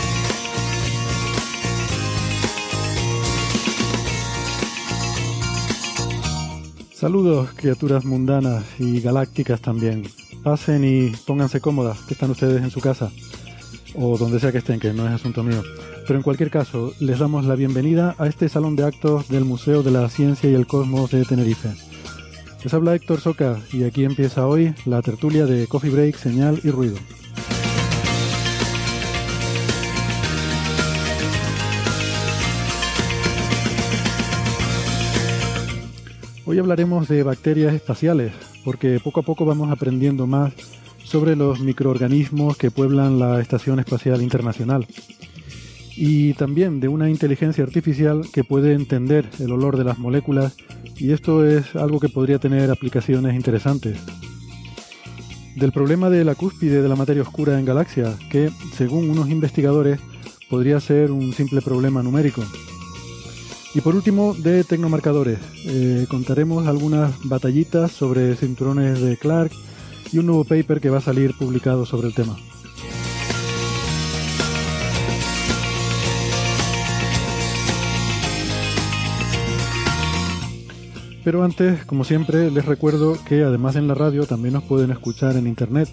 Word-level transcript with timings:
Saludos, 7.01 7.49
criaturas 7.55 8.05
mundanas 8.05 8.63
y 8.77 9.01
galácticas 9.01 9.59
también. 9.59 10.03
Pasen 10.43 10.83
y 10.85 11.09
pónganse 11.25 11.59
cómodas, 11.59 11.99
que 12.01 12.13
están 12.13 12.29
ustedes 12.29 12.61
en 12.61 12.69
su 12.69 12.79
casa, 12.79 13.09
o 13.95 14.19
donde 14.19 14.39
sea 14.39 14.51
que 14.51 14.59
estén, 14.59 14.79
que 14.79 14.93
no 14.93 15.07
es 15.07 15.13
asunto 15.13 15.41
mío. 15.41 15.63
Pero 16.05 16.19
en 16.19 16.21
cualquier 16.21 16.51
caso, 16.51 16.93
les 16.99 17.17
damos 17.17 17.45
la 17.45 17.55
bienvenida 17.55 18.13
a 18.19 18.27
este 18.27 18.49
salón 18.49 18.75
de 18.75 18.85
actos 18.85 19.29
del 19.29 19.45
Museo 19.45 19.81
de 19.81 19.89
la 19.89 20.07
Ciencia 20.09 20.47
y 20.47 20.53
el 20.53 20.67
Cosmos 20.67 21.09
de 21.09 21.25
Tenerife. 21.25 21.69
Les 22.63 22.71
habla 22.71 22.93
Héctor 22.93 23.19
Soca 23.19 23.57
y 23.73 23.83
aquí 23.83 24.03
empieza 24.03 24.45
hoy 24.45 24.75
la 24.85 25.01
tertulia 25.01 25.47
de 25.47 25.65
Coffee 25.65 25.89
Break, 25.89 26.17
Señal 26.17 26.59
y 26.63 26.69
Ruido. 26.69 26.97
Hoy 36.51 36.59
hablaremos 36.59 37.07
de 37.07 37.23
bacterias 37.23 37.73
espaciales, 37.73 38.33
porque 38.65 38.99
poco 39.01 39.21
a 39.21 39.23
poco 39.23 39.45
vamos 39.45 39.71
aprendiendo 39.71 40.27
más 40.27 40.51
sobre 41.01 41.37
los 41.37 41.61
microorganismos 41.61 42.57
que 42.57 42.69
pueblan 42.69 43.19
la 43.19 43.39
Estación 43.39 43.79
Espacial 43.79 44.21
Internacional. 44.21 44.85
Y 45.95 46.33
también 46.33 46.81
de 46.81 46.89
una 46.89 47.09
inteligencia 47.09 47.63
artificial 47.63 48.23
que 48.33 48.43
puede 48.43 48.73
entender 48.73 49.29
el 49.39 49.53
olor 49.53 49.77
de 49.77 49.85
las 49.85 49.97
moléculas, 49.97 50.57
y 50.97 51.13
esto 51.13 51.45
es 51.47 51.73
algo 51.77 52.01
que 52.01 52.09
podría 52.09 52.37
tener 52.37 52.69
aplicaciones 52.69 53.33
interesantes. 53.33 53.97
Del 55.55 55.71
problema 55.71 56.09
de 56.09 56.25
la 56.25 56.35
cúspide 56.35 56.81
de 56.81 56.89
la 56.89 56.97
materia 56.97 57.21
oscura 57.21 57.57
en 57.57 57.63
galaxias, 57.63 58.19
que, 58.29 58.49
según 58.75 59.09
unos 59.09 59.29
investigadores, 59.29 60.01
podría 60.49 60.81
ser 60.81 61.13
un 61.13 61.31
simple 61.31 61.61
problema 61.61 62.03
numérico. 62.03 62.43
Y 63.73 63.79
por 63.79 63.95
último, 63.95 64.33
de 64.33 64.65
tecnomarcadores. 64.65 65.39
Eh, 65.65 66.05
contaremos 66.09 66.67
algunas 66.67 67.13
batallitas 67.23 67.91
sobre 67.91 68.35
cinturones 68.35 68.99
de 68.99 69.15
Clark 69.15 69.51
y 70.11 70.17
un 70.17 70.25
nuevo 70.25 70.43
paper 70.43 70.81
que 70.81 70.89
va 70.89 70.97
a 70.97 71.01
salir 71.01 71.33
publicado 71.37 71.85
sobre 71.85 72.09
el 72.09 72.13
tema. 72.13 72.35
Pero 81.23 81.43
antes, 81.43 81.85
como 81.85 82.03
siempre, 82.03 82.49
les 82.51 82.65
recuerdo 82.65 83.17
que 83.25 83.43
además 83.43 83.75
en 83.75 83.87
la 83.87 83.93
radio 83.93 84.25
también 84.25 84.55
nos 84.55 84.63
pueden 84.63 84.91
escuchar 84.91 85.37
en 85.37 85.47
internet. 85.47 85.87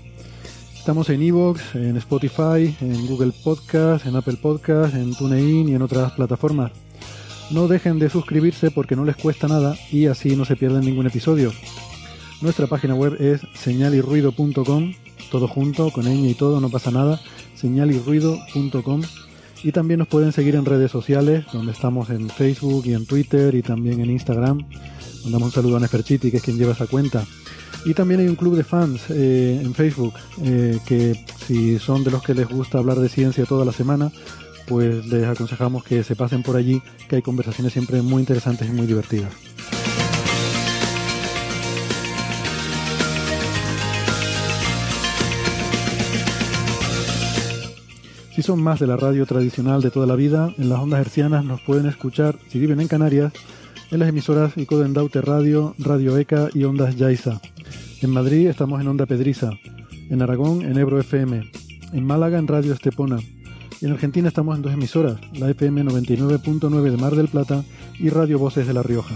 Estamos 0.76 1.10
en 1.10 1.22
Evox, 1.22 1.74
en 1.74 1.96
Spotify, 1.98 2.74
en 2.80 3.06
Google 3.06 3.32
Podcast, 3.44 4.06
en 4.06 4.16
Apple 4.16 4.38
Podcast, 4.40 4.94
en 4.94 5.14
TuneIn 5.14 5.68
y 5.68 5.74
en 5.74 5.82
otras 5.82 6.12
plataformas. 6.12 6.72
No 7.50 7.66
dejen 7.66 7.98
de 7.98 8.10
suscribirse 8.10 8.70
porque 8.70 8.94
no 8.94 9.04
les 9.04 9.16
cuesta 9.16 9.48
nada 9.48 9.74
y 9.90 10.06
así 10.06 10.36
no 10.36 10.44
se 10.44 10.56
pierden 10.56 10.84
ningún 10.84 11.06
episodio. 11.06 11.52
Nuestra 12.40 12.66
página 12.66 12.94
web 12.94 13.16
es 13.20 13.40
señalirruido.com, 13.54 14.92
todo 15.30 15.48
junto, 15.48 15.90
con 15.90 16.04
ñ 16.04 16.28
y 16.28 16.34
todo, 16.34 16.60
no 16.60 16.68
pasa 16.68 16.90
nada, 16.90 17.20
señalirruido.com. 17.54 19.02
Y 19.64 19.72
también 19.72 19.98
nos 19.98 20.08
pueden 20.08 20.32
seguir 20.32 20.54
en 20.54 20.64
redes 20.64 20.90
sociales, 20.90 21.46
donde 21.52 21.72
estamos 21.72 22.10
en 22.10 22.28
Facebook 22.28 22.86
y 22.86 22.94
en 22.94 23.06
Twitter 23.06 23.54
y 23.54 23.62
también 23.62 24.00
en 24.00 24.10
Instagram. 24.10 24.64
Mandamos 25.24 25.46
un 25.46 25.52
saludo 25.52 25.78
a 25.78 25.80
Neferchiti, 25.80 26.30
que 26.30 26.36
es 26.36 26.42
quien 26.42 26.58
lleva 26.58 26.72
esa 26.72 26.86
cuenta. 26.86 27.24
Y 27.84 27.94
también 27.94 28.20
hay 28.20 28.28
un 28.28 28.36
club 28.36 28.56
de 28.56 28.64
fans 28.64 29.02
eh, 29.10 29.60
en 29.62 29.74
Facebook, 29.74 30.14
eh, 30.44 30.78
que 30.86 31.24
si 31.46 31.78
son 31.78 32.04
de 32.04 32.10
los 32.10 32.22
que 32.22 32.34
les 32.34 32.48
gusta 32.48 32.78
hablar 32.78 32.98
de 32.98 33.08
ciencia 33.08 33.46
toda 33.46 33.64
la 33.64 33.72
semana, 33.72 34.12
pues 34.68 35.06
les 35.06 35.24
aconsejamos 35.26 35.82
que 35.82 36.04
se 36.04 36.14
pasen 36.14 36.42
por 36.42 36.56
allí, 36.56 36.82
que 37.08 37.16
hay 37.16 37.22
conversaciones 37.22 37.72
siempre 37.72 38.02
muy 38.02 38.20
interesantes 38.20 38.68
y 38.68 38.72
muy 38.72 38.86
divertidas. 38.86 39.32
Si 48.34 48.42
son 48.42 48.62
más 48.62 48.78
de 48.78 48.86
la 48.86 48.96
radio 48.96 49.26
tradicional 49.26 49.82
de 49.82 49.90
toda 49.90 50.06
la 50.06 50.14
vida, 50.14 50.54
en 50.58 50.68
las 50.68 50.78
ondas 50.78 51.00
hercianas 51.00 51.44
nos 51.44 51.60
pueden 51.60 51.86
escuchar, 51.86 52.36
si 52.48 52.60
viven 52.60 52.80
en 52.80 52.86
Canarias, 52.86 53.32
en 53.90 53.98
las 53.98 54.08
emisoras 54.10 54.56
Icoden 54.56 54.92
Daute 54.92 55.20
Radio, 55.22 55.74
Radio 55.78 56.16
ECA 56.16 56.48
y 56.54 56.62
Ondas 56.62 56.94
Yaiza. 56.94 57.40
En 58.00 58.10
Madrid 58.10 58.46
estamos 58.46 58.80
en 58.80 58.86
Onda 58.86 59.06
Pedriza, 59.06 59.50
en 60.08 60.22
Aragón 60.22 60.62
en 60.62 60.78
Ebro 60.78 61.00
FM, 61.00 61.50
en 61.92 62.06
Málaga 62.06 62.38
en 62.38 62.46
Radio 62.46 62.74
Estepona, 62.74 63.18
en 63.80 63.92
Argentina 63.92 64.28
estamos 64.28 64.56
en 64.56 64.62
dos 64.62 64.72
emisoras, 64.72 65.18
la 65.34 65.50
FM 65.50 65.84
99.9 65.84 66.90
de 66.90 66.96
Mar 66.96 67.14
del 67.14 67.28
Plata 67.28 67.64
y 67.98 68.10
Radio 68.10 68.38
Voces 68.38 68.66
de 68.66 68.74
La 68.74 68.82
Rioja. 68.82 69.14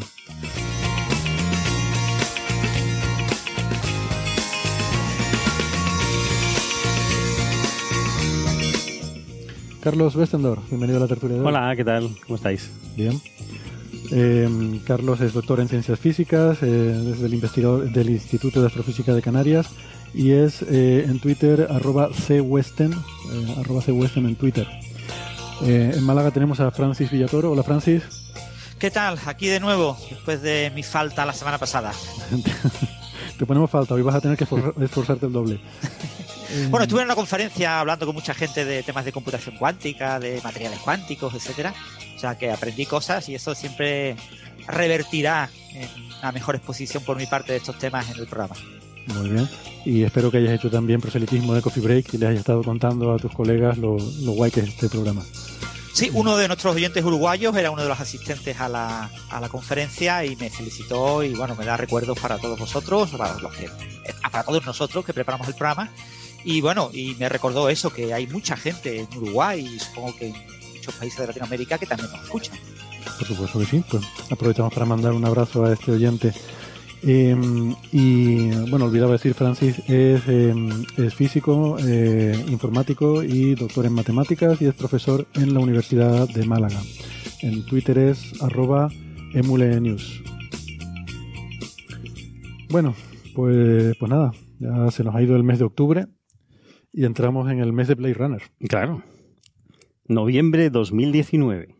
Carlos 9.80 10.14
Westendorf, 10.14 10.68
bienvenido 10.68 10.98
a 10.98 11.00
la 11.00 11.08
tertulia 11.08 11.36
de 11.36 11.42
hoy. 11.42 11.48
Hola, 11.48 11.74
¿qué 11.74 11.84
tal? 11.84 12.08
¿Cómo 12.24 12.36
estáis? 12.36 12.70
Bien. 12.96 13.20
Eh, 14.12 14.80
Carlos 14.86 15.20
es 15.20 15.32
doctor 15.32 15.58
en 15.58 15.68
ciencias 15.68 15.98
físicas, 15.98 16.62
eh, 16.62 17.10
es 17.12 17.20
del, 17.20 17.34
investigador, 17.34 17.90
del 17.90 18.10
Instituto 18.10 18.60
de 18.60 18.68
Astrofísica 18.68 19.12
de 19.12 19.22
Canarias 19.22 19.70
y 20.14 20.32
es 20.32 20.62
eh, 20.62 21.04
en 21.08 21.18
Twitter 21.20 21.66
arroba 21.70 22.08
cwesten, 22.08 22.92
eh, 22.92 23.56
arroba 23.60 23.82
cwesten 23.82 24.26
en 24.26 24.36
Twitter. 24.36 24.66
Eh, 25.62 25.92
en 25.94 26.02
Málaga 26.04 26.30
tenemos 26.30 26.60
a 26.60 26.70
Francis 26.70 27.10
Villatoro. 27.10 27.52
Hola 27.52 27.62
Francis. 27.62 28.02
¿Qué 28.78 28.90
tal? 28.90 29.18
Aquí 29.26 29.46
de 29.46 29.60
nuevo, 29.60 29.96
después 30.10 30.42
de 30.42 30.72
mi 30.74 30.82
falta 30.82 31.24
la 31.24 31.32
semana 31.32 31.58
pasada. 31.58 31.92
Te 33.38 33.46
ponemos 33.46 33.70
falta, 33.70 33.94
hoy 33.94 34.02
vas 34.02 34.16
a 34.16 34.20
tener 34.20 34.36
que 34.36 34.44
esfor- 34.46 34.74
esforzarte 34.82 35.26
el 35.26 35.32
doble. 35.32 35.60
Bueno, 36.68 36.82
estuve 36.84 37.00
en 37.00 37.06
una 37.06 37.14
conferencia 37.14 37.80
hablando 37.80 38.04
con 38.04 38.14
mucha 38.14 38.34
gente 38.34 38.66
de 38.66 38.82
temas 38.82 39.06
de 39.06 39.12
computación 39.12 39.56
cuántica, 39.56 40.20
de 40.20 40.38
materiales 40.44 40.80
cuánticos, 40.80 41.32
etcétera. 41.32 41.72
O 42.14 42.18
sea 42.20 42.36
que 42.36 42.50
aprendí 42.50 42.84
cosas 42.84 43.26
y 43.30 43.34
eso 43.34 43.54
siempre 43.54 44.16
revertirá 44.66 45.48
en 45.72 45.88
una 46.18 46.30
mejor 46.30 46.56
exposición 46.56 47.02
por 47.04 47.16
mi 47.16 47.24
parte 47.24 47.52
de 47.52 47.58
estos 47.58 47.78
temas 47.78 48.10
en 48.10 48.18
el 48.20 48.26
programa. 48.26 48.54
Muy 49.06 49.30
bien. 49.30 49.48
Y 49.84 50.02
espero 50.02 50.30
que 50.30 50.38
hayas 50.38 50.54
hecho 50.54 50.70
también 50.70 51.00
proselitismo 51.00 51.54
de 51.54 51.62
Coffee 51.62 51.82
Break 51.82 52.14
y 52.14 52.18
les 52.18 52.28
hayas 52.28 52.40
estado 52.40 52.62
contando 52.62 53.12
a 53.12 53.18
tus 53.18 53.32
colegas 53.32 53.78
lo, 53.78 53.96
lo 54.22 54.32
guay 54.32 54.50
que 54.50 54.60
es 54.60 54.68
este 54.68 54.88
programa. 54.88 55.22
Sí, 55.92 56.10
uno 56.14 56.38
de 56.38 56.48
nuestros 56.48 56.74
oyentes 56.74 57.04
uruguayos 57.04 57.54
era 57.54 57.70
uno 57.70 57.82
de 57.82 57.88
los 57.88 58.00
asistentes 58.00 58.58
a 58.60 58.68
la, 58.68 59.10
a 59.30 59.40
la 59.40 59.48
conferencia 59.50 60.24
y 60.24 60.36
me 60.36 60.48
felicitó 60.48 61.22
y 61.22 61.34
bueno, 61.34 61.54
me 61.54 61.66
da 61.66 61.76
recuerdos 61.76 62.18
para 62.18 62.38
todos 62.38 62.58
vosotros, 62.58 63.10
para 63.10 63.38
los 63.38 63.52
que, 63.54 63.66
eh, 63.66 63.70
para 64.30 64.42
todos 64.42 64.64
nosotros 64.64 65.04
que 65.04 65.12
preparamos 65.12 65.46
el 65.48 65.54
programa. 65.54 65.90
Y 66.44 66.62
bueno, 66.62 66.90
y 66.94 67.14
me 67.16 67.28
recordó 67.28 67.68
eso, 67.68 67.92
que 67.92 68.14
hay 68.14 68.26
mucha 68.26 68.56
gente 68.56 69.00
en 69.00 69.18
Uruguay 69.18 69.60
y 69.60 69.78
supongo 69.78 70.16
que 70.16 70.28
en 70.28 70.34
muchos 70.74 70.94
países 70.94 71.18
de 71.20 71.26
Latinoamérica 71.26 71.76
que 71.76 71.86
también 71.86 72.10
nos 72.10 72.22
escuchan. 72.22 72.56
Por 73.18 73.26
supuesto 73.26 73.58
que 73.58 73.66
sí, 73.66 73.84
pues 73.90 74.02
aprovechamos 74.30 74.72
para 74.72 74.86
mandar 74.86 75.12
un 75.12 75.24
abrazo 75.24 75.66
a 75.66 75.74
este 75.74 75.92
oyente. 75.92 76.32
Eh, 77.04 77.36
y 77.90 78.50
bueno, 78.70 78.84
olvidaba 78.84 79.12
decir, 79.12 79.34
Francis 79.34 79.78
es, 79.88 80.22
eh, 80.28 80.54
es 80.96 81.14
físico, 81.14 81.76
eh, 81.84 82.32
informático 82.48 83.24
y 83.24 83.54
doctor 83.56 83.86
en 83.86 83.92
matemáticas 83.92 84.62
y 84.62 84.66
es 84.66 84.74
profesor 84.74 85.26
en 85.34 85.52
la 85.52 85.60
Universidad 85.60 86.28
de 86.28 86.46
Málaga. 86.46 86.80
En 87.40 87.66
Twitter 87.66 87.98
es 87.98 88.40
arroba 88.40 88.88
emulenews. 89.34 90.22
Bueno, 92.70 92.94
pues, 93.34 93.96
pues 93.98 94.10
nada, 94.10 94.32
ya 94.60 94.90
se 94.90 95.02
nos 95.02 95.14
ha 95.14 95.22
ido 95.22 95.36
el 95.36 95.42
mes 95.42 95.58
de 95.58 95.64
octubre 95.64 96.06
y 96.92 97.04
entramos 97.04 97.50
en 97.50 97.58
el 97.58 97.72
mes 97.72 97.88
de 97.88 97.94
Blade 97.94 98.14
Runner. 98.14 98.42
Claro. 98.68 99.02
Noviembre 100.06 100.70
2019. 100.70 101.74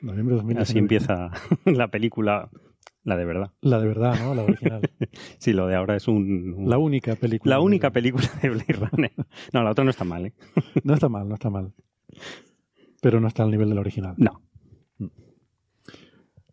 Noviembre 0.00 0.34
de 0.34 0.42
2019. 0.42 0.60
Así 0.60 0.78
empieza 0.78 1.30
la 1.64 1.88
película, 1.88 2.50
la 3.06 3.16
de 3.16 3.24
verdad. 3.24 3.52
La 3.62 3.80
de 3.80 3.86
verdad, 3.88 4.14
¿no? 4.22 4.34
La 4.34 4.42
original. 4.42 4.82
Sí, 5.38 5.52
lo 5.54 5.66
de 5.66 5.74
ahora 5.76 5.96
es 5.96 6.06
un... 6.08 6.54
un- 6.58 6.68
La 6.68 6.76
única 6.78 7.14
película. 7.16 7.54
la 7.56 7.60
única 7.60 7.90
película 7.90 8.28
de 8.42 8.50
Blade 8.50 8.72
Runner. 8.74 9.12
No, 9.52 9.62
la 9.62 9.70
otra 9.70 9.84
no 9.84 9.90
está 9.90 10.04
mal, 10.04 10.26
¿eh? 10.26 10.34
No 10.84 10.92
está 10.94 11.08
mal, 11.08 11.26
no 11.28 11.34
está 11.34 11.48
mal. 11.48 11.72
Pero 13.00 13.20
no 13.20 13.28
está 13.28 13.44
al 13.44 13.50
nivel 13.50 13.68
de 13.70 13.74
la 13.76 13.80
original. 13.80 14.14
No. 14.18 14.42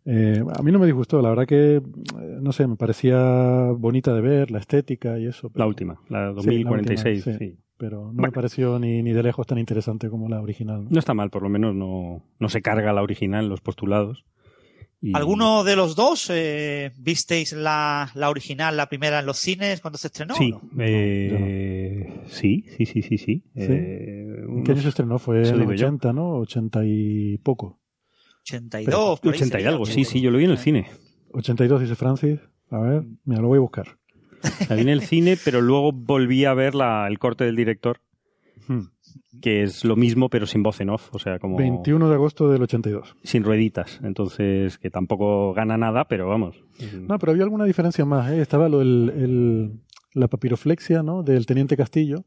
Eh, 0.06 0.42
a 0.54 0.62
mí 0.62 0.70
no 0.70 0.78
me 0.78 0.84
disgustó, 0.86 1.22
la 1.22 1.30
verdad 1.30 1.46
que, 1.46 1.76
eh, 1.76 2.38
no 2.40 2.52
sé, 2.52 2.66
me 2.66 2.76
parecía 2.76 3.70
bonita 3.76 4.12
de 4.14 4.20
ver, 4.20 4.50
la 4.50 4.58
estética 4.58 5.18
y 5.18 5.26
eso. 5.26 5.50
La 5.54 5.66
última, 5.66 5.94
la 6.10 6.18
Sí, 6.42 6.62
la 6.62 6.70
2046, 6.70 7.26
última, 7.26 7.38
sí. 7.38 7.58
Pero 7.78 8.12
no 8.12 8.22
me 8.22 8.30
pareció 8.30 8.78
ni, 8.78 9.02
ni 9.02 9.12
de 9.12 9.22
lejos 9.22 9.46
tan 9.46 9.58
interesante 9.58 10.08
como 10.10 10.28
la 10.28 10.40
original. 10.42 10.84
¿no? 10.84 10.90
No 10.90 10.98
está 10.98 11.14
mal, 11.14 11.30
por 11.30 11.42
lo 11.42 11.48
menos 11.48 11.74
no, 11.74 12.22
no 12.38 12.48
se 12.50 12.60
carga 12.62 12.92
la 12.92 13.02
original, 13.02 13.48
los 13.48 13.60
postulados. 13.62 14.24
Y- 15.06 15.14
¿Alguno 15.14 15.64
de 15.64 15.76
los 15.76 15.94
dos 15.96 16.30
eh, 16.30 16.92
visteis 16.96 17.52
la, 17.52 18.10
la 18.14 18.30
original, 18.30 18.74
la 18.76 18.88
primera 18.88 19.20
en 19.20 19.26
los 19.26 19.36
cines 19.38 19.80
cuando 19.82 19.98
se 19.98 20.06
estrenó? 20.06 20.34
Sí, 20.34 20.50
no? 20.50 20.60
eh, 20.80 22.22
sí, 22.26 22.64
sí, 22.76 22.86
sí, 22.86 23.02
sí, 23.02 23.18
sí. 23.18 23.42
¿Sí? 23.54 23.62
Eh, 23.68 24.44
¿En 24.48 24.64
qué 24.64 24.72
año 24.72 24.80
se 24.82 24.88
estrenó? 24.88 25.18
Fue 25.18 25.36
en 25.42 25.50
los 25.50 25.58
digo 25.60 25.72
yo. 25.74 25.86
80, 25.88 26.12
¿no? 26.14 26.36
80 26.38 26.80
y 26.86 27.36
poco. 27.38 27.80
82, 28.42 29.20
por 29.20 29.32
ahí 29.34 29.40
80 29.40 29.60
y 29.60 29.64
algo, 29.64 29.86
sí, 29.86 30.04
sí, 30.04 30.20
yo 30.20 30.30
lo 30.30 30.38
vi 30.38 30.44
en 30.44 30.50
el 30.52 30.58
cine. 30.58 30.86
82 31.32 31.80
dice 31.82 31.94
Francis. 31.96 32.40
A 32.70 32.78
ver, 32.78 33.02
mira, 33.24 33.40
lo 33.42 33.48
voy 33.48 33.58
a 33.58 33.60
buscar. 33.60 33.98
La 34.68 34.76
vi 34.76 34.82
en 34.82 34.88
el 34.88 35.02
cine, 35.02 35.36
pero 35.42 35.60
luego 35.60 35.92
volví 35.92 36.44
a 36.44 36.54
ver 36.54 36.74
la, 36.74 37.06
el 37.08 37.18
corte 37.18 37.44
del 37.44 37.56
director, 37.56 38.00
Hmm. 38.66 38.86
Que 39.40 39.62
es 39.62 39.84
lo 39.84 39.96
mismo, 39.96 40.28
pero 40.30 40.46
sin 40.46 40.62
voz 40.62 40.80
en 40.80 40.90
off, 40.90 41.08
o 41.14 41.18
sea, 41.18 41.38
como 41.38 41.56
21 41.56 42.08
de 42.08 42.14
agosto 42.14 42.50
del 42.50 42.62
82. 42.62 43.16
sin 43.22 43.44
rueditas. 43.44 44.00
Entonces, 44.02 44.78
que 44.78 44.90
tampoco 44.90 45.52
gana 45.54 45.76
nada, 45.76 46.06
pero 46.08 46.28
vamos. 46.28 46.56
No, 47.08 47.18
pero 47.18 47.32
había 47.32 47.44
alguna 47.44 47.64
diferencia 47.64 48.04
más. 48.04 48.30
¿eh? 48.32 48.40
Estaba 48.40 48.68
lo 48.68 48.78
del, 48.78 49.12
el- 49.16 49.80
la 50.14 50.28
papiroflexia, 50.28 51.02
¿no? 51.02 51.22
Del 51.22 51.44
Teniente 51.46 51.76
Castillo. 51.76 52.24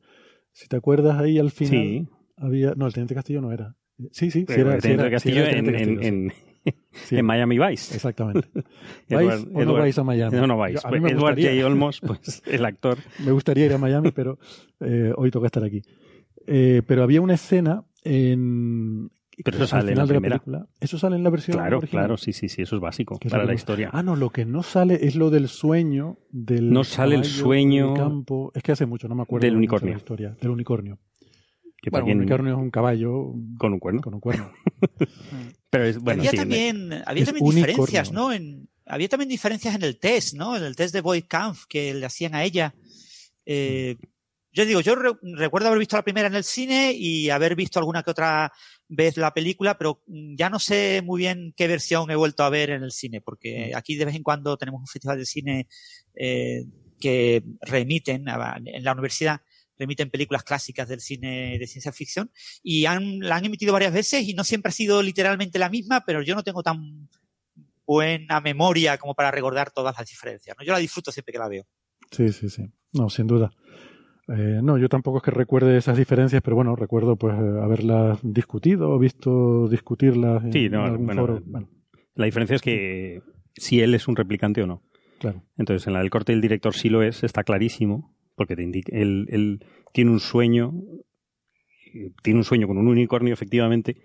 Si 0.52 0.68
te 0.68 0.76
acuerdas 0.76 1.20
ahí 1.20 1.40
al 1.40 1.52
final. 1.52 1.72
Sí, 1.72 2.08
Había, 2.38 2.74
no, 2.76 2.86
el 2.88 2.94
Teniente 2.94 3.16
Castillo 3.16 3.42
no 3.42 3.52
era. 3.52 3.76
Sí, 4.12 4.30
sí, 4.30 4.46
sí 4.48 4.54
era, 4.60 4.76
el 4.76 4.82
sí 4.82 4.90
Teniente 4.90 5.08
era- 5.08 5.20
sí 5.20 5.30
Castillo 5.32 5.42
era 5.42 5.52
el 5.52 5.58
en, 5.58 5.66
Teniente 5.66 6.08
en- 6.08 6.28
Castillo, 6.28 6.44
en- 6.66 6.78
sí. 6.92 7.16
en 7.18 7.26
Miami 7.26 7.58
Vice. 7.60 7.96
Exactamente. 7.96 8.48
Edward- 9.10 9.26
¿Vais 9.28 9.44
o 9.46 9.50
no 9.54 9.62
Edward- 9.62 9.80
vais 9.80 9.98
a 9.98 10.04
Miami? 10.04 10.38
No, 10.38 10.48
no 10.48 10.58
vais. 10.58 10.82
Pues 10.88 11.04
Edward 11.12 11.40
J. 11.42 11.66
Olmos, 11.66 12.02
pues 12.02 12.44
el 12.46 12.66
actor. 12.66 12.98
Me 13.26 13.32
gustaría 13.32 13.66
ir 13.66 13.74
a 13.74 13.78
Miami, 13.78 14.12
pero 14.12 14.38
eh, 14.82 15.14
hoy 15.16 15.32
toca 15.32 15.48
estar 15.48 15.64
aquí. 15.64 15.82
Eh, 16.48 16.82
pero 16.88 17.04
había 17.04 17.22
una 17.22 17.34
escena 17.36 17.84
en. 18.04 19.10
Pero 19.44 19.58
eso 19.58 19.64
al 19.66 19.82
sale 19.82 19.92
en 19.92 19.98
la 20.00 20.06
de 20.06 20.14
la 20.14 20.20
primera. 20.20 20.40
película. 20.40 20.68
Eso 20.80 20.98
sale 20.98 21.16
en 21.16 21.24
la 21.24 21.30
versión 21.30 21.58
Claro, 21.58 21.78
original. 21.78 22.06
claro, 22.06 22.18
sí, 22.18 22.34
sí, 22.34 22.50
sí, 22.50 22.64
eso 22.64 22.76
es 22.76 22.82
básico 22.82 23.20
para 23.30 23.46
la 23.46 23.54
historia. 23.54 23.92
Ah, 23.94 24.02
no, 24.02 24.16
lo 24.16 24.32
que 24.32 24.46
no 24.46 24.64
sale 24.64 25.06
es 25.06 25.16
lo 25.16 25.30
del 25.30 25.48
sueño 25.48 26.18
del. 26.32 26.72
No 26.72 26.84
sale 26.84 27.16
el 27.16 27.24
sueño 27.26 27.90
del 27.94 27.98
campo. 27.98 28.52
Es 28.56 28.64
que 28.64 28.72
hace 28.72 28.86
mucho, 28.88 29.08
no 29.08 29.14
me 29.16 29.22
acuerdo. 29.24 29.46
del 29.46 29.56
unicornio. 29.56 29.90
de 29.90 29.94
la 29.94 29.98
historia. 30.00 30.38
Del 30.42 30.50
unicornio. 30.52 30.98
que 31.80 31.92
Bueno, 31.92 32.08
un 32.08 32.18
unicornio 32.18 32.54
es 32.54 32.60
un 32.60 32.72
caballo 32.72 33.34
con 33.60 33.74
un 33.74 33.80
cuerno. 33.80 34.02
con 34.02 34.16
un 34.16 34.20
cuerno. 34.22 34.52
Pero 35.70 35.84
es, 35.84 36.00
bueno, 36.00 36.22
había 36.22 36.32
sí, 36.32 36.38
también, 36.38 36.94
había 37.06 37.24
es 37.24 37.30
también 37.32 37.56
diferencias, 37.56 38.12
¿no? 38.12 38.32
En, 38.34 38.70
había 38.86 39.10
también 39.10 39.30
diferencias 39.30 39.76
en 39.76 39.84
el 39.84 40.00
test, 40.00 40.34
¿no? 40.34 40.56
En 40.58 40.64
el 40.64 40.76
test 40.76 40.94
de 40.96 41.02
Boyd 41.02 41.26
Kampf 41.28 41.66
que 41.68 41.94
le 41.94 42.06
hacían 42.06 42.34
a 42.34 42.44
ella. 42.44 42.74
Eh, 43.46 43.98
yo 44.58 44.66
digo, 44.66 44.82
yo 44.82 44.96
re- 44.96 45.14
recuerdo 45.36 45.68
haber 45.68 45.80
visto 45.80 45.96
la 45.96 46.04
primera 46.04 46.28
en 46.28 46.36
el 46.36 46.44
cine 46.44 46.92
y 46.96 47.30
haber 47.30 47.56
visto 47.56 47.78
alguna 47.80 48.02
que 48.02 48.10
otra 48.12 48.52
vez 48.88 49.16
la 49.18 49.34
película, 49.34 49.78
pero 49.78 50.02
mm, 50.08 50.36
ya 50.36 50.50
no 50.50 50.58
sé 50.60 51.02
muy 51.06 51.20
bien 51.20 51.54
qué 51.56 51.68
versión 51.68 52.10
he 52.10 52.16
vuelto 52.16 52.44
a 52.44 52.50
ver 52.50 52.72
en 52.72 52.84
el 52.84 52.92
cine, 52.92 53.22
porque 53.22 53.74
aquí 53.76 53.96
de 53.96 54.06
vez 54.06 54.16
en 54.16 54.24
cuando 54.24 54.58
tenemos 54.58 54.82
un 54.82 54.88
festival 54.88 55.18
de 55.20 55.26
cine 55.26 55.68
eh, 56.16 56.64
que 57.00 57.44
remiten 57.62 58.28
a- 58.30 58.58
en 58.66 58.84
la 58.84 58.94
universidad 58.94 59.42
remiten 59.80 60.10
películas 60.10 60.44
clásicas 60.44 60.88
del 60.88 61.02
cine 61.02 61.60
de 61.60 61.68
ciencia 61.68 61.92
ficción 61.92 62.32
y 62.64 62.86
han, 62.88 63.20
la 63.20 63.36
han 63.36 63.46
emitido 63.46 63.72
varias 63.74 63.94
veces 63.94 64.28
y 64.28 64.34
no 64.34 64.44
siempre 64.44 64.70
ha 64.72 64.74
sido 64.74 65.04
literalmente 65.04 65.60
la 65.60 65.70
misma, 65.70 66.04
pero 66.04 66.24
yo 66.24 66.34
no 66.34 66.44
tengo 66.44 66.64
tan 66.64 67.08
buena 67.86 68.42
memoria 68.42 68.98
como 68.98 69.14
para 69.14 69.30
recordar 69.32 69.72
todas 69.72 69.96
las 69.98 70.08
diferencias. 70.10 70.56
¿no? 70.58 70.66
Yo 70.66 70.74
la 70.74 70.80
disfruto 70.80 71.12
siempre 71.12 71.32
que 71.32 71.40
la 71.40 71.48
veo. 71.48 71.64
Sí, 72.12 72.32
sí, 72.34 72.50
sí. 72.50 72.64
No, 72.94 73.10
sin 73.10 73.28
duda. 73.28 73.52
Eh, 74.30 74.60
no, 74.62 74.78
yo 74.78 74.90
tampoco 74.90 75.18
es 75.18 75.24
que 75.24 75.32
recuerde 75.32 75.78
esas 75.78 75.98
diferencias, 75.98 76.42
pero 76.42 76.56
bueno, 76.56 76.76
recuerdo 76.76 77.16
pues 77.16 77.34
eh, 77.36 77.60
haberlas 77.62 78.20
discutido 78.24 78.90
o 78.92 79.00
visto 79.00 79.68
discutirlas 79.70 80.44
en, 80.44 80.52
Sí, 80.52 80.70
no, 80.70 80.80
en 80.86 80.92
algún 80.92 81.06
bueno, 81.06 81.22
foro. 81.22 81.42
Bueno, 81.46 81.70
La 82.16 82.26
diferencia 82.26 82.56
es 82.56 82.62
que 82.62 83.22
si 83.56 83.80
él 83.80 83.94
es 83.96 84.08
un 84.08 84.16
replicante 84.16 84.62
o 84.62 84.68
no. 84.68 84.82
claro. 85.20 85.44
Entonces, 85.58 85.88
en 85.88 85.94
la 85.94 86.00
del 86.00 86.10
corte 86.10 86.34
del 86.34 86.42
director 86.42 86.74
sí 86.74 86.90
lo 86.90 87.02
es, 87.04 87.24
está 87.24 87.44
clarísimo, 87.44 88.14
porque 88.36 88.56
te 88.56 88.64
indica, 88.64 88.96
él, 88.96 89.28
él 89.30 89.66
tiene 89.94 90.12
un 90.12 90.20
sueño, 90.20 90.74
eh, 91.94 92.12
tiene 92.22 92.40
un 92.40 92.44
sueño 92.44 92.68
con 92.68 92.78
un 92.78 92.88
unicornio, 92.88 93.34
efectivamente, 93.34 93.96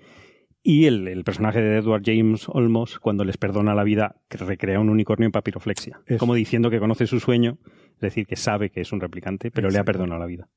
y 0.63 0.87
el, 0.87 1.09
el 1.09 1.25
personaje 1.25 1.61
de 1.61 1.79
Edward 1.79 2.03
James 2.05 2.49
Olmos, 2.49 2.99
cuando 3.01 3.25
les 3.25 3.37
perdona 3.37 3.75
la 3.75 3.85
vida, 3.85 4.17
que 4.29 4.39
recrea 4.39 4.79
un 4.81 4.91
unicornio 4.91 5.27
en 5.27 5.33
papiroflexia, 5.33 6.01
Eso. 6.07 6.19
como 6.19 6.35
diciendo 6.35 6.71
que 6.71 6.79
conoce 6.79 7.07
su 7.07 7.19
sueño, 7.21 7.59
es 7.95 8.01
decir, 8.01 8.27
que 8.27 8.37
sabe 8.37 8.71
que 8.71 8.81
es 8.81 8.93
un 8.93 9.01
replicante, 9.01 9.51
pero 9.51 9.71
le 9.71 9.79
ha 9.79 9.85
perdonado 9.85 10.21
la 10.21 10.27
vida. 10.27 10.49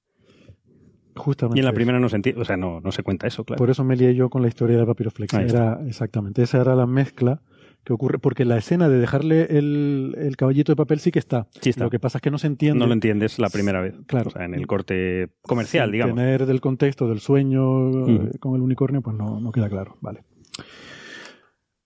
Justamente. 1.15 1.57
Y 1.57 1.62
en 1.62 1.65
la 1.65 1.71
eso. 1.71 1.75
primera 1.75 2.00
no 2.00 2.09
se 2.09 2.17
entiende, 2.17 2.41
o 2.41 2.45
sea, 2.45 2.57
no, 2.57 2.81
no 2.81 2.91
se 2.91 3.01
cuenta 3.01 3.25
eso, 3.25 3.45
claro. 3.45 3.57
Por 3.57 3.69
eso 3.69 3.83
me 3.83 3.95
lié 3.95 4.13
yo 4.13 4.29
con 4.29 4.41
la 4.41 4.47
historia 4.47 4.77
de 4.77 4.85
papiroflexia. 4.85 5.41
Era 5.41 5.79
exactamente, 5.88 6.43
esa 6.43 6.62
era 6.62 6.75
la 6.75 6.85
mezcla 6.85 7.41
que 7.86 7.94
ocurre, 7.94 8.20
porque 8.20 8.44
la 8.44 8.58
escena 8.58 8.89
de 8.89 8.98
dejarle 8.98 9.44
el, 9.58 10.15
el 10.18 10.36
caballito 10.36 10.72
de 10.72 10.75
papel 10.75 11.00
sí 11.00 11.12
que 11.12 11.20
está. 11.20 11.48
Sí 11.62 11.70
está. 11.70 11.86
Lo 11.86 11.89
que 11.89 12.00
pasa 12.00 12.18
es 12.18 12.22
que 12.22 12.32
no 12.32 12.38
se 12.38 12.48
entiende. 12.48 12.80
No 12.80 12.88
lo 12.88 12.94
entiendes 12.94 13.39
la 13.39 13.50
primera 13.50 13.80
vez. 13.80 13.96
Claro. 14.08 14.27
O 14.30 14.32
sea, 14.32 14.44
en 14.46 14.56
el 14.56 14.68
corte 14.68 15.30
comercial, 15.44 15.86
Sin 15.88 15.94
digamos. 15.94 16.15
Tener 16.15 16.46
del 16.46 16.60
contexto 16.60 17.08
del 17.08 17.20
sueño 17.20 17.89
eh, 18.08 18.13
Ujú. 18.13 18.39
con 18.39 18.56
el 18.56 18.62
unicornio, 18.62 19.01
pues 19.01 19.15
no, 19.15 19.39
no 19.39 19.51
queda 19.51 19.70
claro. 19.70 19.98
Vale. 20.01 20.24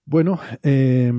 Bueno, 0.06 0.40
eh, 0.64 1.12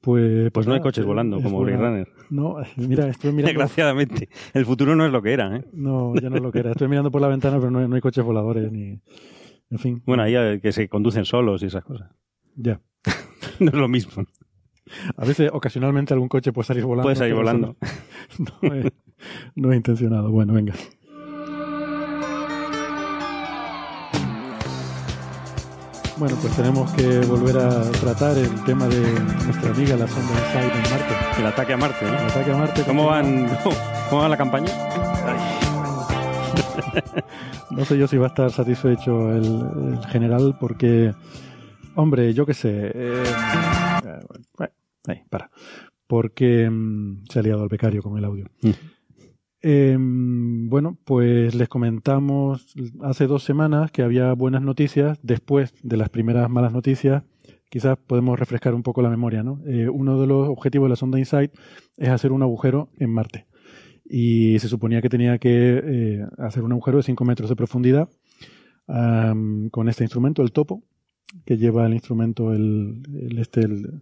pues. 0.00 0.50
Pues 0.52 0.66
no 0.66 0.74
hay 0.74 0.80
coches 0.80 1.02
eh, 1.02 1.06
volando 1.06 1.40
como 1.42 1.60
Blade 1.60 1.78
Runner. 1.78 2.08
No, 2.30 2.56
mira, 2.76 3.08
estoy 3.08 3.32
mirando. 3.32 3.48
Desgraciadamente. 3.48 4.28
El 4.54 4.64
futuro 4.64 4.94
no 4.94 5.04
es 5.04 5.10
lo 5.10 5.22
que 5.22 5.32
era, 5.32 5.56
¿eh? 5.56 5.64
No, 5.72 6.14
ya 6.14 6.30
no 6.30 6.36
es 6.36 6.42
lo 6.42 6.52
que 6.52 6.60
era. 6.60 6.70
Estoy 6.70 6.86
mirando 6.88 7.10
por 7.10 7.20
la 7.20 7.28
ventana, 7.28 7.58
pero 7.58 7.70
no 7.70 7.80
hay, 7.80 7.88
no 7.88 7.96
hay 7.96 8.00
coches 8.00 8.22
voladores 8.24 8.70
ni. 8.70 9.00
En 9.70 9.78
fin. 9.78 10.02
Bueno, 10.06 10.22
ahí 10.22 10.36
eh, 10.36 10.60
que 10.62 10.70
se 10.72 10.88
conducen 10.88 11.24
solos 11.24 11.62
y 11.62 11.66
esas 11.66 11.84
cosas. 11.84 12.10
Ya. 12.58 12.80
No 13.60 13.68
es 13.70 13.74
lo 13.74 13.88
mismo. 13.88 14.24
A 15.16 15.24
veces, 15.24 15.50
ocasionalmente, 15.52 16.14
algún 16.14 16.28
coche 16.28 16.52
puede 16.52 16.66
salir 16.66 16.84
volando. 16.84 17.02
Puede 17.04 17.16
salir 17.16 17.34
volando. 17.34 17.76
No, 18.62 18.74
es, 18.74 18.92
no 19.56 19.72
es 19.72 19.76
intencionado. 19.78 20.30
Bueno, 20.30 20.52
venga. 20.52 20.74
Bueno, 26.18 26.36
pues 26.40 26.54
tenemos 26.56 26.92
que 26.92 27.20
volver 27.20 27.56
a 27.58 27.90
tratar 27.92 28.36
el 28.36 28.64
tema 28.64 28.86
de 28.88 29.00
nuestra 29.44 29.70
amiga 29.70 29.96
la 29.96 30.06
sonda 30.08 30.32
Insight 30.32 30.74
en 30.74 30.90
Marte. 30.90 31.14
El 31.40 31.46
ataque 31.46 31.72
a 31.72 31.76
Marte, 31.76 32.04
El 32.04 32.12
¿no? 32.12 32.18
ataque 32.18 32.52
a 32.52 32.56
Marte. 32.56 32.82
¿Cómo 32.84 33.06
van, 33.06 33.48
cómo 34.10 34.22
va 34.22 34.28
la 34.28 34.36
campaña? 34.36 34.72
No 37.70 37.84
sé 37.84 37.96
yo 37.98 38.08
si 38.08 38.16
va 38.16 38.26
a 38.26 38.28
estar 38.28 38.50
satisfecho 38.50 39.30
el, 39.32 39.44
el 39.44 40.06
general 40.10 40.56
porque, 40.58 41.14
hombre, 41.98 42.32
yo 42.32 42.46
qué 42.46 42.54
sé. 42.54 42.70
eh, 42.70 42.92
eh, 42.94 44.20
bueno, 44.56 44.72
ahí, 45.06 45.22
para. 45.28 45.50
Porque 46.06 46.68
mm, 46.70 47.24
se 47.28 47.38
ha 47.38 47.42
liado 47.42 47.62
al 47.62 47.68
becario 47.68 48.02
con 48.02 48.16
el 48.16 48.24
audio. 48.24 48.46
Mm. 48.62 48.70
Em, 49.60 50.68
bueno, 50.68 50.96
pues 51.04 51.54
les 51.56 51.68
comentamos 51.68 52.74
hace 53.02 53.26
dos 53.26 53.42
semanas 53.42 53.90
que 53.90 54.02
había 54.02 54.32
buenas 54.34 54.62
noticias 54.62 55.18
después 55.22 55.74
de 55.82 55.96
las 55.96 56.08
primeras 56.08 56.48
malas 56.48 56.72
noticias. 56.72 57.24
Quizás 57.68 57.98
podemos 57.98 58.38
refrescar 58.38 58.74
un 58.74 58.84
poco 58.84 59.02
la 59.02 59.10
memoria, 59.10 59.42
¿no? 59.42 59.60
Eh, 59.66 59.88
uno 59.88 60.20
de 60.20 60.26
los 60.26 60.48
objetivos 60.48 60.86
de 60.86 60.90
la 60.90 60.96
sonda 60.96 61.18
InSight 61.18 61.52
es 61.96 62.08
hacer 62.08 62.30
un 62.30 62.42
agujero 62.42 62.90
en 62.98 63.10
Marte. 63.10 63.46
Y 64.04 64.58
se 64.60 64.68
suponía 64.68 65.02
que 65.02 65.10
tenía 65.10 65.38
que 65.38 65.82
eh, 65.84 66.26
hacer 66.38 66.62
un 66.62 66.72
agujero 66.72 66.98
de 66.98 67.02
5 67.02 67.24
metros 67.24 67.50
de 67.50 67.56
profundidad 67.56 68.08
con 69.70 69.88
este 69.90 70.04
instrumento, 70.04 70.40
el 70.40 70.50
topo, 70.50 70.82
que 71.44 71.56
lleva 71.56 71.86
el 71.86 71.94
instrumento, 71.94 72.52
el, 72.52 73.02
el 73.14 73.38
este, 73.38 73.60
el, 73.62 74.00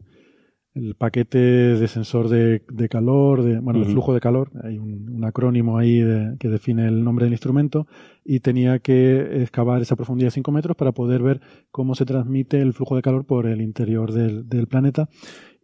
el 0.75 0.95
paquete 0.95 1.39
de 1.39 1.89
sensor 1.89 2.29
de, 2.29 2.63
de 2.71 2.89
calor, 2.89 3.43
de, 3.43 3.59
bueno, 3.61 3.79
de 3.81 3.87
Ujú. 3.87 3.93
flujo 3.93 4.15
de 4.15 4.21
calor, 4.21 4.51
hay 4.63 4.77
un, 4.79 5.09
un 5.11 5.25
acrónimo 5.25 5.79
ahí 5.79 6.01
de- 6.01 6.37
que 6.39 6.49
define 6.49 6.87
el 6.87 7.03
nombre 7.03 7.25
del 7.25 7.33
instrumento, 7.33 7.87
y 8.25 8.41
tenía 8.41 8.79
que 8.81 9.43
excavar 9.43 9.81
esa 9.81 9.97
profundidad 9.97 10.27
de 10.29 10.33
5 10.33 10.53
metros 10.53 10.77
para 10.77 10.93
poder 10.93 11.23
ver 11.23 11.41
cómo 11.71 11.95
se 11.95 12.05
transmite 12.05 12.61
el 12.61 12.75
flujo 12.75 12.95
de 12.97 13.03
calor 13.03 13.25
por 13.25 13.47
el 13.47 13.61
interior 13.63 14.13
del, 14.13 14.49
del 14.49 14.67
planeta, 14.67 15.09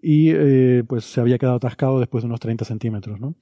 y 0.00 0.30
eh, 0.30 0.82
pues 0.88 1.04
se 1.04 1.20
había 1.20 1.38
quedado 1.38 1.56
atascado 1.56 2.00
después 2.00 2.22
de 2.24 2.26
unos 2.28 2.40
30 2.40 2.64
centímetros, 2.64 3.20
¿no? 3.20 3.36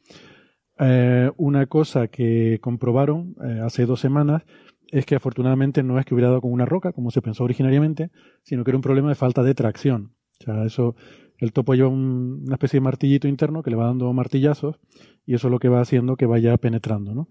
Eh, 0.82 1.30
una 1.36 1.66
cosa 1.66 2.08
que 2.08 2.58
comprobaron 2.60 3.34
eh, 3.44 3.60
hace 3.62 3.84
dos 3.86 4.00
semanas 4.00 4.42
es 4.90 5.06
que 5.06 5.14
afortunadamente 5.14 5.82
no 5.82 5.98
es 5.98 6.04
que 6.04 6.14
hubiera 6.14 6.28
dado 6.28 6.40
con 6.40 6.52
una 6.52 6.66
roca, 6.66 6.92
como 6.92 7.10
se 7.10 7.22
pensó 7.22 7.44
originariamente, 7.44 8.10
sino 8.42 8.64
que 8.64 8.70
era 8.70 8.78
un 8.78 8.82
problema 8.82 9.08
de 9.08 9.14
falta 9.14 9.42
de 9.42 9.54
tracción. 9.54 10.14
O 10.40 10.44
sea, 10.44 10.64
eso, 10.64 10.94
el 11.38 11.52
topo 11.52 11.74
lleva 11.74 11.88
un- 11.88 12.42
una 12.46 12.54
especie 12.54 12.78
de 12.78 12.82
martillito 12.84 13.28
interno 13.28 13.62
que 13.62 13.70
le 13.70 13.76
va 13.76 13.86
dando 13.86 14.12
martillazos 14.12 14.80
y 15.26 15.34
eso 15.34 15.48
es 15.48 15.50
lo 15.52 15.58
que 15.58 15.68
va 15.68 15.80
haciendo 15.80 16.16
que 16.16 16.26
vaya 16.26 16.56
penetrando, 16.56 17.14
¿no? 17.14 17.28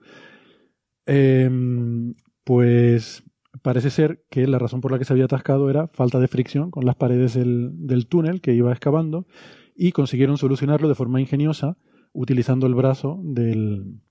Em, 1.05 2.13
pues 2.43 3.23
parece 3.63 3.89
ser 3.89 4.23
que 4.29 4.47
la 4.47 4.59
razón 4.59 4.79
por 4.81 4.91
la 4.91 4.99
que 4.99 5.05
se 5.05 5.13
había 5.13 5.25
atascado 5.25 5.69
era 5.69 5.87
falta 5.87 6.19
de 6.19 6.27
fricción 6.27 6.69
con 6.71 6.85
las 6.85 6.95
paredes 6.95 7.33
del, 7.33 7.71
del 7.73 8.07
túnel 8.07 8.41
que 8.41 8.53
iba 8.53 8.71
excavando 8.71 9.25
y 9.75 9.91
consiguieron 9.91 10.37
solucionarlo 10.37 10.87
de 10.87 10.95
forma 10.95 11.19
ingeniosa 11.19 11.77
utilizando 12.13 12.67
el 12.67 12.75
brazo 12.75 13.19
del, 13.23 14.01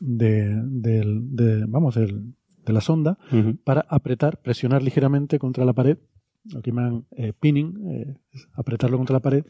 de, 0.00 0.60
del- 0.64 1.34
de- 1.36 1.64
vamos, 1.68 1.94
del- 1.96 2.34
de 2.64 2.72
la 2.72 2.80
sonda 2.80 3.18
para 3.64 3.84
apretar, 3.88 4.40
presionar 4.40 4.82
ligeramente 4.82 5.38
contra 5.38 5.64
la 5.64 5.72
pared, 5.72 5.98
lo 6.52 6.62
que 6.62 6.70
llaman 6.70 7.06
eh, 7.16 7.32
pinning, 7.38 7.74
eh, 7.90 8.16
apretarlo 8.54 8.96
contra 8.96 9.14
la 9.14 9.20
pared. 9.20 9.44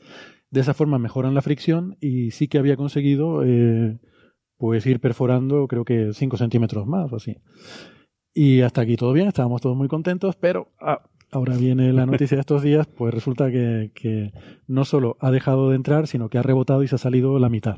De 0.51 0.61
esa 0.61 0.75
forma 0.75 0.99
mejoran 0.99 1.35
la 1.35 1.43
fricción 1.43 1.97
y 2.01 2.31
sí 2.31 2.49
que 2.49 2.59
había 2.59 2.77
conseguido 2.77 3.43
eh, 3.45 3.99
pues 4.57 4.87
ir 4.87 5.01
perforando 5.01 5.67
creo 5.67 5.85
que 5.85 6.13
5 6.13 6.37
centímetros 6.37 6.87
más 6.87 7.13
o 7.13 7.17
así. 7.17 7.37
Y 8.33 8.61
hasta 8.63 8.83
aquí 8.83 8.97
todo 8.97 9.13
bien, 9.13 9.29
estábamos 9.29 9.61
todos 9.61 9.77
muy 9.77 9.89
contentos, 9.89 10.37
pero 10.37 10.73
ah, 10.81 11.03
ahora 11.31 11.57
viene 11.57 11.93
la 11.93 12.07
noticia 12.07 12.37
de 12.37 12.41
estos 12.41 12.63
días, 12.65 12.87
pues 12.87 13.13
resulta 13.13 13.51
que, 13.51 13.91
que 13.95 14.33
no 14.67 14.85
solo 14.85 15.17
ha 15.21 15.31
dejado 15.31 15.71
de 15.71 15.77
entrar, 15.77 16.07
sino 16.07 16.29
que 16.29 16.39
ha 16.39 16.43
rebotado 16.43 16.83
y 16.83 16.89
se 16.89 16.97
ha 16.97 16.99
salido 16.99 17.39
la 17.39 17.49
mitad. 17.49 17.77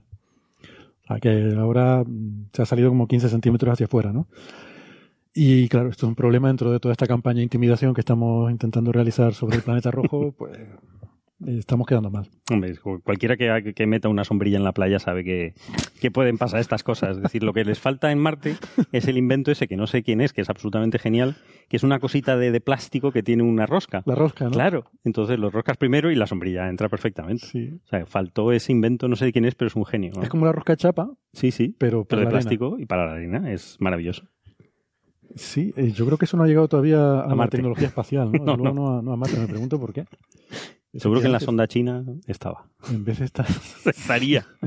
O 1.04 1.06
sea, 1.06 1.20
que 1.20 1.54
ahora 1.56 2.04
mm, 2.04 2.48
se 2.52 2.62
ha 2.62 2.66
salido 2.66 2.88
como 2.88 3.06
15 3.06 3.28
centímetros 3.28 3.72
hacia 3.72 3.86
afuera, 3.86 4.12
¿no? 4.12 4.28
Y 5.38 5.68
claro, 5.68 5.90
esto 5.90 6.06
es 6.06 6.08
un 6.08 6.14
problema 6.14 6.48
dentro 6.48 6.72
de 6.72 6.80
toda 6.80 6.92
esta 6.92 7.06
campaña 7.06 7.36
de 7.38 7.42
intimidación 7.44 7.92
que 7.92 8.00
estamos 8.00 8.50
intentando 8.50 8.90
realizar 8.90 9.34
sobre 9.34 9.56
el 9.56 9.62
planeta 9.62 9.90
rojo, 9.90 10.32
pues 10.38 10.56
eh, 10.58 11.58
estamos 11.58 11.86
quedando 11.86 12.10
mal. 12.10 12.30
Hombre, 12.50 12.74
cu- 12.78 13.02
cualquiera 13.02 13.36
que, 13.36 13.74
que 13.74 13.86
meta 13.86 14.08
una 14.08 14.24
sombrilla 14.24 14.56
en 14.56 14.64
la 14.64 14.72
playa 14.72 14.98
sabe 14.98 15.24
que, 15.24 15.52
que 16.00 16.10
pueden 16.10 16.38
pasar 16.38 16.60
estas 16.60 16.82
cosas. 16.82 17.18
Es 17.18 17.22
decir, 17.22 17.42
lo 17.42 17.52
que 17.52 17.66
les 17.66 17.78
falta 17.78 18.10
en 18.10 18.18
Marte 18.18 18.56
es 18.92 19.08
el 19.08 19.18
invento 19.18 19.50
ese 19.52 19.68
que 19.68 19.76
no 19.76 19.86
sé 19.86 20.02
quién 20.02 20.22
es, 20.22 20.32
que 20.32 20.40
es 20.40 20.48
absolutamente 20.48 20.98
genial, 20.98 21.36
que 21.68 21.76
es 21.76 21.82
una 21.82 21.98
cosita 22.00 22.38
de, 22.38 22.50
de 22.50 22.60
plástico 22.62 23.12
que 23.12 23.22
tiene 23.22 23.42
una 23.42 23.66
rosca. 23.66 24.02
La 24.06 24.14
rosca, 24.14 24.46
¿no? 24.46 24.52
Claro, 24.52 24.84
entonces 25.04 25.38
los 25.38 25.52
roscas 25.52 25.76
primero 25.76 26.10
y 26.10 26.14
la 26.14 26.26
sombrilla 26.26 26.70
entra 26.70 26.88
perfectamente. 26.88 27.44
Sí. 27.46 27.78
O 27.84 27.88
sea, 27.88 28.06
faltó 28.06 28.52
ese 28.52 28.72
invento, 28.72 29.06
no 29.06 29.16
sé 29.16 29.26
de 29.26 29.32
quién 29.34 29.44
es, 29.44 29.54
pero 29.54 29.66
es 29.66 29.76
un 29.76 29.84
genio. 29.84 30.12
¿no? 30.16 30.22
Es 30.22 30.30
como 30.30 30.46
la 30.46 30.52
rosca 30.52 30.76
chapa, 30.76 31.10
Sí, 31.34 31.50
sí, 31.50 31.76
pero, 31.78 32.06
pero 32.06 32.06
para 32.06 32.16
de 32.20 32.24
la 32.24 32.28
arena. 32.30 32.40
plástico 32.40 32.76
y 32.78 32.86
para 32.86 33.04
la 33.04 33.12
arena, 33.12 33.52
es 33.52 33.76
maravilloso. 33.80 34.26
Sí, 35.36 35.72
eh, 35.76 35.92
yo 35.92 36.06
creo 36.06 36.18
que 36.18 36.24
eso 36.24 36.36
no 36.36 36.42
ha 36.42 36.46
llegado 36.46 36.66
todavía 36.66 36.98
a, 37.20 37.24
A 37.30 37.34
la 37.36 37.48
tecnología 37.48 37.86
espacial, 37.86 38.32
¿no? 38.32 38.44
No, 38.44 38.56
luego 38.56 38.74
no. 38.74 39.02
no 39.02 39.12
a, 39.12 39.16
Marte, 39.16 39.38
me 39.38 39.46
pregunto 39.46 39.78
por 39.78 39.92
qué. 39.92 40.06
Seguro 40.94 41.20
que 41.20 41.26
en 41.26 41.32
la 41.32 41.40
sonda 41.40 41.68
china 41.68 42.04
estaba. 42.26 42.68
En 42.90 43.04
vez 43.04 43.18
de 43.18 43.26
estar... 43.26 43.46
Estaría. 43.84 44.46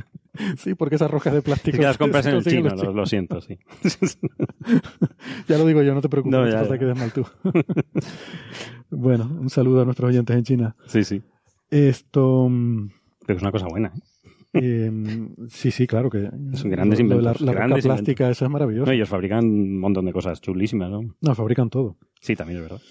Sí, 0.57 0.73
porque 0.73 0.95
esas 0.95 1.11
roscas 1.11 1.33
de 1.33 1.41
plástico... 1.41 1.75
Es 1.75 1.79
que 1.79 1.85
las 1.85 1.97
compras 1.97 2.25
en 2.27 2.35
el 2.35 2.43
chino, 2.45 2.69
lo, 2.69 2.93
lo 2.93 3.05
siento, 3.05 3.41
sí. 3.41 3.57
Ya 5.49 5.57
lo 5.57 5.65
digo 5.65 5.81
yo, 5.81 5.93
no 5.93 6.01
te 6.01 6.07
preocupes, 6.07 6.39
No, 6.39 6.47
ya, 6.47 6.63
te 6.63 6.69
ya. 6.69 6.77
quedes 6.77 6.97
mal 6.97 7.11
tú. 7.11 7.25
bueno, 8.89 9.25
un 9.25 9.49
saludo 9.49 9.81
a 9.81 9.85
nuestros 9.85 10.09
oyentes 10.09 10.38
en 10.38 10.43
China. 10.43 10.75
Sí, 10.85 11.03
sí. 11.03 11.21
Esto... 11.69 12.47
mm, 12.49 12.89
Pero 13.25 13.38
es 13.38 13.41
una 13.41 13.51
cosa 13.51 13.67
buena. 13.67 13.89
¿eh? 13.89 13.99
Eh, 14.53 14.91
sí, 15.50 15.72
sí, 15.72 15.86
claro 15.86 16.10
que... 16.10 16.29
Son 16.53 16.72
grandes 16.72 17.00
La, 17.00 17.03
inventos, 17.03 17.41
la 17.41 17.53
grandes 17.53 17.86
plástica, 17.86 18.29
esa 18.29 18.46
es 18.46 18.51
maravillosa. 18.51 18.88
No, 18.88 18.91
ellos 18.91 19.10
fabrican 19.10 19.46
un 19.46 19.79
montón 19.79 20.06
de 20.06 20.13
cosas 20.13 20.41
chulísimas, 20.41 20.89
¿no? 20.89 21.01
No, 21.22 21.36
fabrican 21.36 21.70
todo. 21.70 21.98
Sí, 22.20 22.36
también 22.36 22.58
es 22.58 22.63
verdad. 22.63 22.82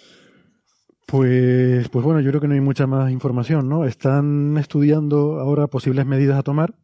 Pues, 1.06 1.88
pues 1.88 2.04
bueno, 2.04 2.20
yo 2.20 2.30
creo 2.30 2.40
que 2.40 2.48
no 2.48 2.54
hay 2.54 2.60
mucha 2.60 2.86
más 2.86 3.10
información, 3.10 3.68
¿no? 3.68 3.84
Están 3.84 4.56
estudiando 4.58 5.40
ahora 5.40 5.66
posibles 5.66 6.06
medidas 6.06 6.38
a 6.38 6.42
tomar. 6.42 6.74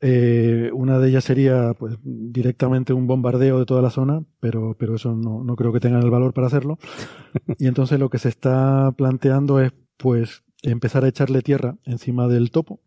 Eh, 0.00 0.70
una 0.74 0.98
de 0.98 1.08
ellas 1.08 1.24
sería, 1.24 1.72
pues, 1.78 1.96
directamente 2.02 2.92
un 2.92 3.06
bombardeo 3.06 3.58
de 3.58 3.64
toda 3.64 3.80
la 3.80 3.90
zona, 3.90 4.22
pero, 4.40 4.76
pero 4.78 4.96
eso 4.96 5.14
no, 5.14 5.42
no 5.44 5.56
creo 5.56 5.72
que 5.72 5.80
tengan 5.80 6.02
el 6.02 6.10
valor 6.10 6.34
para 6.34 6.48
hacerlo. 6.48 6.78
Y 7.58 7.66
entonces 7.66 7.98
lo 7.98 8.10
que 8.10 8.18
se 8.18 8.28
está 8.28 8.92
planteando 8.96 9.60
es, 9.60 9.72
pues, 9.96 10.42
empezar 10.62 11.04
a 11.04 11.08
echarle 11.08 11.40
tierra 11.40 11.76
encima 11.84 12.28
del 12.28 12.50
topo 12.50 12.80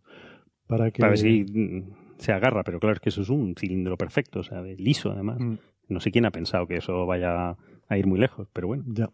para 0.71 0.89
que. 0.91 0.99
Para 1.01 1.11
ver 1.11 1.19
si 1.19 1.43
mm, 1.43 1.83
se 2.17 2.31
agarra, 2.31 2.63
pero 2.63 2.79
claro, 2.79 2.95
es 2.95 2.99
que 3.01 3.09
eso 3.09 3.21
es 3.21 3.29
un 3.29 3.53
cilindro 3.55 3.97
perfecto, 3.97 4.39
o 4.39 4.43
sea, 4.43 4.61
de 4.61 4.75
liso 4.77 5.11
además. 5.11 5.39
Mm, 5.39 5.55
No 5.89 5.99
sé 5.99 6.11
quién 6.11 6.25
ha 6.25 6.31
pensado 6.31 6.65
que 6.67 6.77
eso 6.77 7.05
vaya 7.05 7.55
a 7.89 7.97
ir 7.97 8.07
muy 8.07 8.19
lejos, 8.19 8.47
pero 8.53 8.67
bueno. 8.67 8.83
Ya. 8.87 9.09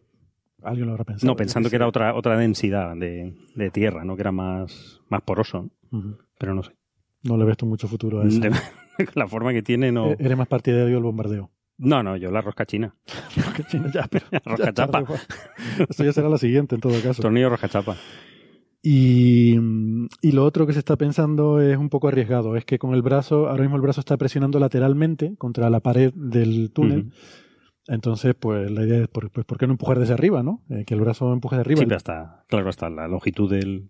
Alguien 0.64 0.86
lo 0.88 0.94
habrá 0.94 1.04
pensado. 1.06 1.32
No, 1.32 1.36
pensando 1.36 1.70
que 1.70 1.76
era 1.76 1.88
otra 1.88 2.14
otra 2.16 2.38
densidad 2.38 2.96
de, 2.96 3.34
de 3.56 3.70
tierra, 3.72 4.04
¿no? 4.06 4.16
Que 4.16 4.22
era 4.22 4.32
más, 4.32 5.02
más 5.10 5.22
poroso, 5.22 5.70
¿no? 5.92 6.18
Pero 6.40 6.54
no 6.56 6.64
sé. 6.64 6.72
No 7.24 7.38
le 7.38 7.46
ves 7.46 7.58
tú 7.58 7.66
mucho 7.66 7.88
futuro 7.88 8.22
a 8.22 8.28
eso. 8.28 8.40
La 9.16 9.28
forma 9.28 9.54
que 9.54 9.62
tiene 9.62 9.92
no... 9.92 10.12
Eh, 10.12 10.18
Eres 10.20 10.38
más 10.38 10.48
partidario 10.48 10.96
del 10.96 11.04
bombardeo. 11.04 11.52
No, 11.80 12.02
no, 12.02 12.18
yo 12.18 12.32
la 12.32 12.42
rosca 12.42 12.66
china. 12.66 12.96
ya, 13.94 14.08
pero. 14.10 14.26
Rosca 14.46 14.66
ya 14.66 14.74
chapa. 14.74 15.04
tarde. 15.04 15.20
Eso 15.88 16.04
ya 16.04 16.12
será 16.12 16.28
la 16.30 16.40
siguiente 16.40 16.74
en 16.74 16.82
todo 16.82 17.00
caso. 17.04 17.22
Tornillo 17.22 17.50
rosca 17.50 17.70
chapa. 17.70 17.96
Y, 18.82 19.56
y 20.22 20.32
lo 20.32 20.46
otro 20.46 20.66
que 20.68 20.74
se 20.74 20.80
está 20.80 20.96
pensando 20.96 21.60
es 21.60 21.78
un 21.78 21.90
poco 21.90 22.08
arriesgado. 22.08 22.56
Es 22.56 22.64
que 22.66 22.80
con 22.80 22.94
el 22.94 23.02
brazo, 23.02 23.50
ahora 23.50 23.64
mismo 23.64 23.76
el 23.76 23.82
brazo 23.82 24.00
está 24.00 24.18
presionando 24.18 24.60
lateralmente 24.60 25.36
contra 25.38 25.70
la 25.70 25.80
pared 25.80 26.14
del 26.16 26.72
túnel. 26.72 27.12
Entonces, 27.88 28.36
pues 28.40 28.70
la 28.70 28.84
idea 28.86 29.02
es, 29.04 29.08
por, 29.08 29.32
pues, 29.32 29.46
¿por 29.46 29.58
qué 29.58 29.66
no 29.68 29.74
empujar 29.74 29.98
desde 30.00 30.14
arriba, 30.14 30.44
no? 30.44 30.64
Eh, 30.70 30.84
que 30.86 30.94
el 30.94 31.02
brazo 31.02 31.32
empuje 31.34 31.56
de 31.56 31.62
arriba. 31.62 31.80
Sí, 31.80 31.86
pero 31.86 31.96
hasta, 31.98 32.44
claro, 32.48 32.70
hasta 32.70 32.90
la 32.90 33.08
longitud 33.08 33.50
del, 33.50 33.90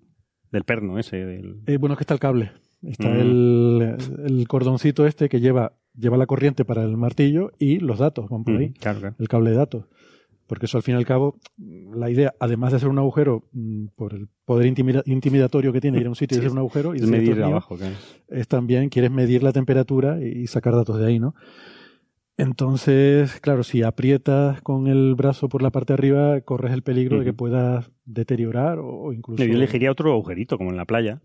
del 0.51 0.63
perno 0.63 0.99
ese. 0.99 1.17
Del... 1.17 1.61
Eh, 1.65 1.77
bueno, 1.77 1.93
es 1.93 1.97
que 1.97 2.03
está 2.03 2.13
el 2.13 2.19
cable. 2.19 2.51
Está 2.83 3.09
Mm. 3.09 3.19
el, 3.19 3.95
el 4.27 4.47
cordoncito 4.47 5.07
este 5.07 5.29
que 5.29 5.39
lleva, 5.39 5.73
lleva 5.95 6.15
la 6.15 6.27
corriente 6.27 6.63
para 6.63 6.83
el 6.83 6.95
martillo 6.95 7.51
y 7.57 7.79
los 7.79 7.97
datos 7.97 8.29
van 8.29 8.43
por 8.43 8.55
ahí. 8.55 8.65
Ujú, 8.67 8.73
Claro, 8.79 8.99
claro. 8.99 9.15
el 9.17 9.27
cable 9.27 9.49
de 9.49 9.55
datos. 9.57 9.85
Porque 10.47 10.65
eso 10.65 10.77
al 10.77 10.83
fin 10.83 10.95
y 10.95 10.97
al 10.97 11.05
cabo, 11.05 11.37
la 11.93 12.09
idea, 12.09 12.33
además 12.39 12.71
de 12.71 12.77
hacer 12.77 12.87
un 12.89 12.97
agujero, 12.99 13.43
mm, 13.51 13.87
por 13.95 14.13
el 14.13 14.29
poder 14.45 14.65
intimida- 14.67 15.03
intimidatorio 15.05 15.73
que 15.73 15.81
tiene 15.81 15.99
ir 15.99 16.05
a 16.07 16.09
un 16.09 16.15
sitio 16.15 16.37
y 16.37 16.39
Sí, 16.39 16.45
hacer 16.45 16.53
un 16.53 16.59
agujero 16.59 16.93
y 16.93 16.97
Es 16.97 17.01
decir, 17.01 17.15
"Esto 17.15 17.29
medir 17.29 17.31
es 17.41 17.45
mío", 17.45 17.55
abajo, 17.55 17.77
claro. 17.77 17.93
es 18.29 18.47
también, 18.47 18.89
quieres 18.89 19.11
medir 19.11 19.43
la 19.43 19.51
temperatura 19.51 20.21
y 20.23 20.47
sacar 20.47 20.73
datos 20.73 20.99
de 20.99 21.05
ahí, 21.07 21.19
¿no? 21.19 21.35
Entonces, 22.37 23.39
claro, 23.41 23.63
si 23.63 23.81
aprietas 23.81 24.61
con 24.61 24.87
el 24.87 25.15
brazo 25.15 25.49
por 25.49 25.63
la 25.63 25.71
parte 25.71 25.93
de 25.93 25.95
arriba, 25.95 26.41
corres 26.41 26.71
el 26.71 26.83
peligro 26.83 27.17
de 27.19 27.25
que 27.25 27.33
puedas 27.33 27.89
deteriorar 28.05 28.77
o, 28.79 29.11
incluso... 29.11 29.43
No, 29.43 29.49
Yo 29.49 29.55
elegiría 29.55 29.91
otro 29.91 30.11
agujerito, 30.13 30.57
como 30.57 30.69
en 30.69 30.77
la 30.77 30.85
playa. 30.85 31.19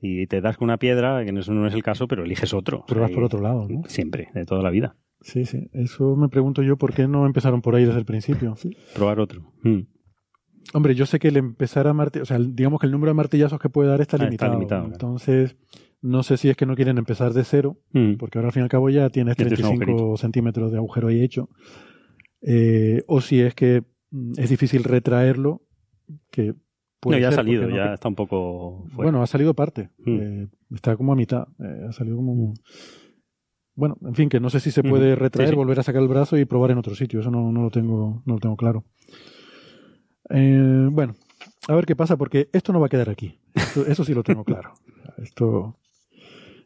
Si 0.00 0.26
te 0.26 0.40
das 0.40 0.56
con 0.56 0.66
una 0.66 0.78
piedra, 0.78 1.22
que 1.24 1.30
eso 1.38 1.52
no 1.52 1.66
es 1.66 1.74
el 1.74 1.82
caso, 1.82 2.08
pero 2.08 2.24
eliges 2.24 2.54
otro. 2.54 2.84
Pruebas 2.86 3.10
Ahí- 3.10 3.14
por 3.14 3.24
otro 3.24 3.40
lado, 3.40 3.68
¿no? 3.68 3.82
Siempre, 3.86 4.28
de 4.34 4.46
toda 4.46 4.62
la 4.62 4.70
vida. 4.70 4.96
Sí, 5.24 5.44
sí. 5.46 5.68
Eso 5.72 6.14
me 6.16 6.28
pregunto 6.28 6.62
yo 6.62 6.76
por 6.76 6.94
qué 6.94 7.08
no 7.08 7.26
empezaron 7.26 7.60
por 7.62 7.74
ahí 7.74 7.84
desde 7.84 7.98
el 7.98 8.04
principio. 8.04 8.54
Probar 8.94 9.18
otro. 9.20 9.52
Mm. 9.62 9.80
Hombre, 10.74 10.94
yo 10.94 11.06
sé 11.06 11.18
que 11.18 11.28
el 11.28 11.36
empezar 11.38 11.86
a 11.88 11.92
martillar, 11.92 12.22
o 12.22 12.26
sea, 12.26 12.38
digamos 12.38 12.78
que 12.80 12.86
el 12.86 12.92
número 12.92 13.10
de 13.10 13.14
martillazos 13.14 13.58
que 13.58 13.68
puede 13.68 13.88
dar 13.88 14.00
está 14.00 14.16
Ah, 14.16 14.18
está 14.18 14.24
limitado. 14.26 14.52
limitado. 14.54 14.86
Entonces, 14.86 15.56
no 16.02 16.22
sé 16.22 16.36
si 16.36 16.48
es 16.50 16.56
que 16.56 16.66
no 16.66 16.74
quieren 16.76 16.98
empezar 16.98 17.32
de 17.32 17.42
cero, 17.44 17.78
Mm. 17.92 18.14
porque 18.18 18.38
ahora 18.38 18.48
al 18.48 18.52
fin 18.52 18.60
y 18.60 18.64
al 18.64 18.68
cabo 18.68 18.88
ya 18.90 19.08
tienes 19.10 19.32
Ya 19.36 19.44
tienes 19.46 19.58
un 19.60 19.64
35 19.78 19.92
agujerito. 19.92 20.16
centímetros 20.18 20.70
de 20.72 20.76
agujero 20.78 21.08
ahí 21.08 21.22
hecho. 21.22 21.48
Eh, 22.42 23.02
o 23.06 23.20
si 23.20 23.40
es 23.40 23.54
que 23.54 23.82
mm, 24.10 24.32
es 24.38 24.50
difícil 24.50 24.84
retraerlo, 24.84 25.62
que 26.30 26.54
No, 27.06 27.18
ya 27.18 27.28
ha 27.28 27.32
salido, 27.32 27.66
no- 27.66 27.76
ya 27.76 27.94
está 27.94 28.08
un 28.08 28.14
poco 28.14 28.84
fuera. 28.88 29.10
Bueno, 29.10 29.22
ha 29.22 29.26
salido 29.26 29.54
parte. 29.54 29.90
Mm. 29.98 30.20
Eh, 30.20 30.48
está 30.74 30.96
como 30.96 31.12
a 31.12 31.16
mitad. 31.16 31.46
Eh, 31.58 31.86
ha 31.88 31.92
salido 31.92 32.16
como... 32.16 32.54
bueno, 33.74 33.96
en 34.02 34.14
fin, 34.14 34.28
que 34.28 34.40
no 34.40 34.50
sé 34.50 34.60
si 34.60 34.70
se 34.70 34.82
puede 34.82 35.16
retraer, 35.16 35.56
volver 35.56 35.80
a 35.80 35.82
sacar 35.82 36.02
el 36.02 36.08
brazo 36.08 36.36
y 36.38 36.44
probar 36.44 36.70
en 36.70 36.78
otro 36.78 36.94
sitio. 36.94 37.20
Eso 37.20 37.30
no, 37.30 37.50
no 37.50 37.62
lo 37.62 37.70
tengo, 37.70 38.22
no 38.24 38.34
lo 38.34 38.40
tengo 38.40 38.56
claro. 38.56 38.84
Eh, 40.30 40.88
bueno, 40.90 41.16
a 41.68 41.74
ver 41.74 41.86
qué 41.86 41.96
pasa, 41.96 42.16
porque 42.16 42.48
esto 42.52 42.72
no 42.72 42.80
va 42.80 42.86
a 42.86 42.90
quedar 42.90 43.10
aquí. 43.10 43.40
eso 43.86 44.04
sí 44.04 44.14
lo 44.14 44.22
tengo 44.22 44.44
claro. 44.44 44.74
Esto, 45.18 45.78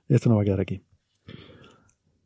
esto 0.08 0.28
no 0.28 0.36
va 0.36 0.42
a 0.42 0.44
quedar 0.44 0.60
aquí. 0.60 0.82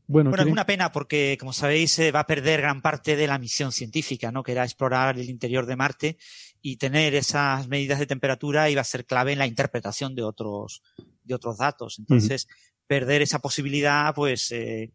Bueno, 0.09 0.35
es 0.35 0.45
una 0.47 0.67
pena 0.67 0.93
porque, 0.93 1.39
como 1.39 1.53
sabéis, 1.53 1.93
se 1.93 2.13
va 2.13 2.21
a 2.21 2.27
perder 2.27 2.61
gran 2.61 2.83
parte 2.83 3.17
de 3.17 3.27
la 3.27 3.39
misión 3.39 3.73
científica, 3.73 4.31
¿no? 4.31 4.43
Que 4.43 4.53
era 4.53 4.65
explorar 4.65 5.19
el 5.19 5.31
interior 5.31 5.65
de 5.65 5.77
Marte 5.77 6.19
y 6.61 6.77
tener 6.77 7.15
esas 7.15 7.67
medidas 7.69 7.99
de 7.99 8.07
temperatura 8.07 8.69
iba 8.69 8.83
a 8.83 8.85
ser 8.85 9.07
clave 9.07 9.33
en 9.33 9.39
la 9.39 9.47
interpretación 9.47 10.15
de 10.15 10.23
otros, 10.23 10.83
de 11.25 11.35
otros 11.35 11.57
datos. 11.57 11.99
Entonces, 11.99 12.47
perder 12.87 13.23
esa 13.23 13.39
posibilidad, 13.39 14.15
pues, 14.15 14.53
eh, 14.53 14.91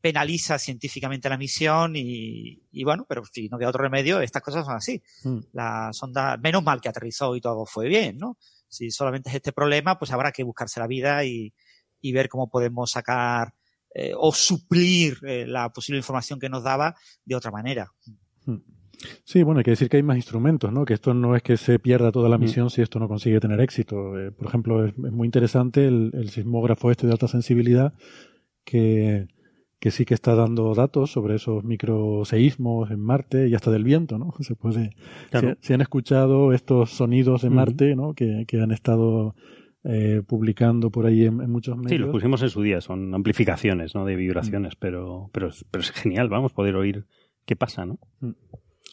penaliza 0.00 0.58
científicamente 0.58 1.28
la 1.28 1.38
misión 1.38 1.94
y, 1.96 2.60
bueno, 2.84 3.06
pero 3.08 3.24
si 3.24 3.48
no 3.48 3.58
queda 3.58 3.70
otro 3.70 3.82
remedio, 3.82 4.20
estas 4.20 4.42
cosas 4.42 4.66
son 4.66 4.76
así. 4.76 5.02
Mm. 5.24 5.38
La 5.52 5.90
sonda, 5.92 6.36
menos 6.36 6.62
mal 6.62 6.80
que 6.80 6.88
aterrizó 6.88 7.34
y 7.34 7.40
todo 7.40 7.64
fue 7.64 7.88
bien, 7.88 8.18
¿no? 8.18 8.36
Si 8.68 8.90
solamente 8.90 9.30
es 9.30 9.36
este 9.36 9.52
problema, 9.52 9.98
pues 9.98 10.12
habrá 10.12 10.32
que 10.32 10.44
buscarse 10.44 10.80
la 10.80 10.86
vida 10.86 11.24
y, 11.24 11.52
y 12.00 12.12
ver 12.12 12.28
cómo 12.28 12.48
podemos 12.48 12.90
sacar 12.90 13.54
eh, 13.92 14.12
o 14.16 14.32
suplir 14.32 15.18
eh, 15.26 15.46
la 15.46 15.72
posible 15.72 15.98
información 15.98 16.38
que 16.38 16.48
nos 16.48 16.62
daba 16.62 16.94
de 17.24 17.34
otra 17.34 17.50
manera. 17.50 17.92
Hmm. 18.44 18.58
Sí, 19.24 19.42
bueno, 19.42 19.58
hay 19.58 19.64
que 19.64 19.72
decir 19.72 19.88
que 19.88 19.96
hay 19.96 20.02
más 20.02 20.16
instrumentos, 20.16 20.72
¿no? 20.72 20.84
Que 20.84 20.94
esto 20.94 21.14
no 21.14 21.36
es 21.36 21.42
que 21.42 21.56
se 21.56 21.78
pierda 21.78 22.12
toda 22.12 22.28
la 22.28 22.38
misión 22.38 22.70
si 22.70 22.82
esto 22.82 22.98
no 22.98 23.08
consigue 23.08 23.40
tener 23.40 23.60
éxito. 23.60 24.18
Eh, 24.18 24.30
por 24.30 24.48
ejemplo, 24.48 24.84
es, 24.84 24.96
muy 24.98 25.26
interesante 25.26 25.86
el, 25.86 26.28
sismógrafo 26.30 26.90
este 26.90 27.06
de 27.06 27.12
alta 27.12 27.28
sensibilidad 27.28 27.94
que, 28.64 29.28
que 29.78 29.90
sí 29.90 30.04
que 30.04 30.14
está 30.14 30.34
dando 30.34 30.74
datos 30.74 31.12
sobre 31.12 31.36
esos 31.36 31.64
microseísmos 31.64 32.90
en 32.90 33.00
Marte 33.00 33.48
y 33.48 33.54
hasta 33.54 33.70
del 33.70 33.84
viento, 33.84 34.18
¿no? 34.18 34.34
Se 34.40 34.54
puede. 34.54 34.90
Si, 35.60 35.72
han 35.72 35.80
escuchado 35.80 36.52
estos 36.52 36.90
sonidos 36.90 37.42
de 37.42 37.50
Marte, 37.50 37.96
¿no? 37.96 38.14
Que, 38.14 38.44
que 38.46 38.60
han 38.60 38.70
estado 38.70 39.34
eh, 39.82 40.22
publicando 40.26 40.90
por 40.90 41.06
ahí 41.06 41.24
en, 41.24 41.36
muchos 41.50 41.74
medios. 41.74 41.90
Sí, 41.90 41.98
los 41.98 42.10
pusimos 42.10 42.42
en 42.42 42.50
su 42.50 42.60
día, 42.60 42.82
son 42.82 43.14
amplificaciones 43.14 43.94
¿no? 43.94 44.04
de 44.04 44.14
vibraciones, 44.14 44.74
mm. 44.74 44.78
pero, 44.78 45.30
pero, 45.32 45.48
pero 45.70 45.80
es 45.82 45.90
genial, 45.92 46.28
vamos, 46.28 46.52
poder 46.52 46.76
oír 46.76 47.06
qué 47.46 47.56
pasa, 47.56 47.86
¿no? 47.86 47.98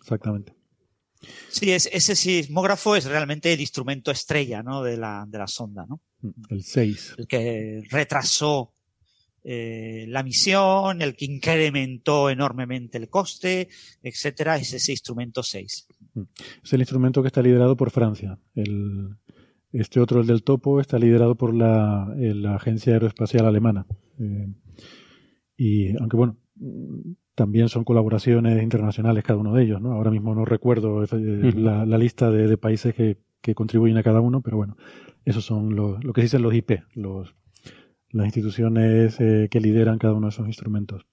Mm. 0.07 0.13
Exactamente. 0.13 0.53
Sí, 1.49 1.71
es, 1.71 1.89
ese 1.91 2.15
sismógrafo 2.15 2.95
es 2.95 3.05
realmente 3.05 3.51
el 3.51 3.59
instrumento 3.59 4.11
estrella 4.11 4.61
¿no? 4.61 4.83
de, 4.83 4.97
la, 4.97 5.25
de 5.27 5.37
la 5.37 5.47
sonda, 5.47 5.85
¿no? 5.87 6.01
Mm, 6.21 6.29
el 6.49 6.63
6. 6.63 7.15
El 7.17 7.27
que 7.27 7.83
retrasó 7.89 8.73
eh, 9.43 10.05
la 10.09 10.23
misión, 10.23 11.01
el 11.01 11.15
que 11.15 11.25
incrementó 11.25 12.29
enormemente 12.29 12.97
el 12.97 13.09
coste, 13.09 13.69
etcétera, 14.03 14.57
es 14.57 14.73
ese 14.73 14.91
instrumento 14.91 15.41
6. 15.41 15.87
Es 16.63 16.73
el 16.73 16.81
instrumento 16.81 17.21
que 17.21 17.27
está 17.27 17.41
liderado 17.41 17.75
por 17.75 17.91
Francia. 17.91 18.37
El, 18.55 19.15
este 19.71 19.99
otro, 19.99 20.21
el 20.21 20.27
del 20.27 20.43
topo, 20.43 20.79
está 20.79 20.99
liderado 20.99 21.35
por 21.35 21.55
la, 21.55 22.13
eh, 22.19 22.33
Agencia 22.47 22.93
Aeroespacial 22.93 23.45
Alemana. 23.45 23.85
Eh, 24.19 24.53
y 25.55 25.97
aunque 25.97 26.17
bueno, 26.17 26.37
también 27.37 27.69
son 27.69 27.85
colaboraciones 27.85 28.61
internacionales 28.61 29.23
cada 29.23 29.39
uno 29.39 29.53
de 29.53 29.63
ellos, 29.63 29.79
¿no? 29.79 29.93
Ahora 29.93 30.11
mismo 30.11 30.33
no 30.33 30.43
recuerdo 30.43 31.03
eh, 31.03 31.07
la, 31.55 31.85
lista 31.97 32.31
de, 32.31 32.57
países 32.57 32.93
que, 32.93 33.17
contribuyen 33.55 33.97
a 33.97 34.03
cada 34.03 34.19
uno, 34.19 34.41
pero 34.41 34.57
bueno, 34.57 34.75
esos 35.23 35.45
son 35.45 35.73
los, 35.73 36.03
lo 36.03 36.11
que 36.11 36.21
dicen 36.21 36.41
los 36.41 36.53
IP, 36.53 36.81
los, 36.95 37.33
las 38.09 38.25
instituciones 38.25 39.15
que 39.15 39.59
lideran 39.61 39.99
cada 39.99 40.15
uno 40.15 40.27
de 40.27 40.31
esos 40.31 40.47
instrumentos. 40.47 41.05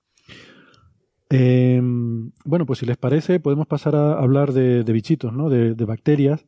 bueno, 1.30 2.66
pues 2.66 2.80
si 2.80 2.86
les 2.86 2.96
parece, 2.96 3.38
podemos 3.38 3.68
pasar 3.68 3.94
a 3.94 4.14
hablar 4.14 4.52
de, 4.52 4.82
bichitos, 4.82 5.32
¿no? 5.32 5.48
de 5.48 5.84
bacterias 5.84 6.44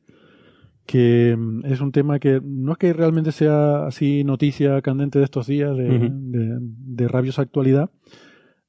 que 0.86 1.36
mm, 1.36 1.66
es 1.66 1.80
un 1.80 1.92
tema 1.92 2.18
que 2.18 2.40
no 2.42 2.72
es 2.72 2.78
que 2.78 2.92
realmente 2.92 3.32
sea 3.32 3.86
así 3.86 4.24
noticia 4.24 4.80
candente 4.80 5.18
de 5.18 5.24
estos 5.24 5.46
días, 5.46 5.76
de, 5.76 7.08
rabiosa 7.08 7.42
actualidad, 7.42 7.90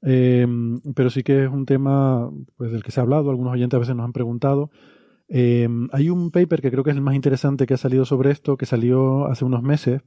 em, 0.08 0.80
pero 0.96 1.10
sí 1.10 1.24
que 1.24 1.44
es 1.44 1.50
un 1.50 1.66
tema 1.66 2.32
pues, 2.56 2.72
del 2.72 2.84
que 2.84 2.92
se 2.92 3.00
ha 3.00 3.04
hablado, 3.04 3.30
algunos 3.30 3.54
oyentes 3.54 3.76
a 3.76 3.80
veces 3.80 3.96
nos 3.96 4.06
han 4.06 4.14
preguntado. 4.14 4.72
Em, 5.30 5.90
hay 5.92 6.10
un 6.10 6.32
paper 6.32 6.62
que 6.62 6.72
creo 6.72 6.84
que 6.84 6.92
es 6.92 6.96
el 6.96 7.02
más 7.02 7.16
interesante 7.16 7.66
que 7.66 7.74
ha 7.74 7.78
salido 7.78 8.06
sobre 8.06 8.32
esto, 8.32 8.58
que 8.58 8.66
salió 8.66 9.26
hace 9.26 9.44
unos 9.44 9.62
meses, 9.62 10.02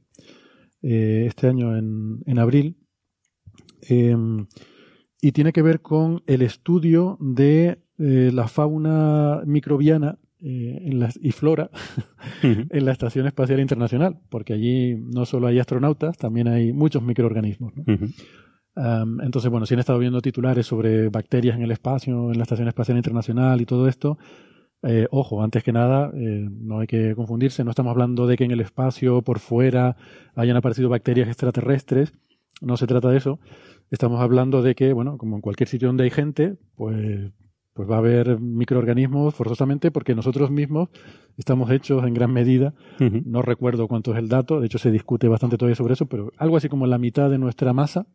eh, 0.81 1.25
este 1.27 1.47
año 1.47 1.77
en, 1.77 2.23
en 2.25 2.39
abril, 2.39 2.77
em, 3.87 4.47
y 5.21 5.31
tiene 5.31 5.53
que 5.53 5.61
ver 5.61 5.81
con 5.81 6.23
el 6.25 6.41
estudio 6.41 7.17
de 7.19 7.83
eh, 7.99 8.31
la 8.33 8.47
fauna 8.47 9.43
microbiana 9.45 10.17
eh, 10.43 10.79
en 10.85 10.99
las, 10.99 11.19
y 11.21 11.31
flora 11.31 11.69
en 12.41 12.85
la 12.85 12.91
Estación 12.91 13.27
Espacial 13.27 13.59
Internacional, 13.59 14.19
porque 14.29 14.53
allí 14.53 14.95
no 14.95 15.25
solo 15.25 15.45
hay 15.45 15.59
astronautas, 15.59 16.17
también 16.17 16.47
hay 16.47 16.73
muchos 16.73 17.03
microorganismos. 17.03 17.73
Entonces, 19.21 19.51
bueno, 19.51 19.65
si 19.65 19.73
han 19.73 19.79
estado 19.79 19.99
viendo 19.99 20.21
titulares 20.21 20.65
sobre 20.65 21.09
bacterias 21.09 21.55
en 21.55 21.63
el 21.63 21.71
espacio, 21.71 22.31
en 22.31 22.37
la 22.37 22.43
Estación 22.43 22.67
Espacial 22.67 22.97
Internacional 22.97 23.61
y 23.61 23.65
todo 23.65 23.87
esto, 23.87 24.17
eh, 24.83 25.07
ojo, 25.11 25.43
antes 25.43 25.63
que 25.63 25.71
nada, 25.71 26.11
eh, 26.15 26.47
no 26.49 26.79
hay 26.79 26.87
que 26.87 27.13
confundirse, 27.15 27.63
no 27.63 27.69
estamos 27.69 27.91
hablando 27.91 28.25
de 28.25 28.37
que 28.37 28.45
en 28.45 28.51
el 28.51 28.61
espacio, 28.61 29.21
por 29.21 29.39
fuera, 29.39 29.95
hayan 30.35 30.57
aparecido 30.57 30.89
bacterias 30.89 31.27
extraterrestres, 31.27 32.13
no 32.61 32.77
se 32.77 32.87
trata 32.87 33.09
de 33.09 33.17
eso. 33.17 33.39
Estamos 33.91 34.21
hablando 34.21 34.61
de 34.61 34.73
que, 34.73 34.93
bueno, 34.93 35.17
como 35.17 35.35
en 35.35 35.41
cualquier 35.41 35.67
sitio 35.67 35.87
donde 35.87 36.05
hay 36.05 36.09
gente, 36.09 36.57
pues 36.75 37.31
pues 37.73 37.89
va 37.89 37.95
a 37.95 37.99
haber 37.99 38.39
microorganismos 38.39 39.33
forzosamente 39.33 39.91
porque 39.91 40.13
nosotros 40.13 40.51
mismos 40.51 40.89
estamos 41.37 41.71
hechos 41.71 42.05
en 42.05 42.13
gran 42.13 42.31
medida, 42.31 42.73
no 42.99 43.41
recuerdo 43.41 43.87
cuánto 43.87 44.11
es 44.11 44.19
el 44.19 44.27
dato, 44.27 44.59
de 44.59 44.65
hecho 44.65 44.77
se 44.77 44.91
discute 44.91 45.29
bastante 45.29 45.57
todavía 45.57 45.75
sobre 45.75 45.93
eso, 45.93 46.05
pero 46.05 46.33
algo 46.37 46.57
así 46.57 46.67
como 46.67 46.85
la 46.85 46.97
mitad 46.97 47.29
de 47.29 47.37
nuestra 47.37 47.71
masa. 47.71 48.07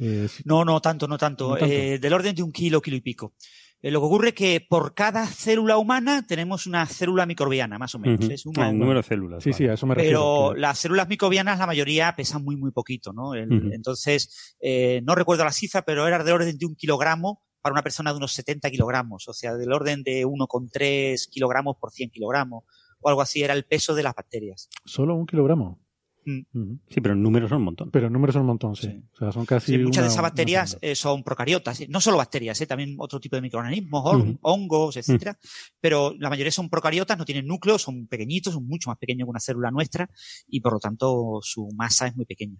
Eh, 0.00 0.28
no, 0.44 0.64
no 0.64 0.80
tanto, 0.80 1.06
no 1.06 1.18
tanto, 1.18 1.56
eh, 1.58 1.98
del 1.98 2.12
orden 2.12 2.34
de 2.34 2.42
un 2.42 2.52
kilo, 2.52 2.80
kilo 2.80 2.96
y 2.96 3.00
pico. 3.00 3.34
Eh, 3.80 3.90
lo 3.90 4.00
que 4.00 4.06
ocurre 4.06 4.28
es 4.28 4.34
que 4.34 4.66
por 4.66 4.94
cada 4.94 5.26
célula 5.26 5.76
humana 5.76 6.24
tenemos 6.26 6.66
una 6.66 6.86
célula 6.86 7.26
microbiana, 7.26 7.78
más 7.78 7.94
o 7.94 7.98
menos. 7.98 8.28
Es 8.28 8.46
un 8.46 8.58
ah, 8.58 8.72
número 8.72 9.00
de 9.00 9.02
células. 9.02 9.42
Sí, 9.42 9.52
sí, 9.52 9.66
a 9.66 9.74
eso 9.74 9.86
me 9.86 9.94
refiero. 9.94 10.50
Pero 10.50 10.54
las 10.54 10.78
células 10.78 11.08
microbianas, 11.08 11.58
la 11.58 11.66
mayoría 11.66 12.14
pesan 12.16 12.42
muy, 12.42 12.56
muy 12.56 12.70
poquito, 12.70 13.12
¿no? 13.12 13.34
Entonces, 13.34 14.56
no 15.02 15.14
recuerdo 15.14 15.44
la 15.44 15.52
cifra, 15.52 15.82
pero 15.82 16.06
era 16.06 16.22
del 16.24 16.34
orden 16.34 16.56
de 16.56 16.66
un 16.66 16.74
kilogramo 16.74 17.42
para 17.64 17.72
una 17.72 17.82
persona 17.82 18.10
de 18.10 18.18
unos 18.18 18.34
70 18.34 18.70
kilogramos, 18.70 19.26
o 19.26 19.32
sea, 19.32 19.54
del 19.54 19.72
orden 19.72 20.02
de 20.02 20.26
1,3 20.26 21.30
kilogramos 21.30 21.76
por 21.80 21.92
100 21.92 22.10
kilogramos, 22.10 22.64
o 23.00 23.08
algo 23.08 23.22
así 23.22 23.42
era 23.42 23.54
el 23.54 23.64
peso 23.64 23.94
de 23.94 24.02
las 24.02 24.14
bacterias. 24.14 24.68
¿Solo 24.84 25.14
un 25.14 25.24
kilogramo? 25.24 25.83
Mm. 26.24 26.72
Sí, 26.88 27.00
pero 27.00 27.14
en 27.14 27.22
números 27.22 27.50
son 27.50 27.58
un 27.58 27.64
montón. 27.64 27.90
Pero 27.90 28.06
en 28.06 28.12
números 28.12 28.34
son 28.34 28.42
un 28.42 28.48
montón, 28.48 28.76
sí. 28.76 29.02
O 29.14 29.16
sea, 29.16 29.32
son 29.32 29.44
casi. 29.44 29.78
muchas 29.78 30.04
de 30.04 30.10
esas 30.10 30.22
bacterias 30.22 30.78
eh, 30.80 30.94
son 30.94 31.22
procariotas, 31.22 31.88
no 31.88 32.00
solo 32.00 32.16
bacterias, 32.16 32.60
eh, 32.60 32.66
también 32.66 32.96
otro 32.98 33.20
tipo 33.20 33.36
de 33.36 33.42
microorganismos, 33.42 34.38
hongos, 34.42 34.96
etcétera. 34.96 35.38
Pero 35.80 36.14
la 36.18 36.30
mayoría 36.30 36.52
son 36.52 36.68
procariotas, 36.68 37.18
no 37.18 37.24
tienen 37.24 37.46
núcleo, 37.46 37.78
son 37.78 38.06
pequeñitos, 38.06 38.54
son 38.54 38.66
mucho 38.66 38.90
más 38.90 38.98
pequeños 38.98 39.26
que 39.26 39.30
una 39.30 39.40
célula 39.40 39.70
nuestra 39.70 40.08
y 40.48 40.60
por 40.60 40.74
lo 40.74 40.78
tanto 40.78 41.40
su 41.42 41.68
masa 41.76 42.06
es 42.06 42.16
muy 42.16 42.24
pequeña. 42.24 42.56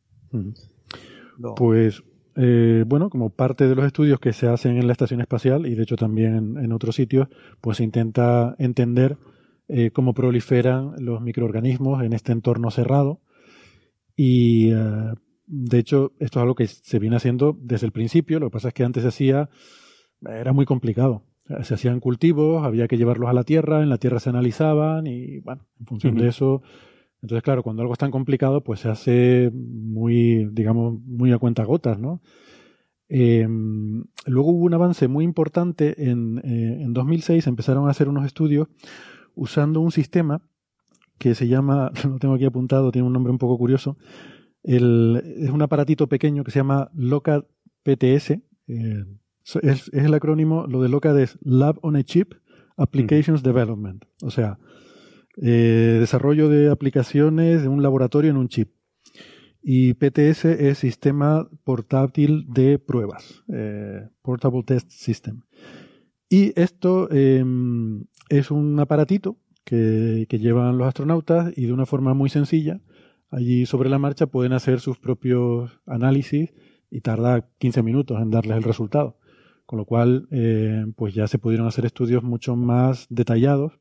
Pues 1.56 2.02
eh, 2.36 2.84
bueno, 2.86 3.10
como 3.10 3.30
parte 3.30 3.68
de 3.68 3.74
los 3.74 3.86
estudios 3.86 4.18
que 4.18 4.32
se 4.32 4.48
hacen 4.48 4.76
en 4.76 4.86
la 4.86 4.92
estación 4.92 5.20
espacial 5.20 5.66
y 5.66 5.74
de 5.74 5.82
hecho 5.84 5.96
también 5.96 6.56
en, 6.58 6.72
otros 6.72 6.96
sitios, 6.96 7.28
pues 7.60 7.76
se 7.76 7.84
intenta 7.84 8.56
entender 8.58 9.18
eh, 9.68 9.90
cómo 9.92 10.14
proliferan 10.14 10.94
los 10.98 11.20
microorganismos 11.20 12.02
en 12.02 12.12
este 12.12 12.32
entorno 12.32 12.70
cerrado. 12.70 13.20
Y 14.16 14.70
eh, 14.72 15.14
de 15.46 15.78
hecho, 15.78 16.12
esto 16.18 16.38
es 16.38 16.42
algo 16.42 16.54
que 16.54 16.66
se 16.66 16.98
viene 16.98 17.16
haciendo 17.16 17.56
desde 17.60 17.86
el 17.86 17.92
principio. 17.92 18.40
Lo 18.40 18.46
que 18.46 18.52
pasa 18.52 18.68
es 18.68 18.74
que 18.74 18.84
antes 18.84 19.02
se 19.02 19.08
hacía, 19.08 19.50
era 20.22 20.52
muy 20.52 20.66
complicado. 20.66 21.24
Se 21.62 21.74
hacían 21.74 22.00
cultivos, 22.00 22.64
había 22.64 22.88
que 22.88 22.96
llevarlos 22.96 23.28
a 23.28 23.34
la 23.34 23.44
tierra, 23.44 23.82
en 23.82 23.90
la 23.90 23.98
tierra 23.98 24.18
se 24.18 24.30
analizaban 24.30 25.06
y 25.06 25.40
bueno, 25.40 25.66
en 25.78 25.86
función 25.86 26.16
de 26.16 26.28
eso 26.28 26.62
entonces, 27.24 27.42
claro, 27.42 27.62
cuando 27.62 27.80
algo 27.80 27.94
es 27.94 27.98
tan 27.98 28.10
complicado, 28.10 28.62
pues 28.62 28.80
se 28.80 28.90
hace 28.90 29.50
muy, 29.50 30.46
digamos, 30.52 31.00
muy 31.06 31.32
a 31.32 31.38
cuenta 31.38 31.64
gotas, 31.64 31.98
¿no? 31.98 32.20
Em, 33.08 34.04
luego 34.26 34.50
hubo 34.50 34.66
un 34.66 34.74
avance 34.74 35.08
muy 35.08 35.24
importante 35.24 36.10
en, 36.10 36.42
eh, 36.44 36.82
en 36.82 36.92
2006, 36.92 37.46
empezaron 37.46 37.88
a 37.88 37.92
hacer 37.92 38.10
unos 38.10 38.26
estudios 38.26 38.68
usando 39.34 39.80
un 39.80 39.90
sistema 39.90 40.42
que 41.18 41.34
se 41.34 41.48
llama, 41.48 41.90
lo 42.04 42.18
tengo 42.18 42.34
aquí 42.34 42.44
apuntado, 42.44 42.92
tiene 42.92 43.06
un 43.06 43.12
nombre 43.12 43.30
un 43.30 43.38
poco 43.38 43.58
curioso, 43.58 43.96
es 44.62 44.80
un 44.80 45.62
aparatito 45.62 46.08
pequeño 46.08 46.42
que 46.42 46.50
se 46.50 46.58
llama 46.58 46.90
LOCAD 46.94 47.44
PTS, 47.82 48.30
eh, 48.68 49.04
es, 49.62 49.90
el 49.92 50.14
acrónimo, 50.14 50.66
lo 50.66 50.80
de 50.80 50.88
LOCAD 50.88 51.20
es 51.20 51.38
Lab 51.42 51.78
on 51.82 51.96
a 51.96 52.02
Chip 52.02 52.32
Applications 52.76 53.42
Development, 53.42 54.04
o 54.22 54.30
sea, 54.30 54.58
eh, 55.36 55.96
desarrollo 56.00 56.48
de 56.48 56.70
aplicaciones 56.70 57.62
de 57.62 57.68
un 57.68 57.82
laboratorio 57.82 58.30
en 58.30 58.36
un 58.36 58.48
chip. 58.48 58.70
Y 59.62 59.94
PTS 59.94 60.44
es 60.44 60.78
Sistema 60.78 61.48
Portátil 61.64 62.46
de 62.48 62.78
Pruebas, 62.78 63.42
eh, 63.52 64.08
Portable 64.22 64.62
Test 64.62 64.90
System. 64.90 65.42
Y 66.28 66.52
esto 66.60 67.10
em, 67.10 68.04
es 68.28 68.50
un 68.50 68.78
aparatito 68.78 69.38
que, 69.64 70.26
llevan 70.30 70.78
los 70.78 70.86
astronautas 70.86 71.52
y 71.56 71.66
de 71.66 71.72
una 71.72 71.86
forma 71.86 72.14
muy 72.14 72.28
sencilla, 72.28 72.80
allí 73.30 73.66
sobre 73.66 73.88
la 73.88 73.98
marcha 73.98 74.26
pueden 74.26 74.52
hacer 74.52 74.80
sus 74.80 74.98
propios 74.98 75.80
análisis 75.86 76.52
y 76.90 77.00
tarda 77.00 77.48
15 77.58 77.82
minutos 77.82 78.20
en 78.20 78.30
darles 78.30 78.56
el 78.56 78.62
resultado. 78.62 79.18
Con 79.66 79.78
lo 79.78 79.86
cual, 79.86 80.28
eh, 80.30 80.84
pues 80.94 81.14
ya 81.14 81.26
se 81.26 81.38
pudieron 81.38 81.66
hacer 81.66 81.86
estudios 81.86 82.22
mucho 82.22 82.54
más 82.54 83.06
detallados. 83.08 83.80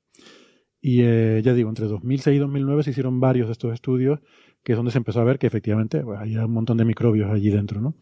Y 0.79 1.01
eh, 1.01 1.41
ya 1.43 1.53
digo, 1.53 1.69
entre 1.69 1.87
2006 1.87 2.35
y 2.35 2.39
2009 2.39 2.83
se 2.83 2.91
hicieron 2.91 3.19
varios 3.19 3.47
de 3.47 3.51
estos 3.53 3.73
estudios, 3.73 4.19
que 4.63 4.73
es 4.73 4.77
donde 4.77 4.91
se 4.91 4.97
empezó 4.97 5.19
a 5.19 5.25
ver 5.25 5.39
que 5.39 5.47
efectivamente 5.47 6.01
pues, 6.01 6.19
había 6.19 6.45
un 6.45 6.53
montón 6.53 6.77
de 6.77 6.85
microbios 6.85 7.29
allí 7.29 7.49
dentro, 7.49 7.81
¿no? 7.81 7.95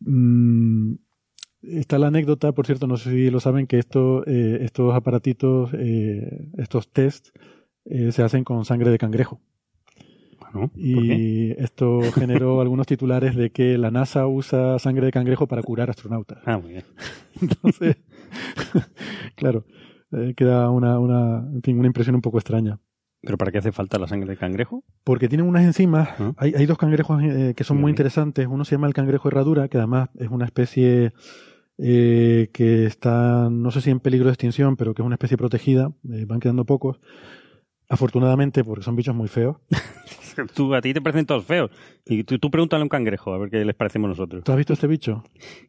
Mm, 0.00 0.94
está 1.62 1.98
la 1.98 2.08
anécdota, 2.08 2.52
por 2.52 2.66
cierto, 2.66 2.86
no 2.86 2.96
sé 2.96 3.10
si 3.10 3.30
lo 3.30 3.40
saben, 3.40 3.66
que 3.66 3.78
esto, 3.78 4.24
eh, 4.26 4.58
estos 4.62 4.94
aparatitos, 4.94 5.70
eh, 5.74 6.48
estos 6.58 6.88
tests, 6.90 7.32
eh, 7.84 8.12
se 8.12 8.22
hacen 8.22 8.44
con 8.44 8.64
sangre 8.64 8.90
de 8.90 8.98
cangrejo. 8.98 9.40
Y 10.76 11.52
esto 11.52 12.00
generó 12.14 12.60
algunos 12.60 12.86
titulares 12.86 13.34
de 13.36 13.50
que 13.50 13.78
la 13.78 13.90
NASA 13.90 14.26
usa 14.26 14.78
sangre 14.78 15.06
de 15.06 15.12
cangrejo 15.12 15.46
para 15.46 15.62
curar 15.62 15.88
astronautas. 15.90 16.38
Ah, 16.44 16.58
muy 16.58 16.72
bien. 16.72 16.84
Entonces, 17.40 17.96
claro, 19.34 19.64
eh, 20.12 20.34
queda 20.36 20.70
una, 20.70 20.98
una, 20.98 21.38
en 21.52 21.62
fin, 21.62 21.78
una 21.78 21.86
impresión 21.86 22.14
un 22.14 22.22
poco 22.22 22.38
extraña. 22.38 22.78
¿Pero 23.22 23.38
para 23.38 23.52
qué 23.52 23.58
hace 23.58 23.72
falta 23.72 23.98
la 23.98 24.08
sangre 24.08 24.30
de 24.30 24.36
cangrejo? 24.36 24.84
Porque 25.04 25.28
tienen 25.28 25.46
unas 25.46 25.64
enzimas, 25.64 26.08
Ah. 26.18 26.32
hay, 26.36 26.54
hay 26.54 26.66
dos 26.66 26.76
cangrejos 26.76 27.22
eh, 27.22 27.54
que 27.56 27.64
son 27.64 27.80
muy 27.80 27.90
interesantes. 27.90 28.46
Uno 28.48 28.64
se 28.64 28.74
llama 28.74 28.88
el 28.88 28.94
cangrejo 28.94 29.28
herradura, 29.28 29.68
que 29.68 29.78
además 29.78 30.10
es 30.18 30.28
una 30.28 30.44
especie 30.44 31.12
eh, 31.78 32.50
que 32.52 32.86
está, 32.86 33.48
no 33.50 33.70
sé 33.70 33.80
si 33.80 33.90
en 33.90 34.00
peligro 34.00 34.26
de 34.26 34.32
extinción, 34.32 34.76
pero 34.76 34.94
que 34.94 35.02
es 35.02 35.06
una 35.06 35.14
especie 35.16 35.36
protegida. 35.36 35.92
eh, 36.12 36.24
van 36.26 36.40
quedando 36.40 36.64
pocos. 36.64 37.00
Afortunadamente, 37.88 38.64
porque 38.64 38.84
son 38.84 38.96
bichos 38.96 39.14
muy 39.14 39.28
feos. 39.28 39.56
Tú, 40.54 40.74
a 40.74 40.80
ti 40.80 40.94
te 40.94 41.02
parecen 41.02 41.26
todos 41.26 41.44
feos. 41.44 41.70
Y 42.06 42.24
tú, 42.24 42.38
tú 42.38 42.50
pregúntale 42.50 42.80
a 42.80 42.84
un 42.84 42.88
cangrejo 42.88 43.34
a 43.34 43.38
ver 43.38 43.50
qué 43.50 43.64
les 43.66 43.74
parecemos 43.74 44.08
nosotros. 44.08 44.42
¿Tú 44.42 44.52
has 44.52 44.56
visto 44.56 44.72
este 44.72 44.86
bicho? 44.86 45.22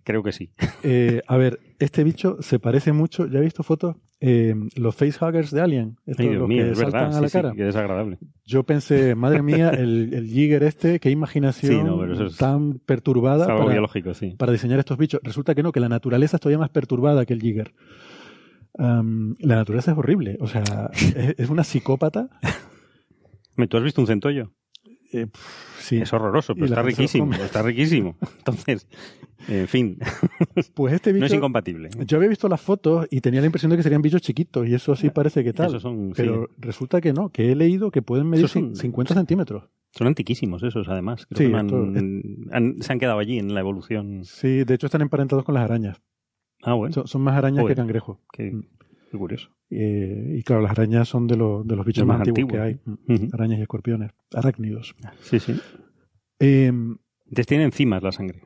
Creo 0.05 0.23
que 0.23 0.31
sí. 0.31 0.51
Eh, 0.83 1.21
a 1.27 1.35
ver, 1.35 1.59
este 1.79 2.03
bicho 2.05 2.37
se 2.41 2.59
parece 2.59 2.93
mucho. 2.93 3.27
¿Ya 3.27 3.39
has 3.39 3.43
visto 3.43 3.63
fotos? 3.63 3.97
Eh, 4.25 4.55
los 4.77 4.95
facehuggers 4.95 5.51
de 5.51 5.59
Alien. 5.59 5.97
Estos, 6.05 6.23
Ay, 6.23 6.29
Dios 6.29 6.39
los 6.39 6.47
mío, 6.47 6.63
que 6.63 6.71
es 6.71 6.77
saltan 6.77 7.01
verdad. 7.01 7.17
a 7.17 7.21
la 7.21 7.27
Sí, 7.27 7.31
sí, 7.31 7.37
cara. 7.41 7.53
qué 7.57 7.63
desagradable. 7.63 8.17
Yo 8.45 8.63
pensé, 8.63 9.15
madre 9.15 9.41
mía, 9.41 9.71
el, 9.71 10.13
el 10.13 10.27
Jigger 10.27 10.63
este, 10.63 10.99
qué 11.01 11.09
imaginación 11.11 11.71
Sí, 11.73 11.83
no, 11.83 11.99
pero 11.99 12.13
eso 12.13 12.25
es- 12.27 12.37
tan 12.37 12.79
perturbada 12.79 13.45
algo 13.47 13.59
para, 13.59 13.71
biológico, 13.73 14.13
sí. 14.13 14.35
para 14.37 14.53
diseñar 14.53 14.79
estos 14.79 14.97
bichos. 14.97 15.19
Resulta 15.23 15.53
que 15.53 15.61
no, 15.61 15.73
que 15.73 15.81
la 15.81 15.89
naturaleza 15.89 16.37
es 16.37 16.41
todavía 16.41 16.59
más 16.59 16.69
perturbada 16.69 17.25
que 17.25 17.33
el 17.33 17.41
Jigger. 17.41 17.73
La 18.77 19.55
naturaleza 19.55 19.91
es 19.91 19.97
horrible. 19.97 20.37
O 20.39 20.47
sea, 20.47 20.63
es, 20.93 21.35
es 21.37 21.49
una 21.49 21.63
psicópata. 21.63 22.29
¿Tú 23.69 23.77
has 23.77 23.83
visto 23.83 24.01
un 24.01 24.07
centollo? 24.07 24.51
Eh, 25.13 25.27
sí. 25.79 25.97
Es 25.97 26.11
horroroso, 26.13 26.53
pero 26.55 26.65
está 26.65 26.81
riquísimo. 26.81 27.31
Está 27.33 27.61
riquísimo. 27.63 28.17
Entonces, 28.39 28.87
en 29.47 29.67
fin, 29.67 29.97
Pues 30.73 30.93
este 30.93 31.11
no 31.11 31.17
es 31.17 31.23
bicho. 31.23 31.35
incompatible. 31.35 31.89
yo 32.05 32.17
había 32.17 32.29
visto 32.29 32.47
las 32.49 32.61
fotos 32.61 33.07
y 33.11 33.21
tenía 33.21 33.39
la 33.41 33.45
impresión 33.47 33.69
de 33.71 33.77
que 33.77 33.83
serían 33.83 34.01
bichos 34.01 34.21
chiquitos 34.21 34.67
y 34.67 34.73
eso 34.73 34.95
sí 34.95 35.09
parece 35.09 35.43
que 35.43 35.53
tal. 35.53 35.79
Son, 35.79 36.07
sí, 36.09 36.13
Pero 36.15 36.49
resulta 36.57 37.01
que 37.01 37.13
no, 37.13 37.29
que 37.29 37.51
he 37.51 37.55
leído 37.55 37.91
que 37.91 38.01
pueden 38.01 38.27
medir 38.29 38.47
son- 38.47 38.73
cin- 38.73 38.75
50 38.75 39.13
centímetros. 39.13 39.69
son 39.91 40.07
antiquísimos 40.07 40.63
esos, 40.63 40.87
además. 40.87 41.25
Creo 41.27 41.37
Sí, 41.47 41.51
que 41.51 41.57
han- 41.57 42.47
han- 42.51 42.81
se 42.81 42.93
han 42.93 42.99
quedado 42.99 43.19
allí 43.19 43.37
en 43.37 43.53
la 43.53 43.59
evolución. 43.59 44.23
Sí, 44.23 44.63
de 44.63 44.73
hecho 44.73 44.87
están 44.87 45.01
emparentados 45.01 45.43
con 45.45 45.53
las 45.55 45.63
arañas. 45.65 46.01
Ah, 46.63 46.73
bueno, 46.75 46.93
Son, 46.93 47.07
son 47.07 47.21
más 47.21 47.35
arañas 47.35 47.61
Joder. 47.63 47.75
que 47.75 47.81
cangrejos. 47.81 48.17
qué, 48.31 48.51
Mm. 48.51 48.63
qué 49.11 49.17
curioso. 49.17 49.49
Eh, 49.75 50.37
y 50.39 50.43
claro, 50.43 50.61
las 50.61 50.71
arañas 50.71 51.07
son 51.07 51.27
de, 51.27 51.35
los 51.37 51.65
de 51.67 51.75
los 51.75 51.85
bichos 51.85 52.05
más, 52.05 52.19
más 52.19 52.27
antiguos, 52.27 52.51
que 52.53 52.59
hay. 52.59 52.79
Mm. 52.85 53.13
Ujú. 53.13 53.27
Arañas 53.33 53.59
y 53.59 53.61
escorpiones. 53.63 54.11
Arácnidos. 54.33 54.95
Sí, 55.21 55.39
sí. 55.39 55.59
Eh, 56.39 56.67
Entonces 56.67 57.47
tiene 57.47 57.63
enzimas 57.63 58.03
la 58.03 58.11
sangre. 58.11 58.41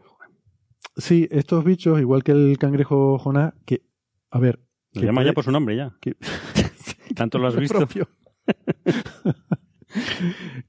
sí, 0.96 1.28
estos 1.32 1.63
bichos, 1.63 2.00
igual 2.00 2.24
que 2.24 2.32
el 2.32 2.58
cangrejo 2.58 3.18
Jonás, 3.20 3.54
que, 3.66 3.82
a 4.32 4.40
ver, 4.40 4.60
Lo 4.94 5.02
llama 5.04 5.24
ya 5.24 5.34
por 5.34 5.44
su 5.44 5.52
nombre, 5.52 5.76
ya. 5.76 5.96
que- 6.02 6.16
Tanto 7.16 7.38
lo 7.40 7.48
has 7.48 7.56
visto. 7.56 7.80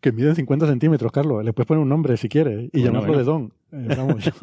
que 0.00 0.12
miden 0.12 0.34
50 0.34 0.66
centímetros, 0.66 1.12
Carlos. 1.12 1.44
Le 1.44 1.52
puedes 1.52 1.66
poner 1.66 1.82
un 1.82 1.88
nombre 1.88 2.16
si 2.16 2.28
quieres 2.28 2.70
y 2.72 2.80
Bueno, 2.80 3.00
llamarlo 3.00 3.06
bueno. 3.06 3.18
de 3.18 3.24
Don. 3.24 3.52
Eh, 3.72 4.32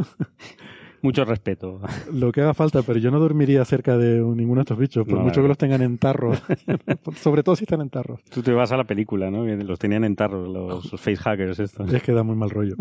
Mucho 1.06 1.24
respeto. 1.24 1.80
lo 2.12 2.32
que 2.32 2.42
haga 2.42 2.56
falta, 2.56 2.82
pero 2.82 2.98
yo 2.98 3.12
no 3.12 3.20
dormiría 3.20 3.64
cerca 3.64 3.96
de 3.96 4.20
ninguno 4.20 4.56
de 4.56 4.62
estos 4.62 4.78
bichos, 4.80 5.06
por 5.06 5.20
No, 5.20 5.24
mucho 5.24 5.44
que 5.44 5.48
los 5.48 5.58
tengan 5.58 5.84
en 5.84 6.00
tarros. 6.00 6.42
Sobre 7.22 7.44
todo 7.44 7.56
si 7.56 7.66
están 7.66 7.82
en 7.82 7.92
tarros. 7.92 8.24
Tú 8.24 8.42
te 8.42 8.52
vas 8.52 8.72
a 8.72 8.78
la 8.78 8.86
película, 8.86 9.30
¿no? 9.30 9.46
Los 9.46 9.78
tenían 9.78 10.04
en 10.04 10.16
tarros, 10.16 10.50
los, 10.50 10.92
los 10.92 11.00
facehuggers 11.00 11.60
estos. 11.60 11.94
Es 11.94 12.02
que 12.02 12.12
da 12.12 12.24
muy 12.24 12.36
mal 12.36 12.50
rollo. 12.50 12.76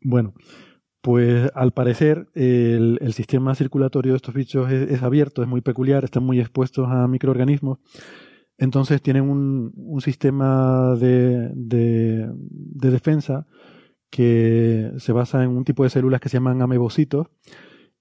Bueno, 0.00 0.34
pues 1.00 1.50
al 1.56 1.72
parecer 1.72 2.28
el, 2.34 2.98
el 3.00 3.12
sistema 3.14 3.56
circulatorio 3.56 4.12
de 4.12 4.16
estos 4.16 4.34
bichos 4.34 4.70
es, 4.70 4.88
es 4.88 5.02
abierto, 5.02 5.42
es 5.42 5.48
muy 5.48 5.60
peculiar, 5.60 6.04
están 6.04 6.22
muy 6.22 6.38
expuestos 6.38 6.88
a 6.88 7.08
microorganismos. 7.08 7.78
Entonces 8.58 9.02
tienen 9.02 9.24
un, 9.24 9.72
un 9.74 10.00
sistema 10.00 10.94
de, 10.94 11.50
de, 11.54 12.30
de 12.32 12.90
defensa 12.92 13.48
que 14.12 14.92
se 14.98 15.12
basa 15.12 15.42
en 15.42 15.48
un 15.48 15.64
tipo 15.64 15.84
de 15.84 15.90
células 15.90 16.20
que 16.20 16.28
se 16.28 16.36
llaman 16.36 16.60
amebocitos 16.60 17.28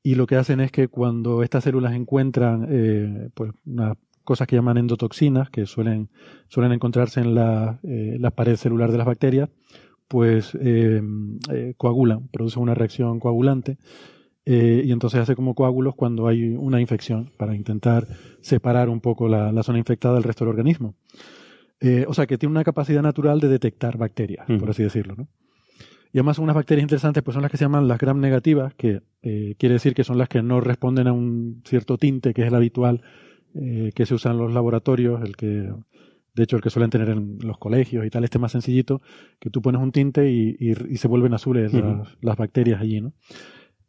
y 0.04 0.15
lo 0.15 0.28
que 0.28 0.36
hacen 0.36 0.60
es 0.60 0.69
que 0.69 0.89
cuando 0.89 1.41
estas 1.41 1.63
células 1.63 1.93
encuentran 1.93 2.67
eh, 2.69 3.30
pues 3.34 3.54
unas 3.65 3.97
cosas 4.26 4.45
que 4.45 4.58
llaman 4.58 4.78
endotoxinas 4.78 5.50
que 5.50 5.65
suelen, 5.65 6.10
suelen 6.50 6.74
encontrarse 6.74 7.21
en 7.21 7.34
la, 7.34 7.80
eh, 7.84 8.17
la 8.19 8.32
pared 8.32 8.58
celular 8.58 8.91
de 8.91 8.97
las 8.97 9.08
bacterias, 9.08 9.50
pues 10.10 10.54
eh, 10.60 11.02
eh, 11.50 11.74
coagulan, 11.78 12.28
producen 12.28 12.62
una 12.62 12.74
reacción 12.74 13.21
coagulante 13.21 13.78
eh, 14.43 14.84
y 14.84 14.91
entonces 14.91 15.21
hace 15.21 15.38
como 15.38 15.56
coágulos 15.56 15.95
cuando 15.95 16.28
hay 16.28 16.56
una 16.58 16.82
infección 16.82 17.32
para 17.38 17.56
intentar 17.56 18.06
separar 18.41 18.89
un 18.89 19.00
poco 19.00 19.30
la, 19.30 19.54
la 19.54 19.63
zona 19.63 19.80
infectada 19.80 20.15
del 20.15 20.24
resto 20.24 20.43
del 20.43 20.50
organismo. 20.50 20.95
O 22.08 22.13
sea 22.13 22.28
que 22.28 22.38
tiene 22.38 22.52
una 22.52 22.63
capacidad 22.63 23.02
natural 23.02 23.39
de 23.39 23.47
detectar 23.47 23.97
bacterias, 23.97 24.45
por 24.60 24.69
así 24.69 24.84
decirlo. 24.84 25.15
¿no? 25.15 25.28
Y 26.13 26.17
además 26.19 26.39
unas 26.39 26.56
bacterias 26.56 26.84
interesantes 26.84 27.24
pues 27.24 27.34
son 27.34 27.41
las 27.41 27.52
que 27.52 27.58
se 27.58 27.63
llaman 27.65 27.88
las 27.88 27.97
gram 28.00 28.19
negativas, 28.19 28.74
que 28.76 29.02
eh, 29.21 29.56
quiere 29.58 29.74
decir 29.74 29.93
que 29.93 30.04
son 30.04 30.17
las 30.17 30.28
que 30.30 30.41
no 30.41 30.60
responden 30.62 31.08
a 31.08 31.13
un 31.13 31.62
cierto 31.65 31.97
tinte 31.97 32.34
que 32.34 32.41
es 32.41 32.47
el 32.47 32.56
habitual 32.56 33.02
eh, 33.56 33.91
que 33.95 34.06
se 34.06 34.13
usa 34.13 34.32
en 34.32 34.38
los 34.38 34.54
laboratorios, 34.54 35.21
el 35.21 35.36
que 35.36 35.71
de 36.34 36.43
hecho 36.43 36.56
el 36.56 36.62
que 36.62 36.69
suelen 36.69 36.89
tener 36.89 37.10
en 37.10 37.38
los 37.41 37.58
colegios 37.58 38.06
y 38.06 38.10
tal, 38.10 38.24
este 38.24 38.39
más 38.39 38.52
sencillito, 38.54 39.02
que 39.39 39.50
tú 39.50 39.62
pones 39.62 39.82
un 39.82 39.91
tinte 39.91 40.30
y, 40.32 40.56
y- 40.60 40.93
y 40.93 40.97
se 40.97 41.08
vuelven 41.10 41.34
azules 41.34 41.74
las, 41.82 42.17
las 42.21 42.38
bacterias 42.38 42.80
allí, 42.82 43.02
¿no? 43.02 43.13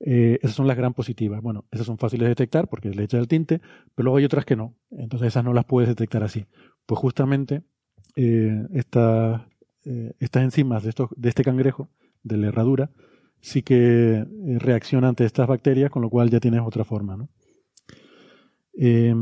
Eh, 0.05 0.41
esas 0.43 0.57
son 0.57 0.67
las 0.67 0.77
gran 0.77 0.95
positivas. 0.95 1.41
Bueno, 1.41 1.65
esas 1.71 1.87
son 1.87 1.97
fáciles 1.99 2.25
de 2.25 2.31
detectar 2.31 2.69
porque 2.69 2.91
le 2.91 3.05
echas 3.05 3.21
el 3.21 3.29
tinte, 3.29 3.61
pero 3.95 4.05
luego 4.07 4.17
hay 4.19 4.25
otras 4.25 4.45
que 4.45 4.57
no. 4.57 4.75
Entonces 4.91 5.29
esas 5.29 5.45
no 5.45 5.53
las 5.53 5.65
puedes 5.65 5.89
detectar 5.89 6.25
así. 6.25 6.45
Pues 6.87 6.99
justamente 6.99 7.63
eh, 8.17 8.67
estas, 8.75 9.43
eh, 9.85 10.13
estas 10.19 10.43
enzimas 10.43 10.83
de, 10.83 10.89
estos, 10.89 11.09
de 11.17 11.29
este 11.29 11.45
cangrejo, 11.45 11.89
de 12.23 12.37
la 12.37 12.49
herradura, 12.49 12.91
sí 13.41 13.63
que 13.63 14.15
eh, 14.19 14.27
reaccionan 14.59 15.11
ante 15.11 15.25
estas 15.25 15.47
bacterias, 15.49 15.91
con 15.91 16.03
lo 16.03 16.11
cual 16.11 16.31
ya 16.31 16.41
tienes 16.41 16.61
otra 16.65 16.85
forma, 16.85 17.17
¿no? 17.17 17.29
Eh, 18.79 19.15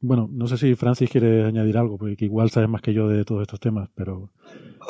bueno, 0.00 0.28
no 0.32 0.46
sé 0.46 0.56
si 0.56 0.74
Francis 0.74 1.10
quiere 1.10 1.44
añadir 1.44 1.76
algo, 1.76 1.98
porque 1.98 2.24
igual 2.24 2.50
sabes 2.50 2.68
más 2.68 2.82
que 2.82 2.92
yo 2.94 3.08
de 3.08 3.24
todos 3.24 3.42
estos 3.42 3.58
temas, 3.60 3.88
pero 3.94 4.30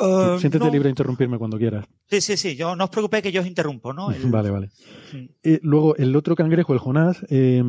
Eh, 0.01 0.35
siéntete 0.39 0.65
no. 0.65 0.71
libre 0.71 0.85
de 0.87 0.91
interrumpirme 0.91 1.37
cuando 1.37 1.57
quieras. 1.57 1.85
Sí, 2.07 2.21
sí, 2.21 2.37
sí. 2.37 2.55
Yo 2.55 2.75
no 2.75 2.85
os 2.85 2.89
preocupéis 2.91 3.23
que 3.23 3.31
yo 3.31 3.41
os 3.41 3.47
interrumpo, 3.47 3.91
¿no? 3.91 4.11
El- 4.11 4.29
Vale, 4.29 4.49
vale. 4.51 4.69
Sí. 5.11 5.29
Eh, 5.43 5.59
luego, 5.63 5.95
el 5.97 6.15
otro 6.15 6.35
cangrejo, 6.35 6.73
el 6.73 6.79
Jonás, 6.79 7.25
eh, 7.29 7.61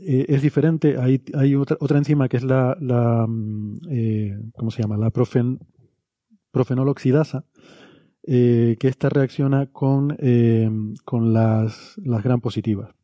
eh, 0.00 0.26
es 0.28 0.42
diferente. 0.42 0.98
Hay, 0.98 1.22
hay 1.34 1.54
otra, 1.54 1.76
otra 1.80 1.98
enzima 1.98 2.28
que 2.28 2.36
es 2.38 2.44
la, 2.44 2.76
la 2.80 3.24
mm, 3.28 4.50
¿cómo 4.56 4.70
se 4.72 4.82
llama? 4.82 4.96
La 4.98 5.10
profen, 5.10 5.60
profenol 6.50 6.88
oxidasa, 6.88 7.44
eh, 8.26 8.76
que 8.80 8.88
esta 8.88 9.08
reacciona 9.08 9.66
con, 9.66 10.16
eh, 10.18 10.70
con 11.04 11.32
las, 11.32 11.96
las 11.98 12.22
gram 12.22 12.40
positivas. 12.40 12.94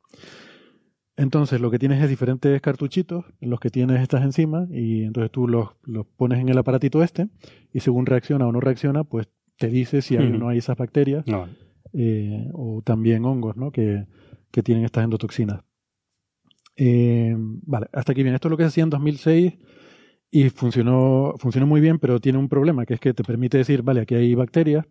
Entonces, 1.17 1.61
lo 1.61 1.71
que 1.71 1.79
tienes 1.79 2.03
es 2.03 2.09
diferentes 2.09 2.61
cartuchitos 2.63 3.27
en 3.41 3.51
los 3.51 3.61
que 3.61 3.69
tienes 3.69 4.01
estas 4.01 4.23
enzimas 4.23 4.71
y 4.71 5.05
entonces 5.05 5.31
tú 5.31 5.47
los, 5.47 5.69
los 5.83 6.07
pones 6.07 6.41
en 6.41 6.49
el 6.49 6.57
aparatito 6.57 7.03
este 7.03 7.29
y 7.75 7.81
según 7.81 8.07
reacciona 8.07 8.47
o 8.47 8.53
no 8.53 8.61
reacciona, 8.61 9.05
pues 9.05 9.29
te 9.59 9.69
dice 9.69 10.01
si 10.01 10.17
hay 10.17 10.29
o 10.29 10.39
no 10.39 10.49
hay 10.49 10.59
esas 10.59 10.79
bacterias 10.79 11.27
No, 11.27 11.47
eh, 11.93 12.49
o 12.55 12.83
también 12.83 13.25
hongos, 13.25 13.57
¿no? 13.57 13.73
Que, 13.73 14.07
que 14.51 14.63
tienen 14.63 14.85
estas 14.85 15.05
endotoxinas. 15.05 15.61
Eh, 16.77 17.35
vale, 17.37 17.89
hasta 17.93 18.13
aquí 18.13 18.23
bien. 18.23 18.35
Esto 18.35 18.49
es 18.49 18.51
lo 18.51 18.57
que 18.57 18.65
se 18.65 18.69
hacía 18.69 18.85
en 18.85 18.91
2006 18.91 19.55
y 20.31 20.49
funcionó, 20.51 21.35
funcionó 21.39 21.67
muy 21.67 21.81
bien, 21.81 21.99
pero 21.99 22.21
tiene 22.21 22.39
un 22.39 22.49
problema, 22.49 22.87
que 22.87 22.95
es 22.95 23.01
que 23.01 23.13
te 23.13 23.25
permite 23.25 23.59
decir, 23.59 23.83
vale, 23.83 24.01
aquí 24.01 24.15
hay 24.15 24.35
bacterias 24.35 24.87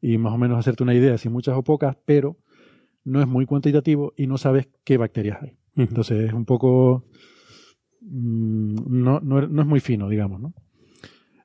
y 0.00 0.18
más 0.18 0.34
o 0.34 0.38
menos 0.38 0.58
hacerte 0.58 0.82
una 0.82 0.94
idea 0.94 1.16
si 1.16 1.28
muchas 1.28 1.56
o 1.56 1.62
pocas, 1.62 1.96
pero 2.04 2.36
no 3.04 3.20
es 3.20 3.26
muy 3.26 3.46
cuantitativo 3.46 4.12
y 4.16 4.26
no 4.26 4.36
sabes 4.36 4.68
qué 4.84 4.98
bacterias 4.98 5.38
hay. 5.42 5.56
Entonces 5.76 6.28
es 6.28 6.32
un 6.32 6.44
poco... 6.44 7.06
Mm, 8.02 9.02
no, 9.02 9.20
no, 9.20 9.40
es 9.40 9.66
muy 9.66 9.80
fino, 9.80 10.08
digamos, 10.08 10.40
¿no? 10.40 10.54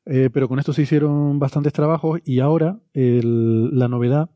Eh, 0.06 0.30
pero 0.32 0.48
con 0.48 0.60
esto 0.60 0.74
se 0.74 0.84
hicieron 0.84 1.38
bastantes 1.38 1.74
trabajos 1.74 2.22
y 2.24 2.40
ahora 2.40 2.80
la 2.94 3.88
novedad 3.90 4.30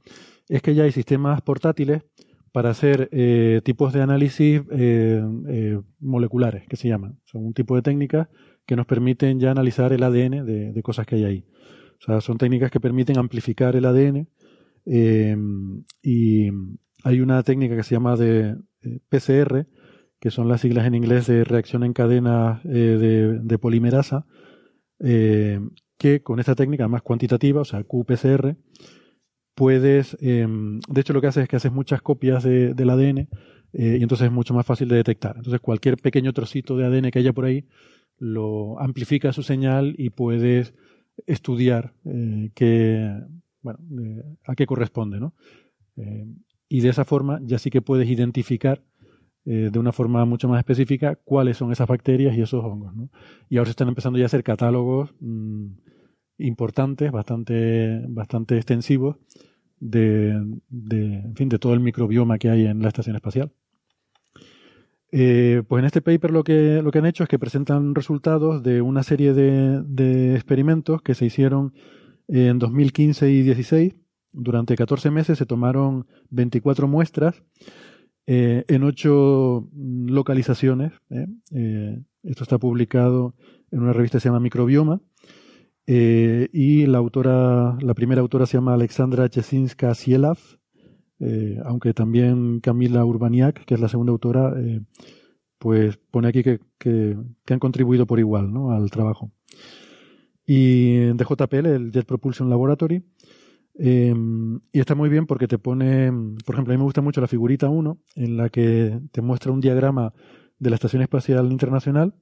es 0.49 0.61
que 0.61 0.75
ya 0.75 0.83
hay 0.83 0.91
sistemas 0.91 1.41
portátiles 1.41 2.03
para 2.51 2.71
hacer 2.71 3.07
eh, 3.13 3.61
tipos 3.63 3.93
de 3.93 4.01
análisis 4.01 4.61
eh, 4.69 5.79
moleculares, 6.01 6.67
que 6.67 6.75
se 6.75 6.89
llaman. 6.89 7.19
Son 7.23 7.45
un 7.45 7.53
tipo 7.53 7.75
de 7.75 7.81
técnicas 7.81 8.27
que 8.71 8.77
nos 8.77 8.85
permiten 8.85 9.37
ya 9.37 9.51
analizar 9.51 9.91
el 9.91 10.01
ADN 10.01 10.45
de, 10.45 10.81
cosas 10.81 11.05
que 11.05 11.15
hay 11.15 11.25
ahí. 11.25 11.45
O 11.99 12.05
sea, 12.05 12.21
son 12.21 12.37
técnicas 12.37 12.71
que 12.71 12.79
permiten 12.79 13.17
amplificar 13.17 13.75
el 13.75 13.83
ADN 13.83 14.29
eh, 14.85 15.35
y 16.01 16.49
hay 17.03 17.19
una 17.19 17.43
técnica 17.43 17.75
que 17.75 17.83
se 17.83 17.95
llama 17.95 18.15
de 18.15 18.55
PCR, 19.09 19.67
que 20.21 20.31
son 20.31 20.47
las 20.47 20.61
siglas 20.61 20.87
en 20.87 20.95
inglés 20.95 21.27
de 21.27 21.43
reacción 21.43 21.83
en 21.83 21.91
cadena 21.91 22.61
eh, 22.63 23.41
de, 23.43 23.57
polimerasa, 23.57 24.25
eh, 24.99 25.59
que 25.97 26.23
con 26.23 26.39
esta 26.39 26.55
técnica 26.55 26.87
más 26.87 27.01
cuantitativa, 27.01 27.59
o 27.59 27.65
sea, 27.65 27.83
QPCR, 27.83 28.55
puedes, 29.53 30.17
de 30.17 31.01
hecho 31.01 31.11
lo 31.11 31.19
que 31.19 31.27
haces 31.27 31.43
es 31.43 31.49
que 31.49 31.57
haces 31.57 31.73
muchas 31.73 32.01
copias 32.01 32.45
del 32.45 32.89
ADN 32.89 33.27
y 33.73 34.01
entonces 34.01 34.27
es 34.27 34.31
mucho 34.31 34.53
más 34.53 34.65
fácil 34.65 34.87
de 34.87 34.95
detectar. 34.95 35.35
Entonces 35.35 35.59
cualquier 35.59 35.97
pequeño 35.97 36.31
trocito 36.31 36.77
de 36.77 36.85
ADN 36.85 37.11
que 37.11 37.19
haya 37.19 37.33
por 37.33 37.43
ahí 37.43 37.65
lo 38.21 38.79
amplifica 38.79 39.33
su 39.33 39.41
señal 39.41 39.95
y 39.97 40.11
puedes 40.11 40.75
estudiar 41.25 41.95
eh, 42.05 42.51
qué, 42.53 43.19
bueno, 43.63 43.79
a 44.45 44.53
qué 44.55 44.67
corresponde, 44.67 45.19
¿no? 45.19 45.33
Eh, 45.97 46.27
y 46.69 46.81
de 46.81 46.89
esa 46.89 47.03
forma 47.03 47.39
ya 47.43 47.57
sí 47.57 47.71
que 47.71 47.81
puedes 47.81 48.07
identificar 48.07 48.83
eh, 49.45 49.69
de 49.71 49.79
una 49.79 49.91
forma 49.91 50.23
mucho 50.25 50.47
más 50.47 50.59
específica 50.59 51.15
cuáles 51.15 51.57
son 51.57 51.71
esas 51.71 51.87
bacterias 51.87 52.37
y 52.37 52.41
esos 52.41 52.63
hongos, 52.63 52.95
¿no? 52.95 53.09
Y 53.49 53.57
ahora 53.57 53.65
se 53.65 53.71
están 53.71 53.87
empezando 53.87 54.19
ya 54.19 54.25
a 54.25 54.27
hacer 54.27 54.43
catálogos 54.43 55.15
mm, 55.19 55.71
importantes, 56.37 57.11
bastante, 57.11 58.05
bastante 58.07 58.55
extensivos 58.55 59.17
de, 59.79 60.39
de, 60.69 61.21
en 61.21 61.35
fin, 61.35 61.49
de 61.49 61.57
todo 61.57 61.73
el 61.73 61.79
microbioma 61.79 62.37
que 62.37 62.51
hay 62.51 62.67
en 62.67 62.83
la 62.83 62.89
estación 62.89 63.15
espacial. 63.15 63.51
Eh, 65.11 65.63
pues 65.67 65.81
en 65.81 65.85
este 65.85 66.01
paper 66.01 66.31
lo 66.31 66.43
que, 66.43 66.81
lo 66.81 66.91
que 66.91 66.99
han 66.99 67.05
hecho 67.05 67.23
es 67.23 67.29
que 67.29 67.39
presentan 67.39 67.95
resultados 67.95 68.63
de 68.63 68.81
una 68.81 69.03
serie 69.03 69.33
de, 69.33 70.35
experimentos 70.35 71.01
que 71.01 71.15
se 71.15 71.25
hicieron 71.25 71.73
en 72.27 72.59
2015 72.59 73.29
y 73.29 73.41
16. 73.41 73.95
Durante 74.31 74.77
14 74.77 75.11
meses 75.11 75.37
se 75.37 75.45
tomaron 75.45 76.07
24 76.29 76.87
muestras 76.87 77.43
eh, 78.25 78.63
en 78.69 78.83
8 78.83 79.69
localizaciones. 80.07 80.93
¿eh? 81.09 82.01
esto 82.23 82.43
está 82.43 82.57
publicado 82.57 83.35
en 83.71 83.81
una 83.81 83.93
revista 83.93 84.17
que 84.17 84.21
se 84.21 84.29
llama 84.29 84.39
Microbioma. 84.39 85.01
y 85.85 86.85
la 86.85 86.97
autora, 86.99 87.77
la 87.81 87.93
primera 87.93 88.21
autora 88.21 88.45
se 88.45 88.57
llama 88.57 88.75
Alexandra 88.75 89.27
Chesinska 89.27 89.93
Sielav 89.93 90.37
eh, 91.21 91.59
aunque 91.63 91.93
también 91.93 92.61
Camila 92.61 93.05
Urbaniak, 93.05 93.63
que 93.65 93.75
es 93.75 93.79
la 93.79 93.87
segunda 93.87 94.11
autora, 94.11 94.53
eh, 94.57 94.81
pues 95.59 95.97
pone 96.09 96.27
aquí 96.27 96.41
que, 96.43 96.59
han 97.47 97.59
contribuido 97.59 98.07
por 98.07 98.19
igual 98.19 98.51
¿no? 98.51 98.71
al 98.71 98.89
trabajo. 98.89 99.31
Y 100.47 100.95
de 100.95 101.23
JPL, 101.23 101.65
el 101.67 101.91
Jet 101.91 102.07
Propulsion 102.07 102.49
Laboratory, 102.49 103.03
eh, 103.75 104.13
y 104.71 104.79
está 104.79 104.95
muy 104.95 105.09
bien 105.09 105.27
porque 105.27 105.47
te 105.47 105.59
pone, 105.59 106.11
por 106.43 106.55
ejemplo, 106.55 106.73
a 106.73 106.75
mí 106.75 106.79
me 106.79 106.85
gusta 106.85 107.01
mucho 107.01 107.21
la 107.21 107.27
figurita 107.27 107.69
1, 107.69 107.97
en 108.15 108.37
la 108.37 108.49
que 108.49 108.99
te 109.11 109.21
muestra 109.21 109.51
un 109.51 109.61
diagrama 109.61 110.13
de 110.57 110.69
la 110.71 110.75
Estación 110.75 111.03
Espacial 111.03 111.51
Internacional 111.51 112.15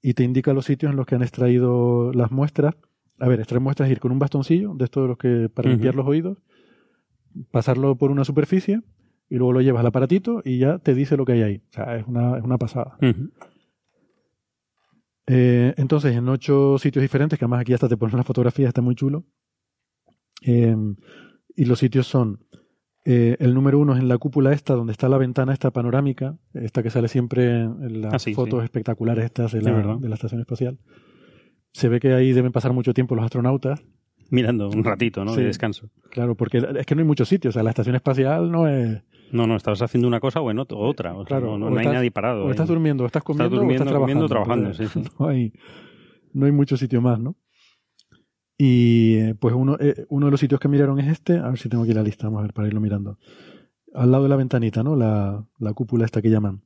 y 0.00 0.14
te 0.14 0.22
indica 0.22 0.52
los 0.52 0.66
sitios 0.66 0.90
en 0.90 0.96
los 0.96 1.06
que 1.06 1.16
han 1.16 1.22
extraído 1.22 2.12
las 2.12 2.30
muestras. 2.30 2.76
A 3.18 3.28
ver, 3.28 3.40
extraer 3.40 3.60
muestras 3.60 3.88
es 3.88 3.92
ir 3.92 4.00
con 4.00 4.12
un 4.12 4.20
bastoncillo, 4.20 4.74
de 4.74 4.84
estos 4.84 5.02
de 5.02 5.08
los 5.08 5.18
que 5.18 5.48
para 5.52 5.68
limpiar 5.68 5.96
los 5.96 6.06
oídos, 6.06 6.38
pasarlo 7.50 7.96
por 7.96 8.10
una 8.10 8.24
superficie 8.24 8.82
y 9.28 9.36
luego 9.36 9.52
lo 9.52 9.60
llevas 9.60 9.80
al 9.80 9.86
aparatito 9.86 10.42
y 10.44 10.58
ya 10.58 10.78
te 10.78 10.94
dice 10.94 11.16
lo 11.16 11.24
que 11.24 11.32
hay 11.32 11.42
ahí. 11.42 11.62
O 11.70 11.72
sea, 11.72 11.96
es 11.96 12.06
una, 12.06 12.36
es 12.36 12.42
una 12.42 12.58
pasada. 12.58 12.98
Eh, 15.26 15.72
entonces, 15.76 16.16
en 16.16 16.28
ocho 16.28 16.76
sitios 16.78 17.02
diferentes, 17.02 17.38
que 17.38 17.44
además 17.44 17.60
aquí 17.60 17.72
hasta 17.72 17.88
te 17.88 17.96
pones 17.96 18.14
una 18.14 18.24
fotografía, 18.24 18.66
está 18.66 18.82
muy 18.82 18.96
chulo. 18.96 19.24
Eh, 20.42 20.74
y 21.54 21.64
los 21.64 21.78
sitios 21.78 22.08
son, 22.08 22.44
eh, 23.04 23.36
el 23.38 23.54
número 23.54 23.78
uno 23.78 23.94
es 23.94 24.00
en 24.00 24.08
la 24.08 24.18
cúpula 24.18 24.52
esta, 24.52 24.74
donde 24.74 24.92
está 24.92 25.08
la 25.08 25.18
ventana 25.18 25.52
esta 25.52 25.70
panorámica, 25.70 26.36
esta 26.52 26.82
que 26.82 26.90
sale 26.90 27.06
siempre 27.06 27.60
en 27.60 28.00
las 28.00 28.26
ah, 28.26 28.30
fotos 28.34 28.64
espectaculares 28.64 29.24
estas 29.24 29.52
de 29.52 29.62
la, 29.62 29.96
de 29.96 30.08
la 30.08 30.14
estación 30.14 30.40
espacial. 30.40 30.80
Se 31.70 31.88
ve 31.88 32.00
que 32.00 32.12
ahí 32.14 32.32
deben 32.32 32.50
pasar 32.50 32.72
mucho 32.72 32.92
tiempo 32.94 33.14
los 33.14 33.24
astronautas 33.24 33.84
mirando 34.30 34.68
un 34.68 34.84
ratito, 34.84 35.24
¿no? 35.24 35.34
De 35.34 35.44
descanso. 35.44 35.90
Claro, 36.10 36.34
porque 36.34 36.58
es 36.78 36.86
que 36.86 36.94
no 36.94 37.00
hay 37.00 37.06
muchos 37.06 37.28
sitios. 37.28 37.52
O 37.52 37.54
sea, 37.54 37.62
la 37.62 37.70
estación 37.70 37.94
espacial 37.94 38.50
no 38.50 38.66
es. 38.68 39.02
No, 39.32 39.46
no, 39.46 39.56
estabas 39.56 39.82
haciendo 39.82 40.08
una 40.08 40.18
cosa 40.18 40.40
o 40.40 40.50
en 40.50 40.58
otra. 40.58 41.14
claro, 41.26 41.58
no, 41.58 41.76
hay 41.76 41.86
nadie 41.86 42.10
parado. 42.10 42.46
O 42.46 42.50
estás 42.50 42.68
durmiendo, 42.68 43.04
o 43.04 43.06
estás 43.06 43.22
comiendo, 43.22 43.60
o 43.60 43.70
estás 43.70 43.86
trabajando. 43.86 44.28
trabajando 44.28 44.74
sí, 44.74 44.84
No, 45.18 45.28
hay, 45.28 45.52
no 46.32 46.46
hay 46.46 46.52
mucho 46.52 46.76
sitio 46.76 47.00
más, 47.00 47.20
¿no? 47.20 47.36
Y 48.58 49.14
eh, 49.16 49.34
pues 49.38 49.54
uno, 49.54 49.76
eh, 49.80 50.04
uno 50.10 50.26
de 50.26 50.32
los 50.32 50.40
sitios 50.40 50.60
que 50.60 50.68
miraron 50.68 50.98
es 50.98 51.08
este. 51.08 51.38
A 51.38 51.48
ver 51.48 51.58
si 51.58 51.68
tengo 51.68 51.84
aquí 51.84 51.94
la 51.94 52.02
lista, 52.02 52.26
vamos 52.26 52.40
a 52.40 52.42
ver, 52.42 52.52
para 52.52 52.68
irlo 52.68 52.80
mirando. 52.80 53.18
Al 53.94 54.10
lado 54.10 54.24
de 54.24 54.28
la 54.28 54.36
ventanita, 54.36 54.82
¿no? 54.82 54.96
La, 54.96 55.44
la 55.58 55.72
cúpula 55.72 56.04
esta 56.04 56.20
que 56.20 56.30
llaman. 56.30 56.62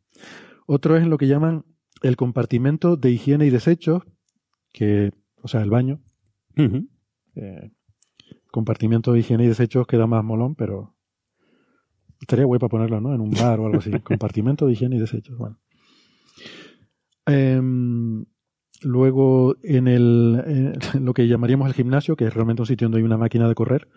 Otro 0.66 0.96
es 0.96 1.02
en 1.02 1.10
lo 1.10 1.18
que 1.18 1.28
llaman 1.28 1.64
el 2.02 2.16
compartimento 2.16 2.96
de 2.96 3.10
higiene 3.10 3.46
y 3.46 3.50
desechos, 3.50 4.02
que, 4.72 5.12
o 5.40 5.48
sea, 5.48 5.62
el 5.62 5.70
baño. 5.70 6.00
Eh, 7.36 7.70
compartimiento 8.50 9.12
de 9.12 9.20
higiene 9.20 9.44
y 9.44 9.48
desechos 9.48 9.86
queda 9.86 10.06
más 10.06 10.22
molón, 10.22 10.54
pero 10.54 10.94
estaría 12.20 12.44
guay 12.44 12.60
para 12.60 12.70
ponerlo, 12.70 13.00
¿no? 13.00 13.14
En 13.14 13.20
un 13.20 13.30
bar 13.30 13.60
o 13.60 13.66
algo 13.66 13.78
así. 13.78 13.90
compartimento 14.04 14.66
de 14.66 14.72
higiene 14.72 14.96
y 14.96 15.00
desechos. 15.00 15.36
Bueno. 15.36 15.58
Em, 17.26 18.24
luego, 18.82 19.56
en, 19.62 19.88
el, 19.88 20.78
lo 21.00 21.14
que 21.14 21.26
llamaríamos 21.26 21.68
el 21.68 21.74
gimnasio, 21.74 22.16
que 22.16 22.26
es 22.26 22.34
realmente 22.34 22.62
un 22.62 22.66
sitio 22.66 22.86
donde 22.86 22.98
hay 22.98 23.04
una 23.04 23.18
máquina 23.18 23.48
de 23.48 23.54
correr. 23.54 23.88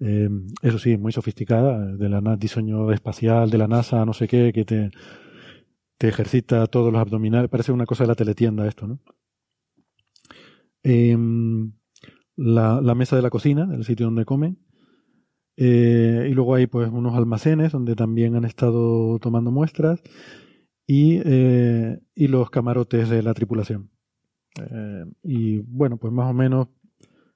Em, 0.00 0.46
eso 0.62 0.78
sí, 0.78 0.96
muy 0.96 1.12
sofisticada, 1.12 1.84
de 1.96 2.08
la 2.08 2.36
diseño 2.36 2.92
espacial 2.92 3.50
de 3.50 3.58
la 3.58 3.68
NASA, 3.68 4.04
no 4.04 4.12
sé 4.12 4.28
qué, 4.28 4.52
que 4.52 4.64
te, 4.64 4.90
te 5.98 6.08
ejercita 6.08 6.66
todos 6.66 6.92
los 6.92 7.00
abdominales. 7.00 7.50
Parece 7.50 7.72
una 7.72 7.86
cosa 7.86 8.04
de 8.04 8.08
la 8.08 8.14
teletienda 8.14 8.66
esto, 8.66 8.86
¿no? 8.86 9.00
Eh, 10.82 11.16
la, 12.36 12.94
mesa 12.94 13.16
de 13.16 13.22
la 13.22 13.30
cocina, 13.30 13.68
el 13.72 13.84
sitio 13.84 14.06
donde 14.06 14.24
comen. 14.24 14.58
Eh, 15.56 16.26
y 16.28 16.34
luego 16.34 16.54
hay 16.54 16.66
pues 16.66 16.90
unos 16.90 17.14
almacenes 17.14 17.72
donde 17.72 17.94
también 17.94 18.34
han 18.34 18.44
estado 18.44 19.18
tomando 19.20 19.52
muestras 19.52 20.02
y, 20.84 21.20
eh, 21.24 22.00
y 22.14 22.26
los 22.26 22.50
camarotes 22.50 23.08
de 23.08 23.22
la 23.22 23.34
tripulación. 23.34 23.90
Eh, 24.60 25.04
y 25.22 25.58
bueno, 25.58 25.96
pues 25.96 26.12
más 26.12 26.28
o 26.28 26.34
menos, 26.34 26.68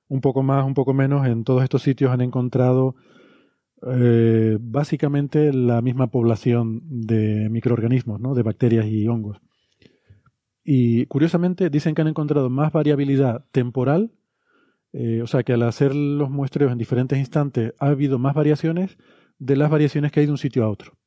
un 0.09 0.21
poco 0.21 0.43
más, 0.43 0.65
un 0.65 0.75
poco 0.75 0.95
menos, 0.95 1.27
en 1.27 1.45
todos 1.45 1.63
estos 1.63 1.83
sitios 1.83 2.11
han 2.11 2.21
encontrado 2.21 2.97
básicamente 3.81 5.53
la 5.53 5.81
misma 5.83 6.09
población 6.09 6.81
de 6.83 7.49
microorganismos, 7.49 8.19
¿no? 8.19 8.35
de 8.35 8.43
bacterias 8.43 8.87
y 8.87 9.07
hongos. 9.07 9.41
Y 10.65 11.07
curiosamente 11.07 11.71
dicen 11.71 11.95
que 11.95 12.03
han 12.03 12.09
encontrado 12.09 12.51
más 12.51 12.73
variabilidad 12.73 13.45
temporal 13.53 14.18
eh, 14.93 15.21
o 15.23 15.27
sea 15.27 15.43
que 15.43 15.53
al 15.53 15.63
hacer 15.63 15.95
los 15.95 16.31
muestreos 16.31 16.73
en 16.73 16.79
diferentes 16.79 17.19
instantes 17.19 17.75
ha 17.79 17.89
habido 17.89 18.19
más 18.19 18.35
variaciones 18.35 18.97
de 19.39 19.57
las 19.57 19.71
variaciones 19.71 20.13
que 20.13 20.21
hay 20.21 20.27
de 20.27 20.33
un 20.33 20.39
sitio 20.39 20.65
a 20.65 20.69
otro. 20.69 20.99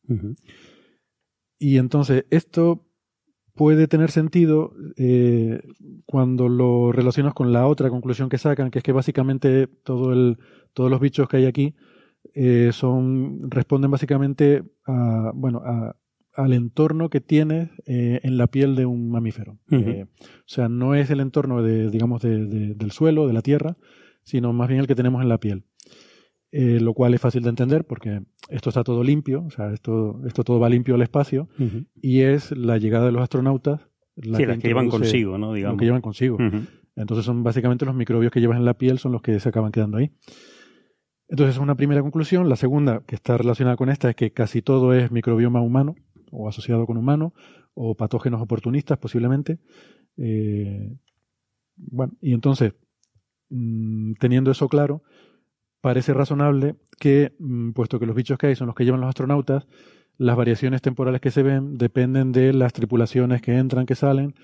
Y 1.58 1.78
entonces 1.78 2.26
esto 2.30 2.86
puede 3.54 3.88
tener 3.88 4.12
sentido 4.12 4.74
eh, 4.98 5.62
cuando 6.06 6.50
lo 6.50 6.92
relacionas 6.92 7.34
con 7.34 7.54
la 7.54 7.68
otra 7.68 7.90
conclusión 7.90 8.30
que 8.30 8.38
sacan, 8.38 8.72
que 8.72 8.80
es 8.80 8.84
que 8.84 8.92
básicamente 8.92 9.68
todo 9.68 10.14
el, 10.14 10.38
todos 10.74 10.90
los 10.90 11.00
bichos 11.00 11.28
que 11.28 11.38
hay 11.38 11.46
aquí 11.46 11.76
eh, 12.34 12.70
son 12.72 13.50
responden 13.50 13.92
básicamente 13.92 14.64
a, 14.86 15.32
bueno, 15.34 15.62
a, 15.66 15.96
al 16.36 16.54
entorno 16.54 17.10
que 17.10 17.22
tiene 17.22 17.72
eh, 17.86 18.20
en 18.24 18.38
la 18.38 18.48
piel 18.48 18.76
de 18.76 18.86
un 18.86 19.10
mamífero. 19.10 19.58
Eh, 19.70 20.06
o 20.06 20.44
sea, 20.46 20.70
no 20.70 20.96
es 20.96 21.10
el 21.10 21.20
entorno 21.20 21.62
de, 21.62 21.90
digamos, 21.90 22.22
del 22.22 22.92
suelo, 22.92 23.28
de 23.28 23.34
la 23.34 23.42
tierra, 23.42 23.78
sino 24.24 24.54
más 24.54 24.68
bien 24.68 24.80
el 24.80 24.88
que 24.88 24.96
tenemos 24.96 25.22
en 25.22 25.30
la 25.30 25.40
piel. 25.40 25.64
Eh, 26.54 26.80
lo 26.82 26.94
cual 26.94 27.14
es 27.14 27.22
fácil 27.22 27.44
de 27.44 27.50
entender 27.50 27.86
porque 27.86 28.24
esto 28.50 28.70
está 28.70 28.84
todo 28.84 29.04
limpio, 29.04 29.46
o 29.46 29.52
sea, 29.52 29.72
esto, 29.72 30.20
esto 30.26 30.44
todo 30.44 30.60
va 30.60 30.68
limpio 30.68 30.96
al 30.96 31.02
espacio 31.02 31.48
y 31.96 32.22
es 32.22 32.52
la 32.52 32.78
llegada 32.78 33.06
de 33.06 33.14
los 33.14 33.22
astronautas 33.22 33.88
la 34.18 34.38
sí, 34.38 34.46
las 34.46 34.58
que 34.58 34.68
llevan 34.68 34.90
consigo, 34.90 35.38
¿no? 35.38 35.54
Digamos. 35.54 35.76
Lo 35.76 35.80
que 35.80 35.86
llevan 35.86 36.02
consigo. 36.02 36.38
Entonces 36.98 37.26
son 37.26 37.44
básicamente 37.44 37.86
los 37.86 37.96
microbios 37.96 38.34
que 38.34 38.42
llevas 38.42 38.58
en 38.58 38.66
la 38.66 38.74
piel 38.74 39.00
son 39.00 39.14
los 39.14 39.22
que 39.22 39.40
se 39.40 39.48
acaban 39.48 39.72
quedando 39.72 39.98
ahí. 39.98 40.12
Entonces 41.30 41.56
es 41.56 41.62
una 41.62 41.76
primera 41.76 42.02
conclusión. 42.02 42.50
La 42.50 42.58
segunda, 42.58 43.02
que 43.08 43.16
está 43.16 43.38
relacionada 43.38 43.78
con 43.78 43.90
esta, 43.90 44.10
es 44.10 44.18
que 44.18 44.32
casi 44.32 44.62
todo 44.62 44.94
es 44.94 45.10
microbioma 45.10 45.62
humano 45.62 45.96
o 46.32 46.48
asociado 46.48 46.86
con 46.86 46.98
humano 46.98 47.34
o 47.74 47.96
patógenos 47.96 48.42
oportunistas 48.42 48.98
posiblemente. 48.98 49.60
Eh, 50.18 50.96
bueno, 51.76 52.14
y 52.22 52.34
entonces, 52.34 52.74
mm, 53.50 54.14
teniendo 54.20 54.52
eso 54.52 54.68
claro, 54.68 55.04
parece 55.82 56.14
razonable 56.14 56.76
que, 57.00 57.34
mm, 57.40 57.72
puesto 57.72 58.00
que 58.00 58.06
los 58.06 58.16
bichos 58.16 58.38
que 58.38 58.48
hay 58.48 58.56
son 58.56 58.68
los 58.68 58.76
que 58.76 58.86
llevan 58.86 59.02
los 59.02 59.10
astronautas, 59.10 59.68
las 60.18 60.38
variaciones 60.38 60.82
temporales 60.82 61.22
que 61.22 61.32
se 61.32 61.44
ven 61.44 61.78
dependen 61.78 62.32
de 62.32 62.54
las 62.54 62.74
tripulaciones 62.74 63.42
que 63.42 63.58
entran, 63.58 63.86
que 63.86 63.96
salen. 63.96 64.36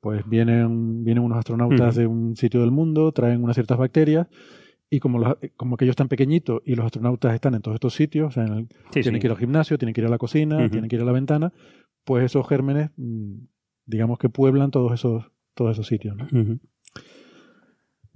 Pues 0.00 0.26
vienen, 0.28 1.04
vienen 1.04 1.24
unos 1.24 1.38
astronautas 1.38 1.96
de 1.96 2.06
un 2.06 2.36
sitio 2.36 2.60
del 2.60 2.70
mundo, 2.70 3.12
traen 3.12 3.42
unas 3.42 3.56
ciertas 3.56 3.76
bacterias, 3.76 4.28
y 4.90 5.00
como, 5.00 5.18
los- 5.18 5.36
como 5.56 5.76
que 5.76 5.84
ellos 5.84 5.92
están 5.94 6.08
pequeñitos 6.08 6.62
y 6.64 6.74
los 6.74 6.86
astronautas 6.86 7.34
están 7.34 7.54
en 7.54 7.62
todos 7.62 7.74
estos 7.76 7.94
sitios, 7.94 8.28
o 8.28 8.30
sea, 8.30 8.44
en 8.46 8.52
el- 8.52 8.68
Sí, 8.90 9.00
tienen 9.02 9.14
sí. 9.14 9.20
que 9.20 9.26
ir 9.26 9.30
al 9.32 9.38
gimnasio, 9.38 9.78
tienen 9.78 9.94
que 9.94 10.00
ir 10.00 10.06
a 10.06 10.10
la 10.10 10.18
cocina, 10.18 10.58
tienen 10.70 10.88
que 10.88 10.96
ir 10.96 11.02
a 11.02 11.06
la 11.06 11.12
ventana, 11.12 11.52
pues 12.04 12.24
esos 12.24 12.46
gérmenes, 12.48 12.90
mm, 12.96 13.34
digamos 13.86 14.18
que 14.18 14.28
pueblan 14.28 14.70
todos 14.70 14.92
esos, 14.92 15.30
todos 15.54 15.72
esos 15.72 15.86
sitios. 15.86 16.16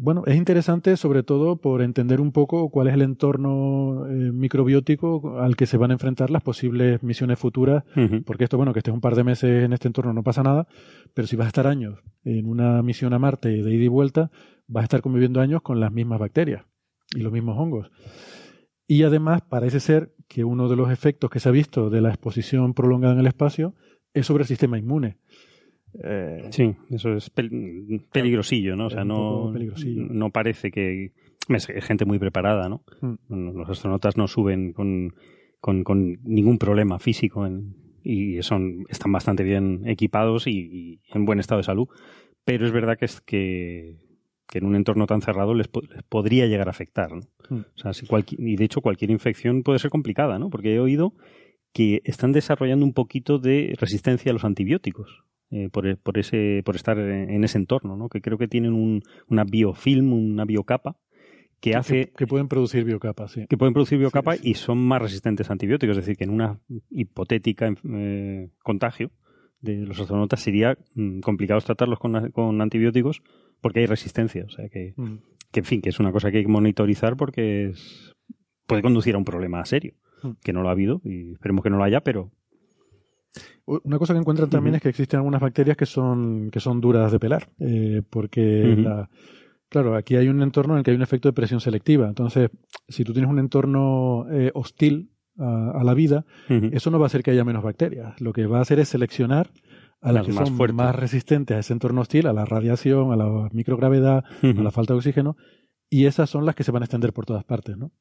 Bueno, 0.02 0.22
es 0.24 0.34
interesante 0.36 0.96
sobre 0.96 1.22
todo 1.22 1.56
por 1.56 1.82
entender 1.82 2.22
un 2.22 2.32
poco 2.32 2.70
cuál 2.70 2.88
es 2.88 2.94
el 2.94 3.02
entorno 3.02 4.06
eh, 4.06 4.32
microbiótico 4.32 5.38
al 5.38 5.56
que 5.56 5.66
se 5.66 5.76
van 5.76 5.90
a 5.90 5.92
enfrentar 5.92 6.30
las 6.30 6.42
posibles 6.42 7.02
misiones 7.02 7.38
futuras, 7.38 7.84
porque 8.24 8.44
esto, 8.44 8.56
bueno, 8.56 8.72
que 8.72 8.78
estés 8.78 8.94
un 8.94 9.02
par 9.02 9.14
de 9.14 9.24
meses 9.24 9.62
en 9.62 9.74
este 9.74 9.88
entorno 9.88 10.14
no 10.14 10.22
pasa 10.22 10.42
nada, 10.42 10.66
pero 11.12 11.28
si 11.28 11.36
vas 11.36 11.44
a 11.44 11.48
estar 11.48 11.66
años 11.66 11.98
en 12.24 12.46
una 12.46 12.82
misión 12.82 13.12
a 13.12 13.18
Marte 13.18 13.50
de 13.50 13.74
ida 13.74 13.84
y 13.84 13.88
vuelta, 13.88 14.30
vas 14.66 14.80
a 14.80 14.84
estar 14.84 15.02
conviviendo 15.02 15.38
años 15.38 15.60
con 15.60 15.80
las 15.80 15.92
mismas 15.92 16.18
bacterias 16.18 16.64
y 17.14 17.20
los 17.20 17.30
mismos 17.30 17.58
hongos. 17.58 17.90
Y 18.86 19.02
además 19.02 19.42
parece 19.42 19.80
ser 19.80 20.14
que 20.28 20.44
uno 20.44 20.70
de 20.70 20.76
los 20.76 20.90
efectos 20.90 21.28
que 21.28 21.40
se 21.40 21.50
ha 21.50 21.52
visto 21.52 21.90
de 21.90 22.00
la 22.00 22.08
exposición 22.08 22.72
prolongada 22.72 23.12
en 23.12 23.20
el 23.20 23.26
espacio 23.26 23.74
es 24.14 24.24
sobre 24.24 24.44
el 24.44 24.48
sistema 24.48 24.78
inmune. 24.78 25.18
Eh, 26.02 26.48
Sí, 26.50 26.74
eso 26.90 27.14
es 27.14 27.34
pel- 27.34 28.02
peligrosillo, 28.12 28.76
¿no? 28.76 28.86
O 28.86 28.90
sea, 28.90 29.04
no, 29.04 29.50
parece 30.30 30.70
que... 30.70 31.12
Es 31.48 31.66
gente 31.66 32.04
muy 32.04 32.18
preparada, 32.18 32.68
¿no? 32.68 32.84
Mm. 33.00 33.56
Los 33.58 33.68
astronautas 33.70 34.16
no 34.16 34.28
suben 34.28 34.72
con, 34.72 35.14
con, 35.60 35.82
con 35.82 36.18
ningún 36.22 36.58
problema 36.58 36.98
físico 36.98 37.46
en- 37.46 37.74
y 38.02 38.40
son, 38.42 38.84
están 38.88 39.12
bastante 39.12 39.42
bien 39.42 39.82
equipados 39.86 40.46
y, 40.46 40.52
y 40.52 41.00
en 41.12 41.24
buen 41.24 41.38
estado 41.40 41.58
de 41.58 41.64
salud. 41.64 41.88
Pero 42.44 42.64
es 42.66 42.72
verdad 42.72 42.96
que 42.96 43.04
es 43.04 43.20
que, 43.20 43.96
que 44.48 44.58
en 44.58 44.64
un 44.64 44.74
entorno 44.76 45.06
tan 45.06 45.20
cerrado 45.22 45.54
les, 45.54 45.68
po- 45.68 45.82
les 45.82 46.02
podría 46.04 46.46
llegar 46.46 46.68
a 46.68 46.70
afectar, 46.70 47.10
¿no? 47.12 47.20
Mm. 47.50 47.60
O 47.74 47.78
sea, 47.78 47.92
si 47.92 48.06
y 48.38 48.56
de 48.56 48.64
hecho 48.64 48.80
cualquier 48.80 49.10
infección 49.10 49.62
puede 49.62 49.80
ser 49.80 49.90
complicada, 49.90 50.38
¿no? 50.38 50.50
Porque 50.50 50.74
he 50.74 50.80
oído 50.80 51.14
que 51.72 52.00
están 52.04 52.32
desarrollando 52.32 52.84
un 52.86 52.92
poquito 52.94 53.38
de 53.38 53.74
resistencia 53.78 54.30
a 54.30 54.32
los 54.32 54.44
antibióticos. 54.44 55.24
Eh, 55.50 55.68
por, 55.70 55.86
e- 55.86 55.96
por 55.96 56.18
ese 56.18 56.62
por 56.64 56.76
estar 56.76 56.98
en, 56.98 57.42
ese 57.44 57.58
entorno, 57.58 57.96
¿no? 57.96 58.08
Que 58.08 58.20
creo 58.20 58.38
que 58.38 58.48
tienen 58.48 58.72
un, 58.72 59.02
una 59.28 59.44
biofilm, 59.44 60.12
una 60.12 60.44
biocapa 60.44 60.96
que 61.60 61.74
hace 61.74 62.06
que, 62.06 62.12
que 62.12 62.26
pueden 62.26 62.48
producir 62.48 62.84
biocapas, 62.84 63.32
sí. 63.32 63.46
que 63.48 63.58
pueden 63.58 63.74
producir 63.74 63.98
biocapa 63.98 64.34
Sí, 64.36 64.42
sí. 64.42 64.50
y 64.50 64.54
son 64.54 64.78
más 64.78 65.02
resistentes 65.02 65.50
a 65.50 65.52
antibióticos. 65.52 65.96
Es 65.98 66.04
decir, 66.06 66.16
que 66.16 66.24
en 66.24 66.30
una 66.30 66.58
hipotética 66.90 67.72
eh, 67.92 68.48
contagio 68.62 69.10
de 69.60 69.76
los 69.86 70.00
astronautas 70.00 70.40
sería 70.40 70.78
mm, 70.94 71.20
complicado 71.20 71.60
tratarlos 71.60 71.98
con, 71.98 72.30
con 72.30 72.60
antibióticos 72.62 73.22
porque 73.60 73.80
hay 73.80 73.86
resistencia. 73.86 74.44
O 74.46 74.50
sea 74.50 74.68
que, 74.70 74.94
Mm. 74.96 75.16
que, 75.52 75.60
en 75.60 75.66
fin, 75.66 75.82
que 75.82 75.90
es 75.90 76.00
una 76.00 76.12
cosa 76.12 76.30
que 76.30 76.38
hay 76.38 76.44
que 76.44 76.48
monitorizar 76.50 77.16
porque 77.16 77.70
es- 77.70 78.14
puede 78.66 78.80
conducir 78.82 79.14
a 79.14 79.18
un 79.18 79.24
problema 79.24 79.62
serio. 79.66 79.94
Mm. 80.22 80.30
Que 80.42 80.52
no 80.54 80.62
lo 80.62 80.68
ha 80.68 80.72
habido 80.72 81.00
y 81.04 81.32
esperemos 81.32 81.62
que 81.62 81.70
no 81.70 81.76
lo 81.76 81.84
haya, 81.84 82.00
pero 82.00 82.30
Una 83.66 83.98
cosa 83.98 84.12
que 84.14 84.18
encuentran 84.20 84.50
también 84.50 84.74
es 84.76 84.82
que 84.82 84.88
existen 84.88 85.18
algunas 85.18 85.40
bacterias 85.40 85.76
que 85.76 85.86
son, 85.86 86.50
que 86.50 86.58
son 86.60 86.80
duras 86.80 87.12
de 87.12 87.20
pelar, 87.20 87.48
eh, 87.60 88.02
porque 88.10 88.74
la- 88.82 89.08
claro, 89.68 89.94
aquí 89.94 90.16
hay 90.16 90.28
un 90.28 90.42
entorno 90.42 90.74
en 90.74 90.78
el 90.78 90.84
que 90.84 90.90
hay 90.90 90.96
un 90.96 91.02
efecto 91.02 91.28
de 91.28 91.32
presión 91.32 91.60
selectiva. 91.60 92.08
Entonces, 92.08 92.50
si 92.88 93.04
tú 93.04 93.12
tienes 93.12 93.30
un 93.30 93.38
entorno 93.38 94.26
eh, 94.32 94.50
hostil 94.54 95.12
a, 95.38 95.70
a 95.80 95.84
la 95.84 95.94
vida, 95.94 96.24
eso 96.74 96.90
no 96.90 96.98
va 96.98 97.04
a 97.04 97.06
hacer 97.06 97.22
que 97.22 97.30
haya 97.30 97.44
menos 97.44 97.62
bacterias. 97.62 98.20
Lo 98.20 98.32
que 98.32 98.46
va 98.46 98.58
a 98.58 98.62
hacer 98.62 98.80
es 98.80 98.88
seleccionar 98.88 99.50
a 100.00 100.08
las 100.12 100.14
Las 100.14 100.26
que 100.26 100.32
más 100.32 100.48
son 100.48 100.56
fuertes. 100.56 100.76
más 100.76 100.96
resistentes 100.96 101.56
a 101.56 101.60
ese 101.60 101.72
entorno 101.72 102.00
hostil, 102.00 102.26
a 102.26 102.32
la 102.32 102.44
radiación, 102.46 103.12
a 103.12 103.16
la 103.16 103.48
microgravedad, 103.52 104.24
a 104.42 104.62
la 104.62 104.70
falta 104.72 104.94
de 104.94 104.98
oxígeno, 104.98 105.36
y 105.88 106.06
esas 106.06 106.28
son 106.30 106.44
las 106.46 106.54
que 106.56 106.64
se 106.64 106.72
van 106.72 106.82
a 106.82 106.86
extender 106.86 107.12
por 107.12 107.26
todas 107.26 107.44
partes, 107.44 107.76
¿no? 107.76 107.92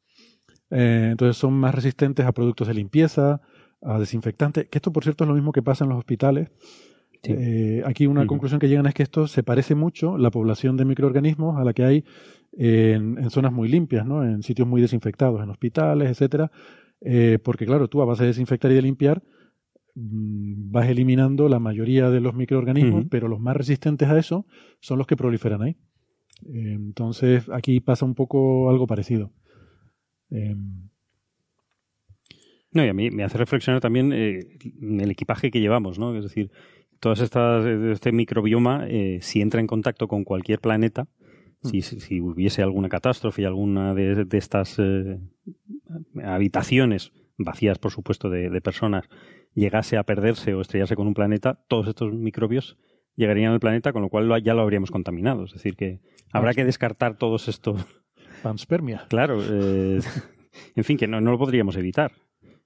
Eh, 0.71 1.09
entonces 1.11 1.35
son 1.37 1.53
más 1.53 1.73
resistentes 1.75 2.25
a 2.25 2.31
productos 2.31 2.67
de 2.67 2.73
limpieza, 2.73 3.41
a 3.81 3.99
desinfectantes, 3.99 4.67
que 4.69 4.77
esto 4.77 4.91
por 4.91 5.03
cierto 5.03 5.23
es 5.23 5.27
lo 5.27 5.35
mismo 5.35 5.51
que 5.51 5.61
pasa 5.61 5.83
en 5.85 5.89
los 5.89 5.99
hospitales. 5.99 6.49
Sí. 7.21 7.33
Eh, 7.37 7.83
aquí 7.85 8.07
una 8.07 8.25
conclusión 8.27 8.59
que 8.59 8.69
llegan 8.69 8.85
es 8.85 8.93
que 8.93 9.03
esto 9.03 9.27
se 9.27 9.43
parece 9.43 9.75
mucho, 9.75 10.17
la 10.17 10.31
población 10.31 10.77
de 10.77 10.85
microorganismos, 10.85 11.57
a 11.59 11.63
la 11.65 11.73
que 11.73 11.83
hay 11.83 12.05
en, 12.53 13.17
en 13.17 13.29
zonas 13.29 13.51
muy 13.51 13.67
limpias, 13.67 14.05
¿no? 14.05 14.23
En 14.23 14.41
sitios 14.41 14.67
muy 14.67 14.81
desinfectados, 14.81 15.41
en 15.43 15.49
hospitales, 15.49 16.09
etcétera, 16.09 16.49
Eh, 17.01 17.39
porque 17.41 17.65
claro, 17.65 17.87
tú 17.87 18.01
a 18.01 18.05
base 18.05 18.23
de 18.23 18.29
desinfectar 18.29 18.69
y 18.71 18.75
de 18.75 18.81
limpiar 18.81 19.23
mm, 19.95 20.71
vas 20.71 20.89
eliminando 20.89 21.47
la 21.47 21.59
mayoría 21.59 22.09
de 22.09 22.19
los 22.19 22.33
microorganismos, 22.35 23.05
pero 23.09 23.27
los 23.29 23.39
más 23.39 23.55
resistentes 23.55 24.09
a 24.09 24.17
eso 24.17 24.45
son 24.81 24.97
los 24.97 25.07
que 25.07 25.15
proliferan 25.15 25.61
ahí. 25.61 25.77
Eh, 26.45 26.73
Entonces, 26.73 27.47
aquí 27.49 27.79
pasa 27.79 28.05
un 28.05 28.15
poco 28.15 28.69
algo 28.69 28.85
parecido. 28.85 29.31
No, 32.71 32.85
y 32.85 32.87
a 32.89 32.93
mí 32.93 33.09
me 33.11 33.23
hace 33.23 33.37
reflexionar 33.37 33.81
también 33.81 34.13
eh, 34.13 34.39
el 34.81 35.09
equipaje 35.11 35.49
que 35.51 35.59
llevamos, 35.59 35.97
¿no? 35.97 36.15
Es 36.15 36.23
decir, 36.23 36.51
todas 36.99 37.19
estas, 37.19 37.65
este 37.65 38.11
microbioma, 38.11 38.85
eh, 38.87 39.19
si 39.21 39.41
entra 39.41 39.59
en 39.59 39.67
contacto 39.67 40.07
con 40.07 40.23
cualquier 40.23 40.59
planeta, 40.59 41.07
si, 41.63 41.81
si- 41.81 41.99
si 41.99 42.21
hubiese 42.21 42.61
alguna 42.61 42.87
catástrofe 42.89 43.41
y 43.41 43.45
alguna 43.45 43.93
de, 43.93 44.23
de 44.25 44.37
estas 44.37 44.77
eh, 44.79 45.17
habitaciones 46.23 47.11
vacías, 47.37 47.79
por 47.79 47.91
supuesto, 47.91 48.29
de, 48.29 48.49
de 48.49 48.61
personas, 48.61 49.05
llegase 49.53 49.97
a 49.97 50.03
perderse 50.03 50.53
o 50.53 50.61
estrellarse 50.61 50.95
con 50.95 51.07
un 51.07 51.13
planeta, 51.13 51.63
todos 51.67 51.87
estos 51.87 52.13
microbios 52.13 52.77
llegarían 53.15 53.51
al 53.53 53.59
planeta, 53.59 53.91
con 53.93 54.01
lo 54.01 54.09
cual 54.09 54.41
ya 54.43 54.53
lo 54.53 54.61
habríamos 54.61 54.91
contaminado. 54.91 55.43
Es 55.45 55.53
decir, 55.53 55.75
que 55.75 55.99
habrá 56.31 56.53
que 56.53 56.65
descartar 56.65 57.17
todos 57.17 57.47
estos 57.47 57.85
panspermia. 58.43 59.05
Claro, 59.09 59.41
eh, 59.43 59.99
en 60.75 60.83
fin, 60.83 60.97
que 60.97 61.07
no, 61.07 61.19
no 61.21 61.31
lo 61.31 61.37
podríamos 61.37 61.75
evitar. 61.75 62.11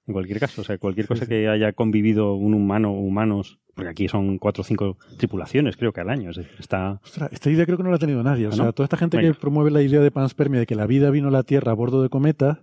En 0.06 0.12
cualquier 0.12 0.38
caso, 0.38 0.60
o 0.60 0.64
sea, 0.64 0.76
cualquier 0.78 1.06
cosa 1.06 1.26
que 1.26 1.48
haya 1.48 1.72
convivido 1.72 2.34
un 2.34 2.52
humano 2.52 2.90
o 2.92 3.00
humanos, 3.00 3.58
porque 3.74 3.90
aquí 3.90 4.06
son 4.08 4.38
cuatro 4.38 4.60
o 4.60 4.64
cinco 4.64 4.98
tripulaciones, 5.16 5.76
creo 5.78 5.92
que 5.92 6.00
al 6.02 6.10
año. 6.10 6.30
es 6.30 6.36
decir, 6.36 6.52
está. 6.58 7.00
Ostras, 7.02 7.32
esta 7.32 7.50
idea 7.50 7.64
creo 7.64 7.78
que 7.78 7.84
no 7.84 7.90
la 7.90 7.96
ha 7.96 7.98
tenido 7.98 8.22
nadie. 8.22 8.46
O 8.46 8.50
¿Ah, 8.50 8.52
sea, 8.52 8.64
no? 8.66 8.72
toda 8.74 8.84
esta 8.84 8.98
gente 8.98 9.16
Venga. 9.16 9.32
que 9.32 9.40
promueve 9.40 9.70
la 9.70 9.80
idea 9.82 10.00
de 10.00 10.10
panspermia, 10.10 10.60
de 10.60 10.66
que 10.66 10.74
la 10.74 10.86
vida 10.86 11.10
vino 11.10 11.28
a 11.28 11.30
la 11.30 11.42
Tierra 11.42 11.72
a 11.72 11.74
bordo 11.74 12.02
de 12.02 12.10
cometas, 12.10 12.58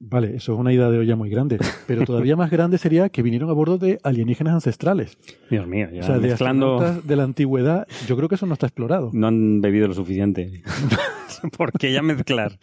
vale, 0.00 0.36
eso 0.36 0.52
es 0.54 0.58
una 0.58 0.72
idea 0.72 0.88
de 0.90 0.98
olla 0.98 1.16
muy 1.16 1.30
grande. 1.30 1.58
Pero 1.86 2.04
todavía 2.04 2.36
más 2.36 2.50
grande 2.50 2.78
sería 2.78 3.08
que 3.08 3.22
vinieron 3.22 3.50
a 3.50 3.52
bordo 3.52 3.78
de 3.78 3.98
alienígenas 4.02 4.54
ancestrales. 4.54 5.16
Dios 5.50 5.66
mío, 5.66 5.88
ya 5.92 6.00
o 6.02 6.04
sea, 6.04 6.18
de 6.18 6.28
mezclando. 6.28 6.76
astronautas 6.76 7.06
de 7.06 7.16
la 7.16 7.22
antigüedad, 7.24 7.86
yo 8.06 8.16
creo 8.16 8.28
que 8.28 8.34
eso 8.36 8.46
no 8.46 8.54
está 8.54 8.66
explorado. 8.66 9.10
No 9.12 9.26
han 9.26 9.60
bebido 9.60 9.88
lo 9.88 9.94
suficiente. 9.94 10.62
porque 11.56 11.92
ya 11.92 12.02
mezclar 12.02 12.58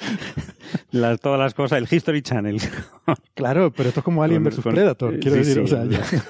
las, 0.91 1.19
todas 1.19 1.39
las 1.39 1.53
cosas, 1.53 1.79
el 1.79 1.87
History 1.89 2.21
Channel. 2.21 2.57
Claro, 3.33 3.71
pero 3.71 3.89
esto 3.89 4.01
es 4.01 4.03
como 4.03 4.23
Alien 4.23 4.43
con- 4.43 4.73
Predator, 4.73 5.19
quiero 5.19 5.37
sí, 5.43 5.49
decir. 5.49 5.53
sí, 5.53 5.59
o 5.59 5.67
sea, 5.67 5.81
o 5.81 5.85
ya- 5.85 6.23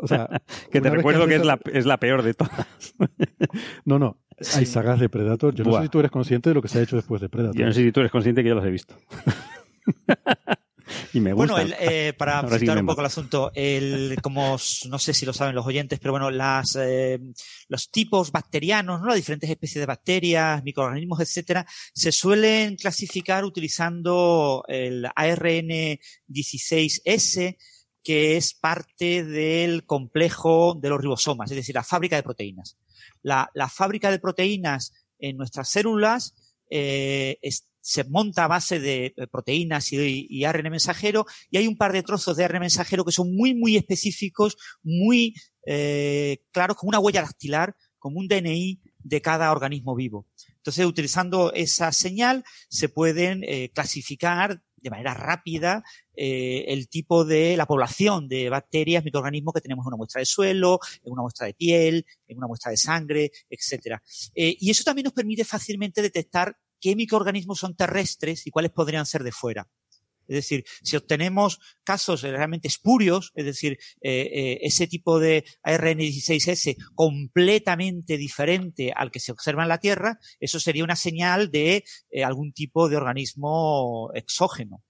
o 0.00 0.06
sea, 0.06 0.28
que 0.70 0.80
te 0.80 0.90
recuerdo 0.90 1.26
que 1.26 1.36
es 1.36 1.44
la, 1.44 1.58
es 1.72 1.86
la 1.86 1.96
peor 1.98 2.22
de 2.22 2.34
todas. 2.34 2.66
No, 3.84 3.98
no, 3.98 4.18
hay 4.54 4.66
sagas 4.66 5.00
de 5.00 5.08
Predator. 5.08 5.54
Yo 5.54 5.64
no 5.64 5.76
sé 5.76 5.82
si 5.82 5.88
tú 5.88 5.98
eres 5.98 6.10
consciente 6.10 6.50
de 6.50 6.54
lo 6.54 6.62
que 6.62 6.68
se 6.68 6.78
ha 6.78 6.82
hecho 6.82 6.96
después 6.96 7.20
de 7.20 7.28
Predator. 7.28 7.56
Yo 7.58 7.66
no 7.66 7.72
sé 7.72 7.82
si 7.82 7.90
tú 7.92 8.00
eres 8.00 8.12
consciente 8.12 8.42
que 8.42 8.48
yo 8.50 8.54
las 8.54 8.64
he 8.64 8.70
visto. 8.70 8.94
y 11.12 11.20
me 11.20 11.32
gusta. 11.32 11.52
Bueno, 11.52 11.74
el, 11.74 11.74
eh, 11.80 12.12
para 12.14 12.38
Ahora 12.40 12.58
sí 12.58 12.68
un 12.68 12.86
poco 12.86 13.00
el 13.00 13.06
asunto, 13.06 13.50
el, 13.54 14.16
como 14.22 14.56
no 14.88 14.98
sé 14.98 15.14
si 15.14 15.26
lo 15.26 15.32
saben 15.32 15.54
los 15.54 15.66
oyentes, 15.66 15.98
pero 15.98 16.12
bueno, 16.12 16.30
las, 16.30 16.76
eh, 16.76 17.18
los 17.68 17.90
tipos 17.90 18.32
bacterianos, 18.32 19.00
¿no? 19.00 19.06
las 19.08 19.16
diferentes 19.16 19.50
especies 19.50 19.80
de 19.82 19.86
bacterias, 19.86 20.62
microorganismos, 20.64 21.20
etcétera, 21.20 21.66
se 21.92 22.12
suelen 22.12 22.76
clasificar 22.76 23.44
utilizando 23.44 24.64
el 24.68 25.06
ARN 25.14 25.98
16S, 26.28 27.56
que 28.02 28.36
es 28.36 28.54
parte 28.54 29.24
del 29.24 29.84
complejo 29.84 30.74
de 30.80 30.88
los 30.88 31.00
ribosomas, 31.00 31.50
es 31.50 31.56
decir, 31.56 31.74
la 31.74 31.84
fábrica 31.84 32.16
de 32.16 32.22
proteínas. 32.22 32.78
La, 33.22 33.50
la 33.54 33.68
fábrica 33.68 34.10
de 34.10 34.18
proteínas 34.20 34.92
en 35.18 35.36
nuestras 35.36 35.68
células 35.68 36.34
eh, 36.70 37.38
es- 37.42 37.64
se 37.88 38.04
monta 38.04 38.44
a 38.44 38.48
base 38.48 38.80
de 38.80 39.14
eh, 39.16 39.26
proteínas 39.28 39.94
y, 39.94 40.26
y 40.28 40.44
ARN 40.44 40.70
mensajero 40.70 41.24
y 41.50 41.56
hay 41.56 41.66
un 41.66 41.78
par 41.78 41.94
de 41.94 42.02
trozos 42.02 42.36
de 42.36 42.44
ARN 42.44 42.60
mensajero 42.60 43.02
que 43.02 43.12
son 43.12 43.34
muy, 43.34 43.54
muy 43.54 43.76
específicos, 43.76 44.58
muy 44.82 45.34
eh, 45.64 46.42
claros 46.50 46.76
como 46.76 46.90
una 46.90 46.98
huella 46.98 47.22
dactilar, 47.22 47.74
como 47.98 48.18
un 48.18 48.28
DNI 48.28 48.82
de 48.98 49.22
cada 49.22 49.50
organismo 49.50 49.96
vivo. 49.96 50.26
Entonces, 50.56 50.84
utilizando 50.84 51.50
esa 51.54 51.90
señal, 51.92 52.44
se 52.68 52.90
pueden 52.90 53.42
eh, 53.44 53.70
clasificar 53.72 54.60
de 54.76 54.90
manera 54.90 55.14
rápida 55.14 55.82
eh, 56.14 56.66
el 56.68 56.88
tipo 56.88 57.24
de 57.24 57.56
la 57.56 57.66
población 57.66 58.28
de 58.28 58.50
bacterias, 58.50 59.02
microorganismos 59.02 59.54
que 59.54 59.60
tenemos 59.60 59.84
en 59.84 59.88
una 59.88 59.96
muestra 59.96 60.20
de 60.20 60.26
suelo, 60.26 60.78
en 61.02 61.12
una 61.12 61.22
muestra 61.22 61.46
de 61.46 61.54
piel, 61.54 62.06
en 62.26 62.36
una 62.36 62.46
muestra 62.46 62.70
de 62.70 62.76
sangre, 62.76 63.30
etcétera. 63.48 64.02
Eh, 64.34 64.56
y 64.60 64.70
eso 64.70 64.84
también 64.84 65.04
nos 65.04 65.14
permite 65.14 65.44
fácilmente 65.44 66.02
detectar 66.02 66.56
qué 66.80 66.96
microorganismos 66.96 67.58
son 67.58 67.74
terrestres 67.74 68.46
y 68.46 68.50
cuáles 68.50 68.72
podrían 68.72 69.06
ser 69.06 69.22
de 69.24 69.32
fuera. 69.32 69.68
Es 70.28 70.36
decir, 70.36 70.64
si 70.82 70.96
obtenemos 70.96 71.58
casos 71.82 72.20
realmente 72.22 72.68
espurios, 72.68 73.32
es 73.34 73.46
decir, 73.46 73.78
eh, 74.02 74.28
eh, 74.30 74.58
ese 74.60 74.86
tipo 74.86 75.18
de 75.18 75.44
ARN16S 75.64 76.76
completamente 76.94 78.18
diferente 78.18 78.92
al 78.94 79.10
que 79.10 79.20
se 79.20 79.32
observa 79.32 79.62
en 79.62 79.70
la 79.70 79.78
Tierra, 79.78 80.18
eso 80.38 80.60
sería 80.60 80.84
una 80.84 80.96
señal 80.96 81.50
de 81.50 81.82
eh, 82.10 82.24
algún 82.24 82.52
tipo 82.52 82.90
de 82.90 82.96
organismo 82.96 84.10
exógeno. 84.14 84.84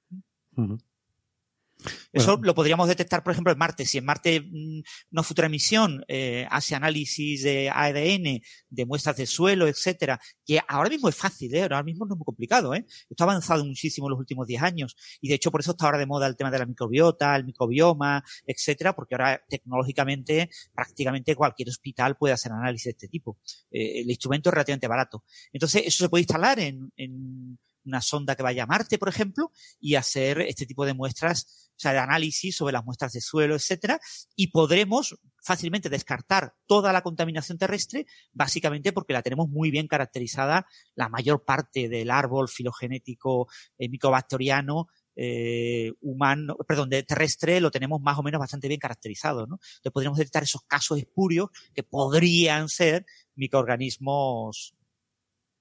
Eso 2.13 2.39
lo 2.43 2.55
podríamos 2.55 2.89
detectar, 2.89 3.23
por 3.23 3.33
ejemplo, 3.33 3.53
en 3.53 3.59
Marte. 3.59 3.85
Si 3.85 3.99
en 3.99 4.05
Marte 4.05 4.41
mm, 4.41 4.81
una 5.13 5.23
futura 5.23 5.49
misión 5.49 6.05
eh, 6.09 6.47
hace 6.51 6.75
análisis 6.75 7.43
de 7.43 7.71
ADN, 7.71 8.41
de 8.69 8.87
muestras 8.87 9.17
de 9.17 9.27
suelo, 9.27 9.69
etcétera, 9.69 10.21
que 10.45 10.61
ahora 10.67 10.89
mismo 10.89 11.09
es 11.09 11.17
fácil, 11.17 11.55
¿eh? 11.55 11.63
ahora 11.63 11.83
mismo 11.83 12.07
no 12.07 12.15
es 12.15 12.19
muy 12.19 12.25
complicado. 12.25 12.75
¿eh? 12.75 12.85
Esto 13.09 13.25
ha 13.25 13.27
avanzado 13.27 13.65
muchísimo 13.65 14.09
en 14.09 14.13
los 14.13 14.19
últimos 14.19 14.47
10 14.47 14.63
años 14.63 14.97
y 15.21 15.29
de 15.29 15.35
hecho 15.35 15.51
por 15.51 15.61
eso 15.61 15.73
está 15.73 15.85
ahora 15.85 15.99
de 15.99 16.07
moda 16.07 16.27
el 16.27 16.37
tema 16.37 16.51
de 16.51 16.59
la 16.59 16.67
microbiota, 16.67 17.37
el 17.37 17.45
microbioma, 17.45 18.25
etcétera, 18.47 18.95
porque 18.95 19.15
ahora 19.15 19.41
tecnológicamente 19.49 20.51
prácticamente 20.75 21.37
cualquier 21.37 21.69
hospital 21.69 22.17
puede 22.17 22.35
hacer 22.35 22.53
análisis 22.53 22.85
de 22.85 22.91
este 22.91 23.09
tipo. 23.09 23.39
Eh, 23.71 24.01
el 24.01 24.11
instrumento 24.11 24.51
es 24.51 24.55
relativamente 24.55 24.89
barato. 24.89 25.25
Entonces 25.53 25.83
eso 25.87 26.05
se 26.05 26.09
puede 26.09 26.23
instalar 26.23 26.59
en, 26.59 26.93
en 26.97 27.59
una 27.89 28.01
sonda 28.01 28.37
que 28.37 28.43
vaya 28.43 28.65
a 28.65 28.67
Marte, 28.67 28.99
por 28.99 29.09
ejemplo, 29.09 29.51
y 29.81 29.95
hacer 29.95 30.41
este 30.43 30.67
tipo 30.67 30.87
de 30.87 30.95
muestras, 30.95 31.71
o 31.77 31.81
sea, 31.81 31.93
de 31.93 31.99
análisis 31.99 32.57
sobre 32.57 32.73
las 32.73 32.85
muestras 32.85 33.13
de 33.13 33.21
suelo, 33.21 33.55
etcétera, 33.55 34.01
y 34.37 34.49
podremos 34.49 35.19
fácilmente 35.43 35.89
descartar 35.89 36.55
toda 36.67 36.93
la 36.93 37.03
contaminación 37.03 37.59
terrestre, 37.59 38.07
básicamente 38.33 38.93
porque 38.93 39.13
la 39.13 39.23
tenemos 39.23 39.49
muy 39.49 39.71
bien 39.71 39.89
caracterizada 39.89 40.67
la 40.95 41.09
mayor 41.09 41.45
parte 41.45 41.89
del 41.89 42.11
árbol 42.11 42.49
filogenético 42.49 43.49
eh, 43.79 43.89
microbacteriano 43.89 44.89
eh, 45.21 45.95
humano, 46.01 46.57
perdón, 46.67 46.91
de 46.91 47.03
terrestre 47.03 47.61
lo 47.61 47.73
tenemos 47.73 48.01
más 48.01 48.17
o 48.19 48.23
menos 48.23 48.39
bastante 48.39 48.69
bien 48.69 48.79
caracterizado, 48.79 49.49
¿no? 49.49 49.57
Entonces 49.57 49.93
podríamos 49.93 50.19
detectar 50.19 50.45
esos 50.45 50.63
casos 50.63 50.97
espurios 50.97 51.49
que 51.75 51.83
podrían 51.83 52.69
ser 52.69 53.05
microorganismos 53.35 54.75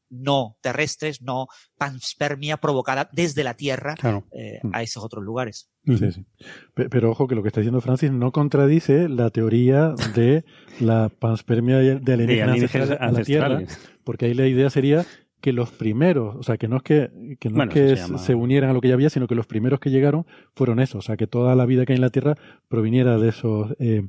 no 0.09 0.57
terrestres, 0.61 1.21
no 1.21 1.47
panspermia 1.77 2.57
provocada 2.57 3.09
desde 3.11 3.43
la 3.43 3.53
Tierra 3.53 3.95
eh, 4.31 4.59
a 4.71 4.83
esos 4.83 5.03
otros 5.03 5.23
lugares. 5.23 5.69
Sí, 5.85 5.97
sí. 6.11 6.25
Pero 6.73 7.11
ojo 7.11 7.27
que 7.27 7.35
lo 7.35 7.43
que 7.43 7.49
está 7.49 7.61
diciendo 7.61 7.81
Francis 7.81 8.11
no 8.11 8.31
contradice 8.31 9.07
la 9.07 9.29
teoría 9.29 9.93
de 10.15 10.43
la 10.79 11.09
panspermia 11.09 11.77
de 11.77 12.13
alienígenas 12.13 12.91
a 12.91 13.11
la 13.11 13.23
Tierra, 13.23 13.61
porque 14.03 14.25
ahí 14.25 14.33
la 14.33 14.47
idea 14.47 14.69
sería 14.69 15.05
que 15.41 15.53
los 15.53 15.71
primeros, 15.71 16.35
o 16.35 16.43
sea, 16.43 16.57
que 16.57 16.67
no 16.67 16.77
es 16.77 16.83
que, 16.83 17.37
que, 17.39 17.49
no 17.49 17.63
es 17.63 17.69
que 17.69 17.95
se, 17.95 18.33
unieran 18.33 18.71
a 18.71 18.73
lo 18.73 18.81
que 18.81 18.87
ya 18.87 18.95
había, 18.95 19.09
sino 19.09 19.27
que 19.27 19.35
los 19.35 19.45
primeros 19.45 19.79
que 19.79 19.91
llegaron 19.91 20.25
fueron 20.55 20.79
esos, 20.79 20.95
o 20.95 21.01
sea, 21.01 21.15
que 21.15 21.27
toda 21.27 21.55
la 21.55 21.65
vida 21.65 21.85
que 21.85 21.93
hay 21.93 21.97
en 21.97 22.01
la 22.01 22.09
Tierra 22.09 22.35
proviniera 22.67 23.17
de 23.19 23.29
esos, 23.29 23.75
eh, 23.79 24.07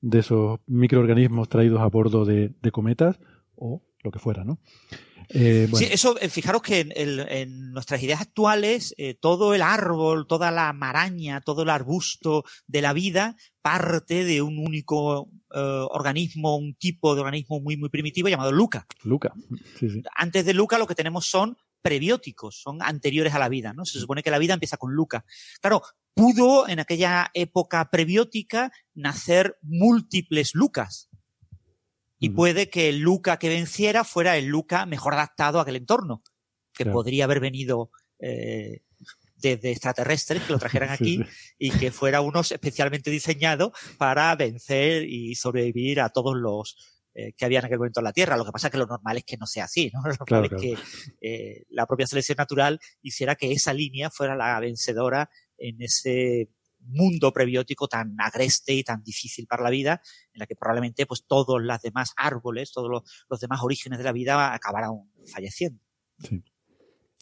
de 0.00 0.18
esos 0.18 0.60
microorganismos 0.66 1.48
traídos 1.48 1.80
a 1.80 1.86
bordo 1.86 2.24
de, 2.24 2.54
de 2.62 2.70
cometas 2.70 3.20
o 3.54 3.82
lo 4.02 4.10
que 4.10 4.18
fuera, 4.18 4.44
¿no? 4.44 4.58
Eh, 5.28 5.68
sí, 5.74 5.86
eso, 5.90 6.18
eh, 6.20 6.28
fijaros 6.28 6.62
que 6.62 6.86
en, 6.90 7.72
nuestras 7.72 8.02
ideas 8.02 8.20
actuales, 8.20 8.94
eh, 8.98 9.14
todo 9.14 9.54
el 9.54 9.62
árbol, 9.62 10.26
toda 10.26 10.50
la 10.50 10.72
maraña, 10.72 11.40
todo 11.40 11.62
el 11.62 11.70
arbusto 11.70 12.44
de 12.66 12.82
la 12.82 12.92
vida 12.92 13.36
parte 13.62 14.24
de 14.24 14.42
un 14.42 14.58
único 14.58 15.30
organismo, 15.54 16.56
un 16.56 16.74
tipo 16.74 17.14
de 17.14 17.20
organismo 17.20 17.60
muy, 17.60 17.76
muy 17.76 17.90
primitivo 17.90 18.28
llamado 18.28 18.52
Luca. 18.52 18.86
Luca. 19.04 19.34
Antes 20.16 20.46
de 20.46 20.54
Luca 20.54 20.78
lo 20.78 20.86
que 20.86 20.94
tenemos 20.94 21.26
son 21.26 21.56
prebióticos, 21.82 22.60
son 22.62 22.80
anteriores 22.80 23.34
a 23.34 23.38
la 23.38 23.50
vida, 23.50 23.74
¿no? 23.74 23.84
Se 23.84 24.00
supone 24.00 24.22
que 24.22 24.30
la 24.30 24.38
vida 24.38 24.54
empieza 24.54 24.78
con 24.78 24.94
Luca. 24.94 25.24
Claro, 25.60 25.82
pudo 26.14 26.68
en 26.68 26.80
aquella 26.80 27.30
época 27.34 27.90
prebiótica 27.90 28.72
nacer 28.94 29.58
múltiples 29.60 30.54
Lucas 30.54 31.10
y 32.22 32.30
puede 32.30 32.70
que 32.70 32.88
el 32.88 33.00
Luca 33.00 33.36
que 33.36 33.48
venciera 33.48 34.04
fuera 34.04 34.36
el 34.36 34.46
Luca 34.46 34.86
mejor 34.86 35.14
adaptado 35.14 35.58
a 35.58 35.62
aquel 35.62 35.76
entorno, 35.76 36.22
que 36.72 36.86
podría 36.86 37.24
haber 37.24 37.40
venido 37.40 37.90
eh, 38.20 38.82
desde 39.36 39.72
extraterrestres 39.72 40.44
que 40.44 40.52
lo 40.52 40.58
trajeran 40.60 40.90
aquí 40.92 41.20
y 41.58 41.70
que 41.72 41.90
fuera 41.90 42.20
uno 42.20 42.40
especialmente 42.40 43.10
diseñado 43.10 43.72
para 43.98 44.34
vencer 44.36 45.02
y 45.04 45.34
sobrevivir 45.34 46.00
a 46.00 46.10
todos 46.10 46.36
los 46.36 46.76
eh, 47.14 47.32
que 47.32 47.44
había 47.44 47.58
en 47.58 47.64
aquel 47.64 47.78
momento 47.78 47.98
en 47.98 48.04
la 48.04 48.12
Tierra. 48.12 48.36
Lo 48.36 48.44
que 48.44 48.52
pasa 48.52 48.68
es 48.68 48.70
que 48.70 48.78
lo 48.78 48.86
normal 48.86 49.16
es 49.16 49.24
que 49.24 49.36
no 49.36 49.46
sea 49.46 49.64
así, 49.64 49.90
¿no? 49.92 50.00
Lo 50.08 50.14
normal 50.14 50.44
es 50.44 50.60
que 50.60 50.76
eh, 51.20 51.64
la 51.70 51.86
propia 51.86 52.06
selección 52.06 52.36
natural 52.36 52.78
hiciera 53.02 53.34
que 53.34 53.50
esa 53.50 53.74
línea 53.74 54.10
fuera 54.10 54.36
la 54.36 54.58
vencedora 54.60 55.28
en 55.58 55.82
ese 55.82 56.50
mundo 56.84 57.32
prebiótico 57.32 57.88
tan 57.88 58.14
agreste 58.18 58.74
y 58.74 58.82
tan 58.84 59.02
difícil 59.02 59.46
para 59.46 59.62
la 59.62 59.70
vida, 59.70 60.00
en 60.32 60.40
la 60.40 60.46
que 60.46 60.56
probablemente 60.56 61.06
pues 61.06 61.24
todos 61.26 61.62
los 61.62 61.80
demás 61.80 62.12
árboles, 62.16 62.72
todos 62.72 62.90
los, 63.28 63.40
demás 63.40 63.60
orígenes 63.62 63.98
de 63.98 64.04
la 64.04 64.12
vida 64.12 64.54
acabarán 64.54 64.92
falleciendo. 65.26 65.80
Sí. 66.18 66.42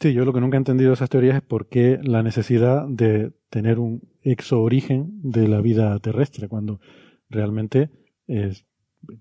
Sí, 0.01 0.15
yo 0.15 0.25
lo 0.25 0.33
que 0.33 0.41
nunca 0.41 0.57
he 0.57 0.59
entendido 0.59 0.95
esas 0.95 1.11
teorías 1.11 1.37
es 1.37 1.43
por 1.43 1.69
qué 1.69 1.99
la 2.03 2.23
necesidad 2.23 2.87
de 2.89 3.35
tener 3.51 3.79
un 3.79 4.01
exo-origen 4.23 5.11
de 5.23 5.47
la 5.47 5.61
vida 5.61 5.99
terrestre, 5.99 6.49
cuando 6.49 6.81
realmente 7.29 7.91
es, 8.27 8.65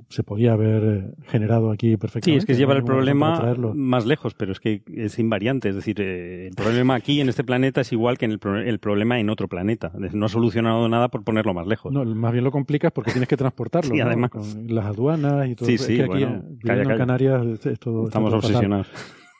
se 0.10 0.24
podía 0.24 0.54
haber 0.54 0.84
eh, 0.84 1.12
generado 1.28 1.72
aquí 1.72 1.98
perfectamente. 1.98 2.32
Sí, 2.32 2.38
es 2.38 2.46
que 2.46 2.60
lleva 2.60 2.74
el 2.76 2.84
problema 2.84 3.56
más 3.74 4.06
lejos, 4.06 4.34
pero 4.34 4.52
es 4.52 4.60
que 4.60 4.82
es 4.94 5.20
invariante. 5.20 5.70
Es 5.70 5.76
decir, 5.76 6.02
eh, 6.02 6.48
el 6.48 6.56
problema 6.56 6.96
aquí 6.96 7.22
en 7.22 7.30
este 7.30 7.44
planeta 7.44 7.82
es 7.82 7.92
igual 7.92 8.18
que 8.18 8.26
en 8.26 8.32
el, 8.32 8.80
problema 8.80 9.20
en 9.20 9.30
otro 9.30 9.48
planeta. 9.48 9.92
No 10.14 10.26
ha 10.26 10.30
solucionado 10.30 10.88
nada 10.90 11.10
por 11.10 11.24
ponerlo 11.24 11.54
más 11.54 11.68
lejos. 11.68 11.92
No, 11.92 12.04
más 12.04 12.32
bien 12.32 12.44
lo 12.44 12.52
complicas 12.52 12.92
porque 12.92 13.12
tienes 13.12 13.30
que 13.30 13.38
transportarlo. 13.38 13.92
sí, 13.96 14.02
además. 14.02 14.32
Con 14.32 14.44
las 14.68 14.86
aduanas 14.86 15.48
y 15.48 15.56
todo. 15.56 15.68
Sí, 15.68 15.78
sí, 15.78 16.02
aquí 16.02 16.24
en 16.24 16.98
Canarias 16.98 17.66
es 17.66 17.80
todo. 17.80 18.08
Estamos 18.08 18.34
obsesionados. 18.34 18.88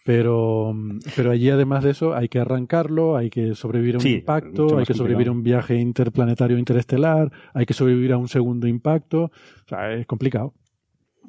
Pero, 0.10 0.76
pero 1.16 1.30
allí 1.30 1.52
además 1.52 1.84
de 1.84 1.92
eso 1.92 2.16
hay 2.16 2.30
que 2.30 2.40
arrancarlo, 2.40 3.16
hay 3.16 3.30
que 3.30 3.54
sobrevivir 3.54 3.98
a 3.98 4.00
un 4.00 4.08
impacto, 4.08 4.80
hay 4.80 4.84
que 4.84 4.96
sobrevivir 4.96 5.28
a 5.28 5.32
un 5.32 5.44
viaje 5.44 5.76
interplanetario 5.76 6.58
interestelar, 6.58 7.32
hay 7.54 7.68
que 7.68 7.76
sobrevivir 7.76 8.14
a 8.14 8.18
un 8.18 8.28
segundo 8.28 8.66
impacto. 8.68 9.26
O 9.26 9.68
sea, 9.68 9.94
es 9.94 10.08
complicado. 10.08 10.56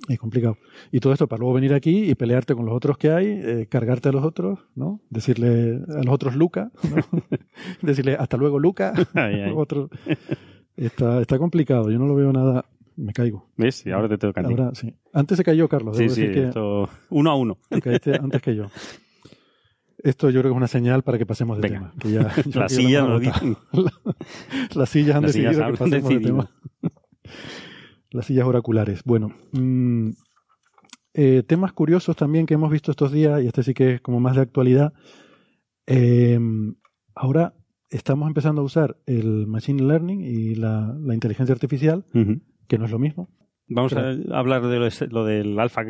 Es 0.08 0.18
complicado. 0.18 0.56
Y 0.90 1.00
todo 1.00 1.12
esto 1.12 1.28
para 1.28 1.40
luego 1.40 1.52
venir 1.52 1.74
aquí 1.74 2.10
y 2.10 2.14
pelearte 2.14 2.54
con 2.54 2.64
los 2.64 2.74
otros 2.74 2.96
que 2.96 3.10
hay, 3.10 3.26
eh, 3.26 3.66
cargarte 3.68 4.08
a 4.08 4.12
los 4.12 4.24
otros, 4.24 4.60
¿no? 4.74 5.02
Decirle 5.10 5.82
a 5.86 6.02
los 6.02 6.14
otros 6.14 6.34
Luca, 6.34 6.72
¿no? 6.84 7.04
Decirle 7.82 8.14
hasta 8.14 8.38
luego 8.38 8.58
Luca. 8.58 8.94
Está, 10.78 11.20
está 11.20 11.36
complicado. 11.36 11.90
Yo 11.90 11.98
no 11.98 12.06
lo 12.06 12.14
veo 12.14 12.32
nada, 12.32 12.64
me 12.96 13.12
caigo. 13.12 13.50
¿Ves? 13.56 13.86
Y 13.86 13.90
ahora 13.90 14.08
te 14.08 14.18
tengo 14.18 14.32
que 14.32 14.40
Ahora, 14.40 14.74
sí. 14.74 14.94
Antes 15.12 15.36
se 15.36 15.44
cayó 15.44 15.68
Carlos. 15.68 15.96
Sí, 15.96 16.08
sí, 16.08 16.24
esto... 16.24 16.88
uno 17.10 17.30
a 17.30 17.34
uno. 17.34 17.58
Te 17.68 17.80
caíste 17.80 18.14
antes 18.16 18.42
que 18.42 18.54
yo. 18.54 18.66
Esto 19.98 20.30
yo 20.30 20.40
creo 20.40 20.50
que 20.50 20.54
es 20.54 20.56
una 20.56 20.68
señal 20.68 21.02
para 21.02 21.18
que 21.18 21.26
pasemos 21.26 21.58
de 21.60 21.68
tema. 21.68 21.92
Que 21.98 22.12
ya, 22.12 22.32
las 22.54 22.72
sillas 22.72 23.06
lo 23.06 23.20
Las 24.74 24.88
sillas 24.88 25.16
han 25.16 25.22
decidido 25.24 25.66
que 25.66 25.76
pasemos 25.76 26.08
de 26.08 26.20
tema. 26.20 26.50
Las 28.10 28.26
sillas 28.26 28.46
oraculares. 28.46 29.02
Bueno, 29.04 29.28
mmm, 29.52 30.10
eh, 31.12 31.42
temas 31.46 31.72
curiosos 31.72 32.16
también 32.16 32.46
que 32.46 32.54
hemos 32.54 32.70
visto 32.70 32.90
estos 32.90 33.12
días, 33.12 33.42
y 33.42 33.46
este 33.46 33.62
sí 33.62 33.74
que 33.74 33.94
es 33.94 34.00
como 34.00 34.20
más 34.20 34.36
de 34.36 34.42
actualidad. 34.42 34.92
Eh, 35.86 36.38
ahora 37.14 37.54
estamos 37.90 38.28
empezando 38.28 38.62
a 38.62 38.64
usar 38.64 38.96
el 39.06 39.46
Machine 39.46 39.82
Learning 39.82 40.20
y 40.22 40.54
la, 40.54 40.96
inteligencia 41.12 41.52
artificial, 41.52 42.06
que 42.70 42.78
no 42.78 42.84
es 42.84 42.92
lo 42.92 43.00
mismo. 43.00 43.28
Vamos 43.66 43.92
a 43.92 44.14
hablar 44.32 44.62
de 44.62 45.08
lo, 45.10 45.24
del 45.24 45.58
Alpha 45.58 45.84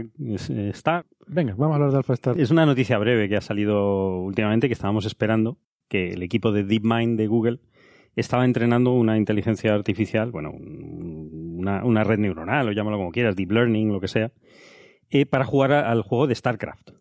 Star. 0.72 1.04
Venga, 1.26 1.54
vamos 1.56 1.72
a 1.72 1.76
hablar 1.76 1.90
de 1.90 1.96
Alpha 1.98 2.14
Star. 2.14 2.40
Es 2.40 2.50
una 2.50 2.64
noticia 2.64 2.96
breve 2.96 3.28
que 3.28 3.36
ha 3.36 3.42
salido 3.42 4.18
últimamente 4.20 4.66
que 4.66 4.72
estábamos 4.72 5.04
esperando, 5.04 5.58
que 5.88 6.12
el 6.12 6.22
equipo 6.22 6.52
de 6.52 6.64
DeepMind 6.64 7.18
de 7.18 7.26
Google 7.26 7.60
estaba 8.16 8.46
entrenando 8.46 8.92
una 8.92 9.18
inteligencia 9.18 9.74
artificial, 9.74 10.30
bueno, 10.30 10.52
una, 10.52 12.02
red 12.02 12.18
neuronal, 12.18 12.68
o 12.68 12.72
llámalo 12.72 12.96
como 12.96 13.12
quieras, 13.12 13.36
deep 13.36 13.52
learning, 13.52 13.92
lo 13.92 14.00
que 14.00 14.08
sea, 14.08 14.32
eh, 15.10 15.26
para 15.26 15.44
jugar 15.44 15.72
al 15.72 16.00
juego 16.00 16.26
de 16.26 16.34
StarCraft. 16.34 16.92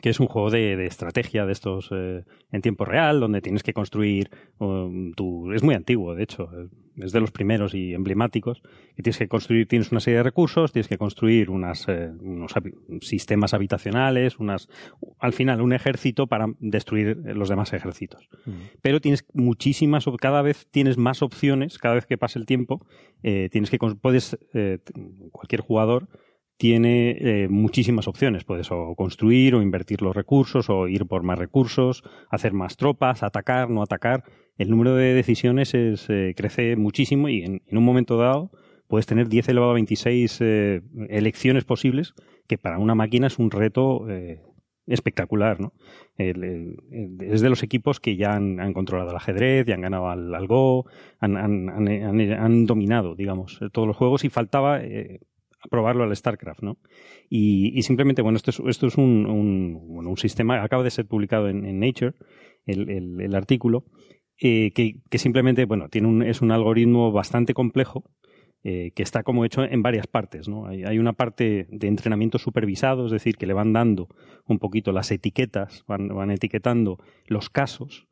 Que 0.00 0.10
es 0.10 0.20
un 0.20 0.26
juego 0.26 0.50
de, 0.50 0.76
de 0.76 0.86
estrategia 0.86 1.46
de 1.46 1.52
estos 1.52 1.88
eh, 1.92 2.24
en 2.50 2.62
tiempo 2.62 2.84
real, 2.84 3.20
donde 3.20 3.40
tienes 3.40 3.62
que 3.62 3.72
construir 3.72 4.30
um, 4.58 5.12
tu... 5.12 5.52
Es 5.52 5.62
muy 5.62 5.74
antiguo, 5.74 6.14
de 6.14 6.24
hecho, 6.24 6.48
es 6.96 7.12
de 7.12 7.20
los 7.20 7.30
primeros 7.30 7.74
y 7.74 7.94
emblemáticos, 7.94 8.62
y 8.96 9.02
tienes 9.02 9.18
que 9.18 9.28
construir, 9.28 9.68
tienes 9.68 9.92
una 9.92 10.00
serie 10.00 10.18
de 10.18 10.24
recursos, 10.24 10.72
tienes 10.72 10.88
que 10.88 10.98
construir 10.98 11.48
unas, 11.50 11.86
eh, 11.88 12.10
unos 12.20 12.52
sistemas 13.00 13.54
habitacionales, 13.54 14.38
unas, 14.38 14.68
al 15.18 15.32
final 15.32 15.60
un 15.60 15.72
ejército 15.72 16.26
para 16.26 16.46
destruir 16.58 17.16
los 17.24 17.48
demás 17.48 17.72
ejércitos. 17.72 18.28
Pero 18.82 19.00
tienes 19.00 19.24
muchísimas, 19.32 20.06
cada 20.20 20.42
vez 20.42 20.66
tienes 20.70 20.98
más 20.98 21.22
opciones, 21.22 21.78
cada 21.78 21.94
vez 21.94 22.06
que 22.06 22.18
pasa 22.18 22.38
el 22.38 22.46
tiempo, 22.46 22.84
eh, 23.22 23.48
tienes 23.50 23.70
que, 23.70 23.78
puedes, 23.78 24.36
cualquier 25.30 25.60
jugador 25.60 26.08
tiene 26.56 27.16
eh, 27.18 27.48
muchísimas 27.48 28.06
opciones. 28.08 28.44
Puedes 28.44 28.70
o 28.70 28.94
construir 28.96 29.54
o 29.54 29.62
invertir 29.62 30.02
los 30.02 30.14
recursos 30.14 30.70
o 30.70 30.88
ir 30.88 31.06
por 31.06 31.22
más 31.22 31.38
recursos, 31.38 32.02
hacer 32.30 32.52
más 32.52 32.76
tropas, 32.76 33.22
atacar, 33.22 33.70
no 33.70 33.82
atacar. 33.82 34.24
El 34.56 34.70
número 34.70 34.94
de 34.94 35.14
decisiones 35.14 35.74
es, 35.74 36.08
eh, 36.10 36.32
crece 36.36 36.76
muchísimo 36.76 37.28
y 37.28 37.42
en, 37.42 37.62
un 37.72 37.84
momento 37.84 38.16
dado 38.18 38.50
puedes 38.86 39.06
tener 39.06 39.28
10 39.28 39.48
elevado 39.48 39.72
a 39.72 39.74
26 39.74 40.38
eh, 40.42 40.82
elecciones 41.08 41.64
posibles, 41.64 42.14
que 42.46 42.58
para 42.58 42.78
una 42.78 42.94
máquina 42.94 43.26
es 43.26 43.38
un 43.38 43.50
reto 43.50 44.08
eh, 44.08 44.40
espectacular. 44.86 45.58
es 46.16 47.40
de 47.40 47.48
los 47.50 47.62
equipos 47.62 47.98
que 47.98 48.16
ya 48.16 48.34
han, 48.34 48.72
controlado 48.74 49.10
el 49.10 49.16
ajedrez, 49.16 49.66
ya 49.66 49.74
han 49.74 49.80
ganado 49.80 50.08
al, 50.08 50.46
Go, 50.46 50.84
han- 51.18 51.36
han 51.36 52.66
dominado, 52.66 53.14
digamos, 53.16 53.58
todos 53.72 53.88
los 53.88 53.96
juegos 53.96 54.24
y 54.24 54.28
faltaba 54.28 54.80
eh, 54.82 55.20
probarlo 55.70 56.04
al 56.04 56.14
StarCraft, 56.14 56.62
¿no? 56.62 56.78
Y, 57.28 57.82
simplemente, 57.82 58.22
bueno, 58.22 58.36
esto 58.36 58.50
es, 58.50 58.60
esto 58.66 58.86
es 58.86 58.96
un, 58.96 59.26
un, 59.26 59.88
bueno, 59.88 60.10
un 60.10 60.16
sistema, 60.16 60.62
acaba 60.62 60.82
de 60.82 60.90
ser 60.90 61.06
publicado 61.06 61.48
en, 61.48 61.64
en 61.64 61.80
Nature, 61.80 62.14
el, 62.66 63.20
el- 63.20 63.34
artículo, 63.34 63.84
eh, 64.40 64.70
que, 64.72 65.00
que 65.10 65.18
simplemente, 65.18 65.64
bueno, 65.64 65.88
tiene 65.88 66.08
un, 66.08 66.22
es 66.22 66.42
un 66.42 66.50
algoritmo 66.50 67.12
bastante 67.12 67.54
complejo, 67.54 68.04
eh, 68.66 68.92
que 68.94 69.02
está 69.02 69.22
como 69.22 69.44
hecho 69.44 69.62
en 69.62 69.82
varias 69.82 70.06
partes, 70.06 70.48
¿no? 70.48 70.66
Hay, 70.66 70.84
hay 70.84 70.98
una 70.98 71.12
parte 71.12 71.66
de 71.68 71.86
entrenamiento 71.86 72.38
supervisado, 72.38 73.04
es 73.06 73.12
decir, 73.12 73.36
que 73.36 73.46
le 73.46 73.52
van 73.52 73.72
dando 73.74 74.08
un 74.46 74.58
poquito 74.58 74.90
las 74.92 75.10
etiquetas, 75.10 75.84
van, 75.86 76.08
van 76.08 76.30
etiquetando 76.30 76.98
los 77.26 77.50
casos, 77.50 78.06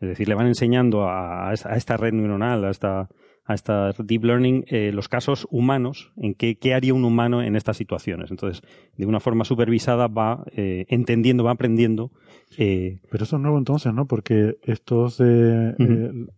es 0.00 0.08
decir, 0.08 0.28
le 0.28 0.34
van 0.34 0.46
enseñando 0.46 1.02
a, 1.04 1.50
a 1.50 1.52
esta 1.52 1.96
red 1.98 2.12
neuronal, 2.14 2.64
a 2.64 2.70
esta, 2.70 3.08
a 3.48 3.54
esta 3.54 3.92
deep 3.98 4.24
learning, 4.24 4.66
eh, 4.68 4.92
los 4.92 5.08
casos 5.08 5.48
humanos, 5.50 6.12
en 6.18 6.34
qué, 6.34 6.58
qué 6.58 6.74
haría 6.74 6.92
un 6.92 7.06
humano 7.06 7.42
en 7.42 7.56
estas 7.56 7.78
situaciones. 7.78 8.30
Entonces, 8.30 8.62
de 8.98 9.06
una 9.06 9.20
forma 9.20 9.44
supervisada 9.44 10.06
va 10.06 10.44
eh, 10.52 10.84
entendiendo, 10.88 11.44
va 11.44 11.52
aprendiendo. 11.52 12.12
eh, 12.58 12.98
Pero 13.10 13.24
eso 13.24 13.36
es 13.36 13.42
nuevo 13.42 13.56
entonces, 13.56 13.94
¿no? 13.94 14.06
Porque 14.06 14.58
estos 14.64 15.18
eh, 15.20 15.74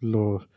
los, 0.01 0.49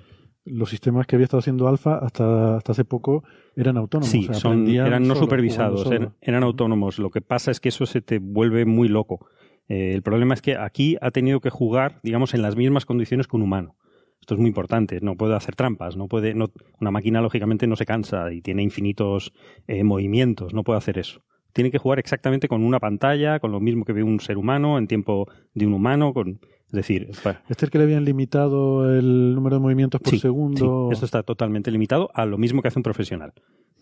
los 0.45 0.69
sistemas 0.69 1.07
que 1.07 1.15
había 1.15 1.23
estado 1.23 1.39
haciendo 1.39 1.67
Alfa 1.67 1.97
hasta, 1.97 2.57
hasta 2.57 2.71
hace 2.73 2.85
poco 2.85 3.23
eran 3.55 3.75
autónomos. 3.77 4.11
sí, 4.11 4.19
o 4.29 4.33
sea, 4.33 4.35
son, 4.35 4.67
eran 4.67 5.07
no 5.07 5.15
supervisados, 5.15 5.89
eran, 6.21 6.43
autónomos. 6.43 6.99
Lo 6.99 7.09
que 7.09 7.21
pasa 7.21 7.49
es 7.49 7.59
que 7.59 7.69
eso 7.69 7.87
se 7.87 8.01
te 8.01 8.19
vuelve 8.19 8.65
muy 8.65 8.89
loco. 8.89 9.25
El 9.67 10.03
problema 10.03 10.35
es 10.35 10.43
que 10.43 10.55
aquí 10.55 10.97
ha 11.01 11.09
tenido 11.09 11.39
que 11.39 11.49
jugar, 11.49 11.99
digamos, 12.03 12.35
en 12.35 12.43
las 12.43 12.55
mismas 12.55 12.85
condiciones 12.85 13.25
que 13.25 13.37
un 13.37 13.41
humano. 13.41 13.75
Esto 14.23 14.35
es 14.35 14.39
muy 14.39 14.47
importante. 14.47 14.99
No 15.01 15.15
puede 15.17 15.35
hacer 15.35 15.53
trampas. 15.53 15.97
No 15.97 16.07
puede, 16.07 16.33
no, 16.33 16.45
una 16.79 16.91
máquina, 16.91 17.19
lógicamente, 17.21 17.67
no 17.67 17.75
se 17.75 17.85
cansa 17.85 18.31
y 18.31 18.39
tiene 18.41 18.63
infinitos 18.63 19.33
eh, 19.67 19.83
movimientos. 19.83 20.53
No 20.53 20.63
puede 20.63 20.77
hacer 20.77 20.97
eso. 20.97 21.19
Tiene 21.51 21.71
que 21.71 21.77
jugar 21.77 21.99
exactamente 21.99 22.47
con 22.47 22.63
una 22.63 22.79
pantalla, 22.79 23.39
con 23.41 23.51
lo 23.51 23.59
mismo 23.59 23.83
que 23.83 23.91
ve 23.91 24.01
un 24.01 24.21
ser 24.21 24.37
humano 24.37 24.77
en 24.77 24.87
tiempo 24.87 25.27
de 25.53 25.67
un 25.67 25.73
humano. 25.73 26.13
Con, 26.13 26.39
es 26.67 26.71
decir, 26.71 27.09
Este 27.49 27.65
es 27.65 27.69
que 27.69 27.77
le 27.79 27.83
habían 27.83 28.05
limitado 28.05 28.89
el 28.97 29.35
número 29.35 29.57
de 29.57 29.61
movimientos 29.61 29.99
por 29.99 30.09
sí, 30.11 30.19
segundo. 30.19 30.87
sí, 30.87 30.93
esto 30.93 31.05
está 31.05 31.21
totalmente 31.23 31.69
limitado 31.69 32.09
a 32.13 32.25
lo 32.25 32.37
mismo 32.37 32.61
que 32.61 32.69
hace 32.69 32.79
un 32.79 32.83
profesional 32.83 33.33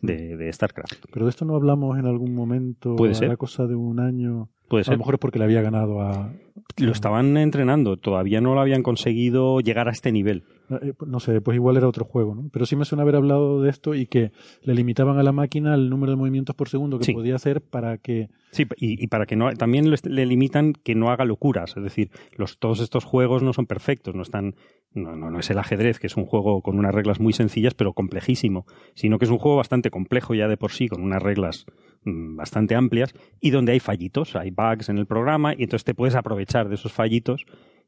de, 0.01 0.37
de 0.37 0.51
StarCraft. 0.51 1.05
Pero 1.13 1.27
de 1.27 1.29
esto 1.29 1.45
no 1.45 1.55
hablamos 1.55 1.99
en 1.99 2.07
algún 2.07 2.33
momento. 2.33 2.95
Puede 2.95 3.11
a 3.11 3.15
ser. 3.15 3.29
la 3.29 3.37
cosa 3.37 3.67
de 3.67 3.75
un 3.75 3.99
año. 3.99 4.49
Puede 4.67 4.81
A 4.81 4.85
ser. 4.85 4.93
lo 4.95 4.97
mejor 4.97 5.13
es 5.13 5.19
porque 5.19 5.37
le 5.37 5.45
había 5.45 5.61
ganado 5.61 6.01
a. 6.01 6.33
Lo 6.77 6.91
estaban 6.91 7.37
entrenando, 7.37 7.97
todavía 7.97 8.41
no 8.41 8.53
lo 8.55 8.61
habían 8.61 8.83
conseguido 8.83 9.59
llegar 9.59 9.87
a 9.87 9.91
este 9.91 10.11
nivel. 10.11 10.43
eh, 10.69 10.93
No 11.05 11.19
sé, 11.19 11.41
pues 11.41 11.55
igual 11.55 11.77
era 11.77 11.87
otro 11.87 12.05
juego, 12.05 12.33
¿no? 12.35 12.49
Pero 12.51 12.65
sí 12.65 12.75
me 12.75 12.85
suena 12.85 13.03
haber 13.03 13.15
hablado 13.17 13.61
de 13.61 13.69
esto 13.69 13.93
y 13.93 14.05
que 14.07 14.31
le 14.63 14.73
limitaban 14.73 15.17
a 15.17 15.23
la 15.23 15.31
máquina 15.31 15.75
el 15.75 15.89
número 15.89 16.11
de 16.11 16.15
movimientos 16.17 16.55
por 16.55 16.69
segundo 16.69 16.97
que 16.97 17.05
Sí. 17.05 17.13
podía 17.13 17.35
hacer 17.35 17.61
para 17.61 17.97
que. 17.97 18.29
Sí, 18.51 18.65
y, 18.77 19.01
y 19.03 19.07
para 19.07 19.25
que 19.25 19.35
no, 19.35 19.51
también 19.53 19.89
le, 19.89 19.97
le 20.03 20.25
limitan 20.25 20.73
que 20.73 20.95
no 20.95 21.09
haga 21.11 21.25
locuras. 21.25 21.75
Es 21.77 21.83
decir, 21.83 22.09
los, 22.37 22.57
todos 22.57 22.79
estos 22.81 23.05
juegos 23.05 23.43
no 23.43 23.53
son 23.53 23.65
perfectos, 23.65 24.13
no 24.15 24.21
están, 24.23 24.55
no, 24.93 25.15
no, 25.15 25.29
no 25.31 25.39
es 25.39 25.49
el 25.49 25.57
ajedrez, 25.57 25.99
que 25.99 26.07
es 26.07 26.17
un 26.17 26.25
juego 26.25 26.61
con 26.61 26.77
unas 26.77 26.93
reglas 26.93 27.19
muy 27.19 27.31
sencillas, 27.33 27.73
pero 27.73 27.93
complejísimo, 27.93 28.65
sino 28.93 29.19
que 29.19 29.25
es 29.25 29.31
un 29.31 29.37
juego 29.37 29.57
bastante 29.57 29.89
complejo 29.89 30.33
ya 30.35 30.47
de 30.49 30.57
por 30.57 30.71
sí, 30.71 30.89
con 30.89 31.01
unas 31.01 31.21
reglas 31.23 31.65
mm, 32.03 32.35
bastante 32.35 32.75
amplias, 32.75 33.13
y 33.39 33.51
donde 33.51 33.71
hay 33.71 33.79
fallitos, 33.79 34.35
hay 34.35 34.51
bugs 34.51 34.89
en 34.89 34.97
el 34.97 35.05
programa, 35.05 35.53
y 35.53 35.63
entonces 35.63 35.85
te 35.85 35.93
puedes 35.93 36.15
aprovechar 36.15 36.50
de 36.69 36.75
esos 36.75 36.91
fallitos 36.93 37.45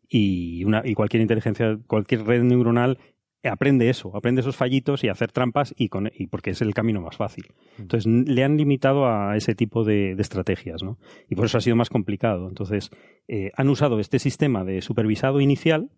y, 0.09 0.63
una, 0.63 0.81
y 0.85 0.93
cualquier 0.93 1.21
inteligencia, 1.21 1.77
cualquier 1.87 2.23
red 2.25 2.43
neuronal 2.43 2.97
aprende 3.43 3.89
eso, 3.89 4.15
aprende 4.15 4.39
esos 4.39 4.55
fallitos 4.55 5.03
y 5.03 5.09
hacer 5.09 5.31
trampas 5.31 5.73
y, 5.77 5.89
con, 5.89 6.09
y 6.17 6.27
porque 6.27 6.51
es 6.51 6.61
el 6.61 6.73
camino 6.73 7.01
más 7.01 7.17
fácil. 7.17 7.47
Entonces 7.77 8.05
n- 8.05 8.23
le 8.25 8.43
han 8.43 8.55
limitado 8.55 9.05
a 9.05 9.35
ese 9.35 9.53
tipo 9.53 9.83
de, 9.83 10.15
de 10.15 10.21
estrategias, 10.21 10.81
¿no? 10.81 10.97
Y 11.29 11.35
por 11.35 11.45
eso 11.45 11.57
ha 11.57 11.61
sido 11.61 11.75
más 11.75 11.89
complicado. 11.89 12.47
Entonces 12.47 12.89
eh, 13.27 13.51
han 13.57 13.67
usado 13.69 13.99
este 13.99 14.17
sistema 14.19 14.63
de 14.63 14.81
supervisado 14.81 15.41
inicial 15.41 15.89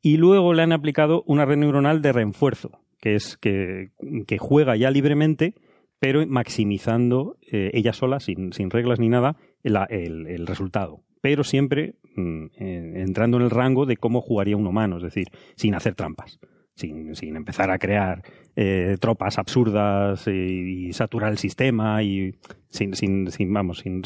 y 0.00 0.16
luego 0.16 0.52
le 0.54 0.62
han 0.62 0.72
aplicado 0.72 1.24
una 1.26 1.44
red 1.44 1.56
neuronal 1.56 2.02
de 2.02 2.12
refuerzo, 2.12 2.78
que 3.00 3.16
es 3.16 3.36
que, 3.36 3.90
que 4.28 4.38
juega 4.38 4.76
ya 4.76 4.90
libremente, 4.92 5.54
pero 5.98 6.24
maximizando 6.26 7.36
eh, 7.50 7.70
ella 7.74 7.92
sola, 7.92 8.20
sin, 8.20 8.52
sin 8.52 8.70
reglas 8.70 9.00
ni 9.00 9.08
nada, 9.08 9.36
la- 9.64 9.84
el, 9.90 10.26
el 10.28 10.46
resultado. 10.46 11.00
Pero 11.22 11.42
siempre 11.44 11.94
mm, 12.16 12.46
entrando 12.58 13.38
en 13.38 13.44
el 13.44 13.50
rango 13.50 13.86
de 13.86 13.96
cómo 13.96 14.20
jugaría 14.20 14.58
un 14.58 14.66
humano, 14.66 14.98
es 14.98 15.02
decir, 15.04 15.28
sin 15.56 15.74
hacer 15.74 15.94
trampas 15.94 16.38
sin, 16.74 17.14
sin 17.14 17.36
empezar 17.36 17.70
a 17.70 17.78
crear 17.78 18.22
eh, 18.56 18.96
tropas 18.98 19.36
absurdas 19.38 20.26
y, 20.26 20.86
y 20.88 20.92
saturar 20.94 21.30
el 21.30 21.36
sistema 21.36 22.02
y 22.02 22.34
sin, 22.70 22.94
sin, 22.94 23.30
sin 23.30 23.52
vamos, 23.52 23.80
sin, 23.80 24.02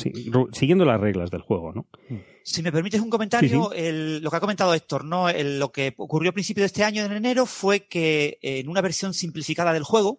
siguiendo 0.50 0.84
las 0.84 1.00
reglas 1.00 1.30
del 1.30 1.42
juego, 1.42 1.72
¿no? 1.72 1.86
Si 2.42 2.64
me 2.64 2.72
permites 2.72 3.00
un 3.00 3.08
comentario, 3.08 3.70
Sí, 3.72 3.78
el- 3.78 4.20
lo 4.20 4.30
que 4.32 4.36
ha 4.36 4.40
comentado 4.40 4.74
Héctor, 4.74 5.04
¿no? 5.04 5.28
El- 5.28 5.60
lo 5.60 5.70
que 5.70 5.94
ocurrió 5.96 6.30
a 6.30 6.34
principios 6.34 6.62
de 6.62 6.66
este 6.66 6.82
año, 6.82 7.04
en 7.04 7.12
enero, 7.12 7.46
fue 7.46 7.86
que 7.86 8.36
en 8.42 8.68
una 8.68 8.80
versión 8.80 9.14
simplificada 9.14 9.72
del 9.72 9.84
juego 9.84 10.18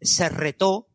se 0.00 0.28
retó 0.28 0.86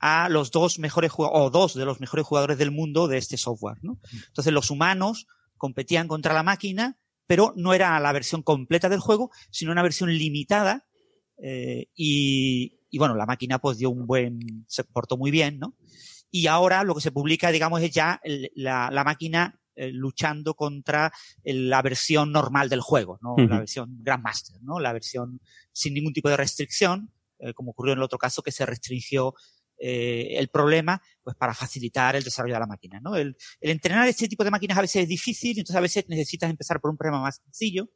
a 0.00 0.28
los 0.28 0.50
dos 0.50 0.78
mejores 0.78 1.10
jugadores, 1.10 1.46
o 1.46 1.50
dos 1.50 1.74
de 1.74 1.84
los 1.84 2.00
mejores 2.00 2.24
jugadores 2.26 2.58
del 2.58 2.70
mundo 2.70 3.08
de 3.08 3.18
este 3.18 3.36
software, 3.36 3.78
¿no? 3.82 3.98
Entonces 4.28 4.52
los 4.52 4.70
humanos 4.70 5.26
competían 5.56 6.06
contra 6.08 6.34
la 6.34 6.42
máquina, 6.42 6.98
pero 7.26 7.52
no 7.56 7.74
era 7.74 7.98
la 8.00 8.12
versión 8.12 8.42
completa 8.42 8.88
del 8.88 9.00
juego, 9.00 9.30
sino 9.50 9.72
una 9.72 9.82
versión 9.82 10.10
limitada, 10.16 10.86
eh, 11.42 11.86
y, 11.94 12.78
y 12.90 12.98
bueno, 12.98 13.14
la 13.14 13.26
máquina 13.26 13.58
pues 13.58 13.78
dio 13.78 13.90
un 13.90 14.06
buen, 14.06 14.64
se 14.68 14.84
portó 14.84 15.16
muy 15.16 15.30
bien, 15.30 15.58
¿no? 15.58 15.76
Y 16.30 16.46
ahora 16.46 16.84
lo 16.84 16.94
que 16.94 17.00
se 17.00 17.12
publica, 17.12 17.50
digamos, 17.50 17.80
es 17.82 17.90
ya 17.90 18.20
el- 18.22 18.50
la, 18.54 18.90
la 18.92 19.04
máquina 19.04 19.58
eh, 19.80 19.92
luchando 19.92 20.54
contra 20.54 21.12
el- 21.44 21.70
la 21.70 21.82
versión 21.82 22.32
normal 22.32 22.68
del 22.68 22.80
juego, 22.80 23.18
¿no? 23.22 23.36
La 23.48 23.58
versión 23.60 23.96
Grandmaster, 24.02 24.56
¿no? 24.62 24.80
La 24.80 24.92
versión 24.92 25.40
sin 25.72 25.94
ningún 25.94 26.12
tipo 26.12 26.28
de 26.28 26.36
restricción, 26.36 27.12
eh, 27.38 27.54
como 27.54 27.70
ocurrió 27.70 27.92
en 27.92 28.00
el 28.00 28.02
otro 28.04 28.18
caso 28.18 28.42
que 28.42 28.50
se 28.50 28.66
restringió 28.66 29.34
eh, 29.78 30.36
el 30.38 30.48
problema, 30.48 31.00
pues 31.22 31.36
para 31.36 31.54
facilitar 31.54 32.16
el 32.16 32.24
desarrollo 32.24 32.54
de 32.54 32.60
la 32.60 32.66
máquina, 32.66 33.00
¿no? 33.00 33.14
El, 33.16 33.36
el 33.60 33.70
entrenar 33.70 34.08
este 34.08 34.28
tipo 34.28 34.44
de 34.44 34.50
máquinas 34.50 34.78
a 34.78 34.80
veces 34.82 35.02
es 35.02 35.08
difícil, 35.08 35.50
entonces 35.58 35.76
a 35.76 35.80
veces 35.80 36.04
necesitas 36.08 36.50
empezar 36.50 36.80
por 36.80 36.90
un 36.90 36.96
problema 36.96 37.20
más 37.22 37.36
sencillo 37.44 37.88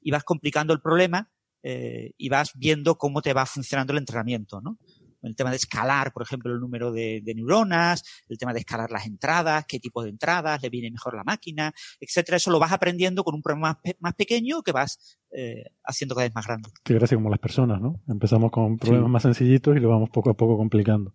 y 0.00 0.10
vas 0.10 0.24
complicando 0.24 0.72
el 0.72 0.80
problema 0.80 1.30
eh, 1.62 2.12
y 2.16 2.28
vas 2.28 2.52
viendo 2.54 2.96
cómo 2.96 3.20
te 3.22 3.32
va 3.32 3.44
funcionando 3.46 3.92
el 3.92 3.98
entrenamiento, 3.98 4.60
¿no? 4.60 4.78
El 5.20 5.34
tema 5.34 5.50
de 5.50 5.56
escalar, 5.56 6.12
por 6.12 6.22
ejemplo, 6.22 6.52
el 6.54 6.60
número 6.60 6.92
de, 6.92 7.20
de 7.24 7.34
neuronas, 7.34 8.04
el 8.28 8.38
tema 8.38 8.52
de 8.52 8.60
escalar 8.60 8.92
las 8.92 9.04
entradas, 9.04 9.64
qué 9.66 9.80
tipo 9.80 10.04
de 10.04 10.10
entradas 10.10 10.62
le 10.62 10.70
viene 10.70 10.92
mejor 10.92 11.16
la 11.16 11.24
máquina, 11.24 11.74
etcétera. 11.98 12.36
Eso 12.36 12.52
lo 12.52 12.60
vas 12.60 12.70
aprendiendo 12.70 13.24
con 13.24 13.34
un 13.34 13.42
problema 13.42 13.70
más, 13.70 13.76
pe- 13.82 13.96
más 13.98 14.14
pequeño 14.14 14.62
que 14.62 14.70
vas 14.70 15.18
eh, 15.32 15.64
haciendo 15.82 16.14
cada 16.14 16.26
vez 16.28 16.34
más 16.36 16.46
grande. 16.46 16.68
Que 16.84 16.94
gracias 16.94 17.16
como 17.18 17.30
las 17.30 17.40
personas, 17.40 17.80
¿no? 17.80 18.00
Empezamos 18.06 18.52
con 18.52 18.78
problemas 18.78 19.08
Sí. 19.08 19.12
más 19.12 19.22
sencillitos 19.24 19.76
y 19.76 19.80
lo 19.80 19.88
vamos 19.88 20.08
poco 20.10 20.30
a 20.30 20.34
poco 20.34 20.56
complicando. 20.56 21.12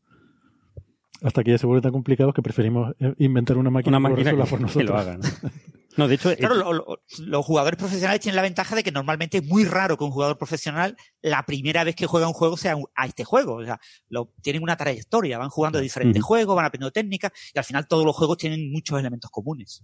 Hasta 1.23 1.43
que 1.43 1.51
ya 1.51 1.57
se 1.57 1.65
vuelven 1.65 1.81
tan 1.83 1.91
complicados 1.93 2.33
que 2.33 2.41
preferimos 2.41 2.93
eh, 2.99 3.13
inventar 3.17 3.57
una 3.57 3.69
máquina, 3.69 3.97
Una 3.97 4.09
máquina 4.09 4.31
que, 4.31 4.37
por 4.37 4.47
que 4.59 4.63
nosotros. 4.63 4.89
lo 4.89 4.97
haga. 4.97 5.17
¿no? 5.97 6.07
De 6.07 6.15
hecho, 6.15 6.35
Claro, 6.37 6.55
eh, 6.55 6.57
lo- 6.59 6.73
lo- 6.73 6.99
los 7.19 7.45
jugadores 7.45 7.77
profesionales 7.77 8.19
tienen 8.21 8.35
la 8.35 8.41
ventaja 8.41 8.75
de 8.75 8.83
que 8.83 8.91
normalmente 8.91 9.37
es 9.37 9.45
muy 9.45 9.63
raro 9.63 9.95
que 9.97 10.03
un 10.03 10.11
jugador 10.11 10.37
profesional 10.37 10.97
la 11.21 11.43
primera 11.45 11.83
vez 11.83 11.95
que 11.95 12.05
juega 12.07 12.27
un 12.27 12.33
juego 12.33 12.57
sea 12.57 12.75
un- 12.75 12.87
a 12.95 13.05
este 13.05 13.23
juego. 13.23 13.55
O 13.55 13.63
sea, 13.63 13.79
lo, 14.09 14.33
tienen 14.41 14.63
una 14.63 14.75
trayectoria, 14.75 15.37
van 15.37 15.49
jugando 15.49 15.79
diferentes 15.79 16.19
Ujú. 16.21 16.27
juegos, 16.27 16.55
van 16.55 16.65
aprendiendo 16.65 16.91
técnicas 16.91 17.31
y 17.53 17.57
al 17.57 17.63
final 17.65 17.87
todos 17.87 18.05
los 18.05 18.15
juegos 18.15 18.37
tienen 18.37 18.71
muchos 18.71 18.99
elementos 18.99 19.31
comunes. 19.31 19.83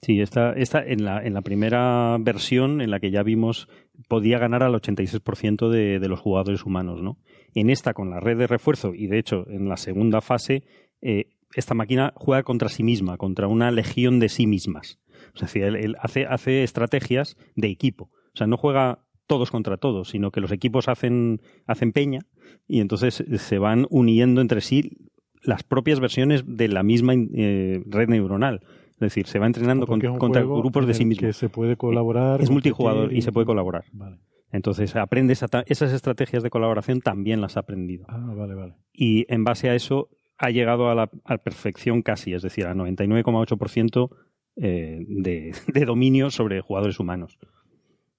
Sí, 0.00 0.20
esta, 0.20 0.52
esta 0.52 0.80
en, 0.84 1.04
la, 1.04 1.24
en 1.24 1.34
la 1.34 1.42
primera 1.42 2.16
versión 2.20 2.80
en 2.80 2.90
la 2.90 3.00
que 3.00 3.10
ya 3.10 3.22
vimos 3.24 3.68
podía 4.06 4.38
ganar 4.38 4.62
al 4.62 4.74
86% 4.74 5.68
de, 5.68 5.98
de 5.98 6.08
los 6.08 6.20
jugadores 6.20 6.64
humanos, 6.64 7.02
¿no? 7.02 7.18
En 7.54 7.68
esta, 7.68 7.94
con 7.94 8.10
la 8.10 8.20
red 8.20 8.38
de 8.38 8.46
refuerzo, 8.46 8.94
y 8.94 9.08
de 9.08 9.18
hecho 9.18 9.44
en 9.48 9.68
la 9.68 9.76
segunda 9.76 10.20
fase, 10.20 10.62
eh, 11.02 11.30
esta 11.54 11.74
máquina 11.74 12.12
juega 12.14 12.44
contra 12.44 12.68
sí 12.68 12.84
misma, 12.84 13.16
contra 13.16 13.48
una 13.48 13.72
legión 13.72 14.20
de 14.20 14.28
sí 14.28 14.46
mismas. 14.46 15.00
Es 15.34 15.40
decir, 15.40 15.64
él, 15.64 15.76
él 15.76 15.96
hace, 16.00 16.26
hace 16.26 16.62
estrategias 16.62 17.36
de 17.56 17.68
equipo. 17.68 18.10
O 18.34 18.36
sea, 18.36 18.46
no 18.46 18.56
juega 18.56 19.04
todos 19.26 19.50
contra 19.50 19.76
todos, 19.76 20.10
sino 20.10 20.30
que 20.30 20.40
los 20.40 20.52
equipos 20.52 20.88
hacen, 20.88 21.40
hacen 21.66 21.92
peña 21.92 22.20
y 22.66 22.80
entonces 22.80 23.24
se 23.36 23.58
van 23.58 23.86
uniendo 23.90 24.40
entre 24.40 24.60
sí 24.60 24.96
las 25.42 25.62
propias 25.62 26.00
versiones 26.00 26.44
de 26.46 26.68
la 26.68 26.82
misma 26.82 27.14
eh, 27.14 27.82
red 27.86 28.08
neuronal. 28.08 28.62
Es 28.98 29.00
decir, 29.00 29.26
se 29.26 29.38
va 29.38 29.46
entrenando 29.46 29.86
con- 29.86 30.00
contra 30.00 30.42
grupos 30.42 30.86
de 30.86 30.94
sí 30.94 31.02
el 31.02 31.08
mismos. 31.08 31.26
Que 31.28 31.32
se 31.32 31.48
puede 31.48 31.76
colaborar. 31.76 32.40
Es 32.40 32.50
multijugador 32.50 33.12
y 33.12 33.22
se 33.22 33.30
puede 33.32 33.46
colaborar. 33.46 33.84
Vale. 33.92 34.18
Entonces, 34.50 34.96
aprendes 34.96 35.42
a 35.42 35.48
esas 35.66 35.92
estrategias 35.92 36.42
de 36.42 36.50
colaboración 36.50 37.00
también 37.00 37.40
las 37.40 37.56
ha 37.56 37.60
aprendido. 37.60 38.06
Ah, 38.08 38.32
vale, 38.34 38.54
vale. 38.54 38.74
Y 38.92 39.24
en 39.32 39.44
base 39.44 39.68
a 39.68 39.74
eso 39.74 40.08
ha 40.38 40.50
llegado 40.50 40.88
a 40.90 40.94
la 40.94 41.10
a 41.24 41.38
perfección 41.38 42.02
casi, 42.02 42.32
es 42.32 42.42
decir, 42.42 42.66
a 42.66 42.74
99,8% 42.74 44.08
eh, 44.56 45.04
de, 45.06 45.54
de 45.72 45.84
dominio 45.84 46.30
sobre 46.30 46.60
jugadores 46.60 46.98
humanos. 46.98 47.38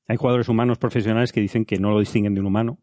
Hay 0.07 0.17
jugadores 0.17 0.49
humanos 0.49 0.77
profesionales 0.77 1.31
que 1.31 1.41
dicen 1.41 1.65
que 1.65 1.77
no 1.79 1.91
lo 1.91 1.99
distinguen 1.99 2.33
de 2.33 2.41
un 2.41 2.47
humano 2.47 2.79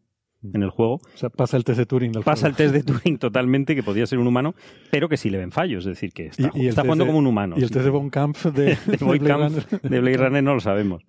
en 0.53 0.63
el 0.63 0.69
juego. 0.69 0.95
O 0.95 1.01
sea, 1.17 1.29
pasa 1.29 1.57
el 1.57 1.63
test 1.63 1.77
de 1.79 1.85
Turing. 1.85 2.11
Pasa 2.23 2.47
el 2.47 2.55
test 2.55 2.73
de 2.73 2.83
Turing 2.83 3.17
totalmente, 3.19 3.75
que 3.75 3.83
podía 3.83 4.05
ser 4.05 4.19
un 4.19 4.27
humano, 4.27 4.55
pero 4.91 5.07
que 5.09 5.17
sí 5.17 5.29
le 5.29 5.37
ven 5.37 5.51
fallos. 5.51 5.85
Es 5.85 5.91
decir, 5.95 6.11
que 6.13 6.27
está, 6.27 6.43
Y- 6.53 6.59
y 6.59 6.61
el 6.63 6.67
está 6.69 6.81
test 6.81 6.85
jugando 6.87 7.03
de- 7.03 7.07
como 7.09 7.19
un 7.19 7.27
humano. 7.27 7.55
Y 7.57 7.61
el 7.63 7.67
sí. 7.67 7.73
test 7.73 7.85
de 7.85 7.91
Von 7.91 8.09
Kampf 8.09 8.45
de, 8.47 8.77
de 8.87 8.97
Boy 9.05 9.19
Blade 9.19 9.27
Kampf, 9.51 9.71
Runner. 9.71 9.81
de 9.81 9.99
Blade 9.99 10.17
Runner 10.17 10.43
no 10.43 10.53
lo 10.55 10.59
sabemos. 10.59 11.03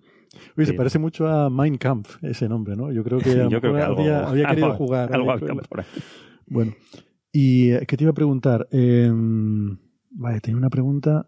Oye, 0.55 0.65
se 0.67 0.71
Sí. 0.73 0.77
parece 0.77 0.99
mucho 0.99 1.27
a 1.27 1.49
Mein 1.49 1.77
Kampf, 1.77 2.23
ese 2.23 2.47
nombre, 2.47 2.75
¿no? 2.75 2.91
Yo 2.91 3.03
creo 3.03 3.19
que, 3.19 3.47
Yo 3.49 3.59
creo 3.61 3.73
que 3.73 3.81
algo, 3.81 3.99
había, 4.01 4.27
había 4.27 4.47
querido 4.49 4.73
jugar. 4.75 5.13
algo 5.13 5.31
había 5.31 5.53
por 5.67 5.79
ahí. 5.79 5.85
Bueno, 6.45 6.73
y 7.31 7.71
eh, 7.71 7.85
¿qué 7.87 7.97
te 7.97 8.03
iba 8.03 8.11
a 8.11 8.13
preguntar? 8.15 8.67
Eh, 8.71 9.11
vale, 10.11 10.39
tenía 10.41 10.57
una 10.57 10.69
pregunta 10.69 11.25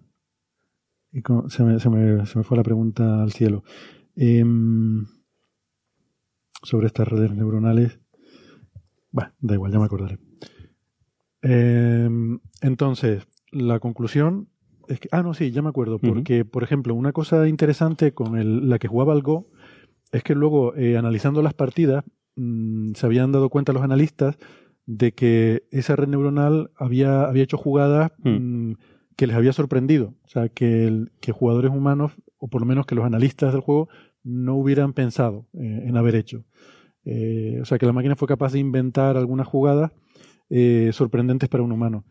y 1.12 1.22
con- 1.24 1.50
se, 1.50 1.64
me, 1.64 1.80
se, 1.80 1.90
me, 1.90 2.26
se 2.28 2.38
me 2.38 2.44
fue 2.44 2.58
la 2.58 2.64
pregunta 2.64 3.24
al 3.24 3.32
cielo. 3.32 3.64
Eh, 4.16 4.44
sobre 6.64 6.88
estas 6.88 7.08
redes 7.08 7.32
neuronales. 7.34 8.00
Bueno, 9.12 9.32
da 9.40 9.54
igual, 9.56 9.72
ya 9.72 9.80
me 9.80 9.86
acordaré. 9.86 10.18
Eh, 11.42 12.10
entonces, 12.62 13.28
la 13.52 13.80
conclusión 13.80 14.48
es 14.88 15.00
que. 15.00 15.10
Ah, 15.12 15.24
no, 15.24 15.34
sí, 15.34 15.52
ya 15.52 15.62
me 15.62 15.70
acuerdo. 15.70 16.00
Porque, 16.14 16.46
por 16.46 16.64
ejemplo, 16.64 16.94
una 16.96 17.12
cosa 17.12 17.48
interesante 17.48 18.14
con 18.14 18.38
el- 18.38 18.70
la 18.70 18.80
que 18.80 18.88
jugaba 18.88 19.14
al 19.14 19.22
Go 19.22 19.46
es 20.12 20.24
que 20.24 20.36
luego, 20.36 20.76
eh, 20.76 20.98
analizando 20.98 21.42
las 21.42 21.54
partidas, 21.54 22.04
mm, 22.36 22.94
se 22.94 23.06
habían 23.06 23.32
dado 23.32 23.50
cuenta 23.50 23.74
los 23.74 23.84
analistas 23.84 24.38
de 24.86 25.14
que 25.14 25.64
esa 25.72 25.96
red 25.96 26.08
neuronal 26.08 26.72
había, 26.76 27.24
había 27.24 27.44
hecho 27.44 27.58
jugadas 27.58 28.12
mm, 28.40 28.74
que 29.16 29.28
les 29.28 29.36
había 29.36 29.54
sorprendido. 29.54 30.16
O 30.24 30.28
sea, 30.28 30.50
que, 30.50 30.88
el- 30.88 31.12
que 31.20 31.32
jugadores 31.32 31.72
humanos, 31.72 32.14
o 32.38 32.48
por 32.48 32.62
lo 32.62 32.68
menos 32.68 32.86
que 32.86 32.96
los 32.96 33.06
analistas 33.06 33.52
del 33.54 33.62
juego, 33.62 33.88
no 34.24 34.56
hubieran 34.56 34.94
pensado 34.94 35.48
eh, 35.54 35.84
en 35.88 35.98
haber 35.98 36.16
hecho. 36.16 36.44
Eh, 37.06 37.60
o 37.62 37.66
sea, 37.66 37.78
que 37.78 37.86
la 37.86 37.94
máquina 37.94 38.16
fue 38.16 38.28
capaz 38.28 38.54
de 38.54 38.60
inventar 38.60 39.18
algunas 39.18 39.48
jugadas 39.48 39.92
eh, 40.50 40.90
sorprendentes 40.94 41.50
para 41.50 41.64
un 41.64 41.72
humano. 41.72 42.06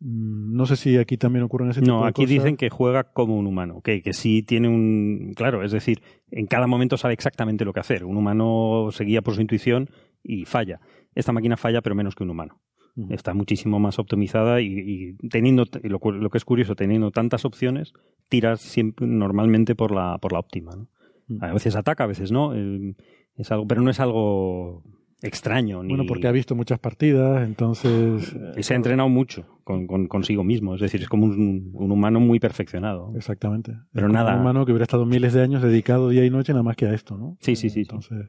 Mm, 0.00 0.56
No 0.56 0.66
sé 0.66 0.76
si 0.76 0.96
aquí 0.96 1.16
también 1.16 1.44
ocurren 1.44 1.70
ese 1.70 1.80
tipo 1.80 1.92
No, 1.92 2.02
de 2.02 2.08
aquí 2.08 2.22
cosas. 2.22 2.30
dicen 2.30 2.56
que 2.56 2.68
juega 2.70 3.04
como 3.12 3.38
un 3.38 3.46
humano, 3.46 3.80
que, 3.82 4.02
que 4.02 4.12
sí 4.12 4.42
tiene 4.42 4.68
un... 4.68 5.32
Claro, 5.36 5.62
es 5.62 5.72
decir, 5.72 6.02
en 6.30 6.46
cada 6.46 6.66
momento 6.66 6.96
sabe 6.96 7.14
exactamente 7.14 7.64
lo 7.64 7.72
que 7.72 7.80
hacer. 7.80 8.04
Un 8.04 8.16
humano 8.16 8.88
se 8.90 9.04
guía 9.04 9.22
por 9.22 9.34
su 9.34 9.40
intuición 9.40 9.88
y 10.22 10.44
falla. 10.46 10.80
Esta 11.14 11.32
máquina 11.32 11.56
falla, 11.56 11.80
pero 11.80 11.94
menos 11.94 12.14
que 12.14 12.24
un 12.24 12.30
humano. 12.30 12.60
Ujú. 12.96 13.12
Está 13.14 13.34
muchísimo 13.34 13.78
más 13.80 13.98
optimizada 13.98 14.60
y, 14.60 14.66
y 15.20 15.28
teniendo, 15.28 15.64
y 15.82 15.88
lo, 15.88 16.00
lo 16.12 16.30
que 16.30 16.38
es 16.38 16.44
curioso, 16.44 16.74
teniendo 16.74 17.10
tantas 17.10 17.44
opciones, 17.44 17.92
tiras 18.28 18.60
siempre 18.60 19.06
normalmente 19.06 19.74
por 19.74 19.92
la, 19.92 20.18
por 20.18 20.32
la 20.32 20.38
óptima. 20.40 20.72
¿no? 20.76 20.88
Mm. 21.28 21.44
A 21.44 21.52
veces 21.52 21.76
ataca, 21.76 22.04
a 22.04 22.08
veces 22.08 22.30
no. 22.32 22.54
eh, 22.54 22.94
Es 23.36 23.50
algo, 23.50 23.66
pero 23.66 23.82
no 23.82 23.90
es 23.90 23.98
algo 24.00 24.82
extraño. 25.22 25.82
Ni, 25.82 25.88
Bueno, 25.90 26.04
porque 26.06 26.26
ha 26.28 26.32
visto 26.32 26.54
muchas 26.54 26.78
partidas, 26.78 27.46
entonces... 27.46 28.32
eh, 28.34 28.52
y 28.58 28.62
se 28.62 28.74
ha 28.74 28.76
entrenado 28.76 29.08
mucho 29.08 29.60
con, 29.64 29.86
con- 29.86 30.06
consigo 30.06 30.44
mismo. 30.44 30.74
Es 30.74 30.80
decir, 30.80 31.00
es 31.02 31.08
como 31.08 31.24
un, 31.26 31.70
un 31.72 31.90
humano 31.92 32.20
muy 32.20 32.38
perfeccionado. 32.38 33.12
Exactamente. 33.16 33.72
Pero 33.92 34.06
Es 34.06 34.10
como 34.12 34.12
nada- 34.12 34.34
Un 34.34 34.40
humano 34.40 34.64
que 34.66 34.72
hubiera 34.72 34.84
estado 34.84 35.06
miles 35.06 35.32
de 35.32 35.42
años 35.42 35.62
dedicado 35.62 36.10
día 36.10 36.24
y 36.24 36.30
noche 36.30 36.52
nada 36.52 36.62
más 36.62 36.76
que 36.76 36.86
a 36.86 36.92
esto, 36.94 37.16
¿no? 37.16 37.36
Sí, 37.40 37.56
sí, 37.56 37.66
Eh, 37.66 37.70
sí, 37.70 37.74
sí. 37.74 37.80
Entonces, 37.80 38.28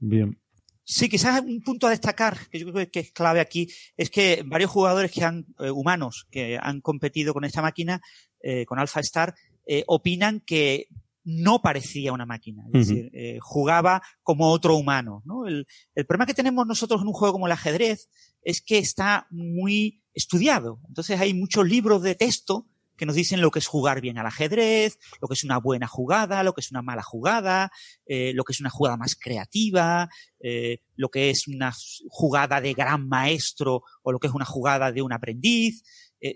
bien. 0.00 0.38
Sí, 0.84 1.08
quizás 1.08 1.42
un 1.42 1.60
punto 1.62 1.86
a 1.86 1.90
destacar, 1.90 2.36
que 2.50 2.58
yo 2.58 2.72
creo 2.72 2.90
que 2.90 3.00
es 3.00 3.12
clave 3.12 3.38
aquí, 3.40 3.68
es 3.96 4.10
que 4.10 4.42
varios 4.44 4.70
jugadores 4.70 5.12
que 5.12 5.24
han, 5.24 5.46
eh, 5.60 5.70
humanos, 5.70 6.26
que 6.30 6.58
han 6.60 6.80
competido 6.80 7.32
con 7.32 7.44
esta 7.44 7.62
máquina, 7.62 8.00
eh, 8.42 8.64
con 8.66 8.78
Alpha 8.80 8.98
Star, 9.00 9.32
eh, 9.64 9.84
opinan 9.86 10.40
que 10.44 10.88
no 11.24 11.62
parecía 11.62 12.12
una 12.12 12.26
máquina. 12.26 12.64
Es 12.72 12.88
decir, 12.88 13.10
eh, 13.12 13.38
jugaba 13.40 14.02
como 14.22 14.50
otro 14.50 14.76
humano. 14.76 15.22
¿no? 15.24 15.46
El, 15.46 15.66
el 15.94 16.06
problema 16.06 16.26
que 16.26 16.34
tenemos 16.34 16.66
nosotros 16.66 17.00
en 17.00 17.08
un 17.08 17.12
juego 17.12 17.34
como 17.34 17.46
el 17.46 17.52
ajedrez 17.52 18.08
es 18.42 18.60
que 18.60 18.78
está 18.78 19.26
muy 19.30 20.02
estudiado. 20.14 20.80
Entonces 20.88 21.20
hay 21.20 21.34
muchos 21.34 21.66
libros 21.66 22.02
de 22.02 22.14
texto 22.14 22.68
que 22.96 23.06
nos 23.06 23.14
dicen 23.16 23.40
lo 23.40 23.50
que 23.50 23.58
es 23.58 23.66
jugar 23.66 24.00
bien 24.00 24.18
al 24.18 24.26
ajedrez, 24.26 24.98
lo 25.20 25.26
que 25.26 25.34
es 25.34 25.44
una 25.44 25.58
buena 25.58 25.86
jugada, 25.86 26.42
lo 26.42 26.52
que 26.52 26.60
es 26.60 26.70
una 26.70 26.82
mala 26.82 27.02
jugada, 27.02 27.72
eh, 28.06 28.32
lo 28.34 28.44
que 28.44 28.52
es 28.52 28.60
una 28.60 28.70
jugada 28.70 28.96
más 28.96 29.16
creativa, 29.16 30.08
eh, 30.40 30.82
lo 30.94 31.08
que 31.08 31.30
es 31.30 31.48
una 31.48 31.72
jugada 32.10 32.60
de 32.60 32.74
gran 32.74 33.08
maestro 33.08 33.82
o 34.02 34.12
lo 34.12 34.18
que 34.18 34.26
es 34.26 34.34
una 34.34 34.44
jugada 34.44 34.92
de 34.92 35.02
un 35.02 35.12
aprendiz. 35.12 35.82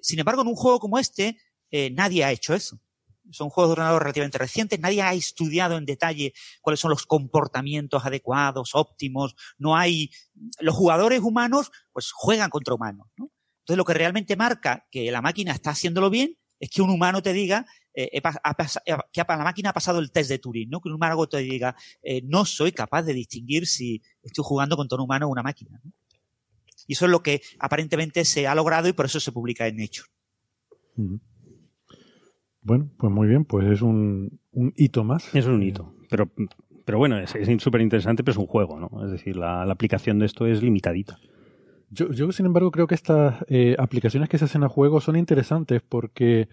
Sin 0.02 0.18
embargo, 0.18 0.42
en 0.42 0.48
un 0.48 0.56
juego 0.56 0.80
como 0.80 0.98
este, 0.98 1.36
nadie 1.92 2.24
ha 2.24 2.32
hecho 2.32 2.54
eso. 2.54 2.80
Son 3.30 3.50
juegos 3.50 3.70
de 3.70 3.72
ordenador 3.72 4.02
relativamente 4.02 4.38
recientes, 4.38 4.78
nadie 4.80 5.02
ha 5.02 5.12
estudiado 5.14 5.76
en 5.76 5.84
detalle 5.84 6.32
cuáles 6.60 6.80
son 6.80 6.90
los 6.90 7.06
comportamientos 7.06 8.04
adecuados, 8.04 8.70
óptimos. 8.74 9.34
No 9.58 9.76
hay. 9.76 10.10
Los 10.60 10.74
jugadores 10.74 11.20
humanos, 11.20 11.70
pues 11.92 12.12
juegan 12.12 12.50
contra 12.50 12.74
humanos. 12.74 13.08
¿no? 13.16 13.30
Entonces, 13.60 13.78
lo 13.78 13.84
que 13.84 13.94
realmente 13.94 14.36
marca 14.36 14.86
que 14.90 15.10
la 15.10 15.22
máquina 15.22 15.52
está 15.52 15.70
haciéndolo 15.70 16.08
bien 16.10 16.36
es 16.60 16.70
que 16.70 16.82
un 16.82 16.90
humano 16.90 17.20
te 17.22 17.32
diga 17.32 17.66
eh, 17.92 18.22
pas- 18.22 18.80
que 19.12 19.24
la 19.26 19.36
máquina 19.38 19.70
ha 19.70 19.72
pasado 19.72 19.98
el 19.98 20.10
test 20.12 20.30
de 20.30 20.38
Turing, 20.38 20.70
¿no? 20.70 20.80
Que 20.80 20.88
un 20.88 20.94
humano 20.94 21.26
te 21.26 21.38
diga 21.38 21.74
eh, 22.02 22.22
no 22.24 22.44
soy 22.44 22.72
capaz 22.72 23.02
de 23.02 23.12
distinguir 23.12 23.66
si 23.66 24.00
estoy 24.22 24.44
jugando 24.46 24.76
contra 24.76 24.96
un 24.96 25.02
humano 25.04 25.26
o 25.26 25.30
una 25.30 25.42
máquina. 25.42 25.80
¿no? 25.82 25.92
Y 26.86 26.92
eso 26.92 27.06
es 27.06 27.10
lo 27.10 27.22
que 27.22 27.42
aparentemente 27.58 28.24
se 28.24 28.46
ha 28.46 28.54
logrado 28.54 28.86
y 28.88 28.92
por 28.92 29.06
eso 29.06 29.18
se 29.18 29.32
publica 29.32 29.66
en 29.66 29.76
Nature. 29.78 30.08
Bueno, 32.66 32.90
pues 32.98 33.12
muy 33.12 33.28
bien, 33.28 33.44
pues 33.44 33.66
es 33.68 33.80
un, 33.82 34.40
un 34.52 34.72
hito 34.76 35.04
más. 35.04 35.32
Es 35.34 35.46
un 35.46 35.62
hito. 35.62 35.94
Pero, 36.10 36.28
pero 36.84 36.98
bueno, 36.98 37.16
es 37.18 37.34
súper 37.58 37.80
interesante, 37.80 38.24
pero 38.24 38.32
es 38.32 38.38
un 38.38 38.46
juego, 38.46 38.78
¿no? 38.80 39.04
Es 39.04 39.10
decir, 39.12 39.36
la, 39.36 39.64
la 39.64 39.72
aplicación 39.72 40.18
de 40.18 40.26
esto 40.26 40.46
es 40.46 40.62
limitadita. 40.62 41.18
Yo, 41.90 42.10
yo, 42.10 42.32
sin 42.32 42.46
embargo, 42.46 42.72
creo 42.72 42.88
que 42.88 42.96
estas 42.96 43.44
eh, 43.48 43.76
aplicaciones 43.78 44.28
que 44.28 44.38
se 44.38 44.46
hacen 44.46 44.64
a 44.64 44.68
juegos 44.68 45.04
son 45.04 45.14
interesantes 45.16 45.80
porque... 45.88 46.48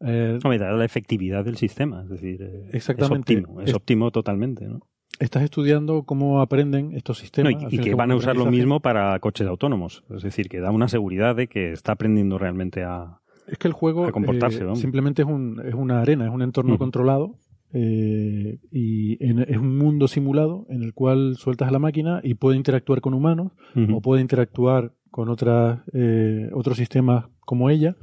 eh, 0.00 0.38
No 0.44 0.50
me 0.50 0.58
da 0.58 0.70
la 0.70 0.84
efectividad 0.84 1.44
del 1.44 1.56
sistema. 1.56 2.02
Es 2.04 2.10
decir, 2.10 2.40
eh, 2.42 2.70
Exactamente. 2.72 3.32
es 3.32 3.38
óptimo, 3.40 3.60
es 3.62 3.68
Es- 3.70 3.74
óptimo 3.74 4.10
totalmente, 4.12 4.66
¿no? 4.68 4.80
estás 5.18 5.42
estudiando 5.44 6.02
cómo 6.02 6.40
aprenden 6.42 6.92
estos 6.92 7.18
sistemas. 7.18 7.54
y, 7.70 7.78
que 7.78 7.94
van 7.94 8.10
a 8.10 8.16
usar 8.16 8.36
lo 8.36 8.46
mismo 8.46 8.80
para 8.80 9.18
coches 9.18 9.46
autónomos. 9.46 10.04
Es 10.14 10.22
decir, 10.22 10.48
que 10.48 10.60
da 10.60 10.70
una 10.70 10.88
seguridad 10.88 11.34
de 11.34 11.48
que 11.48 11.72
está 11.72 11.92
aprendiendo 11.92 12.38
realmente 12.38 12.84
a... 12.84 13.20
Es 13.48 13.58
que 13.58 13.68
el 13.68 13.74
juego 13.74 14.06
comportarse, 14.12 14.58
eh, 14.58 14.76
simplemente 14.76 15.22
es, 15.22 15.28
un, 15.28 15.60
es 15.64 15.74
una 15.74 16.00
arena, 16.00 16.26
es 16.26 16.32
un 16.32 16.42
entorno 16.42 16.72
controlado 16.78 17.38
eh, 17.72 18.58
y 18.70 19.22
en- 19.24 19.40
es 19.40 19.56
un 19.58 19.76
mundo 19.76 20.08
simulado 20.08 20.66
en 20.70 20.82
el 20.82 20.94
cual 20.94 21.36
sueltas 21.36 21.68
a 21.68 21.70
la 21.70 21.78
máquina 21.78 22.20
y 22.22 22.34
puede 22.34 22.56
interactuar 22.56 23.00
con 23.00 23.14
humanos 23.14 23.52
o 23.94 24.00
puede 24.00 24.22
interactuar 24.22 24.92
con 25.10 25.28
otras, 25.28 25.80
eh, 25.92 26.48
otros 26.52 26.76
sistemas 26.76 27.26
como 27.40 27.70
ella 27.70 27.96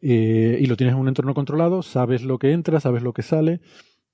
eh, 0.00 0.58
y 0.60 0.66
lo 0.66 0.76
tienes 0.76 0.94
en 0.94 1.00
un 1.00 1.08
entorno 1.08 1.34
controlado, 1.34 1.82
sabes 1.82 2.24
lo 2.24 2.38
que 2.38 2.52
entra, 2.52 2.80
sabes 2.80 3.02
lo 3.02 3.12
que 3.12 3.22
sale. 3.22 3.60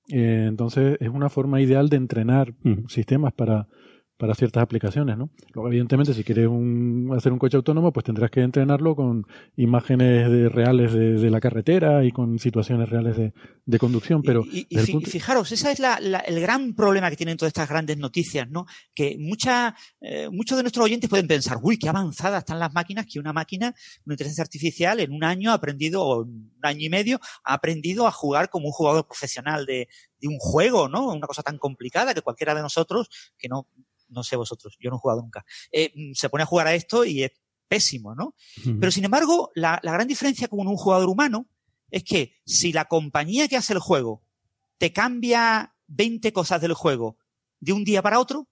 entonces 0.09 0.97
es 1.01 1.09
una 1.09 1.29
forma 1.29 1.61
ideal 1.61 1.89
de 1.89 1.97
entrenar 1.97 2.55
sistemas 2.89 3.33
para, 3.33 3.69
para 4.19 4.35
ciertas 4.35 4.64
aplicaciones, 4.64 5.16
¿no? 5.16 5.31
Luego, 5.55 5.69
evidentemente, 5.69 6.12
si 6.12 6.25
quieres 6.25 6.49
un, 6.49 7.12
hacer 7.16 7.33
un 7.33 7.39
coche 7.39 7.57
autónomo, 7.57 7.93
pues 7.93 8.05
tendrás 8.05 8.33
que 8.33 8.41
entrenarlo 8.41 8.97
con 8.97 9.25
imágenes 9.57 10.29
de, 10.29 10.49
reales 10.49 10.93
de, 10.93 11.12
de, 11.12 11.31
la 11.31 11.41
carretera 11.41 12.05
y 12.05 12.11
con 12.11 12.41
situaciones 12.41 12.89
reales 12.89 13.16
de, 13.16 13.33
de 13.64 13.79
conducción, 13.79 14.23
pero... 14.23 14.45
Y, 14.45 14.66
y, 14.69 14.81
y 14.81 14.93
punto... 14.93 15.09
fijaros, 15.09 15.53
ese 15.53 15.71
es 15.71 15.79
la, 15.79 16.01
la, 16.01 16.19
el 16.19 16.41
gran 16.41 16.75
problema 16.75 17.11
que 17.11 17.16
tienen 17.16 17.37
todas 17.37 17.51
estas 17.51 17.69
grandes 17.69 17.97
noticias, 17.97 18.51
¿no? 18.51 18.66
Que 18.93 19.16
mucha, 19.21 19.77
eh, 20.01 20.29
muchos 20.33 20.57
de 20.57 20.64
nuestros 20.64 20.85
oyentes 20.85 21.09
pueden 21.09 21.29
pensar, 21.29 21.59
uy, 21.62 21.79
qué 21.79 21.89
avanzadas 21.89 22.41
están 22.41 22.59
las 22.59 22.75
máquinas, 22.75 23.07
que 23.07 23.21
una 23.21 23.33
máquina, 23.33 23.73
una 24.05 24.14
inteligencia 24.14 24.43
artificial, 24.43 24.99
en 24.99 25.12
un 25.12 25.23
año 25.23 25.53
ha 25.53 25.55
aprendido, 25.55 26.03
o 26.03 26.23
un 26.25 26.51
año 26.62 26.81
y 26.81 26.89
medio, 26.89 27.21
ha 27.45 27.55
aprendido 27.55 28.09
a 28.09 28.11
jugar 28.11 28.51
como 28.51 28.66
un 28.66 28.73
jugador 28.73 29.07
profesional 29.07 29.64
de, 29.64 29.87
de 30.21 30.27
un 30.27 30.39
juego, 30.39 30.89
¿no? 30.89 31.12
Una 31.12 31.29
cosa 31.29 31.45
tan 31.45 31.57
complicada 31.57 32.14
que 32.14 32.23
cualquiera 32.23 32.53
de 32.53 32.62
nosotros, 32.62 33.09
que 33.39 33.49
no 33.49 33.69
no 34.09 34.23
sé 34.23 34.37
vosotros, 34.37 34.77
yo 34.81 34.91
no 34.91 34.97
he 34.97 35.01
jugado 35.01 35.23
nunca, 35.23 35.45
eh, 35.73 35.93
se 36.15 36.29
pone 36.29 36.43
a 36.43 36.47
jugar 36.47 36.67
a 36.67 36.75
esto 36.75 37.05
y 37.05 37.25
es 37.25 37.33
pésimo, 37.69 38.15
¿no? 38.15 38.35
Pero 38.81 38.91
sin 38.91 39.05
embargo, 39.05 39.51
la, 39.55 39.79
la, 39.83 39.93
gran 39.93 40.09
diferencia 40.09 40.49
con 40.49 40.67
un 40.67 40.77
jugador 40.77 41.09
humano 41.09 41.49
es 41.91 42.03
que 42.03 42.35
si 42.47 42.73
la 42.73 42.87
compañía 42.87 43.47
que 43.47 43.59
hace 43.59 43.75
el 43.75 43.79
juego 43.79 44.25
te 44.79 44.93
cambia 44.93 45.75
20 45.89 46.33
cosas 46.33 46.61
del 46.63 46.73
juego 46.73 47.19
de 47.61 47.73
un 47.73 47.85
día 47.85 48.01
para 48.01 48.21
otro, 48.21 48.49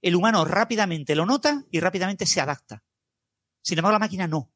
el 0.00 0.14
humano 0.14 0.44
rápidamente 0.44 1.14
lo 1.14 1.26
nota 1.26 1.64
y 1.70 1.80
rápidamente 1.80 2.26
se 2.26 2.40
adapta. 2.40 2.82
Sin 3.60 3.78
embargo, 3.78 3.94
la 3.94 3.98
máquina 3.98 4.26
no. 4.28 4.52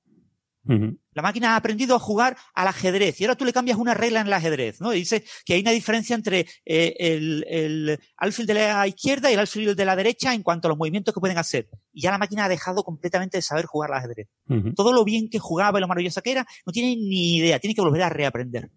La 0.64 1.22
máquina 1.22 1.54
ha 1.54 1.56
aprendido 1.56 1.96
a 1.96 1.98
jugar 1.98 2.36
al 2.54 2.68
ajedrez 2.68 3.20
y 3.20 3.24
ahora 3.24 3.34
tú 3.34 3.44
le 3.44 3.52
cambias 3.52 3.78
una 3.78 3.94
regla 3.94 4.20
en 4.20 4.26
el 4.26 4.32
ajedrez, 4.32 4.80
¿no? 4.80 4.92
Y 4.92 5.00
dice 5.00 5.24
que 5.44 5.54
hay 5.54 5.62
una 5.62 5.70
diferencia 5.70 6.14
entre 6.14 6.46
eh, 6.64 6.94
el, 6.98 7.44
el 7.48 7.98
alfil 8.16 8.46
de 8.46 8.54
la 8.54 8.86
izquierda 8.86 9.30
y 9.30 9.34
el 9.34 9.40
alfil 9.40 9.74
de 9.74 9.84
la 9.84 9.96
derecha 9.96 10.34
en 10.34 10.42
cuanto 10.42 10.68
a 10.68 10.70
los 10.70 10.78
movimientos 10.78 11.14
que 11.14 11.20
pueden 11.20 11.38
hacer. 11.38 11.68
Y 11.92 12.02
ya 12.02 12.10
la 12.10 12.18
máquina 12.18 12.44
ha 12.44 12.48
dejado 12.48 12.84
completamente 12.84 13.38
de 13.38 13.42
saber 13.42 13.64
jugar 13.64 13.92
al 13.92 13.98
ajedrez. 13.98 14.28
Todo 14.76 14.92
lo 14.92 15.04
bien 15.04 15.30
que 15.30 15.38
jugaba 15.38 15.78
y 15.78 15.80
lo 15.80 15.88
maravillosa 15.88 16.20
que 16.20 16.32
era, 16.32 16.46
no 16.66 16.72
tiene 16.72 16.94
ni 16.96 17.36
idea, 17.36 17.58
tiene 17.58 17.74
que 17.74 17.80
volver 17.80 18.02
a 18.02 18.10
reaprender. 18.10 18.70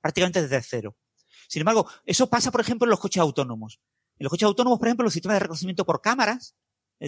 Prácticamente 0.00 0.42
desde 0.42 0.60
cero. 0.62 0.96
Sin 1.48 1.60
embargo, 1.60 1.86
eso 2.04 2.28
pasa, 2.28 2.50
por 2.50 2.60
ejemplo, 2.60 2.86
en 2.86 2.90
los 2.90 3.00
coches 3.00 3.20
autónomos. 3.20 3.80
En 4.18 4.24
los 4.24 4.30
coches 4.30 4.46
autónomos, 4.46 4.78
por 4.78 4.88
ejemplo, 4.88 5.04
los 5.04 5.12
sistemas 5.12 5.36
de 5.36 5.40
reconocimiento 5.40 5.84
por 5.84 6.00
cámaras, 6.00 6.54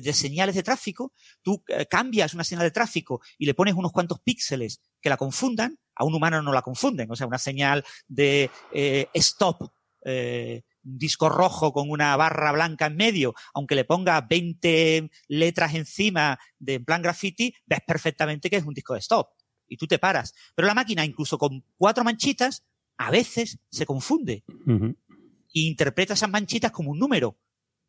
de 0.00 0.12
señales 0.12 0.54
de 0.54 0.62
tráfico, 0.62 1.12
tú 1.42 1.62
eh, 1.68 1.86
cambias 1.86 2.34
una 2.34 2.44
señal 2.44 2.64
de 2.64 2.70
tráfico 2.70 3.20
y 3.38 3.46
le 3.46 3.54
pones 3.54 3.74
unos 3.74 3.92
cuantos 3.92 4.20
píxeles 4.20 4.80
que 5.00 5.08
la 5.08 5.16
confundan, 5.16 5.78
a 5.94 6.04
un 6.04 6.14
humano 6.14 6.42
no 6.42 6.52
la 6.52 6.62
confunden, 6.62 7.10
o 7.10 7.16
sea, 7.16 7.26
una 7.26 7.38
señal 7.38 7.84
de 8.08 8.50
eh, 8.72 9.08
stop, 9.14 9.70
eh, 10.04 10.62
un 10.84 10.98
disco 10.98 11.28
rojo 11.28 11.72
con 11.72 11.90
una 11.90 12.16
barra 12.16 12.52
blanca 12.52 12.86
en 12.86 12.96
medio, 12.96 13.34
aunque 13.54 13.74
le 13.74 13.84
ponga 13.84 14.20
20 14.20 15.10
letras 15.28 15.74
encima 15.74 16.38
de 16.58 16.74
en 16.74 16.84
plan 16.84 17.02
graffiti, 17.02 17.54
ves 17.66 17.80
perfectamente 17.86 18.50
que 18.50 18.56
es 18.56 18.64
un 18.64 18.74
disco 18.74 18.94
de 18.94 19.00
stop 19.00 19.28
y 19.68 19.76
tú 19.76 19.86
te 19.86 19.98
paras. 19.98 20.34
Pero 20.54 20.68
la 20.68 20.74
máquina, 20.74 21.04
incluso 21.04 21.38
con 21.38 21.64
cuatro 21.76 22.04
manchitas, 22.04 22.64
a 22.96 23.10
veces 23.10 23.58
se 23.70 23.86
confunde 23.86 24.44
uh-huh. 24.66 24.96
e 25.54 25.60
interpreta 25.60 26.14
esas 26.14 26.30
manchitas 26.30 26.70
como 26.70 26.90
un 26.90 26.98
número 26.98 27.38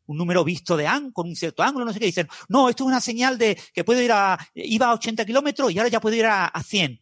un 0.07 0.17
número 0.17 0.43
visto 0.43 0.77
de 0.77 0.87
ángulo, 0.87 1.13
con 1.13 1.27
un 1.27 1.35
cierto 1.35 1.63
ángulo, 1.63 1.85
no 1.85 1.93
sé 1.93 1.99
qué, 1.99 2.05
dicen, 2.05 2.27
no, 2.49 2.69
esto 2.69 2.83
es 2.83 2.87
una 2.87 3.01
señal 3.01 3.37
de 3.37 3.59
que 3.73 3.83
puedo 3.83 4.01
ir 4.01 4.11
a, 4.11 4.37
iba 4.53 4.87
a 4.87 4.93
80 4.93 5.25
kilómetros 5.25 5.71
y 5.71 5.77
ahora 5.77 5.89
ya 5.89 6.01
puedo 6.01 6.15
ir 6.15 6.25
a, 6.25 6.45
a 6.45 6.63
100. 6.63 7.01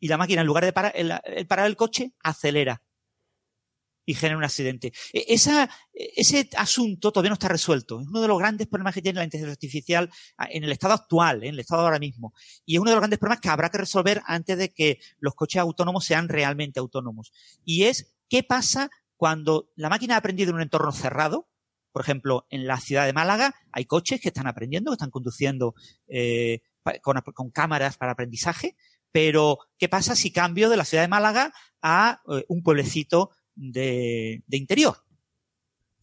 Y 0.00 0.08
la 0.08 0.16
máquina, 0.16 0.42
en 0.42 0.46
lugar 0.46 0.64
de 0.64 0.72
parar 0.72 0.92
el, 0.94 1.46
parar 1.46 1.66
el 1.66 1.76
coche, 1.76 2.12
acelera 2.22 2.82
y 4.08 4.14
genera 4.14 4.38
un 4.38 4.44
accidente. 4.44 4.92
Esa, 5.12 5.68
ese 5.92 6.48
asunto 6.56 7.12
todavía 7.12 7.28
no 7.28 7.34
está 7.34 7.48
resuelto. 7.48 8.00
Es 8.00 8.08
uno 8.08 8.22
de 8.22 8.28
los 8.28 8.38
grandes 8.38 8.66
problemas 8.66 8.94
que 8.94 9.02
tiene 9.02 9.18
la 9.18 9.24
inteligencia 9.24 9.52
artificial 9.52 10.10
en 10.48 10.64
el 10.64 10.72
estado 10.72 10.94
actual, 10.94 11.44
en 11.44 11.50
el 11.50 11.60
estado 11.60 11.82
ahora 11.82 11.98
mismo. 11.98 12.32
Y 12.64 12.76
es 12.76 12.80
uno 12.80 12.90
de 12.90 12.94
los 12.94 13.02
grandes 13.02 13.18
problemas 13.18 13.42
que 13.42 13.50
habrá 13.50 13.68
que 13.68 13.76
resolver 13.76 14.22
antes 14.24 14.56
de 14.56 14.72
que 14.72 14.98
los 15.18 15.34
coches 15.34 15.60
autónomos 15.60 16.06
sean 16.06 16.28
realmente 16.28 16.80
autónomos. 16.80 17.32
Y 17.66 17.84
es, 17.84 18.14
¿qué 18.30 18.42
pasa 18.42 18.88
cuando 19.16 19.68
la 19.76 19.90
máquina 19.90 20.14
ha 20.14 20.18
aprendido 20.18 20.50
en 20.50 20.56
un 20.56 20.62
entorno 20.62 20.92
cerrado? 20.92 21.50
Por 21.92 22.02
ejemplo, 22.02 22.46
en 22.50 22.66
la 22.66 22.78
ciudad 22.78 23.06
de 23.06 23.12
Málaga 23.12 23.54
hay 23.72 23.84
coches 23.84 24.20
que 24.20 24.28
están 24.28 24.46
aprendiendo, 24.46 24.90
que 24.90 24.96
están 24.96 25.10
conduciendo 25.10 25.74
eh, 26.08 26.60
con, 27.02 27.50
cámaras 27.50 27.96
para 27.96 28.12
aprendizaje, 28.12 28.76
pero 29.10 29.58
¿qué 29.78 29.88
pasa 29.88 30.14
si 30.14 30.32
cambio 30.32 30.68
de 30.68 30.76
la 30.76 30.84
ciudad 30.84 31.04
de 31.04 31.08
Málaga 31.08 31.52
a 31.82 32.20
eh, 32.30 32.44
un 32.48 32.62
pueblecito 32.62 33.30
de, 33.54 34.42
de 34.46 34.56
interior? 34.56 34.96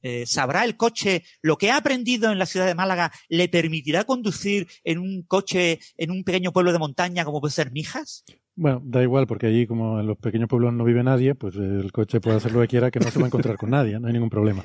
Eh, 0.08 0.28
¿Sabrá 0.28 0.64
el 0.66 0.78
coche 0.78 1.24
lo 1.42 1.58
que 1.58 1.72
ha 1.72 1.78
aprendido 1.78 2.32
en 2.32 2.38
la 2.38 2.46
ciudad 2.46 2.68
de 2.68 2.76
Málaga 2.76 3.12
le 3.28 3.50
permitirá 3.50 4.04
conducir 4.04 4.68
en 4.84 5.00
un 5.00 5.24
coche 5.24 5.80
en 5.98 6.12
un 6.12 6.24
pequeño 6.24 6.52
pueblo 6.52 6.72
de 6.72 6.78
montaña 6.78 7.26
como 7.26 7.42
puede 7.42 7.54
ser 7.54 7.72
Mijas? 7.72 8.24
Bueno, 8.56 8.84
da 8.86 9.02
igual, 9.02 9.26
porque 9.26 9.48
allí, 9.48 9.66
como 9.66 10.00
en 10.00 10.06
los 10.06 10.20
pequeños 10.20 10.48
pueblos 10.48 10.74
no 10.74 10.84
vive 10.84 11.04
nadie, 11.04 11.34
pues 11.34 11.56
el 11.56 11.92
coche 11.92 12.22
puede 12.22 12.38
hacer 12.38 12.52
lo 12.52 12.62
que 12.62 12.68
quiera, 12.68 12.92
que 12.92 13.00
no 13.00 13.10
se 13.10 13.18
va 13.18 13.26
a 13.26 13.28
encontrar 13.28 13.58
con 13.58 13.72
nadie, 13.72 14.00
no 14.00 14.06
hay 14.06 14.14
ningún 14.14 14.30
problema. 14.30 14.64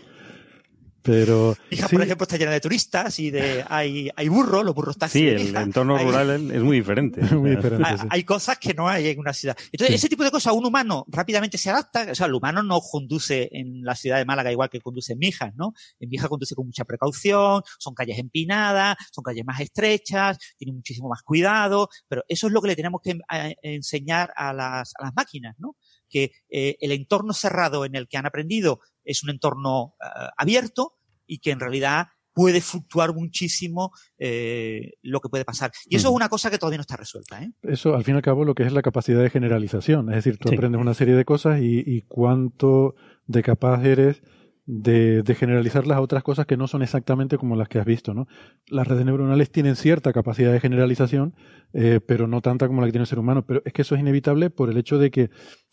Pero. 1.03 1.57
Hija, 1.70 1.88
sí. 1.88 1.96
por 1.96 2.05
ejemplo, 2.05 2.24
está 2.24 2.36
llena 2.36 2.51
de 2.51 2.61
turistas 2.61 3.18
y 3.18 3.30
de. 3.30 3.64
Hay, 3.70 4.11
hay 4.14 4.28
burros, 4.28 4.64
los 4.64 4.74
burros 4.74 4.98
taxis. 4.98 5.20
Sí, 5.20 5.28
el 5.28 5.40
hija, 5.40 5.62
entorno 5.62 5.96
hay, 5.96 6.05
rural 6.05 6.51
es 6.51 6.62
muy 6.62 6.78
diferente. 6.78 7.22
muy 7.34 7.51
diferente 7.51 7.86
hay, 7.86 7.98
sí. 7.98 8.07
hay, 8.11 8.24
cosas 8.24 8.59
que 8.59 8.74
no 8.74 8.88
hay 8.88 9.09
en 9.09 9.20
una 9.20 9.32
ciudad. 9.32 9.57
Entonces, 9.70 9.88
sí. 9.88 9.94
ese 9.94 10.09
tipo 10.09 10.24
de 10.24 10.30
cosas, 10.30 10.53
un 10.53 10.64
humano 10.64 11.05
rápidamente 11.09 11.57
se 11.57 11.70
adapta. 11.70 12.09
O 12.11 12.14
sea, 12.14 12.26
el 12.26 12.34
humano 12.34 12.62
no 12.62 12.80
conduce 12.80 13.48
en 13.53 13.82
la 13.84 13.94
ciudad 13.94 14.18
de 14.18 14.24
Málaga 14.24 14.51
igual 14.51 14.68
que 14.68 14.80
conduce 14.80 15.12
en 15.12 15.18
Mijas, 15.18 15.55
¿no? 15.55 15.72
En 16.01 16.09
Mijas 16.09 16.28
conduce 16.28 16.55
con 16.55 16.66
mucha 16.66 16.84
precaución, 16.84 17.62
son 17.78 17.94
calles 17.94 18.18
empinadas, 18.18 18.96
son 19.12 19.22
calles 19.22 19.44
más 19.44 19.61
estrechas, 19.61 20.38
tiene 20.59 20.72
muchísimo 20.72 21.09
más 21.09 21.22
cuidado, 21.22 21.88
pero 22.09 22.24
eso 22.28 22.48
es 22.48 22.53
lo 22.53 22.61
que 22.61 22.68
le 22.68 22.76
tenemos 22.76 23.01
que 23.03 23.18
enseñar 23.62 24.32
a 24.36 24.53
las, 24.53 24.92
a 24.98 25.05
las 25.05 25.14
máquinas, 25.14 25.55
¿no? 25.59 25.76
Que 26.11 26.33
eh, 26.51 26.77
el 26.81 26.93
entorno 26.93 27.33
cerrado 27.33 27.85
en 27.85 27.95
el 27.95 28.09
que 28.09 28.19
han 28.19 28.27
aprendido 28.27 28.81
es 29.05 29.23
un 29.23 29.31
entorno 29.31 29.95
uh, 30.01 30.29
abierto, 30.37 30.97
y 31.31 31.39
que 31.39 31.53
en 31.53 31.61
realidad 31.61 32.09
puede 32.33 32.61
fluctuar 32.61 33.15
muchísimo 33.15 33.93
eh, 34.19 34.93
lo 35.03 35.21
que 35.21 35.29
puede 35.29 35.45
pasar. 35.45 35.71
Y 35.87 35.97
eso 35.97 36.09
mm. 36.09 36.13
es 36.13 36.17
una 36.17 36.29
cosa 36.29 36.51
que 36.51 36.59
todavía 36.59 36.79
no 36.79 36.83
está 36.83 36.97
resuelta. 36.97 37.43
¿eh? 37.43 37.53
Eso, 37.63 37.95
al 37.95 38.05
fin 38.05 38.15
y 38.15 38.17
al 38.17 38.23
cabo, 38.23 38.45
lo 38.45 38.55
que 38.55 38.65
es 38.65 38.73
la 38.73 38.83
capacidad 38.83 39.23
de 39.23 39.31
generalización. 39.31 40.09
Es 40.11 40.17
decir, 40.17 40.39
tú 40.39 40.49
sí. 40.49 40.55
aprendes 40.55 40.81
una 40.81 40.95
serie 40.95 41.15
de 41.15 41.25
cosas 41.25 41.61
y, 41.61 41.83
y, 41.87 42.03
cuánto 42.03 42.95
de 43.27 43.43
capaz 43.43 43.85
eres 43.85 44.23
de, 44.67 45.23
de, 45.23 45.35
generalizarlas 45.35 45.99
a 45.99 46.01
otras 46.01 46.23
cosas 46.23 46.47
que 46.47 46.57
no 46.57 46.69
son 46.69 46.83
exactamente 46.83 47.39
como 47.39 47.57
las 47.57 47.69
que 47.69 47.79
has 47.79 47.87
visto, 47.87 48.15
¿no? 48.15 48.29
Las 48.69 48.87
redes 48.87 49.05
neuronales 49.05 49.51
tienen 49.51 49.77
cierta 49.77 50.13
capacidad 50.13 50.53
de 50.53 50.61
generalización, 50.61 51.35
eh, 51.73 52.01
pero 52.05 52.27
no 52.27 52.41
tanta 52.41 52.67
como 52.67 52.81
la 52.81 52.87
que 52.87 52.93
tiene 52.93 53.03
el 53.05 53.09
ser 53.09 53.19
humano. 53.19 53.45
Pero 53.47 53.63
es 53.65 53.73
que 53.73 53.83
eso 53.83 53.95
es 53.95 54.01
inevitable 54.01 54.51
por 54.51 54.71
el 54.71 54.77
hecho 54.77 54.99
de 54.99 55.11
que 55.11 55.31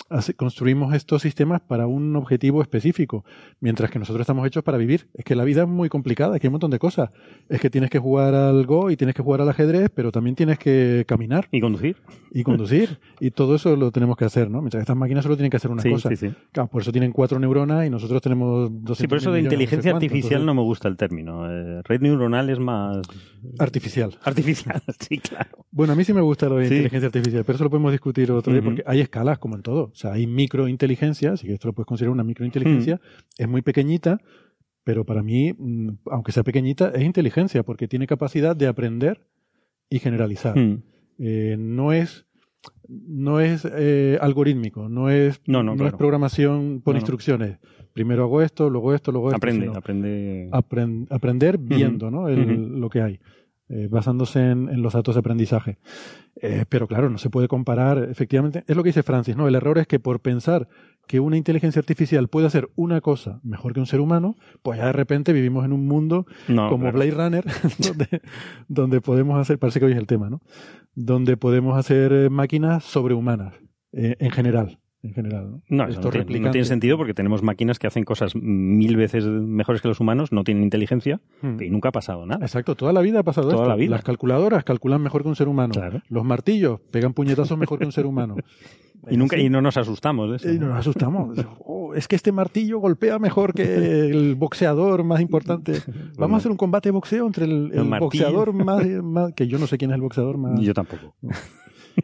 hace, 0.09 0.33
construimos 0.35 0.93
estos 0.93 1.21
sistemas 1.21 1.61
para 1.61 1.87
un 1.87 2.15
objetivo 2.15 2.61
específico, 2.61 3.25
mientras 3.59 3.89
que 3.89 3.99
nosotros 3.99 4.21
estamos 4.21 4.45
hechos 4.45 4.63
para 4.63 4.77
vivir. 4.77 5.09
Es 5.13 5.25
que 5.25 5.35
la 5.35 5.43
vida 5.43 5.63
es 5.63 5.67
muy 5.67 5.89
complicada, 5.89 6.35
es 6.35 6.41
que 6.41 6.47
hay 6.47 6.49
un 6.49 6.53
montón 6.53 6.71
de 6.71 6.79
cosas. 6.79 7.09
Es 7.49 7.59
que 7.59 7.69
tienes 7.69 7.89
que 7.89 7.99
jugar 7.99 8.35
al 8.35 8.65
Go 8.65 8.91
y 8.91 8.97
tienes 8.97 9.15
que 9.15 9.23
jugar 9.23 9.41
al 9.41 9.49
ajedrez, 9.49 9.89
pero 9.93 10.11
también 10.11 10.35
tienes 10.35 10.59
que 10.59 11.05
caminar. 11.07 11.47
Y 11.51 11.61
conducir. 11.61 11.97
Y 12.31 12.43
conducir. 12.43 12.99
y 13.19 13.31
todo 13.31 13.55
eso 13.55 13.75
lo 13.75 13.91
tenemos 13.91 14.17
que 14.17 14.25
hacer, 14.25 14.49
¿no? 14.49 14.61
Mientras 14.61 14.81
que 14.81 14.83
estas 14.83 14.97
máquinas 14.97 15.23
solo 15.23 15.35
tienen 15.35 15.49
que 15.49 15.57
hacer 15.57 15.71
una 15.71 15.81
sí, 15.81 15.89
cosa. 15.89 16.09
Sí, 16.09 16.15
sí. 16.15 16.33
Claro, 16.51 16.69
por 16.69 16.81
eso 16.81 16.91
tienen 16.91 17.11
cuatro 17.11 17.39
neuronas 17.39 17.85
y 17.85 17.89
nosotros 17.89 18.21
tenemos 18.21 18.69
Sí, 18.95 19.07
por 19.07 19.17
eso 19.17 19.31
de 19.31 19.41
inteligencia 19.41 19.93
no 19.93 19.99
sé 19.99 20.05
artificial 20.05 20.45
no 20.45 20.53
me 20.53 20.61
gusta 20.61 20.87
el 20.87 20.97
término. 20.97 21.49
Eh, 21.51 21.81
red 21.83 22.01
neuronal 22.01 22.49
es 22.49 22.59
más... 22.59 22.97
Artificial. 23.59 24.17
Artificial, 24.23 24.81
sí, 24.99 25.17
claro. 25.17 25.65
Bueno, 25.71 25.93
a 25.93 25.95
mí 25.95 26.03
sí 26.03 26.13
me 26.13 26.21
gusta 26.21 26.47
lo 26.49 26.57
de 26.57 26.67
sí. 26.67 26.73
inteligencia 26.75 27.07
artificial, 27.07 27.43
pero 27.45 27.55
eso 27.55 27.63
lo 27.63 27.69
podemos 27.69 27.91
discutir 27.91 28.31
otro 28.31 28.53
día, 28.53 28.61
uh 28.61 28.63
-huh. 28.63 28.67
porque 28.67 28.83
hay 28.85 29.01
escalas 29.01 29.39
como 29.39 29.55
en 29.55 29.61
todo. 29.63 29.85
O 29.85 29.95
sea, 29.95 30.13
hay 30.13 30.27
microinteligencia, 30.27 31.31
así 31.33 31.47
que 31.47 31.53
esto 31.53 31.67
lo 31.67 31.73
puedes 31.73 31.87
considerar 31.87 32.11
una 32.11 32.23
microinteligencia. 32.23 32.95
Uh 32.95 32.97
-huh. 32.97 33.33
Es 33.37 33.47
muy 33.47 33.61
pequeñita, 33.61 34.19
pero 34.83 35.05
para 35.05 35.23
mí, 35.23 35.53
mm, 35.57 35.89
aunque 36.11 36.31
sea 36.31 36.43
pequeñita, 36.43 36.91
es 36.93 37.03
inteligencia, 37.03 37.63
porque 37.63 37.87
tiene 37.87 38.07
capacidad 38.07 38.55
de 38.55 38.67
aprender 38.67 39.21
y 39.89 39.99
generalizar. 39.99 40.57
Uh 40.57 40.61
-huh. 40.61 40.81
eh, 41.19 41.55
no 41.57 41.93
es 41.93 42.26
no 42.87 43.39
es 43.39 43.67
eh, 43.69 44.17
algorítmico, 44.21 44.89
no 44.89 45.09
es, 45.09 45.41
no, 45.45 45.63
no, 45.63 45.71
no 45.71 45.77
claro. 45.77 45.89
es 45.89 45.95
programación 45.95 46.81
por 46.83 46.95
no, 46.95 46.99
instrucciones. 46.99 47.57
Primero 47.93 48.23
hago 48.23 48.41
esto, 48.41 48.69
luego 48.69 48.93
esto, 48.93 49.11
luego 49.11 49.29
esto. 49.29 49.37
Aprende, 49.37 49.71
aprende. 49.75 50.49
Aprend, 50.51 51.11
aprender 51.11 51.57
viendo 51.57 52.07
uh 52.07 52.09
-huh. 52.09 52.13
¿no? 52.13 52.29
El, 52.29 52.39
uh 52.39 52.43
-huh. 52.43 52.79
lo 52.79 52.89
que 52.89 53.01
hay, 53.01 53.19
eh, 53.69 53.87
basándose 53.89 54.39
en, 54.39 54.69
en, 54.69 54.81
los 54.81 54.93
datos 54.93 55.15
de 55.15 55.19
aprendizaje. 55.19 55.77
Eh, 56.41 56.65
pero 56.69 56.87
claro, 56.87 57.09
no 57.09 57.17
se 57.17 57.29
puede 57.29 57.47
comparar, 57.47 57.97
efectivamente, 58.09 58.63
es 58.67 58.75
lo 58.75 58.83
que 58.83 58.89
dice 58.89 59.03
Francis, 59.03 59.35
¿no? 59.35 59.47
El 59.47 59.55
error 59.55 59.77
es 59.77 59.87
que 59.87 59.99
por 59.99 60.21
pensar 60.21 60.67
que 61.07 61.19
una 61.19 61.37
inteligencia 61.37 61.79
artificial 61.79 62.27
puede 62.27 62.47
hacer 62.47 62.69
una 62.75 63.01
cosa 63.01 63.39
mejor 63.43 63.73
que 63.73 63.79
un 63.79 63.85
ser 63.85 64.01
humano, 64.01 64.35
pues 64.61 64.77
ya 64.77 64.87
de 64.87 64.93
repente 64.93 65.33
vivimos 65.33 65.65
en 65.65 65.73
un 65.73 65.87
mundo 65.87 66.25
no, 66.47 66.69
como 66.69 66.83
claro. 66.83 66.97
Blade 66.97 67.11
Runner, 67.11 67.45
donde, 67.79 68.21
donde 68.67 69.01
podemos 69.01 69.39
hacer, 69.39 69.57
parece 69.57 69.79
que 69.79 69.85
hoy 69.85 69.93
es 69.93 69.97
el 69.97 70.07
tema, 70.07 70.29
¿no? 70.29 70.41
Donde 70.95 71.37
podemos 71.37 71.77
hacer 71.77 72.11
eh, 72.11 72.29
máquinas 72.29 72.83
sobrehumanas, 72.83 73.53
eh, 73.93 74.15
en 74.19 74.31
general. 74.31 74.79
En 75.07 75.13
general. 75.13 75.49
¿no? 75.51 75.61
No, 75.69 75.83
eso 75.83 75.99
Estos 75.99 76.15
no 76.15 76.25
tiene, 76.25 76.49
no 76.59 76.63
sentido 76.65 76.97
porque 76.97 77.13
tenemos 77.13 77.43
máquinas 77.43 77.79
que 77.79 77.87
hacen 77.87 78.03
cosas 78.03 78.35
mil 78.35 78.95
veces 78.97 79.25
mejores 79.25 79.81
que 79.81 79.87
los 79.87 79.99
humanos, 79.99 80.31
no 80.31 80.43
tienen 80.43 80.63
inteligencia 80.63 81.19
Hmm. 81.41 81.61
y 81.61 81.69
nunca 81.69 81.89
ha 81.89 81.91
pasado 81.91 82.25
nada. 82.25 82.45
Exacto, 82.45 82.75
toda 82.75 82.93
la 82.93 83.01
vida 83.01 83.19
ha 83.19 83.23
pasado 83.23 83.49
Toda 83.49 83.63
esto. 83.63 83.69
la 83.69 83.75
vida. 83.75 83.91
Las 83.91 84.03
calculadoras 84.03 84.63
calculan 84.63 85.01
mejor 85.01 85.23
que 85.23 85.29
un 85.29 85.35
ser 85.35 85.47
humano. 85.47 85.73
Claro. 85.73 86.01
Los 86.09 86.23
martillos 86.23 86.79
pegan 86.91 87.13
puñetazos 87.13 87.57
mejor 87.57 87.79
que 87.79 87.85
un 87.85 87.91
ser 87.91 88.05
humano. 88.05 88.35
Y 89.09 89.15
nunca 89.15 89.37
Sí. 89.37 89.43
y 89.43 89.49
no 89.49 89.61
nos 89.61 89.77
asustamos 89.77 90.29
de 90.31 90.35
eso. 90.37 90.51
Y 90.51 90.57
nos 90.59 90.73
asustamos. 90.75 91.37
Oh, 91.59 91.93
es 91.93 92.07
que 92.09 92.15
este 92.17 92.31
martillo 92.33 92.79
golpea 92.79 93.19
mejor 93.19 93.53
que 93.53 93.63
el 94.09 94.35
boxeador 94.39 95.03
más 95.05 95.21
importante. 95.21 95.73
Vamos 96.17 96.33
a 96.35 96.37
hacer 96.39 96.51
un 96.51 96.57
combate 96.57 96.89
de 96.89 96.93
boxeo 96.93 97.25
entre 97.27 97.45
el, 97.45 97.71
boxeador 98.01 98.51
más, 98.53 98.85
más- 99.03 99.33
que 99.33 99.47
yo 99.47 99.59
no 99.59 99.67
sé 99.67 99.77
quién 99.77 99.91
es 99.91 99.95
el 99.95 100.01
boxeador 100.01 100.37
más 100.37 100.59
Yo 100.59 100.73
tampoco. 100.73 101.15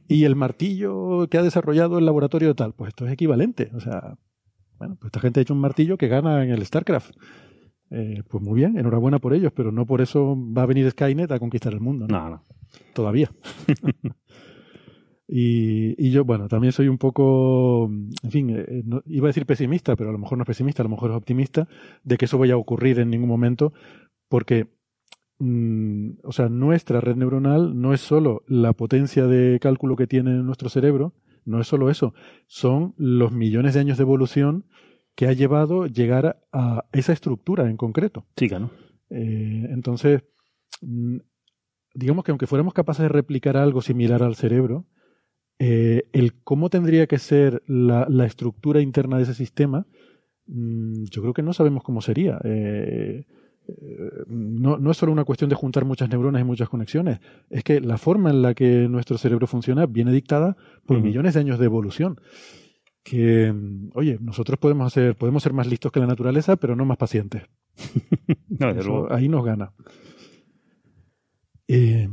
Y 0.08 0.24
el 0.26 0.36
martillo 0.36 1.28
que 1.30 1.38
ha 1.38 1.44
desarrollado 1.44 1.98
el 2.00 2.06
laboratorio 2.06 2.50
de 2.50 2.56
tal. 2.56 2.74
Pues 2.74 2.90
esto 2.90 3.06
es 3.06 3.14
equivalente. 3.14 3.70
O 3.74 3.80
sea, 3.80 4.16
bueno, 4.78 4.96
pues 5.00 5.08
esta 5.10 5.20
gente 5.20 5.40
ha 5.40 5.44
hecho 5.44 5.54
un 5.54 5.62
martillo 5.62 5.98
que 5.98 6.08
gana 6.08 6.44
en 6.44 6.52
el 6.52 6.66
StarCraft. 6.66 7.16
Eh, 7.92 8.24
pues 8.28 8.44
muy 8.44 8.56
bien, 8.56 8.78
enhorabuena 8.78 9.20
por 9.20 9.34
ellos, 9.36 9.52
pero 9.56 9.72
no 9.72 9.86
por 9.86 10.02
eso 10.02 10.36
va 10.36 10.64
a 10.64 10.66
venir 10.66 10.90
Skynet 10.90 11.32
a 11.32 11.40
conquistar 11.40 11.74
el 11.74 11.80
mundo. 11.80 12.08
¿no? 12.08 12.18
No, 12.20 12.30
no. 12.30 12.44
todavía. 12.94 13.32
y, 15.28 15.96
y 16.04 16.12
yo, 16.12 16.26
bueno, 16.26 16.48
también 16.48 16.74
soy 16.74 16.88
un 16.88 16.98
poco, 16.98 17.86
en 18.24 18.32
fin, 18.32 18.50
eh, 18.52 18.82
no- 18.86 19.02
iba 19.06 19.28
a 19.28 19.30
decir 19.30 19.46
pesimista, 19.46 19.96
pero 19.96 20.10
a 20.10 20.14
lo 20.14 20.20
mejor 20.20 20.38
no 20.38 20.44
es 20.44 20.48
pesimista, 20.48 20.82
a 20.84 20.86
lo 20.86 20.90
mejor 20.90 21.12
es 21.12 21.18
optimista, 21.18 21.68
de 22.04 22.18
que 22.18 22.26
eso 22.26 22.38
vaya 22.38 22.56
a 22.56 22.58
ocurrir 22.58 23.00
en 23.00 23.10
ningún 23.10 23.30
momento, 23.30 23.74
porque, 24.28 24.68
mm, 25.40 26.20
o 26.24 26.32
sea, 26.32 26.50
nuestra 26.50 27.02
red 27.02 27.16
neuronal 27.16 27.80
no 27.80 27.94
es 27.94 28.02
solo 28.02 28.44
la 28.48 28.74
potencia 28.74 29.28
de 29.28 29.60
cálculo 29.60 29.96
que 29.96 30.08
tiene 30.08 30.32
nuestro 30.44 30.70
cerebro, 30.70 31.14
no 31.46 31.60
es 31.60 31.68
solo 31.68 31.90
eso, 31.90 32.14
son 32.48 32.94
los 32.98 33.32
millones 33.32 33.74
de 33.74 33.82
años 33.82 33.98
de 33.98 34.04
evolución 34.04 34.66
que 35.16 35.28
ha 35.28 35.34
llevado 35.34 35.86
llegar 35.86 36.42
a 36.52 36.86
esa 36.92 37.14
estructura 37.14 37.70
en 37.70 37.78
concreto. 37.78 38.26
Chica, 38.36 38.60
¿no? 38.60 38.72
Eh, 39.10 39.68
entonces, 39.70 40.24
mm, 40.82 41.18
digamos 41.94 42.26
que 42.26 42.32
aunque 42.32 42.48
fuéramos 42.48 42.74
capaces 42.74 43.04
de 43.04 43.10
replicar 43.10 43.58
algo 43.58 43.82
similar 43.82 44.24
al 44.24 44.36
cerebro, 44.36 44.88
eh, 45.60 46.04
el 46.14 46.34
cómo 46.44 46.70
tendría 46.70 47.06
que 47.08 47.20
ser 47.20 47.62
la, 47.68 48.08
la 48.10 48.26
estructura 48.26 48.82
interna 48.82 49.18
de 49.18 49.24
ese 49.24 49.36
sistema, 49.36 49.86
mm, 50.48 51.04
yo 51.12 51.22
creo 51.22 51.34
que 51.34 51.44
no 51.44 51.54
sabemos 51.54 51.84
cómo 51.84 52.02
sería. 52.02 52.40
Eh, 52.44 53.26
no, 54.28 54.78
no 54.78 54.92
es 54.92 54.98
solo 54.98 55.12
una 55.12 55.24
cuestión 55.24 55.50
de 55.50 55.56
juntar 55.56 55.86
muchas 55.86 56.10
neuronas 56.10 56.42
y 56.42 56.46
muchas 56.46 56.70
conexiones, 56.70 57.20
es 57.50 57.64
que 57.64 57.80
la 57.82 57.98
forma 57.98 58.30
en 58.30 58.42
la 58.42 58.54
que 58.54 58.88
nuestro 58.90 59.18
cerebro 59.18 59.48
funciona 59.48 59.86
viene 59.86 60.12
dictada 60.12 60.58
por 60.86 61.00
millones 61.02 61.34
de 61.34 61.40
años 61.40 61.60
de 61.60 61.66
evolución. 61.66 62.20
Que, 63.04 63.54
oye, 63.96 64.18
nosotros 64.22 64.58
podemos 64.60 64.88
hacer, 64.88 65.16
podemos 65.18 65.44
ser 65.44 65.52
más 65.54 65.68
listos 65.68 65.92
que 65.92 66.00
la 66.00 66.08
naturaleza, 66.08 66.56
pero 66.56 66.76
no 66.76 66.86
más 66.86 66.98
pacientes. 66.98 67.44
No, 68.48 68.68
desde 68.68 68.82
Eso 68.82 68.90
luego. 68.90 69.14
ahí 69.14 69.28
nos 69.28 69.44
gana. 69.44 69.74
Eh, 71.68 72.08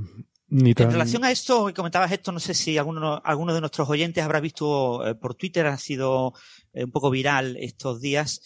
ni 0.48 0.74
tan- 0.74 0.86
En 0.86 0.92
relación 0.92 1.24
a 1.24 1.30
esto, 1.30 1.66
que 1.66 1.74
comentabas 1.74 2.10
esto, 2.12 2.32
no 2.32 2.40
sé 2.40 2.54
si 2.54 2.78
alguno, 2.78 3.20
alguno 3.24 3.54
de 3.54 3.60
nuestros 3.60 3.88
oyentes 3.88 4.24
habrá 4.24 4.40
visto 4.40 5.06
eh, 5.06 5.14
por 5.14 5.34
Twitter, 5.34 5.66
ha 5.66 5.76
sido 5.76 6.32
eh, 6.72 6.84
un 6.84 6.90
poco 6.90 7.10
viral 7.10 7.56
estos 7.58 8.00
días, 8.00 8.40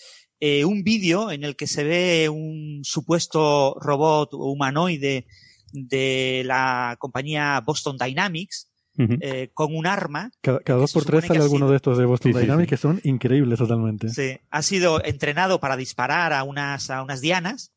eh, 0.46 0.64
un 0.64 0.82
vídeo 0.82 1.30
en 1.30 1.42
el 1.44 1.54
que 1.56 1.66
se 1.66 1.84
ve 1.84 2.28
un 2.28 2.80
supuesto 2.84 3.76
robot 3.80 4.30
humanoide 4.34 5.26
de 5.72 6.42
la 6.44 6.96
compañía 6.98 7.60
Boston 7.64 7.96
Dynamics 7.98 8.68
eh, 8.96 9.50
con 9.54 9.74
un 9.74 9.86
arma. 9.86 10.30
cada, 10.40 10.60
dos 10.76 10.92
por 10.92 11.04
tres 11.04 11.24
sale 11.24 11.40
alguno 11.40 11.66
sido- 11.66 11.70
de 11.70 11.76
estos 11.76 11.98
de 11.98 12.04
Boston 12.04 12.32
Sí, 12.32 12.38
sí, 12.38 12.44
Dynamics 12.44 12.66
sí. 12.68 12.70
que 12.70 12.76
son 12.76 13.00
increíbles 13.04 13.58
totalmente. 13.58 14.08
Sí, 14.10 14.38
ha 14.50 14.62
sido 14.62 15.02
entrenado 15.04 15.58
para 15.60 15.76
disparar 15.76 16.32
a 16.32 16.44
unas, 16.44 16.90
a 16.90 17.02
unas 17.02 17.20
dianas 17.20 17.72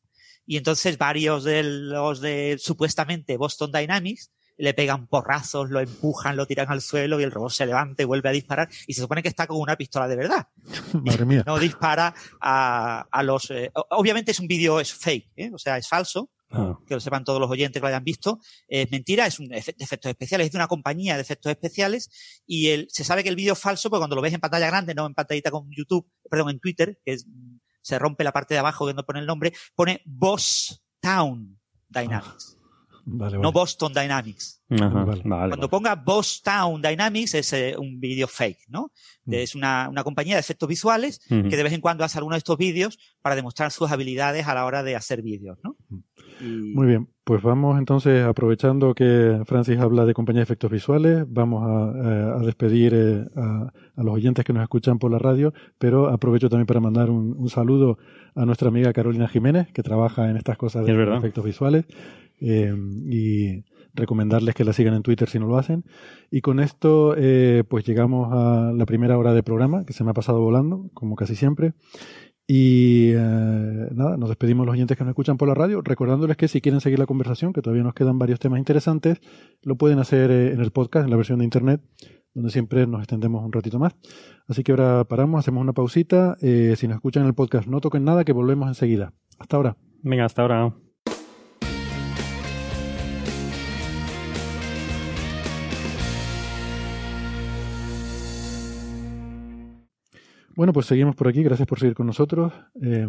y 0.46 0.56
entonces 0.58 0.96
varios 0.98 1.42
de 1.44 1.62
los 1.64 2.20
de 2.20 2.56
supuestamente 2.60 3.36
Boston 3.36 3.72
Dynamics 3.72 4.30
le 4.58 4.74
pegan 4.74 5.06
porrazos, 5.06 5.70
lo 5.70 5.80
empujan, 5.80 6.36
lo 6.36 6.44
tiran 6.46 6.70
al 6.70 6.82
suelo 6.82 7.18
y 7.18 7.22
el 7.22 7.30
robot 7.30 7.50
se 7.52 7.64
levanta 7.64 8.02
y 8.02 8.06
vuelve 8.06 8.28
a 8.28 8.32
disparar 8.32 8.68
y 8.86 8.92
se 8.92 9.00
supone 9.00 9.22
que 9.22 9.28
está 9.28 9.46
con 9.46 9.58
una 9.60 9.76
pistola 9.76 10.06
de 10.08 10.16
verdad. 10.16 10.48
Madre 11.02 11.24
mía. 11.24 11.44
No 11.46 11.58
dispara 11.58 12.14
a, 12.40 13.06
a 13.10 13.22
los... 13.22 13.50
eh, 13.50 13.70
obviamente 13.90 14.32
es 14.32 14.40
un 14.40 14.46
vídeo, 14.48 14.80
es 14.80 14.92
fake, 14.92 15.30
¿eh? 15.36 15.50
o 15.54 15.58
sea, 15.58 15.78
es 15.78 15.88
falso, 15.88 16.30
Ah, 16.50 16.78
que 16.86 16.94
lo 16.94 17.00
sepan 17.00 17.24
todos 17.24 17.38
los 17.38 17.50
oyentes 17.50 17.74
que 17.78 17.82
lo 17.82 17.88
hayan 17.88 18.04
visto. 18.04 18.40
Es 18.68 18.90
mentira, 18.90 19.26
es 19.26 19.38
un 19.38 19.48
efe- 19.50 19.76
de 19.76 19.84
efectos 19.84 20.08
especiales, 20.08 20.46
es 20.46 20.52
de 20.52 20.56
una 20.56 20.66
compañía 20.66 21.14
de 21.16 21.20
efectos 21.20 21.50
especiales 21.50 22.08
y 22.46 22.68
el, 22.68 22.86
se 22.90 23.04
sabe 23.04 23.22
que 23.22 23.28
el 23.28 23.36
vídeo 23.36 23.52
es 23.52 23.58
falso 23.58 23.90
porque 23.90 24.00
cuando 24.00 24.16
lo 24.16 24.22
ves 24.22 24.32
en 24.32 24.40
pantalla 24.40 24.66
grande, 24.68 24.94
no 24.94 25.04
en 25.04 25.12
pantallita 25.12 25.50
con 25.50 25.68
YouTube, 25.70 26.10
perdón, 26.30 26.48
en 26.48 26.58
Twitter, 26.58 26.98
que 27.04 27.12
es, 27.12 27.26
se 27.82 27.98
rompe 27.98 28.24
la 28.24 28.32
parte 28.32 28.54
de 28.54 28.60
abajo 28.60 28.86
que 28.86 28.94
no 28.94 29.04
pone 29.04 29.20
el 29.20 29.26
nombre, 29.26 29.52
pone 29.74 30.00
Boss 30.06 30.82
Town 31.00 31.60
Dynamics, 31.86 32.56
Vale, 33.10 33.36
vale. 33.38 33.42
no 33.42 33.52
Boston 33.52 33.92
Dynamics. 33.92 34.62
ajá, 34.70 34.88
Vale. 34.88 35.22
vale, 35.24 35.48
Cuando 35.48 35.56
vale. 35.56 35.68
ponga 35.68 35.94
Boss 35.94 36.42
Town 36.42 36.82
Dynamics 36.82 37.34
es 37.34 37.52
eh, 37.54 37.74
un 37.78 37.98
vídeo 37.98 38.26
fake, 38.28 38.66
¿no? 38.68 38.90
Mm. 39.24 39.32
Es 39.34 39.54
una, 39.54 39.88
una 39.88 40.04
compañía 40.04 40.34
de 40.34 40.40
efectos 40.40 40.68
visuales 40.68 41.20
que 41.28 41.56
de 41.56 41.62
vez 41.62 41.72
en 41.72 41.80
cuando 41.80 42.04
hace 42.04 42.18
alguno 42.18 42.34
de 42.34 42.38
estos 42.38 42.58
vídeos 42.58 42.98
para 43.22 43.34
demostrar 43.34 43.70
sus 43.70 43.90
habilidades 43.90 44.46
a 44.46 44.54
la 44.54 44.66
hora 44.66 44.82
de 44.82 44.94
hacer 44.96 45.22
vídeos, 45.22 45.58
¿no? 45.64 45.76
Y- 46.40 46.74
Muy 46.74 46.86
bien, 46.86 47.08
pues 47.24 47.42
vamos 47.42 47.78
entonces, 47.78 48.24
aprovechando 48.24 48.94
que 48.94 49.40
Francis 49.46 49.78
habla 49.78 50.04
de 50.04 50.14
compañía 50.14 50.40
de 50.40 50.44
efectos 50.44 50.70
visuales, 50.70 51.24
vamos 51.28 51.64
a, 51.66 51.98
eh, 52.08 52.32
a 52.36 52.38
despedir 52.44 52.92
eh, 52.94 53.24
a, 53.36 53.72
a 53.96 54.02
los 54.02 54.14
oyentes 54.14 54.44
que 54.44 54.52
nos 54.52 54.62
escuchan 54.62 54.98
por 54.98 55.10
la 55.10 55.18
radio, 55.18 55.52
pero 55.78 56.08
aprovecho 56.08 56.48
también 56.48 56.66
para 56.66 56.80
mandar 56.80 57.10
un, 57.10 57.34
un 57.36 57.48
saludo 57.48 57.98
a 58.34 58.44
nuestra 58.44 58.68
amiga 58.68 58.92
Carolina 58.92 59.26
Jiménez, 59.28 59.68
que 59.72 59.82
trabaja 59.82 60.30
en 60.30 60.36
estas 60.36 60.56
cosas 60.58 60.84
de 60.86 60.92
Es 60.92 61.18
efectos 61.18 61.44
visuales, 61.44 61.86
eh, 62.40 62.74
y 63.06 63.64
recomendarles 63.94 64.54
que 64.54 64.64
la 64.64 64.72
sigan 64.72 64.94
en 64.94 65.02
Twitter 65.02 65.28
si 65.28 65.38
no 65.38 65.46
lo 65.46 65.58
hacen. 65.58 65.84
Y 66.30 66.40
con 66.40 66.60
esto, 66.60 67.14
eh, 67.16 67.64
pues 67.68 67.84
llegamos 67.84 68.28
a 68.32 68.72
la 68.72 68.86
primera 68.86 69.18
hora 69.18 69.32
de 69.32 69.42
programa, 69.42 69.84
que 69.84 69.92
se 69.92 70.04
me 70.04 70.10
ha 70.10 70.14
pasado 70.14 70.40
volando, 70.40 70.90
como 70.94 71.16
casi 71.16 71.34
siempre. 71.34 71.74
Y 72.50 73.10
eh, 73.10 73.88
nada, 73.92 74.16
nos 74.16 74.30
despedimos 74.30 74.64
los 74.64 74.72
oyentes 74.72 74.96
que 74.96 75.04
nos 75.04 75.10
escuchan 75.10 75.36
por 75.36 75.48
la 75.48 75.54
radio, 75.54 75.82
recordándoles 75.82 76.38
que 76.38 76.48
si 76.48 76.62
quieren 76.62 76.80
seguir 76.80 76.98
la 76.98 77.04
conversación, 77.04 77.52
que 77.52 77.60
todavía 77.60 77.82
nos 77.82 77.92
quedan 77.92 78.18
varios 78.18 78.40
temas 78.40 78.58
interesantes, 78.58 79.20
lo 79.62 79.76
pueden 79.76 79.98
hacer 79.98 80.30
eh, 80.30 80.52
en 80.54 80.60
el 80.60 80.70
podcast, 80.70 81.04
en 81.04 81.10
la 81.10 81.16
versión 81.16 81.40
de 81.40 81.44
internet, 81.44 81.82
donde 82.32 82.50
siempre 82.50 82.86
nos 82.86 83.00
extendemos 83.00 83.44
un 83.44 83.52
ratito 83.52 83.78
más. 83.78 83.94
Así 84.46 84.62
que 84.62 84.72
ahora 84.72 85.04
paramos, 85.04 85.40
hacemos 85.40 85.60
una 85.60 85.74
pausita. 85.74 86.38
Eh, 86.40 86.74
si 86.78 86.88
nos 86.88 86.94
escuchan 86.94 87.24
en 87.24 87.28
el 87.28 87.34
podcast, 87.34 87.68
no 87.68 87.82
toquen 87.82 88.04
nada, 88.04 88.24
que 88.24 88.32
volvemos 88.32 88.66
enseguida. 88.66 89.12
Hasta 89.38 89.56
ahora. 89.58 89.76
Venga, 90.02 90.24
hasta 90.24 90.40
ahora. 90.40 90.87
Bueno, 100.56 100.72
pues 100.72 100.86
seguimos 100.86 101.14
por 101.14 101.28
aquí. 101.28 101.42
Gracias 101.42 101.68
por 101.68 101.78
seguir 101.78 101.94
con 101.94 102.06
nosotros. 102.06 102.52
Eh, 102.82 103.06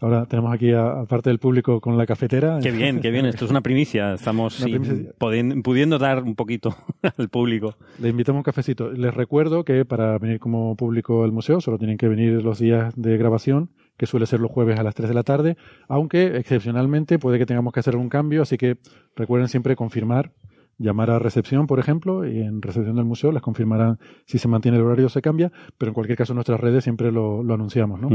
ahora 0.00 0.26
tenemos 0.26 0.52
aquí 0.52 0.72
a, 0.72 1.00
a 1.00 1.04
parte 1.06 1.30
del 1.30 1.38
público 1.38 1.80
con 1.80 1.96
la 1.96 2.04
cafetera. 2.06 2.58
Qué 2.62 2.70
bien, 2.70 3.00
qué 3.00 3.10
bien. 3.10 3.24
Esto 3.26 3.44
es 3.46 3.50
una 3.50 3.60
primicia. 3.62 4.12
Estamos 4.14 4.58
Una 4.60 4.66
sí, 4.66 4.70
primicia. 4.78 5.12
podien- 5.18 5.62
pudiendo 5.62 5.98
dar 5.98 6.22
un 6.22 6.34
poquito 6.34 6.76
al 7.16 7.28
público. 7.30 7.76
Le 8.00 8.10
invitamos 8.10 8.40
un 8.40 8.44
cafecito. 8.44 8.90
Les 8.92 9.14
recuerdo 9.14 9.64
que 9.64 9.84
para 9.84 10.18
venir 10.18 10.40
como 10.40 10.76
público 10.76 11.24
al 11.24 11.32
museo 11.32 11.60
solo 11.60 11.78
tienen 11.78 11.96
que 11.96 12.08
venir 12.08 12.42
los 12.42 12.58
días 12.58 12.92
de 12.96 13.16
grabación, 13.16 13.70
que 13.96 14.06
suele 14.06 14.26
ser 14.26 14.40
los 14.40 14.50
jueves 14.50 14.78
a 14.78 14.82
las 14.82 14.94
3 14.94 15.08
de 15.08 15.14
la 15.14 15.22
tarde, 15.22 15.56
aunque 15.88 16.36
excepcionalmente 16.36 17.18
puede 17.18 17.38
que 17.38 17.46
tengamos 17.46 17.72
que 17.72 17.80
hacer 17.80 17.94
algún 17.94 18.08
cambio, 18.08 18.42
así 18.42 18.58
que 18.58 18.76
recuerden 19.16 19.48
siempre 19.48 19.76
confirmar, 19.76 20.32
llamar 20.78 21.10
a 21.10 21.18
recepción, 21.18 21.66
por 21.66 21.78
ejemplo, 21.78 22.26
y 22.26 22.40
en 22.40 22.60
recepción 22.62 22.96
del 22.96 23.04
museo 23.04 23.30
les 23.32 23.42
confirmarán 23.42 23.98
si 24.26 24.38
se 24.38 24.48
mantiene 24.48 24.78
el 24.78 24.84
horario 24.84 25.06
o 25.06 25.08
se 25.10 25.22
cambia, 25.22 25.52
pero 25.78 25.90
en 25.90 25.94
cualquier 25.94 26.18
caso 26.18 26.32
en 26.32 26.36
nuestras 26.36 26.60
redes 26.60 26.82
siempre 26.84 27.12
lo, 27.12 27.42
lo 27.42 27.54
anunciamos, 27.54 28.00
¿no? 28.00 28.08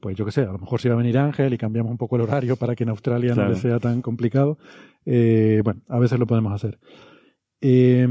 Pues 0.00 0.16
yo 0.16 0.24
qué 0.24 0.32
sé, 0.32 0.42
a 0.42 0.52
lo 0.52 0.58
mejor 0.58 0.80
si 0.80 0.88
va 0.88 0.94
a 0.94 0.98
venir 0.98 1.18
Ángel 1.18 1.52
y 1.52 1.58
cambiamos 1.58 1.90
un 1.92 1.98
poco 1.98 2.16
el 2.16 2.22
horario 2.22 2.56
para 2.56 2.74
que 2.74 2.84
en 2.84 2.88
Australia 2.90 3.34
Claro. 3.34 3.50
no 3.50 3.54
le 3.54 3.60
sea 3.60 3.78
tan 3.80 4.00
complicado. 4.00 4.56
Eh, 5.04 5.60
bueno, 5.62 5.82
a 5.88 5.98
veces 5.98 6.18
lo 6.18 6.26
podemos 6.26 6.52
hacer. 6.54 6.78
Eh, 7.60 8.08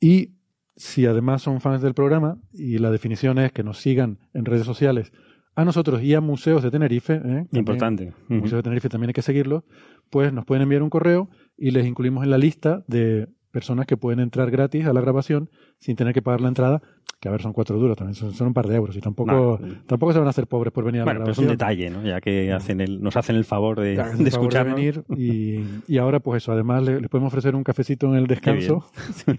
y 0.00 0.30
si 0.74 1.04
además 1.06 1.42
son 1.42 1.60
fans 1.60 1.82
del 1.82 1.92
programa, 1.92 2.38
y 2.52 2.78
la 2.78 2.90
definición 2.90 3.38
es 3.38 3.52
que 3.52 3.62
nos 3.62 3.78
sigan 3.78 4.18
en 4.32 4.44
redes 4.46 4.64
sociales 4.64 5.12
a 5.60 5.64
nosotros 5.64 6.02
y 6.02 6.14
a 6.14 6.20
museos 6.20 6.62
de 6.62 6.70
Tenerife, 6.70 7.14
¿eh? 7.14 7.20
También- 7.20 7.48
Importante. 7.52 8.12
Ujú. 8.30 8.34
Museo 8.34 8.56
de 8.58 8.62
Tenerife 8.62 8.88
también 8.88 9.08
hay 9.10 9.14
que 9.14 9.22
seguirlo, 9.22 9.64
pues 10.10 10.32
nos 10.32 10.44
pueden 10.44 10.62
enviar 10.62 10.82
un 10.82 10.90
correo 10.90 11.28
y 11.56 11.70
les 11.72 11.86
incluimos 11.86 12.22
en 12.24 12.30
la 12.30 12.38
lista 12.38 12.84
de 12.86 13.26
personas 13.50 13.86
que 13.86 13.96
pueden 13.96 14.20
entrar 14.20 14.50
gratis 14.50 14.86
a 14.86 14.92
la 14.92 15.00
grabación 15.00 15.48
sin 15.78 15.96
tener 15.96 16.12
que 16.14 16.20
pagar 16.22 16.40
la 16.42 16.48
entrada, 16.48 16.82
que 17.18 17.28
a 17.28 17.32
ver, 17.32 17.40
son 17.42 17.52
cuatro 17.54 17.76
duros 17.78 17.96
también, 17.96 18.14
son, 18.14 18.32
son 18.32 18.48
un 18.48 18.54
par 18.54 18.68
de 18.68 18.76
euros 18.76 18.94
y 18.94 19.00
tampoco, 19.00 19.58
tampoco 19.86 20.12
se 20.12 20.18
van 20.18 20.28
a 20.28 20.30
hacer 20.30 20.46
pobres 20.46 20.72
por 20.72 20.84
venir 20.84 21.00
a 21.00 21.04
Bueno, 21.04 21.20
la 21.20 21.24
pero 21.24 21.32
es 21.32 21.38
un 21.38 21.48
detalle, 21.48 21.90
¿no? 21.90 22.04
Ya 22.04 22.20
que 22.20 22.52
hacen 22.52 22.80
el, 22.80 23.00
nos 23.02 23.16
hacen 23.16 23.34
el 23.36 23.44
favor 23.44 23.80
de, 23.80 23.84
de 23.86 23.92
el 23.94 23.98
favor 24.02 24.26
escucharnos. 24.28 24.74
venir 24.76 25.02
y, 25.16 25.64
y 25.88 25.98
ahora 25.98 26.20
pues 26.20 26.44
eso, 26.44 26.52
además 26.52 26.84
le, 26.84 27.00
le 27.00 27.08
podemos 27.08 27.28
ofrecer 27.32 27.56
un 27.56 27.64
cafecito 27.64 28.06
en 28.08 28.14
el 28.14 28.26
descanso. 28.28 28.84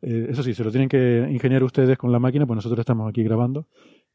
Eh, 0.00 0.28
eso 0.30 0.44
sí, 0.44 0.54
se 0.54 0.62
lo 0.62 0.70
tienen 0.70 0.88
que 0.88 1.26
ingeniar 1.28 1.64
ustedes 1.64 1.98
con 1.98 2.12
la 2.12 2.20
máquina, 2.20 2.46
pues 2.46 2.54
nosotros 2.54 2.78
estamos 2.78 3.08
aquí 3.08 3.24
grabando 3.24 3.66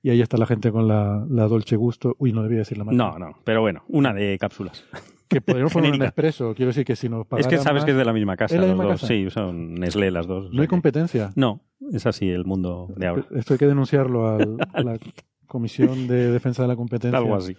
y 0.04 0.10
ahí 0.12 0.22
está 0.22 0.38
la 0.38 0.46
gente 0.46 0.72
con 0.72 0.88
la, 0.88 1.26
la 1.30 1.48
Dolce 1.48 1.76
Gusto. 1.78 2.16
Uy, 2.20 2.32
no 2.34 2.44
debía 2.44 2.60
decir 2.60 2.78
la 2.78 2.84
máquina. 2.84 3.04
No, 3.12 3.18
no, 3.18 3.32
pero 3.44 3.62
bueno, 3.62 3.84
una 3.88 4.14
de 4.14 4.38
cápsulas. 4.38 4.86
Que 5.30 5.42
podríamos 5.42 5.74
poner 5.74 5.92
un 5.94 6.04
expreso, 6.04 6.54
quiero 6.54 6.68
decir 6.70 6.86
que 6.86 6.96
si 6.96 7.10
nos 7.10 7.26
Es 7.38 7.48
que 7.48 7.58
sabes 7.58 7.82
más- 7.82 7.86
que 7.86 7.92
es 7.92 7.98
de 7.98 8.06
la 8.06 8.14
misma 8.14 8.36
casa. 8.38 8.54
¿Es 8.54 8.62
la 8.62 8.68
los 8.68 8.76
misma 8.76 8.92
dos. 8.92 9.02
casa? 9.02 9.08
Sí, 9.08 9.30
son 9.32 9.74
Nestlé 9.76 10.12
las 10.12 10.28
dos. 10.28 10.52
No 10.54 10.62
hay 10.62 10.68
que- 10.68 10.70
competencia. 10.70 11.32
No, 11.36 11.62
es 11.92 12.06
así 12.06 12.30
el 12.30 12.46
mundo 12.46 12.90
de 12.96 13.08
ahora. 13.08 13.26
Esto 13.34 13.54
hay 13.54 13.58
que 13.58 13.66
denunciarlo 13.66 14.28
al- 14.28 14.58
a 14.74 14.82
la 14.84 15.00
Comisión 15.48 16.08
de 16.08 16.32
Defensa 16.32 16.62
de 16.64 16.68
la 16.68 16.76
Competencia. 16.76 17.18
Algo 17.18 17.36
así. 17.36 17.56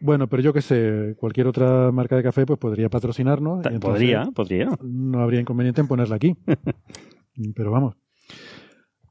Bueno, 0.00 0.26
pero 0.28 0.42
yo 0.42 0.52
que 0.52 0.60
sé, 0.60 1.14
cualquier 1.18 1.46
otra 1.46 1.90
marca 1.92 2.14
de 2.16 2.22
café 2.22 2.44
pues 2.44 2.58
podría 2.58 2.88
patrocinarnos. 2.90 3.64
y 3.74 3.78
Podría, 3.78 4.24
podría. 4.34 4.68
No 4.82 5.20
habría 5.22 5.40
inconveniente 5.40 5.80
en 5.80 5.88
ponerla 5.88 6.16
aquí. 6.16 6.36
pero 7.54 7.70
vamos. 7.70 7.94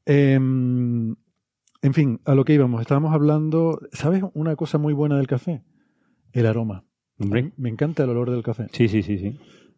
Em, 0.06 1.14
en 1.82 1.94
fin, 1.94 2.20
a 2.24 2.34
lo 2.34 2.44
que 2.44 2.54
íbamos. 2.54 2.80
Estábamos 2.80 3.12
hablando. 3.14 3.80
¿Sabes 3.92 4.22
una 4.34 4.56
cosa 4.56 4.78
muy 4.78 4.92
buena 4.92 5.16
del 5.16 5.26
café? 5.26 5.62
El 6.32 6.46
aroma. 6.46 6.84
Me 7.18 7.68
encanta 7.68 8.04
el 8.04 8.10
olor 8.10 8.30
del 8.30 8.42
café. 8.42 8.66
Sí, 8.72 8.88
sí, 8.88 9.02
sí, 9.02 9.18
sí. 9.18 9.36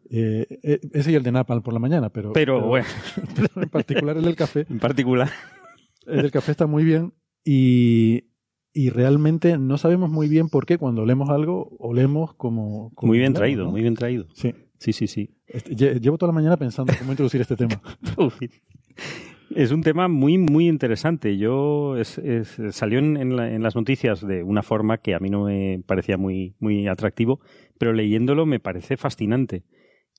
Eh, 0.09 0.45
eh, 0.63 0.79
ese 0.93 1.11
y 1.11 1.15
el 1.15 1.23
de 1.23 1.31
Napalm 1.31 1.61
por 1.63 1.73
la 1.73 1.79
mañana, 1.79 2.09
pero, 2.09 2.33
Pero, 2.33 2.61
bueno, 2.67 2.85
pero 3.35 3.63
en 3.63 3.69
particular 3.69 4.17
el 4.17 4.23
del 4.23 4.35
café. 4.35 4.65
en 4.69 4.79
particular. 4.79 5.29
El 6.05 6.21
del 6.23 6.31
café 6.31 6.51
está 6.51 6.67
muy 6.67 6.83
bien 6.83 7.13
y, 7.45 8.25
y 8.73 8.89
realmente 8.89 9.57
no 9.57 9.77
sabemos 9.77 10.09
muy 10.11 10.27
bien 10.27 10.49
por 10.49 10.65
qué 10.65 10.77
cuando 10.77 11.03
olemos 11.03 11.29
algo, 11.29 11.75
olemos 11.79 12.33
como... 12.35 12.91
como 12.93 13.09
Muy 13.11 13.19
bien 13.19 13.29
olemos, 13.31 13.39
traído, 13.39 13.63
¿no? 13.65 13.71
muy 13.71 13.81
bien 13.81 13.93
traído. 13.95 14.25
Sí. 14.33 14.53
Sí, 14.77 14.93
sí, 14.93 15.07
sí. 15.07 15.29
Este, 15.47 15.75
lle- 15.75 15.99
Llevo 16.01 16.17
toda 16.17 16.31
la 16.31 16.35
mañana 16.35 16.57
pensando 16.57 16.91
cómo 16.99 17.11
introducir 17.11 17.39
este 17.41 17.55
tema. 17.55 17.81
Es 19.55 19.71
un 19.71 19.81
tema 19.81 20.07
muy, 20.07 20.37
muy 20.37 20.67
interesante. 20.67 21.37
Yo 21.37 21.97
es- 21.97 22.17
es- 22.17 22.59
salió 22.71 22.99
en, 22.99 23.35
la- 23.35 23.49
en 23.53 23.63
las 23.63 23.75
noticias 23.75 24.25
de 24.25 24.43
una 24.43 24.61
forma 24.61 24.97
que 24.97 25.13
a 25.15 25.19
mí 25.19 25.29
no 25.29 25.45
me 25.45 25.81
parecía 25.85 26.17
muy, 26.17 26.55
muy 26.59 26.87
atractivo, 26.87 27.39
pero 27.77 27.93
leyéndolo 27.93 28.45
me 28.45 28.59
parece 28.59 28.97
fascinante. 28.97 29.63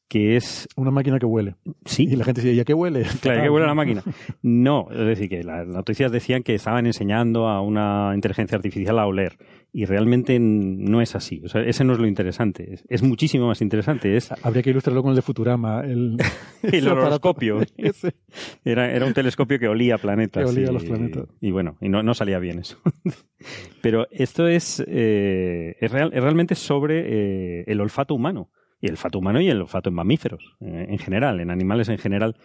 Que 0.09 0.37
es, 0.37 0.69
Una 0.77 0.91
máquina 0.91 1.19
que 1.19 1.25
huele. 1.25 1.55
sí, 1.87 2.03
Y 2.11 2.17
la 2.17 2.25
gente 2.25 2.43
dice, 2.43 2.53
¿y 2.53 2.61
a 2.61 2.65
qué 2.65 2.75
huele? 2.75 3.05
Claro, 3.23 3.43
que 3.43 3.49
huele 3.49 3.67
la 3.67 3.75
máquina. 3.75 4.03
No, 4.43 4.89
es 4.91 5.07
decir, 5.07 5.31
que 5.31 5.43
las 5.43 5.67
noticias 5.67 6.13
decían 6.13 6.43
que 6.43 6.55
estaban 6.55 6.85
enseñando 6.85 7.49
a 7.49 7.63
una 7.63 8.11
inteligencia 8.15 8.57
artificial 8.57 8.99
a 8.99 9.07
oler. 9.07 9.39
Y 9.75 9.87
realmente 9.87 10.39
no 10.39 11.01
es 11.01 11.17
así. 11.17 11.41
O 11.45 11.49
sea, 11.49 11.63
ese 11.63 11.83
no 11.83 11.95
es 11.95 11.99
lo 11.99 12.07
interesante. 12.07 12.75
Es, 12.75 12.85
es 12.91 13.03
muchísimo 13.03 13.47
más 13.47 13.63
interesante. 13.63 14.17
Es 14.17 14.31
Habría 14.43 14.63
que 14.63 14.69
ilustrarlo 14.69 15.03
con 15.03 15.11
el 15.11 15.17
de 15.17 15.23
Futurama. 15.23 15.81
El, 15.81 16.19
el 16.63 16.89
horoscopio. 16.89 17.61
Era, 18.65 18.93
era 18.93 19.07
un 19.07 19.15
telescopio 19.15 19.59
que 19.59 19.69
olía 19.69 19.97
planetas. 19.97 20.45
Que 20.45 20.51
olía 20.51 20.71
y, 20.71 20.73
los 20.75 20.85
planetas. 20.85 21.25
Y 21.41 21.51
bueno, 21.53 21.79
y 21.81 21.89
no, 21.89 22.03
no 22.03 22.13
salía 22.13 22.39
bien 22.39 22.59
eso. 22.59 22.79
Pero 23.83 24.07
esto 24.11 24.47
es, 24.47 24.85
eh, 24.87 25.77
es, 25.81 25.91
real- 25.91 26.13
es 26.13 26.23
realmente 26.23 26.55
sobre 26.55 27.61
eh, 27.61 27.65
el 27.67 27.81
olfato 27.81 28.15
humano. 28.15 28.51
Y 28.81 28.87
el 28.87 28.93
olfato 28.93 29.19
humano 29.21 29.41
y 29.41 29.49
el 29.49 29.61
olfato 29.61 29.89
en 29.89 29.95
mamíferos, 29.95 30.57
eh, 30.61 30.87
en 30.89 30.99
general, 30.99 31.41
en 31.41 31.51
animales 31.51 31.89
en 31.89 31.99
general, 31.99 32.37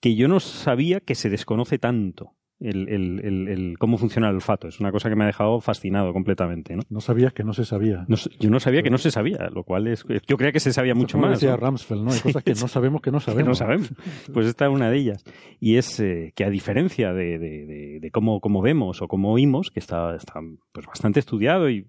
que 0.00 0.14
yo 0.14 0.28
no 0.28 0.40
sabía 0.40 1.00
que 1.00 1.14
se 1.14 1.28
desconoce 1.28 1.78
tanto 1.78 2.36
el, 2.60 2.88
el- 2.88 3.20
el- 3.24 3.48
el 3.48 3.78
cómo 3.78 3.96
funciona 3.98 4.28
el 4.28 4.34
olfato. 4.34 4.68
Es 4.68 4.80
una 4.80 4.92
cosa 4.92 5.08
que 5.08 5.16
me 5.16 5.24
ha 5.24 5.26
dejado 5.26 5.60
fascinado 5.60 6.12
completamente. 6.12 6.76
¿no? 6.76 6.82
No 6.90 7.00
sabías 7.00 7.32
que 7.32 7.42
no 7.42 7.52
se 7.54 7.64
sabía. 7.64 8.04
No 8.06 8.16
yo 8.38 8.50
no 8.50 8.60
sabía 8.60 8.82
que 8.82 8.90
no 8.90 8.98
se 8.98 9.10
sabía, 9.10 9.48
lo 9.52 9.64
cual 9.64 9.86
es. 9.86 10.04
Yo 10.26 10.36
creía 10.36 10.52
que 10.52 10.60
se 10.60 10.72
sabía 10.72 10.94
mucho 10.94 11.16
más. 11.18 11.30
decía 11.32 11.50
¿no? 11.52 11.56
Ramsfeld, 11.56 12.02
¿no? 12.04 12.12
Hay 12.12 12.20
cosas 12.20 12.44
que 12.44 12.50
no 12.52 12.68
sabemos 12.68 13.00
que 13.00 13.10
no 13.10 13.18
que 13.18 13.24
sabemos. 13.24 13.48
no 13.48 13.54
sabemos. 13.54 13.92
Pues 14.32 14.46
esta 14.46 14.66
es 14.66 14.70
una 14.70 14.90
de 14.90 14.98
ellas. 14.98 15.24
Y 15.58 15.76
es 15.76 15.98
eh, 16.00 16.32
que 16.36 16.44
a 16.44 16.50
diferencia 16.50 17.12
de, 17.14 17.38
de- 17.38 17.66
de- 17.66 17.98
de 18.00 18.10
cómo, 18.10 18.40
cómo 18.40 18.60
vemos 18.62 19.00
o 19.02 19.08
cómo 19.08 19.32
oímos, 19.32 19.70
que 19.70 19.80
está, 19.80 20.14
está 20.14 20.34
pues 20.72 20.86
bastante 20.86 21.18
estudiado 21.20 21.70
y, 21.70 21.86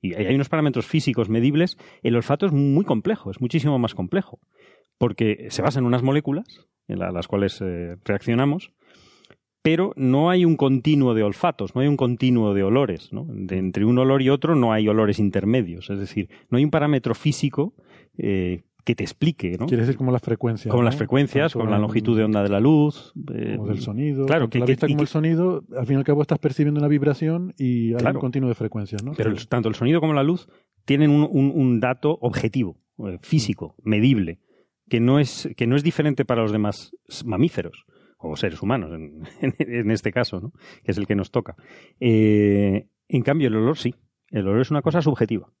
y 0.00 0.14
hay 0.14 0.34
unos 0.34 0.48
parámetros 0.48 0.84
físicos 0.86 1.28
medibles, 1.28 1.78
el 2.02 2.16
olfato 2.16 2.46
es 2.46 2.52
muy 2.52 2.84
complejo, 2.84 3.30
es 3.30 3.40
muchísimo 3.40 3.78
más 3.78 3.94
complejo. 3.94 4.40
Porque 4.98 5.46
se 5.50 5.62
basa 5.62 5.78
en 5.78 5.84
unas 5.86 6.02
moléculas 6.02 6.66
en 6.88 6.98
la- 6.98 7.10
las 7.12 7.28
cuales 7.28 7.60
eh, 7.62 7.96
reaccionamos, 8.04 8.72
pero 9.62 9.92
no 9.96 10.28
hay 10.30 10.44
un 10.44 10.56
continuo 10.56 11.14
de 11.14 11.22
olfatos, 11.22 11.74
no 11.74 11.80
hay 11.80 11.88
un 11.88 11.96
continuo 11.96 12.52
de 12.54 12.62
olores. 12.64 13.12
¿no? 13.12 13.26
De 13.28 13.58
entre 13.58 13.84
un 13.84 13.98
olor 13.98 14.20
y 14.22 14.28
otro 14.28 14.54
no 14.56 14.72
hay 14.72 14.88
olores 14.88 15.18
intermedios. 15.18 15.88
Es 15.90 15.98
decir, 16.00 16.28
no 16.50 16.58
hay 16.58 16.64
un 16.64 16.70
parámetro 16.70 17.14
físico 17.14 17.74
eh, 18.18 18.62
que 18.84 18.96
te 18.96 19.04
explique. 19.04 19.56
¿no? 19.60 19.66
Quiere 19.66 19.82
decir 19.84 19.96
como 19.96 20.10
las 20.10 20.22
frecuencias. 20.22 20.70
Con 20.72 20.80
¿no? 20.80 20.84
las 20.86 20.96
frecuencias, 20.96 21.52
con 21.52 21.70
la 21.70 21.78
longitud 21.78 22.16
de 22.16 22.24
onda 22.24 22.42
de 22.42 22.48
la 22.48 22.58
luz. 22.58 23.12
eh, 23.32 23.54
Como 23.56 23.68
del 23.68 23.80
sonido. 23.80 24.26
Claro, 24.26 24.50
que- 24.50 24.58
la 24.58 24.66
que- 24.66 24.72
vista 24.72 24.86
y 24.86 24.90
como 24.90 24.98
que- 24.98 25.02
el 25.02 25.08
sonido, 25.08 25.64
al 25.78 25.86
fin 25.86 25.94
y 25.94 25.98
al 25.98 26.04
cabo 26.04 26.22
estás 26.22 26.40
percibiendo 26.40 26.80
una 26.80 26.88
vibración 26.88 27.54
y 27.56 27.94
hay 27.94 28.04
un 28.14 28.20
continuo 28.20 28.48
de 28.48 28.56
frecuencias, 28.56 29.04
¿no? 29.04 29.12
Pero 29.16 29.30
el- 29.30 29.46
tanto 29.46 29.68
el 29.68 29.76
sonido 29.76 30.00
como 30.00 30.12
la 30.14 30.24
luz 30.24 30.48
tienen 30.84 31.10
un, 31.10 31.28
un- 31.30 31.52
un 31.54 31.78
dato 31.78 32.18
objetivo, 32.20 32.80
eh, 33.06 33.18
físico, 33.22 33.76
medible, 33.84 34.40
que 34.88 34.98
no, 34.98 35.20
es, 35.20 35.48
que 35.56 35.68
no 35.68 35.76
es 35.76 35.84
diferente 35.84 36.24
para 36.24 36.42
los 36.42 36.50
demás 36.50 36.90
mamíferos 37.24 37.84
o 38.22 38.36
seres 38.36 38.62
humanos, 38.62 38.90
en, 38.92 39.28
en- 39.40 39.54
en 39.74 39.90
este 39.90 40.12
caso, 40.12 40.40
¿no? 40.40 40.52
que 40.84 40.92
es 40.92 40.98
el 40.98 41.06
que 41.06 41.14
nos 41.16 41.30
toca. 41.30 41.56
Eh, 42.00 42.88
en 43.08 43.22
cambio, 43.22 43.48
el 43.48 43.56
olor 43.56 43.78
sí. 43.78 43.94
El 44.30 44.46
olor 44.48 44.62
es 44.62 44.70
una 44.70 44.82
cosa 44.82 45.02
subjetiva. 45.02 45.52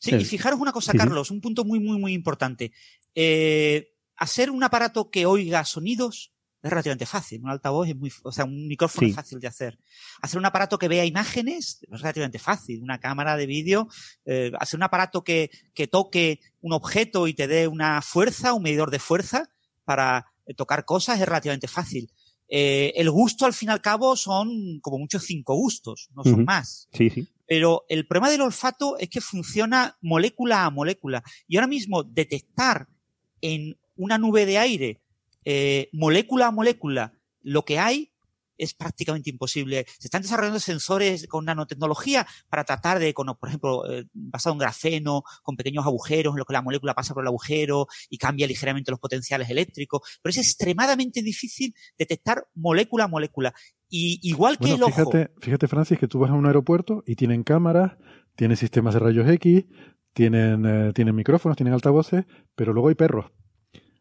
Sí, 0.00 0.16
y 0.16 0.24
fijaros 0.24 0.58
una 0.58 0.72
cosa, 0.72 0.90
Sí. 0.92 0.98
Carlos, 0.98 1.30
un 1.30 1.40
punto 1.40 1.64
muy, 1.64 1.78
muy, 1.78 1.96
muy 1.98 2.12
importante. 2.12 2.72
Eh, 3.14 3.92
hacer 4.16 4.50
un 4.50 4.64
aparato 4.64 5.10
que 5.10 5.26
oiga 5.26 5.64
sonidos 5.64 6.32
es 6.60 6.70
relativamente 6.70 7.06
fácil. 7.06 7.40
Un 7.42 7.50
altavoz 7.50 7.88
es 7.88 7.96
muy, 7.96 8.10
o 8.24 8.32
sea, 8.32 8.44
un 8.44 8.66
micrófono 8.66 9.06
Sí. 9.06 9.10
es 9.10 9.16
fácil 9.16 9.38
de 9.38 9.46
hacer. 9.46 9.78
Hacer 10.20 10.38
un 10.38 10.44
aparato 10.46 10.76
que 10.78 10.88
vea 10.88 11.04
imágenes 11.04 11.80
es 11.88 12.00
relativamente 12.00 12.40
fácil. 12.40 12.82
Una 12.82 12.98
cámara 12.98 13.36
de 13.36 13.46
vídeo, 13.46 13.86
eh, 14.24 14.50
hacer 14.58 14.78
un 14.78 14.82
aparato 14.84 15.22
que, 15.22 15.50
que 15.74 15.86
toque 15.86 16.40
un 16.60 16.72
objeto 16.72 17.28
y 17.28 17.34
te 17.34 17.46
dé 17.46 17.68
una 17.68 18.02
fuerza, 18.02 18.54
un 18.54 18.62
medidor 18.64 18.90
de 18.90 18.98
fuerza 18.98 19.48
para 19.84 20.31
tocar 20.56 20.84
cosas 20.84 21.20
es 21.20 21.26
relativamente 21.26 21.68
fácil. 21.68 22.10
Eh, 22.48 22.92
el 22.96 23.10
gusto, 23.10 23.46
al 23.46 23.54
fin 23.54 23.70
y 23.70 23.72
al 23.72 23.80
cabo, 23.80 24.14
son 24.14 24.78
como 24.82 24.98
muchos 24.98 25.24
cinco 25.24 25.54
gustos, 25.54 26.10
no 26.14 26.22
son 26.22 26.44
más. 26.44 26.88
Sí, 26.92 27.08
sí. 27.08 27.26
Pero 27.46 27.84
el 27.88 28.06
problema 28.06 28.30
del 28.30 28.42
olfato 28.42 28.98
es 28.98 29.08
que 29.08 29.20
funciona 29.20 29.96
molécula 30.02 30.64
a 30.64 30.70
molécula. 30.70 31.22
Y 31.48 31.56
ahora 31.56 31.66
mismo 31.66 32.02
detectar 32.02 32.88
en 33.40 33.78
una 33.96 34.18
nube 34.18 34.44
de 34.46 34.58
aire, 34.58 35.00
eh, 35.44 35.88
molécula 35.92 36.48
a 36.48 36.50
molécula, 36.50 37.14
lo 37.40 37.64
que 37.64 37.78
hay 37.78 38.11
es 38.58 38.74
prácticamente 38.74 39.30
imposible. 39.30 39.84
Se 39.98 40.08
están 40.08 40.22
desarrollando 40.22 40.60
sensores 40.60 41.26
con 41.26 41.44
nanotecnología 41.44 42.26
para 42.48 42.64
tratar 42.64 42.98
de, 42.98 43.14
con, 43.14 43.26
por 43.38 43.48
ejemplo, 43.48 43.90
eh, 43.90 44.04
basado 44.12 44.54
en 44.54 44.58
grafeno, 44.58 45.22
con 45.42 45.56
pequeños 45.56 45.86
agujeros 45.86 46.34
en 46.34 46.38
los 46.38 46.46
que 46.46 46.52
la 46.52 46.62
molécula 46.62 46.94
pasa 46.94 47.14
por 47.14 47.24
el 47.24 47.28
agujero 47.28 47.86
y 48.08 48.18
cambia 48.18 48.46
ligeramente 48.46 48.90
los 48.90 49.00
potenciales 49.00 49.50
eléctricos. 49.50 50.00
Pero 50.22 50.30
es 50.30 50.38
extremadamente 50.38 51.22
difícil 51.22 51.74
detectar 51.98 52.46
molécula 52.54 53.04
a 53.04 53.08
molécula. 53.08 53.54
Y 53.88 54.18
igual 54.22 54.56
que 54.58 54.68
Bueno, 54.68 54.76
el 54.76 54.82
ojo. 54.84 55.10
fíjate, 55.10 55.30
fíjate, 55.40 55.68
Francis, 55.68 55.98
que 55.98 56.08
tú 56.08 56.18
vas 56.18 56.30
a 56.30 56.34
un 56.34 56.46
aeropuerto 56.46 57.02
y 57.06 57.16
tienen 57.16 57.42
cámaras, 57.42 57.92
tienen 58.36 58.56
sistemas 58.56 58.94
de 58.94 59.00
rayos 59.00 59.28
X, 59.28 59.64
tienen, 60.14 60.64
eh, 60.66 60.92
tienen 60.94 61.14
micrófonos, 61.14 61.56
tienen 61.56 61.74
altavoces, 61.74 62.24
pero 62.54 62.72
luego 62.72 62.88
hay 62.88 62.94
perros. 62.94 63.26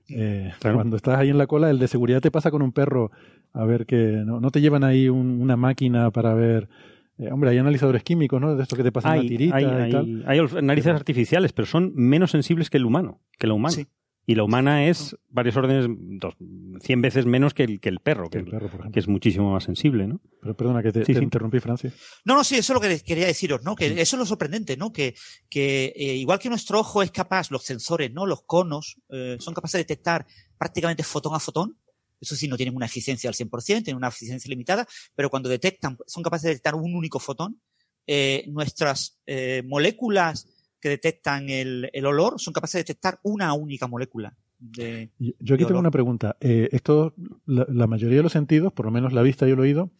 Eh. 0.09 0.53
Cuando 0.61 0.97
estás 0.97 1.17
ahí 1.17 1.29
en 1.29 1.37
la 1.37 1.47
cola, 1.47 1.69
el 1.69 1.79
de 1.79 1.87
seguridad 1.87 2.21
te 2.21 2.31
pasa 2.31 2.51
con 2.51 2.61
un 2.61 2.73
perro 2.73 3.11
a 3.53 3.65
ver 3.65 3.85
que 3.85 4.23
no, 4.25 4.39
no 4.39 4.51
te 4.51 4.61
llevan 4.61 4.83
ahí 4.83 5.09
un- 5.09 5.41
una 5.41 5.55
máquina 5.57 6.11
para 6.11 6.33
ver. 6.33 6.69
eh, 7.17 7.29
hombre, 7.31 7.51
hay 7.51 7.57
analizadores 7.59 8.03
químicos, 8.03 8.41
¿no? 8.41 8.55
De 8.55 8.63
esto 8.63 8.75
que 8.75 8.81
te 8.83 8.91
pasan 8.91 9.11
Hay, 9.11 9.19
una 9.19 9.29
tirita 9.29 9.55
hay, 9.57 9.63
y 9.63 9.67
hay- 9.67 9.91
tal. 9.91 10.23
hay 10.25 10.39
narices 10.63 10.85
Pero- 10.87 10.97
artificiales, 10.97 11.53
pero 11.53 11.65
son 11.67 11.91
menos 11.95 12.31
sensibles 12.31 12.69
que 12.71 12.77
el 12.77 12.85
humano, 12.85 13.21
que 13.37 13.45
la 13.47 13.53
humana. 13.53 13.75
Sí. 13.75 13.85
Y 14.25 14.35
la 14.35 14.43
humana 14.43 14.85
es 14.87 15.17
varios 15.29 15.57
órdenes, 15.57 15.87
dos, 15.89 16.35
100 16.79 17.01
veces 17.01 17.25
menos 17.25 17.53
que 17.55 17.63
el, 17.63 17.79
que 17.79 17.89
el 17.89 17.99
perro, 17.99 18.29
que, 18.29 18.37
El 18.37 18.45
perro, 18.45 18.67
por 18.67 18.79
ejemplo. 18.79 18.91
que 18.91 18.99
es 18.99 19.07
muchísimo 19.07 19.51
más 19.51 19.63
sensible, 19.63 20.07
¿no? 20.07 20.21
Pero 20.41 20.55
perdona 20.55 20.81
que 20.83 20.91
te, 20.91 21.05
Sí, 21.05 21.13
te 21.13 21.19
sí. 21.19 21.23
interrumpí, 21.23 21.59
Francis. 21.59 21.91
No, 22.23 22.35
no, 22.35 22.43
sí, 22.43 22.55
eso 22.55 22.73
es 22.73 22.75
lo 22.75 22.87
que 22.87 22.99
quería 23.03 23.25
deciros, 23.27 23.61
¿no? 23.63 23.75
Que 23.75 23.87
eso 24.01 24.15
es 24.15 24.19
lo 24.19 24.25
sorprendente, 24.25 24.77
¿no? 24.77 24.93
Que, 24.93 25.15
que 25.49 25.91
eh, 25.95 26.15
igual 26.15 26.39
que 26.39 26.49
nuestro 26.49 26.79
ojo 26.79 27.01
es 27.03 27.11
capaz, 27.11 27.51
los 27.51 27.63
sensores, 27.63 28.11
¿no? 28.13 28.25
Los 28.25 28.43
conos, 28.43 28.97
eh, 29.09 29.37
son 29.39 29.53
capaces 29.55 29.73
de 29.73 29.83
detectar 29.83 30.25
prácticamente 30.57 31.03
fotón 31.03 31.33
a 31.35 31.39
fotón. 31.39 31.77
Eso 32.21 32.35
sí, 32.35 32.47
no 32.47 32.55
tienen 32.55 32.75
una 32.75 32.85
eficiencia 32.85 33.29
al 33.29 33.33
100%, 33.35 33.65
tienen 33.65 33.95
una 33.97 34.07
eficiencia 34.09 34.47
limitada, 34.47 34.87
pero 35.15 35.29
cuando 35.29 35.49
detectan, 35.49 35.97
son 36.07 36.23
capaces 36.23 36.43
de 36.43 36.49
detectar 36.51 36.75
un 36.75 36.95
único 36.95 37.19
fotón. 37.19 37.59
Eh, 38.07 38.45
nuestras 38.47 39.19
eh, 39.25 39.63
moléculas 39.65 40.47
que 40.79 40.89
detectan 40.89 41.49
el, 41.49 41.89
el 41.93 42.05
olor 42.05 42.39
son 42.39 42.53
capaces 42.53 42.73
de 42.73 42.79
detectar 42.79 43.19
una 43.23 43.53
única 43.53 43.87
molécula. 43.87 44.35
de... 44.59 45.11
Yo 45.19 45.33
yo 45.39 45.55
aquí 45.55 45.63
de 45.63 45.67
tengo 45.67 45.79
olor. 45.79 45.81
una 45.81 45.91
pregunta. 45.91 46.37
Eh, 46.39 46.69
esto, 46.71 47.13
la, 47.45 47.65
la 47.69 47.87
mayoría 47.87 48.17
de 48.17 48.23
los 48.23 48.31
sentidos, 48.31 48.71
por 48.73 48.85
lo 48.85 48.91
menos 48.91 49.13
la 49.13 49.21
vista 49.23 49.47
y 49.47 49.51
el 49.51 49.59
oído, 49.59 49.91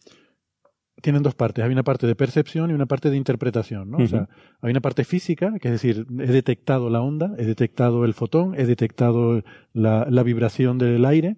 tienen 1.00 1.22
dos 1.22 1.34
partes. 1.34 1.64
Hay 1.64 1.72
una 1.72 1.82
parte 1.82 2.06
de 2.06 2.14
percepción 2.14 2.70
y 2.70 2.74
una 2.74 2.86
parte 2.86 3.10
de 3.10 3.16
interpretación, 3.16 3.90
¿no? 3.90 3.98
O 3.98 4.06
sea, 4.06 4.28
hay 4.60 4.70
una 4.70 4.80
parte 4.80 5.04
física, 5.04 5.58
que 5.60 5.68
es 5.68 5.72
decir, 5.72 6.06
he 6.20 6.26
detectado 6.26 6.90
la 6.90 7.00
onda, 7.00 7.34
he 7.38 7.44
detectado 7.44 8.04
el 8.04 8.14
fotón, 8.14 8.54
he 8.58 8.66
detectado 8.66 9.42
la, 9.72 10.06
la 10.08 10.22
vibración 10.22 10.78
del 10.78 11.04
aire. 11.04 11.36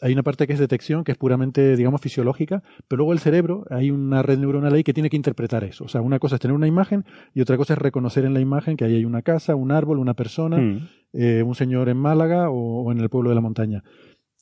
Hay 0.00 0.12
una 0.12 0.22
parte 0.22 0.46
que 0.46 0.52
es 0.52 0.58
detección, 0.60 1.02
que 1.02 1.12
es 1.12 1.18
puramente, 1.18 1.74
digamos, 1.76 2.00
fisiológica, 2.00 2.62
pero 2.86 2.98
luego 2.98 3.12
el 3.12 3.18
cerebro, 3.18 3.64
hay 3.70 3.90
una 3.90 4.22
red 4.22 4.38
neuronal 4.38 4.72
ahí 4.72 4.84
que 4.84 4.94
tiene 4.94 5.10
que 5.10 5.16
interpretar 5.16 5.64
eso. 5.64 5.84
O 5.84 5.88
sea, 5.88 6.00
una 6.02 6.18
cosa 6.20 6.36
es 6.36 6.40
tener 6.40 6.54
una 6.54 6.68
imagen 6.68 7.04
y 7.34 7.40
otra 7.40 7.56
cosa 7.56 7.72
es 7.74 7.78
reconocer 7.80 8.24
en 8.24 8.32
la 8.34 8.40
imagen 8.40 8.76
que 8.76 8.84
ahí 8.84 8.94
hay 8.94 9.04
una 9.04 9.22
casa, 9.22 9.56
un 9.56 9.72
árbol, 9.72 9.98
una 9.98 10.14
persona, 10.14 10.58
Mm. 10.58 10.88
eh, 11.14 11.42
un 11.42 11.54
señor 11.56 11.88
en 11.88 11.96
Málaga 11.96 12.48
o, 12.50 12.82
o 12.84 12.92
en 12.92 12.98
el 13.00 13.08
pueblo 13.08 13.30
de 13.30 13.34
la 13.34 13.40
montaña. 13.40 13.82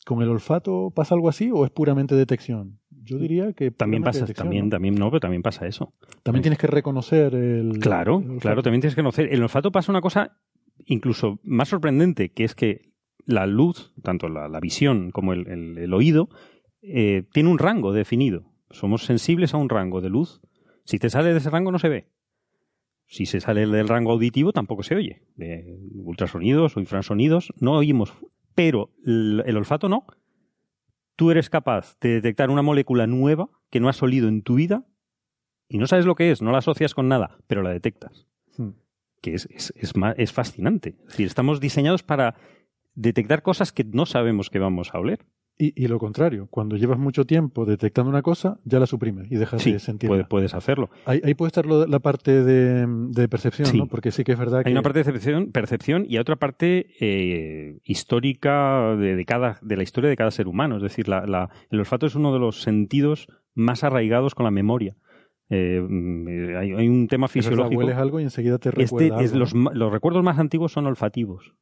¿Con 0.05 0.23
el 0.23 0.29
olfato 0.29 0.93
pasa 0.95 1.15
algo 1.15 1.29
así 1.29 1.51
o 1.53 1.65
es 1.65 1.71
puramente 1.71 2.15
detección? 2.15 2.79
Yo 3.03 3.19
diría 3.19 3.53
que 3.55 3.71
También 3.71 4.03
pasa, 4.03 4.27
también, 4.27 4.65
¿no? 4.67 4.71
también 4.71 4.95
no, 4.97 5.11
pero 5.11 5.21
también 5.21 5.43
pasa 5.43 5.67
eso. 5.67 5.95
También 6.23 6.43
tienes 6.43 6.59
que 6.59 6.67
reconocer 6.67 7.35
el. 7.35 7.79
Claro, 7.79 8.19
el 8.19 8.39
claro, 8.41 8.63
también 8.63 8.81
tienes 8.81 8.95
que 8.95 9.01
conocer. 9.03 9.33
El 9.33 9.43
olfato 9.43 9.71
pasa 9.73 9.91
una 9.93 10.01
cosa 10.01 10.37
incluso 10.85 11.39
más 11.43 11.69
sorprendente, 11.69 12.31
que 12.31 12.45
es 12.45 12.55
que 12.55 12.93
la 13.27 13.47
luz, 13.47 13.93
tanto 14.03 14.29
la, 14.29 14.49
la 14.49 14.61
visión 14.61 15.11
como 15.11 15.33
el, 15.35 15.47
el- 15.49 15.79
el 15.79 15.93
oído, 15.95 16.29
eh, 16.83 17.25
tiene 17.33 17.51
un 17.51 17.59
rango 17.59 17.93
definido. 17.93 18.53
Somos 18.71 19.05
sensibles 19.05 19.53
a 19.55 19.59
un 19.59 19.69
rango 19.69 20.01
de 20.01 20.09
luz. 20.09 20.41
Si 20.85 20.99
te 20.99 21.11
sale 21.11 21.33
de 21.33 21.39
ese 21.39 21.51
rango 21.51 21.71
no 21.73 21.79
se 21.79 21.89
ve. 21.89 22.09
Si 23.09 23.27
se 23.27 23.41
sale 23.41 23.67
del 23.67 23.89
rango 23.89 24.13
auditivo 24.13 24.53
tampoco 24.53 24.83
se 24.83 24.95
oye. 24.97 25.23
De 25.37 25.79
ultrasonidos 25.95 26.77
o 26.77 26.81
infrasonidos 26.81 27.53
no 27.61 27.73
oímos. 27.75 28.13
Pero 28.55 28.91
el, 29.05 29.43
el 29.47 29.57
olfato 29.57 29.89
no. 29.89 30.07
Tú 31.17 31.31
eres 31.31 31.49
capaz 31.51 31.97
de 32.01 32.11
detectar 32.15 32.51
una 32.51 32.63
molécula 32.63 33.07
nueva 33.07 33.49
que 33.71 33.81
no 33.81 33.89
has 33.89 34.03
olido 34.03 34.29
en 34.29 34.43
tu 34.43 34.55
vida 34.55 34.87
y 35.69 35.79
no 35.79 35.87
sabes 35.87 36.05
lo 36.07 36.15
que 36.15 36.31
es, 36.31 36.43
no 36.43 36.53
la 36.53 36.59
asocias 36.59 36.95
con 36.95 37.09
nada, 37.09 37.39
pero 37.49 37.63
la 37.63 37.71
detectas 37.71 38.27
Hmm. 38.59 38.71
que 39.21 39.35
es, 39.35 39.47
es, 39.51 39.73
es, 39.77 39.93
es 40.17 40.33
fascinante. 40.33 40.97
Es 41.01 41.07
decir, 41.09 41.27
estamos 41.27 41.61
diseñados 41.61 42.03
para 42.03 42.35
detectar 42.97 43.43
cosas 43.43 43.71
que 43.73 43.85
no 43.85 44.05
sabemos 44.07 44.51
que 44.51 44.59
vamos 44.59 44.93
a 44.93 44.99
oler. 44.99 45.21
Y, 45.59 45.73
y 45.83 45.89
lo 45.89 45.99
contrario, 45.99 46.49
cuando 46.51 46.77
llevas 46.77 46.99
mucho 46.99 47.25
tiempo 47.25 47.65
detectando 47.65 48.11
una 48.11 48.21
cosa, 48.21 48.59
ya 48.65 48.79
la 48.79 48.85
suprimes 48.85 49.33
y 49.33 49.37
dejas 49.37 49.63
Sí, 49.63 49.73
de 49.73 49.79
sentirla. 49.79 50.15
puede- 50.17 50.25
puedes 50.25 50.53
hacerlo. 50.55 50.91
Ahí, 51.07 51.23
ahí 51.25 51.33
puede 51.33 51.49
estar 51.49 51.65
la 51.65 51.99
parte 52.01 52.45
de, 52.45 52.87
de 52.87 53.27
percepción, 53.29 53.69
Sí. 53.69 53.79
¿no? 53.79 53.87
Porque 53.87 54.11
sí 54.11 54.23
que 54.23 54.33
es 54.33 54.39
verdad 54.39 54.63
que. 54.63 54.69
Hay 54.69 54.73
una 54.75 54.83
parte 54.83 54.99
de 54.99 55.05
percepción, 55.07 55.53
percepción 55.53 56.05
y 56.07 56.17
hay 56.17 56.19
otra 56.19 56.37
parte 56.37 56.89
eh, 57.01 57.79
histórica 57.85 58.97
de, 58.97 59.17
de 59.17 59.25
cada, 59.25 59.59
de 59.63 59.77
la 59.79 59.83
historia 59.83 60.11
de 60.11 60.17
cada 60.17 60.31
ser 60.31 60.47
humano. 60.47 60.77
Es 60.77 60.83
decir, 60.83 61.09
la- 61.09 61.25
la- 61.27 61.49
el 61.71 61.79
olfato 61.79 62.05
es 62.07 62.15
uno 62.15 62.33
de 62.35 62.39
los 62.39 62.61
sentidos 62.61 63.27
más 63.55 63.83
arraigados 63.83 64.35
con 64.35 64.45
la 64.45 64.51
memoria. 64.51 64.95
Eh, 65.49 65.81
mm, 65.81 66.57
hay, 66.59 66.73
hay 66.73 66.89
un 66.89 67.09
tema 67.09 67.29
fisiológico. 67.29 67.81
hueles 67.81 67.97
algo 67.97 68.21
y 68.21 68.25
enseguida 68.25 68.59
te 68.59 68.69
Este 68.83 69.09
es 69.25 69.33
los, 69.35 69.55
los 69.55 69.91
recuerdos 69.93 70.23
más 70.23 70.39
antiguos 70.39 70.73
son 70.73 70.87
olfativos. 70.87 71.55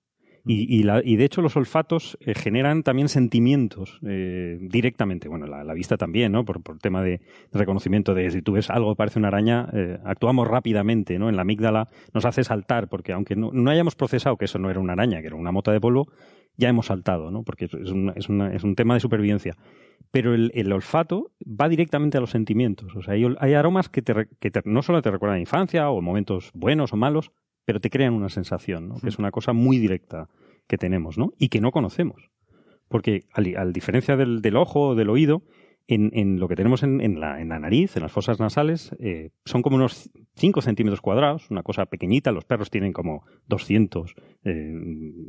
Y, 0.46 0.78
y, 0.78 0.82
la- 0.82 1.00
y 1.02 1.16
de 1.16 1.24
hecho 1.24 1.40
los 1.40 1.56
olfatos 1.56 2.18
eh, 2.20 2.34
generan 2.34 2.82
también 2.82 3.08
sentimientos 3.08 3.98
eh, 4.06 4.58
directamente. 4.60 5.28
Bueno, 5.28 5.46
la, 5.46 5.72
vista 5.74 5.96
también, 5.96 6.32
¿no? 6.32 6.44
Por, 6.44 6.62
por 6.62 6.78
tema 6.78 7.02
de 7.02 7.20
reconocimiento 7.52 8.14
de 8.14 8.30
si 8.30 8.42
tú 8.42 8.52
ves 8.52 8.68
algo 8.68 8.92
que 8.92 8.96
parece 8.96 9.18
una 9.18 9.28
araña, 9.28 9.68
eh, 9.72 9.98
actuamos 10.04 10.46
rápidamente, 10.46 11.18
¿no? 11.18 11.28
En 11.30 11.36
la 11.36 11.42
amígdala 11.42 11.88
nos 12.12 12.26
hace 12.26 12.44
saltar, 12.44 12.88
porque 12.88 13.12
aunque 13.12 13.36
no, 13.36 13.50
hayamos 13.70 13.96
procesado 13.96 14.36
que 14.36 14.44
eso 14.44 14.58
no 14.58 14.70
era 14.70 14.80
una 14.80 14.92
araña, 14.92 15.20
que 15.22 15.28
era 15.28 15.36
una 15.36 15.50
mota 15.52 15.72
de 15.72 15.80
polvo, 15.80 16.08
ya 16.56 16.68
hemos 16.68 16.86
saltado, 16.86 17.30
¿no? 17.30 17.42
Porque 17.42 17.64
es, 17.64 17.72
una- 17.90 18.12
es, 18.12 18.28
una- 18.28 18.52
es 18.54 18.64
un 18.64 18.74
tema 18.74 18.94
de 18.94 19.00
supervivencia. 19.00 19.54
Pero 20.10 20.34
el, 20.34 20.72
olfato 20.72 21.32
va 21.44 21.68
directamente 21.68 22.18
a 22.18 22.20
los 22.20 22.30
sentimientos. 22.30 22.94
O 22.94 23.02
sea, 23.02 23.14
hay, 23.14 23.54
aromas 23.54 23.88
que, 23.88 24.02
te, 24.02 24.28
que 24.38 24.50
te- 24.50 24.60
no 24.64 24.82
solo 24.82 25.00
te 25.02 25.10
recuerdan 25.10 25.34
a 25.34 25.38
la 25.38 25.40
infancia 25.40 25.88
o 25.90 26.00
momentos 26.02 26.50
buenos 26.54 26.92
o 26.92 26.96
malos, 26.96 27.32
pero 27.64 27.80
te 27.80 27.90
crean 27.90 28.14
una 28.14 28.28
sensación, 28.28 28.88
¿no? 28.88 29.00
Que 29.00 29.08
es 29.08 29.18
una 29.18 29.30
cosa 29.30 29.52
muy 29.52 29.78
directa 29.78 30.28
que 30.66 30.78
tenemos, 30.78 31.18
¿no? 31.18 31.32
Y 31.38 31.48
que 31.48 31.60
no 31.60 31.70
conocemos. 31.70 32.30
Porque 32.88 33.22
al, 33.32 33.56
al 33.56 33.72
diferencia 33.72 34.16
del, 34.16 34.40
del 34.42 34.56
ojo 34.56 34.88
o 34.88 34.94
del 34.94 35.10
oído, 35.10 35.42
en, 35.86 36.10
en 36.14 36.40
lo 36.40 36.48
que 36.48 36.56
tenemos 36.56 36.82
en, 36.82 37.00
en 37.00 37.20
la, 37.20 37.40
en 37.40 37.50
la 37.50 37.58
nariz, 37.58 37.96
en 37.96 38.02
las 38.02 38.12
fosas 38.12 38.40
nasales, 38.40 38.94
eh, 39.00 39.30
son 39.44 39.60
como 39.62 39.76
unos 39.76 40.10
5 40.36 40.62
centímetros 40.62 41.00
cuadrados, 41.00 41.50
una 41.50 41.62
cosa 41.62 41.86
pequeñita. 41.86 42.32
Los 42.32 42.44
perros 42.44 42.70
tienen 42.70 42.92
como 42.92 43.24
200, 43.48 44.14
eh, 44.44 44.72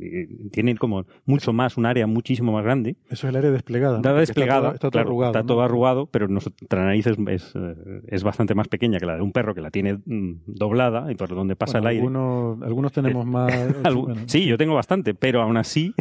eh, 0.00 0.28
tienen 0.52 0.76
como 0.76 1.04
mucho 1.26 1.52
más, 1.52 1.76
un 1.76 1.84
área 1.86 2.06
muchísimo 2.06 2.52
más 2.52 2.64
grande. 2.64 2.96
Eso 3.10 3.26
es 3.26 3.30
el 3.30 3.36
área 3.36 3.50
desplegada. 3.50 4.00
¿no? 4.02 4.14
Desplegada, 4.14 4.70
Está 4.70 4.70
todo, 4.70 4.74
está 4.74 4.80
todo 4.80 4.90
claro, 4.92 5.08
arrugado. 5.08 5.30
está 5.32 5.40
¿no? 5.42 5.46
todo 5.46 5.62
arrugado, 5.62 6.06
pero 6.06 6.28
nuestra 6.28 6.84
nariz 6.84 7.06
es, 7.06 7.18
es, 7.28 7.52
eh, 7.54 7.74
es 8.08 8.24
bastante 8.24 8.54
más 8.54 8.68
pequeña 8.68 8.98
que 8.98 9.06
la 9.06 9.16
de 9.16 9.22
un 9.22 9.32
perro 9.32 9.54
que 9.54 9.60
la 9.60 9.70
tiene 9.70 9.98
mm, 10.04 10.32
doblada 10.46 11.12
y 11.12 11.14
por 11.16 11.28
donde 11.28 11.54
pasa 11.54 11.80
Bueno, 11.80 11.88
el 11.88 11.90
aire. 11.90 12.00
Algunos, 12.06 12.62
algunos 12.62 12.92
tenemos 12.92 13.26
más. 13.26 13.52
Algu- 13.84 14.04
bueno, 14.06 14.22
sí, 14.26 14.46
yo 14.46 14.56
tengo 14.56 14.74
bastante, 14.74 15.14
pero 15.14 15.42
aún 15.42 15.56
así 15.58 15.94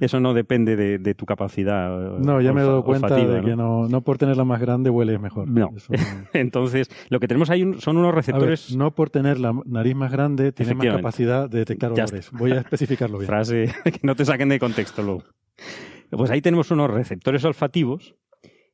eso 0.00 0.20
no 0.20 0.34
depende 0.34 0.76
de, 0.76 0.98
de 0.98 1.14
tu 1.14 1.26
capacidad. 1.26 2.16
eh, 2.16 2.18
No, 2.20 2.40
ya 2.40 2.52
me 2.52 2.60
he 2.62 2.64
dado 2.64 2.84
cuenta 2.84 3.06
olfativa, 3.06 3.34
de 3.34 3.40
¿no? 3.40 3.46
que 3.46 3.56
no, 3.56 3.88
no 3.88 4.00
por 4.02 4.18
tenerla 4.18 4.44
más 4.44 4.60
grande 4.60 4.90
hueles 4.90 5.20
mejor. 5.20 5.48
No. 5.48 5.70
Eso- 5.76 5.92
Entonces, 6.32 6.90
lo 7.10 7.20
que 7.20 7.28
tenemos 7.28 7.50
ahí 7.50 7.62
un- 7.62 7.80
son 7.80 7.96
unos 7.96 8.08
ver, 8.10 8.16
receptores. 8.16 8.76
no 8.76 8.90
por 8.94 9.10
tener 9.10 9.38
la 9.40 9.52
nariz 9.66 9.94
más 9.94 10.10
grande 10.12 10.52
tienes 10.52 10.76
más 10.76 10.86
capacidad 10.86 11.48
de 11.48 11.58
detectar 11.58 11.92
olores. 11.92 12.30
Voy 12.32 12.52
a 12.52 12.58
especificarlo 12.60 13.18
bien. 13.18 13.26
frase 13.28 13.66
que 13.84 14.00
no 14.02 14.14
te 14.14 14.24
saquen 14.24 14.48
de 14.48 14.58
contexto 14.58 15.02
luego. 15.02 15.24
Pues 16.10 16.30
ahí 16.30 16.40
tenemos 16.40 16.70
unos 16.70 16.90
receptores 16.90 17.44
olfativos 17.44 18.14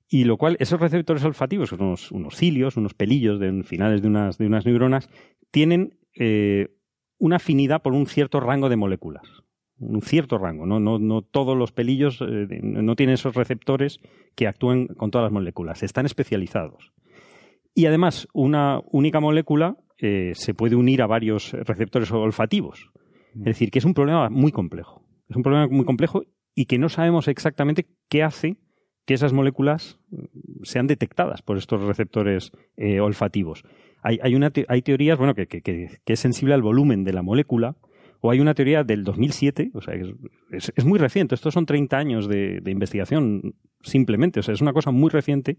y 0.08 0.24
lo 0.24 0.36
cual 0.36 0.56
esos 0.60 0.78
receptores 0.80 1.24
olfativos, 1.24 1.70
son 1.70 1.82
unos, 1.82 2.12
unos 2.12 2.36
cilios, 2.36 2.76
unos 2.76 2.94
pelillos 2.94 3.40
de 3.40 3.48
en 3.48 3.64
finales 3.64 4.02
de 4.02 4.08
unas, 4.08 4.38
de 4.38 4.46
unas 4.46 4.64
neuronas, 4.66 5.08
tienen 5.50 5.98
eh, 6.16 6.68
una 7.18 7.36
afinidad 7.36 7.82
por 7.82 7.92
un 7.94 8.06
cierto 8.06 8.38
rango 8.38 8.68
de 8.68 8.76
moléculas. 8.76 9.24
Un 9.86 10.00
cierto 10.02 10.38
rango, 10.38 10.66
no, 10.66 10.80
no, 10.80 10.98
no 10.98 11.22
todos 11.22 11.56
los 11.56 11.72
pelillos 11.72 12.20
eh, 12.20 12.46
no 12.62 12.96
tienen 12.96 13.14
esos 13.14 13.34
receptores 13.34 14.00
que 14.34 14.46
actúen 14.46 14.86
con 14.88 15.10
todas 15.10 15.24
las 15.26 15.32
moléculas, 15.32 15.82
están 15.82 16.06
especializados. 16.06 16.92
Y 17.74 17.86
además, 17.86 18.28
una 18.32 18.80
única 18.92 19.20
molécula 19.20 19.76
eh, 19.98 20.32
se 20.34 20.54
puede 20.54 20.76
unir 20.76 21.02
a 21.02 21.06
varios 21.06 21.52
receptores 21.52 22.10
olfativos. 22.12 22.90
Es 23.36 23.44
decir, 23.44 23.70
que 23.70 23.80
es 23.80 23.84
un 23.84 23.94
problema 23.94 24.30
muy 24.30 24.52
complejo. 24.52 25.02
Es 25.28 25.36
un 25.36 25.42
problema 25.42 25.66
muy 25.68 25.84
complejo 25.84 26.22
y 26.54 26.66
que 26.66 26.78
no 26.78 26.88
sabemos 26.88 27.26
exactamente 27.26 27.86
qué 28.08 28.22
hace 28.22 28.56
que 29.06 29.14
esas 29.14 29.32
moléculas 29.32 29.98
mm, 30.10 30.62
sean 30.62 30.86
detectadas 30.86 31.42
por 31.42 31.56
estos 31.58 31.82
receptores 31.82 32.52
eh, 32.76 33.00
olfativos. 33.00 33.64
Hay, 34.02 34.34
una 34.34 34.52
hay 34.68 34.82
teorías, 34.82 35.18
bueno, 35.18 35.34
que- 35.34 35.46
que- 35.46 35.62
que 35.62 36.12
es 36.12 36.20
sensible 36.20 36.54
al 36.54 36.62
volumen 36.62 37.04
de 37.04 37.12
la 37.14 37.22
molécula, 37.22 37.74
o 38.26 38.30
hay 38.30 38.40
una 38.40 38.54
teoría 38.54 38.84
del 38.84 39.04
2007, 39.04 39.72
o 39.74 39.82
sea, 39.82 39.92
es, 40.50 40.84
muy 40.86 40.98
reciente, 40.98 41.34
estos 41.34 41.52
son 41.52 41.66
30 41.66 41.98
años 41.98 42.26
de, 42.26 42.60
de 42.62 42.70
investigación 42.70 43.54
simplemente, 43.82 44.40
o 44.40 44.42
sea, 44.42 44.54
es 44.54 44.62
una 44.62 44.72
cosa 44.72 44.92
muy 44.92 45.10
reciente, 45.10 45.58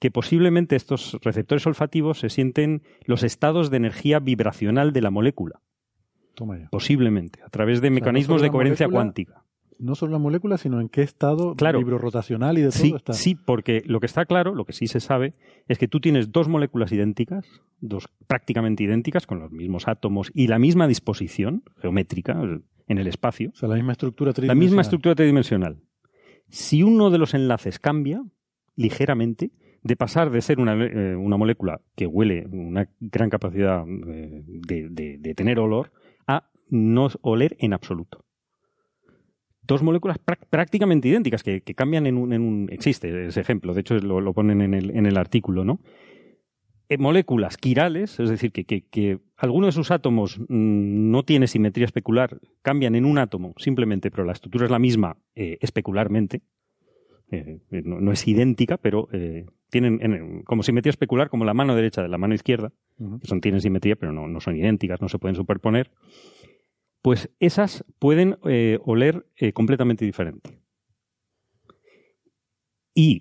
que 0.00 0.10
posiblemente 0.10 0.74
estos 0.74 1.16
receptores 1.22 1.64
olfativos 1.64 2.18
se 2.18 2.28
sienten 2.28 2.82
los 3.04 3.22
estados 3.22 3.70
de 3.70 3.76
energía 3.76 4.18
vibracional 4.18 4.92
de 4.92 5.00
la 5.00 5.12
molécula, 5.12 5.60
Toma 6.34 6.58
ya. 6.58 6.68
posiblemente, 6.70 7.40
a 7.44 7.50
través 7.50 7.80
de 7.80 7.90
mecanismos 7.90 8.42
de 8.42 8.50
coherencia 8.50 8.88
molécula, 8.88 9.04
cuántica. 9.04 9.44
No 9.82 9.94
solo 9.94 10.12
la 10.12 10.18
molécula, 10.18 10.56
sino 10.58 10.80
en 10.80 10.88
qué 10.88 11.02
estado 11.02 11.54
Claro. 11.54 11.78
vibrorotacional 11.80 12.56
y 12.56 12.62
de 12.62 12.68
todo 12.68 12.78
Sí, 12.82 12.92
está. 12.96 13.12
sí, 13.12 13.34
porque 13.34 13.82
lo 13.86 13.98
que 14.00 14.06
está 14.06 14.24
claro, 14.26 14.54
lo 14.54 14.64
que 14.64 14.72
sí 14.72 14.86
se 14.86 15.00
sabe, 15.00 15.34
es 15.68 15.76
que 15.78 15.88
tú 15.88 15.98
tienes 16.00 16.30
dos 16.32 16.48
moléculas 16.48 16.92
idénticas, 16.92 17.44
dos 17.80 18.08
prácticamente 18.26 18.84
idénticas, 18.84 19.26
con 19.26 19.40
los 19.40 19.50
mismos 19.50 19.88
átomos 19.88 20.30
y 20.34 20.46
la 20.46 20.58
misma 20.58 20.86
disposición 20.86 21.64
geométrica 21.80 22.40
en 22.88 22.98
el 22.98 23.06
espacio, 23.08 23.50
O 23.52 23.56
sea, 23.56 23.68
la 23.68 23.74
misma 23.76 23.92
estructura 23.92 24.30
la 24.30 24.34
tridimensional. 24.34 24.64
misma 24.68 24.82
estructura 24.82 25.14
tridimensional. 25.14 25.80
Si 26.48 26.82
uno 26.82 27.10
de 27.10 27.18
los 27.18 27.34
enlaces 27.34 27.78
cambia 27.78 28.22
ligeramente, 28.76 29.50
de 29.82 29.96
pasar 29.96 30.30
de 30.30 30.40
ser 30.42 30.60
una, 30.60 30.74
eh, 30.84 31.16
una 31.16 31.36
molécula 31.36 31.80
que 31.96 32.06
huele 32.06 32.46
una 32.46 32.88
gran 33.00 33.30
capacidad 33.30 33.84
eh, 33.88 34.42
de, 34.46 34.88
de- 34.90 35.18
de 35.18 35.34
tener 35.34 35.58
olor 35.58 35.90
a 36.28 36.50
no 36.70 37.08
oler 37.22 37.56
en 37.58 37.72
absoluto. 37.72 38.24
Dos 39.72 39.82
moléculas 39.82 40.18
prácticamente 40.50 41.08
idénticas 41.08 41.42
que, 41.42 41.62
que 41.62 41.74
cambian 41.74 42.06
en 42.06 42.18
un, 42.18 42.32
en 42.34 42.42
un- 42.42 42.68
Existe 42.70 43.26
ese 43.28 43.40
ejemplo, 43.40 43.72
de 43.72 43.80
hecho 43.80 43.94
lo, 43.98 44.20
lo 44.20 44.34
ponen 44.34 44.60
en 44.60 44.74
el, 44.74 44.90
en 44.90 45.06
el 45.06 45.16
artículo, 45.16 45.64
¿no? 45.64 45.80
Eh, 46.90 46.98
moléculas 46.98 47.56
quirales, 47.56 48.20
es 48.20 48.28
decir, 48.28 48.52
que, 48.52 48.64
que, 48.64 48.82
que 48.82 49.18
alguno 49.38 49.64
de 49.66 49.72
sus 49.72 49.90
átomos 49.90 50.38
mm, 50.40 51.10
no 51.10 51.22
tiene 51.22 51.46
simetría 51.46 51.86
especular, 51.86 52.38
cambian 52.60 52.94
en 52.96 53.06
un 53.06 53.16
átomo 53.16 53.54
simplemente, 53.56 54.10
pero 54.10 54.24
la 54.24 54.32
estructura 54.32 54.66
es 54.66 54.70
la 54.70 54.78
misma 54.78 55.16
eh, 55.34 55.56
especularmente. 55.62 56.42
Eh, 57.30 57.60
no, 57.70 57.98
no 57.98 58.12
es 58.12 58.28
idéntica, 58.28 58.76
pero 58.76 59.08
eh, 59.12 59.46
tienen 59.70 60.00
en- 60.02 60.42
como 60.42 60.62
simetría 60.62 60.90
especular 60.90 61.30
como 61.30 61.46
la 61.46 61.54
mano 61.54 61.74
derecha 61.74 62.02
de 62.02 62.08
la 62.08 62.18
mano 62.18 62.34
izquierda, 62.34 62.72
que 62.98 63.26
son, 63.26 63.40
tienen 63.40 63.62
simetría, 63.62 63.96
pero 63.96 64.12
no, 64.12 64.28
no 64.28 64.40
son 64.40 64.54
idénticas, 64.54 65.00
no 65.00 65.08
se 65.08 65.18
pueden 65.18 65.34
superponer. 65.36 65.90
Pues 67.02 67.30
esas 67.40 67.84
pueden 67.98 68.38
eh, 68.44 68.78
oler 68.84 69.26
eh, 69.36 69.52
completamente 69.52 70.04
diferente. 70.04 70.62
Y 72.94 73.20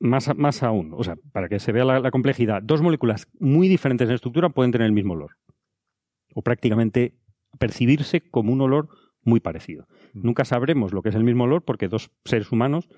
más, 0.00 0.36
más 0.36 0.62
aún, 0.62 0.92
o 0.94 1.04
sea, 1.04 1.16
para 1.32 1.48
que 1.48 1.58
se 1.58 1.72
vea 1.72 1.84
la, 1.84 2.00
la, 2.00 2.10
complejidad, 2.10 2.62
dos 2.62 2.82
moléculas 2.82 3.28
muy 3.38 3.68
diferentes 3.68 4.08
en 4.08 4.14
estructura 4.14 4.48
pueden 4.50 4.72
tener 4.72 4.86
el 4.86 4.92
mismo 4.92 5.14
olor. 5.14 5.36
O 6.34 6.42
prácticamente 6.42 7.14
percibirse 7.58 8.20
como 8.20 8.52
un 8.52 8.60
olor 8.60 8.88
muy 9.22 9.40
parecido. 9.40 9.86
Mm. 10.14 10.20
Nunca 10.26 10.44
sabremos 10.44 10.92
lo 10.92 11.02
que 11.02 11.10
es 11.10 11.14
el 11.14 11.24
mismo 11.24 11.44
olor 11.44 11.64
porque 11.64 11.88
dos 11.88 12.10
seres 12.24 12.50
humanos 12.52 12.88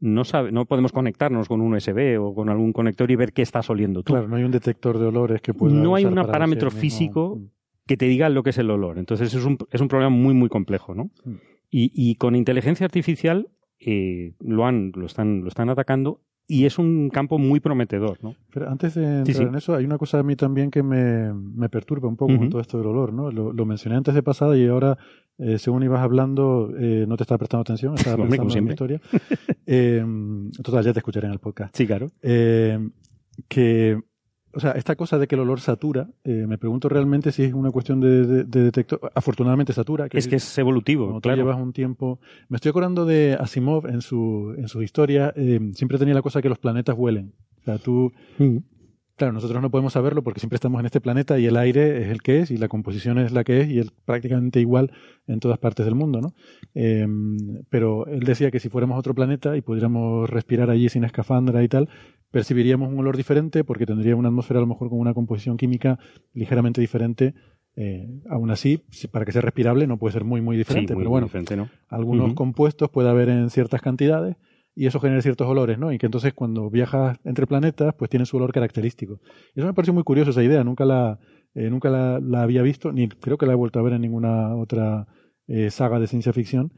no, 0.00 0.24
sabe, 0.24 0.50
no 0.50 0.66
podemos 0.66 0.92
conectarnos 0.92 1.48
con 1.48 1.60
un 1.60 1.74
USB 1.74 2.20
o 2.20 2.34
con 2.34 2.48
algún 2.48 2.72
conector 2.72 3.10
y 3.10 3.16
ver 3.16 3.32
qué 3.32 3.42
estás 3.42 3.70
oliendo 3.70 4.02
tú. 4.02 4.12
Claro, 4.12 4.28
no 4.28 4.36
hay 4.36 4.42
un 4.42 4.50
detector 4.50 4.98
de 4.98 5.06
olores 5.06 5.40
que 5.40 5.54
pueda. 5.54 5.74
No 5.74 5.94
hay 5.94 6.04
un 6.04 6.14
parámetro 6.14 6.68
mismo- 6.70 6.80
físico 6.80 7.36
Mm. 7.36 7.50
Que 7.92 7.98
te 7.98 8.06
diga 8.06 8.30
lo 8.30 8.42
que 8.42 8.50
es 8.50 8.58
el 8.58 8.70
olor. 8.70 8.96
Entonces 8.96 9.34
es 9.34 9.44
un, 9.44 9.58
es 9.70 9.82
un 9.82 9.88
problema 9.88 10.08
muy, 10.08 10.32
muy 10.32 10.48
complejo, 10.48 10.94
¿no? 10.94 11.10
Mm. 11.26 11.34
Y, 11.70 11.92
y 11.94 12.14
con 12.14 12.34
inteligencia 12.34 12.86
artificial 12.86 13.50
eh, 13.80 14.32
lo, 14.40 14.64
han, 14.64 14.92
lo, 14.94 15.04
están, 15.04 15.42
lo 15.42 15.48
están 15.48 15.68
atacando 15.68 16.22
y 16.46 16.64
es 16.64 16.78
un 16.78 17.10
campo 17.10 17.36
muy 17.36 17.60
prometedor, 17.60 18.16
¿no? 18.22 18.34
Pero 18.50 18.70
antes 18.70 18.94
de 18.94 19.04
entrar 19.04 19.26
Sí, 19.26 19.34
sí. 19.34 19.42
en 19.42 19.54
eso, 19.56 19.74
hay 19.74 19.84
una 19.84 19.98
cosa 19.98 20.20
a 20.20 20.22
mí 20.22 20.36
también 20.36 20.70
que 20.70 20.82
me, 20.82 21.34
me 21.34 21.68
perturba 21.68 22.08
un 22.08 22.16
poco 22.16 22.34
con 22.34 22.48
todo 22.48 22.62
esto 22.62 22.78
del 22.78 22.86
olor, 22.86 23.12
¿no? 23.12 23.30
Lo, 23.30 23.52
lo 23.52 23.66
mencioné 23.66 23.96
antes 23.96 24.14
de 24.14 24.22
pasada 24.22 24.56
y 24.56 24.66
ahora, 24.66 24.96
eh, 25.36 25.58
según 25.58 25.82
ibas 25.82 26.00
hablando, 26.00 26.70
eh, 26.78 27.04
no 27.06 27.18
te 27.18 27.24
estaba 27.24 27.38
prestando 27.38 27.60
atención, 27.60 27.92
estaba 27.92 28.14
Hombre, 28.22 28.38
pensando 28.38 28.58
en 28.58 28.64
mi 28.64 28.70
historia. 28.70 29.00
Eh, 29.66 30.04
total, 30.62 30.82
ya 30.82 30.92
te 30.92 30.98
escucharé 30.98 31.26
en 31.26 31.34
el 31.34 31.38
podcast. 31.38 31.76
Sí, 31.76 31.86
claro. 31.86 32.10
Que, 32.20 34.00
o 34.54 34.60
sea, 34.60 34.72
esta 34.72 34.96
cosa 34.96 35.18
de 35.18 35.26
que 35.26 35.34
el 35.34 35.40
olor 35.42 35.60
satura, 35.60 36.08
eh, 36.24 36.46
me 36.46 36.58
pregunto 36.58 36.88
realmente 36.88 37.32
si 37.32 37.42
es 37.44 37.52
una 37.54 37.70
cuestión 37.70 38.00
de, 38.00 38.26
de- 38.26 38.44
de 38.44 38.62
detector. 38.62 39.00
Afortunadamente 39.14 39.72
satura. 39.72 40.06
Es 40.12 40.28
que 40.28 40.36
es 40.36 40.58
evolutivo, 40.58 41.20
claro. 41.20 41.36
llevas 41.36 41.58
un 41.60 41.72
tiempo. 41.72 42.20
Me 42.48 42.56
estoy 42.56 42.70
acordando 42.70 43.04
de 43.06 43.36
Asimov 43.40 43.86
en 43.86 44.00
su, 44.02 44.54
en 44.58 44.68
su 44.68 44.82
historia. 44.82 45.32
eh, 45.36 45.60
siempre 45.74 45.98
tenía 45.98 46.14
la 46.14 46.22
cosa 46.22 46.42
que 46.42 46.48
los 46.48 46.58
planetas 46.58 46.96
huelen. 46.98 47.32
O 47.60 47.64
sea, 47.64 47.78
tú. 47.78 48.12
Mm. 48.38 48.58
Claro, 49.14 49.34
nosotros 49.34 49.60
no 49.62 49.70
podemos 49.70 49.92
saberlo 49.92 50.22
porque 50.22 50.40
siempre 50.40 50.56
estamos 50.56 50.80
en 50.80 50.86
este 50.86 51.00
planeta 51.00 51.38
y 51.38 51.44
el 51.46 51.56
aire 51.58 52.02
es 52.02 52.08
el 52.08 52.22
que 52.22 52.40
es 52.40 52.50
y 52.50 52.56
la 52.56 52.66
composición 52.68 53.18
es 53.18 53.30
la 53.30 53.44
que 53.44 53.60
es 53.60 53.68
y 53.68 53.78
es 53.78 53.90
prácticamente 54.06 54.58
igual 54.58 54.90
en 55.28 55.38
todas 55.38 55.58
partes 55.58 55.84
del 55.84 55.94
mundo, 55.94 56.20
¿no? 56.22 56.34
Eh, 56.74 57.06
pero 57.68 58.06
él 58.06 58.20
decía 58.20 58.50
que 58.50 58.58
si 58.58 58.68
fuéramos 58.70 58.96
a 58.96 58.98
otro 58.98 59.14
planeta 59.14 59.56
y 59.56 59.60
pudiéramos 59.60 60.28
respirar 60.28 60.70
allí 60.70 60.88
sin 60.88 61.04
escafandra 61.04 61.62
y 61.62 61.68
tal, 61.68 61.88
percibiríamos 62.32 62.90
un 62.90 62.98
olor 62.98 63.16
diferente 63.16 63.62
porque 63.62 63.86
tendría 63.86 64.16
una 64.16 64.28
atmósfera 64.28 64.58
a 64.58 64.62
lo 64.62 64.66
mejor 64.66 64.88
con 64.88 64.98
una 64.98 65.14
composición 65.14 65.56
química 65.56 65.98
ligeramente 66.34 66.80
diferente. 66.80 67.34
Eh, 67.76 68.06
aún 68.28 68.50
así, 68.50 68.82
para 69.12 69.24
que 69.24 69.32
sea 69.32 69.40
respirable 69.40 69.86
no 69.86 69.96
puede 69.96 70.12
ser 70.12 70.24
muy, 70.24 70.40
muy 70.42 70.56
Sí, 70.56 70.58
diferente, 70.58 70.94
muy, 70.94 71.02
pero 71.02 71.10
bueno, 71.10 71.26
diferente, 71.28 71.56
¿no? 71.56 71.70
algunos 71.88 72.34
compuestos 72.34 72.90
puede 72.90 73.08
haber 73.08 73.30
en 73.30 73.48
ciertas 73.48 73.80
cantidades 73.80 74.36
y 74.74 74.86
eso 74.86 75.00
genera 75.00 75.22
ciertos 75.22 75.46
olores, 75.46 75.78
¿no? 75.78 75.92
Y 75.92 75.98
que 75.98 76.06
entonces 76.06 76.34
cuando 76.34 76.68
viajas 76.68 77.18
entre 77.24 77.46
planetas, 77.46 77.94
pues 77.94 78.10
tiene 78.10 78.26
su 78.26 78.36
olor 78.38 78.52
característico. 78.52 79.20
Y 79.54 79.60
eso 79.60 79.66
me 79.66 79.74
pareció 79.74 79.94
muy 79.94 80.02
curioso 80.02 80.30
esa 80.32 80.42
idea, 80.42 80.64
nunca 80.64 80.84
la, 80.84 81.18
eh, 81.54 81.70
nunca 81.70 81.88
la, 81.90 82.20
la 82.20 82.42
había 82.42 82.62
visto, 82.62 82.92
ni 82.92 83.08
creo 83.08 83.38
que 83.38 83.46
la 83.46 83.52
he 83.52 83.56
vuelto 83.56 83.78
a 83.78 83.82
ver 83.82 83.94
en 83.94 84.02
ninguna 84.02 84.54
otra 84.56 85.06
eh, 85.46 85.70
saga 85.70 85.98
de 85.98 86.06
ciencia 86.06 86.32
ficción. 86.32 86.72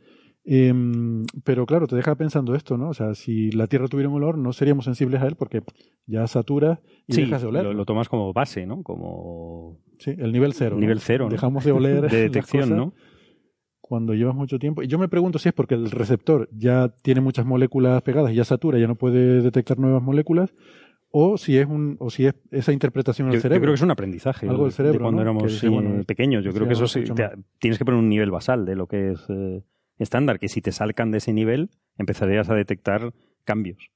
Em, 0.46 1.24
pero 1.42 1.64
claro, 1.64 1.86
te 1.86 1.96
deja 1.96 2.14
pensando 2.16 2.54
esto, 2.54 2.76
¿no? 2.76 2.90
O 2.90 2.94
sea, 2.94 3.14
si 3.14 3.50
la 3.52 3.66
Tierra 3.66 3.88
tuviera 3.88 4.10
un 4.10 4.16
olor, 4.16 4.36
no 4.36 4.52
seríamos 4.52 4.84
sensibles 4.84 5.22
a 5.22 5.26
él 5.26 5.36
porque 5.36 5.62
ya 6.06 6.26
satura 6.26 6.80
y 7.06 7.14
Sí, 7.14 7.22
dejas 7.22 7.40
de 7.42 7.48
oler. 7.48 7.64
lo, 7.64 7.72
lo 7.72 7.84
tomas 7.86 8.08
como 8.10 8.32
base, 8.34 8.66
¿no? 8.66 8.82
Como 8.82 9.78
Sí, 9.98 10.10
el 10.18 10.32
nivel 10.32 10.52
cero. 10.52 10.76
nivel 10.78 11.00
cero, 11.00 11.24
¿no? 11.26 11.30
Dejamos 11.30 11.64
de 11.64 11.72
oler. 11.72 11.94
de 11.96 12.02
las 12.02 12.12
detección, 12.12 12.62
cosas 12.62 12.76
¿no? 12.76 12.92
cuando 13.80 14.14
llevas 14.14 14.34
mucho 14.34 14.58
tiempo. 14.58 14.82
Y 14.82 14.86
yo 14.86 14.98
me 14.98 15.08
pregunto 15.08 15.38
si 15.38 15.48
es 15.48 15.54
porque 15.54 15.74
el 15.74 15.90
receptor 15.90 16.48
ya 16.52 16.88
tiene 17.02 17.20
muchas 17.20 17.44
moléculas 17.46 18.00
pegadas 18.02 18.32
y 18.32 18.34
ya 18.36 18.44
satura, 18.44 18.78
ya 18.78 18.86
no 18.86 18.94
puede 18.96 19.42
detectar 19.42 19.78
nuevas 19.78 20.02
moléculas, 20.02 20.54
o 21.10 21.36
si 21.38 21.58
es 21.58 21.66
un, 21.66 21.96
o 22.00 22.08
si 22.10 22.26
es 22.26 22.34
esa 22.50 22.72
interpretación 22.72 23.28
Yo, 23.28 23.32
del 23.32 23.38
yo 23.38 23.42
cerebro. 23.42 23.60
creo 23.62 23.72
que 23.72 23.76
es 23.76 23.82
un 23.82 23.90
aprendizaje 23.90 24.48
Algo 24.48 24.64
del 24.64 24.72
de 24.72 24.76
cerebro, 24.76 25.00
cuando 25.00 25.22
¿no? 25.22 25.30
éramos 25.30 25.58
sí, 25.58 25.68
bueno, 25.68 26.02
pequeños. 26.04 26.42
Yo 26.44 26.52
creo 26.52 26.66
que 26.66 26.72
eso 26.72 26.88
sí, 26.88 27.04
te- 27.04 27.30
tienes 27.60 27.78
que 27.78 27.84
poner 27.84 28.00
un 28.00 28.08
nivel 28.08 28.30
basal 28.30 28.64
de 28.64 28.74
lo 28.74 28.86
que 28.86 29.12
es 29.12 29.20
eh, 29.28 29.62
estándar, 29.98 30.38
que 30.38 30.48
si 30.48 30.60
te 30.60 30.72
salcan 30.72 31.10
de 31.10 31.18
ese 31.18 31.32
nivel 31.32 31.70
empezarías 31.98 32.50
a 32.50 32.54
detectar 32.54 33.12
cambios. 33.44 33.90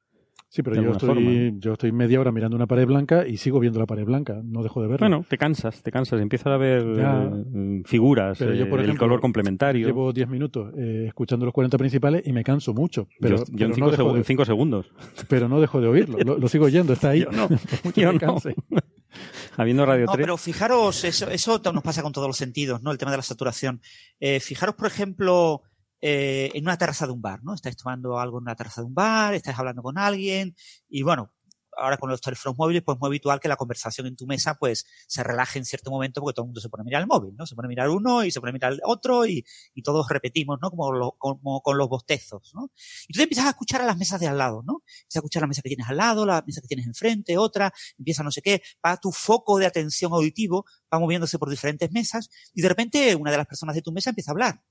Sí, 0.50 0.62
pero 0.62 0.80
yo 0.80 0.92
estoy, 0.92 1.08
forma, 1.08 1.30
yo 1.58 1.72
estoy 1.74 1.92
media 1.92 2.18
hora 2.18 2.32
mirando 2.32 2.56
una 2.56 2.66
pared 2.66 2.86
blanca 2.86 3.26
y 3.26 3.36
sigo 3.36 3.60
viendo 3.60 3.78
la 3.78 3.84
pared 3.84 4.06
blanca, 4.06 4.40
no 4.42 4.62
dejo 4.62 4.80
de 4.80 4.88
verla. 4.88 5.06
Bueno, 5.06 5.26
te 5.28 5.36
cansas, 5.36 5.82
te 5.82 5.92
cansas, 5.92 6.18
empiezas 6.22 6.46
a 6.46 6.56
ver 6.56 6.96
Ya. 6.96 7.30
eh, 7.54 7.82
figuras, 7.84 8.38
Pero 8.38 8.54
yo, 8.54 8.64
eh, 8.64 8.84
el 8.84 8.96
color 8.96 9.20
complementario. 9.20 9.86
Llevo 9.86 10.10
10 10.10 10.26
minutos 10.28 10.72
eh, 10.78 11.04
escuchando 11.08 11.44
los 11.44 11.52
40 11.52 11.76
principales 11.76 12.26
y 12.26 12.32
me 12.32 12.42
canso 12.44 12.72
mucho. 12.72 13.08
Pero, 13.20 13.36
yo, 13.36 13.44
yo 13.44 13.52
pero 13.52 13.64
en, 13.64 13.68
no 13.70 13.74
cinco 13.74 13.90
dejo 13.90 14.02
segu- 14.04 14.12
de- 14.14 14.18
en 14.20 14.24
cinco 14.24 14.44
segundos. 14.46 14.86
pero 15.28 15.48
no 15.50 15.60
dejo 15.60 15.82
de 15.82 15.88
oírlo. 15.88 16.16
Lo, 16.24 16.38
lo 16.38 16.48
sigo 16.48 16.64
oyendo, 16.64 16.94
está 16.94 17.10
ahí. 17.10 17.24
Yo 17.24 17.30
no, 17.30 17.48
yo 17.94 18.12
me 18.14 18.18
no. 18.18 18.38
Habiendo 19.58 19.84
Radio 19.84 20.06
No, 20.06 20.12
3. 20.12 20.24
pero 20.24 20.36
fijaros, 20.38 21.04
eso, 21.04 21.28
eso 21.30 21.60
nos 21.74 21.82
pasa 21.82 22.02
con 22.02 22.12
todos 22.12 22.26
los 22.28 22.36
sentidos, 22.36 22.82
¿no? 22.82 22.90
El 22.92 22.96
tema 22.98 23.10
de 23.10 23.16
la 23.18 23.22
saturación. 23.22 23.80
Eh, 24.20 24.40
fijaros, 24.40 24.76
por 24.76 24.86
ejemplo, 24.86 25.62
eh, 26.00 26.50
en 26.54 26.64
una 26.64 26.76
terraza 26.78 27.06
de 27.06 27.12
un 27.12 27.22
bar, 27.22 27.42
¿no? 27.42 27.54
Estáis 27.54 27.76
tomando 27.76 28.18
algo 28.18 28.38
en 28.38 28.42
una 28.42 28.56
terraza 28.56 28.80
de 28.82 28.86
un 28.86 28.94
bar, 28.94 29.34
estáis 29.34 29.58
hablando 29.58 29.82
con 29.82 29.98
alguien, 29.98 30.54
y 30.88 31.02
bueno, 31.02 31.32
ahora 31.80 31.96
con 31.96 32.10
los 32.10 32.20
teléfonos 32.20 32.58
móviles, 32.58 32.82
pues 32.84 32.96
es 32.96 33.00
muy 33.00 33.06
habitual 33.08 33.38
que 33.38 33.46
la 33.46 33.54
conversación 33.56 34.08
en 34.08 34.16
tu 34.16 34.26
mesa, 34.26 34.54
pues, 34.56 34.84
se 35.06 35.22
relaje 35.22 35.60
en 35.60 35.64
cierto 35.64 35.90
momento 35.92 36.20
porque 36.20 36.34
todo 36.34 36.42
el 36.44 36.48
mundo 36.48 36.60
se 36.60 36.68
pone 36.68 36.80
a 36.82 36.84
mirar 36.84 37.02
el 37.02 37.06
móvil, 37.06 37.34
¿no? 37.36 37.46
Se 37.46 37.54
pone 37.54 37.66
a 37.66 37.68
mirar 37.68 37.88
uno 37.88 38.24
y 38.24 38.32
se 38.32 38.40
pone 38.40 38.50
a 38.50 38.52
mirar 38.52 38.72
el 38.72 38.80
otro 38.84 39.26
y, 39.26 39.44
y 39.74 39.82
todos 39.82 40.08
repetimos, 40.08 40.58
¿no? 40.60 40.70
Como, 40.70 40.90
lo- 40.92 41.12
como 41.18 41.60
con 41.62 41.78
los 41.78 41.88
bostezos, 41.88 42.50
¿no? 42.54 42.70
Y 43.06 43.12
tú 43.12 43.18
te 43.18 43.22
empiezas 43.24 43.46
a 43.46 43.50
escuchar 43.50 43.80
a 43.82 43.86
las 43.86 43.96
mesas 43.96 44.18
de 44.20 44.26
al 44.26 44.38
lado, 44.38 44.62
¿no? 44.66 44.82
Empiezas 44.84 45.16
a 45.16 45.18
escuchar 45.20 45.42
la 45.42 45.46
mesa 45.46 45.62
que 45.62 45.68
tienes 45.68 45.88
al 45.88 45.96
lado, 45.98 46.26
la 46.26 46.42
mesa 46.44 46.60
que 46.60 46.66
tienes 46.68 46.86
enfrente, 46.86 47.38
otra, 47.38 47.72
empieza 47.96 48.24
no 48.24 48.32
sé 48.32 48.42
qué, 48.42 48.60
va 48.84 48.96
tu 48.96 49.12
foco 49.12 49.58
de 49.58 49.66
atención 49.66 50.12
auditivo, 50.12 50.64
va 50.92 50.98
moviéndose 50.98 51.38
por 51.38 51.48
diferentes 51.48 51.92
mesas 51.92 52.28
y 52.54 52.62
de 52.62 52.68
repente 52.68 53.14
una 53.14 53.30
de 53.30 53.36
las 53.36 53.46
personas 53.46 53.76
de 53.76 53.82
tu 53.82 53.92
mesa 53.92 54.10
empieza 54.10 54.32
a 54.32 54.34
hablar. 54.34 54.62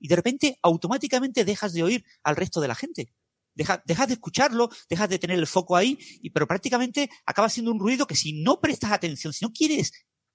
Y 0.00 0.08
de 0.08 0.16
repente 0.16 0.58
automáticamente 0.62 1.44
dejas 1.44 1.72
de 1.72 1.82
oír 1.84 2.04
al 2.24 2.36
resto 2.36 2.60
de 2.60 2.68
la 2.68 2.74
gente. 2.74 3.12
Deja- 3.54 3.82
dejas 3.86 4.08
de 4.08 4.14
escucharlo, 4.14 4.70
dejas 4.88 5.08
de 5.08 5.18
tener 5.18 5.38
el 5.38 5.46
foco 5.46 5.76
ahí, 5.76 5.98
y, 6.22 6.30
pero 6.30 6.46
prácticamente 6.46 7.10
acaba 7.26 7.48
siendo 7.48 7.70
un 7.70 7.78
ruido 7.78 8.06
que 8.06 8.16
si 8.16 8.42
no 8.42 8.60
prestas 8.60 8.92
atención, 8.92 9.32
si 9.32 9.44
no 9.44 9.52
quieres, 9.52 9.92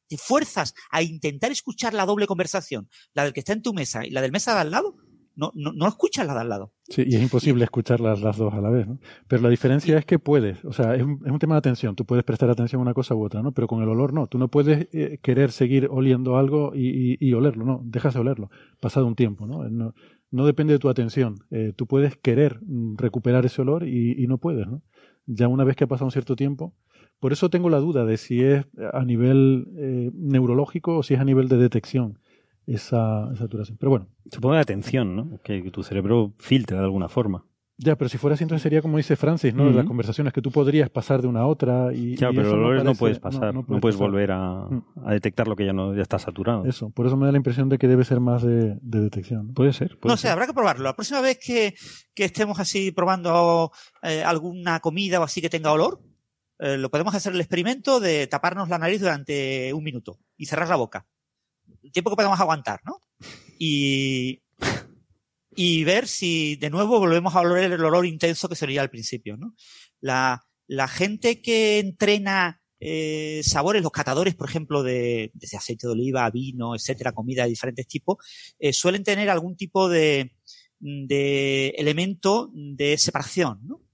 te 0.08 0.18
fuerzas 0.18 0.74
a 0.92 1.02
intentar 1.02 1.52
escuchar 1.52 1.94
la 1.94 2.06
doble 2.06 2.28
conversación, 2.28 2.90
la 3.14 3.24
del 3.24 3.34
que 3.34 3.40
está 3.40 3.54
en 3.54 3.64
tu 3.64 3.74
mesa 3.74 4.06
y 4.06 4.12
la 4.12 4.22
del 4.22 4.32
mesa 4.32 4.54
de 4.54 4.62
al 4.62 4.72
lado, 4.72 4.98
no, 5.36 5.52
no, 5.56 5.72
no 5.74 5.88
escuchas 5.88 6.26
la 6.28 6.34
de 6.34 6.40
al 6.42 6.50
lado. 6.50 6.72
Sí, 6.84 7.04
y 7.06 7.16
es 7.16 7.22
imposible 7.22 7.64
escuchar 7.64 8.00
las, 8.00 8.22
las 8.22 8.38
dos 8.38 8.54
a 8.54 8.62
la 8.62 8.70
vez, 8.70 8.88
¿no? 8.88 9.00
Pero 9.28 9.42
la 9.42 9.50
diferencia 9.50 9.98
es 9.98 10.06
que 10.06 10.20
puedes, 10.20 10.64
o 10.66 10.72
sea, 10.74 10.96
es 10.96 11.04
un, 11.04 11.20
es 11.26 11.32
un 11.32 11.40
tema 11.40 11.56
de 11.56 11.60
atención, 11.60 11.96
tú 11.96 12.06
puedes 12.06 12.24
prestar 12.24 12.50
atención 12.50 12.80
a 12.80 12.84
una 12.84 12.94
cosa 12.94 13.16
u 13.16 13.24
otra, 13.24 13.42
¿no? 13.42 13.52
Pero 13.52 13.68
con 13.68 13.82
el 13.84 13.90
olor 13.90 14.14
no, 14.14 14.28
tú 14.28 14.38
no 14.38 14.48
puedes 14.50 14.88
eh, 14.94 15.20
querer 15.22 15.52
seguir 15.52 15.88
oliendo 15.92 16.38
algo 16.38 16.74
y, 16.76 17.14
y- 17.14 17.18
y 17.20 17.34
olerlo, 17.34 17.66
no, 17.66 17.82
dejas 17.84 18.14
de 18.14 18.20
olerlo, 18.20 18.50
pasado 18.80 19.08
un 19.08 19.16
tiempo, 19.16 19.48
¿no? 19.48 19.68
No, 19.70 19.94
no 20.32 20.46
depende 20.46 20.74
de 20.74 20.80
tu 20.80 20.90
atención, 20.90 21.36
eh, 21.52 21.74
tú 21.76 21.88
puedes 21.88 22.18
querer 22.18 22.60
mm, 22.66 22.98
recuperar 22.98 23.46
ese 23.46 23.62
olor 23.62 23.88
y, 23.88 24.22
y 24.22 24.28
no 24.28 24.38
puedes, 24.38 24.68
¿no? 24.68 24.82
Ya 25.26 25.48
una 25.48 25.64
vez 25.64 25.76
que 25.76 25.86
ha 25.86 25.88
pasado 25.88 26.06
un 26.06 26.12
cierto 26.12 26.36
tiempo, 26.36 26.74
por 27.20 27.32
eso 27.34 27.50
tengo 27.50 27.70
la 27.70 27.80
duda 27.80 28.06
de 28.06 28.18
si 28.18 28.44
es 28.44 28.66
a 28.94 29.04
nivel 29.06 29.68
eh, 29.78 30.12
neurológico 30.14 30.98
o 30.98 31.04
si 31.04 31.14
es 31.16 31.20
a 31.20 31.24
nivel 31.26 31.48
de 31.48 31.58
detección 31.58 32.20
esa, 32.68 33.26
esa 33.34 33.44
saturación. 33.44 33.78
Pero 33.78 33.90
bueno, 33.92 34.08
Supongo 34.32 34.56
de 34.56 34.62
atención, 34.62 35.16
¿no? 35.16 35.40
Que, 35.44 35.62
que 35.62 35.70
tu 35.72 35.84
cerebro 35.84 36.34
filtra 36.38 36.80
de 36.80 36.84
alguna 36.86 37.08
forma. 37.10 37.46
Ya, 37.78 37.98
pero 37.98 38.08
si 38.08 38.18
fuera 38.18 38.36
así, 38.36 38.44
entonces 38.44 38.64
sería 38.64 38.82
como 38.82 38.96
dice 38.98 39.18
Francis, 39.18 39.54
¿no? 39.54 39.64
De 39.66 39.70
Ujú. 39.72 39.78
las 39.80 39.86
conversaciones 39.86 40.32
que 40.32 40.42
tú 40.42 40.50
podrías 40.50 40.90
pasar 40.90 41.22
de 41.22 41.28
una 41.28 41.42
a 41.42 41.46
otra 41.46 41.94
y. 41.94 42.16
Claro, 42.16 42.34
y 42.34 42.38
pero 42.38 42.48
eso 42.48 42.56
olores 42.58 42.84
no 42.86 42.96
puedes 42.96 43.20
pasar, 43.20 43.54
no, 43.54 43.66
puedes, 43.66 43.82
pasar. 43.98 44.00
volver 44.00 44.32
a, 44.32 44.66
Mm. 44.70 44.84
a 45.06 45.12
detectar 45.12 45.48
lo 45.48 45.56
que 45.58 45.66
ya 45.66 45.74
no 45.74 45.94
ya 45.94 46.02
está 46.02 46.18
saturado. 46.18 46.66
Eso, 46.66 46.90
por 46.90 47.06
eso 47.06 47.18
me 47.18 47.26
da 47.26 47.34
la 47.34 47.38
impresión 47.38 47.68
de 47.68 47.78
que 47.78 47.88
debe 47.90 48.06
ser 48.06 48.22
más 48.22 48.44
de, 48.44 48.78
de 48.82 49.00
detección. 49.02 49.48
¿no? 49.48 49.54
Puede 49.54 49.74
ser. 49.74 49.98
puede 50.00 50.14
No 50.14 50.18
sé, 50.18 50.30
habrá 50.30 50.48
que 50.48 50.54
probarlo. 50.54 50.86
La 50.86 50.96
próxima 50.96 51.20
vez 51.20 51.38
que, 51.38 51.76
que 52.16 52.24
estemos 52.24 52.60
así 52.62 52.92
probando 52.94 53.72
eh, 54.04 54.24
alguna 54.24 54.80
comida 54.80 55.20
o 55.20 55.24
así 55.24 55.42
que 55.42 55.50
tenga 55.50 55.74
olor, 55.74 56.00
eh, 56.60 56.78
lo 56.78 56.90
podemos 56.90 57.14
hacer 57.14 57.34
el 57.34 57.42
experimento 57.42 58.00
de 58.00 58.26
taparnos 58.28 58.70
la 58.70 58.78
nariz 58.80 59.02
durante 59.02 59.74
un 59.74 59.84
minuto 59.84 60.18
y 60.38 60.46
cerrar 60.46 60.70
la 60.70 60.78
boca. 60.78 61.06
Tiempo 61.92 62.10
que 62.10 62.16
podamos 62.16 62.40
aguantar, 62.40 62.80
¿no? 62.86 63.00
Y, 63.60 64.42
y 65.56 65.84
ver 65.84 66.08
si 66.08 66.56
de 66.58 66.70
nuevo 66.70 67.00
volvemos 67.00 67.36
a 67.36 67.42
oler 67.42 67.72
el 67.72 67.84
olor 67.84 68.06
intenso 68.06 68.50
que 68.50 68.56
sería 68.56 68.82
al 68.82 68.90
principio, 68.90 69.38
¿no? 69.38 69.56
La, 70.02 70.46
la 70.68 70.88
gente 70.88 71.42
que 71.42 71.80
entrena 71.80 72.62
eh, 72.80 73.42
sabores, 73.44 73.82
los 73.82 73.92
catadores, 73.92 74.36
por 74.36 74.50
ejemplo, 74.50 74.84
de, 74.84 75.32
desde 75.34 75.58
aceite 75.58 75.88
de 75.88 75.94
oliva, 75.94 76.30
vino, 76.30 76.76
etcétera, 76.76 77.14
comida 77.14 77.44
de 77.44 77.50
diferentes 77.50 77.88
tipos, 77.88 78.18
eh, 78.60 78.74
suelen 78.74 79.04
tener 79.04 79.30
algún 79.30 79.56
tipo 79.56 79.90
de, 79.90 80.36
de 80.80 81.70
elemento 81.78 82.52
de 82.54 82.98
separación, 82.98 83.60
¿no? 83.64 83.85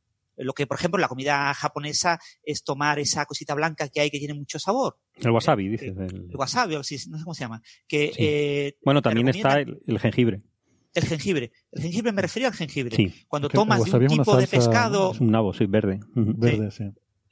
Lo 0.43 0.53
que, 0.53 0.68
por 0.68 0.77
ejemplo, 0.77 0.99
la 0.99 1.07
comida 1.07 1.53
japonesa 1.53 2.19
es 2.43 2.63
tomar 2.63 2.99
esa 2.99 3.26
cosita 3.26 3.53
blanca 3.55 3.88
que 3.89 4.01
hay 4.01 4.09
que 4.09 4.19
tiene 4.19 4.34
mucho 4.34 4.59
sabor. 4.59 4.97
El 5.15 5.31
wasabi, 5.31 5.68
dices. 5.69 5.89
El, 5.97 6.01
el- 6.03 6.35
wasabi, 6.35 6.76
o 6.76 6.80
no 6.80 6.84
sé 6.84 6.99
cómo 7.23 7.34
se 7.34 7.41
llama. 7.43 7.61
Que, 7.88 8.07
Sí. 8.15 8.15
eh, 8.19 8.73
Bueno, 8.84 9.01
también 9.01 9.27
está 9.30 9.59
el, 9.59 9.80
el 9.88 9.99
jengibre. 9.99 10.41
el 10.93 11.05
jengibre. 11.05 11.51
El 11.72 11.81
jengibre 11.84 12.11
me 12.11 12.22
refería 12.22 12.47
al 12.49 12.53
jengibre. 12.53 12.95
Sí, 12.95 13.13
Cuando 13.27 13.47
el 13.47 13.53
tomas 13.53 13.84
de 13.84 13.95
un 13.97 14.07
tipo 14.07 14.35
de 14.38 14.47
pescado, 14.47 15.11
es 15.13 15.19
un 15.22 15.31
nabo, 15.31 15.53
sí, 15.53 15.65
verde. 15.65 15.99
Verde, 16.15 16.72
sí. 16.72 16.84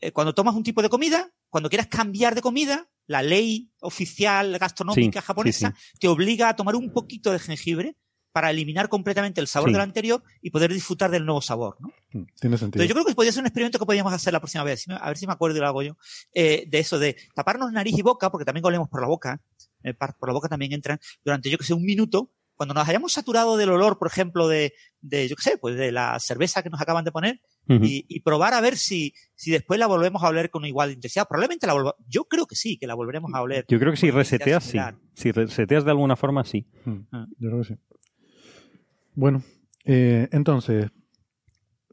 eh, 0.02 0.11
cuando 0.11 0.34
tomas 0.34 0.56
un 0.56 0.64
tipo 0.64 0.81
de 0.81 0.90
comida, 0.90 1.30
cuando 1.49 1.69
quieras 1.69 1.88
cambiar 1.88 2.36
de 2.36 2.41
comida, 2.41 2.88
la 3.07 3.22
ley 3.23 3.72
oficial 3.81 4.57
gastronómica 4.60 5.19
japonesa 5.22 5.73
te 5.99 6.07
obliga 6.07 6.48
a 6.49 6.56
tomar 6.56 6.76
un 6.76 6.94
poquito 6.94 7.31
de 7.31 7.40
jengibre 7.40 7.95
para 8.40 8.52
eliminar 8.52 8.88
completamente 8.88 9.41
el 9.41 9.48
sabor 9.48 9.68
Sí. 9.68 9.74
del 9.74 9.82
anterior 9.82 10.24
y 10.41 10.49
poder 10.49 10.72
disfrutar 10.72 11.11
del 11.11 11.26
nuevo 11.26 11.41
sabor. 11.41 11.76
¿no? 11.82 11.90
Mm, 12.14 12.24
Tiene 12.40 12.57
sentido. 12.57 12.66
Entonces 12.84 12.88
yo 12.88 12.94
creo 12.95 13.06
que 13.06 13.14
podría 13.14 13.34
ser 13.34 13.41
un 13.41 13.48
experimento 13.48 13.78
que 13.78 13.86
podríamos 13.86 14.14
hacer 14.14 14.32
la 14.32 14.40
próxima 14.40 14.64
vez, 14.64 14.86
a 14.88 15.07
ver 15.10 15.18
si 15.18 15.28
me 15.28 15.34
acuerdo 15.34 15.57
y 15.57 15.60
lo 15.60 15.68
hago 15.68 15.84
yo, 15.84 15.98
eh, 16.34 16.64
de 16.70 16.80
eso 16.80 16.99
de 16.99 17.18
taparnos 17.36 17.70
nariz 17.74 17.98
y 17.98 18.02
boca, 18.02 18.32
porque 18.32 18.45
también 18.45 18.66
olemos 18.66 18.88
por 18.88 19.02
la 19.02 19.07
boca, 19.07 19.41
eh, 19.84 19.94
por 19.94 20.30
la 20.30 20.34
boca 20.34 20.48
también 20.48 20.72
entran, 20.72 20.99
durante 21.26 21.49
yo 21.49 21.57
que 21.57 21.66
sé, 21.66 21.74
un 21.74 21.84
minuto, 21.84 22.32
cuando 22.56 22.74
nos 22.74 22.88
hayamos 22.88 23.11
saturado 23.11 23.57
del 23.57 23.72
olor, 23.72 23.98
por 23.98 24.07
ejemplo, 24.07 24.48
de, 24.48 24.74
de 25.02 25.28
yo 25.28 25.36
que 25.36 25.41
sé, 25.44 25.57
pues 25.57 25.76
de 25.76 25.91
la 25.91 26.18
cerveza 26.22 26.64
que 26.64 26.70
nos 26.70 26.80
acaban 26.80 27.03
de 27.03 27.11
poner, 27.11 27.41
y, 27.68 28.03
y 28.10 28.22
probar 28.22 28.56
a 28.56 28.61
ver 28.61 28.78
si, 28.78 29.14
si 29.36 29.52
después 29.52 29.80
la 29.80 29.86
volvemos 29.86 30.24
a 30.24 30.30
oler 30.30 30.49
con 30.49 30.66
igual 30.66 30.91
intensidad. 30.91 31.28
Probablemente 31.28 31.68
la 31.68 31.74
volvamos, 31.74 31.95
yo 32.07 32.24
creo 32.26 32.48
que 32.48 32.56
sí, 32.56 32.78
que 32.80 32.88
la 32.88 32.95
volveremos 32.95 33.32
a 33.36 33.41
oler. 33.44 33.64
Yo 33.68 33.78
creo 33.78 33.91
que 33.91 33.98
si 33.98 34.10
reseteas, 34.10 34.64
sí. 34.64 34.80
Si 35.14 35.32
reseteas 35.32 35.86
de 35.86 35.91
alguna 35.91 36.16
forma, 36.16 36.44
sí. 36.44 36.66
Ah. 37.11 37.28
Yo 37.38 37.49
creo 37.49 37.61
que 37.61 37.68
sí. 37.68 37.76
Bueno, 39.19 39.41
eh, 39.85 40.29
entonces, 40.31 40.87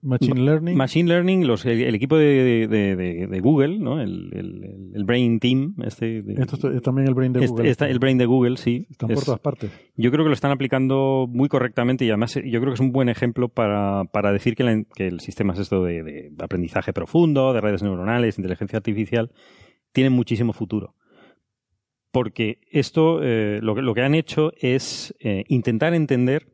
Machine 0.02 0.40
Learning. 0.44 0.76
Machine 0.76 1.08
Learning, 1.08 1.46
los, 1.48 1.64
el, 1.66 1.80
el 1.82 1.94
equipo 1.96 2.16
de, 2.16 2.68
de- 2.68 2.94
de- 2.94 3.26
de 3.26 3.40
Google, 3.40 3.78
¿no? 3.80 4.00
El, 4.00 4.30
el- 4.32 4.92
el 4.94 5.04
Brain 5.04 5.40
Team, 5.40 5.74
este, 5.82 6.22
de- 6.22 6.40
Esto 6.40 6.70
es 6.70 6.82
también 6.82 7.08
el 7.08 7.14
brain 7.14 7.32
de 7.32 7.40
este- 7.40 7.50
Google. 7.50 7.70
está- 7.70 7.88
el 7.88 7.98
Brain 7.98 8.16
de 8.18 8.26
Google, 8.26 8.56
sí. 8.58 8.86
Están 8.90 9.08
por 9.08 9.24
todas 9.24 9.40
partes. 9.40 9.72
yo 9.96 10.12
creo 10.12 10.24
que 10.24 10.28
lo 10.28 10.34
están 10.34 10.52
aplicando 10.52 11.26
muy 11.28 11.48
correctamente 11.48 12.04
y 12.04 12.10
además 12.10 12.34
yo 12.36 12.60
creo 12.60 12.66
que 12.66 12.74
es 12.74 12.80
un 12.80 12.92
buen 12.92 13.08
ejemplo 13.08 13.48
para, 13.48 14.04
para 14.12 14.30
decir 14.32 14.54
que, 14.54 14.62
la- 14.62 14.84
que 14.94 15.08
el 15.08 15.18
sistema 15.18 15.54
es 15.54 15.58
esto 15.58 15.82
de, 15.82 16.02
de 16.04 16.32
aprendizaje 16.38 16.92
profundo, 16.92 17.52
de 17.52 17.60
redes 17.60 17.82
neuronales, 17.82 18.38
inteligencia 18.38 18.76
artificial, 18.76 19.32
tiene 19.92 20.10
muchísimo 20.10 20.52
futuro. 20.52 20.94
Porque 22.12 22.60
esto, 22.70 23.20
eh, 23.24 23.58
lo, 23.62 23.74
que, 23.74 23.82
lo 23.82 23.94
que 23.94 24.02
han 24.02 24.14
hecho 24.14 24.52
es 24.60 25.14
eh, 25.18 25.42
intentar 25.48 25.92
entender 25.92 26.46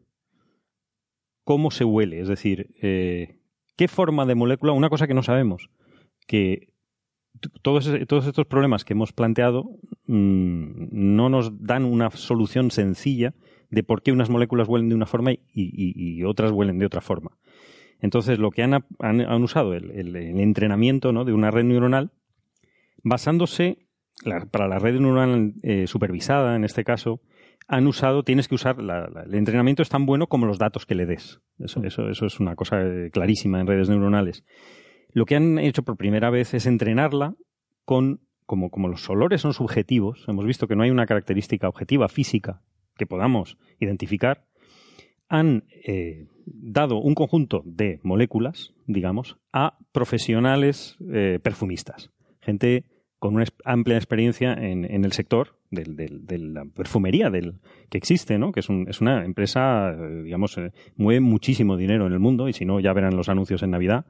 cómo 1.45 1.71
se 1.71 1.85
huele, 1.85 2.21
es 2.21 2.29
decir, 2.29 2.69
eh, 2.83 3.39
qué 3.77 3.89
forma 3.89 4.27
de 4.27 4.35
molécula, 4.35 4.73
una 4.73 4.89
cosa 4.89 5.07
que 5.07 5.15
no 5.15 5.23
sabemos, 5.23 5.71
que 6.27 6.73
todos, 7.63 7.91
todos 8.07 8.27
estos 8.27 8.47
problemas 8.47 8.85
que 8.85 8.93
hemos 8.93 9.13
planteado 9.13 9.65
mm, 10.07 10.89
no 10.93 11.29
nos 11.29 11.65
dan 11.65 11.85
una 11.85 12.11
solución 12.11 12.71
sencilla 12.71 13.35
de 13.71 13.83
por 13.83 14.03
qué 14.03 14.13
unas 14.13 14.29
moléculas 14.31 14.69
huelen 14.69 14.91
de 14.91 14.95
una 14.95 15.07
forma 15.07 15.33
y, 15.33 16.23
otras 16.25 16.53
huelen 16.53 16.79
de 16.79 16.87
otra 16.87 17.01
forma. 17.01 17.39
Entonces, 18.01 18.39
lo 18.39 18.51
que 18.51 18.63
han, 18.63 18.75
han, 18.75 19.21
han 19.21 19.43
usado 19.43 19.75
el, 19.75 19.91
el- 19.93 20.15
entrenamiento 20.17 21.13
¿no? 21.13 21.25
de 21.25 21.33
una 21.33 21.51
red 21.51 21.65
neuronal, 21.65 22.13
basándose, 23.03 23.79
para 24.51 24.69
la 24.69 24.79
red 24.79 25.01
neuronal 25.01 25.55
eh, 25.63 25.87
supervisada, 25.87 26.55
en 26.55 26.65
este 26.65 26.85
caso, 26.85 27.21
han 27.69 27.87
usado, 27.87 28.23
tienes 28.23 28.49
que 28.49 28.55
usar, 28.55 28.83
la- 28.83 29.09
la- 29.09 29.23
el 29.23 29.35
entrenamiento 29.35 29.83
es 29.83 29.89
tan 29.89 30.05
bueno 30.07 30.27
como 30.27 30.47
los 30.47 30.59
datos 30.59 30.87
que 30.87 30.95
le 30.95 31.07
des. 31.07 31.41
Eso, 31.59 31.83
eso, 31.85 32.09
eso 32.09 32.27
es 32.27 32.41
una 32.41 32.57
cosa 32.57 32.83
eh, 32.83 33.11
clarísima 33.13 33.61
en 33.61 33.67
redes 33.67 33.89
neuronales. 33.89 34.45
Lo 35.13 35.25
que 35.27 35.37
han 35.37 35.59
hecho 35.59 35.83
por 35.83 35.97
primera 35.97 36.31
vez 36.31 36.55
es 36.55 36.67
entrenarla 36.67 37.35
con, 37.85 38.21
como, 38.47 38.71
como 38.71 38.89
los 38.89 39.09
olores 39.11 39.41
son 39.41 39.53
subjetivos, 39.55 40.25
hemos 40.29 40.47
visto 40.47 40.67
que 40.67 40.77
no 40.77 40.83
hay 40.83 40.91
una 40.91 41.07
característica 41.07 41.69
objetiva 41.69 42.09
física 42.09 42.63
que 42.97 43.07
podamos 43.07 43.57
identificar, 43.79 44.45
han 45.29 45.65
eh, 45.87 46.27
dado 46.45 46.99
un 46.99 47.15
conjunto 47.15 47.63
de 47.65 48.01
moléculas, 48.03 48.75
digamos, 48.87 49.39
a 49.53 49.79
profesionales 49.93 50.97
eh, 51.13 51.39
perfumistas, 51.43 52.11
gente 52.41 52.85
con 53.23 53.37
una 53.37 53.45
amplia 53.65 53.95
experiencia 53.95 54.53
en, 54.53 54.85
el 54.85 55.13
sector 55.13 55.55
del- 55.71 55.95
del- 55.95 56.27
de 56.27 56.39
la 56.39 56.65
perfumería 56.65 57.31
del, 57.31 57.61
que 57.89 57.97
existe, 57.97 58.37
¿no? 58.37 58.51
que 58.51 58.59
es, 58.59 58.69
un- 58.69 58.89
es 58.89 59.01
una 59.01 59.25
empresa, 59.25 59.93
eh, 59.97 60.23
digamos, 60.25 60.59
eh, 60.59 60.73
mueve 60.97 61.21
muchísimo 61.21 61.77
dinero 61.77 62.09
en 62.09 62.15
el 62.15 62.19
mundo 62.19 62.49
y 62.49 62.53
si 62.53 62.65
no, 62.65 62.81
ya 62.81 62.93
verán 62.93 63.15
los 63.15 63.29
anuncios 63.29 63.63
en 63.63 63.71
Navidad. 63.71 64.07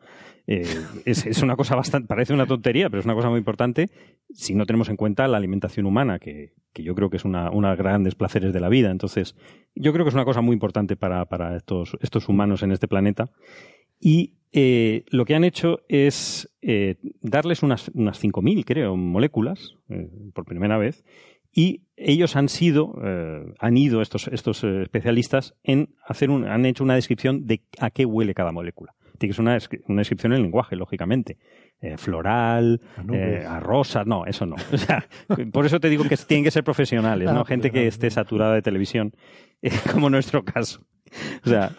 Eh, 0.46 0.64
es, 1.04 1.42
una 1.42 1.56
cosa 1.56 1.76
bastante, 1.76 2.08
parece 2.08 2.32
una 2.32 2.46
tontería, 2.46 2.88
pero 2.88 3.00
es 3.00 3.04
una 3.04 3.14
cosa 3.14 3.28
muy 3.28 3.36
importante 3.36 3.90
si 4.32 4.54
no 4.54 4.64
tenemos 4.64 4.88
en 4.88 4.96
cuenta 4.96 5.28
la 5.28 5.36
alimentación 5.36 5.84
humana, 5.84 6.18
que, 6.18 6.54
yo 6.74 6.94
creo 6.94 7.10
que 7.10 7.18
es 7.18 7.26
una, 7.26 7.50
una 7.50 7.76
grandes 7.76 8.14
placeres 8.14 8.54
de 8.54 8.60
la 8.60 8.70
vida. 8.70 8.90
Entonces, 8.90 9.36
yo 9.74 9.92
creo 9.92 10.06
que 10.06 10.08
es 10.08 10.14
una 10.14 10.24
cosa 10.24 10.40
muy 10.40 10.54
importante 10.54 10.96
para, 10.96 11.26
estos 12.00 12.28
humanos 12.30 12.62
en 12.62 12.72
este 12.72 12.88
planeta. 12.88 13.28
Y 14.04 14.34
eh, 14.50 15.04
lo 15.10 15.24
que 15.24 15.36
han 15.36 15.44
hecho 15.44 15.78
es 15.88 16.52
eh, 16.60 16.96
darles 17.20 17.62
unas, 17.62 17.88
unas 17.94 18.22
5.000, 18.22 18.64
creo, 18.64 18.96
moléculas 18.96 19.76
eh, 19.88 20.10
por 20.34 20.44
primera 20.44 20.76
vez. 20.76 21.04
Y 21.54 21.82
ellos 21.96 22.34
han 22.34 22.48
sido, 22.48 22.98
eh, 23.04 23.44
han 23.60 23.76
ido 23.76 24.02
estos, 24.02 24.26
estos 24.28 24.64
eh, 24.64 24.82
especialistas 24.82 25.54
en 25.62 25.94
hacer 26.04 26.30
un, 26.30 26.46
han 26.46 26.66
hecho 26.66 26.82
una 26.82 26.96
descripción 26.96 27.46
de 27.46 27.62
a 27.78 27.90
qué 27.90 28.04
huele 28.04 28.34
cada 28.34 28.50
molécula. 28.50 28.94
Tiene 29.18 29.30
que 29.30 29.36
ser 29.36 29.42
una, 29.44 29.58
una 29.86 30.00
descripción 30.00 30.32
en 30.32 30.42
lenguaje, 30.42 30.74
lógicamente. 30.74 31.38
Eh, 31.80 31.96
floral, 31.96 32.80
A 32.96 33.14
eh, 33.14 33.44
a 33.46 33.60
rosa, 33.60 34.02
no, 34.04 34.26
eso 34.26 34.46
no. 34.46 34.56
O 34.72 34.78
sea, 34.78 35.06
por 35.52 35.66
eso 35.66 35.78
te 35.78 35.88
digo 35.88 36.04
que 36.04 36.16
tienen 36.16 36.42
que 36.42 36.50
ser 36.50 36.64
profesionales, 36.64 37.28
Ah, 37.28 37.34
¿no? 37.34 37.44
Gente 37.44 37.70
que 37.70 37.86
esté 37.86 38.10
saturada 38.10 38.54
de 38.54 38.62
televisión, 38.62 39.12
eh, 39.62 39.70
como 39.92 40.10
nuestro 40.10 40.44
caso. 40.44 40.86
O 41.44 41.48
sea, 41.48 41.72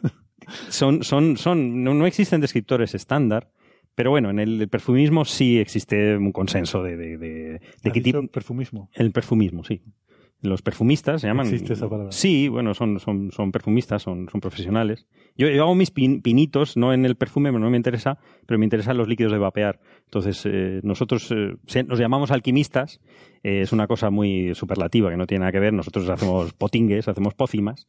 son, 0.69 1.03
son, 1.03 1.37
son, 1.37 1.83
no, 1.83 1.93
no 1.93 2.05
existen 2.05 2.41
descriptores 2.41 2.93
estándar, 2.95 3.49
pero 3.95 4.09
bueno, 4.09 4.29
en 4.29 4.39
el 4.39 4.67
perfumismo 4.69 5.23
sí 5.25 5.59
existe 5.59 6.17
un 6.17 6.31
consenso 6.31 6.81
de, 6.83 6.97
de, 6.97 7.17
de, 7.17 7.29
de 7.29 7.59
¿Has 7.85 7.93
qué 7.93 8.01
tipo. 8.01 8.25
perfumismo. 8.27 8.89
El 8.93 9.11
perfumismo, 9.11 9.63
sí. 9.63 9.81
Los 10.41 10.61
perfumistas 10.61 11.21
se 11.21 11.27
llaman. 11.27 11.47
Existe 11.47 11.71
esa 11.71 11.87
palabra. 11.89 12.11
Sí, 12.11 12.49
bueno, 12.49 12.73
son, 12.73 12.99
son, 12.99 13.31
son 13.31 13.53
perfumistas, 13.53 14.01
son, 14.01 14.27
son 14.29 14.41
profesionales. 14.41 15.05
Yo, 15.37 15.47
yo 15.47 15.63
hago 15.63 15.73
mis 15.73 15.93
pin- 15.93 16.21
pinitos, 16.21 16.75
no 16.75 16.91
en 16.93 17.05
el 17.05 17.15
perfume, 17.15 17.49
no 17.53 17.69
me 17.69 17.77
interesa, 17.77 18.17
pero 18.45 18.59
me 18.59 18.65
interesan 18.65 18.97
los 18.97 19.07
líquidos 19.07 19.31
de 19.31 19.37
vapear. 19.37 19.79
Entonces, 20.03 20.41
eh, 20.45 20.81
nosotros 20.83 21.31
eh, 21.31 21.83
nos 21.87 21.97
llamamos 21.97 22.29
alquimistas. 22.31 22.99
Eh, 23.43 23.61
es 23.61 23.71
una 23.73 23.87
cosa 23.87 24.09
muy 24.09 24.55
superlativa 24.55 25.09
que 25.09 25.17
no 25.17 25.27
tiene 25.27 25.41
nada 25.41 25.51
que 25.51 25.59
ver. 25.59 25.73
Nosotros 25.73 26.07
hacemos 26.09 26.53
potingues, 26.53 27.07
hacemos 27.07 27.33
pócimas. 27.33 27.87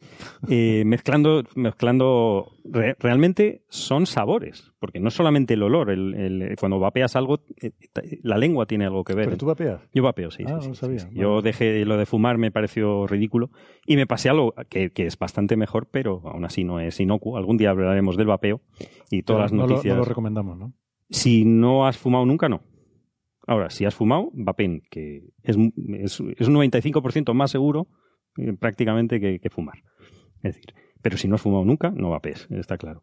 eh, 0.49 0.83
mezclando, 0.85 1.45
mezclando 1.55 2.53
re- 2.65 2.97
realmente 2.99 3.63
son 3.69 4.07
sabores, 4.07 4.73
porque 4.79 5.01
no 5.01 5.09
es 5.09 5.15
solamente 5.15 5.55
el 5.55 5.63
olor. 5.63 5.91
El, 5.91 6.15
el- 6.15 6.57
cuando 6.59 6.79
vapeas 6.79 7.17
algo, 7.17 7.41
eh, 7.63 7.71
la 8.23 8.37
lengua 8.39 8.67
tiene 8.67 8.85
algo 8.87 9.05
que 9.05 9.15
ver. 9.15 9.27
Pero 9.27 9.37
tú 9.39 9.47
vapeas. 9.47 9.81
Yo 9.93 10.03
vapeo, 10.03 10.31
sí. 10.31 10.45
Ah, 10.47 10.59
sí, 10.61 10.69
no 10.69 10.75
sí, 10.75 10.81
sabía. 10.81 10.99
sí, 10.99 11.07
sí. 11.11 11.15
Vale. 11.15 11.21
Yo 11.21 11.43
dejé 11.43 11.85
lo 11.85 11.97
de 11.97 12.07
fumar, 12.07 12.37
me 12.39 12.51
pareció 12.51 13.07
ridículo. 13.07 13.51
Y 13.87 13.97
me 13.97 14.07
pasé 14.07 14.29
algo 14.31 14.55
que, 14.69 14.91
que 14.91 15.07
es 15.07 15.19
bastante 15.19 15.57
mejor, 15.57 15.89
pero 15.91 16.21
aún 16.25 16.45
así 16.45 16.65
no 16.65 16.81
es 16.81 16.99
inocuo. 17.01 17.37
Algún 17.37 17.57
día 17.57 17.71
hablaremos 17.71 18.17
del 18.17 18.27
vapeo 18.27 18.61
y 19.11 19.23
todas 19.23 19.43
las 19.43 19.51
Pero 19.53 19.63
no 19.63 19.67
lo- 19.69 19.75
noticias. 19.75 19.95
No 19.95 20.01
lo, 20.03 20.05
recomendamos, 20.05 20.59
¿no? 20.59 20.73
Si 21.11 21.45
no 21.45 21.87
has 21.87 21.97
fumado 21.99 22.25
nunca, 22.27 22.49
no. 22.49 22.63
Ahora, 23.47 23.71
si 23.71 23.85
has 23.85 23.95
fumado, 23.95 24.31
vapen, 24.33 24.83
que 24.91 25.23
es, 25.43 25.57
es, 25.57 26.21
es 26.37 26.49
un 26.49 26.55
95% 26.55 27.35
más 27.35 27.51
seguro 27.51 27.89
eh, 28.39 28.53
prácticamente 28.59 29.21
que, 29.21 29.39
que 29.39 29.51
fumar. 29.51 29.79
Es 30.43 30.55
decir, 30.55 30.75
pero 31.03 31.17
si 31.17 31.29
no 31.29 31.35
has 31.35 31.43
fumado 31.43 31.65
nunca, 31.65 31.91
no 31.91 32.11
vapes, 32.11 32.49
está 32.51 32.79
claro. 32.79 33.03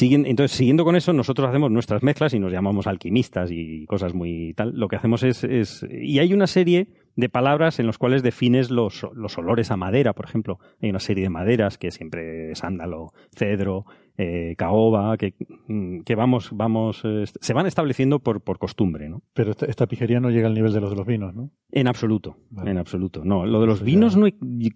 Entonces, 0.00 0.56
siguiendo 0.56 0.84
con 0.84 0.96
eso, 0.96 1.12
nosotros 1.12 1.48
hacemos 1.48 1.70
nuestras 1.70 2.02
mezclas 2.02 2.32
y 2.34 2.38
nos 2.38 2.52
llamamos 2.52 2.86
alquimistas 2.86 3.50
y 3.50 3.84
cosas 3.86 4.14
muy 4.14 4.54
tal. 4.54 4.72
Lo 4.74 4.88
que 4.88 4.96
hacemos 4.96 5.22
es, 5.22 5.44
es 5.44 5.84
y 5.90 6.18
hay 6.18 6.32
una 6.32 6.46
serie 6.46 6.88
de 7.16 7.28
palabras 7.28 7.78
en 7.78 7.86
las 7.86 7.98
cuales 7.98 8.22
defines 8.22 8.70
los, 8.70 9.06
los 9.14 9.36
olores 9.38 9.70
a 9.70 9.76
madera, 9.76 10.12
por 10.14 10.24
ejemplo. 10.24 10.58
Hay 10.80 10.90
una 10.90 10.98
serie 10.98 11.24
de 11.24 11.30
maderas 11.30 11.78
que 11.78 11.90
siempre 11.90 12.52
es 12.52 12.58
sándalo, 12.58 13.12
cedro, 13.34 13.84
eh, 14.18 14.54
caoba, 14.58 15.16
que, 15.16 15.34
mm, 15.68 16.00
que 16.02 16.14
vamos, 16.14 16.50
vamos, 16.52 17.00
eh, 17.04 17.24
se 17.26 17.52
van 17.54 17.66
estableciendo 17.66 18.18
por, 18.20 18.42
por 18.42 18.58
costumbre, 18.58 19.08
¿no? 19.08 19.22
Pero 19.32 19.52
esta, 19.52 19.66
esta 19.66 19.86
pijería 19.86 20.20
no 20.20 20.30
llega 20.30 20.48
al 20.48 20.54
nivel 20.54 20.72
de 20.72 20.80
los 20.80 20.90
de 20.90 20.96
los 20.96 21.06
vinos, 21.06 21.34
¿no? 21.34 21.50
En 21.70 21.86
absoluto, 21.88 22.36
Vale. 22.50 22.70
en 22.70 22.78
absoluto. 22.78 23.24
No, 23.24 23.46
lo 23.46 23.60
de 23.60 23.66
los 23.66 23.76
Eso 23.76 23.84
vinos, 23.86 24.14
ya- 24.14 24.20
no, 24.20 24.26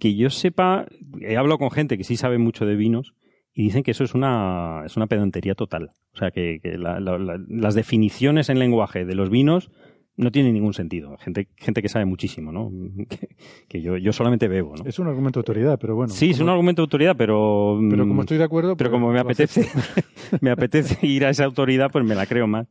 que 0.00 0.14
yo 0.16 0.30
sepa, 0.30 0.86
he 1.20 1.36
hablado 1.36 1.58
con 1.58 1.70
gente 1.70 1.96
que 1.98 2.04
sí 2.04 2.16
sabe 2.16 2.38
mucho 2.38 2.64
de 2.66 2.76
vinos 2.76 3.14
y 3.52 3.62
dicen 3.64 3.82
que 3.82 3.90
eso 3.92 4.04
es 4.04 4.14
una, 4.14 4.82
es 4.86 4.96
una 4.96 5.06
pedantería 5.06 5.54
total. 5.54 5.90
O 6.14 6.18
sea, 6.18 6.30
que, 6.30 6.60
que 6.62 6.78
la- 6.78 7.00
la- 7.00 7.18
la- 7.18 7.38
las 7.48 7.74
definiciones 7.74 8.48
en 8.48 8.58
lenguaje 8.58 9.04
de 9.04 9.14
los 9.14 9.28
vinos 9.30 9.70
no 10.16 10.30
tiene 10.32 10.52
ningún 10.52 10.72
sentido. 10.74 11.16
Gente, 11.18 11.48
gente 11.56 11.82
que 11.82 11.88
sabe 11.88 12.04
muchísimo, 12.06 12.52
¿no? 12.52 12.70
Que, 13.08 13.28
que 13.68 13.82
yo, 13.82 13.96
yo 13.96 14.12
solamente 14.12 14.48
bebo, 14.48 14.74
¿no? 14.76 14.84
Es 14.86 14.98
un 14.98 15.06
argumento 15.08 15.38
de 15.38 15.42
autoridad, 15.42 15.78
pero 15.80 15.94
bueno. 15.94 16.12
sí, 16.12 16.30
es 16.30 16.40
un 16.40 16.48
argumento 16.48 16.82
de 16.82 16.84
autoridad, 16.84 17.14
pero... 17.16 17.78
Pero 17.90 18.04
mm, 18.04 18.08
como 18.08 18.20
estoy 18.22 18.38
de 18.38 18.44
acuerdo. 18.44 18.76
pero 18.76 18.90
pues 18.90 19.00
como 19.00 19.12
me 19.12 19.20
apetece, 19.20 19.68
me 20.40 20.50
apetece 20.50 21.06
ir 21.06 21.24
a 21.24 21.30
esa 21.30 21.44
autoridad, 21.44 21.90
pues 21.90 22.04
me 22.04 22.14
la 22.14 22.26
creo 22.26 22.46
más. 22.46 22.66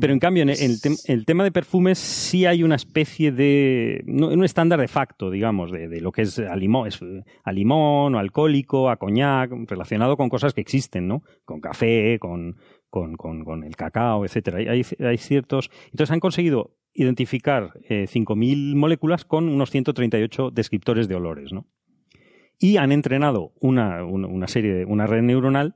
Pero 0.00 0.14
en 0.14 0.18
cambio, 0.20 0.42
en 0.42 0.48
el, 0.48 0.56
tem- 0.80 0.98
el 1.06 1.26
tema 1.26 1.44
de 1.44 1.52
perfumes 1.52 1.98
sí 1.98 2.46
hay 2.46 2.62
una 2.62 2.76
especie 2.76 3.30
de. 3.30 4.02
No, 4.06 4.28
un 4.28 4.42
estándar 4.42 4.80
de 4.80 4.88
facto, 4.88 5.30
digamos, 5.30 5.70
de, 5.70 5.86
de 5.86 6.00
lo 6.00 6.12
que 6.12 6.22
es 6.22 6.38
a 6.38 6.56
limón, 6.56 6.88
es, 6.88 6.98
a 7.44 7.52
limón 7.52 8.14
o 8.14 8.18
alcohólico, 8.18 8.88
a 8.88 8.96
coñac, 8.96 9.50
relacionado 9.68 10.16
con 10.16 10.30
cosas 10.30 10.54
que 10.54 10.62
existen, 10.62 11.08
¿no? 11.08 11.22
Con 11.44 11.60
café, 11.60 12.16
con, 12.18 12.56
con, 12.88 13.16
con, 13.16 13.44
con 13.44 13.64
el 13.64 13.76
cacao, 13.76 14.24
etcétera. 14.24 14.58
Hay, 14.72 14.82
hay 14.98 15.18
ciertos. 15.18 15.70
Entonces 15.90 16.10
han 16.10 16.20
conseguido 16.20 16.74
identificar 16.94 17.72
eh, 17.88 18.06
5.000 18.06 18.74
moléculas 18.74 19.24
con 19.24 19.48
unos 19.48 19.70
138 19.70 20.50
descriptores 20.50 21.08
de 21.08 21.14
olores, 21.14 21.52
¿no? 21.52 21.66
Y 22.58 22.76
han 22.76 22.92
entrenado 22.92 23.52
una, 23.60 24.04
una, 24.04 24.46
serie, 24.46 24.84
una 24.84 25.06
red 25.06 25.22
neuronal 25.22 25.74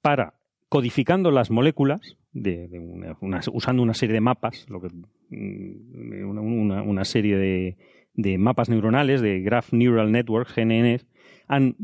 para 0.00 0.34
codificando 0.68 1.30
las 1.30 1.50
moléculas 1.50 2.16
de, 2.32 2.68
usando 3.52 3.82
una 3.82 3.94
serie 3.94 4.14
de 4.14 4.20
mapas, 4.20 4.66
lo 4.68 4.80
que, 4.80 4.88
mm, 5.30 6.88
una, 6.88 7.04
serie 7.04 7.36
de, 7.36 7.76
de 8.14 8.38
mapas 8.38 8.68
neuronales, 8.68 9.20
de 9.20 9.40
Graph 9.40 9.72
Neural 9.72 10.10
Networks, 10.10 10.54
GNNs, 10.56 11.06
han 11.46 11.76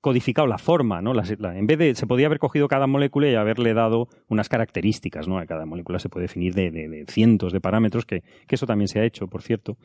codificado 0.00 0.46
la 0.46 0.58
forma, 0.58 1.02
¿no? 1.02 1.14
La- 1.14 1.24
en 1.56 1.66
vez 1.66 1.78
de, 1.78 1.94
se 1.94 2.06
podía 2.06 2.26
haber 2.26 2.38
cogido 2.38 2.68
cada 2.68 2.86
molécula 2.86 3.28
y 3.28 3.34
haberle 3.34 3.74
dado 3.74 4.08
unas 4.28 4.48
características, 4.48 5.28
¿no? 5.28 5.38
A 5.38 5.46
cada 5.46 5.66
molécula 5.66 5.98
se 5.98 6.08
puede 6.08 6.24
definir 6.24 6.54
de, 6.54 7.04
cientos 7.08 7.52
de 7.52 7.60
parámetros, 7.60 8.06
que, 8.06 8.22
eso 8.48 8.66
también 8.66 8.88
se 8.88 9.00
ha 9.00 9.04
hecho, 9.04 9.28
por 9.28 9.42
cierto. 9.42 9.76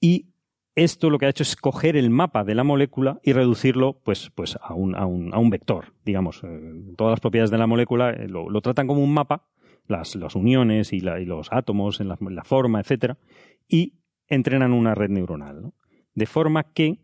Y 0.00 0.26
esto 0.74 1.10
lo 1.10 1.18
que 1.18 1.26
ha 1.26 1.30
hecho 1.30 1.42
es 1.42 1.56
coger 1.56 1.96
el 1.96 2.10
mapa 2.10 2.44
de 2.44 2.54
la 2.54 2.62
molécula 2.62 3.18
y 3.24 3.32
reducirlo 3.32 4.00
pues, 4.04 4.30
pues 4.34 4.56
a, 4.62 4.74
un, 4.74 4.94
a, 4.94 5.06
un, 5.06 5.34
a 5.34 5.38
un 5.38 5.50
vector, 5.50 5.92
digamos. 6.04 6.42
Eh, 6.44 6.94
todas 6.96 7.12
las 7.12 7.20
propiedades 7.20 7.50
de 7.50 7.58
la 7.58 7.66
molécula 7.66 8.10
eh, 8.10 8.28
lo, 8.28 8.48
lo 8.48 8.60
tratan 8.60 8.86
como 8.86 9.02
un 9.02 9.12
mapa, 9.12 9.48
las, 9.88 10.14
las 10.14 10.36
uniones 10.36 10.92
y, 10.92 11.00
los 11.00 11.48
átomos 11.50 12.00
en 12.00 12.08
la, 12.08 12.44
forma, 12.44 12.80
etcétera, 12.80 13.18
y 13.66 13.94
entrenan 14.28 14.72
una 14.72 14.94
red 14.94 15.10
neuronal. 15.10 15.72
De 16.14 16.26
forma 16.26 16.64
que 16.72 16.98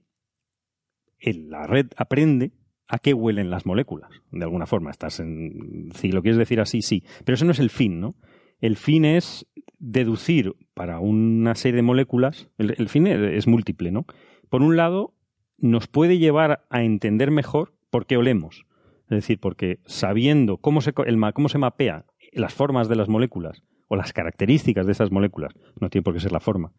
la 1.20 1.66
red 1.66 1.86
aprende 1.96 2.52
a 2.88 2.98
qué 2.98 3.14
huelen 3.14 3.50
las 3.50 3.66
moléculas, 3.66 4.10
de 4.30 4.44
alguna 4.44 4.66
forma. 4.66 4.90
Estás 4.90 5.20
en, 5.20 5.90
si 5.94 6.12
lo 6.12 6.22
quieres 6.22 6.38
decir 6.38 6.60
así, 6.60 6.82
sí. 6.82 7.02
Pero 7.24 7.34
eso 7.34 7.44
no 7.44 7.52
es 7.52 7.58
el 7.58 7.70
fin, 7.70 8.00
¿no? 8.00 8.14
El 8.60 8.76
fin 8.76 9.04
es 9.04 9.46
deducir 9.78 10.54
para 10.74 11.00
una 11.00 11.54
serie 11.54 11.76
de 11.76 11.82
moléculas, 11.82 12.48
el, 12.58 12.88
fin 12.88 13.06
es, 13.06 13.46
múltiple, 13.46 13.90
¿no? 13.90 14.06
Por 14.48 14.62
un 14.62 14.76
lado, 14.76 15.14
nos 15.58 15.86
puede 15.86 16.18
llevar 16.18 16.64
a 16.70 16.82
entender 16.82 17.30
mejor 17.30 17.74
por 17.90 18.06
qué 18.06 18.16
olemos. 18.16 18.66
Es 19.04 19.16
decir, 19.16 19.38
porque 19.38 19.80
sabiendo 19.84 20.56
cómo 20.56 20.80
se, 20.80 20.92
cómo 20.92 21.48
se 21.48 21.58
mapea 21.58 22.06
las 22.32 22.54
formas 22.54 22.88
de 22.88 22.96
las 22.96 23.08
moléculas 23.08 23.62
o 23.88 23.96
las 23.96 24.12
características 24.12 24.86
de 24.86 24.92
esas 24.92 25.10
moléculas, 25.10 25.52
no 25.80 25.90
tiene 25.90 26.02
por 26.02 26.14
qué 26.14 26.20
ser 26.20 26.32
la 26.32 26.40
forma, 26.40 26.72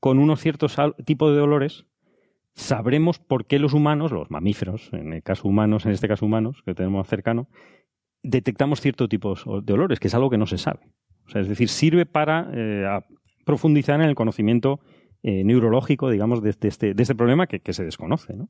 con 0.00 0.18
unos 0.18 0.40
ciertos 0.40 0.76
tipos 1.04 1.34
de 1.34 1.40
olores, 1.40 1.86
sabremos 2.54 3.18
por 3.18 3.46
qué 3.46 3.58
los 3.58 3.72
humanos, 3.72 4.12
los 4.12 4.30
mamíferos, 4.30 4.90
en 4.92 5.12
el 5.12 5.22
caso 5.22 5.48
humanos, 5.48 5.86
en 5.86 5.92
este 5.92 6.08
caso 6.08 6.26
humanos, 6.26 6.62
que 6.64 6.74
tenemos 6.74 7.06
cercano, 7.08 7.48
detectamos 8.22 8.80
ciertos 8.80 9.08
tipos 9.08 9.44
de 9.64 9.72
olores, 9.72 9.98
que 9.98 10.08
es 10.08 10.14
algo 10.14 10.30
que 10.30 10.38
no 10.38 10.46
se 10.46 10.58
sabe. 10.58 10.80
O 11.26 11.30
sea, 11.30 11.40
es 11.40 11.48
decir, 11.48 11.68
sirve 11.68 12.06
para 12.06 12.50
eh, 12.52 12.86
profundizar 13.44 14.00
en 14.00 14.08
el 14.08 14.14
conocimiento 14.14 14.80
eh, 15.22 15.44
neurológico, 15.44 16.10
digamos, 16.10 16.42
de, 16.42 16.50
este, 16.50 16.94
de 16.94 17.02
este 17.02 17.14
problema 17.14 17.46
que, 17.46 17.60
que 17.60 17.72
se 17.72 17.84
desconoce. 17.84 18.34
¿no? 18.34 18.48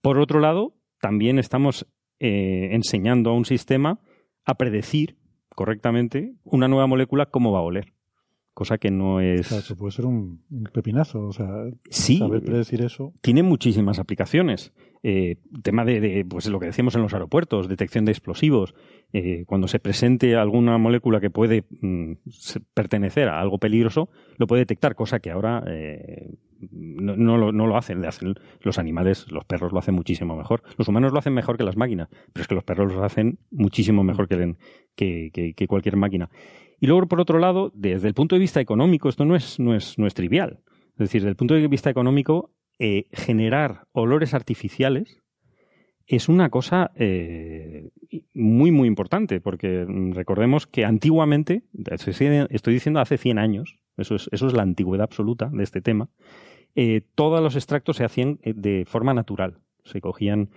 Por 0.00 0.18
otro 0.18 0.40
lado, 0.40 0.74
también 1.00 1.38
estamos 1.38 1.86
eh, 2.18 2.70
enseñando 2.72 3.30
a 3.30 3.34
un 3.34 3.44
sistema 3.44 4.00
a 4.44 4.54
predecir 4.54 5.18
correctamente 5.54 6.34
una 6.44 6.68
nueva 6.68 6.86
molécula 6.86 7.26
cómo 7.26 7.52
va 7.52 7.60
a 7.60 7.62
oler. 7.62 7.92
Cosa 8.52 8.78
que 8.78 8.90
no 8.90 9.14
O 9.16 9.20
es. 9.20 9.46
sea, 9.46 9.58
eso 9.58 9.76
puede 9.76 9.92
ser 9.92 10.06
un, 10.06 10.42
un 10.50 10.64
pepinazo. 10.64 11.22
O 11.26 11.32
sea, 11.32 11.48
Sí, 11.88 12.18
saber 12.18 12.42
predecir 12.42 12.82
eso. 12.82 13.12
tiene 13.22 13.42
muchísimas 13.42 13.98
aplicaciones. 13.98 14.72
Eh, 15.02 15.36
tema 15.62 15.86
de, 15.86 15.98
de, 16.00 16.24
pues 16.26 16.46
lo 16.48 16.60
que 16.60 16.66
decíamos 16.66 16.94
en 16.94 17.00
los 17.00 17.14
aeropuertos, 17.14 17.68
detección 17.68 18.04
de 18.04 18.12
explosivos. 18.12 18.74
Eh, 19.14 19.44
cuando 19.46 19.66
se 19.66 19.78
presente 19.78 20.36
alguna 20.36 20.76
molécula 20.78 21.20
que 21.20 21.30
puede 21.30 21.64
mm, 21.80 22.12
pertenecer 22.74 23.28
a 23.28 23.40
algo 23.40 23.58
peligroso, 23.58 24.10
lo 24.36 24.46
puede 24.46 24.60
detectar, 24.62 24.94
cosa 24.94 25.20
que 25.20 25.30
ahora 25.30 25.64
eh, 25.68 26.30
no, 26.70 27.16
no 27.16 27.38
lo, 27.38 27.52
no 27.52 27.66
lo 27.66 27.76
hacen. 27.78 28.02
Lo 28.02 28.08
hacen 28.08 28.34
los 28.60 28.78
animales, 28.78 29.26
los 29.30 29.44
perros 29.46 29.72
lo 29.72 29.78
hacen 29.78 29.94
muchísimo 29.94 30.36
mejor. 30.36 30.62
Los 30.76 30.88
humanos 30.88 31.12
lo 31.12 31.18
hacen 31.18 31.32
mejor 31.32 31.56
que 31.56 31.64
las 31.64 31.76
máquinas, 31.78 32.08
pero 32.32 32.42
es 32.42 32.48
que 32.48 32.54
los 32.56 32.64
perros 32.64 32.92
lo 32.92 33.02
hacen 33.04 33.38
muchísimo 33.50 34.02
mejor 34.04 34.28
que, 34.28 34.34
el- 34.34 34.56
que, 34.96 35.30
que- 35.32 35.54
que 35.54 35.66
cualquier 35.66 35.96
máquina. 35.96 36.28
Y 36.80 36.86
luego, 36.86 37.06
por 37.06 37.20
otro 37.20 37.38
lado, 37.38 37.70
desde 37.74 38.08
el 38.08 38.14
punto 38.14 38.34
de 38.34 38.40
vista 38.40 38.60
económico, 38.60 39.08
esto 39.10 39.26
no 39.26 39.36
es, 39.36 39.60
no 39.60 39.74
es, 39.74 39.98
no 39.98 40.06
es 40.06 40.14
trivial. 40.14 40.60
Es 40.94 40.98
decir, 40.98 41.20
desde 41.20 41.30
el 41.30 41.36
punto 41.36 41.54
de 41.54 41.68
vista 41.68 41.90
económico, 41.90 42.52
eh, 42.78 43.06
generar 43.12 43.84
olores 43.92 44.32
artificiales 44.32 45.18
es 46.06 46.28
una 46.28 46.48
cosa 46.48 46.90
eh, 46.96 47.90
muy, 48.34 48.70
muy 48.70 48.88
importante, 48.88 49.40
porque 49.40 49.86
recordemos 50.12 50.66
que 50.66 50.86
antiguamente, 50.86 51.62
estoy 51.86 52.74
diciendo 52.74 53.00
hace 53.00 53.18
100 53.18 53.38
años, 53.38 53.78
eso 53.96 54.16
es, 54.16 54.28
eso 54.32 54.46
es 54.46 54.54
la 54.54 54.62
antigüedad 54.62 55.04
absoluta 55.04 55.50
de 55.52 55.62
este 55.62 55.82
tema, 55.82 56.08
eh, 56.74 57.02
todos 57.14 57.42
los 57.42 57.54
extractos 57.54 57.98
se 57.98 58.04
hacían 58.04 58.40
de 58.42 58.84
forma 58.86 59.12
natural. 59.14 59.58
Se 59.84 60.00
cogían 60.00 60.50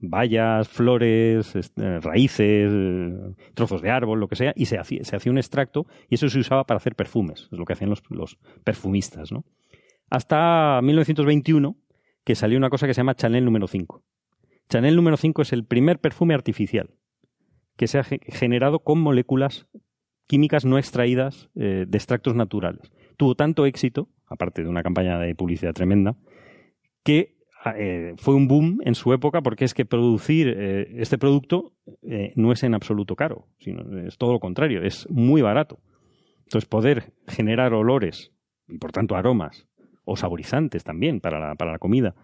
bayas, 0.00 0.68
flores, 0.68 1.54
eh, 1.54 2.00
raíces, 2.00 2.70
eh, 2.72 3.34
trozos 3.54 3.82
de 3.82 3.90
árbol, 3.90 4.20
lo 4.20 4.28
que 4.28 4.36
sea, 4.36 4.52
y 4.56 4.66
se 4.66 4.78
hacía, 4.78 5.02
se 5.04 5.16
hacía 5.16 5.32
un 5.32 5.38
extracto 5.38 5.86
y 6.08 6.14
eso 6.16 6.28
se 6.28 6.38
usaba 6.38 6.64
para 6.64 6.76
hacer 6.78 6.94
perfumes, 6.94 7.48
es 7.50 7.58
lo 7.58 7.64
que 7.64 7.72
hacían 7.72 7.90
los, 7.90 8.02
los 8.10 8.38
perfumistas, 8.64 9.32
¿no? 9.32 9.44
Hasta 10.10 10.80
1921, 10.82 11.76
que 12.24 12.34
salió 12.34 12.58
una 12.58 12.70
cosa 12.70 12.86
que 12.86 12.94
se 12.94 13.00
llama 13.00 13.14
Chanel 13.14 13.44
número 13.44 13.66
5. 13.66 14.02
Chanel 14.68 14.96
número 14.96 15.16
5 15.16 15.42
es 15.42 15.52
el 15.52 15.64
primer 15.64 15.98
perfume 16.00 16.34
artificial 16.34 16.90
que 17.76 17.86
se 17.86 17.98
ha 17.98 18.04
ge- 18.04 18.20
generado 18.26 18.80
con 18.80 19.00
moléculas 19.00 19.66
químicas 20.26 20.64
no 20.64 20.78
extraídas 20.78 21.50
eh, 21.54 21.84
de 21.86 21.98
extractos 21.98 22.34
naturales. 22.34 22.90
Tuvo 23.16 23.34
tanto 23.34 23.64
éxito, 23.66 24.08
aparte 24.26 24.62
de 24.62 24.68
una 24.68 24.82
campaña 24.82 25.18
de 25.18 25.34
publicidad 25.34 25.72
tremenda, 25.72 26.16
que 27.04 27.35
eh, 27.76 28.14
fue 28.16 28.34
un 28.34 28.46
boom 28.48 28.78
en 28.84 28.94
su 28.94 29.12
época 29.12 29.40
porque 29.42 29.64
es 29.64 29.74
que 29.74 29.84
producir 29.84 30.48
eh, 30.56 30.86
este 31.00 31.18
producto 31.18 31.72
eh, 32.02 32.32
no 32.36 32.52
es 32.52 32.62
en 32.62 32.74
absoluto 32.74 33.16
caro, 33.16 33.46
sino 33.58 33.98
es 34.00 34.16
todo 34.18 34.32
lo 34.32 34.40
contrario, 34.40 34.82
es 34.82 35.08
muy 35.10 35.42
barato. 35.42 35.78
Entonces 36.44 36.68
poder 36.68 37.12
generar 37.26 37.74
olores 37.74 38.32
y 38.68 38.78
por 38.78 38.92
tanto 38.92 39.16
aromas 39.16 39.66
o 40.04 40.16
saborizantes 40.16 40.84
también 40.84 41.20
para 41.20 41.40
la, 41.40 41.54
para 41.56 41.72
la 41.72 41.78
comida 41.78 42.14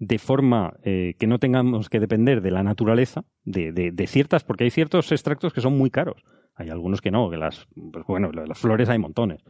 de 0.00 0.18
forma 0.18 0.74
eh, 0.84 1.14
que 1.18 1.26
no 1.26 1.38
tengamos 1.38 1.88
que 1.88 1.98
depender 2.00 2.40
de 2.40 2.52
la 2.52 2.62
naturaleza, 2.62 3.24
de, 3.44 3.72
de- 3.72 4.06
ciertas, 4.06 4.44
porque 4.44 4.62
hay 4.64 4.70
ciertos 4.70 5.10
extractos 5.10 5.52
que 5.52 5.60
son 5.60 5.76
muy 5.76 5.90
caros. 5.90 6.22
Hay 6.54 6.70
algunos 6.70 7.00
que 7.00 7.10
no, 7.10 7.28
que 7.30 7.36
las, 7.36 7.66
pues 7.92 8.04
bueno, 8.06 8.30
las 8.30 8.56
flores 8.58 8.88
hay 8.88 8.98
montones, 8.98 9.42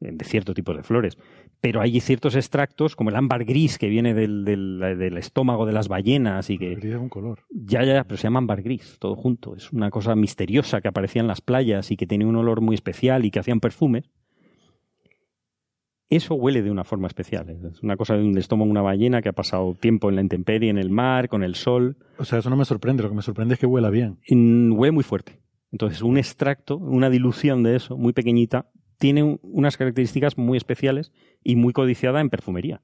de 0.00 0.24
cierto 0.24 0.54
tipo 0.54 0.74
de 0.74 0.82
flores. 0.82 1.16
Pero 1.60 1.80
hay 1.80 2.00
ciertos 2.00 2.36
extractos, 2.36 2.96
como 2.96 3.10
el 3.10 3.16
ámbar 3.16 3.44
gris 3.44 3.78
que 3.78 3.88
viene 3.88 4.14
del, 4.14 4.44
del, 4.44 4.78
del 4.98 5.16
estómago 5.16 5.66
de 5.66 5.72
las 5.72 5.88
ballenas 5.88 6.50
y 6.50 6.58
que 6.58 6.74
un 6.96 7.08
color. 7.08 7.40
ya, 7.50 7.82
ya, 7.84 8.04
pero 8.04 8.16
se 8.16 8.24
llama 8.24 8.38
ámbar 8.38 8.62
gris, 8.62 8.96
todo 8.98 9.16
junto. 9.16 9.54
Es 9.56 9.72
una 9.72 9.90
cosa 9.90 10.14
misteriosa 10.14 10.80
que 10.80 10.88
aparecía 10.88 11.22
en 11.22 11.28
las 11.28 11.40
playas 11.40 11.90
y 11.90 11.96
que 11.96 12.06
tenía 12.06 12.26
un 12.26 12.36
olor 12.36 12.60
muy 12.60 12.74
especial 12.74 13.24
y 13.24 13.30
que 13.30 13.38
hacían 13.40 13.60
perfumes. 13.60 14.10
Eso 16.08 16.34
huele 16.36 16.62
de 16.62 16.70
una 16.70 16.84
forma 16.84 17.08
especial. 17.08 17.48
Es 17.50 17.82
una 17.82 17.96
cosa 17.96 18.14
de 18.14 18.22
un 18.22 18.38
estómago 18.38 18.66
de 18.66 18.70
una 18.70 18.82
ballena 18.82 19.22
que 19.22 19.28
ha 19.28 19.32
pasado 19.32 19.74
tiempo 19.74 20.08
en 20.08 20.14
la 20.14 20.22
intemperie, 20.22 20.70
en 20.70 20.78
el 20.78 20.88
mar, 20.88 21.28
con 21.28 21.42
el 21.42 21.56
sol. 21.56 21.96
O 22.18 22.24
sea, 22.24 22.38
eso 22.38 22.48
no 22.48 22.56
me 22.56 22.64
sorprende. 22.64 23.02
Lo 23.02 23.08
que 23.08 23.16
me 23.16 23.22
sorprende 23.22 23.54
es 23.54 23.60
que 23.60 23.66
huela 23.66 23.90
bien. 23.90 24.18
Mm, 24.30 24.72
Huele 24.78 24.92
muy 24.92 25.02
fuerte. 25.02 25.40
Entonces, 25.72 26.02
un 26.02 26.16
extracto, 26.16 26.76
una 26.78 27.10
dilución 27.10 27.64
de 27.64 27.74
eso, 27.74 27.96
muy 27.96 28.12
pequeñita, 28.12 28.70
tiene 28.98 29.22
un- 29.22 29.40
unas 29.42 29.76
características 29.76 30.38
muy 30.38 30.56
especiales 30.56 31.12
y 31.42 31.56
muy 31.56 31.72
codiciada 31.72 32.20
en 32.20 32.30
perfumería. 32.30 32.82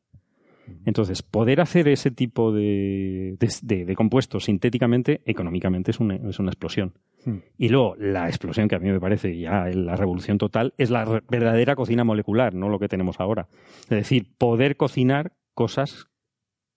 Entonces, 0.85 1.23
poder 1.23 1.61
hacer 1.61 1.89
ese 1.89 2.11
tipo 2.13 2.53
de, 2.53 3.37
de- 3.39 3.53
de- 3.63 3.85
de 3.85 3.95
compuestos 3.97 4.45
sintéticamente, 4.45 5.21
económicamente, 5.27 5.91
es 5.91 5.99
una, 5.99 6.15
es 6.17 6.39
una 6.39 6.51
explosión. 6.51 6.95
Hmm. 7.25 7.39
Y 7.59 7.69
luego, 7.69 7.97
la 7.99 8.29
explosión 8.29 8.69
que 8.69 8.77
a 8.77 8.79
mí 8.79 8.89
me 8.91 9.01
parece 9.01 9.37
ya 9.37 9.67
la 9.67 9.97
revolución 9.97 10.39
total 10.39 10.73
es 10.79 10.91
la 10.91 11.05
re- 11.05 11.23
verdadera 11.29 11.75
cocina 11.75 12.05
molecular, 12.05 12.55
no 12.55 12.69
lo 12.69 12.79
que 12.79 12.89
tenemos 12.89 13.19
ahora. 13.21 13.49
Es 13.83 13.89
decir, 13.91 14.29
poder 14.39 14.77
cocinar 14.77 15.33
cosas 15.55 16.07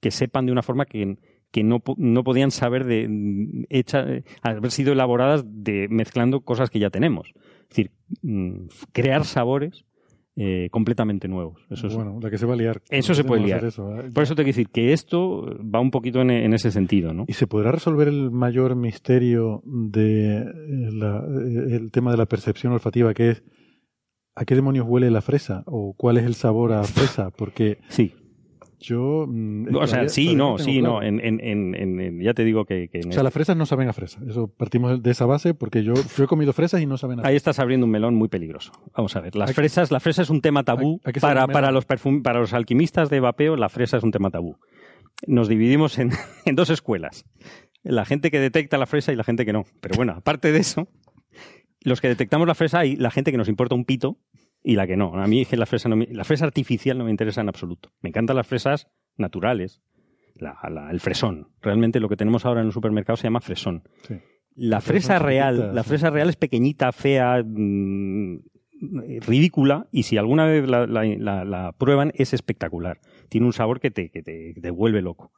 que 0.02 0.10
sepan 0.12 0.48
de 0.48 0.52
una 0.52 0.64
forma 0.64 0.86
que, 0.86 1.18
que 1.56 1.64
no, 1.64 1.82
no 1.96 2.24
podían 2.26 2.52
saber 2.52 2.84
de 2.84 3.08
mm, 3.08 3.64
hecha, 3.70 4.06
haber 4.42 4.72
sido 4.72 4.92
elaboradas 4.92 5.46
de 5.48 5.88
mezclando 5.90 6.42
cosas 6.42 6.70
que 6.70 6.80
ya 6.80 6.90
tenemos. 6.90 7.30
Es 7.64 7.70
decir, 7.70 7.92
mm, 8.24 8.66
crear 8.92 9.24
sabores 9.24 9.86
eh, 10.36 10.68
completamente 10.70 11.30
nuevos. 11.30 11.62
Eso 11.70 11.88
es- 11.88 11.96
bueno, 11.96 12.20
la 12.22 12.30
que 12.30 12.38
se 12.38 12.46
va 12.46 12.56
a 12.56 12.58
liar. 12.58 12.82
Eso 12.90 13.14
se 13.14 13.24
puede 13.24 13.42
liar. 13.46 13.64
eso, 13.64 13.90
¿eh? 13.98 14.12
Por 14.14 14.24
eso 14.24 14.36
te 14.36 14.44
quiero 14.44 14.58
decir 14.58 14.68
que 14.70 14.92
esto 14.92 15.46
va 15.74 15.80
un 15.80 15.92
poquito 15.92 16.20
en, 16.20 16.30
en 16.30 16.54
ese 16.54 16.72
sentido, 16.72 17.14
¿no? 17.14 17.24
¿Y 17.26 17.34
se 17.34 17.48
podrá 17.48 17.72
resolver 17.72 18.10
el 18.10 18.32
mayor 18.32 18.76
misterio 18.76 19.62
de 19.66 20.40
eh, 20.40 20.46
la- 20.92 21.24
el 21.26 21.90
tema 21.92 22.12
de 22.12 22.18
la 22.18 22.26
percepción 22.26 22.74
olfativa, 22.74 23.14
que 23.14 23.30
es 23.30 23.44
a 24.36 24.44
qué 24.44 24.56
demonios 24.56 24.86
huele 24.90 25.10
la 25.10 25.22
fresa 25.22 25.64
o 25.68 25.94
cuál 25.96 26.18
es 26.18 26.26
el 26.26 26.34
sabor 26.36 26.74
a 26.74 26.84
fresa? 26.84 27.30
Porque 27.32 27.78
Sí. 27.88 28.12
Yo... 28.80 29.26
mm, 29.28 29.76
O 29.76 29.88
sea, 29.88 30.08
sí, 30.10 30.36
no, 30.36 30.58
sí, 30.58 30.82
no. 30.82 31.00
claro. 31.00 31.06
En, 31.08 31.20
en, 31.22 31.76
en, 31.76 32.20
ya 32.22 32.34
te 32.34 32.44
digo 32.44 32.66
que, 32.66 32.88
que 32.90 33.00
O 33.08 33.12
sea, 33.12 33.24
las 33.24 33.34
fresas 33.34 33.56
no 33.58 33.66
saben 33.66 33.88
a 33.90 33.94
fresa. 33.94 34.20
Eso 34.28 34.48
partimos 34.48 35.02
de 35.02 35.12
esa 35.12 35.26
base 35.26 35.54
porque 35.54 35.84
yo, 35.84 35.94
yo 35.94 36.24
he 36.24 36.28
comido 36.28 36.54
fresas 36.54 36.82
y 36.82 36.86
no 36.86 36.98
saben 36.98 37.20
a 37.20 37.22
fresa. 37.22 37.30
Ahí 37.30 37.36
estás 37.36 37.60
abriendo 37.60 37.86
un 37.86 37.92
melón 37.92 38.16
muy 38.16 38.28
peligroso. 38.28 38.72
Vamos 38.96 39.16
a 39.16 39.22
ver, 39.22 39.36
las 39.36 39.54
fresas, 39.54 39.92
la 39.92 40.00
fresa 40.00 40.22
es 40.22 40.30
un 40.30 40.42
tema 40.42 40.64
tabú 40.64 41.00
para, 41.22 41.48
para 41.48 41.72
los 41.72 41.88
perfum- 41.88 42.22
para 42.22 42.40
los 42.40 42.54
alquimistas 42.54 43.10
de 43.10 43.20
vapeo, 43.20 43.56
la 43.56 43.70
fresa 43.70 43.98
es 43.98 44.04
un 44.04 44.12
tema 44.12 44.30
tabú. 44.30 44.58
Nos 45.28 45.48
dividimos 45.48 45.98
en, 45.98 46.12
en 46.46 46.56
dos 46.56 46.70
escuelas. 46.70 47.26
La 47.84 48.04
gente 48.06 48.32
que 48.32 48.40
detecta 48.40 48.78
la 48.78 48.86
fresa 48.88 49.14
y 49.14 49.16
la 49.16 49.24
gente 49.24 49.46
que 49.46 49.54
no. 49.54 49.64
Pero 49.80 49.96
bueno, 49.96 50.14
aparte 50.14 50.52
de 50.52 50.60
eso, 50.60 50.88
los 51.82 52.02
que 52.02 52.08
detectamos 52.08 52.48
la 52.48 52.56
fresa 52.56 52.80
hay 52.80 52.96
la 52.96 53.12
gente 53.12 53.32
que 53.32 53.38
nos 53.38 53.48
importa 53.48 53.76
un 53.76 53.86
pito 53.86 54.18
y 54.66 54.76
la 54.76 54.88
que 54.88 54.98
no. 54.98 55.14
A 55.16 55.28
mí 55.28 55.42
es 55.42 55.48
que 55.48 55.58
la 55.58 55.66
fresa, 55.66 55.88
no 55.90 55.96
me- 55.96 56.08
la 56.08 56.24
fresa 56.24 56.44
artificial 56.46 56.98
no 56.98 57.06
me 57.06 57.12
interesa 57.12 57.40
en 57.42 57.50
absoluto. 57.50 57.92
Me 58.02 58.10
encantan 58.10 58.36
las 58.36 58.48
fresas 58.48 58.88
naturales, 59.16 59.82
la- 60.36 60.58
la- 60.70 60.90
el 60.92 61.00
fresón. 61.00 61.50
Realmente 61.62 62.00
lo 62.00 62.10
que 62.10 62.18
tenemos 62.18 62.46
ahora 62.46 62.62
en 62.62 62.68
el 62.68 62.74
supermercado 62.74 63.16
se 63.16 63.24
llama 63.24 63.42
fresón. 63.42 63.84
Sí. 64.08 64.16
La 64.56 64.82
fresa 64.82 65.20
real, 65.20 65.76
la 65.76 65.84
fresa 65.84 66.10
real 66.10 66.30
es 66.30 66.36
pequeñita, 66.38 66.92
fea, 66.92 67.44
mm, 67.46 68.40
ridícula, 69.26 69.88
y 69.92 70.04
si 70.04 70.18
alguna 70.18 70.46
vez 70.46 70.68
la, 70.68 70.86
la- 70.88 71.04
la- 71.06 71.46
la 71.46 71.72
prueban 71.74 72.12
es 72.16 72.34
espectacular. 72.34 73.00
Tiene 73.30 73.48
un 73.48 73.54
sabor 73.54 73.80
que 73.80 73.92
te, 73.92 74.10
que 74.10 74.22
te, 74.22 74.54
que 74.54 74.62
te 74.62 74.70
vuelve 74.72 75.02
loco. 75.02 75.32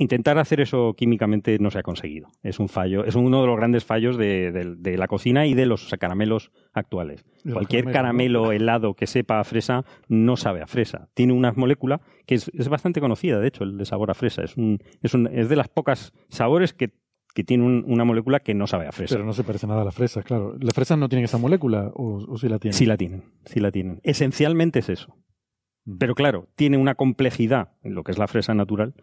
Intentar 0.00 0.38
hacer 0.38 0.60
eso 0.60 0.94
químicamente 0.96 1.58
no 1.58 1.70
se 1.72 1.80
ha 1.80 1.82
conseguido. 1.82 2.28
Es 2.44 2.60
un 2.60 2.68
fallo, 2.68 3.04
es 3.04 3.16
uno 3.16 3.40
de 3.40 3.48
los 3.48 3.56
grandes 3.56 3.84
fallos 3.84 4.16
de, 4.16 4.52
de- 4.52 4.76
de 4.76 4.96
la 4.96 5.08
cocina 5.08 5.44
y 5.46 5.54
de 5.54 5.66
los 5.66 5.92
caramelos 5.98 6.52
actuales. 6.72 7.24
Los 7.42 7.54
Cualquier 7.54 7.84
caramelo 7.90 8.52
helado 8.52 8.94
que 8.94 9.08
sepa 9.08 9.40
a 9.40 9.44
fresa 9.44 9.84
no 10.08 10.36
sabe 10.36 10.62
a 10.62 10.68
fresa. 10.68 11.08
Tiene 11.14 11.32
una 11.32 11.50
molécula 11.52 12.00
que 12.26 12.36
es, 12.36 12.48
es 12.54 12.68
bastante 12.68 13.00
conocida, 13.00 13.40
de 13.40 13.48
hecho, 13.48 13.64
el 13.64 13.76
de 13.76 13.84
sabor 13.84 14.10
a 14.12 14.14
fresa. 14.14 14.42
Es, 14.44 14.56
un, 14.56 14.78
es, 15.02 15.14
un- 15.14 15.26
es 15.32 15.48
de 15.48 15.56
las 15.56 15.68
pocas 15.68 16.12
sabores 16.28 16.72
que, 16.72 16.90
que 17.34 17.42
tiene 17.42 17.64
un- 17.64 17.84
una 17.88 18.04
molécula 18.04 18.38
que 18.38 18.54
no 18.54 18.68
sabe 18.68 18.86
a 18.86 18.92
fresa. 18.92 19.16
Pero 19.16 19.26
no 19.26 19.32
se 19.32 19.42
parece 19.42 19.66
nada 19.66 19.82
a 19.82 19.84
las 19.84 19.94
fresas, 19.96 20.24
claro. 20.24 20.54
¿Las 20.60 20.74
fresas 20.74 20.96
no 20.96 21.08
tienen 21.08 21.24
esa 21.24 21.38
molécula 21.38 21.90
o, 21.94 22.24
o 22.28 22.36
sí 22.38 22.48
la 22.48 22.60
tienen? 22.60 22.74
Sí 22.74 22.86
la 22.86 22.96
tienen, 22.96 23.24
sí 23.46 23.58
la 23.58 23.72
tienen. 23.72 23.98
Esencialmente 24.04 24.78
es 24.78 24.90
eso. 24.90 25.16
Mm. 25.86 25.98
Pero 25.98 26.14
claro, 26.14 26.46
tiene 26.54 26.76
una 26.76 26.94
complejidad 26.94 27.72
en 27.82 27.96
lo 27.96 28.04
que 28.04 28.12
es 28.12 28.18
la 28.18 28.28
fresa 28.28 28.54
natural, 28.54 28.94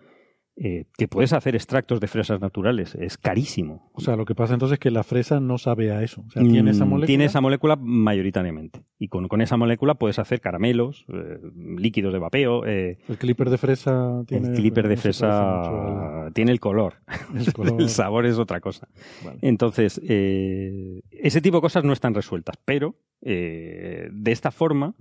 eh, 0.57 0.85
que 0.97 1.07
puedes 1.09 1.33
hacer 1.33 1.53
extractos 1.55 1.99
de 1.99 2.07
fresas 2.07 2.39
naturales. 2.39 2.95
Es 2.95 3.17
carísimo. 3.17 3.89
O 3.93 3.99
sea, 3.99 4.15
lo 4.15 4.23
que 4.25 4.35
pasa 4.35 4.53
entonces 4.53 4.75
es 4.75 4.79
que 4.79 4.89
la 4.89 5.03
fresa 5.03 5.39
no 5.41 5.57
sabe 5.57 5.91
a 5.91 6.01
eso. 6.01 6.23
O 6.25 6.29
sea, 6.31 6.41
tiene 6.43 6.71
esa 6.71 6.85
Mm, 6.85 6.89
molécula. 6.89 7.07
Tiene 7.07 7.25
esa 7.25 7.41
molécula 7.41 7.75
mayoritariamente. 7.75 8.81
Y 8.97 9.09
con, 9.09 9.27
con 9.27 9.41
esa 9.41 9.57
molécula 9.57 9.95
puedes 9.95 10.17
hacer 10.17 10.39
caramelos, 10.39 11.05
eh, 11.13 11.39
líquidos 11.77 12.13
de 12.13 12.19
vapeo. 12.19 12.65
eh, 12.65 12.99
El 13.09 13.17
clipper 13.17 13.49
de 13.49 13.57
fresa 13.57 14.23
tiene. 14.27 14.47
el 14.49 14.55
clipper 14.55 14.87
de 14.87 14.95
fresa 14.97 16.29
tiene 16.33 16.51
el 16.53 16.59
color. 16.61 16.95
el 17.35 17.51
color. 17.53 17.81
el 17.81 17.89
sabor 17.89 18.25
es 18.25 18.37
otra 18.37 18.61
cosa. 18.61 18.87
Vale. 19.25 19.39
Entonces, 19.41 19.99
ese 20.05 21.41
tipo 21.41 21.57
de 21.57 21.61
cosas 21.61 21.83
no 21.83 21.91
están 21.93 22.13
resueltas, 22.13 22.55
pero 22.63 22.95
de 23.21 24.11
esta 24.31 24.51
forma 24.51 24.95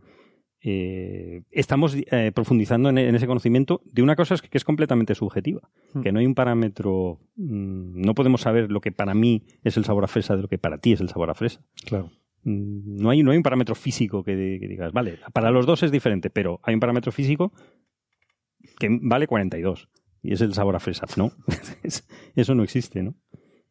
eh, 0.67 1.43
estamos 1.51 1.95
eh, 1.95 2.33
profundizando 2.35 2.89
en, 2.89 2.97
en 2.99 3.15
ese 3.15 3.27
conocimiento 3.27 3.83
de 3.85 4.03
una 4.03 4.17
cosa 4.17 4.35
que 4.37 4.57
es 4.57 4.65
completamente 4.65 5.15
subjetiva, 5.15 5.61
Hmm. 5.93 6.01
que 6.03 6.11
no 6.11 6.19
hay 6.21 6.27
un 6.27 6.35
parámetro, 6.35 7.21
mm, 7.37 8.01
no 8.01 8.15
podemos 8.15 8.41
saber 8.41 8.73
lo 8.73 8.81
que 8.81 8.91
para 8.91 9.15
mí 9.15 9.43
es 9.63 9.77
el 9.77 9.85
sabor 9.85 10.05
a 10.05 10.09
fresa 10.09 10.35
de 10.37 10.43
lo 10.43 10.49
que 10.49 10.59
para 10.59 10.79
ti 10.79 10.93
es 10.93 11.01
el 11.01 11.09
sabor 11.11 11.29
a 11.31 11.35
fresa. 11.35 11.61
Claro. 11.85 12.11
Mm, 12.45 12.97
No 13.03 13.11
hay, 13.11 13.23
no 13.23 13.31
hay 13.31 13.37
un 13.37 13.43
parámetro 13.43 13.75
físico 13.75 14.25
que, 14.25 14.59
que 14.61 14.67
digas, 14.69 14.93
vale, 14.93 15.19
para 15.33 15.51
los 15.51 15.67
dos 15.67 15.83
es 15.83 15.93
diferente, 15.93 16.31
pero 16.31 16.61
hay 16.63 16.75
un 16.75 16.81
parámetro 16.81 17.13
físico 17.13 17.53
que 18.79 18.89
vale 19.03 19.27
42 19.27 19.89
y 20.23 20.33
es 20.33 20.41
el 20.41 20.55
sabor 20.55 20.75
a 20.77 20.81
fresa. 20.81 21.07
No, 21.17 21.31
Es- 21.83 22.07
eso 22.35 22.55
no 22.55 22.63
existe, 22.63 23.03
¿no? 23.03 23.15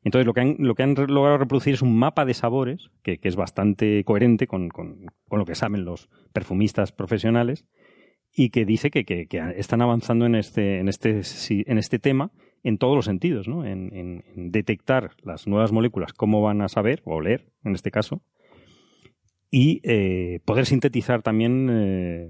Entonces 0.03 0.25
lo 0.25 0.33
que 0.33 0.41
han, 0.41 0.55
lo 0.59 0.75
que 0.75 0.83
han 0.83 0.95
logrado 0.95 1.37
reproducir 1.37 1.73
es 1.73 1.81
un 1.81 1.97
mapa 1.97 2.25
de 2.25 2.33
sabores 2.33 2.89
que, 3.03 3.19
es 3.21 3.35
bastante 3.35 4.03
coherente 4.03 4.47
con, 4.47 4.69
lo 5.31 5.45
que 5.45 5.55
saben 5.55 5.85
los 5.85 6.09
perfumistas 6.33 6.91
profesionales 6.91 7.65
y 8.35 8.49
que 8.49 8.65
dice 8.65 8.91
que, 8.91 9.27
están 9.55 9.81
avanzando 9.81 10.25
en 10.25 10.35
este, 10.35 10.79
en 10.79 10.89
este, 10.89 11.21
en 11.49 11.77
este 11.77 11.99
tema 11.99 12.31
en 12.63 12.77
todos 12.77 12.95
los 12.95 13.05
sentidos, 13.05 13.47
¿no? 13.47 13.65
En, 13.65 14.23
detectar 14.35 15.11
las 15.23 15.47
nuevas 15.47 15.71
moléculas, 15.71 16.13
cómo 16.13 16.41
van 16.41 16.61
a 16.61 16.69
saber, 16.69 17.01
o 17.05 17.15
oler, 17.15 17.49
en 17.63 17.75
este 17.75 17.91
caso, 17.91 18.21
y 19.51 19.81
eh, 19.83 20.39
poder 20.45 20.65
sintetizar 20.65 21.21
también 21.21 21.69
eh, 21.71 22.27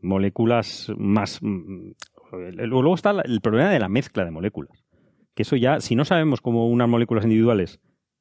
moléculas 0.00 0.90
más... 0.96 1.40
mm, 1.42 1.92
Luego 2.32 2.94
está 2.94 3.10
el 3.10 3.42
problema 3.42 3.70
de 3.70 3.78
la 3.78 3.90
mezcla 3.90 4.24
de 4.24 4.30
moléculas. 4.30 4.82
Que 5.34 5.42
eso 5.42 5.56
ya, 5.56 5.80
si 5.80 5.94
no 5.96 6.04
sabemos 6.04 6.40
cómo 6.40 6.68
unas 6.68 6.88
moléculas 6.88 7.24
individuales 7.24 7.80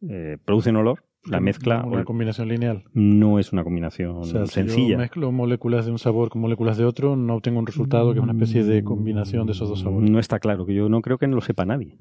eh, 0.10 0.38
producen 0.46 0.76
olor, 0.78 1.04
la 1.26 1.40
mezcla 1.40 1.84
Una 1.86 2.04
combinación 2.04 2.48
lineal. 2.48 2.84
no 2.94 3.38
es 3.38 3.54
una 3.54 3.64
combinación 3.64 4.18
O 4.18 4.24
sea, 4.24 4.48
si 4.48 4.54
sencilla. 4.54 4.94
yo 4.94 4.98
mezclo 4.98 5.32
moléculas 5.32 5.86
de 5.86 5.92
un 5.92 6.00
sabor 6.00 6.30
con 6.30 6.42
moléculas 6.42 6.78
de 6.78 6.86
otro, 6.86 7.16
no 7.16 7.36
obtengo 7.36 7.60
un 7.60 7.68
resultado 7.68 8.14
que 8.14 8.20
es 8.20 8.24
una 8.24 8.34
especie 8.34 8.64
de 8.64 8.84
combinación 8.84 9.46
de 9.46 9.52
esos 9.52 9.70
dos 9.70 9.82
sabores. 9.82 10.10
No 10.10 10.18
está 10.20 10.40
claro, 10.40 10.66
que 10.66 10.74
yo 10.74 10.90
no 10.90 11.02
creo 11.02 11.20
que 11.20 11.28
no 11.28 11.36
lo 11.36 11.42
sepa 11.42 11.64
nadie. 11.66 11.98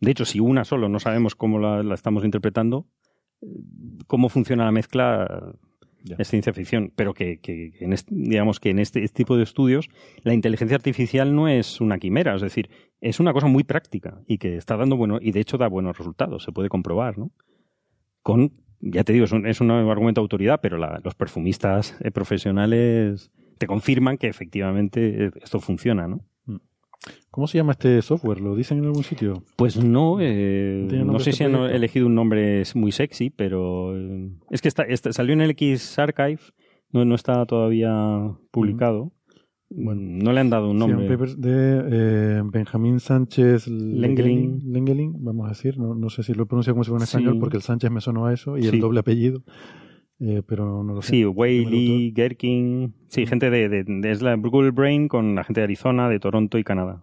De 0.00 0.10
hecho, 0.10 0.24
si 0.24 0.40
una 0.40 0.64
solo 0.64 0.88
no 0.88 0.98
sabemos 0.98 1.34
cómo 1.34 1.58
la, 1.58 1.82
la 1.82 1.92
estamos 1.94 2.24
interpretando, 2.24 2.86
eh, 3.42 3.46
cómo 4.06 4.30
funciona 4.30 4.64
la 4.64 4.72
mezcla 4.72 5.52
Es 6.18 6.28
ciencia 6.28 6.52
ficción. 6.52 6.92
Pero 6.96 7.14
que, 7.14 7.40
en 7.80 7.92
este- 7.92 8.14
digamos 8.14 8.60
que 8.60 8.70
en 8.70 8.78
este, 8.78 9.02
este 9.04 9.18
tipo 9.18 9.36
de 9.36 9.42
estudios 9.42 9.88
la 10.22 10.34
inteligencia 10.34 10.76
artificial 10.76 11.34
no 11.34 11.48
es 11.48 11.80
una 11.80 11.98
quimera, 11.98 12.34
es 12.34 12.42
decir, 12.42 12.70
es 13.00 13.20
una 13.20 13.32
cosa 13.32 13.46
muy 13.46 13.64
práctica 13.64 14.22
y 14.26 14.38
que 14.38 14.56
está 14.56 14.76
dando 14.76 14.96
bueno 14.96 15.18
y 15.20 15.32
de 15.32 15.40
hecho 15.40 15.58
da 15.58 15.68
buenos 15.68 15.96
resultados, 15.98 16.42
se 16.44 16.52
puede 16.52 16.68
comprobar, 16.68 17.18
¿no? 17.18 17.32
Con, 18.22 18.52
ya 18.80 19.04
te 19.04 19.12
digo, 19.12 19.24
es 19.24 19.32
un, 19.32 19.46
es 19.46 19.60
un 19.60 19.70
argumento 19.70 20.20
de 20.20 20.24
autoridad, 20.24 20.60
pero 20.62 20.76
los 20.76 21.14
perfumistas 21.14 21.96
eh, 22.00 22.10
profesionales 22.10 23.30
te 23.58 23.66
confirman 23.66 24.16
que 24.16 24.28
efectivamente 24.28 25.26
eh, 25.26 25.30
esto 25.42 25.60
funciona, 25.60 26.08
¿no? 26.08 26.24
¿Cómo 27.30 27.46
se 27.46 27.58
llama 27.58 27.72
este 27.72 28.02
software? 28.02 28.40
¿Lo 28.40 28.54
dicen 28.54 28.78
en 28.78 28.84
algún 28.84 29.04
sitio? 29.04 29.42
Pues 29.56 29.82
no, 29.82 30.18
eh, 30.20 30.86
¿No 31.04 31.18
sé 31.18 31.30
este 31.30 31.44
si 31.44 31.44
han 31.44 31.54
elegido 31.54 32.06
un 32.06 32.14
nombre 32.14 32.62
muy 32.74 32.92
sexy, 32.92 33.30
pero 33.30 33.96
eh, 33.96 34.30
es 34.50 34.60
que 34.60 34.68
está, 34.68 34.82
está- 34.82 35.12
salió 35.12 35.32
en 35.32 35.40
el 35.40 35.50
X 35.50 35.98
Archive, 35.98 36.40
no, 36.92 37.04
no 37.04 37.14
está 37.14 37.44
todavía 37.46 37.90
publicado. 38.50 39.12
Bueno. 39.72 40.00
no 40.24 40.32
le 40.32 40.40
han 40.40 40.50
dado 40.50 40.68
un 40.68 40.78
Sí, 40.78 40.78
nombre. 40.80 41.06
un 41.06 41.08
paper 41.08 41.36
de 41.36 42.38
eh, 42.38 42.42
Benjamín 42.44 42.98
Sánchez 42.98 43.68
Lengelin. 43.68 44.60
Lengelin, 44.72 45.14
vamos 45.24 45.46
a 45.46 45.50
decir. 45.50 45.78
No, 45.78 45.94
no 45.94 46.10
sé 46.10 46.24
si 46.24 46.34
lo 46.34 46.46
pronuncio 46.46 46.72
como 46.72 46.82
si 46.82 46.90
fuera 46.90 47.04
en 47.04 47.06
Sí. 47.06 47.16
español, 47.16 47.38
porque 47.38 47.56
el 47.56 47.62
Sánchez 47.62 47.88
me 47.92 48.00
sonó 48.00 48.26
a 48.26 48.34
eso 48.34 48.58
y 48.58 48.62
Sí. 48.64 48.68
el 48.70 48.80
doble 48.80 48.98
apellido. 48.98 49.44
Eh, 50.20 50.42
pero 50.46 50.82
no 50.84 50.94
lo 50.94 51.02
sé. 51.02 51.08
Sí, 51.10 51.24
Whaley, 51.24 52.12
Gherkin, 52.12 52.94
sí, 53.08 53.26
gente 53.26 53.48
de, 53.50 53.68
de, 53.70 53.84
de- 53.84 54.10
es 54.10 54.20
la 54.20 54.34
Google 54.36 54.70
Brain 54.70 55.08
con 55.08 55.34
la 55.34 55.44
gente 55.44 55.60
de 55.60 55.64
Arizona, 55.64 56.08
de 56.08 56.20
Toronto 56.20 56.58
y 56.58 56.64
Canadá. 56.64 57.02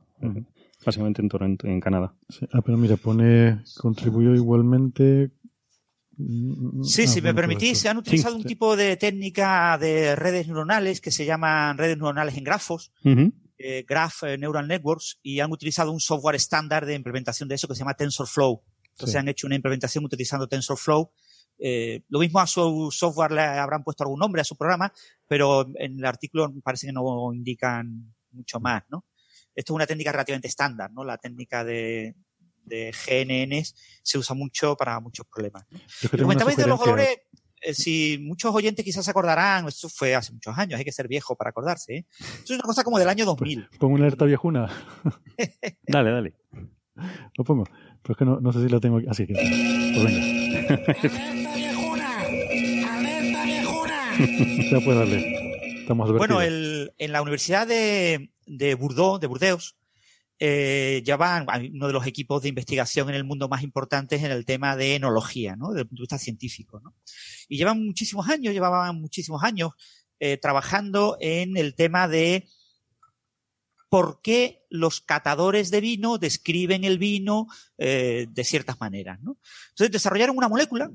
Básicamente 0.85 1.21
en 1.21 1.29
Toronto, 1.29 1.67
en 1.67 1.79
Canadá. 1.79 2.13
Sí. 2.29 2.45
Ah, 2.53 2.61
pero 2.61 2.77
mira, 2.77 2.95
pone 2.97 3.61
contribuyó 3.79 4.33
igualmente. 4.35 5.31
Mm, 6.17 6.83
Sí, 6.83 7.03
ah, 7.03 7.07
si 7.07 7.21
me 7.21 7.33
permitís, 7.33 7.85
han 7.87 7.97
utilizado 7.97 8.35
un 8.35 8.41
sí. 8.43 8.47
tipo 8.47 8.75
de 8.75 8.97
técnica 8.97 9.77
de 9.79 10.15
redes 10.15 10.47
neuronales 10.47 11.01
que 11.01 11.11
se 11.11 11.25
llaman 11.25 11.77
redes 11.77 11.97
neuronales 11.97 12.37
en 12.37 12.43
grafos, 12.43 12.91
eh, 13.59 13.83
Graph 13.87 14.23
eh, 14.23 14.37
Neural 14.37 14.67
Networks, 14.67 15.19
y 15.23 15.39
han 15.39 15.51
utilizado 15.51 15.91
un 15.91 15.99
software 15.99 16.35
estándar 16.35 16.85
de 16.85 16.93
implementación 16.95 17.49
de 17.49 17.55
eso 17.55 17.67
que 17.67 17.73
se 17.73 17.79
llama 17.79 17.95
TensorFlow. 17.95 18.61
Entonces 18.91 19.13
Sí. 19.13 19.17
han 19.17 19.27
hecho 19.27 19.47
una 19.47 19.55
implementación 19.55 20.05
utilizando 20.05 20.47
TensorFlow. 20.47 21.09
Eh, 21.59 22.01
lo 22.09 22.19
mismo 22.19 22.39
a 22.39 22.47
su 22.47 22.89
software 22.91 23.31
le 23.31 23.41
habrán 23.41 23.83
puesto 23.83 24.03
algún 24.03 24.19
nombre 24.19 24.41
a 24.41 24.45
su 24.45 24.55
programa, 24.55 24.91
pero 25.27 25.67
en 25.75 25.97
el 25.97 26.05
artículo 26.05 26.53
parece 26.63 26.87
que 26.87 26.93
no 26.93 27.33
indican 27.33 28.13
mucho 28.31 28.59
más, 28.59 28.83
¿no? 28.89 29.05
Esto 29.55 29.73
es 29.73 29.75
una 29.75 29.87
técnica 29.87 30.11
relativamente 30.11 30.47
estándar, 30.47 30.91
¿no? 30.91 31.03
La 31.03 31.17
técnica 31.17 31.63
de, 31.63 32.15
de 32.63 32.91
GNNs 32.91 33.73
se 34.03 34.17
usa 34.17 34.35
mucho 34.35 34.75
para 34.75 34.99
muchos 34.99 35.25
problemas. 35.25 35.65
Comentabais 36.11 36.57
de 36.57 36.67
los 36.67 36.79
colores, 36.79 37.21
eh, 37.61 37.73
si 37.73 38.19
muchos 38.21 38.53
oyentes 38.53 38.85
quizás 38.85 39.03
se 39.03 39.11
acordarán, 39.11 39.67
esto 39.67 39.89
fue 39.89 40.13
hace 40.13 40.31
muchos 40.33 40.57
años, 40.57 40.77
hay 40.77 40.85
que 40.85 40.91
ser 40.91 41.07
viejo 41.07 41.35
para 41.35 41.49
acordarse. 41.49 41.95
¿eh? 41.95 42.05
Esto 42.19 42.53
es 42.53 42.59
una 42.59 42.63
cosa 42.63 42.83
como 42.83 42.99
del 42.99 43.09
año 43.09 43.25
2000. 43.25 43.69
Pongo 43.79 43.95
una 43.95 44.05
alerta 44.05 44.25
viejuna. 44.25 44.69
Dale, 45.87 46.11
dale. 46.11 46.33
Lo 47.37 47.43
pongo. 47.43 47.63
Pero 48.07 48.13
es 48.13 48.17
que 48.19 48.25
no, 48.25 48.39
no 48.39 48.53
sé 48.53 48.63
si 48.63 48.69
la 48.69 48.79
tengo 48.79 48.97
aquí. 48.99 49.07
Así 49.09 49.27
que. 49.27 49.33
Pues 49.33 50.03
venga. 50.05 50.23
¡Alerta 50.77 51.55
viejuna! 51.55 52.21
¡Alerta 52.21 53.43
viejuna! 53.45 54.69
ya 54.71 54.79
puede 54.79 54.97
darle. 54.99 55.79
Estamos 55.81 56.11
Bueno, 56.13 56.41
el- 56.41 56.93
en 56.97 57.11
la 57.11 57.21
Universidad 57.21 57.67
de, 57.67 58.31
de 58.45 58.67
de 58.67 58.75
Burdeos, 58.75 59.75
eh, 60.39 61.01
llevan 61.05 61.45
a- 61.49 61.57
uno 61.59 61.87
de 61.87 61.93
los 61.93 62.05
equipos 62.07 62.43
de 62.43 62.49
investigación 62.49 63.09
en 63.09 63.15
el 63.15 63.23
mundo 63.25 63.49
más 63.49 63.61
importantes 63.63 64.23
en 64.23 64.31
el 64.31 64.45
tema 64.45 64.75
de 64.77 64.95
enología, 64.95 65.55
¿no? 65.57 65.69
Desde 65.71 65.81
el 65.81 65.87
punto 65.87 66.01
de 66.01 66.03
vista 66.03 66.17
científico, 66.17 66.79
¿no? 66.81 66.93
Y 67.49 67.57
llevan 67.57 67.83
muchísimos 67.85 68.29
años, 68.29 68.53
llevaban 68.53 68.99
muchísimos 69.01 69.43
años 69.43 69.71
eh, 70.19 70.37
trabajando 70.37 71.17
en 71.19 71.57
el 71.57 71.75
tema 71.75 72.07
de 72.07 72.47
por 73.89 74.21
qué 74.21 74.65
los 74.69 75.01
catadores 75.01 75.71
de 75.71 75.81
vino 75.81 76.17
describen 76.17 76.83
el 76.83 76.97
vino 76.97 77.47
eh, 77.77 78.27
de 78.29 78.43
ciertas 78.43 78.79
maneras, 78.79 79.19
¿no? 79.21 79.37
Entonces 79.69 79.91
desarrollaron 79.91 80.37
una 80.37 80.49
molécula 80.49 80.91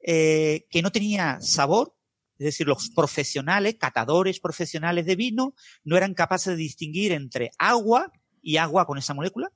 eh, 0.00 0.66
que 0.70 0.82
no 0.82 0.92
tenía 0.92 1.40
sabor, 1.40 1.94
es 2.38 2.44
decir, 2.46 2.66
los 2.66 2.90
profesionales, 2.90 3.76
catadores 3.78 4.40
profesionales 4.40 5.06
de 5.06 5.16
vino, 5.16 5.54
no 5.84 5.96
eran 5.96 6.14
capaces 6.14 6.48
de 6.48 6.62
distinguir 6.62 7.12
entre 7.12 7.50
agua 7.58 8.12
y 8.42 8.58
agua 8.58 8.86
con 8.86 8.98
esa 8.98 9.14
molécula. 9.14 9.50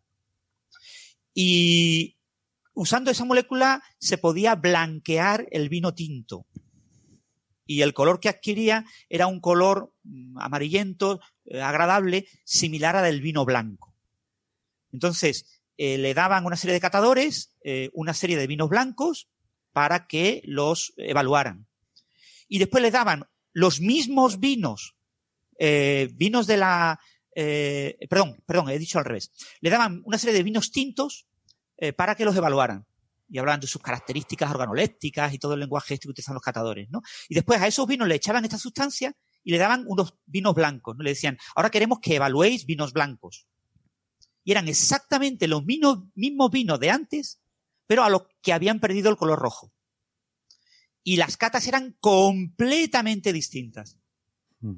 Y 1.35 2.17
usando 2.75 3.11
esa 3.11 3.25
molécula 3.25 3.83
se 3.99 4.19
podía 4.19 4.55
blanquear 4.55 5.47
el 5.51 5.69
vino 5.69 5.95
tinto. 5.95 6.47
Y 7.67 7.83
el 7.83 7.95
color 7.95 8.21
que 8.21 8.29
adquiría 8.29 8.85
era 9.09 9.27
un 9.27 9.41
color 9.41 9.93
mm, 10.05 10.39
amarillento, 10.39 11.21
eh, 11.45 11.61
agradable, 11.61 12.27
similar 12.45 12.97
al 12.97 13.05
del 13.05 13.21
vino 13.21 13.45
blanco. 13.45 13.95
Entonces, 14.93 15.63
eh, 15.77 15.99
le 15.99 16.15
daban 16.15 16.45
una 16.45 16.57
serie 16.57 16.75
de 16.75 16.81
catadores, 16.81 17.55
eh, 17.65 17.91
una 17.93 18.15
serie 18.15 18.37
de 18.37 18.47
vinos 18.47 18.69
blancos, 18.69 19.29
para 19.73 20.07
que 20.07 20.43
los 20.45 20.93
evaluaran. 20.99 21.67
Y 22.47 22.59
después 22.59 22.83
le 22.83 22.91
daban 22.91 23.27
los 23.53 23.81
mismos 23.81 24.39
vinos, 24.39 24.97
vinos 25.59 26.47
de 26.47 26.57
la, 26.57 27.01
perdón, 27.35 28.43
perdón, 28.45 28.69
he 28.69 28.79
dicho 28.79 28.99
al 28.99 29.07
revés. 29.07 29.33
Le 29.61 29.71
daban 29.71 30.03
una 30.05 30.19
serie 30.19 30.35
de 30.35 30.43
vinos 30.43 30.71
tintos 30.73 31.27
para 31.97 32.15
que 32.15 32.27
los 32.27 32.37
evaluaran. 32.37 32.85
Y 33.33 33.39
hablaban 33.39 33.61
de 33.61 33.67
sus 33.67 33.81
características 33.81 34.51
organolépticas 34.51 35.33
y 35.33 35.39
todo 35.39 35.55
el 35.55 35.61
lenguaje 35.61 35.95
este 35.95 36.07
que 36.07 36.11
utilizan 36.11 36.35
los 36.35 36.43
catadores, 36.43 36.91
¿no? 36.91 37.01
Y 37.31 37.35
después 37.35 37.63
a 37.63 37.67
esos 37.67 37.87
vinos 37.87 38.07
le 38.07 38.17
echaban 38.17 38.45
esta 38.45 38.59
sustancia 38.59 39.17
y 39.43 39.53
le 39.53 39.59
daban 39.59 39.85
unos 39.89 40.19
vinos 40.27 40.55
blancos, 40.55 40.95
¿no? 40.97 41.03
Le 41.03 41.11
decían, 41.11 41.39
ahora 41.57 41.71
queremos 41.71 42.01
que 42.01 42.17
evaluéis 42.17 42.67
vinos 42.67 42.93
blancos. 42.93 43.49
Y 44.45 44.53
eran 44.53 44.69
exactamente 44.69 45.49
los 45.49 45.65
mismos, 45.65 46.01
mismos 46.15 46.51
vinos 46.51 46.79
de 46.79 46.91
antes, 46.91 47.41
pero 47.87 48.05
a 48.05 48.11
los 48.11 48.25
que 48.43 48.53
habían 48.53 48.81
perdido 48.81 49.09
el 49.09 49.17
color 49.17 49.39
rojo. 49.39 49.73
Y 51.03 51.17
las 51.17 51.39
catas 51.39 51.67
eran 51.67 51.97
completamente 52.01 53.33
distintas. 53.33 53.99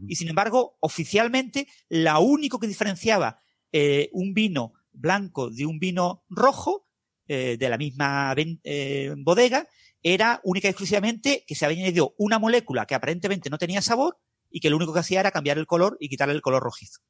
Y 0.06 0.16
sin 0.16 0.28
embargo, 0.28 0.78
oficialmente, 0.80 1.68
la 1.90 2.18
único 2.18 2.58
que 2.58 2.66
diferenciaba 2.66 3.38
eh, 3.70 4.08
un 4.12 4.32
vino 4.32 4.72
blanco 4.92 5.50
de 5.50 5.66
un 5.66 5.78
vino 5.78 6.24
rojo 6.30 6.88
eh, 7.28 7.56
de 7.58 7.68
la 7.68 7.78
misma 7.78 8.34
ven- 8.34 8.60
eh, 8.64 9.12
bodega 9.16 9.66
era 10.02 10.40
única 10.44 10.68
y 10.68 10.70
exclusivamente 10.70 11.44
que 11.46 11.54
se 11.54 11.64
había 11.64 11.84
añadido 11.84 12.14
una 12.18 12.38
molécula 12.38 12.86
que 12.86 12.94
aparentemente 12.94 13.50
no 13.50 13.58
tenía 13.58 13.82
sabor 13.82 14.18
y 14.50 14.60
que 14.60 14.70
lo 14.70 14.76
único 14.76 14.92
que 14.92 15.00
hacía 15.00 15.20
era 15.20 15.30
cambiar 15.30 15.58
el 15.58 15.66
color 15.66 15.96
y 15.98 16.08
quitarle 16.08 16.34
el 16.34 16.42
color 16.42 16.62
rojizo. 16.62 17.00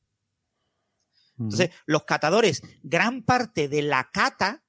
Entonces, 1.39 1.71
los 1.87 2.05
catadores, 2.05 2.63
gran 2.83 3.23
parte 3.25 3.69
de 3.69 3.83
la 3.83 4.09
cata 4.13 4.64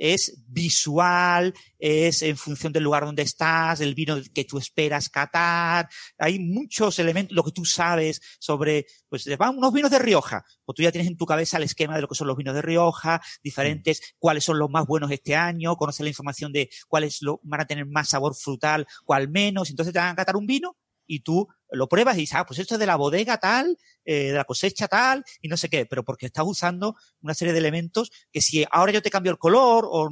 es 0.00 0.42
visual, 0.48 1.54
es 1.78 2.22
en 2.22 2.36
función 2.36 2.72
del 2.72 2.84
lugar 2.84 3.04
donde 3.04 3.22
estás, 3.22 3.80
el 3.80 3.94
vino 3.94 4.16
que 4.34 4.44
tú 4.44 4.56
esperas 4.56 5.10
catar. 5.10 5.88
Hay 6.18 6.38
muchos 6.38 6.98
elementos, 6.98 7.36
lo 7.36 7.44
que 7.44 7.52
tú 7.52 7.66
sabes 7.66 8.20
sobre, 8.38 8.86
pues 9.10 9.26
van 9.36 9.58
unos 9.58 9.72
vinos 9.74 9.90
de 9.90 9.98
Rioja. 9.98 10.42
Pues 10.64 10.74
tú 10.74 10.82
ya 10.82 10.90
tienes 10.90 11.10
en 11.10 11.18
tu 11.18 11.26
cabeza 11.26 11.58
el 11.58 11.64
esquema 11.64 11.94
de 11.94 12.00
lo 12.00 12.08
que 12.08 12.14
son 12.14 12.26
los 12.26 12.36
vinos 12.36 12.54
de 12.54 12.62
Rioja, 12.62 13.20
diferentes, 13.42 14.14
cuáles 14.18 14.42
son 14.42 14.58
los 14.58 14.70
más 14.70 14.86
buenos 14.86 15.10
este 15.10 15.36
año, 15.36 15.76
conoces 15.76 16.00
la 16.00 16.08
información 16.08 16.50
de 16.50 16.70
cuáles 16.88 17.20
lo, 17.20 17.40
van 17.42 17.60
a 17.60 17.66
tener 17.66 17.86
más 17.86 18.08
sabor 18.08 18.34
frutal, 18.34 18.86
cuál 19.04 19.28
menos. 19.28 19.68
Entonces 19.68 19.92
te 19.92 19.98
van 19.98 20.12
a 20.12 20.16
catar 20.16 20.36
un 20.36 20.46
vino 20.46 20.76
y 21.12 21.20
tú 21.20 21.48
lo 21.70 21.88
pruebas 21.88 22.16
y 22.16 22.20
dices, 22.20 22.36
ah, 22.36 22.46
pues 22.46 22.58
esto 22.60 22.74
es 22.74 22.80
de 22.80 22.86
la 22.86 22.96
bodega 22.96 23.38
tal, 23.38 23.76
eh, 24.04 24.28
de 24.28 24.32
la 24.32 24.44
cosecha 24.44 24.88
tal, 24.88 25.24
y 25.40 25.48
no 25.48 25.56
sé 25.56 25.68
qué, 25.68 25.86
pero 25.86 26.04
porque 26.04 26.26
estás 26.26 26.44
usando 26.46 26.94
una 27.20 27.34
serie 27.34 27.52
de 27.52 27.58
elementos 27.58 28.10
que 28.32 28.40
si 28.40 28.64
ahora 28.70 28.92
yo 28.92 29.02
te 29.02 29.10
cambio 29.10 29.32
el 29.32 29.38
color 29.38 29.86
o, 29.90 30.08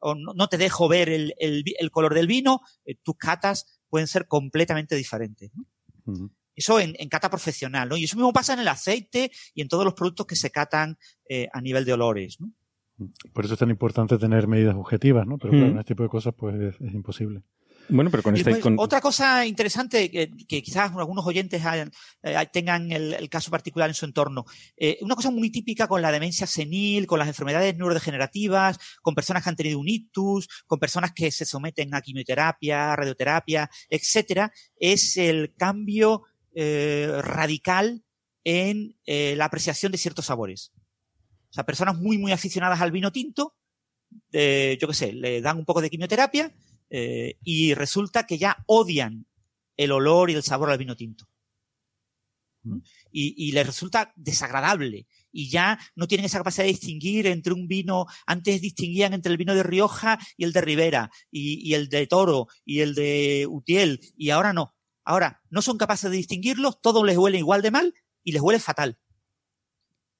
o 0.00 0.14
no 0.14 0.48
te 0.48 0.56
dejo 0.58 0.88
ver 0.88 1.08
el, 1.08 1.34
el 1.38 1.62
vi- 1.62 1.74
el 1.78 1.90
color 1.90 2.14
del 2.14 2.26
vino, 2.26 2.60
eh, 2.84 2.94
tus 3.02 3.16
catas 3.16 3.80
pueden 3.88 4.06
ser 4.08 4.26
completamente 4.26 4.94
diferentes. 4.96 5.50
¿no? 5.54 5.64
Eso 6.54 6.78
en, 6.80 6.94
en 6.98 7.08
cata 7.08 7.30
profesional, 7.30 7.88
¿no? 7.88 7.96
Y 7.96 8.04
eso 8.04 8.16
mismo 8.16 8.32
pasa 8.32 8.52
en 8.54 8.60
el 8.60 8.68
aceite 8.68 9.30
y 9.54 9.62
en 9.62 9.68
todos 9.68 9.84
los 9.84 9.94
productos 9.94 10.26
que 10.26 10.36
se 10.36 10.50
catan 10.50 10.98
eh, 11.28 11.48
a 11.52 11.60
nivel 11.60 11.84
de 11.84 11.92
olores, 11.94 12.38
¿no? 12.40 12.52
Por 13.32 13.44
eso 13.46 13.54
es 13.54 13.60
tan 13.60 13.70
importante 13.70 14.18
tener 14.18 14.46
medidas 14.46 14.74
objetivas, 14.76 15.26
¿no? 15.26 15.38
Pero 15.38 15.52
claro, 15.52 15.66
en 15.72 15.78
este 15.78 15.94
tipo 15.94 16.02
de 16.02 16.08
cosas 16.10 16.34
pues 16.36 16.54
es, 16.60 16.74
es 16.80 16.92
imposible. 16.92 17.42
Bueno, 17.90 18.10
pero 18.10 18.22
con 18.22 18.34
después, 18.34 18.62
con- 18.62 18.76
Otra 18.78 19.00
cosa 19.00 19.44
interesante 19.46 20.10
que, 20.10 20.30
que 20.48 20.62
quizás 20.62 20.92
algunos 20.96 21.26
oyentes 21.26 21.64
hayan- 21.64 21.90
eh, 22.22 22.36
tengan 22.52 22.90
el, 22.92 23.14
el 23.14 23.28
caso 23.28 23.50
particular 23.50 23.88
en 23.90 23.94
su 23.94 24.04
entorno. 24.04 24.44
Eh, 24.76 24.98
una 25.02 25.14
cosa 25.16 25.30
muy 25.30 25.50
típica 25.50 25.88
con 25.88 26.00
la 26.02 26.12
demencia 26.12 26.46
senil, 26.46 27.06
con 27.06 27.18
las 27.18 27.28
enfermedades 27.28 27.76
neurodegenerativas, 27.76 28.78
con 29.02 29.14
personas 29.14 29.42
que 29.42 29.50
han 29.50 29.56
tenido 29.56 29.78
un 29.78 29.88
ictus, 29.88 30.48
con 30.66 30.78
personas 30.78 31.12
que 31.12 31.30
se 31.30 31.44
someten 31.44 31.94
a 31.94 32.00
quimioterapia, 32.00 32.94
radioterapia, 32.96 33.70
etcétera, 33.88 34.52
es 34.76 35.16
el 35.16 35.54
cambio 35.56 36.22
eh, 36.54 37.10
radical 37.22 38.02
en 38.44 38.96
la 39.06 39.44
apreciación 39.44 39.92
de 39.92 39.98
ciertos 39.98 40.26
sabores. 40.26 40.72
O 41.50 41.52
sea, 41.52 41.64
personas 41.66 41.98
muy, 41.98 42.16
muy 42.16 42.32
aficionadas 42.32 42.80
al 42.80 42.90
vino 42.92 43.12
tinto, 43.12 43.54
yo 44.32 44.88
qué 44.88 44.94
sé, 44.94 45.12
le 45.12 45.40
dan 45.40 45.58
un 45.58 45.64
poco 45.64 45.80
de 45.80 45.90
quimioterapia 45.90 46.52
eh, 46.90 47.38
y 47.42 47.74
resulta 47.74 48.26
que 48.26 48.36
ya 48.36 48.64
odian 48.66 49.26
el 49.76 49.92
olor 49.92 50.30
y 50.30 50.34
el 50.34 50.42
sabor 50.42 50.70
al 50.70 50.78
vino 50.78 50.96
tinto. 50.96 51.28
¿no? 52.62 52.82
Y, 53.10 53.52
les 53.52 53.66
resulta 53.66 54.12
desagradable. 54.16 55.06
Y 55.32 55.48
ya 55.48 55.78
no 55.94 56.06
tienen 56.06 56.26
esa 56.26 56.38
capacidad 56.38 56.64
de 56.64 56.72
distinguir 56.72 57.26
entre 57.28 57.54
un 57.54 57.68
vino, 57.68 58.06
antes 58.26 58.60
distinguían 58.60 59.14
entre 59.14 59.32
el 59.32 59.38
vino 59.38 59.54
de 59.54 59.62
Rioja 59.62 60.18
y 60.36 60.44
el 60.44 60.52
de 60.52 60.60
Ribera, 60.60 61.10
y, 61.30 61.72
el 61.74 61.88
de 61.88 62.06
Toro, 62.06 62.48
y 62.64 62.80
el 62.80 62.94
de 62.94 63.46
Utiel, 63.48 64.00
y 64.16 64.30
ahora 64.30 64.52
no. 64.52 64.74
Ahora 65.04 65.40
no 65.48 65.62
son 65.62 65.78
capaces 65.78 66.10
de 66.10 66.16
distinguirlos, 66.16 66.80
todo 66.80 67.04
les 67.04 67.16
huele 67.16 67.38
igual 67.38 67.62
de 67.62 67.70
mal 67.70 67.94
y 68.22 68.32
les 68.32 68.42
huele 68.42 68.60
fatal. 68.60 68.98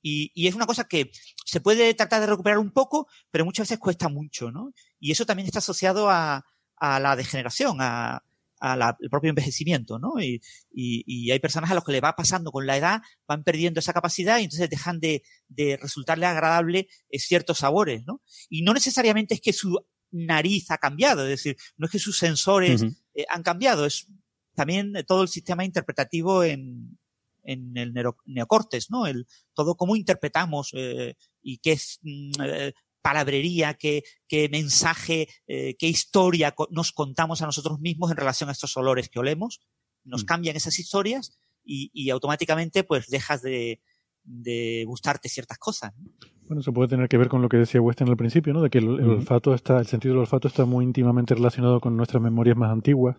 Y, 0.02 0.32
y 0.34 0.46
es 0.46 0.54
una 0.54 0.64
cosa 0.64 0.88
que 0.88 1.10
se 1.44 1.60
puede 1.60 1.92
tratar 1.92 2.22
de 2.22 2.28
recuperar 2.28 2.58
un 2.58 2.70
poco, 2.70 3.06
pero 3.30 3.44
muchas 3.44 3.64
veces 3.64 3.78
cuesta 3.78 4.08
mucho, 4.08 4.50
¿no? 4.50 4.72
Y 4.98 5.10
eso 5.10 5.26
también 5.26 5.46
está 5.46 5.58
asociado 5.58 6.08
a, 6.08 6.46
a 6.80 6.98
la 6.98 7.14
degeneración, 7.14 7.76
a, 7.80 8.24
a 8.58 8.76
la- 8.76 8.96
el 9.00 9.08
propio 9.08 9.30
envejecimiento, 9.30 9.98
¿no? 9.98 10.20
Y, 10.20 10.40
y- 10.72 11.04
y 11.06 11.30
hay 11.30 11.38
personas 11.38 11.70
a 11.70 11.74
los 11.74 11.84
que 11.84 11.92
le 11.92 12.00
va 12.00 12.16
pasando 12.16 12.50
con 12.52 12.66
la 12.66 12.76
edad, 12.76 13.00
van 13.28 13.44
perdiendo 13.44 13.80
esa 13.80 13.92
capacidad 13.92 14.38
y 14.38 14.44
entonces 14.44 14.68
dejan 14.68 14.98
de, 15.00 15.22
de 15.48 15.76
resultarle 15.80 16.26
agradable 16.26 16.88
eh, 17.08 17.18
ciertos 17.18 17.58
sabores, 17.58 18.04
¿no? 18.06 18.20
Y 18.48 18.62
no 18.62 18.74
necesariamente 18.74 19.34
es 19.34 19.40
que 19.40 19.52
su 19.52 19.78
nariz 20.10 20.70
ha 20.72 20.78
cambiado, 20.78 21.22
es 21.22 21.28
decir, 21.28 21.56
no 21.76 21.86
es 21.86 21.92
que 21.92 21.98
sus 22.00 22.18
sensores 22.18 22.82
eh, 23.14 23.24
han 23.30 23.42
cambiado, 23.44 23.86
es 23.86 24.08
también 24.54 24.96
eh, 24.96 25.04
todo 25.04 25.22
el 25.22 25.28
sistema 25.28 25.64
interpretativo 25.64 26.42
en, 26.44 26.98
en 27.44 27.76
el 27.76 27.94
neocortes, 28.26 28.90
¿no? 28.90 29.06
El, 29.06 29.26
todo 29.54 29.76
cómo 29.76 29.96
interpretamos 29.96 30.70
eh, 30.74 31.14
y 31.42 31.58
qué 31.58 31.72
es 31.72 31.98
mm, 32.02 32.30
eh, 32.44 32.74
palabrería, 33.02 33.74
qué, 33.74 34.02
qué 34.28 34.48
mensaje, 34.48 35.28
eh, 35.46 35.76
qué 35.78 35.88
historia 35.88 36.54
nos 36.70 36.92
contamos 36.92 37.42
a 37.42 37.46
nosotros 37.46 37.80
mismos 37.80 38.10
en 38.10 38.16
relación 38.16 38.48
a 38.48 38.52
estos 38.52 38.76
olores 38.76 39.08
que 39.08 39.18
olemos. 39.18 39.60
Nos 40.04 40.22
Mm. 40.22 40.26
cambian 40.26 40.56
esas 40.56 40.78
historias 40.78 41.38
y, 41.64 41.90
y 41.92 42.10
automáticamente 42.10 42.84
pues 42.84 43.08
dejas 43.08 43.42
de, 43.42 43.80
de 44.24 44.84
gustarte 44.86 45.28
ciertas 45.28 45.58
cosas. 45.58 45.92
¿no? 45.98 46.10
Bueno, 46.46 46.60
eso 46.62 46.72
puede 46.72 46.88
tener 46.88 47.08
que 47.08 47.16
ver 47.18 47.28
con 47.28 47.42
lo 47.42 47.48
que 47.48 47.58
decía 47.58 47.80
Weston 47.80 48.08
al 48.08 48.16
principio, 48.16 48.52
¿no? 48.52 48.60
De 48.60 48.70
que 48.70 48.78
el, 48.78 48.98
el 48.98 49.08
olfato 49.10 49.54
está, 49.54 49.78
el 49.78 49.86
sentido 49.86 50.14
del 50.14 50.20
olfato 50.22 50.48
está 50.48 50.64
muy 50.64 50.84
íntimamente 50.84 51.34
relacionado 51.34 51.80
con 51.80 51.96
nuestras 51.96 52.20
memorias 52.22 52.56
más 52.56 52.70
antiguas 52.72 53.16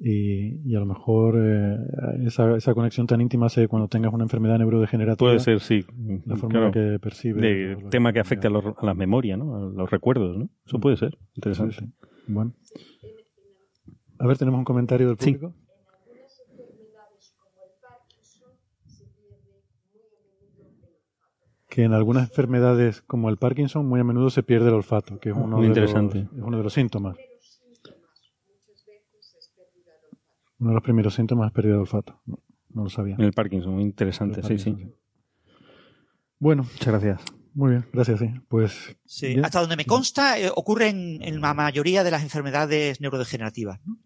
y, 0.00 0.60
y 0.70 0.76
a 0.76 0.78
lo 0.80 0.86
mejor 0.86 1.34
eh, 1.38 1.76
esa, 2.24 2.56
esa 2.56 2.72
conexión 2.74 3.06
tan 3.08 3.20
íntima 3.20 3.46
hace 3.46 3.66
cuando 3.66 3.88
tengas 3.88 4.12
una 4.14 4.24
enfermedad 4.24 4.58
neurodegenerativa. 4.58 5.16
Puede 5.28 5.40
ser, 5.40 5.60
sí. 5.60 5.84
La 6.24 6.36
forma 6.36 6.46
en 6.46 6.48
Claro. 6.50 6.66
la 6.66 6.72
que 6.72 6.98
percibe. 7.00 7.40
de 7.40 7.80
los- 7.80 7.90
tema 7.90 8.12
que 8.12 8.20
afecta 8.20 8.46
a, 8.48 8.50
los- 8.50 8.64
a 8.76 8.86
la 8.86 8.94
memoria, 8.94 9.36
¿no? 9.36 9.56
A 9.56 9.60
los 9.60 9.90
recuerdos, 9.90 10.36
¿no? 10.38 10.48
Eso 10.64 10.78
Mm. 10.78 10.80
puede 10.80 10.96
ser 10.98 11.10
Sí, 11.16 11.26
interesante. 11.36 11.74
sí. 11.80 11.86
Bueno. 12.28 12.52
A 14.20 14.26
ver, 14.26 14.36
tenemos 14.38 14.58
un 14.58 14.64
comentario 14.64 15.08
del 15.08 15.18
Sí. 15.18 15.32
público. 15.34 15.54
Que 21.68 21.82
en 21.84 21.92
algunas 21.92 22.28
enfermedades 22.30 23.02
como 23.02 23.28
el 23.28 23.36
Parkinson 23.36 23.86
muy 23.86 24.00
a 24.00 24.04
menudo 24.04 24.30
se 24.30 24.42
pierde 24.42 24.68
el 24.68 24.74
olfato, 24.74 25.18
que 25.20 25.30
es 25.30 25.36
uno, 25.36 25.58
Muy 25.58 25.68
de, 25.68 25.68
los, 25.68 25.76
interesante. 25.78 26.18
es 26.34 26.42
uno 26.42 26.56
de 26.56 26.62
los 26.62 26.72
síntomas. 26.72 27.16
Uno 30.60 30.70
de 30.70 30.74
los 30.74 30.82
primeros 30.82 31.14
síntomas 31.14 31.48
es 31.48 31.52
pérdida 31.52 31.74
de 31.74 31.80
olfato. 31.80 32.20
No, 32.26 32.38
no 32.74 32.84
lo 32.84 32.90
sabía. 32.90 33.14
En 33.16 33.24
el 33.24 33.32
Parkinson, 33.32 33.74
muy 33.74 33.82
interesante, 33.84 34.42
sí, 34.42 34.58
sí. 34.58 34.74
Bueno, 36.38 36.62
Muchas 36.64 36.88
gracias. 36.88 37.20
muy 37.54 37.70
bien, 37.70 37.86
gracias, 37.92 38.20
sí. 38.20 38.30
Pues 38.48 38.96
Sí, 39.04 39.34
Ya. 39.36 39.42
hasta 39.46 39.60
donde 39.60 39.76
me 39.76 39.84
consta, 39.84 40.38
eh, 40.38 40.50
ocurre 40.54 40.88
en, 40.88 41.22
en 41.22 41.40
la 41.40 41.54
mayoría 41.54 42.04
de 42.04 42.10
las 42.10 42.22
enfermedades 42.22 43.00
neurodegenerativas. 43.00 43.80
¿no? 43.84 43.96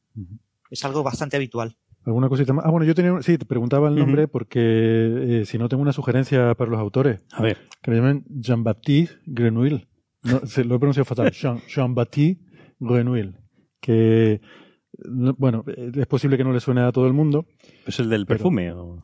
Es 0.70 0.84
algo 0.84 1.02
bastante 1.02 1.36
habitual. 1.36 1.76
alguna 2.06 2.28
cosita 2.28 2.52
más. 2.52 2.64
Ah, 2.64 2.70
bueno, 2.70 2.86
yo 2.86 2.94
tenía, 2.94 3.20
sí, 3.22 3.36
te 3.38 3.44
preguntaba 3.44 3.88
el 3.88 3.94
nombre 3.96 4.26
porque 4.28 4.60
eh, 4.60 5.44
si 5.44 5.58
no 5.58 5.68
tengo 5.68 5.82
una 5.82 5.92
sugerencia 5.92 6.54
para 6.54 6.70
los 6.70 6.80
autores, 6.80 7.20
A 7.32 7.42
ver, 7.42 7.58
que 7.82 7.90
le 7.90 7.98
llamen 7.98 8.24
Jean-Baptiste 8.28 9.16
Grenouille. 9.26 9.86
No, 10.22 10.46
se 10.46 10.64
lo 10.64 10.76
he 10.76 10.78
pronunciado 10.78 11.04
fatal. 11.04 11.30
Jean- 11.32 11.60
Jean-Baptiste 11.68 12.42
Grenouille. 12.80 13.34
Que, 13.80 14.40
no- 15.04 15.34
bueno, 15.38 15.64
eh, 15.66 15.90
es 15.94 16.06
posible 16.06 16.36
que 16.36 16.44
no 16.44 16.52
le 16.52 16.60
suene 16.60 16.80
a 16.82 16.92
todo 16.92 17.06
el 17.06 17.12
mundo. 17.12 17.46
¿es 17.86 17.98
el 18.00 18.08
del 18.10 18.26
perfume? 18.26 18.72
o- 18.72 19.02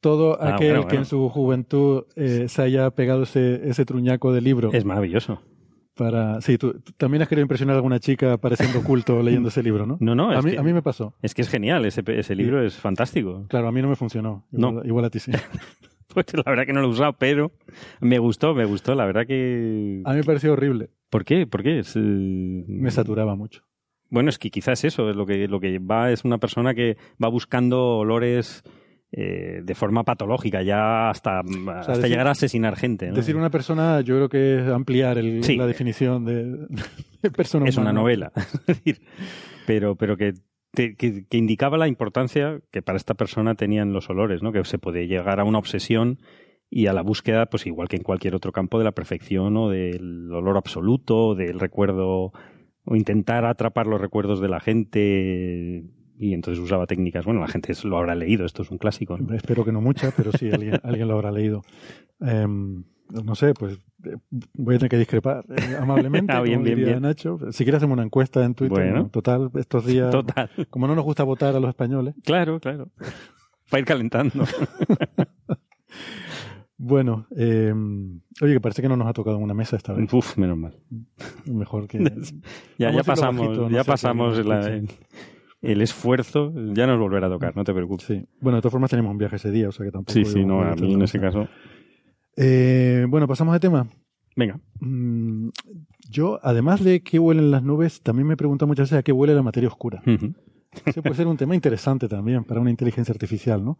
Todo 0.00 0.38
Ah, 0.40 0.54
aquel 0.54 0.72
bueno, 0.76 0.88
que 0.88 0.96
en 0.96 1.04
su 1.04 1.28
juventud 1.30 2.04
eh, 2.16 2.46
se 2.48 2.62
haya 2.62 2.90
pegado 2.90 3.22
ese, 3.24 3.68
ese 3.68 3.84
truñaco 3.84 4.32
de 4.32 4.40
libro 4.40 4.70
Es 4.72 4.84
maravilloso. 4.84 5.42
para... 5.94 6.40
Sí, 6.42 6.58
tú, 6.58 6.74
tú 6.80 6.92
también 6.96 7.22
has 7.22 7.28
querido 7.28 7.42
impresionar 7.42 7.74
a 7.74 7.78
alguna 7.78 7.98
chica 7.98 8.36
pareciendo 8.36 8.82
culto 8.84 9.22
leyendo 9.22 9.48
ese 9.48 9.62
libro, 9.62 9.86
¿no? 9.86 9.96
No, 10.00 10.14
no, 10.14 10.30
a, 10.30 10.42
mí, 10.42 10.50
que- 10.52 10.58
a 10.58 10.62
mí 10.62 10.72
me 10.72 10.82
pasó. 10.82 11.14
Es 11.22 11.34
que 11.34 11.42
es 11.42 11.48
genial, 11.48 11.84
ese, 11.86 12.02
ese 12.06 12.34
libro 12.36 12.62
es 12.62 12.76
fantástico. 12.76 13.46
Claro, 13.48 13.68
a 13.68 13.72
mí 13.72 13.80
no 13.82 13.88
me 13.88 13.96
funcionó. 13.96 14.46
No. 14.52 14.68
Igual, 14.70 14.86
igual 14.86 15.04
a 15.06 15.10
ti 15.10 15.18
sí. 15.18 15.32
Pues 16.14 16.26
la 16.32 16.44
verdad 16.46 16.64
que 16.64 16.72
no 16.72 16.80
lo 16.80 16.86
he 16.86 16.90
usado, 16.92 17.12
pero 17.18 17.52
me 18.00 18.18
gustó, 18.18 18.54
me 18.54 18.64
gustó. 18.64 18.94
La 18.94 19.04
verdad 19.04 19.26
que... 19.26 20.00
A 20.04 20.12
mí 20.12 20.18
me 20.18 20.24
pareció 20.24 20.52
horrible. 20.54 20.88
¿Por 21.10 21.24
qué? 21.26 21.46
¿Por 21.46 21.62
qué? 21.62 21.80
Es, 21.80 21.94
eh, 21.96 22.00
Me 22.00 22.90
saturaba 22.90 23.34
mucho. 23.34 23.62
Bueno, 24.10 24.28
es 24.30 24.38
que 24.38 24.50
quizás 24.50 24.84
eso, 24.84 25.10
es 25.10 25.16
lo 25.16 25.26
que, 25.26 25.48
lo 25.48 25.58
que 25.60 25.78
va 25.78 26.10
es 26.12 26.24
una 26.24 26.38
persona 26.38 26.74
que 26.74 26.96
va 27.22 27.28
buscando 27.28 27.98
olores 27.98 28.62
eh, 29.12 29.60
de 29.62 29.74
forma 29.74 30.04
patológica, 30.04 30.62
ya 30.62 31.08
hasta, 31.08 31.40
hasta 31.40 31.92
decir- 31.94 32.08
llegar 32.10 32.26
a 32.26 32.32
asesinar 32.32 32.76
gente. 32.76 33.08
¿no? 33.08 33.14
Decir 33.14 33.36
una 33.36 33.50
persona, 33.50 34.00
yo 34.00 34.16
creo 34.16 34.28
que 34.28 34.58
es 34.60 34.68
ampliar 34.68 35.18
el- 35.18 35.42
Sí. 35.44 35.56
la 35.56 35.66
definición 35.66 36.24
de, 36.24 36.66
de 37.22 37.30
persona 37.30 37.68
es 37.68 37.76
una 37.76 37.92
novela. 37.92 38.32
Es 38.66 38.66
decir, 38.66 39.00
pero, 39.66 39.94
pero 39.96 40.16
que, 40.16 40.34
te- 40.72 40.94
que, 40.96 41.24
que 41.26 41.36
indicaba 41.36 41.78
la 41.78 41.88
importancia 41.88 42.60
que 42.70 42.82
para 42.82 42.96
esta 42.98 43.14
persona 43.14 43.54
tenían 43.54 43.92
los 43.92 44.10
olores, 44.10 44.42
¿no? 44.42 44.52
que 44.52 44.64
se 44.64 44.78
puede 44.78 45.06
llegar 45.06 45.40
a 45.40 45.44
una 45.44 45.58
obsesión 45.58 46.18
y 46.68 46.88
a 46.88 46.92
la 46.92 47.02
búsqueda, 47.02 47.46
pues 47.46 47.64
igual 47.66 47.88
que 47.88 47.96
en 47.96 48.02
cualquier 48.02 48.34
otro 48.34 48.50
campo, 48.52 48.78
de 48.78 48.84
la 48.84 48.92
perfección 48.92 49.56
o 49.56 49.70
del 49.70 50.30
olor 50.32 50.56
absoluto, 50.56 51.36
del 51.36 51.60
recuerdo, 51.60 52.32
o 52.86 52.96
intentar 52.96 53.44
atrapar 53.44 53.86
los 53.86 54.00
recuerdos 54.00 54.40
de 54.40 54.48
la 54.48 54.60
gente. 54.60 55.84
Y 56.18 56.32
entonces 56.32 56.62
usaba 56.62 56.86
técnicas. 56.86 57.26
Bueno, 57.26 57.40
la 57.40 57.48
gente 57.48 57.74
lo 57.84 57.98
habrá 57.98 58.14
leído, 58.14 58.46
esto 58.46 58.62
es 58.62 58.70
un 58.70 58.78
clásico. 58.78 59.18
¿no? 59.18 59.34
Espero 59.34 59.64
que 59.64 59.72
no 59.72 59.82
mucha, 59.82 60.12
pero 60.16 60.32
sí, 60.32 60.50
alguien, 60.50 60.80
alguien 60.82 61.08
lo 61.08 61.14
habrá 61.14 61.30
leído. 61.30 61.62
Em, 62.20 62.84
no 63.10 63.34
sé, 63.34 63.52
pues 63.52 63.78
eh, 64.04 64.16
voy 64.54 64.76
a 64.76 64.78
tener 64.78 64.90
que 64.90 64.98
discrepar 64.98 65.44
eh, 65.50 65.76
amablemente. 65.78 66.32
Ah, 66.36 66.40
bien, 66.40 66.56
como 66.56 66.64
bien, 66.64 66.76
diría 66.76 66.92
bien. 66.94 67.02
Nacho. 67.02 67.38
Si 67.50 67.64
quieres 67.64 67.78
hacemos 67.78 67.94
una 67.94 68.04
encuesta 68.04 68.44
en 68.44 68.54
Twitter. 68.54 68.78
Bueno. 68.78 69.02
¿no? 69.02 69.08
Total, 69.08 69.50
estos 69.56 69.84
días, 69.84 70.10
Total. 70.10 70.48
como 70.70 70.86
no 70.86 70.94
nos 70.94 71.04
gusta 71.04 71.24
votar 71.24 71.54
a 71.54 71.60
los 71.60 71.68
españoles. 71.68 72.14
Claro, 72.24 72.60
claro. 72.60 72.88
Para 73.68 73.80
ir 73.80 73.86
calentando. 73.86 74.44
Bueno, 76.78 77.26
em, 77.34 78.20
oye, 78.42 78.52
que 78.54 78.60
parece 78.60 78.82
que 78.82 78.88
no 78.88 78.96
nos 78.96 79.06
ha 79.08 79.12
tocado 79.14 79.36
en 79.38 79.42
una 79.42 79.54
mesa 79.54 79.76
esta 79.76 79.92
vez. 79.94 80.12
Uf, 80.12 80.36
menos 80.36 80.58
mal. 80.58 80.76
Mejor 81.46 81.86
que... 81.88 81.98
Ya, 82.78 82.90
ya 82.90 83.02
pasamos, 83.02 83.46
bajito, 83.48 83.68
no 83.68 83.74
ya 83.74 83.84
pasamos 83.84 84.44
la- 84.44 84.82
el, 85.62 85.80
esfuerzo, 85.80 86.52
ya 86.74 86.86
nos 86.86 86.98
volverá 86.98 87.26
a 87.28 87.30
tocar, 87.30 87.56
no 87.56 87.64
te 87.64 87.72
preocupes. 87.72 88.06
Sí. 88.06 88.24
Bueno, 88.40 88.56
de 88.56 88.62
todas 88.62 88.72
formas 88.72 88.90
tenemos 88.90 89.10
un 89.10 89.18
viaje 89.18 89.36
ese 89.36 89.50
día, 89.50 89.68
o 89.68 89.72
sea 89.72 89.86
que 89.86 89.90
tampoco... 89.92 90.12
Sí, 90.12 90.24
sí, 90.24 90.44
no, 90.44 90.60
a 90.62 90.74
mí 90.76 90.92
en 90.94 91.02
ese 91.02 91.18
caso. 91.18 91.48
Eh, 92.36 93.06
bueno, 93.08 93.26
pasamos 93.26 93.54
de 93.54 93.60
tema. 93.60 93.88
Venga, 94.36 94.60
Mm, 94.80 95.48
yo, 96.10 96.38
además 96.42 96.84
de 96.84 97.00
qué 97.02 97.18
huelen 97.18 97.50
las 97.50 97.62
nubes, 97.62 98.02
también 98.02 98.26
me 98.28 98.34
he 98.34 98.36
preguntado 98.36 98.66
muchas 98.66 98.90
veces 98.90 98.98
a 98.98 99.02
qué 99.02 99.10
huele 99.12 99.34
la 99.34 99.42
materia 99.42 99.68
oscura. 99.70 100.02
Ese 100.84 101.00
puede 101.00 101.14
ser 101.16 101.26
un 101.26 101.38
tema 101.38 101.54
interesante 101.54 102.06
también 102.06 102.44
para 102.44 102.60
una 102.60 102.68
inteligencia 102.68 103.12
artificial, 103.12 103.64
¿no? 103.64 103.78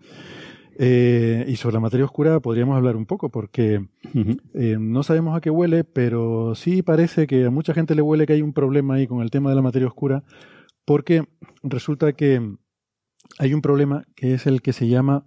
Eh, 0.79 1.45
y 1.49 1.57
sobre 1.57 1.75
la 1.75 1.81
materia 1.81 2.05
oscura 2.05 2.41
podríamos 2.41 2.77
hablar 2.77 2.97
un 2.97 3.07
poco, 3.07 3.31
porque 3.31 3.87
eh, 4.55 4.77
no 4.79 5.03
sabemos 5.03 5.37
a 5.37 5.41
qué 5.41 5.49
huele, 5.51 5.85
pero 5.85 6.55
sí 6.55 6.83
parece 6.83 7.27
que 7.27 7.45
a 7.47 7.51
mucha 7.51 7.73
gente 7.75 7.95
le 7.95 8.03
huele 8.03 8.27
que 8.27 8.35
hay 8.35 8.43
un 8.43 8.53
problema 8.53 8.95
ahí 8.95 9.07
con 9.07 9.23
el 9.23 9.31
tema 9.31 9.49
de 9.51 9.57
la 9.57 9.63
materia 9.63 9.89
oscura, 9.89 10.23
porque 10.85 11.25
resulta 11.63 12.13
que 12.13 12.57
hay 13.39 13.55
un 13.55 13.63
problema 13.63 14.05
que 14.15 14.35
es 14.35 14.47
el 14.47 14.61
que 14.63 14.73
se 14.73 14.87
llama 14.89 15.25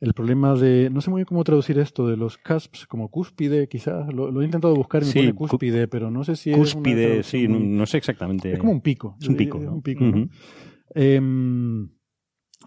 el 0.00 0.12
problema 0.12 0.54
de, 0.54 0.90
no 0.90 1.00
sé 1.00 1.08
muy 1.08 1.20
bien 1.20 1.26
cómo 1.26 1.44
traducir 1.44 1.78
esto, 1.78 2.06
de 2.06 2.18
los 2.18 2.36
cusps, 2.36 2.86
como 2.86 3.08
cúspide, 3.10 3.68
quizás, 3.68 4.12
lo, 4.12 4.30
lo 4.30 4.42
he 4.42 4.44
intentado 4.44 4.74
buscar 4.74 5.02
y 5.02 5.06
me 5.06 5.12
Sí, 5.12 5.18
pone 5.20 5.34
cúspide, 5.34 5.88
pero 5.88 6.10
no 6.10 6.24
sé 6.24 6.36
si 6.36 6.50
es 6.50 6.56
una 6.56 6.62
Cúspide, 6.64 7.22
sí, 7.22 7.48
no, 7.48 7.58
muy- 7.58 7.68
no 7.68 7.86
sé 7.86 7.96
exactamente. 7.96 8.52
es 8.52 8.58
como 8.58 8.72
un 8.72 8.82
pico. 8.82 9.16
Es 9.18 9.28
un 9.28 9.36
pico, 9.36 9.58
Es 9.58 9.64
¿no? 9.64 9.72
un 9.72 9.82
pico, 9.82 10.04
¿no? 10.04 10.18
Ujú. 10.18 10.28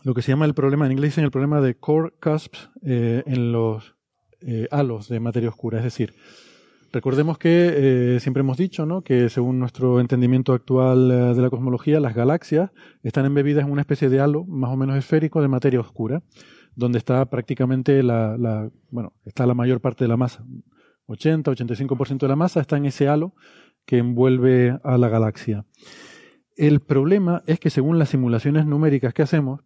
Lo 0.03 0.13
que 0.13 0.21
se 0.21 0.31
llama 0.31 0.45
el 0.45 0.53
problema, 0.53 0.85
en 0.85 0.91
inglés 0.93 1.11
dicen 1.11 1.23
el 1.25 1.31
problema 1.31 1.59
de 1.61 1.75
core 1.75 2.13
cusps 2.21 2.69
eh, 2.83 3.23
en 3.25 3.51
los 3.51 3.95
eh, 4.41 4.67
halos 4.71 5.09
de 5.09 5.19
materia 5.19 5.49
oscura. 5.49 5.79
Es 5.79 5.83
decir, 5.83 6.13
recordemos 6.93 7.37
que 7.37 8.15
eh, 8.15 8.19
siempre 8.19 8.41
hemos 8.41 8.57
dicho 8.57 8.85
¿no? 8.85 9.01
que 9.01 9.29
según 9.29 9.59
nuestro 9.59 9.99
entendimiento 9.99 10.53
actual 10.53 11.09
de 11.35 11.41
la 11.41 11.49
cosmología, 11.49 11.99
las 11.99 12.15
galaxias 12.15 12.71
están 13.03 13.25
embebidas 13.25 13.65
en 13.65 13.71
una 13.71 13.81
especie 13.81 14.09
de 14.09 14.19
halo 14.19 14.45
más 14.45 14.71
o 14.71 14.77
menos 14.77 14.95
esférico 14.97 15.41
de 15.41 15.47
materia 15.47 15.79
oscura, 15.79 16.21
donde 16.75 16.99
está 16.99 17.25
prácticamente 17.25 18.03
la, 18.03 18.37
la- 18.37 18.69
bueno, 18.91 19.13
está 19.25 19.45
la 19.45 19.55
mayor 19.55 19.81
parte 19.81 20.03
de 20.03 20.07
la 20.09 20.17
masa. 20.17 20.45
80-85% 21.07 22.19
de 22.19 22.27
la 22.27 22.35
masa 22.35 22.61
está 22.61 22.77
en 22.77 22.85
ese 22.85 23.07
halo 23.07 23.33
que 23.85 23.97
envuelve 23.97 24.77
a 24.83 24.97
la 24.97 25.09
galaxia. 25.09 25.65
El 26.55 26.81
problema 26.81 27.43
es 27.45 27.59
que 27.59 27.69
según 27.69 27.97
las 27.99 28.09
simulaciones 28.09 28.65
numéricas 28.65 29.13
que 29.13 29.21
hacemos, 29.21 29.61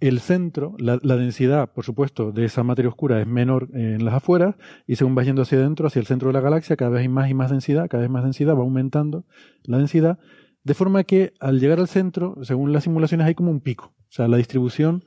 el 0.00 0.20
centro, 0.20 0.74
la, 0.78 0.98
la 1.02 1.16
densidad, 1.16 1.72
por 1.72 1.84
supuesto, 1.84 2.30
de 2.32 2.44
esa 2.44 2.62
materia 2.62 2.88
oscura 2.88 3.20
es 3.20 3.26
menor 3.26 3.68
en 3.74 4.04
las 4.04 4.14
afueras 4.14 4.54
y 4.86 4.96
según 4.96 5.16
va 5.16 5.24
yendo 5.24 5.42
hacia 5.42 5.58
adentro, 5.58 5.86
hacia 5.86 6.00
el 6.00 6.06
centro 6.06 6.28
de 6.28 6.34
la 6.34 6.40
galaxia, 6.40 6.76
cada 6.76 6.92
vez 6.92 7.00
hay 7.00 7.08
más 7.08 7.30
y 7.30 7.34
más 7.34 7.50
densidad, 7.50 7.88
cada 7.88 8.02
vez 8.02 8.10
más 8.10 8.22
densidad, 8.22 8.54
va 8.54 8.60
aumentando 8.60 9.24
la 9.64 9.78
densidad, 9.78 10.18
de 10.62 10.74
forma 10.74 11.04
que 11.04 11.34
al 11.40 11.60
llegar 11.60 11.80
al 11.80 11.88
centro, 11.88 12.36
según 12.42 12.72
las 12.72 12.84
simulaciones, 12.84 13.26
hay 13.26 13.34
como 13.34 13.50
un 13.50 13.60
pico. 13.60 13.94
O 14.08 14.10
sea, 14.10 14.28
la 14.28 14.36
distribución 14.36 15.04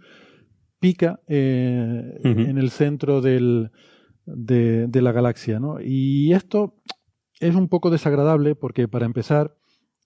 pica 0.79 1.21
eh, 1.27 2.19
en 2.23 2.57
el 2.57 2.71
centro 2.71 3.21
del, 3.21 3.71
de, 4.25 4.87
de 4.87 5.01
la 5.01 5.11
galaxia. 5.11 5.59
¿no? 5.59 5.77
Y 5.79 6.33
esto 6.33 6.81
es 7.39 7.55
un 7.55 7.67
poco 7.69 7.89
desagradable 7.89 8.55
porque, 8.55 8.87
para 8.87 9.05
empezar, 9.05 9.55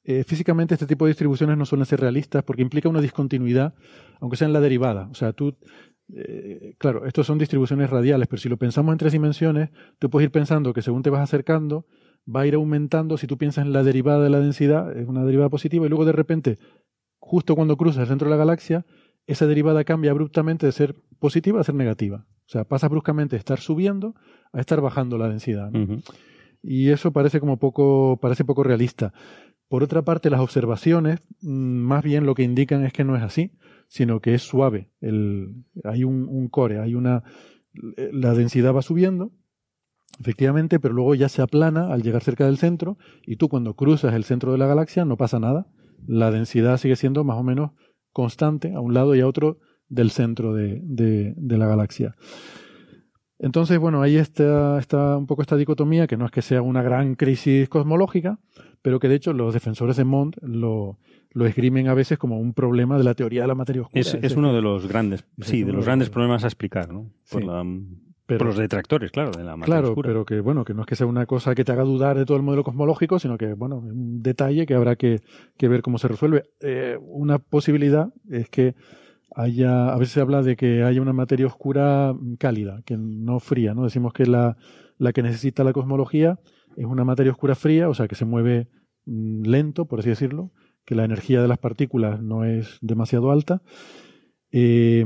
eh, 0.08 0.24
físicamente 0.24 0.76
este 0.76 0.86
tipo 0.86 1.06
de 1.06 1.10
distribuciones 1.10 1.58
no 1.58 1.66
suelen 1.66 1.86
ser 1.86 2.00
realistas 2.00 2.44
porque 2.44 2.62
implica 2.62 2.88
una 2.90 3.02
discontinuidad, 3.02 3.74
aunque 4.20 4.38
sea 4.38 4.46
en 4.48 4.54
la 4.54 4.60
derivada. 4.60 5.08
O 5.12 5.16
sea, 5.16 5.34
tú, 5.34 5.56
eh, 6.14 6.76
claro, 6.78 7.08
estos 7.08 7.26
son 7.26 7.40
distribuciones 7.40 7.90
radiales, 7.90 8.28
pero 8.28 8.40
si 8.40 8.48
lo 8.48 8.58
pensamos 8.58 8.94
en 8.94 9.00
tres 9.00 9.14
dimensiones, 9.14 9.72
tú 9.98 10.12
puedes 10.12 10.26
ir 10.26 10.32
pensando 10.32 10.74
que 10.74 10.84
según 10.84 11.02
te 11.02 11.10
vas 11.10 11.22
acercando, 11.22 11.88
va 12.34 12.42
a 12.42 12.48
ir 12.48 12.54
aumentando. 12.54 13.18
Si 13.18 13.26
tú 13.26 13.40
piensas 13.40 13.66
en 13.66 13.74
la 13.74 13.84
derivada 13.84 14.24
de 14.24 14.30
la 14.30 14.40
densidad, 14.40 14.96
es 14.96 15.08
una 15.08 15.26
derivada 15.26 15.50
positiva, 15.50 15.88
y 15.88 15.90
luego 15.90 16.06
de 16.06 16.12
repente, 16.12 16.60
justo 17.18 17.56
cuando 17.56 17.76
cruzas 17.76 18.04
el 18.04 18.08
centro 18.08 18.28
de 18.28 18.36
la 18.36 18.38
galaxia, 18.38 18.86
esa 19.26 19.48
derivada 19.48 19.84
cambia 19.86 20.12
abruptamente 20.12 20.68
de 20.68 20.72
ser 20.72 20.96
positiva 21.18 21.62
a 21.62 21.64
ser 21.64 21.74
negativa. 21.74 22.28
O 22.46 22.50
sea, 22.50 22.64
pasa 22.64 22.88
bruscamente 22.90 23.36
de 23.36 23.40
estar 23.40 23.60
subiendo 23.60 24.14
a 24.54 24.60
estar 24.60 24.82
bajando 24.82 25.18
la 25.18 25.30
densidad. 25.30 25.72
Y 26.62 26.90
eso 26.90 27.12
parece 27.12 27.40
como 27.40 27.58
poco, 27.58 28.20
parece 28.22 28.46
poco 28.46 28.64
realista. 28.64 29.14
Por 29.76 29.84
otra 29.84 30.04
parte, 30.04 30.30
las 30.30 30.40
observaciones 30.40 31.20
mm, 31.42 31.50
más 31.50 32.02
bien 32.02 32.26
lo 32.26 32.34
que 32.34 32.44
indican 32.44 32.86
es 32.86 32.94
que 32.94 33.04
no 33.04 33.18
es 33.18 33.22
así, 33.22 33.52
sino 33.90 34.22
que 34.22 34.34
es 34.34 34.42
suave. 34.42 34.90
Hay 35.84 36.06
un, 36.06 36.48
core, 36.48 36.80
hay 36.80 36.96
una, 36.96 37.24
la 38.14 38.34
densidad 38.34 38.74
va 38.74 38.82
subiendo, 38.82 39.34
efectivamente, 40.18 40.80
pero 40.80 40.94
luego 40.94 41.14
ya 41.14 41.28
se 41.28 41.42
aplana 41.42 41.92
al 41.92 42.04
llegar 42.04 42.24
cerca 42.24 42.46
del 42.46 42.58
centro 42.58 42.98
y 43.28 43.36
tú 43.36 43.50
cuando 43.50 43.74
cruzas 43.76 44.14
el 44.14 44.24
centro 44.24 44.54
de 44.54 44.60
la 44.60 44.66
galaxia 44.68 45.04
no 45.04 45.18
pasa 45.18 45.42
nada. 45.42 45.68
La 46.08 46.32
densidad 46.32 46.78
sigue 46.78 46.96
siendo 46.96 47.26
más 47.26 47.36
o 47.38 47.44
menos 47.44 47.72
constante 48.14 48.74
a 48.74 48.80
un 48.80 48.94
lado 48.94 49.14
y 49.14 49.20
a 49.20 49.28
otro 49.28 49.60
del 49.90 50.10
centro 50.10 50.54
de- 50.54 50.80
de 50.86 51.58
la 51.58 51.68
galaxia. 51.68 52.16
Entonces, 53.40 53.78
bueno, 53.80 54.02
ahí 54.02 54.16
está, 54.16 54.80
está 54.80 55.18
un 55.18 55.28
poco 55.28 55.42
esta 55.42 55.58
dicotomía, 55.58 56.08
que 56.08 56.16
no 56.18 56.26
es 56.26 56.32
que 56.32 56.42
sea 56.42 56.62
una 56.62 56.82
gran 56.82 57.16
crisis 57.16 57.68
cosmológica, 57.68 58.40
pero 58.82 59.00
que 59.00 59.10
de 59.10 59.16
hecho 59.16 59.34
los 59.34 59.54
defensores 59.54 59.98
de 59.98 60.06
Mond 60.06 60.36
lo, 60.42 60.98
lo 61.32 61.46
esgrimen 61.46 61.88
a 61.90 61.94
veces 61.94 62.18
como 62.18 62.40
un 62.40 62.54
problema 62.54 62.98
de 62.98 63.04
la 63.04 63.14
teoría 63.14 63.42
de 63.42 63.48
la 63.48 63.56
materia 63.56 63.82
oscura. 63.82 64.00
Es, 64.00 64.14
es 64.14 64.36
uno 64.38 64.54
de 64.54 64.62
los 64.62 64.88
grandes, 64.88 65.26
Es 65.38 65.48
sí, 65.48 65.64
de 65.64 65.74
los 65.74 65.82
de 65.82 65.86
grandes 65.86 66.10
problemas 66.10 66.44
a 66.46 66.48
explicar, 66.48 66.94
¿no? 66.94 67.10
Por 67.30 67.42
Sí. 67.42 67.48
la, 67.48 67.66
Pero, 68.26 68.38
Por 68.40 68.48
los 68.48 68.58
detractores, 68.58 69.12
claro, 69.12 69.32
de 69.32 69.44
la 69.44 69.56
materia 69.58 69.66
claro, 69.82 69.90
oscura. 69.90 70.08
pero 70.10 70.26
que 70.26 70.40
bueno, 70.40 70.64
que 70.66 70.74
no 70.74 70.82
es 70.82 70.88
que 70.88 70.96
sea 70.96 71.06
una 71.06 71.26
cosa 71.28 71.54
que 71.54 71.64
te 71.66 71.72
haga 71.74 71.84
dudar 71.84 72.18
de 72.18 72.26
todo 72.26 72.38
el 72.38 72.44
modelo 72.44 72.64
cosmológico, 72.64 73.20
sino 73.20 73.38
que 73.38 73.54
bueno, 73.54 73.84
es 73.86 73.92
un 73.92 74.24
detalle 74.24 74.66
que 74.66 74.74
habrá 74.76 74.96
que, 74.96 75.20
que 75.58 75.68
ver 75.68 75.82
cómo 75.84 75.98
se 76.00 76.08
resuelve. 76.08 76.46
Eh, 76.62 76.98
una 77.02 77.38
posibilidad 77.38 78.12
es 78.30 78.50
que 78.50 78.74
haya, 79.36 79.90
a 79.90 79.98
veces 79.98 80.14
se 80.14 80.22
habla 80.22 80.42
de 80.42 80.56
que 80.56 80.84
haya 80.84 81.02
una 81.02 81.14
materia 81.14 81.46
oscura 81.46 82.16
cálida, 82.40 82.82
que 82.86 82.98
no 82.98 83.40
fría, 83.40 83.74
¿no? 83.74 83.84
Decimos 83.84 84.14
que 84.14 84.26
la, 84.26 84.58
la 84.98 85.12
que 85.12 85.22
necesita 85.22 85.64
la 85.64 85.74
cosmología 85.74 86.40
es 86.78 86.86
una 86.86 87.04
materia 87.04 87.34
oscura 87.34 87.54
fría, 87.54 87.90
o 87.90 87.94
sea, 87.94 88.08
que 88.08 88.16
se 88.16 88.26
mueve 88.26 88.70
mm, 89.06 89.44
lento, 89.44 89.86
por 89.86 90.00
así 90.00 90.10
decirlo, 90.10 90.52
que 90.86 90.96
la 90.96 91.04
energía 91.04 91.42
de 91.42 91.50
las 91.50 91.58
partículas 91.58 92.22
no 92.22 92.46
es 92.46 92.78
demasiado 92.82 93.32
alta. 93.32 93.62
Eh, 94.52 95.06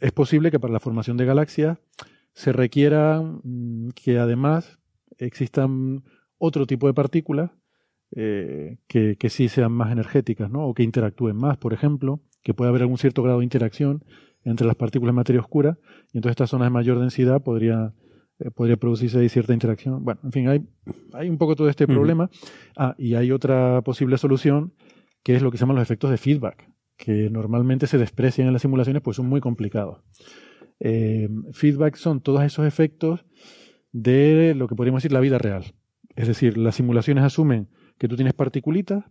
es 0.00 0.12
posible 0.12 0.50
que 0.50 0.60
para 0.60 0.72
la 0.72 0.80
formación 0.80 1.16
de 1.16 1.24
galaxias 1.24 1.78
se 2.32 2.52
requiera 2.52 3.22
mm, 3.22 3.90
que 3.94 4.18
además 4.18 4.78
existan 5.16 6.04
otro 6.36 6.66
tipo 6.66 6.86
de 6.86 6.94
partículas 6.94 7.50
eh, 8.10 8.76
que, 8.88 9.16
que 9.16 9.30
sí 9.30 9.48
sean 9.48 9.72
más 9.72 9.90
energéticas, 9.90 10.50
¿no? 10.50 10.66
O 10.66 10.74
que 10.74 10.82
interactúen 10.82 11.36
más, 11.36 11.56
por 11.56 11.72
ejemplo, 11.72 12.20
que 12.44 12.54
pueda 12.54 12.68
haber 12.68 12.82
algún 12.82 12.98
cierto 12.98 13.22
grado 13.22 13.40
de 13.40 13.44
interacción 13.44 14.04
entre 14.44 14.66
las 14.66 14.76
partículas 14.76 15.14
de 15.14 15.16
materia 15.16 15.40
oscura, 15.40 15.78
y 16.12 16.18
entonces 16.18 16.32
estas 16.32 16.50
zonas 16.50 16.66
de 16.66 16.70
mayor 16.70 17.00
densidad 17.00 17.42
podría, 17.42 17.94
eh, 18.38 18.50
podría 18.50 18.76
producirse 18.76 19.18
ahí 19.18 19.28
cierta 19.28 19.54
interacción. 19.54 20.04
Bueno, 20.04 20.20
en 20.22 20.32
fin, 20.32 20.48
hay, 20.48 20.64
hay 21.14 21.30
un 21.30 21.38
poco 21.38 21.56
todo 21.56 21.68
este 21.68 21.86
problema. 21.86 22.30
Ah, 22.76 22.94
y 22.98 23.14
hay 23.14 23.32
otra 23.32 23.80
posible 23.82 24.18
solución, 24.18 24.74
que 25.22 25.34
es 25.34 25.42
lo 25.42 25.50
que 25.50 25.56
se 25.56 25.62
llaman 25.62 25.76
los 25.76 25.82
efectos 25.82 26.10
de 26.10 26.18
feedback, 26.18 26.70
que 26.98 27.30
normalmente 27.30 27.86
se 27.86 27.96
desprecian 27.96 28.46
en 28.46 28.52
las 28.52 28.62
simulaciones, 28.62 29.02
pues 29.02 29.16
son 29.16 29.26
muy 29.26 29.40
complicados. 29.40 30.02
Eh, 30.80 31.30
feedback 31.52 31.96
son 31.96 32.20
todos 32.20 32.42
esos 32.42 32.66
efectos 32.66 33.24
de 33.92 34.54
lo 34.54 34.68
que 34.68 34.74
podríamos 34.74 35.02
decir 35.02 35.12
la 35.12 35.20
vida 35.20 35.38
real. 35.38 35.64
Es 36.14 36.28
decir, 36.28 36.58
las 36.58 36.74
simulaciones 36.74 37.24
asumen 37.24 37.68
que 37.96 38.08
tú 38.08 38.16
tienes 38.16 38.34
particulitas, 38.34 39.04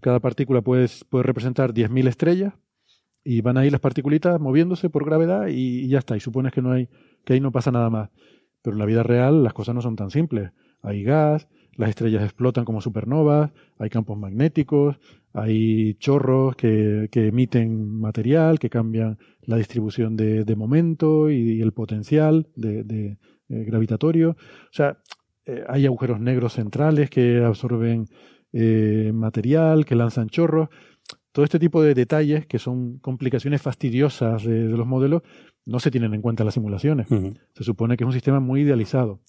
cada 0.00 0.20
partícula 0.20 0.62
puede, 0.62 0.86
puede 1.10 1.24
representar 1.24 1.74
10.000 1.74 2.08
estrellas, 2.08 2.54
y 3.30 3.42
van 3.42 3.58
ahí 3.58 3.68
las 3.68 3.82
particulitas 3.82 4.40
moviéndose 4.40 4.88
por 4.88 5.04
gravedad 5.04 5.48
y, 5.48 5.86
ya 5.86 5.98
está, 5.98 6.16
y 6.16 6.20
supones 6.20 6.50
que 6.50 6.62
no 6.62 6.72
hay, 6.72 6.88
que 7.26 7.34
ahí 7.34 7.40
no 7.40 7.52
pasa 7.52 7.70
nada 7.70 7.90
más. 7.90 8.08
Pero 8.62 8.74
en 8.74 8.78
la 8.78 8.86
vida 8.86 9.02
real 9.02 9.44
las 9.44 9.52
cosas 9.52 9.74
no 9.74 9.82
son 9.82 9.96
tan 9.96 10.10
simples. 10.10 10.52
Hay 10.80 11.02
gas, 11.02 11.46
las 11.76 11.90
estrellas 11.90 12.24
explotan 12.24 12.64
como 12.64 12.80
supernovas, 12.80 13.50
hay 13.78 13.90
campos 13.90 14.16
magnéticos, 14.16 14.98
hay 15.34 15.92
chorros 15.96 16.56
que, 16.56 17.10
que 17.12 17.26
emiten 17.26 18.00
material, 18.00 18.58
que 18.58 18.70
cambian 18.70 19.18
la 19.42 19.58
distribución 19.58 20.16
de, 20.16 20.44
de 20.44 20.56
momento 20.56 21.28
y, 21.28 21.58
y 21.58 21.60
el 21.60 21.72
potencial 21.72 22.48
de, 22.56 22.82
de, 22.82 23.18
eh, 23.50 23.64
gravitatorio. 23.64 24.30
O 24.30 24.72
sea, 24.72 24.96
eh, 25.44 25.64
hay 25.68 25.84
agujeros 25.84 26.18
negros 26.18 26.54
centrales 26.54 27.10
que 27.10 27.44
absorben 27.44 28.06
eh, 28.54 29.10
material, 29.14 29.84
que 29.84 29.94
lanzan 29.94 30.30
chorros. 30.30 30.70
Todo 31.32 31.44
este 31.44 31.58
tipo 31.58 31.82
de 31.82 31.94
detalles, 31.94 32.46
que 32.46 32.58
son 32.58 32.98
complicaciones 32.98 33.60
fastidiosas 33.62 34.42
de, 34.44 34.68
de 34.68 34.76
los 34.76 34.86
modelos, 34.86 35.22
no 35.66 35.78
se 35.80 35.90
tienen 35.90 36.14
en 36.14 36.22
cuenta 36.22 36.42
en 36.42 36.46
las 36.46 36.54
simulaciones. 36.54 37.08
Se 37.54 37.64
supone 37.64 37.96
que 37.96 38.04
es 38.04 38.06
un 38.06 38.12
sistema 38.14 38.40
muy 38.40 38.62
idealizado. 38.62 39.20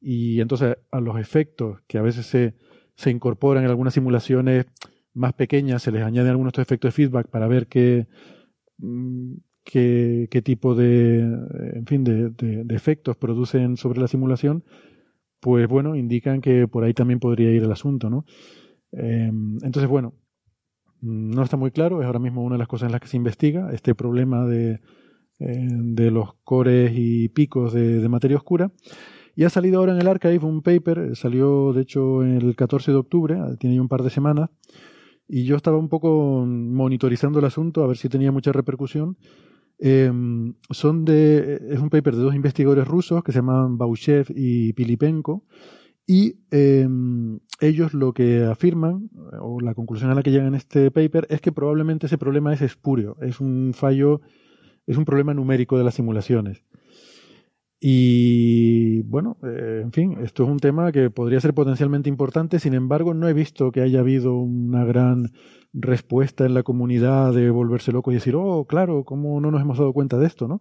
Y 0.00 0.40
entonces 0.40 0.76
a 0.90 1.00
los 1.00 1.18
efectos 1.18 1.80
que 1.86 1.98
a 1.98 2.02
veces 2.02 2.26
se, 2.26 2.54
se 2.94 3.10
incorporan 3.10 3.64
en 3.64 3.70
algunas 3.70 3.92
simulaciones 3.94 4.66
más 5.12 5.32
pequeñas, 5.34 5.82
se 5.82 5.90
les 5.90 6.02
añaden 6.02 6.30
algunos 6.30 6.52
de 6.52 6.62
estos 6.62 6.68
efectos 6.68 6.88
de 6.88 6.92
feedback 7.04 7.28
para 7.28 7.48
ver 7.48 7.66
qué, 7.66 8.06
mm, 8.78 9.34
qué, 9.64 10.28
qué 10.30 10.42
tipo 10.42 10.74
de, 10.74 11.18
en 11.74 11.84
fin, 11.86 12.04
de, 12.04 12.30
de- 12.30 12.64
de 12.64 12.74
efectos 12.76 13.16
producen 13.16 13.76
sobre 13.76 14.00
la 14.00 14.08
simulación, 14.08 14.64
pues 15.40 15.66
bueno, 15.68 15.96
indican 15.96 16.40
que 16.40 16.68
por 16.68 16.84
ahí 16.84 16.94
también 16.94 17.18
podría 17.18 17.50
ir 17.50 17.62
el 17.62 17.72
asunto, 17.72 18.08
¿no? 18.10 18.24
Eh, 18.92 19.30
entonces, 19.62 19.88
bueno, 19.88 20.14
no 21.02 21.42
está 21.42 21.56
muy 21.56 21.70
claro, 21.70 22.00
es 22.00 22.06
ahora 22.06 22.18
mismo 22.18 22.42
una 22.42 22.54
de 22.54 22.60
las 22.60 22.68
cosas 22.68 22.86
en 22.86 22.92
las 22.92 23.00
que 23.00 23.08
se 23.08 23.16
investiga, 23.16 23.70
este 23.72 23.94
problema 23.94 24.46
de, 24.46 24.80
eh, 25.40 25.68
de 25.70 26.10
los 26.10 26.34
cores 26.44 26.92
y 26.94 27.28
picos 27.30 27.72
de, 27.72 28.06
materia 28.08 28.36
oscura. 28.36 28.72
Y 29.34 29.44
ha 29.44 29.50
salido 29.50 29.78
ahora 29.78 29.92
en 29.94 30.00
el 30.00 30.08
archive 30.08 30.44
un 30.44 30.60
paper, 30.60 31.16
salió 31.16 31.72
de 31.72 31.82
hecho 31.82 32.22
el 32.22 32.54
14 32.54 32.90
de 32.90 32.98
octubre, 32.98 33.38
tiene 33.58 33.76
ya 33.76 33.80
un 33.80 33.88
par 33.88 34.02
de 34.02 34.10
semanas, 34.10 34.50
y 35.26 35.44
yo 35.44 35.56
estaba 35.56 35.78
un 35.78 35.88
poco 35.88 36.44
monitorizando 36.46 37.38
el 37.38 37.46
asunto 37.46 37.82
a 37.82 37.86
ver 37.86 37.96
si 37.96 38.08
tenía 38.10 38.32
mucha 38.32 38.52
repercusión. 38.52 39.16
Eh, 39.78 40.12
son 40.68 41.04
de, 41.06 41.58
es 41.70 41.78
un 41.78 41.88
paper 41.88 42.16
de 42.16 42.22
dos 42.22 42.34
investigadores 42.34 42.86
rusos 42.86 43.24
que 43.24 43.32
se 43.32 43.38
llaman 43.38 43.78
Baushev 43.78 44.26
y 44.34 44.74
Pilipenko, 44.74 45.44
y 46.06 46.40
eh, 46.50 46.88
ellos 47.60 47.94
lo 47.94 48.12
que 48.12 48.44
afirman, 48.44 49.10
o 49.40 49.60
la 49.60 49.74
conclusión 49.74 50.10
a 50.10 50.14
la 50.14 50.22
que 50.22 50.30
llegan 50.30 50.48
en 50.48 50.54
este 50.54 50.90
paper, 50.90 51.26
es 51.30 51.40
que 51.40 51.52
probablemente 51.52 52.06
ese 52.06 52.18
problema 52.18 52.52
es 52.52 52.62
espurio, 52.62 53.16
es 53.20 53.40
un 53.40 53.72
fallo, 53.74 54.20
es 54.86 54.96
un 54.96 55.04
problema 55.04 55.34
numérico 55.34 55.78
de 55.78 55.84
las 55.84 55.94
simulaciones. 55.94 56.64
Y 57.82 59.00
bueno, 59.02 59.38
eh, 59.42 59.80
en 59.82 59.92
fin, 59.92 60.18
esto 60.22 60.44
es 60.44 60.50
un 60.50 60.58
tema 60.58 60.92
que 60.92 61.08
podría 61.08 61.40
ser 61.40 61.54
potencialmente 61.54 62.10
importante, 62.10 62.58
sin 62.58 62.74
embargo, 62.74 63.14
no 63.14 63.26
he 63.26 63.32
visto 63.32 63.72
que 63.72 63.80
haya 63.80 64.00
habido 64.00 64.34
una 64.34 64.84
gran 64.84 65.30
respuesta 65.72 66.44
en 66.44 66.52
la 66.52 66.62
comunidad 66.62 67.32
de 67.32 67.48
volverse 67.50 67.92
loco 67.92 68.10
y 68.10 68.14
decir, 68.14 68.34
oh, 68.36 68.66
claro, 68.66 69.04
¿cómo 69.04 69.40
no 69.40 69.50
nos 69.50 69.62
hemos 69.62 69.78
dado 69.78 69.94
cuenta 69.94 70.18
de 70.18 70.26
esto, 70.26 70.46
no? 70.46 70.60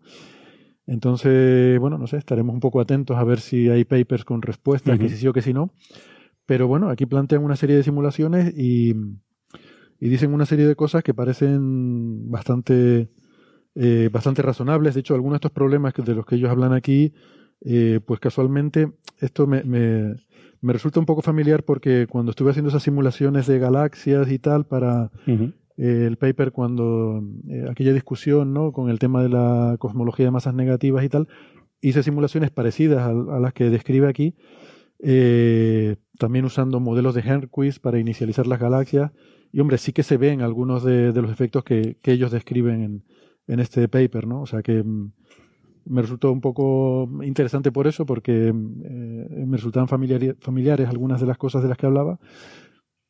Entonces, 0.90 1.78
bueno, 1.80 2.00
no 2.00 2.08
sé, 2.08 2.18
estaremos 2.18 2.52
un 2.52 2.60
poco 2.60 2.82
atentos 2.82 3.16
a 3.16 3.24
ver 3.24 3.40
si 3.40 3.70
hay 3.70 3.86
papers 3.86 4.26
con 4.26 4.42
respuestas, 4.42 4.96
Ujú. 4.96 5.04
que 5.04 5.10
sí 5.10 5.18
sí 5.18 5.28
o 5.28 5.34
que 5.34 5.44
sí 5.44 5.54
no. 5.54 5.72
Pero 6.48 6.68
bueno, 6.68 6.90
aquí 6.90 7.06
plantean 7.06 7.44
una 7.44 7.56
serie 7.56 7.76
de 7.76 7.84
simulaciones 7.84 8.58
y, 8.58 8.96
y 10.00 10.10
dicen 10.10 10.34
una 10.34 10.48
serie 10.48 10.66
de 10.66 10.76
cosas 10.76 11.04
que 11.04 11.14
parecen 11.14 12.32
bastante, 12.32 13.08
eh, 13.76 14.10
bastante 14.12 14.42
razonables. 14.42 14.96
De 14.96 15.02
hecho, 15.02 15.14
algunos 15.14 15.36
de 15.36 15.38
estos 15.38 15.52
problemas 15.52 15.94
de 15.94 16.16
los 16.16 16.26
que 16.26 16.36
ellos 16.36 16.50
hablan 16.50 16.74
aquí, 16.74 17.14
eh, 17.62 18.00
pues 18.04 18.20
casualmente 18.20 18.92
esto 19.20 19.46
me, 19.46 19.64
me, 19.64 20.16
me 20.60 20.74
resulta 20.74 21.00
un 21.00 21.06
poco 21.06 21.22
familiar 21.22 21.64
porque 21.66 22.08
cuando 22.10 22.32
estuve 22.32 22.50
haciendo 22.50 22.70
esas 22.70 22.82
simulaciones 22.82 23.46
de 23.46 23.60
galaxias 23.60 24.32
y 24.32 24.40
tal 24.40 24.66
para. 24.66 25.12
El 25.80 26.18
paper, 26.18 26.52
cuando 26.52 27.24
eh, 27.48 27.66
aquella 27.70 27.94
discusión 27.94 28.54
¿no? 28.54 28.74
con 28.74 28.90
el 28.90 29.00
tema 29.00 29.24
de 29.24 29.30
la 29.30 29.78
cosmología 29.80 30.26
de 30.26 30.32
masas 30.32 30.54
negativas 30.54 31.04
y 31.06 31.10
tal, 31.10 31.28
hice 31.80 32.04
simulaciones 32.04 32.52
parecidas 32.52 33.02
a, 33.08 33.40
las 33.40 33.54
que 33.54 33.70
describe 33.70 34.10
aquí, 34.10 34.36
eh, 35.00 35.96
también 36.18 36.44
usando 36.44 36.82
modelos 36.82 37.16
de 37.16 37.22
Hernquist 37.22 37.82
para 37.82 37.98
inicializar 38.00 38.46
las 38.46 38.60
galaxias. 38.60 39.12
Y 39.52 39.62
hombre, 39.62 39.78
sí 39.78 39.94
que 39.94 40.04
se 40.04 40.18
ven 40.18 40.42
algunos 40.42 40.84
de, 40.84 41.14
los 41.14 41.32
efectos 41.32 41.64
que, 41.64 41.98
que 42.02 42.12
ellos 42.12 42.32
describen 42.32 42.84
en, 42.84 43.04
en 43.48 43.60
este 43.60 43.88
paper, 43.88 44.28
¿no? 44.28 44.42
O 44.42 44.46
sea 44.46 44.62
que 44.62 44.84
mm, 44.84 45.12
me 45.86 46.02
resultó 46.02 46.32
un 46.32 46.42
poco 46.42 47.10
interesante 47.24 47.72
por 47.72 47.88
eso, 47.88 48.06
porque 48.06 48.54
mm, 48.54 48.82
eh, 48.84 49.46
me 49.48 49.58
resultaban 49.58 49.88
familiares 49.88 50.90
algunas 50.90 51.20
de 51.20 51.28
las 51.28 51.38
cosas 51.38 51.64
de 51.64 51.70
las 51.70 51.78
que 51.78 51.88
hablaba, 51.88 52.20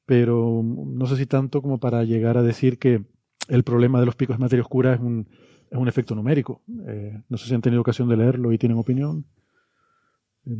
pero 0.09 0.63
mm, 0.63 0.97
no 0.97 1.05
sé 1.05 1.17
si 1.17 1.27
tanto 1.27 1.61
como 1.61 1.79
para 1.79 2.03
llegar 2.03 2.35
a 2.35 2.41
decir 2.41 2.79
que 2.79 3.05
el 3.47 3.63
problema 3.63 3.99
de 3.99 4.07
los 4.07 4.15
picos 4.15 4.37
de 4.37 4.41
materia 4.41 4.63
oscura 4.63 4.95
es 4.95 4.99
un, 4.99 5.29
es 5.69 5.77
un 5.77 5.87
efecto 5.87 6.15
numérico. 6.15 6.63
Eh, 6.87 7.21
no 7.29 7.37
sé 7.37 7.47
si 7.47 7.53
han 7.53 7.61
tenido 7.61 7.81
ocasión 7.81 8.09
de 8.09 8.17
leerlo 8.17 8.51
y 8.51 8.57
tienen 8.57 8.79
opinión. 8.79 9.27
Eh, 10.47 10.51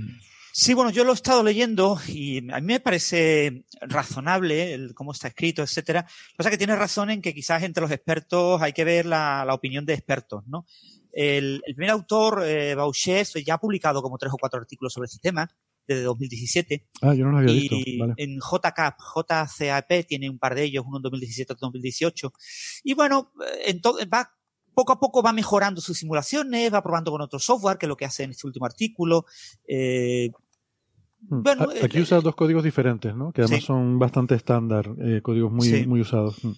Sí, 0.52 0.74
bueno, 0.74 0.90
yo 0.90 1.04
lo 1.04 1.12
he 1.12 1.16
estado 1.16 1.44
leyendo 1.44 1.98
y 2.08 2.52
a 2.52 2.60
mí 2.60 2.66
me 2.66 2.80
parece 2.80 3.66
razonable 3.82 4.74
el 4.74 4.94
cómo 4.96 5.12
está 5.12 5.28
escrito, 5.28 5.62
etcétera. 5.62 6.02
Lo 6.02 6.08
que 6.08 6.38
pasa 6.38 6.50
que 6.50 6.58
tiene 6.58 6.76
razón 6.76 7.12
en 7.12 7.22
que 7.22 7.36
quizás 7.36 7.62
entre 7.64 7.82
los 7.82 7.92
expertos 7.92 8.60
hay 8.62 8.74
que 8.74 8.84
ver 8.84 9.06
la, 9.06 9.46
la 9.46 9.54
opinión 9.54 9.86
de 9.86 9.94
expertos, 9.94 10.44
¿no? 10.48 10.66
El, 11.12 11.62
el 11.66 11.76
primer 11.76 11.92
autor, 11.92 12.44
eh, 12.46 12.74
Baushev, 12.76 13.28
ya 13.46 13.54
ha 13.54 13.60
publicado 13.60 14.02
como 14.02 14.18
tres 14.18 14.34
o 14.34 14.38
cuatro 14.38 14.60
artículos 14.60 14.92
sobre 14.92 15.06
este 15.06 15.20
tema 15.20 15.48
desde 15.94 16.06
2017 16.06 16.88
Ah, 17.02 17.14
yo 17.14 17.26
no 17.26 17.32
lo 17.32 17.38
había 17.40 17.54
visto. 17.54 17.76
y 17.76 17.98
Vale. 17.98 18.14
en 18.18 18.40
JCAP, 18.40 18.98
JCAP 19.00 20.06
tiene 20.08 20.30
un 20.30 20.40
par 20.40 20.56
de 20.56 20.64
ellos, 20.64 20.84
uno 20.88 20.98
en 20.98 21.04
2017, 21.04 21.54
otro 21.54 21.68
en 21.68 21.72
2018. 21.74 22.34
Y 22.84 22.94
bueno, 22.94 23.32
eh, 23.66 23.72
en 23.72 23.82
va, 24.12 24.32
poco 24.74 24.94
a 24.94 25.00
poco 25.00 25.22
va 25.22 25.34
mejorando 25.34 25.82
sus 25.82 25.98
simulaciones, 25.98 26.74
va 26.74 26.82
probando 26.82 27.12
con 27.12 27.22
otro 27.22 27.40
software, 27.40 27.78
que 27.78 27.86
es 27.86 27.90
lo 27.90 27.98
que 27.98 28.06
hace 28.06 28.24
en 28.24 28.32
este 28.32 28.48
último 28.48 28.66
artículo. 28.66 29.26
Eh, 29.68 30.30
Mm. 31.22 31.44
bueno, 31.44 31.64
A- 31.64 31.86
Aquí 31.86 31.98
eh, 31.98 32.02
usa 32.02 32.22
dos 32.22 32.34
códigos 32.34 32.64
diferentes, 32.64 33.14
¿no? 33.14 33.34
Que 33.34 33.42
además 33.42 33.60
Sí. 33.60 33.66
son 33.66 34.00
bastante 34.00 34.36
estándar, 34.36 34.90
eh, 35.02 35.20
códigos 35.22 35.52
muy, 35.52 35.68
Sí. 35.68 35.86
muy 35.86 36.00
usados. 36.00 36.42
Mm. 36.46 36.52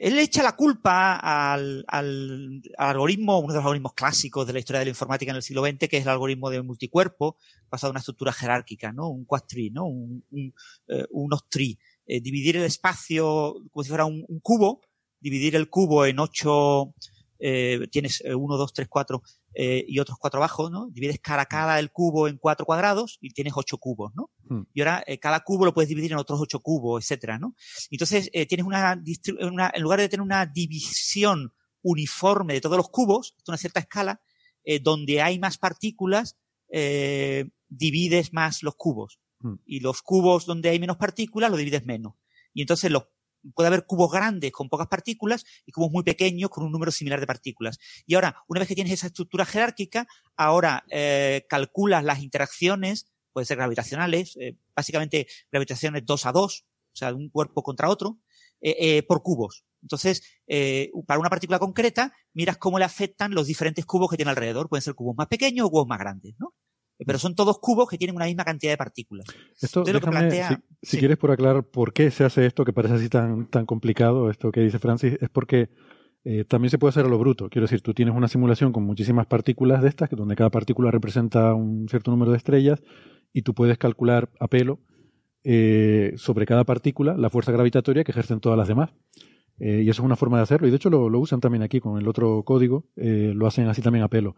Él 0.00 0.18
echa 0.18 0.42
la 0.42 0.56
culpa 0.56 1.16
al, 1.16 1.84
al- 1.88 2.62
al 2.78 2.90
algoritmo, 2.90 3.38
uno 3.38 3.48
de 3.52 3.58
los 3.58 3.64
algoritmos 3.64 3.92
clásicos 3.94 4.46
de 4.46 4.52
la 4.54 4.58
historia 4.60 4.78
de 4.80 4.86
la 4.86 4.90
informática 4.90 5.30
en 5.30 5.36
el 5.36 5.42
siglo 5.42 5.62
XX, 5.62 5.88
que 5.88 5.98
es 5.98 6.02
el 6.04 6.08
algoritmo 6.08 6.48
de 6.50 6.62
multicuerpo, 6.62 7.36
basado 7.70 7.90
en 7.90 7.92
una 7.94 8.00
estructura 8.00 8.32
jerárquica, 8.32 8.92
¿no? 8.92 9.08
Un 9.10 9.26
quad-tree, 9.26 9.70
¿no? 9.70 9.84
Un, 9.86 10.24
un, 10.30 10.54
eh, 10.88 11.04
un 11.10 11.32
octree. 11.34 11.78
Eh, 12.06 12.20
dividir 12.20 12.56
el 12.56 12.64
espacio 12.64 13.54
como 13.70 13.84
si 13.84 13.88
fuera 13.90 14.06
un 14.06 14.24
cubo, 14.42 14.80
dividir 15.20 15.54
el 15.54 15.68
cubo 15.68 16.06
en 16.06 16.18
ocho, 16.18 16.94
eh, 17.40 17.88
tienes 17.90 18.22
eh, 18.24 18.34
uno, 18.34 18.56
dos, 18.56 18.72
tres, 18.72 18.88
cuatro 18.88 19.22
eh, 19.54 19.84
y 19.88 19.98
otros 19.98 20.18
cuatro 20.18 20.38
abajo, 20.38 20.70
¿no? 20.70 20.88
Divides 20.90 21.18
cada 21.20 21.46
cada 21.46 21.78
el 21.80 21.90
cubo 21.90 22.28
en 22.28 22.36
cuatro 22.38 22.66
cuadrados 22.66 23.18
y 23.20 23.30
tienes 23.30 23.54
ocho 23.56 23.78
cubos, 23.78 24.12
¿no? 24.14 24.30
Hmm. 24.48 24.62
Y 24.74 24.80
ahora 24.82 25.02
eh, 25.06 25.18
cada 25.18 25.40
cubo 25.40 25.64
lo 25.64 25.74
puedes 25.74 25.88
dividir 25.88 26.12
en 26.12 26.18
otros 26.18 26.40
ocho 26.40 26.60
cubos, 26.60 27.02
etcétera, 27.02 27.38
¿no? 27.38 27.54
Entonces 27.90 28.30
tienes 28.30 28.66
una, 28.66 29.02
una- 29.40 29.72
en 29.74 29.82
lugar 29.82 29.98
de 30.00 30.08
tener 30.08 30.22
una 30.22 30.46
división 30.46 31.52
uniforme 31.82 32.54
de 32.54 32.60
todos 32.60 32.76
los 32.76 32.90
cubos, 32.90 33.34
a 33.38 33.50
una 33.50 33.58
cierta 33.58 33.80
escala, 33.80 34.20
donde 34.82 35.22
hay 35.22 35.38
más 35.38 35.56
partículas, 35.56 36.36
eh, 36.70 37.50
divides 37.68 38.32
más 38.32 38.62
los 38.62 38.74
cubos. 38.76 39.18
Hmm. 39.40 39.54
Y 39.64 39.80
los 39.80 40.02
cubos 40.02 40.44
donde 40.46 40.68
hay 40.68 40.78
menos 40.78 40.96
partículas, 40.98 41.50
lo 41.50 41.56
divides 41.56 41.84
menos. 41.86 42.14
Y 42.52 42.60
entonces 42.62 42.90
los, 42.90 43.04
puede 43.54 43.68
haber 43.68 43.86
cubos 43.86 44.10
grandes 44.10 44.52
con 44.52 44.68
pocas 44.68 44.88
partículas 44.88 45.44
y 45.66 45.72
cubos 45.72 45.90
muy 45.90 46.02
pequeños 46.02 46.50
con 46.50 46.64
un 46.64 46.72
número 46.72 46.92
similar 46.92 47.20
de 47.20 47.26
partículas. 47.26 47.78
Y 48.06 48.14
ahora, 48.14 48.36
una 48.48 48.60
vez 48.60 48.68
que 48.68 48.74
tienes 48.74 48.92
esa 48.92 49.08
estructura 49.08 49.44
jerárquica, 49.44 50.06
ahora 50.36 50.84
eh, 50.90 51.46
calculas 51.48 52.04
las 52.04 52.20
interacciones, 52.20 53.06
pueden 53.32 53.46
ser 53.46 53.58
gravitacionales, 53.58 54.36
eh, 54.36 54.56
básicamente 54.74 55.26
gravitaciones 55.50 56.04
2 56.04 56.26
a 56.26 56.32
2, 56.32 56.64
o 56.92 56.96
sea, 56.96 57.14
un 57.14 57.28
cuerpo 57.28 57.62
contra 57.62 57.88
otro, 57.88 58.18
eh, 58.60 58.76
eh, 58.78 59.02
por 59.02 59.22
cubos. 59.22 59.64
Entonces, 59.82 60.22
eh, 60.46 60.90
para 61.06 61.18
una 61.18 61.30
partícula 61.30 61.58
concreta, 61.58 62.12
miras 62.34 62.58
cómo 62.58 62.78
le 62.78 62.84
afectan 62.84 63.32
los 63.32 63.46
diferentes 63.46 63.86
cubos 63.86 64.10
que 64.10 64.16
tiene 64.16 64.30
alrededor. 64.30 64.68
Pueden 64.68 64.82
ser 64.82 64.94
cubos 64.94 65.16
más 65.16 65.28
pequeños 65.28 65.66
o 65.66 65.70
cubos 65.70 65.86
más 65.86 65.98
grandes, 65.98 66.34
¿no? 66.38 66.54
Pero 67.06 67.18
son 67.18 67.34
todos 67.34 67.58
cubos 67.58 67.88
que 67.88 67.96
tienen 67.96 68.16
una 68.16 68.26
misma 68.26 68.44
cantidad 68.44 68.72
de 68.72 68.76
partículas. 68.76 69.26
Esto, 69.60 69.80
Entonces, 69.80 69.94
lo 69.94 70.00
que 70.00 70.10
plantea- 70.10 70.62
si, 70.82 70.98
quieres 70.98 71.16
por 71.16 71.30
aclarar 71.30 71.64
por 71.64 71.92
qué 71.92 72.10
se 72.10 72.24
hace 72.24 72.46
esto 72.46 72.64
que 72.64 72.72
parece 72.72 72.94
así 72.94 73.08
tan, 73.08 73.46
tan 73.46 73.66
complicado, 73.66 74.30
esto 74.30 74.50
que 74.52 74.60
dice 74.60 74.78
Francis, 74.78 75.16
es 75.20 75.28
porque 75.30 75.70
eh, 76.24 76.44
también 76.44 76.70
se 76.70 76.78
puede 76.78 76.90
hacer 76.90 77.06
a 77.06 77.08
lo 77.08 77.18
bruto. 77.18 77.48
Quiero 77.48 77.64
decir, 77.64 77.80
tú 77.80 77.94
tienes 77.94 78.14
una 78.14 78.28
simulación 78.28 78.72
con 78.72 78.84
muchísimas 78.84 79.26
partículas 79.26 79.82
de 79.82 79.88
estas, 79.88 80.08
que 80.10 80.16
donde 80.16 80.36
cada 80.36 80.50
partícula 80.50 80.90
representa 80.90 81.54
un 81.54 81.88
cierto 81.88 82.10
número 82.10 82.30
de 82.32 82.36
estrellas, 82.36 82.82
y 83.32 83.42
tú 83.42 83.54
puedes 83.54 83.78
calcular 83.78 84.30
a 84.38 84.48
pelo 84.48 84.80
eh, 85.44 86.12
sobre 86.16 86.44
cada 86.44 86.64
partícula 86.64 87.16
la 87.16 87.30
fuerza 87.30 87.52
gravitatoria 87.52 88.04
que 88.04 88.12
ejercen 88.12 88.40
todas 88.40 88.58
las 88.58 88.68
demás. 88.68 88.90
Eh, 89.58 89.82
y 89.84 89.88
eso 89.90 90.02
es 90.02 90.06
una 90.06 90.16
forma 90.16 90.36
de 90.38 90.42
hacerlo. 90.42 90.66
Y 90.66 90.70
de 90.70 90.76
hecho 90.76 90.90
lo, 90.90 91.08
lo 91.08 91.18
usan 91.18 91.40
también 91.40 91.62
aquí 91.62 91.80
con 91.80 91.98
el 91.98 92.08
otro 92.08 92.42
código, 92.44 92.86
lo 92.96 93.46
hacen 93.46 93.68
así 93.68 93.80
también 93.82 94.02
a 94.02 94.08
pelo. 94.08 94.34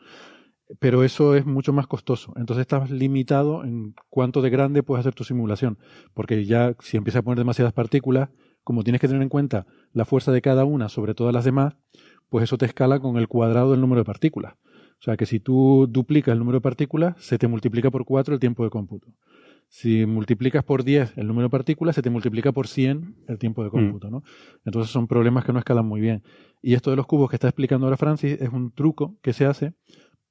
Pero 0.79 1.05
eso 1.05 1.35
es 1.35 1.45
mucho 1.45 1.73
más 1.73 1.87
costoso. 1.87 2.33
Entonces 2.37 2.63
estás 2.63 2.91
limitado 2.91 3.65
en 3.65 3.95
cuánto 4.09 4.43
de 4.43 4.51
grande 4.51 4.83
puedes 4.83 5.01
hacer 5.01 5.15
tu 5.15 5.25
simulación. 5.25 5.79
Porque 6.15 6.45
ya 6.45 6.75
si 6.81 6.97
empiezas 6.97 7.21
a 7.21 7.23
poner 7.23 7.39
demasiadas 7.39 7.73
partículas, 7.73 8.31
como 8.65 8.83
tienes 8.85 9.01
que 9.01 9.09
tener 9.09 9.23
en 9.23 9.29
cuenta 9.29 9.67
la 9.93 10.05
fuerza 10.05 10.33
de 10.33 10.41
cada 10.41 10.65
una 10.65 10.89
sobre 10.89 11.15
todas 11.15 11.35
las 11.35 11.45
demás, 11.45 11.77
pues 12.29 12.45
eso 12.45 12.59
te 12.59 12.67
escala 12.67 13.01
con 13.01 13.19
el 13.19 13.29
cuadrado 13.29 13.73
del 13.73 13.81
número 13.81 14.01
de 14.01 14.05
partículas. 14.05 14.55
O 14.55 15.05
sea 15.05 15.17
que 15.17 15.27
si 15.27 15.41
tú 15.41 15.89
duplicas 15.91 16.33
el 16.33 16.39
número 16.39 16.59
de 16.59 16.63
partículas, 16.63 17.17
se 17.19 17.37
te 17.37 17.49
multiplica 17.49 17.91
por 17.91 18.05
4 18.05 18.35
el 18.35 18.41
tiempo 18.41 18.63
de 18.63 18.71
cómputo. 18.71 19.09
Si 19.69 20.07
multiplicas 20.07 20.63
por 20.63 20.85
10 20.85 21.17
el 21.17 21.27
número 21.27 21.47
de 21.47 21.51
partículas, 21.51 21.97
se 21.97 22.03
te 22.03 22.11
multiplica 22.11 22.53
por 22.53 22.69
100 22.69 23.17
el 23.27 23.39
tiempo 23.39 23.65
de 23.65 23.71
cómputo, 23.71 24.11
¿no? 24.11 24.23
Entonces 24.65 24.93
son 24.93 25.09
problemas 25.09 25.45
que 25.45 25.53
no 25.53 25.59
escalan 25.59 25.87
muy 25.87 26.01
bien. 26.01 26.23
Y 26.61 26.75
esto 26.75 26.91
de 26.91 26.97
los 26.97 27.07
cubos 27.07 27.31
que 27.31 27.37
está 27.37 27.49
explicando 27.49 27.87
ahora 27.87 27.97
Francis 27.97 28.41
es 28.41 28.51
un 28.51 28.71
truco 28.71 29.19
que 29.23 29.33
se 29.33 29.45
hace 29.45 29.75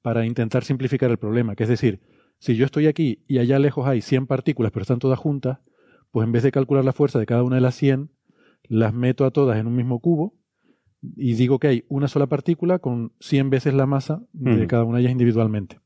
para 0.02 0.26
intentar 0.26 0.64
simplificar 0.64 1.10
el 1.10 1.18
problema. 1.18 1.56
Que 1.56 1.62
es 1.62 1.68
decir, 1.68 2.00
si 2.38 2.56
yo 2.56 2.64
estoy 2.64 2.86
aquí 2.86 3.22
y 3.26 3.38
allá 3.38 3.58
lejos 3.58 3.86
hay 3.86 4.00
100 4.00 4.26
partículas, 4.26 4.72
pero 4.72 4.82
están 4.82 4.98
todas 4.98 5.18
juntas, 5.18 5.58
pues 6.10 6.26
en 6.26 6.32
vez 6.32 6.42
de 6.42 6.52
calcular 6.52 6.84
la 6.84 6.92
fuerza 6.92 7.18
de 7.18 7.26
cada 7.26 7.42
una 7.42 7.56
de 7.56 7.62
las 7.62 7.76
100, 7.76 8.10
las 8.64 8.92
meto 8.92 9.24
a 9.24 9.30
todas 9.30 9.58
en 9.58 9.66
un 9.66 9.76
mismo 9.76 10.00
cubo 10.00 10.34
y 11.16 11.34
digo 11.34 11.58
que 11.58 11.68
hay 11.68 11.84
una 11.88 12.08
sola 12.08 12.26
partícula 12.26 12.78
con 12.78 13.12
100 13.20 13.50
veces 13.50 13.74
la 13.74 13.86
masa 13.86 14.22
de 14.32 14.66
cada 14.66 14.84
una 14.84 14.98
de 14.98 15.02
ellas 15.02 15.12
individualmente. 15.12 15.80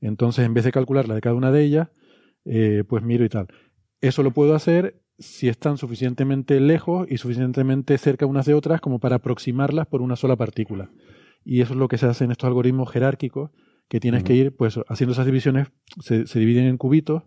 Entonces, 0.00 0.44
en 0.44 0.52
vez 0.52 0.64
de 0.64 0.72
calcular 0.72 1.08
la 1.08 1.14
de 1.14 1.20
cada 1.20 1.34
una 1.34 1.50
de 1.50 1.62
ellas, 1.62 1.88
eh, 2.44 2.84
pues 2.86 3.02
miro 3.02 3.24
y 3.24 3.28
tal. 3.28 3.48
Eso 4.00 4.22
lo 4.22 4.30
puedo 4.30 4.54
hacer 4.54 5.00
si 5.18 5.48
están 5.48 5.78
suficientemente 5.78 6.60
lejos 6.60 7.10
y 7.10 7.16
suficientemente 7.16 7.96
cerca 7.96 8.26
unas 8.26 8.44
de 8.44 8.54
otras 8.54 8.82
como 8.82 8.98
para 8.98 9.16
aproximarlas 9.16 9.86
por 9.86 10.02
una 10.02 10.16
sola 10.16 10.36
partícula. 10.36 10.90
Y 11.48 11.60
eso 11.60 11.74
es 11.74 11.78
lo 11.78 11.86
que 11.86 11.96
se 11.96 12.06
hace 12.06 12.24
en 12.24 12.32
estos 12.32 12.48
algoritmos 12.48 12.90
jerárquicos, 12.90 13.52
que 13.88 14.00
tienes 14.00 14.24
que 14.24 14.34
ir 14.34 14.56
pues 14.56 14.80
haciendo 14.88 15.12
esas 15.12 15.26
divisiones, 15.26 15.68
se, 16.00 16.26
se 16.26 16.40
dividen 16.40 16.66
en 16.66 16.76
cubitos 16.76 17.22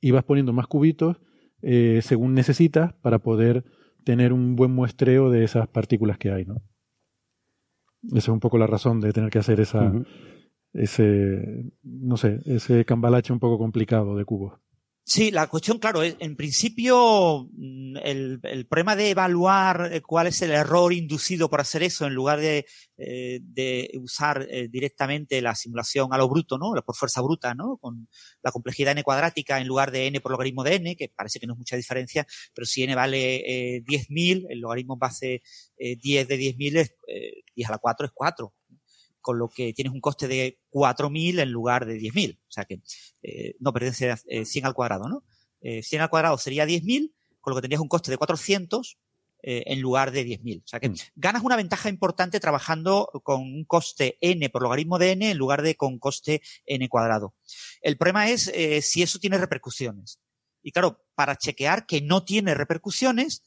y 0.00 0.10
vas 0.10 0.24
poniendo 0.24 0.54
más 0.54 0.66
cubitos 0.66 1.18
eh, 1.60 2.00
según 2.02 2.32
necesitas 2.34 2.94
para 2.94 3.18
poder 3.18 3.64
tener 4.04 4.32
un 4.32 4.56
buen 4.56 4.70
muestreo 4.70 5.28
de 5.28 5.44
esas 5.44 5.68
partículas 5.68 6.16
que 6.16 6.30
hay, 6.30 6.46
¿no? 6.46 6.62
Esa 8.04 8.18
es 8.18 8.28
un 8.28 8.40
poco 8.40 8.56
la 8.56 8.66
razón 8.66 9.00
de 9.00 9.12
tener 9.12 9.28
que 9.28 9.40
hacer 9.40 9.60
esa, 9.60 9.92
ese, 10.72 11.72
no 11.82 12.16
sé, 12.16 12.40
ese 12.46 12.86
cambalache 12.86 13.34
un 13.34 13.40
poco 13.40 13.58
complicado 13.58 14.16
de 14.16 14.24
cubos. 14.24 14.60
Sí, 15.10 15.30
la 15.30 15.46
cuestión, 15.46 15.78
claro, 15.78 16.02
en 16.04 16.36
principio, 16.36 17.48
mm, 17.52 17.96
el, 18.02 18.40
el 18.42 18.66
problema 18.66 18.94
de 18.94 19.08
evaluar 19.08 19.88
eh, 19.90 20.02
cuál 20.02 20.26
es 20.26 20.42
el 20.42 20.50
error 20.50 20.92
inducido 20.92 21.48
por 21.48 21.62
hacer 21.62 21.82
eso, 21.82 22.06
en 22.06 22.12
lugar 22.12 22.40
de, 22.40 22.66
eh, 22.98 23.40
de 23.42 23.90
usar 24.02 24.46
eh, 24.50 24.68
directamente 24.68 25.40
la 25.40 25.54
simulación 25.54 26.12
a 26.12 26.18
lo 26.18 26.28
bruto, 26.28 26.58
¿no? 26.58 26.72
Por 26.84 26.94
fuerza 26.94 27.22
bruta, 27.22 27.54
¿no? 27.54 27.78
Con 27.78 28.06
la 28.42 28.52
complejidad 28.52 28.92
n 28.92 29.02
cuadrática 29.02 29.58
en 29.58 29.66
lugar 29.66 29.92
de 29.92 30.08
n 30.08 30.20
por 30.20 30.30
logaritmo 30.32 30.62
de 30.62 30.74
n, 30.74 30.94
que 30.94 31.08
parece 31.08 31.40
que 31.40 31.46
no 31.46 31.54
es 31.54 31.58
mucha 31.58 31.76
diferencia, 31.76 32.26
pero 32.54 32.66
si 32.66 32.82
n 32.82 32.94
vale 32.94 33.76
eh, 33.76 33.82
10.000, 33.86 34.44
el 34.50 34.60
logaritmo 34.60 34.98
base 34.98 35.40
eh, 35.78 35.96
10 35.96 36.28
de 36.28 36.36
10.000 36.36 36.76
es 36.76 36.94
eh, 37.06 37.44
10 37.56 37.68
a 37.70 37.72
la 37.72 37.78
4 37.78 38.06
es 38.08 38.12
4 38.14 38.52
con 39.28 39.38
lo 39.38 39.50
que 39.50 39.74
tienes 39.74 39.92
un 39.92 40.00
coste 40.00 40.26
de 40.26 40.58
4.000 40.70 41.38
en 41.40 41.50
lugar 41.52 41.84
de 41.84 41.98
10.000. 41.98 42.38
O 42.38 42.50
sea 42.50 42.64
que 42.64 42.80
eh, 43.22 43.56
no 43.60 43.74
pertenece 43.74 44.10
a 44.10 44.18
eh, 44.26 44.46
100 44.46 44.64
al 44.64 44.72
cuadrado, 44.72 45.06
¿no? 45.06 45.22
Eh, 45.60 45.82
100 45.82 46.00
al 46.00 46.08
cuadrado 46.08 46.38
sería 46.38 46.64
10.000, 46.64 47.12
con 47.38 47.50
lo 47.50 47.56
que 47.56 47.60
tendrías 47.60 47.82
un 47.82 47.88
coste 47.88 48.10
de 48.10 48.16
400 48.16 48.96
eh, 49.42 49.64
en 49.66 49.82
lugar 49.82 50.12
de 50.12 50.24
10.000. 50.24 50.62
O 50.64 50.66
sea 50.66 50.80
que 50.80 50.88
Mm. 50.88 50.94
ganas 51.16 51.42
una 51.42 51.56
ventaja 51.56 51.90
importante 51.90 52.40
trabajando 52.40 53.10
con 53.22 53.42
un 53.42 53.66
coste 53.66 54.16
n 54.22 54.48
por 54.48 54.62
logaritmo 54.62 54.98
de 54.98 55.10
n 55.10 55.30
en 55.30 55.36
lugar 55.36 55.60
de 55.60 55.74
con 55.74 55.98
coste 55.98 56.40
n 56.64 56.88
cuadrado. 56.88 57.34
El 57.82 57.98
problema 57.98 58.30
es 58.30 58.48
eh, 58.54 58.80
si 58.80 59.02
eso 59.02 59.18
tiene 59.18 59.36
repercusiones. 59.36 60.20
Y 60.62 60.72
claro, 60.72 61.04
para 61.14 61.36
chequear 61.36 61.84
que 61.84 62.00
no 62.00 62.24
tiene 62.24 62.54
repercusiones, 62.54 63.42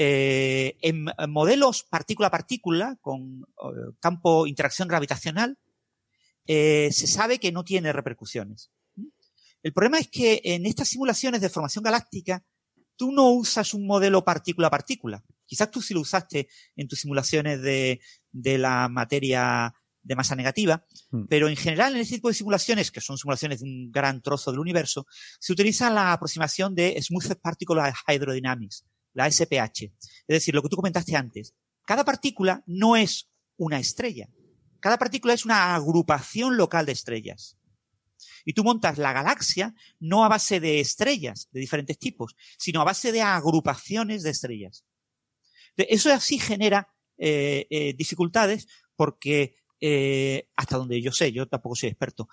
eh, 0.00 0.76
en 0.80 1.06
modelos 1.28 1.82
partícula 1.82 2.28
a 2.28 2.30
partícula 2.30 2.96
con 3.00 3.42
eh, 3.42 3.90
campo 3.98 4.46
interacción 4.46 4.86
gravitacional, 4.86 5.58
eh, 6.46 6.90
se 6.92 7.08
sabe 7.08 7.40
que 7.40 7.50
no 7.50 7.64
tiene 7.64 7.92
repercusiones. 7.92 8.70
El 9.60 9.72
problema 9.72 9.98
es 9.98 10.06
que 10.06 10.40
en 10.44 10.66
estas 10.66 10.90
simulaciones 10.90 11.40
de 11.40 11.48
formación 11.48 11.82
galáctica, 11.82 12.44
tú 12.94 13.10
no 13.10 13.30
usas 13.30 13.74
un 13.74 13.88
modelo 13.88 14.24
partícula 14.24 14.68
a 14.68 14.70
partícula. 14.70 15.24
Quizás 15.44 15.68
tú 15.68 15.82
sí 15.82 15.94
lo 15.94 16.00
usaste 16.00 16.48
en 16.76 16.86
tus 16.86 17.00
simulaciones 17.00 17.60
de, 17.60 18.00
de 18.30 18.56
la 18.56 18.88
materia 18.88 19.74
de 20.00 20.14
masa 20.14 20.36
negativa, 20.36 20.86
Mm. 21.10 21.24
pero 21.28 21.48
en 21.48 21.56
general 21.56 21.94
en 21.94 22.02
este 22.02 22.16
tipo 22.16 22.28
de 22.28 22.34
simulaciones, 22.34 22.90
que 22.90 23.00
son 23.00 23.16
simulaciones 23.16 23.60
de 23.60 23.64
un 23.64 23.90
gran 23.90 24.20
trozo 24.20 24.50
del 24.50 24.60
universo, 24.60 25.06
se 25.40 25.52
utiliza 25.52 25.90
la 25.90 26.12
aproximación 26.12 26.74
de 26.74 27.00
Smooth 27.00 27.36
Particle 27.40 27.80
Hydrodynamics, 28.06 28.84
la 29.12 29.30
SPH. 29.30 29.82
Es 29.82 29.92
decir, 30.26 30.54
lo 30.54 30.62
que 30.62 30.68
tú 30.68 30.76
comentaste 30.76 31.16
antes. 31.16 31.54
Cada 31.84 32.04
partícula 32.04 32.62
no 32.66 32.96
es 32.96 33.30
una 33.56 33.78
estrella. 33.78 34.28
Cada 34.80 34.98
partícula 34.98 35.34
es 35.34 35.44
una 35.44 35.74
agrupación 35.74 36.56
local 36.56 36.86
de 36.86 36.92
estrellas. 36.92 37.56
Y 38.44 38.52
tú 38.52 38.64
montas 38.64 38.98
la 38.98 39.12
galaxia 39.12 39.74
no 40.00 40.24
a 40.24 40.28
base 40.28 40.60
de 40.60 40.80
estrellas 40.80 41.48
de 41.52 41.60
diferentes 41.60 41.98
tipos, 41.98 42.34
sino 42.56 42.80
a 42.80 42.84
base 42.84 43.12
de 43.12 43.22
agrupaciones 43.22 44.22
de 44.22 44.30
estrellas. 44.30 44.84
Eso 45.76 46.12
así 46.12 46.38
genera 46.38 46.88
eh, 47.16 47.66
eh, 47.70 47.94
dificultades 47.94 48.68
porque 48.96 49.56
eh, 49.80 50.48
hasta 50.56 50.76
donde 50.76 51.00
yo 51.00 51.12
sé, 51.12 51.30
yo 51.32 51.46
tampoco 51.46 51.76
soy 51.76 51.90
experto, 51.90 52.28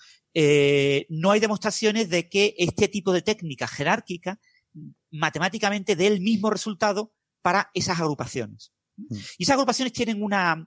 no 1.10 1.32
hay 1.32 1.40
demostraciones 1.40 2.10
de 2.10 2.28
que 2.28 2.56
este 2.58 2.88
tipo 2.88 3.14
de 3.14 3.22
técnica 3.22 3.68
jerárquica 3.68 4.40
matemáticamente 5.18 5.96
dé 5.96 6.08
el 6.08 6.22
mismo 6.22 6.50
resultado 6.50 7.14
para 7.42 7.70
esas 7.74 8.00
agrupaciones. 8.00 8.72
Y 9.38 9.44
esas 9.44 9.54
agrupaciones 9.54 9.94
tienen 9.94 10.24
unas 10.24 10.66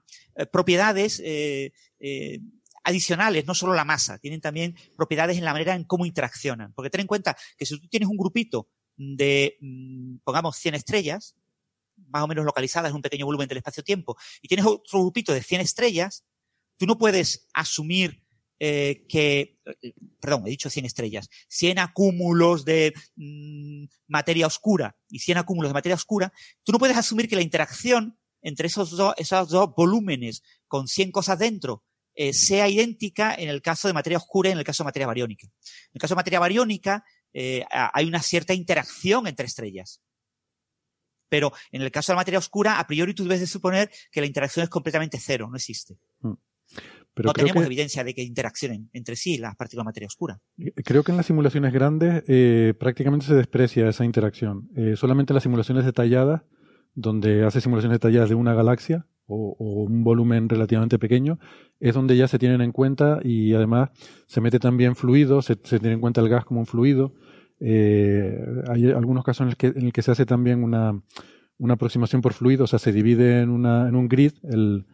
propiedades 0.51 1.19
eh, 1.23 1.73
eh, 1.99 2.39
adicionales, 2.83 3.45
no 3.45 3.55
solo 3.55 3.73
la 3.73 3.85
masa, 3.85 4.17
tienen 4.19 4.41
también 4.41 4.75
propiedades 4.95 5.37
en 5.37 5.45
la 5.45 5.53
manera 5.53 5.75
en 5.75 5.83
cómo 5.83 6.05
interaccionan. 6.05 6.73
Porque 6.73 6.89
ten 6.89 7.01
en 7.01 7.07
cuenta 7.07 7.35
que 7.57 7.65
si 7.65 7.79
tú 7.79 7.87
tienes 7.87 8.09
un 8.09 8.17
grupito 8.17 8.69
de, 8.95 9.57
mm, 9.61 10.17
pongamos, 10.23 10.57
100 10.57 10.75
estrellas, 10.75 11.35
más 12.07 12.23
o 12.23 12.27
menos 12.27 12.45
localizadas 12.45 12.89
en 12.89 12.95
un 12.95 13.01
pequeño 13.01 13.25
volumen 13.25 13.47
del 13.47 13.57
espacio-tiempo, 13.57 14.17
y 14.41 14.47
tienes 14.47 14.65
otro 14.65 15.01
grupito 15.01 15.33
de 15.33 15.43
100 15.43 15.61
estrellas, 15.61 16.25
tú 16.77 16.85
no 16.85 16.97
puedes 16.97 17.47
asumir 17.53 18.23
eh, 18.59 19.05
que, 19.07 19.57
eh, 19.81 19.93
perdón, 20.19 20.43
he 20.45 20.49
dicho 20.49 20.69
100 20.69 20.85
estrellas, 20.85 21.29
100 21.47 21.79
acúmulos 21.79 22.65
de 22.65 22.93
mm, 23.15 23.85
materia 24.07 24.47
oscura 24.47 24.97
y 25.09 25.19
100 25.19 25.39
acúmulos 25.39 25.69
de 25.69 25.73
materia 25.73 25.95
oscura, 25.95 26.33
tú 26.63 26.71
no 26.71 26.79
puedes 26.79 26.97
asumir 26.97 27.29
que 27.29 27.35
la 27.35 27.41
interacción 27.41 28.19
entre 28.41 28.67
esos 28.67 28.91
dos, 28.91 29.13
esos 29.17 29.49
dos 29.49 29.73
volúmenes 29.75 30.43
con 30.67 30.87
100 30.87 31.11
cosas 31.11 31.39
dentro 31.39 31.83
eh, 32.15 32.33
sea 32.33 32.67
idéntica 32.67 33.33
en 33.33 33.49
el 33.49 33.61
caso 33.61 33.87
de 33.87 33.93
materia 33.93 34.17
oscura 34.17 34.49
y 34.49 34.51
en 34.51 34.57
el 34.57 34.63
caso 34.63 34.83
de 34.83 34.87
materia 34.87 35.07
bariónica. 35.07 35.47
En 35.47 35.91
el 35.93 36.01
caso 36.01 36.15
de 36.15 36.19
materia 36.19 36.39
bariónica 36.39 37.03
eh, 37.33 37.63
hay 37.69 38.05
una 38.05 38.21
cierta 38.21 38.53
interacción 38.53 39.27
entre 39.27 39.45
estrellas. 39.45 40.01
Pero 41.29 41.53
en 41.71 41.81
el 41.81 41.91
caso 41.91 42.11
de 42.11 42.15
la 42.15 42.21
materia 42.21 42.39
oscura, 42.39 42.79
a 42.79 42.87
priori 42.87 43.13
tú 43.13 43.23
debes 43.23 43.39
de 43.39 43.47
suponer 43.47 43.91
que 44.11 44.19
la 44.19 44.27
interacción 44.27 44.63
es 44.63 44.69
completamente 44.69 45.17
cero, 45.17 45.47
no 45.49 45.55
existe. 45.55 45.97
Mm. 46.21 46.33
No 47.23 47.33
tenemos 47.33 47.65
evidencia 47.65 48.03
de 48.03 48.13
que 48.13 48.23
interaccionen 48.23 48.89
entre 48.93 49.15
sí 49.15 49.37
las 49.37 49.55
partículas 49.55 49.85
de 49.85 49.89
materia 49.89 50.07
oscura. 50.07 50.39
Creo 50.83 51.03
que 51.03 51.11
en 51.11 51.17
las 51.17 51.25
simulaciones 51.25 51.73
grandes 51.73 52.23
eh, 52.27 52.73
prácticamente 52.79 53.25
se 53.25 53.35
desprecia 53.35 53.87
esa 53.87 54.05
interacción. 54.05 54.69
solamente 54.95 55.33
en 55.33 55.35
las 55.35 55.43
simulaciones 55.43 55.85
detalladas, 55.85 56.41
donde 56.95 57.45
hace 57.45 57.61
simulaciones 57.61 57.95
detalladas 57.95 58.29
de 58.29 58.35
una 58.35 58.53
galaxia, 58.53 59.05
o, 59.29 59.83
un 59.83 60.03
volumen 60.03 60.49
relativamente 60.49 60.99
pequeño, 60.99 61.39
es 61.79 61.93
donde 61.93 62.17
ya 62.17 62.27
se 62.27 62.39
tienen 62.39 62.61
en 62.61 62.71
cuenta 62.71 63.19
y 63.23 63.53
además 63.53 63.91
se 64.25 64.41
mete 64.41 64.59
también 64.59 64.95
fluido, 64.95 65.41
se, 65.41 65.55
tiene 65.55 65.93
en 65.93 66.01
cuenta 66.01 66.21
el 66.21 66.29
gas 66.29 66.45
como 66.45 66.59
un 66.59 66.65
fluido. 66.65 67.13
Eh, 67.59 68.37
hay 68.69 68.89
algunos 68.91 69.23
casos 69.23 69.41
en 69.41 69.49
el 69.49 69.57
que, 69.57 69.67
en 69.67 69.85
el 69.85 69.93
que 69.93 70.01
se 70.01 70.11
hace 70.11 70.25
también 70.25 70.63
una, 70.63 71.01
una 71.57 71.73
aproximación 71.75 72.21
por 72.21 72.33
fluido, 72.33 72.63
o 72.63 72.67
sea, 72.67 72.79
se 72.79 72.91
divide 72.91 73.41
en, 73.41 73.49
una, 73.49 73.87
en 73.87 73.95
un 73.95 74.07
grid 74.07 74.33
el, 74.43 74.85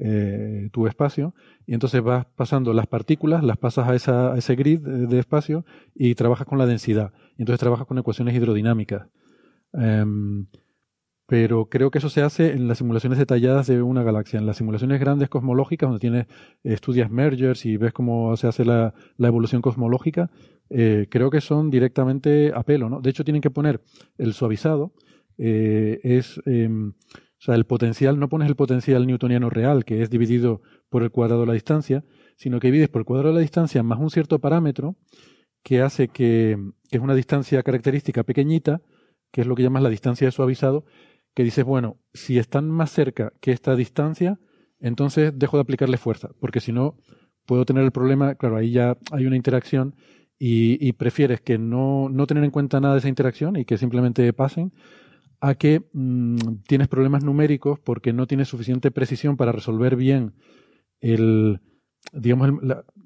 eh, 0.00 0.68
tu 0.70 0.86
espacio 0.86 1.34
y 1.66 1.74
entonces 1.74 2.00
vas 2.02 2.24
pasando 2.36 2.72
las 2.72 2.86
partículas, 2.86 3.42
las 3.42 3.56
pasas 3.56 3.88
a, 3.88 3.96
esa, 3.96 4.36
ese 4.36 4.54
grid 4.54 4.78
de, 4.78 5.18
espacio 5.18 5.64
y 5.92 6.14
trabajas 6.14 6.46
con 6.46 6.56
la 6.56 6.66
densidad. 6.66 7.12
Y 7.36 7.42
entonces 7.42 7.58
trabajas 7.58 7.86
con 7.86 7.98
ecuaciones 7.98 8.36
hidrodinámicas. 8.36 9.08
Em, 9.72 10.46
pero 11.26 11.66
creo 11.66 11.90
que 11.90 11.98
eso 11.98 12.08
se 12.08 12.22
hace 12.22 12.52
en 12.52 12.68
las 12.68 12.78
simulaciones 12.78 13.18
detalladas 13.18 13.66
de 13.66 13.82
una 13.82 14.04
galaxia. 14.04 14.38
En 14.38 14.46
las 14.46 14.56
simulaciones 14.56 15.00
grandes 15.00 15.28
cosmológicas, 15.28 15.88
donde 15.88 16.00
tienes, 16.00 16.26
estudias 16.62 17.10
mergers 17.10 17.66
y 17.66 17.76
ves 17.76 17.92
cómo 17.92 18.36
se 18.36 18.46
hace 18.46 18.64
la, 18.64 18.94
evolución 19.18 19.60
cosmológica, 19.60 20.30
eh, 20.70 21.08
creo 21.10 21.30
que 21.30 21.40
son 21.40 21.70
directamente 21.70 22.52
a 22.54 22.62
pelo, 22.62 22.88
¿no? 22.88 23.00
De 23.00 23.10
hecho, 23.10 23.24
tienen 23.24 23.42
que 23.42 23.50
poner 23.50 23.82
el 24.16 24.32
suavizado, 24.32 24.94
eh, 25.38 26.00
es, 26.02 26.40
em, 26.46 26.94
o 27.38 27.42
sea, 27.42 27.54
el 27.54 27.66
potencial, 27.66 28.18
no 28.18 28.28
pones 28.28 28.48
el 28.48 28.56
potencial 28.56 29.06
newtoniano 29.06 29.48
real, 29.50 29.84
que 29.84 30.02
es 30.02 30.10
dividido 30.10 30.60
por 30.88 31.02
el 31.02 31.10
cuadrado 31.10 31.42
de 31.42 31.46
la 31.46 31.52
distancia, 31.52 32.04
sino 32.36 32.60
que 32.60 32.68
divides 32.68 32.88
por 32.88 33.00
el 33.00 33.06
cuadrado 33.06 33.28
de 33.32 33.36
la 33.36 33.42
distancia 33.42 33.82
más 33.82 33.98
un 33.98 34.10
cierto 34.10 34.38
parámetro 34.40 34.96
que 35.62 35.82
hace 35.82 36.08
que, 36.08 36.56
que 36.88 36.96
es 36.96 37.02
una 37.02 37.14
distancia 37.14 37.62
característica 37.62 38.22
pequeñita, 38.24 38.82
que 39.30 39.42
es 39.42 39.46
lo 39.46 39.54
que 39.54 39.62
llamas 39.62 39.82
la 39.82 39.88
distancia 39.88 40.26
de 40.26 40.32
suavizado, 40.32 40.84
que 41.34 41.44
dices, 41.44 41.64
bueno, 41.64 41.98
si 42.12 42.38
están 42.38 42.70
más 42.70 42.90
cerca 42.90 43.32
que 43.40 43.52
esta 43.52 43.76
distancia, 43.76 44.40
entonces 44.80 45.32
dejo 45.36 45.56
de 45.56 45.62
aplicarle 45.62 45.96
fuerza, 45.96 46.30
porque 46.40 46.60
si 46.60 46.72
no, 46.72 46.96
puedo 47.46 47.64
tener 47.64 47.84
el 47.84 47.92
problema, 47.92 48.34
claro, 48.34 48.56
ahí 48.56 48.72
ya 48.72 48.98
hay 49.10 49.26
una 49.26 49.36
interacción 49.36 49.96
y, 50.38 50.92
prefieres 50.92 51.40
que 51.40 51.58
no, 51.58 52.08
no, 52.08 52.26
tener 52.26 52.44
en 52.44 52.50
cuenta 52.50 52.78
nada 52.78 52.94
de 52.94 53.00
esa 53.00 53.08
interacción 53.08 53.56
y 53.56 53.64
que 53.64 53.76
simplemente 53.76 54.32
pasen, 54.32 54.72
a 55.40 55.54
que 55.54 55.88
mm, 55.92 56.36
tienes 56.66 56.88
problemas 56.88 57.24
numéricos 57.24 57.78
porque 57.78 58.12
no 58.12 58.26
tienes 58.26 58.48
suficiente 58.48 58.90
precisión 58.90 59.36
para 59.36 59.52
resolver 59.52 59.96
bien 59.96 60.34
el, 61.00 61.60
digamos, 62.12 62.50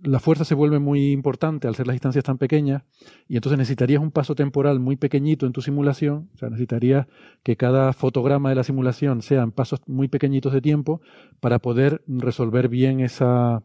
la, 0.03 0.19
fuerza 0.21 0.45
se 0.45 0.55
vuelve 0.55 0.79
muy 0.79 1.13
importante 1.13 1.69
al 1.69 1.75
ser 1.75 1.87
las 1.87 1.95
distancias 1.95 2.25
tan 2.25 2.39
pequeñas 2.39 2.85
y 3.29 3.37
entonces 3.37 3.59
necesitarías 3.59 4.03
un 4.03 4.11
paso 4.11 4.35
temporal 4.35 4.81
muy 4.81 4.97
pequeñito 4.97 5.47
en 5.47 5.53
tu 5.53 5.63
simulación, 5.63 6.31
o 6.35 6.39
sea, 6.39 6.49
necesitarías 6.49 7.07
que 7.43 7.57
cada 7.57 7.93
fotograma 7.93 8.49
de 8.49 8.55
la 8.55 8.65
simulación 8.65 9.23
sean 9.23 9.53
pasos 9.53 9.81
muy 9.87 10.09
pequeñitos 10.09 10.53
de 10.53 10.61
tiempo 10.61 11.01
para 11.41 11.59
poder 11.59 12.03
resolver 12.07 12.69
bien 12.69 13.01
esa, 13.01 13.63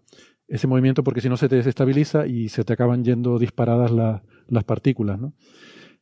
ese 0.48 0.68
movimiento 0.68 1.04
porque 1.04 1.22
si 1.22 1.30
no 1.30 1.38
se 1.38 1.50
te 1.50 1.56
desestabiliza 1.56 2.28
y 2.28 2.50
se 2.50 2.64
te 2.64 2.74
acaban 2.74 3.04
yendo 3.04 3.40
disparadas 3.40 3.92
las 3.92 4.64
partículas, 4.64 5.20
¿no? 5.20 5.34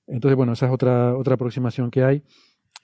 Entonces, 0.08 0.38
bueno, 0.38 0.54
esa 0.54 0.68
es 0.68 0.72
otra, 0.72 1.18
otra 1.18 1.34
aproximación 1.34 1.90
que 1.90 2.04
hay. 2.04 2.24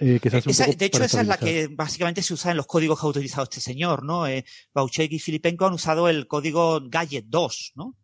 Eh, 0.04 0.20
de 0.20 0.86
hecho, 0.86 1.04
esa 1.04 1.22
es 1.22 1.28
la 1.28 1.38
que 1.38 1.68
básicamente 1.68 2.24
se 2.24 2.34
usa 2.34 2.50
en 2.50 2.58
los 2.58 2.66
códigos 2.66 3.00
que 3.00 3.06
ha 3.06 3.10
utilizado 3.10 3.44
este 3.44 3.62
señor, 3.62 4.04
¿no? 4.04 4.26
Eh, 4.26 4.44
Bauchek 4.74 5.12
y 5.12 5.20
Filipenko 5.20 5.68
han 5.68 5.74
usado 5.74 6.10
el 6.10 6.28
código 6.28 6.82
Gadget 6.90 7.26
2, 7.28 7.74
¿no? 7.76 7.96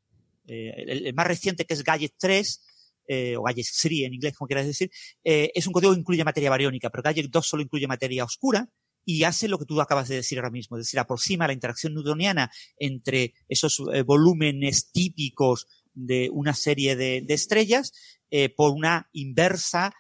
Eh, 0.46 0.86
el, 0.88 1.14
más 1.16 1.26
reciente, 1.26 1.66
que 1.66 1.74
es 1.74 1.84
Gadget 1.84 2.14
3, 2.20 2.62
eh, 3.08 3.36
o 3.36 3.42
Gadget 3.42 3.66
3 3.82 4.02
en 4.04 4.14
inglés, 4.14 4.38
como 4.38 4.48
quieras 4.48 4.68
decir, 4.68 4.92
es 5.24 5.66
un 5.66 5.74
código 5.74 5.92
que 5.94 6.00
incluye 6.00 6.24
materia 6.24 6.52
bariónica, 6.52 6.92
pero 6.92 7.02
Gadget 7.02 7.32
2 7.32 7.48
solo 7.48 7.64
incluye 7.64 7.88
materia 7.88 8.24
oscura 8.24 8.70
y 9.04 9.24
hace 9.24 9.48
lo 9.48 9.58
que 9.58 9.66
tú 9.66 9.82
acabas 9.82 10.08
de 10.08 10.18
decir 10.18 10.38
ahora 10.38 10.52
mismo, 10.52 10.78
es 10.78 10.86
decir, 10.86 11.00
aproxima 11.00 11.48
la 11.48 11.54
interacción 11.54 11.96
newtoniana 11.96 12.52
entre 12.78 13.34
esos 13.48 13.82
volúmenes 14.06 14.92
típicos 14.92 15.66
de 15.96 16.30
una 16.32 16.54
serie 16.54 16.96
de, 16.96 17.22
de 17.22 17.34
estrellas 17.34 17.92
por 18.56 18.72
una 18.74 19.10
inversa 19.14 19.94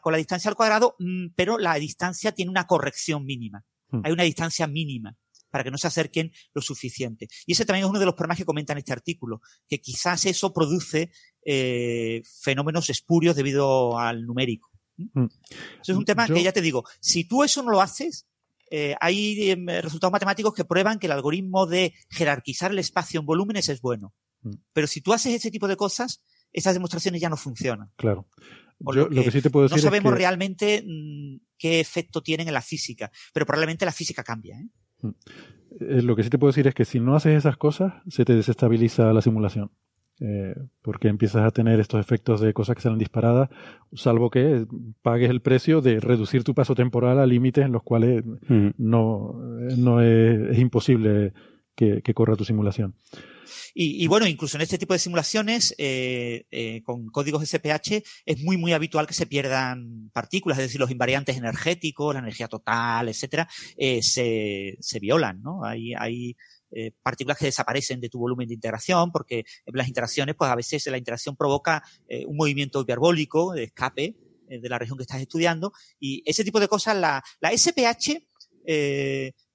con 0.00 0.12
la 0.12 0.18
distancia 0.18 0.48
al 0.48 0.56
cuadrado, 0.56 0.96
mm, 0.98 1.28
pero 1.34 1.58
la 1.58 1.74
distancia 1.74 2.32
tiene 2.32 2.50
una 2.50 2.66
corrección 2.66 3.24
mínima. 3.24 3.64
Hmm. 3.90 4.02
Hay 4.04 4.12
una 4.12 4.22
distancia 4.22 4.66
mínima 4.66 5.16
para 5.50 5.64
que 5.64 5.70
no 5.70 5.78
se 5.78 5.86
acerquen 5.86 6.32
lo 6.52 6.60
suficiente. 6.60 7.28
Y 7.46 7.52
ese 7.52 7.64
también 7.64 7.84
es 7.84 7.90
uno 7.90 7.98
de 7.98 8.04
los 8.04 8.14
problemas 8.14 8.38
que 8.38 8.44
comenta 8.44 8.72
en 8.72 8.78
este 8.78 8.92
artículo, 8.92 9.40
que 9.66 9.80
quizás 9.80 10.26
eso 10.26 10.52
produce 10.52 11.10
eh, 11.44 12.22
fenómenos 12.42 12.90
espurios 12.90 13.34
debido 13.34 13.98
al 13.98 14.26
numérico. 14.26 14.70
¿Mm? 14.96 15.20
Hmm. 15.20 15.28
Eso 15.80 15.92
es 15.92 15.98
un 15.98 16.04
tema 16.04 16.26
que 16.26 16.42
ya 16.42 16.52
te 16.52 16.60
digo, 16.60 16.84
si 17.00 17.24
tú 17.24 17.44
eso 17.44 17.62
no 17.62 17.70
lo 17.70 17.80
haces, 17.80 18.26
eh, 18.70 18.94
hay 19.00 19.50
em, 19.50 19.66
resultados 19.66 20.12
matemáticos 20.12 20.52
que 20.52 20.66
prueban 20.66 20.98
que 20.98 21.06
el 21.06 21.12
algoritmo 21.12 21.66
de 21.66 21.94
jerarquizar 22.10 22.70
el 22.70 22.78
espacio 22.78 23.20
en 23.20 23.26
volúmenes 23.26 23.68
es 23.70 23.80
bueno. 23.80 24.14
Hmm. 24.42 24.56
Pero 24.72 24.86
si 24.86 25.00
tú 25.00 25.14
haces 25.14 25.32
ese 25.34 25.50
tipo 25.50 25.66
de 25.66 25.76
cosas, 25.76 26.22
esas 26.52 26.74
demostraciones 26.74 27.20
ya 27.20 27.30
no 27.30 27.36
funcionan. 27.36 27.90
Claro 27.96 28.28
lo, 28.80 29.08
que, 29.08 29.30
sí 29.30 29.42
te 29.42 29.50
puedo 29.50 29.64
decir 29.64 29.78
no 29.78 29.82
sabemos 29.82 30.14
realmente 30.14 30.84
qué 31.58 31.80
efecto 31.80 32.22
tienen 32.22 32.48
en 32.48 32.54
la 32.54 32.62
física, 32.62 33.10
pero 33.32 33.46
probablemente 33.46 33.84
la 33.84 33.92
física 33.92 34.22
cambia. 34.22 34.58
¿eh? 34.58 34.68
Mm. 35.02 35.08
Eh, 35.80 36.02
lo 36.02 36.16
que 36.16 36.22
sí 36.22 36.30
te 36.30 36.38
puedo 36.38 36.50
decir 36.50 36.66
es 36.66 36.74
que 36.74 36.84
si 36.84 37.00
no 37.00 37.14
haces 37.14 37.36
esas 37.36 37.56
cosas, 37.56 37.94
se 38.08 38.24
te 38.24 38.34
desestabiliza 38.34 39.12
la 39.12 39.22
simulación. 39.22 39.70
Eh, 40.20 40.56
porque 40.82 41.06
empiezas 41.06 41.46
a 41.46 41.52
tener 41.52 41.78
estos 41.78 42.00
efectos 42.00 42.40
de 42.40 42.52
cosas 42.52 42.74
que 42.74 42.82
salen 42.82 42.98
disparadas, 42.98 43.50
salvo 43.92 44.30
que 44.30 44.66
pagues 45.00 45.30
el 45.30 45.40
precio 45.42 45.80
de 45.80 46.00
reducir 46.00 46.42
tu 46.42 46.56
paso 46.56 46.74
temporal 46.74 47.20
a 47.20 47.26
límites 47.26 47.64
en 47.64 47.70
los 47.70 47.84
cuales 47.84 48.24
no, 48.48 49.34
no 49.76 50.00
es, 50.00 50.58
imposible 50.58 51.34
que, 51.78 52.02
que 52.02 52.12
corra 52.12 52.34
tu 52.34 52.44
simulación. 52.44 52.96
Y, 53.80 54.08
bueno, 54.08 54.26
incluso 54.26 54.56
en 54.56 54.62
este 54.62 54.76
tipo 54.76 54.92
de 54.92 54.98
simulaciones, 54.98 55.72
eh, 55.78 56.46
eh, 56.50 56.82
con 56.82 57.06
códigos 57.10 57.48
SPH, 57.48 58.02
es 58.26 58.42
muy, 58.42 58.56
muy 58.56 58.72
habitual 58.72 59.06
que 59.06 59.14
se 59.14 59.26
pierdan 59.26 60.10
partículas, 60.12 60.58
es 60.58 60.64
decir, 60.64 60.80
los 60.80 60.90
invariantes 60.90 61.36
energéticos, 61.36 62.12
la 62.12 62.18
energía 62.18 62.48
total, 62.48 63.08
etcétera, 63.08 63.48
eh, 63.76 64.02
se, 64.02 64.76
se 64.80 64.98
violan, 64.98 65.40
¿no? 65.42 65.64
Hay, 65.64 65.94
hay 65.94 66.36
partículas 67.02 67.38
que 67.38 67.46
desaparecen 67.46 68.00
de 68.00 68.10
tu 68.10 68.18
volumen 68.18 68.48
de 68.48 68.54
integración, 68.54 69.12
porque 69.12 69.44
las 69.66 69.86
interacciones, 69.86 70.34
pues 70.36 70.50
a 70.50 70.56
veces 70.56 70.84
la 70.88 70.98
interacción 70.98 71.34
provoca 71.34 71.82
un 72.26 72.36
movimiento 72.36 72.82
hiperbólico 72.82 73.54
de 73.54 73.64
escape 73.64 74.16
de 74.48 74.68
la 74.68 74.78
región 74.78 74.98
que 74.98 75.04
estás 75.04 75.20
estudiando, 75.20 75.72
y 75.98 76.22
ese 76.26 76.44
tipo 76.44 76.60
de 76.60 76.68
cosas, 76.68 76.96
la, 76.96 77.22
la 77.40 77.56
SPH, 77.56 78.18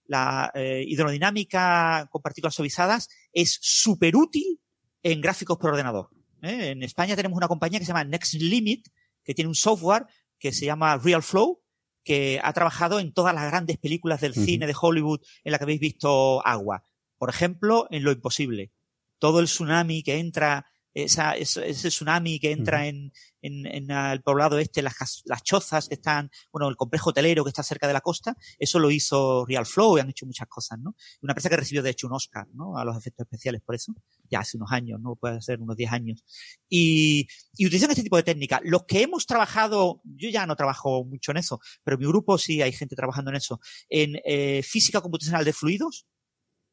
la 0.06 0.52
eh, 0.54 0.84
hidrodinámica 0.88 2.08
con 2.12 2.22
partículas 2.22 2.56
suavizadas 2.56 3.10
es 3.32 3.58
súper 3.62 4.16
útil 4.16 4.60
en 5.02 5.22
gráficos 5.22 5.58
por 5.58 5.72
ordenador. 5.72 6.10
¿eh? 6.42 6.72
En 6.72 6.84
España 6.84 7.16
tenemos 7.16 7.38
una 7.38 7.48
compañía 7.48 7.80
que 7.80 7.86
se 7.86 7.90
llama 7.90 8.04
Next 8.04 8.34
Limit, 8.34 8.88
que 9.24 9.34
tiene 9.34 9.50
un 9.50 9.56
software 9.56 10.06
que 10.38 10.52
se 10.52 10.66
llama 10.66 10.98
Real 10.98 11.24
Flow, 11.24 11.62
que 12.04 12.40
ha 12.44 12.52
trabajado 12.54 13.00
en 13.00 13.14
todas 13.14 13.34
las 13.34 13.46
grandes 13.46 13.78
películas 13.78 14.20
del 14.20 14.34
cine 14.34 14.68
de 14.68 14.76
Hollywood 14.80 15.22
en 15.44 15.52
la 15.52 15.58
que 15.58 15.64
habéis 15.64 15.80
visto 15.80 16.46
agua. 16.46 16.84
Por 17.18 17.30
ejemplo, 17.30 17.88
en 17.92 18.04
Lo 18.04 18.12
Imposible. 18.12 18.74
Todo 19.20 19.40
el 19.40 19.46
tsunami 19.46 20.04
que 20.04 20.18
entra 20.18 20.66
esa, 20.94 21.34
ese, 21.34 21.74
tsunami 21.90 22.40
que 22.40 22.52
entra 22.52 22.88
en, 22.88 23.12
en, 23.42 23.66
en, 23.66 23.92
el 23.92 24.22
poblado 24.22 24.60
este, 24.60 24.82
las, 24.82 25.24
las 25.26 25.44
chozas 25.44 25.88
que 25.88 25.96
están, 25.96 26.30
bueno, 26.52 26.70
el 26.70 26.76
complejo 26.76 27.10
hotelero 27.10 27.44
que 27.44 27.50
está 27.50 27.64
cerca 27.64 27.88
de 27.88 27.94
la 27.94 28.02
costa, 28.02 28.36
eso 28.60 28.80
lo 28.80 28.92
hizo 28.92 29.46
Real 29.46 29.66
Flow 29.66 29.98
y 29.98 30.02
han 30.02 30.10
hecho 30.10 30.26
muchas 30.26 30.48
cosas, 30.48 30.80
¿no? 30.80 30.96
Una 31.22 31.32
empresa 31.32 31.50
que 31.50 31.58
recibió 31.58 31.82
de 31.82 31.90
hecho 31.90 32.08
un 32.08 32.14
Oscar, 32.14 32.48
¿no? 32.54 32.78
A 32.78 32.86
los 32.86 32.98
efectos 32.98 33.26
especiales 33.26 33.62
por 33.62 33.76
eso, 33.76 33.94
ya 34.30 34.40
hace 34.40 34.58
unos 34.58 34.72
años, 34.72 35.00
¿no? 35.02 35.16
Puede 35.16 35.42
ser 35.42 35.60
unos 35.60 35.76
10 35.76 35.92
años. 35.92 36.24
Y, 36.70 37.28
y 37.56 37.66
utilizan 37.66 37.90
este 37.90 38.04
tipo 38.04 38.18
de 38.18 38.24
técnica. 38.24 38.62
Los 38.64 38.86
que 38.86 39.02
hemos 39.02 39.26
trabajado, 39.26 40.02
yo 40.04 40.30
ya 40.30 40.46
no 40.46 40.56
trabajo 40.56 41.04
mucho 41.06 41.32
en 41.32 41.38
eso, 41.38 41.60
pero 41.84 41.96
en 41.96 42.02
mi 42.02 42.08
grupo 42.08 42.38
sí 42.38 42.62
hay 42.62 42.72
gente 42.72 42.96
trabajando 42.96 43.32
en 43.32 43.38
eso, 43.38 43.60
en 43.90 44.20
eh, 44.26 44.62
física 44.64 45.02
computacional 45.02 45.44
de 45.44 45.54
fluidos, 45.54 46.06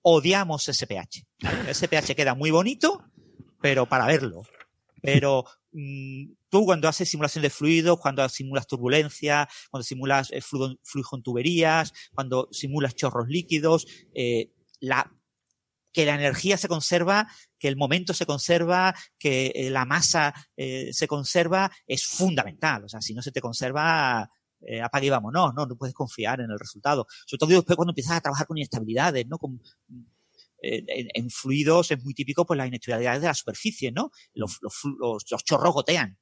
odiamos 0.02 0.64
SPH. 0.64 1.26
SPH 1.72 2.14
queda 2.14 2.34
muy 2.34 2.50
bonito, 2.50 3.04
pero 3.60 3.86
para 3.86 4.06
verlo. 4.06 4.42
Pero 5.02 5.46
mm, 5.72 6.32
tú 6.50 6.66
cuando 6.66 6.86
haces 6.86 7.08
simulación 7.08 7.40
de 7.40 7.48
fluidos, 7.48 7.98
cuando 7.98 8.28
simulas 8.28 8.66
turbulencia, 8.66 9.48
cuando 9.70 9.82
simulas 9.82 10.30
eh, 10.30 10.42
flujo, 10.42 11.16
en 11.16 11.22
tuberías, 11.22 11.94
cuando 12.14 12.48
simulas 12.52 12.94
chorros 12.94 13.26
líquidos, 13.28 13.86
eh, 14.14 14.52
la 14.80 15.10
que 15.92 16.06
la 16.06 16.14
energía 16.14 16.56
se 16.56 16.68
conserva, 16.68 17.28
que 17.58 17.68
el 17.68 17.76
momento 17.76 18.14
se 18.14 18.26
conserva, 18.26 18.94
que 19.18 19.52
eh, 19.54 19.70
la 19.70 19.84
masa 19.84 20.34
eh, 20.56 20.90
se 20.92 21.08
conserva, 21.08 21.70
es 21.86 22.04
fundamental. 22.04 22.84
O 22.84 22.88
sea, 22.88 23.00
si 23.00 23.14
no 23.14 23.22
se 23.22 23.32
te 23.32 23.40
conserva, 23.40 24.30
eh, 24.60 24.80
apague 24.80 25.06
y 25.06 25.10
vámonos, 25.10 25.54
¿no? 25.54 25.66
No 25.66 25.76
puedes 25.76 25.94
confiar 25.94 26.40
en 26.40 26.50
el 26.50 26.58
resultado. 26.58 27.06
Sobre 27.26 27.38
todo 27.38 27.50
después 27.50 27.76
cuando 27.76 27.92
empiezas 27.92 28.16
a 28.16 28.20
trabajar 28.20 28.46
con 28.46 28.58
inestabilidades, 28.58 29.26
¿no? 29.26 29.38
Con, 29.38 29.60
eh, 30.62 30.84
en, 30.86 31.08
en, 31.14 31.30
fluidos 31.30 31.90
es 31.90 32.02
muy 32.02 32.14
típico 32.14 32.46
pues 32.46 32.58
las 32.58 32.68
inestabilidades 32.68 33.20
de 33.22 33.28
la 33.28 33.34
superficie, 33.34 33.92
¿no? 33.92 34.10
Los, 34.34 34.58
los, 34.60 34.74
los, 34.98 35.24
los 35.30 35.44
chorros 35.44 35.74
gotean. 35.74 36.18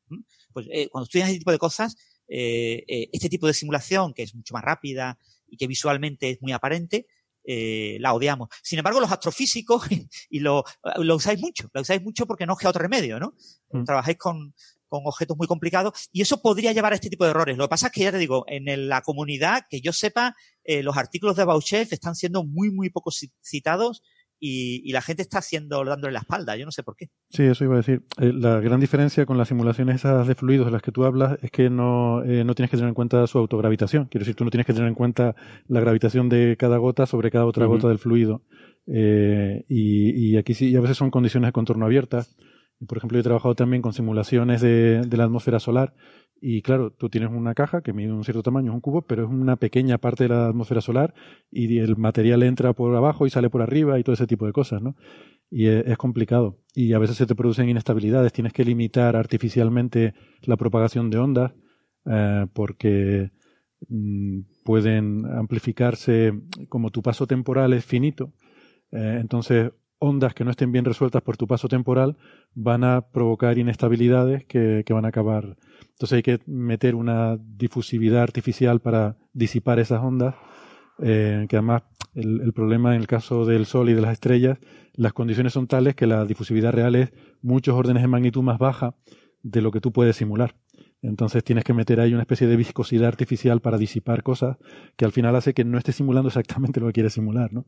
Pues 0.53 0.67
eh, 0.71 0.89
cuando 0.89 1.05
estudias 1.05 1.29
este 1.29 1.41
tipo 1.41 1.53
de 1.53 1.59
cosas, 1.59 1.97
eh, 2.29 2.85
eh, 2.89 3.09
este 3.13 3.29
tipo 3.29 3.47
de 3.47 3.55
simulación, 3.55 4.15
que 4.15 4.23
es 4.23 4.35
mucho 4.35 4.55
más 4.55 4.63
rápida 4.63 5.19
y 5.49 5.57
que 5.57 5.67
visualmente 5.67 6.31
es 6.31 6.43
muy 6.43 6.53
aparente, 6.53 7.07
la 7.51 8.13
odiamos. 8.13 8.51
Sin 8.63 8.79
embargo, 8.79 9.01
los 9.01 9.11
astrofísicos, 9.11 9.83
y 10.29 10.41
lo, 10.41 10.65
lo 10.97 11.17
usáis 11.17 11.41
mucho, 11.41 11.71
lo 11.73 11.81
usáis 11.81 12.03
mucho 12.03 12.27
porque 12.27 12.45
no 12.45 12.53
os 12.53 12.59
queda 12.59 12.69
otro 12.69 12.83
remedio, 12.83 13.19
¿no? 13.19 13.35
Mm. 13.71 13.85
Trabajáis 13.85 14.19
con, 14.19 14.55
con 14.89 15.03
objetos 15.05 15.37
muy 15.37 15.47
complicados 15.47 16.09
y 16.13 16.23
eso 16.23 16.43
podría 16.43 16.73
llevar 16.73 16.93
a 16.93 16.97
este 16.97 17.11
tipo 17.11 17.25
de 17.25 17.31
errores. 17.31 17.57
Lo 17.57 17.65
que 17.65 17.71
pasa 17.71 17.87
es 17.87 17.93
que 17.93 18.03
ya 18.03 18.13
te 18.13 18.19
digo, 18.19 18.45
en 18.49 18.89
la 18.89 19.03
comunidad, 19.03 19.65
que 19.69 19.81
yo 19.81 19.93
sepa, 19.93 20.35
eh, 20.65 20.83
los 20.83 20.97
artículos 20.97 21.37
de 21.37 21.45
Bauchef 21.45 21.93
están 21.93 22.15
siendo 22.15 22.45
muy, 22.45 22.71
muy 22.71 22.91
poco 22.91 23.11
citados 23.43 24.03
y, 24.41 24.83
y, 24.89 24.93
la 24.93 25.03
gente 25.03 25.23
está 25.23 25.39
haciendo, 25.39 25.85
dándole 25.85 26.13
la 26.13 26.21
espalda. 26.21 26.57
Yo 26.57 26.65
no 26.65 26.71
sé 26.71 26.83
por 26.83 26.97
qué. 26.97 27.11
Sí, 27.29 27.43
eso 27.43 27.65
iba 27.65 27.75
a 27.75 27.79
decir. 27.79 28.03
Eh, 28.21 28.33
la 28.33 28.61
gran 28.61 28.81
diferencia 28.81 29.27
con 29.27 29.37
las 29.39 29.49
simulaciones 29.49 29.97
esas 29.97 30.27
de 30.27 30.35
fluidos 30.35 30.67
de 30.67 30.73
las 30.73 30.83
que 30.83 30.93
tú 30.93 31.05
hablas 31.05 31.39
es 31.43 31.51
que 31.51 31.71
no, 31.71 32.23
eh, 32.25 32.45
no 32.45 32.55
tienes 32.55 32.71
que 32.71 32.77
tener 32.77 32.89
en 32.89 32.95
cuenta 32.95 33.27
su 33.27 33.39
autogravitación. 33.39 34.07
Quiero 34.07 34.23
decir, 34.23 34.37
tú 34.37 34.45
no 34.45 34.51
tienes 34.51 34.67
que 34.67 34.73
tener 34.73 34.89
en 34.89 34.95
cuenta 34.95 35.35
la 35.67 35.81
gravitación 35.81 36.29
de 36.29 36.57
cada 36.59 36.79
gota 36.79 37.07
sobre 37.07 37.31
cada 37.31 37.47
otra 37.47 37.67
uh 37.67 37.69
-huh. 37.69 37.73
gota 37.73 37.89
del 37.89 37.99
fluido. 37.99 38.43
Eh, 38.87 39.65
y, 39.69 40.33
y, 40.33 40.37
aquí 40.37 40.55
sí, 40.55 40.71
y 40.71 40.77
a 40.77 40.81
veces 40.81 40.97
son 40.97 41.11
condiciones 41.11 41.49
de 41.49 41.53
contorno 41.53 41.85
abiertas. 41.85 42.37
Por 42.87 42.99
ejemplo, 42.99 43.17
yo 43.17 43.21
he 43.21 43.25
trabajado 43.25 43.55
también 43.55 43.83
con 43.83 43.93
simulaciones 43.93 44.61
de, 44.61 45.03
de 45.05 45.17
la 45.17 45.25
atmósfera 45.25 45.59
solar 45.59 45.95
y 46.41 46.63
claro, 46.63 46.93
tú 46.93 47.09
tienes 47.09 47.31
una 47.31 47.55
caja 47.55 47.83
que 47.83 47.93
mide 47.93 48.13
un 48.13 48.25
cierto 48.25 48.43
tamaño, 48.43 48.71
es 48.71 48.75
un 48.75 48.81
cubo, 48.81 49.03
pero 49.03 49.25
es 49.25 49.31
una 49.31 49.57
pequeña 49.57 49.99
parte 49.99 50.25
de 50.25 50.29
la 50.31 50.49
atmósfera 50.49 50.81
solar 50.81 51.15
y 51.51 51.79
el 51.79 51.97
material 51.97 52.43
entra 52.43 52.73
por 52.73 52.95
abajo 52.95 53.27
y 53.27 53.31
sale 53.31 53.51
por 53.51 53.63
arriba 53.63 53.99
y 53.99 54.05
todo 54.05 54.15
ese 54.15 54.27
tipo 54.27 54.47
de 54.47 54.53
cosas, 54.53 54.81
¿no? 54.81 54.97
Y 55.51 55.67
es, 55.67 55.97
complicado. 55.97 56.59
Y 56.75 56.93
a 56.93 56.99
veces 56.99 57.17
se 57.17 57.27
te 57.27 57.35
producen 57.35 57.69
inestabilidades. 57.69 58.33
Tienes 58.33 58.53
que 58.53 58.65
limitar 58.65 59.17
artificialmente 59.17 60.15
la 60.43 60.57
propagación 60.57 61.09
de 61.11 61.19
ondas 61.19 61.53
eh, 62.05 62.47
porque 62.53 63.31
mmm, 63.89 64.41
pueden 64.65 65.25
amplificarse 65.27 66.33
como 66.69 66.91
tu 66.91 67.03
paso 67.03 67.27
temporal 67.27 67.73
es 67.73 67.85
finito. 67.85 68.35
Eh, 68.93 69.19
entonces, 69.21 69.73
ondas 69.99 70.35
que 70.35 70.45
no 70.45 70.51
estén 70.51 70.73
bien 70.73 70.85
resueltas 70.85 71.23
por 71.23 71.37
tu 71.37 71.47
paso 71.47 71.69
temporal 71.69 72.17
van 72.55 72.85
a 72.85 73.01
provocar 73.01 73.59
inestabilidades 73.59 74.45
que, 74.45 74.85
van 74.89 75.05
a 75.05 75.09
acabar 75.09 75.57
entonces 75.99 76.17
hay 76.17 76.23
que 76.23 76.39
meter 76.47 76.95
una 76.95 77.37
difusividad 77.39 78.23
artificial 78.23 78.81
para 78.81 79.17
disipar 79.33 79.81
esas 79.81 80.01
ondas, 80.01 80.37
eh, 81.03 81.47
que 81.49 81.57
además 81.57 81.83
el, 82.15 82.53
problema 82.53 82.95
en 82.95 83.01
el 83.01 83.09
caso 83.09 83.45
del 83.45 83.67
Sol 83.67 83.91
y 83.91 83.95
de 83.95 84.01
las 84.01 84.13
estrellas, 84.13 84.59
las 84.95 85.13
condiciones 85.13 85.55
son 85.55 85.67
tales 85.67 85.97
que 85.97 86.07
la 86.07 86.25
difusividad 86.25 86.73
real 86.73 86.95
es 86.95 87.13
muchos 87.43 87.75
órdenes 87.75 88.03
de 88.03 88.09
magnitud 88.09 88.43
más 88.43 88.59
baja 88.59 88.95
de 89.43 89.61
lo 89.61 89.73
que 89.73 89.81
tú 89.81 89.91
puedes 89.91 90.15
simular. 90.15 90.55
Entonces 91.03 91.43
tienes 91.43 91.65
que 91.65 91.75
meter 91.75 91.99
ahí 91.99 92.13
una 92.13 92.23
especie 92.23 92.47
de 92.47 92.55
viscosidad 92.55 93.09
artificial 93.09 93.61
para 93.61 93.77
disipar 93.77 94.23
cosas 94.23 94.57
que 94.97 95.05
al 95.05 95.11
final 95.11 95.35
hace 95.35 95.53
que 95.53 95.65
no 95.65 95.79
esté 95.79 95.91
simulando 95.91 96.29
exactamente 96.29 96.79
lo 96.79 96.87
que 96.87 96.93
quieres 96.93 97.13
simular, 97.13 97.53
¿no? 97.53 97.67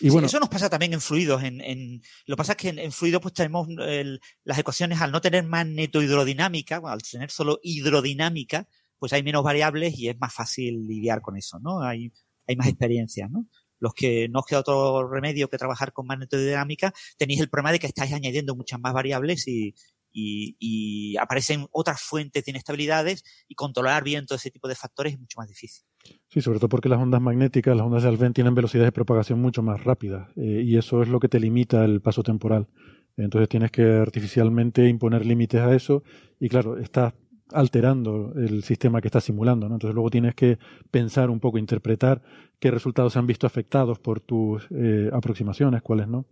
Y 0.00 0.10
bueno, 0.10 0.28
sí, 0.28 0.32
eso 0.32 0.40
nos 0.40 0.48
pasa 0.48 0.68
también 0.68 0.92
en 0.92 1.00
fluidos. 1.00 1.42
En, 1.42 1.60
en, 1.60 2.02
lo 2.26 2.36
que 2.36 2.38
pasa 2.38 2.52
es 2.52 2.58
que 2.58 2.68
en, 2.68 2.78
en 2.78 2.92
fluidos 2.92 3.20
pues 3.22 3.34
tenemos 3.34 3.68
el, 3.68 4.20
las 4.44 4.58
ecuaciones 4.58 5.00
al 5.00 5.12
no 5.12 5.20
tener 5.20 5.44
magneto-hidrodinámica, 5.44 6.80
al 6.84 7.02
tener 7.02 7.30
solo 7.30 7.58
hidrodinámica, 7.62 8.68
pues 8.98 9.12
hay 9.12 9.22
menos 9.22 9.42
variables 9.42 9.98
y 9.98 10.08
es 10.08 10.18
más 10.18 10.34
fácil 10.34 10.86
lidiar 10.86 11.20
con 11.20 11.36
eso, 11.36 11.58
¿no? 11.60 11.80
Hay, 11.80 12.12
hay 12.46 12.56
más 12.56 12.68
experiencia, 12.68 13.28
¿no? 13.28 13.46
Los 13.80 13.94
que 13.94 14.28
no 14.28 14.40
os 14.40 14.46
queda 14.46 14.60
otro 14.60 15.08
remedio 15.08 15.48
que 15.48 15.56
trabajar 15.56 15.92
con 15.92 16.06
magnetodinámica, 16.06 16.92
tenéis 17.16 17.40
el 17.40 17.48
problema 17.48 17.72
de 17.72 17.78
que 17.78 17.86
estáis 17.86 18.12
añadiendo 18.12 18.56
muchas 18.56 18.80
más 18.80 18.92
variables 18.92 19.46
y, 19.46 19.74
y, 20.12 21.16
aparecen 21.18 21.66
otras 21.72 22.00
fuentes 22.00 22.44
de 22.44 22.50
inestabilidades 22.50 23.24
y 23.48 23.54
controlar 23.54 24.04
bien 24.04 24.26
todo 24.26 24.36
ese 24.36 24.50
tipo 24.50 24.68
de 24.68 24.74
factores 24.74 25.14
es 25.14 25.18
mucho 25.18 25.38
más 25.38 25.48
difícil. 25.48 25.84
Sí, 26.28 26.40
sobre 26.40 26.58
todo 26.58 26.68
porque 26.68 26.88
las 26.88 27.00
ondas 27.00 27.20
magnéticas, 27.20 27.76
las 27.76 27.86
ondas 27.86 28.02
de 28.02 28.08
Alfvén 28.08 28.32
tienen 28.32 28.54
velocidades 28.54 28.88
de 28.88 28.92
propagación 28.92 29.40
mucho 29.40 29.62
más 29.62 29.82
rápidas 29.84 30.28
eh, 30.36 30.62
y 30.64 30.76
eso 30.76 31.02
es 31.02 31.08
lo 31.08 31.20
que 31.20 31.28
te 31.28 31.40
limita 31.40 31.84
el 31.84 32.00
paso 32.00 32.22
temporal. 32.22 32.68
Entonces 33.16 33.48
tienes 33.48 33.72
que 33.72 33.82
artificialmente 33.82 34.88
imponer 34.88 35.26
límites 35.26 35.60
a 35.60 35.74
eso 35.74 36.04
y 36.38 36.48
claro, 36.48 36.78
estás 36.78 37.14
alterando 37.52 38.32
el 38.36 38.62
sistema 38.62 39.00
que 39.00 39.08
estás 39.08 39.24
simulando. 39.24 39.68
¿no? 39.68 39.74
Entonces 39.74 39.94
luego 39.94 40.10
tienes 40.10 40.34
que 40.34 40.58
pensar 40.90 41.30
un 41.30 41.40
poco, 41.40 41.58
interpretar 41.58 42.22
qué 42.60 42.70
resultados 42.70 43.12
se 43.12 43.18
han 43.18 43.26
visto 43.26 43.46
afectados 43.46 43.98
por 43.98 44.20
tus 44.20 44.66
eh, 44.70 45.10
aproximaciones, 45.12 45.82
cuáles 45.82 46.08
no. 46.08 46.26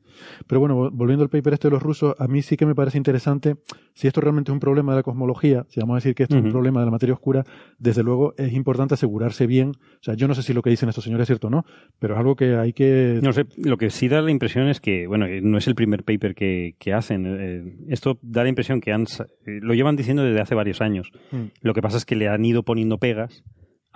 Pero 0.46 0.60
bueno, 0.60 0.90
volviendo 0.90 1.22
al 1.22 1.30
paper 1.30 1.54
este 1.54 1.68
de 1.68 1.72
los 1.72 1.82
rusos, 1.82 2.14
a 2.18 2.26
mí 2.26 2.42
sí 2.42 2.56
que 2.56 2.66
me 2.66 2.74
parece 2.74 2.98
interesante, 2.98 3.56
si 3.92 4.06
esto 4.06 4.20
realmente 4.20 4.50
es 4.50 4.54
un 4.54 4.60
problema 4.60 4.92
de 4.92 4.96
la 4.96 5.02
cosmología, 5.02 5.66
si 5.68 5.80
vamos 5.80 5.94
a 5.94 5.96
decir 5.96 6.14
que 6.14 6.24
esto 6.24 6.34
uh 6.34 6.38
-huh. 6.38 6.40
es 6.40 6.46
un 6.46 6.52
problema 6.52 6.80
de 6.80 6.86
la 6.86 6.92
materia 6.92 7.14
oscura, 7.14 7.44
desde 7.78 8.02
luego 8.02 8.34
es 8.36 8.52
importante 8.52 8.94
asegurarse 8.94 9.46
bien, 9.46 9.70
o 9.70 10.02
sea, 10.02 10.14
yo 10.14 10.26
no 10.26 10.34
sé 10.34 10.42
si 10.42 10.52
lo 10.52 10.62
que 10.62 10.70
dicen 10.70 10.88
estos 10.88 11.04
señores 11.04 11.24
es 11.24 11.28
cierto 11.28 11.46
o 11.48 11.50
no, 11.50 11.64
pero 11.98 12.14
es 12.14 12.20
algo 12.20 12.34
que 12.34 12.56
hay 12.56 12.72
que... 12.72 13.20
No 13.22 13.32
sé, 13.32 13.46
lo 13.58 13.76
que 13.76 13.90
sí 13.90 14.08
da 14.08 14.20
la 14.20 14.30
impresión 14.30 14.68
es 14.68 14.80
que, 14.80 15.06
bueno, 15.06 15.26
no 15.42 15.58
es 15.58 15.66
el 15.66 15.74
primer 15.74 16.04
paper 16.04 16.34
que, 16.34 16.74
que 16.78 16.92
hacen, 16.92 17.24
eh, 17.26 17.76
esto 17.88 18.18
da 18.22 18.42
la 18.42 18.48
impresión 18.48 18.80
que 18.80 18.92
han, 18.92 19.02
eh, 19.46 19.60
lo 19.60 19.74
llevan 19.74 19.96
diciendo 19.96 20.22
desde 20.22 20.40
hace 20.40 20.54
varios 20.54 20.80
años, 20.80 21.10
uh 21.32 21.36
lo 21.62 21.74
que 21.74 21.82
pasa 21.82 21.96
es 21.96 22.04
que 22.04 22.16
le 22.16 22.28
han 22.28 22.44
ido 22.44 22.62
poniendo 22.62 22.98
pegas, 22.98 23.42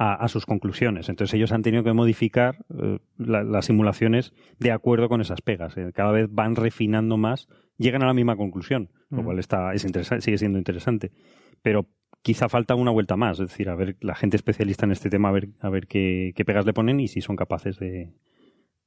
a, 0.01 0.15
a, 0.15 0.29
sus 0.29 0.47
conclusiones. 0.47 1.11
Entonces 1.11 1.35
ellos 1.35 1.53
han 1.53 1.61
tenido 1.61 1.85
que 1.85 1.93
modificar 1.93 2.65
eh, 2.75 3.01
la, 3.19 3.45
las 3.45 3.67
simulaciones 3.67 4.33
de 4.59 4.73
acuerdo 4.73 5.11
con 5.11 5.21
esas 5.21 5.43
pegas. 5.43 5.77
Eh, 5.77 5.93
cada 5.95 6.11
vez 6.11 6.27
van 6.31 6.57
refinando 6.57 7.19
más, 7.19 7.49
llegan 7.77 8.03
a 8.03 8.07
la 8.07 8.15
misma 8.15 8.35
conclusión, 8.35 8.89
mm. 9.11 9.17
lo 9.17 9.25
cual 9.25 9.39
está, 9.39 9.75
es 9.75 9.83
sigue 9.83 10.39
siendo 10.39 10.57
interesante. 10.57 11.13
Pero 11.61 11.87
quizá 12.23 12.49
falta 12.49 12.75
una 12.77 12.91
vuelta 12.91 13.17
más, 13.17 13.41
es 13.41 13.51
decir, 13.51 13.69
a 13.69 13.75
ver 13.75 13.99
la 14.01 14.15
gente 14.15 14.39
especialista 14.39 14.87
en 14.87 14.93
este 14.93 15.11
tema, 15.11 15.29
a 15.29 15.33
ver, 15.33 15.51
a 15.61 15.69
ver 15.69 15.87
qué, 15.87 16.33
qué 16.35 16.47
pegas 16.47 16.65
le 16.65 16.73
ponen 16.73 16.99
y 16.99 17.07
si 17.07 17.21
son 17.21 17.37
capaces 17.37 17.79
de, 17.79 18.15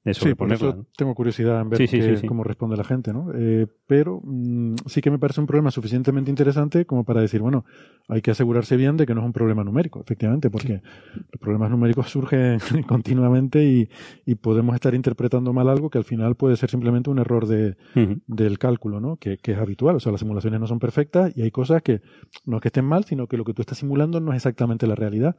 de 0.04 0.14
sí, 0.14 0.36
por 0.36 0.52
eso 0.52 0.86
tengo 0.98 1.16
curiosidad 1.16 1.62
en 1.62 1.70
ver 1.70 1.78
sí, 1.78 1.88
sí, 1.88 2.00
qué, 2.00 2.18
sí, 2.18 2.28
cómo 2.28 2.44
responde 2.44 2.76
la 2.76 2.84
gente, 2.84 3.14
¿no? 3.14 3.32
Eh, 3.34 3.68
pero 3.88 4.20
mmm, 4.22 4.76
sí 4.86 5.02
que 5.02 5.10
me 5.10 5.18
parece 5.18 5.40
un 5.40 5.48
problema 5.48 5.72
suficientemente 5.72 6.30
interesante 6.30 6.86
como 6.86 7.06
para 7.06 7.22
decir, 7.22 7.40
bueno, 7.40 7.64
hay 8.10 8.22
que 8.22 8.32
asegurarse 8.32 8.76
bien 8.76 8.98
de 8.98 9.06
que 9.06 9.16
no 9.16 9.22
es 9.22 9.26
un 9.26 9.32
problema 9.32 9.64
numérico, 9.64 10.02
efectivamente, 10.02 10.50
porque 10.50 10.82
los 11.16 11.40
problemas 11.40 11.72
numéricos 11.72 12.10
surgen 12.10 12.60
continuamente 12.88 13.64
y, 13.64 13.90
y, 14.26 14.36
podemos 14.36 14.76
estar 14.76 14.94
interpretando 14.94 15.54
mal 15.54 15.70
algo 15.70 15.90
que 15.90 16.00
al 16.00 16.04
final 16.04 16.36
puede 16.36 16.58
ser 16.58 16.70
simplemente 16.70 17.10
un 17.10 17.20
error 17.20 17.48
de, 17.48 17.78
uh 17.96 18.00
-huh. 18.00 18.22
del 18.28 18.60
cálculo, 18.60 19.00
¿no? 19.00 19.16
Que, 19.16 19.38
que, 19.38 19.54
es 19.54 19.58
habitual, 19.58 19.96
o 19.96 20.00
sea, 20.02 20.12
las 20.12 20.20
simulaciones 20.20 20.60
no 20.60 20.68
son 20.68 20.80
perfectas 20.80 21.32
y 21.36 21.44
hay 21.44 21.52
cosas 21.52 21.82
que 21.82 22.02
no 22.46 22.58
es 22.58 22.62
que 22.62 22.68
estén 22.68 22.84
mal, 22.84 23.06
sino 23.06 23.28
que 23.28 23.38
lo 23.38 23.46
que 23.46 23.54
tú 23.54 23.62
estás 23.62 23.78
simulando 23.78 24.20
no 24.20 24.32
es 24.32 24.38
exactamente 24.38 24.86
la 24.86 24.96
realidad. 24.96 25.38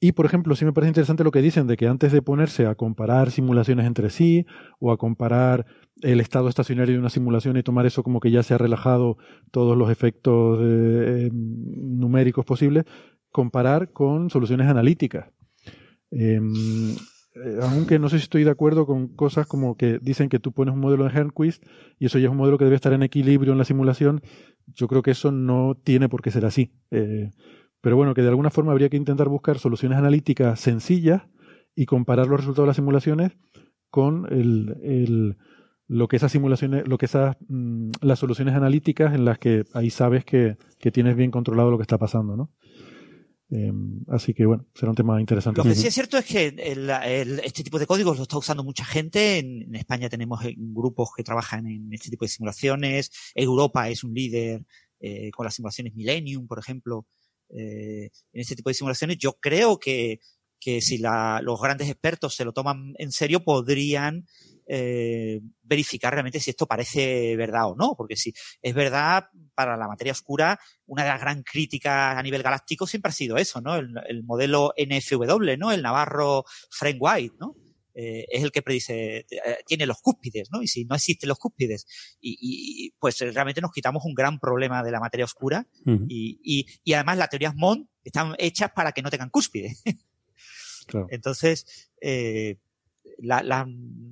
Y, 0.00 0.12
por 0.12 0.26
ejemplo, 0.26 0.54
sí 0.54 0.64
me 0.64 0.72
parece 0.72 0.90
interesante 0.90 1.24
lo 1.24 1.32
que 1.32 1.42
dicen 1.42 1.66
de 1.66 1.76
que 1.76 1.88
antes 1.88 2.12
de 2.12 2.22
ponerse 2.22 2.66
a 2.66 2.76
comparar 2.76 3.32
simulaciones 3.32 3.84
entre 3.86 4.10
sí 4.10 4.46
o 4.78 4.92
a 4.92 4.96
comparar 4.96 5.66
el 6.02 6.20
estado 6.20 6.48
estacionario 6.48 6.94
de 6.94 7.00
una 7.00 7.10
simulación 7.10 7.56
y 7.56 7.64
tomar 7.64 7.84
eso 7.84 8.04
como 8.04 8.20
que 8.20 8.30
ya 8.30 8.44
se 8.44 8.54
ha 8.54 8.58
relajado 8.58 9.16
todos 9.50 9.76
los 9.76 9.90
efectos 9.90 10.60
eh, 10.62 11.30
numéricos 11.32 12.44
posibles, 12.44 12.84
comparar 13.30 13.92
con 13.92 14.30
soluciones 14.30 14.68
analíticas. 14.68 15.32
Em, 16.10 16.94
eh, 17.44 17.58
aunque 17.62 17.98
no 17.98 18.08
sé 18.08 18.18
si 18.18 18.24
estoy 18.24 18.44
de 18.44 18.50
acuerdo 18.50 18.86
con 18.86 19.08
cosas 19.08 19.46
como 19.46 19.76
que 19.76 19.98
dicen 20.00 20.28
que 20.28 20.38
tú 20.38 20.52
pones 20.52 20.74
un 20.74 20.80
modelo 20.80 21.04
de 21.04 21.10
Hernquist 21.10 21.62
y 21.98 22.06
eso 22.06 22.18
ya 22.18 22.26
es 22.26 22.30
un 22.30 22.38
modelo 22.38 22.56
que 22.58 22.64
debe 22.64 22.76
estar 22.76 22.92
en 22.92 23.02
equilibrio 23.02 23.52
en 23.52 23.58
la 23.58 23.64
simulación, 23.64 24.22
yo 24.66 24.88
creo 24.88 25.02
que 25.02 25.10
eso 25.10 25.32
no 25.32 25.76
tiene 25.82 26.08
por 26.08 26.22
qué 26.22 26.30
ser 26.30 26.46
así. 26.46 26.72
Eh, 26.90 27.30
pero 27.80 27.96
bueno, 27.96 28.14
que 28.14 28.22
de 28.22 28.28
alguna 28.28 28.50
forma 28.50 28.72
habría 28.72 28.88
que 28.88 28.96
intentar 28.96 29.28
buscar 29.28 29.58
soluciones 29.58 29.98
analíticas 29.98 30.60
sencillas 30.60 31.22
y 31.74 31.86
comparar 31.86 32.26
los 32.26 32.40
resultados 32.40 32.66
de 32.66 32.68
las 32.68 32.76
simulaciones 32.76 33.32
con 33.90 34.26
el, 34.30 34.76
el, 34.82 35.36
lo 35.86 36.08
que 36.08 36.16
esas 36.16 36.32
simulaciones, 36.32 36.86
lo 36.86 36.98
que 36.98 37.06
esas 37.06 37.36
mmm, 37.48 37.90
las 38.00 38.18
soluciones 38.18 38.54
analíticas 38.54 39.14
en 39.14 39.24
las 39.24 39.38
que 39.38 39.64
ahí 39.74 39.90
sabes 39.90 40.24
que, 40.24 40.56
que, 40.78 40.90
tienes 40.90 41.16
bien 41.16 41.30
controlado 41.30 41.70
lo 41.70 41.78
que 41.78 41.82
está 41.82 41.98
pasando, 41.98 42.36
¿no? 42.36 42.52
Eh, 43.50 43.72
así 44.08 44.34
que 44.34 44.44
bueno, 44.44 44.66
será 44.74 44.90
un 44.90 44.96
tema 44.96 45.18
interesante. 45.20 45.58
Lo 45.58 45.64
que 45.64 45.74
sí 45.74 45.86
es 45.86 45.94
cierto 45.94 46.18
es 46.18 46.26
que 46.26 46.48
el, 46.48 46.90
el, 46.90 47.40
este 47.40 47.64
tipo 47.64 47.78
de 47.78 47.86
códigos 47.86 48.18
lo 48.18 48.24
está 48.24 48.36
usando 48.36 48.62
mucha 48.62 48.84
gente. 48.84 49.38
En, 49.38 49.62
en, 49.62 49.74
España 49.74 50.10
tenemos 50.10 50.40
grupos 50.56 51.10
que 51.16 51.24
trabajan 51.24 51.66
en 51.66 51.90
este 51.92 52.10
tipo 52.10 52.26
de 52.26 52.28
simulaciones. 52.28 53.10
Europa 53.34 53.88
es 53.88 54.04
un 54.04 54.12
líder 54.12 54.66
eh, 55.00 55.30
con 55.30 55.44
las 55.44 55.54
simulaciones 55.54 55.94
Millennium, 55.94 56.46
por 56.46 56.58
ejemplo, 56.58 57.06
eh, 57.50 58.10
en 58.32 58.40
este 58.40 58.56
tipo 58.56 58.70
de 58.70 58.74
simulaciones. 58.74 59.18
Yo 59.18 59.34
creo 59.34 59.78
que 59.78 60.20
que 60.60 60.80
si 60.80 60.98
la, 60.98 61.40
los 61.42 61.60
grandes 61.60 61.88
expertos 61.88 62.34
se 62.34 62.44
lo 62.44 62.52
toman 62.52 62.94
en 62.98 63.12
serio, 63.12 63.44
podrían 63.44 64.26
eh, 64.66 65.40
verificar 65.62 66.12
realmente 66.12 66.40
si 66.40 66.50
esto 66.50 66.66
parece 66.66 67.36
verdad 67.36 67.70
o 67.70 67.76
no, 67.76 67.94
porque 67.96 68.16
si 68.16 68.32
es 68.60 68.74
verdad, 68.74 69.26
para 69.54 69.76
la 69.76 69.88
materia 69.88 70.12
oscura, 70.12 70.58
una 70.86 71.04
de 71.04 71.10
las 71.10 71.20
gran 71.20 71.42
críticas 71.42 72.16
a 72.16 72.22
nivel 72.22 72.42
galáctico 72.42 72.86
siempre 72.86 73.10
ha 73.10 73.14
sido 73.14 73.36
eso, 73.36 73.60
¿no? 73.60 73.76
El, 73.76 73.94
el 74.08 74.24
modelo 74.24 74.72
NFW, 74.76 75.56
¿no? 75.58 75.72
El 75.72 75.82
Navarro 75.82 76.44
Frank 76.70 76.96
White, 77.00 77.36
¿no? 77.38 77.54
Eh, 78.00 78.26
es 78.30 78.44
el 78.44 78.52
que 78.52 78.62
predice, 78.62 79.18
eh, 79.18 79.26
tiene 79.66 79.84
los 79.84 80.00
cúspides, 80.00 80.50
¿no? 80.52 80.62
Y 80.62 80.68
si 80.68 80.84
no 80.84 80.94
existen 80.94 81.28
los 81.28 81.38
cúspides, 81.38 81.84
y, 82.20 82.36
y 82.40 82.90
pues 83.00 83.18
realmente 83.18 83.60
nos 83.60 83.72
quitamos 83.72 84.04
un 84.04 84.14
gran 84.14 84.38
problema 84.38 84.84
de 84.84 84.92
la 84.92 85.00
materia 85.00 85.24
oscura, 85.24 85.66
y, 86.08 86.38
y, 86.44 86.66
y 86.84 86.92
además 86.92 87.18
las 87.18 87.28
teorías 87.28 87.56
MOND 87.56 87.88
están 88.04 88.36
hechas 88.38 88.70
para 88.70 88.92
que 88.92 89.02
no 89.02 89.10
tengan 89.10 89.30
cúspide. 89.30 89.74
Claro. 90.86 91.06
Entonces, 91.10 91.90
eh, 92.00 92.56
la- 93.18 93.42
las 93.42 93.66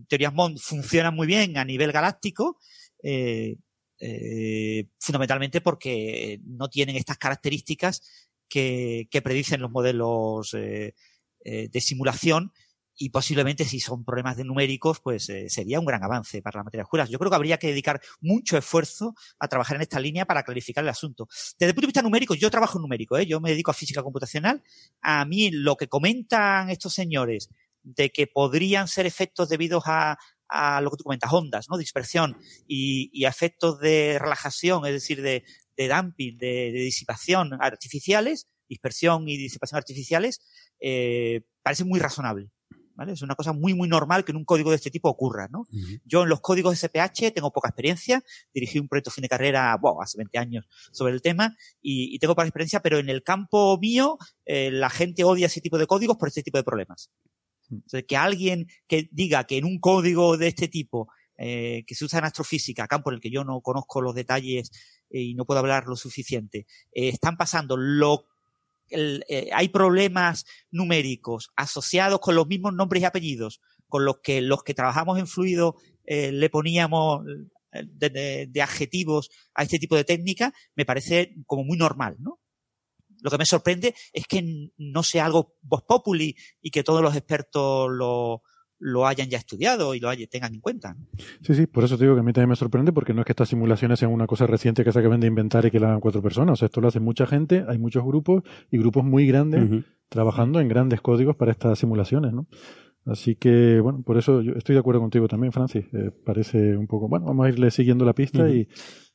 teorías 0.09 0.35
MOND 0.35 0.59
funcionan 0.59 1.15
muy 1.15 1.27
bien 1.27 1.57
a 1.57 1.65
nivel 1.65 1.93
galáctico, 1.93 2.59
eh, 3.03 3.57
eh, 4.01 4.89
fundamentalmente 4.99 5.61
porque 5.61 6.41
no 6.45 6.69
tienen 6.69 6.97
estas 6.97 7.17
características 7.19 8.03
que, 8.49 9.07
que 9.11 9.23
predicen 9.23 9.61
los 9.63 9.71
modelos 9.71 10.53
eh, 10.55 10.95
eh, 11.45 11.69
de 11.71 11.81
simulación 11.81 12.53
y 12.97 13.11
posiblemente 13.11 13.65
si 13.65 13.79
son 13.79 14.05
problemas 14.05 14.37
de 14.37 14.45
numéricos, 14.45 15.01
pues 15.01 15.29
eh, 15.29 15.49
sería 15.49 15.79
un 15.79 15.87
gran 15.87 16.03
avance 16.03 16.41
para 16.41 16.59
las 16.59 16.65
materias 16.65 16.87
oscuras. 16.87 17.11
Yo 17.11 17.19
creo 17.19 17.31
que 17.31 17.37
habría 17.37 17.59
que 17.59 17.69
dedicar 17.69 18.01
mucho 18.21 18.57
esfuerzo 18.57 19.15
a 19.39 19.49
trabajar 19.49 19.77
en 19.77 19.83
esta 19.83 20.01
línea 20.01 20.25
para 20.25 20.43
clarificar 20.43 20.83
el 20.83 20.89
asunto. 20.89 21.29
Desde 21.59 21.71
el 21.71 21.75
punto 21.75 21.87
de 21.87 21.89
vista 21.89 22.03
numérico, 22.03 22.35
yo 22.35 22.51
trabajo 22.51 22.79
en 22.79 22.83
numérico, 22.83 23.19
¿eh? 23.19 23.27
yo 23.27 23.41
me 23.41 23.51
dedico 23.51 23.71
a 23.71 23.75
física 23.75 24.03
computacional. 24.03 24.63
A 25.03 25.25
mí 25.25 25.51
lo 25.51 25.77
que 25.77 25.89
comentan 25.89 26.71
estos 26.71 26.95
señores 26.95 27.51
de 27.83 28.11
que 28.11 28.27
podrían 28.27 28.89
ser 28.89 29.07
efectos 29.07 29.49
debidos 29.49 29.85
a, 29.87 30.19
a 30.49 30.81
lo 30.81 30.91
que 30.91 30.97
tú 30.97 31.05
comentas, 31.05 31.33
ondas, 31.33 31.67
¿no? 31.69 31.77
Dispersión 31.77 32.37
y, 32.67 33.11
y 33.13 33.27
efectos 33.27 33.79
de 33.79 34.19
relajación, 34.19 34.87
es 34.87 34.93
decir, 34.93 35.23
de, 35.23 35.45
de 35.77 35.89
dumping, 35.89 36.37
de, 36.39 36.73
de 36.73 36.81
disipación 36.81 37.53
artificiales, 37.61 38.49
dispersión 38.69 39.29
y 39.29 39.37
disipación 39.37 39.79
artificiales, 39.79 40.41
eh, 40.81 41.43
parece 41.63 41.85
muy 41.85 42.01
razonable. 42.01 42.51
¿Vale? 42.97 43.13
Es 43.13 43.21
una 43.21 43.35
cosa 43.35 43.53
muy, 43.53 43.75
muy 43.75 43.89
normal 43.89 44.25
que 44.25 44.33
en 44.33 44.39
un 44.39 44.45
código 44.45 44.71
de 44.71 44.77
este 44.77 44.91
tipo 44.91 45.11
ocurra, 45.11 45.49
¿no? 45.51 45.67
Yo 46.05 46.23
en 46.23 46.31
los 46.31 46.41
códigos 46.41 46.79
SPH 46.79 47.33
tengo 47.35 47.53
poca 47.53 47.69
experiencia, 47.69 48.25
dirigí 48.55 48.79
un 48.79 48.89
proyecto 48.89 49.11
fin 49.11 49.23
de 49.23 49.29
carrera, 49.29 49.77
wow, 49.77 50.01
hace 50.01 50.17
20 50.17 50.39
años 50.39 50.67
sobre 50.93 51.13
el 51.13 51.21
tema 51.21 51.55
y, 51.83 52.15
y 52.15 52.19
tengo 52.19 52.35
poca 52.35 52.47
experiencia, 52.47 52.81
pero 52.81 52.99
en 52.99 53.11
el 53.11 53.23
campo 53.23 53.79
mío 53.79 54.17
eh, 54.47 54.71
la 54.71 54.89
gente 54.89 55.25
odia 55.25 55.47
ese 55.47 55.61
tipo 55.61 55.77
de 55.77 55.87
códigos 55.87 56.17
por 56.17 56.29
este 56.29 56.43
tipo 56.43 56.57
de 56.57 56.65
problemas. 56.65 57.11
O 57.71 57.89
sea, 57.89 58.03
que 58.03 58.17
alguien 58.17 58.67
que 58.87 59.09
diga 59.11 59.45
que 59.45 59.59
en 59.59 59.65
un 59.65 59.79
código 59.79 60.37
de 60.37 60.49
este 60.49 60.69
tipo 60.69 61.09
eh, 61.37 61.85
que 61.87 61.95
se 61.95 62.05
usa 62.05 62.21
en 62.21 62.25
astrofísica, 62.25 62.87
campo 62.87 63.11
en 63.11 63.17
el 63.17 63.21
que 63.21 63.31
yo 63.31 63.45
no 63.45 63.61
conozco 63.61 64.01
los 64.01 64.15
detalles 64.15 64.71
eh, 65.11 65.21
y 65.21 65.35
no 65.35 65.45
puedo 65.45 65.61
hablar 65.61 65.87
lo 65.87 65.97
suficiente, 65.97 66.67
están 66.93 67.37
pasando 67.37 67.77
lo 67.77 68.25
el, 68.91 69.25
eh, 69.29 69.51
hay 69.53 69.69
problemas 69.69 70.45
numéricos 70.71 71.51
asociados 71.57 72.21
con 72.21 72.35
los 72.35 72.47
mismos 72.47 72.75
nombres 72.75 73.03
y 73.03 73.07
apellidos 73.07 73.61
con 73.89 74.05
los 74.05 74.17
que 74.23 74.41
los 74.41 74.63
que 74.65 74.75
trabajamos 74.75 75.19
en 75.19 75.27
fluido 75.27 75.77
eh, 76.05 76.33
le 76.33 76.51
poníamos 76.51 77.25
eh, 77.73 77.83
de, 77.87 78.11
de- 78.11 78.47
de 78.49 78.63
adjetivos 78.63 79.31
a 79.55 79.63
este 79.63 79.79
tipo 79.79 79.97
de 79.97 80.05
técnica, 80.05 80.53
me 80.75 80.85
parece 80.85 81.35
como 81.47 81.65
muy 81.65 81.77
normal, 81.79 82.17
¿no? 82.19 82.41
Lo 83.23 83.31
que 83.31 83.39
me 83.39 83.47
sorprende 83.47 83.95
es 84.13 84.27
que 84.27 84.71
no 84.77 85.03
sea 85.03 85.25
algo 85.27 85.55
voz 85.63 85.83
populi 85.89 86.37
y 86.61 86.71
que 86.71 86.85
todos 86.85 87.03
los 87.03 87.17
expertos 87.17 87.89
lo, 87.91 88.43
lo 88.87 89.05
hayan 89.05 89.29
ya 89.29 89.39
estudiado 89.39 89.97
y 89.97 90.01
lo 90.01 90.09
tengan 90.31 90.55
en 90.55 90.61
cuenta. 90.61 90.95
¿no? 90.95 91.07
Sí, 91.43 91.55
sí, 91.55 91.67
por 91.67 91.83
eso 91.83 91.99
te 91.99 92.05
digo 92.05 92.15
que 92.15 92.21
a 92.21 92.23
mí 92.23 92.33
también 92.33 92.51
me 92.51 92.57
sorprende 92.57 92.93
porque 92.93 93.13
no 93.13 93.23
es 93.23 93.27
que 93.27 93.33
estas 93.33 93.49
simulaciones 93.49 93.99
sean 93.99 94.13
una 94.13 94.29
cosa 94.29 94.47
reciente 94.47 94.85
que 94.85 94.93
se 94.93 95.01
acaben 95.01 95.19
de 95.19 95.27
inventar 95.27 95.67
y 95.67 95.73
que 95.73 95.81
la 95.81 95.89
hagan 95.89 96.01
cuatro 96.01 96.23
personas. 96.23 96.53
O 96.53 96.57
sea, 96.57 96.67
esto 96.67 96.81
lo 96.81 96.87
hace 96.87 97.01
mucha 97.01 97.27
gente, 97.27 97.65
hay 97.67 97.79
muchos 97.79 98.05
grupos 98.05 98.45
y 98.71 98.79
grupos 98.79 99.03
muy 99.03 99.27
grandes 99.27 99.85
trabajando 100.09 100.61
en 100.61 100.69
grandes 100.69 101.01
códigos 101.01 101.35
para 101.35 101.51
estas 101.51 101.81
simulaciones, 101.81 102.33
¿no? 102.33 102.47
Así 103.07 103.35
que, 103.35 103.81
bueno, 103.81 104.03
por 104.03 104.19
eso 104.19 104.41
yo 104.41 104.53
estoy 104.53 104.75
de 104.75 104.81
acuerdo 104.81 105.01
contigo 105.01 105.27
también, 105.27 105.53
Francis. 105.53 105.85
Eh, 105.93 106.13
parece 106.25 106.77
un 106.77 106.87
poco, 106.87 107.09
bueno, 107.09 107.27
vamos 107.27 107.47
a 107.47 107.49
irle 107.49 107.73
siguiendo 107.73 108.05
la 108.05 108.15
pista 108.15 108.49
y 108.49 108.69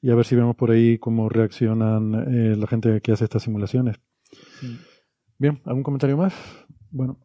a 0.10 0.16
ver 0.16 0.26
si 0.26 0.36
vemos 0.36 0.58
por 0.58 0.72
ahí 0.72 0.98
cómo 0.98 1.30
reaccionan 1.30 2.14
eh, 2.14 2.56
la 2.58 2.68
gente 2.68 3.00
que 3.00 3.14
hace 3.14 3.24
estas 3.24 3.44
simulaciones. 3.44 3.96
Bien, 5.38 5.62
¿algún 5.64 5.84
comentario 5.84 6.18
más? 6.18 6.34
Bueno, 6.90 7.20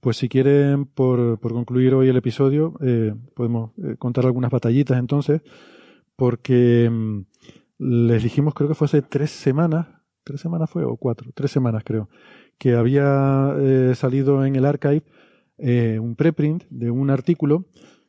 pues 0.00 0.16
si 0.16 0.28
quieren, 0.28 0.86
por, 0.86 1.38
por 1.40 1.52
concluir 1.52 1.94
hoy 1.94 2.08
el 2.08 2.16
episodio, 2.16 2.74
eh, 2.82 3.14
podemos 3.34 3.72
eh, 3.78 3.96
contar 3.98 4.26
algunas 4.26 4.50
batallitas 4.50 4.98
entonces, 4.98 5.42
porque 6.16 6.88
mm, 6.90 7.20
les 7.78 8.22
dijimos, 8.22 8.54
creo 8.54 8.68
que 8.68 8.74
fue 8.74 8.86
hace 8.86 9.02
tres 9.02 9.30
semanas, 9.30 9.86
tres 10.24 10.40
semanas 10.40 10.68
fue, 10.70 10.84
o 10.84 10.96
cuatro, 10.96 11.30
tres 11.34 11.50
semanas 11.50 11.82
creo, 11.84 12.08
que 12.58 12.74
había 12.74 13.54
eh, 13.58 13.92
salido 13.94 14.44
en 14.44 14.56
el 14.56 14.64
archive 14.64 15.04
eh, 15.58 15.98
un 16.00 16.16
preprint 16.16 16.64
de 16.70 16.90
un 16.90 17.10
artículo 17.10 17.66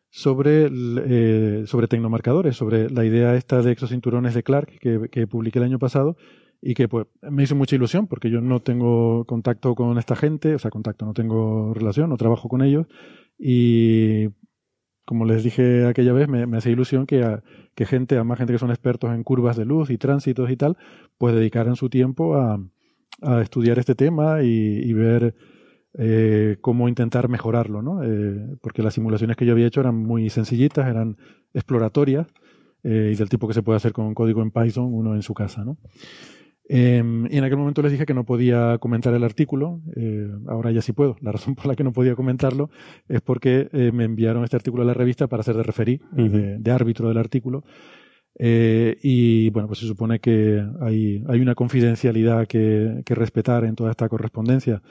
sobre, 0.10 0.69
eh, 0.72 1.64
sobre 1.68 1.88
tecnomarcadores, 1.88 2.56
sobre 2.56 2.89
la 2.89 3.06
idea 3.06 3.35
esta 3.35 3.61
de 3.61 3.72
exocinturones 3.72 4.34
de 4.34 4.43
Clark 4.43 4.80
que, 4.80 5.07
que 5.11 5.27
publiqué 5.27 5.60
el 5.60 5.65
año 5.65 5.80
pasado 5.80 6.18
y 6.61 6.73
que 6.73 6.88
pues 6.88 7.07
me 7.22 7.44
hizo 7.44 7.56
mucha 7.56 7.76
ilusión 7.76 8.07
porque 8.07 8.30
yo 8.30 8.41
no 8.41 8.60
tengo 8.61 9.26
contacto 9.26 9.76
con 9.76 9.98
esta 9.98 10.15
gente, 10.15 10.56
o 10.56 10.60
sea, 10.60 10.72
contacto, 10.72 11.06
no 11.06 11.14
tengo 11.14 11.73
relación, 11.73 12.10
no 12.10 12.18
trabajo 12.18 12.49
con 12.49 12.61
ellos 12.61 12.88
y 13.38 14.27
como 15.06 15.26
les 15.26 15.44
dije 15.44 15.88
aquella 15.88 16.14
vez, 16.14 16.27
me, 16.27 16.45
me 16.45 16.57
hace 16.57 16.69
ilusión 16.72 17.06
que, 17.07 17.23
a- 17.23 17.44
que 17.76 17.86
gente, 17.86 18.18
a 18.18 18.23
más 18.23 18.38
gente 18.38 18.53
que 18.53 18.60
son 18.60 18.69
expertos 18.69 19.11
en 19.14 19.23
curvas 19.23 19.57
de 19.57 19.65
luz 19.65 19.90
y 19.90 19.98
tránsitos 19.98 20.52
y 20.52 20.57
tal, 20.57 20.77
pues 21.18 21.34
dedicaran 21.34 21.76
su 21.76 21.90
tiempo 21.90 22.36
a, 22.36 22.60
a 23.22 23.41
estudiar 23.41 23.80
este 23.80 23.95
tema 23.95 24.44
y, 24.44 24.48
y 24.49 24.94
ver 24.94 25.34
eh, 25.98 26.57
cómo 26.61 26.88
intentar 26.88 27.27
mejorarlo, 27.30 27.81
¿no? 27.81 28.03
Eh, 28.03 28.57
porque 28.61 28.84
las 28.84 28.94
simulaciones 28.94 29.36
que 29.36 29.45
yo 29.48 29.53
había 29.53 29.65
hecho 29.65 29.80
eran 29.81 29.95
muy 29.95 30.30
sencillitas, 30.30 30.88
eran 30.88 31.18
exploratorias 31.53 32.27
eh, 32.84 33.11
y 33.14 33.15
del 33.18 33.30
tipo 33.30 33.48
que 33.48 33.56
se 33.56 33.64
puede 33.64 33.77
hacer 33.77 33.94
con 33.94 34.06
un 34.06 34.14
código 34.14 34.44
en 34.44 34.52
Python 34.52 34.94
uno 34.94 35.15
en 35.15 35.23
su 35.23 35.34
casa, 35.34 35.65
¿no? 35.65 35.77
Eh, 36.71 37.03
y 37.31 37.37
en 37.37 37.43
aquel 37.43 37.57
momento 37.57 37.81
les 37.81 37.91
dije 37.91 38.05
que 38.05 38.13
no 38.13 38.25
podía 38.25 38.77
comentar 38.77 39.11
el 39.15 39.23
artículo, 39.23 39.81
eh, 39.95 40.27
ahora 40.47 40.69
ya 40.71 40.81
sí 40.83 40.93
puedo. 40.93 41.15
La 41.21 41.31
razón 41.33 41.55
por 41.55 41.65
la 41.65 41.75
que 41.75 41.83
no 41.83 41.91
podía 41.91 42.15
comentarlo 42.15 42.69
es 43.07 43.21
porque 43.21 43.69
eh, 43.73 43.91
me 43.91 44.03
enviaron 44.03 44.43
este 44.43 44.55
artículo 44.55 44.83
a 44.83 44.85
la 44.85 44.93
revista 44.93 45.27
para 45.27 45.41
ser 45.43 45.55
de 45.57 45.63
referí, 45.63 45.99
Ujú. 46.13 46.29
de, 46.29 46.57
de 46.59 46.71
árbitro 46.71 47.07
del 47.09 47.17
artículo. 47.17 47.63
Eh, 48.37 48.97
y 49.01 49.49
bueno, 49.49 49.67
pues 49.67 49.79
se 49.79 49.87
supone 49.87 50.19
que 50.19 50.63
hay, 50.79 51.23
hay 51.27 51.41
una 51.41 51.55
confidencialidad 51.55 52.47
que, 52.47 53.01
que 53.03 53.15
respetar 53.15 53.65
en 53.65 53.75
toda 53.75 53.89
esta 53.91 54.07
correspondencia. 54.07 54.81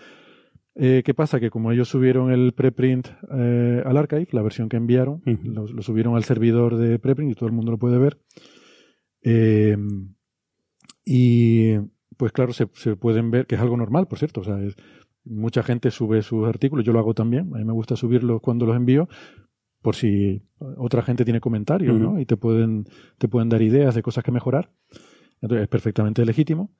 Eh, 0.75 1.03
¿Qué 1.05 1.15
pasa? 1.15 1.41
Que 1.41 1.49
como 1.51 1.73
ellos 1.73 1.89
subieron 1.89 2.31
el 2.31 2.53
preprint 2.53 3.09
eh, 3.33 3.83
al 3.87 3.97
archive, 3.97 4.29
la 4.33 4.43
versión 4.43 4.69
que 4.69 4.77
enviaron, 4.77 5.23
Ujú. 5.27 5.39
lo, 5.51 5.67
lo 5.67 5.83
subieron 5.83 6.17
al 6.17 6.25
servidor 6.25 6.77
de 6.77 6.99
preprint 6.99 7.33
y 7.33 7.35
todo 7.37 7.47
el 7.49 7.55
mundo 7.55 7.71
lo 7.71 7.79
puede 7.79 7.99
ver. 7.99 8.19
Eh, 9.23 9.77
y 11.11 11.79
pues 12.17 12.33
claro, 12.33 12.53
se, 12.53 12.69
se 12.75 12.97
pueden 12.97 13.31
ver, 13.31 13.47
que 13.47 13.55
es 13.55 13.61
algo 13.61 13.77
normal, 13.77 14.07
por 14.09 14.19
cierto. 14.19 14.41
O 14.41 14.45
sea, 14.45 14.61
es- 14.63 14.77
mucha 15.25 15.63
gente 15.63 15.91
sube 15.91 16.23
sus 16.23 16.47
artículos, 16.49 16.85
yo 16.85 16.93
lo 16.93 16.99
hago 16.99 17.15
también. 17.15 17.51
A 17.55 17.59
mí 17.59 17.65
me 17.65 17.73
gusta 17.73 17.97
subirlos 17.97 18.41
cuando 18.41 18.67
los 18.67 18.77
envío, 18.77 19.09
por 19.83 19.95
si 19.95 20.43
otra 20.59 21.03
gente 21.03 21.25
tiene 21.25 21.41
comentarios. 21.41 21.97
Y 22.21 22.27
te 22.27 22.37
pueden, 22.37 22.87
te 23.19 23.29
pueden 23.29 23.49
dar 23.49 23.63
ideas 23.63 23.95
de 23.95 24.03
cosas 24.03 24.25
que 24.25 24.33
mejorar. 24.33 24.71
Entonces 25.41 25.63
es 25.63 25.69
perfectamente 25.69 26.25
legítimo. 26.25 26.71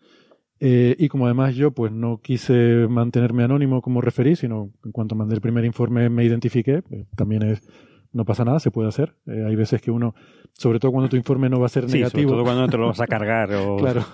Eh, 0.61 0.97
y 0.99 1.09
como 1.09 1.27
además 1.27 1.55
yo 1.55 1.71
pues 1.71 1.93
no 1.93 2.21
quise 2.21 2.89
mantenerme 2.89 3.45
anónimo 3.45 3.81
como 3.81 4.01
referí, 4.01 4.35
sino 4.35 4.73
en 4.85 4.91
cuanto 4.93 5.15
mandé 5.15 5.37
el 5.37 5.41
primer 5.41 5.65
informe 5.65 6.09
me 6.11 6.25
identifiqué, 6.25 6.83
pues, 6.83 7.07
también 7.15 7.45
es, 7.45 7.61
no 8.19 8.27
pasa 8.27 8.45
nada, 8.45 8.61
se 8.61 8.71
puede 8.71 8.89
hacer. 8.89 9.15
Eh, 9.27 9.45
hay 9.47 9.57
veces 9.57 9.81
que 9.81 9.91
uno, 9.91 10.15
sobre 10.53 10.79
todo 10.79 10.93
cuando 10.93 11.09
tu 11.09 11.17
informe 11.17 11.49
no 11.49 11.59
va 11.59 11.67
a 11.67 11.69
ser 11.71 11.85
Sí, 11.85 11.89
sobre 11.91 12.01
negativo. 12.01 12.33
todo 12.33 12.43
cuando 12.45 12.61
no 12.63 12.69
te 12.69 12.77
lo 12.77 12.89
vas 12.89 13.01
a 13.01 13.07
cargar 13.07 13.55
o, 13.55 13.77
Claro, 13.79 14.05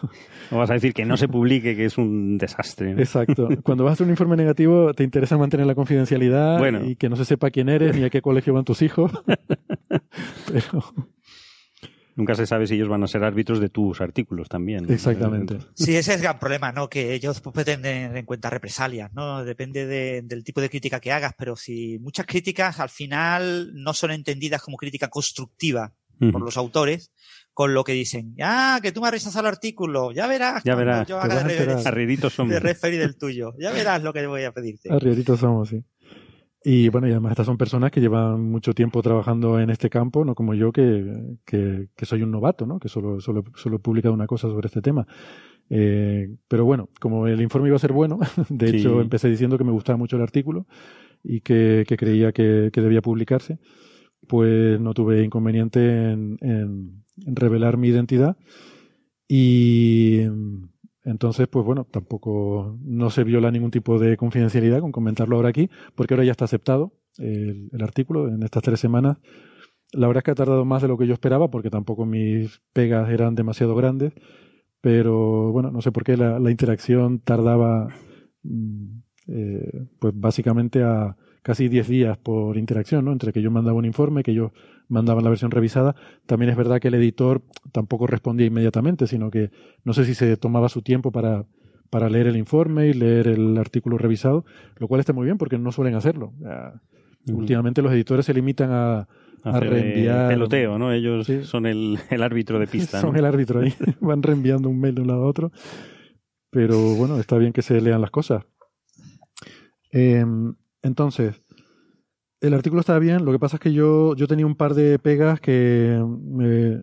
o 0.53 0.59
vas 0.59 0.71
a 0.71 0.75
decir 0.75 0.93
que 0.95 1.05
no 1.05 1.17
se 1.17 1.27
publique, 1.27 1.75
que 1.75 1.87
es 1.87 1.99
un 1.99 2.39
desastre. 2.39 2.95
¿no? 2.95 3.01
exacto. 3.01 3.49
Cuando 3.65 3.83
vas 3.83 3.91
a 3.91 3.95
hacer 3.95 4.05
un 4.05 4.11
informe 4.11 4.37
negativo 4.37 4.95
te 4.95 5.03
interesa 5.03 5.37
mantener 5.37 5.67
la 5.67 5.75
confidencialidad 5.75 6.59
Bueno. 6.59 6.85
y 6.85 6.95
que 6.97 7.09
no 7.09 7.17
se 7.17 7.25
sepa 7.25 7.51
quién 7.51 7.69
eres 7.69 7.97
ni 7.97 8.05
a 8.05 8.11
qué 8.11 8.23
colegio 8.23 8.55
van 8.55 8.65
tus 8.65 8.83
hijos. 8.83 9.11
Pero, 10.53 10.85
Nunca 12.17 12.35
se 12.35 12.47
sabe 12.47 12.67
si 12.67 12.75
ellos 12.75 12.89
van 12.89 13.03
a 13.03 13.07
ser 13.09 13.25
árbitros 13.25 13.59
de 13.61 13.69
tus 13.69 14.01
artículos 14.01 14.49
también. 14.49 14.91
exactamente. 14.93 15.59
Sí, 15.75 15.97
ese 15.97 16.13
es 16.13 16.17
el 16.19 16.23
gran 16.23 16.39
problema, 16.39 16.71
¿no? 16.73 16.89
Que 16.89 17.13
ellos 17.15 17.41
pueden 17.41 17.83
tener 17.83 18.17
en 18.17 18.25
cuenta 18.25 18.51
represalias, 18.51 19.13
¿no? 19.15 19.45
Depende 19.45 19.87
de- 19.87 20.23
del 20.23 20.45
tipo 20.45 20.61
de 20.61 20.71
crítica 20.71 21.01
que 21.01 21.11
hagas, 21.13 21.33
pero 21.37 21.57
si 21.57 21.99
muchas 21.99 22.27
críticas 22.27 22.79
al 22.81 22.89
final 22.91 23.73
no 23.75 23.93
son 23.95 24.13
entendidas 24.13 24.63
como 24.63 24.77
crítica 24.77 25.09
constructiva 25.09 25.93
por 26.31 26.41
los 26.43 26.57
autores, 26.57 27.11
con 27.53 27.75
lo 27.75 27.83
que 27.85 27.93
dicen. 27.93 28.35
Ah, 28.41 28.79
que 28.81 28.93
tú 28.93 29.01
me 29.01 29.09
has 29.09 29.13
rechazado 29.15 29.41
el 29.49 29.53
artículo. 29.53 30.13
Ya 30.13 30.27
verás. 30.29 30.63
Ya 30.65 30.75
verás, 30.77 31.07
Yo 31.09 31.19
haga 31.21 31.43
de, 31.43 31.83
somos. 32.31 32.53
de 32.53 32.61
referir 32.61 33.01
del 33.01 33.17
tuyo. 33.17 33.53
Ya 33.59 33.73
verás 33.73 34.03
lo 34.03 34.13
que 34.13 34.25
voy 34.27 34.45
a 34.45 34.53
pedirte. 34.53 34.93
Arrieritos 34.93 35.41
somos, 35.41 35.69
sí. 35.69 35.83
Y 36.67 36.89
bueno, 36.89 37.07
y 37.07 37.11
además 37.11 37.33
estas 37.33 37.45
son 37.45 37.59
personas 37.59 37.91
que 37.91 38.01
llevan 38.01 38.41
mucho 38.51 38.73
tiempo 38.73 39.03
trabajando 39.03 39.61
en 39.61 39.69
este 39.69 39.91
campo, 39.91 40.25
no 40.25 40.35
como 40.35 40.55
yo 40.55 40.73
que, 40.73 41.37
que, 41.45 41.89
que 41.95 42.07
soy 42.07 42.23
un 42.23 42.31
novato, 42.31 42.65
¿no? 42.67 42.79
Que 42.79 42.89
solo, 42.89 43.21
solo, 43.21 43.45
solo 43.55 43.77
he 43.77 43.79
publicado 43.81 44.15
una 44.15 44.27
cosa 44.27 44.49
sobre 44.49 44.69
este 44.69 44.81
tema. 44.81 45.07
Eh, 45.69 46.35
pero 46.49 46.65
bueno, 46.65 46.89
como 47.01 47.27
el 47.27 47.43
informe 47.43 47.69
iba 47.69 47.77
a 47.77 47.81
ser 47.81 47.93
bueno, 47.93 48.19
de 48.49 48.69
Sí. 48.71 48.77
hecho 48.79 49.01
empecé 49.03 49.29
diciendo 49.29 49.59
que 49.59 49.65
me 49.65 49.73
gustaba 49.73 49.99
mucho 49.99 50.17
el 50.17 50.23
artículo 50.23 50.67
y 51.23 51.41
que, 51.43 51.85
que 51.87 51.97
creía 51.99 52.33
que, 52.33 52.71
que 52.73 52.81
debía 52.81 53.03
publicarse, 53.03 53.59
pues 54.29 54.81
no 54.81 54.95
tuve 54.95 55.23
inconveniente 55.25 56.13
en, 56.13 56.39
en- 56.41 57.05
en 57.27 57.37
revelar 57.37 57.77
mi 57.77 57.89
identidad 57.89 58.37
y 59.29 60.23
entonces, 61.05 61.47
pues 61.49 61.65
bueno, 61.67 61.87
tampoco 61.91 62.79
no 62.83 63.11
se 63.11 63.25
viola 63.25 63.51
ningún 63.51 63.71
tipo 63.71 63.99
de 63.99 64.17
confidencialidad 64.17 64.81
con 64.81 64.91
comentarlo 64.91 65.37
ahora 65.37 65.51
aquí, 65.51 65.69
porque 65.95 66.15
ahora 66.15 66.25
ya 66.25 66.33
está 66.33 66.47
aceptado 66.47 66.93
el, 67.19 67.71
artículo 67.81 68.29
en 68.29 68.43
estas 68.43 68.63
tres 68.63 68.81
semanas. 68.81 69.19
La 69.93 70.07
verdad 70.07 70.23
es 70.23 70.25
que 70.25 70.31
ha 70.31 70.35
tardado 70.35 70.65
más 70.65 70.81
de 70.83 70.89
lo 70.89 70.97
que 70.97 71.07
yo 71.07 71.13
esperaba, 71.13 71.51
porque 71.51 71.71
tampoco 71.71 72.07
mis 72.07 72.63
pegas 72.73 73.11
eran 73.11 73.35
demasiado 73.35 73.75
grandes, 73.75 74.15
pero 74.81 75.53
bueno, 75.53 75.71
no 75.71 75.83
sé 75.83 75.93
por 75.93 76.05
qué 76.05 76.17
la, 76.17 76.39
la 76.39 76.51
interacción 76.51 77.21
tardaba, 77.21 77.89
mm, 78.43 78.99
eh, 79.29 79.87
pues 80.01 80.15
básicamente 80.17 80.83
a 80.83 81.17
casi 81.45 81.69
10 81.69 81.89
días 81.89 82.17
por 82.17 82.57
interacción, 82.57 83.05
¿no? 83.05 83.13
Entre 83.13 83.31
que 83.33 83.43
yo 83.43 83.51
mandaba 83.51 83.77
un 83.77 83.85
informe, 83.85 84.23
que 84.23 84.31
ellos 84.31 84.51
mandaban 84.89 85.23
la 85.25 85.29
versión 85.31 85.51
revisada. 85.51 85.95
También 86.25 86.51
es 86.51 86.57
verdad 86.57 86.81
que 86.81 86.89
el 86.89 86.95
editor 86.95 87.43
tampoco 87.71 88.07
respondía 88.07 88.47
inmediatamente, 88.47 89.07
sino 89.07 89.31
que 89.31 89.51
no 89.85 89.93
sé 89.93 90.07
si 90.07 90.15
se 90.15 90.39
tomaba 90.39 90.71
su 90.71 90.81
tiempo 90.81 91.13
para, 91.13 91.45
para 91.91 92.09
leer 92.09 92.29
el 92.29 92.37
informe 92.39 92.89
y 92.89 92.95
leer 92.95 93.29
el 93.29 93.59
artículo 93.59 93.99
revisado, 93.99 94.47
lo 94.79 94.89
cual 94.89 95.01
está 95.01 95.13
muy 95.13 95.27
bien 95.27 95.37
porque 95.37 95.59
no 95.59 95.71
suelen 95.71 95.95
hacerlo. 95.97 96.33
Últimamente 97.29 97.83
los 97.83 97.93
editores 97.93 98.25
se 98.25 98.33
limitan 98.33 98.71
a, 98.73 99.07
eh, 99.45 99.61
reenviar. 99.61 100.29
peloteo, 100.29 100.79
¿no? 100.79 100.93
Ellos 100.93 101.27
Sí. 101.27 101.45
son 101.45 101.67
el, 101.67 101.99
el 102.09 102.23
árbitro 102.23 102.59
de 102.59 102.67
pista. 102.67 103.01
Son 103.03 103.13
¿no? 103.13 103.19
el 103.19 103.25
árbitro 103.27 103.61
ahí. 103.61 103.75
Van 104.01 104.23
reenviando 104.23 104.71
un 104.71 104.81
mail 104.81 104.95
de 104.95 105.03
un 105.03 105.09
lado 105.09 105.25
a 105.25 105.27
otro. 105.27 105.53
Pero 106.51 106.95
bueno, 106.95 107.19
está 107.19 107.37
bien 107.37 107.53
que 107.53 107.61
se 107.61 107.81
lean 107.83 108.01
las 108.01 108.11
cosas. 108.11 108.45
Eh, 109.93 110.25
entonces, 110.85 111.43
el 112.41 112.55
artículo 112.55 112.81
está 112.81 112.99
bien. 112.99 113.25
Lo 113.25 113.33
que 113.33 113.41
pasa 113.41 113.57
es 113.57 113.61
que 113.61 113.73
yo, 113.73 114.15
yo 114.15 114.29
tenía 114.29 114.47
un 114.47 114.55
par 114.55 114.75
de 114.75 114.99
pegas 115.01 115.41
que 115.41 116.01
me, 116.23 116.83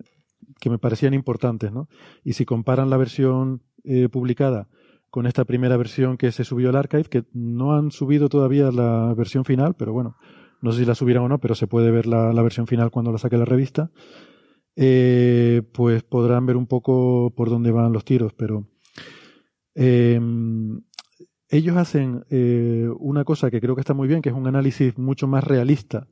que 0.60 0.70
me 0.70 0.78
parecían 0.78 1.14
importantes, 1.14 1.72
¿no? 1.72 1.88
Y 2.24 2.34
si 2.34 2.44
comparan 2.44 2.90
la 2.90 2.98
versión 2.98 3.62
eh, 3.84 4.10
publicada 4.10 4.68
con 5.10 5.26
esta 5.26 5.46
primera 5.46 5.78
versión 5.78 6.18
que 6.18 6.32
se 6.32 6.44
subió 6.44 6.70
al 6.70 6.76
archive, 6.76 7.06
que 7.06 7.24
no 7.34 7.74
han 7.74 7.92
subido 7.92 8.28
todavía 8.28 8.72
la 8.72 9.14
versión 9.16 9.46
final, 9.46 9.76
pero 9.78 9.94
bueno, 9.94 10.18
no 10.62 10.72
sé 10.72 10.80
si 10.80 10.86
la 10.86 10.96
subirán 10.96 11.24
o 11.24 11.30
no, 11.30 11.40
pero 11.40 11.56
se 11.56 11.68
puede 11.68 11.92
ver 11.92 12.08
la, 12.08 12.34
la 12.34 12.42
versión 12.42 12.68
final 12.68 12.92
cuando 12.92 13.12
la 13.12 13.18
saque 13.18 13.38
la 13.38 13.46
revista 13.46 13.92
eh, 14.76 15.64
pues 15.74 16.04
podrán 16.04 16.46
ver 16.46 16.56
un 16.56 16.68
poco 16.68 17.34
por 17.36 17.50
dónde 17.50 17.72
van 17.72 17.92
los 17.92 18.06
tiros, 18.06 18.34
pero 18.34 18.68
eh, 19.76 20.20
ellos 21.52 21.76
hacen 21.76 22.24
eh, 22.30 22.90
una 22.98 23.26
cosa 23.26 23.52
que 23.52 23.60
creo 23.60 23.76
que 23.76 23.82
está 23.82 23.94
muy 23.94 24.08
bien, 24.08 24.22
que 24.22 24.30
es 24.30 24.36
un 24.36 24.48
análisis 24.48 24.98
mucho 24.98 25.28
más 25.28 25.44
realista 25.44 26.08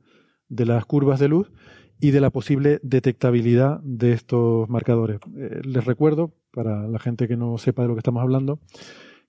de 0.48 0.66
las 0.66 0.84
curvas 0.84 1.18
de 1.18 1.28
luz 1.28 1.50
y 1.98 2.10
de 2.10 2.20
la 2.20 2.30
posible 2.30 2.78
detectabilidad 2.82 3.80
de 3.82 4.12
estos 4.12 4.68
marcadores. 4.68 5.18
Eh, 5.36 5.62
les 5.64 5.84
recuerdo, 5.84 6.34
para 6.52 6.86
la 6.86 6.98
gente 6.98 7.26
que 7.26 7.38
no 7.38 7.56
sepa 7.56 7.82
de 7.82 7.88
lo 7.88 7.94
que 7.94 8.00
estamos 8.00 8.22
hablando, 8.22 8.60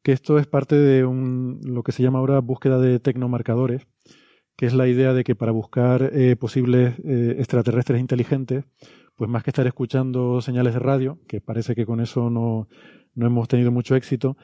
que 0.03 0.11
esto 0.11 0.38
es 0.38 0.47
parte 0.47 0.75
de 0.75 1.05
un, 1.05 1.61
lo 1.63 1.81
que 1.83 1.93
se 1.93 2.03
llama 2.03 2.19
ahora 2.19 2.39
búsqueda 2.39 2.77
de 2.77 2.99
tecnomarcadores, 2.99 3.88
que 4.57 4.65
es 4.65 4.73
la 4.73 4.89
idea 4.89 5.13
de 5.13 5.23
que 5.23 5.35
para 5.35 5.53
buscar 5.53 6.11
eh, 6.13 6.35
posibles 6.35 6.95
extraterrestres 7.05 8.01
inteligentes, 8.01 8.65
pues 9.15 9.29
más 9.29 9.43
que 9.43 9.51
estar 9.51 9.65
escuchando 9.65 10.41
señales 10.41 10.73
de 10.73 10.79
radio, 10.79 11.19
que 11.27 11.39
parece 11.39 11.73
que 11.73 11.85
con 11.85 12.01
eso 12.01 12.29
no, 12.29 12.67
no 13.13 13.27
hemos 13.27 13.47
tenido 13.47 13.71
mucho 13.71 13.95
éxito, 13.95 14.35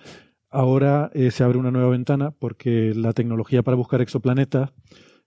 ahora 0.49 1.11
eh, 1.14 1.32
se 1.32 1.44
abre 1.44 1.57
una 1.57 1.72
nueva 1.72 1.90
ventana 1.90 2.32
porque 2.32 2.94
la 2.95 3.14
tecnología 3.14 3.64
para 3.64 3.78
buscar 3.78 4.02
exoplanetas 4.02 4.72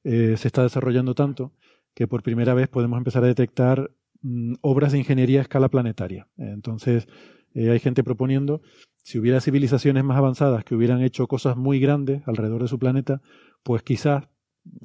eh, 0.05 0.37
se 0.37 0.49
está 0.49 0.63
desarrollando 0.63 1.15
tanto 1.15 1.53
que 1.95 2.07
por 2.07 2.23
primera 2.23 2.55
vez 2.55 2.69
podemos 2.69 2.99
empezar 2.99 3.25
a 3.25 3.27
detectar 3.29 3.91
mm, 4.23 4.55
obras 4.61 4.93
de 4.93 4.99
ingeniería 4.99 5.41
a 5.41 5.43
escala 5.43 5.69
planetaria. 5.69 6.29
Entonces, 6.37 7.09
eh, 7.55 7.71
hay 7.71 7.79
gente 7.81 8.05
proponiendo, 8.05 8.63
si 9.03 9.19
hubiera 9.19 9.41
civilizaciones 9.41 10.05
más 10.05 10.17
avanzadas 10.17 10.65
que 10.65 10.75
hubieran 10.75 11.03
hecho 11.03 11.27
cosas 11.27 11.57
muy 11.57 11.81
grandes 11.81 12.27
alrededor 12.27 12.63
de 12.63 12.69
su 12.69 12.79
planeta, 12.79 13.21
pues 13.63 13.83
quizás, 13.83 14.29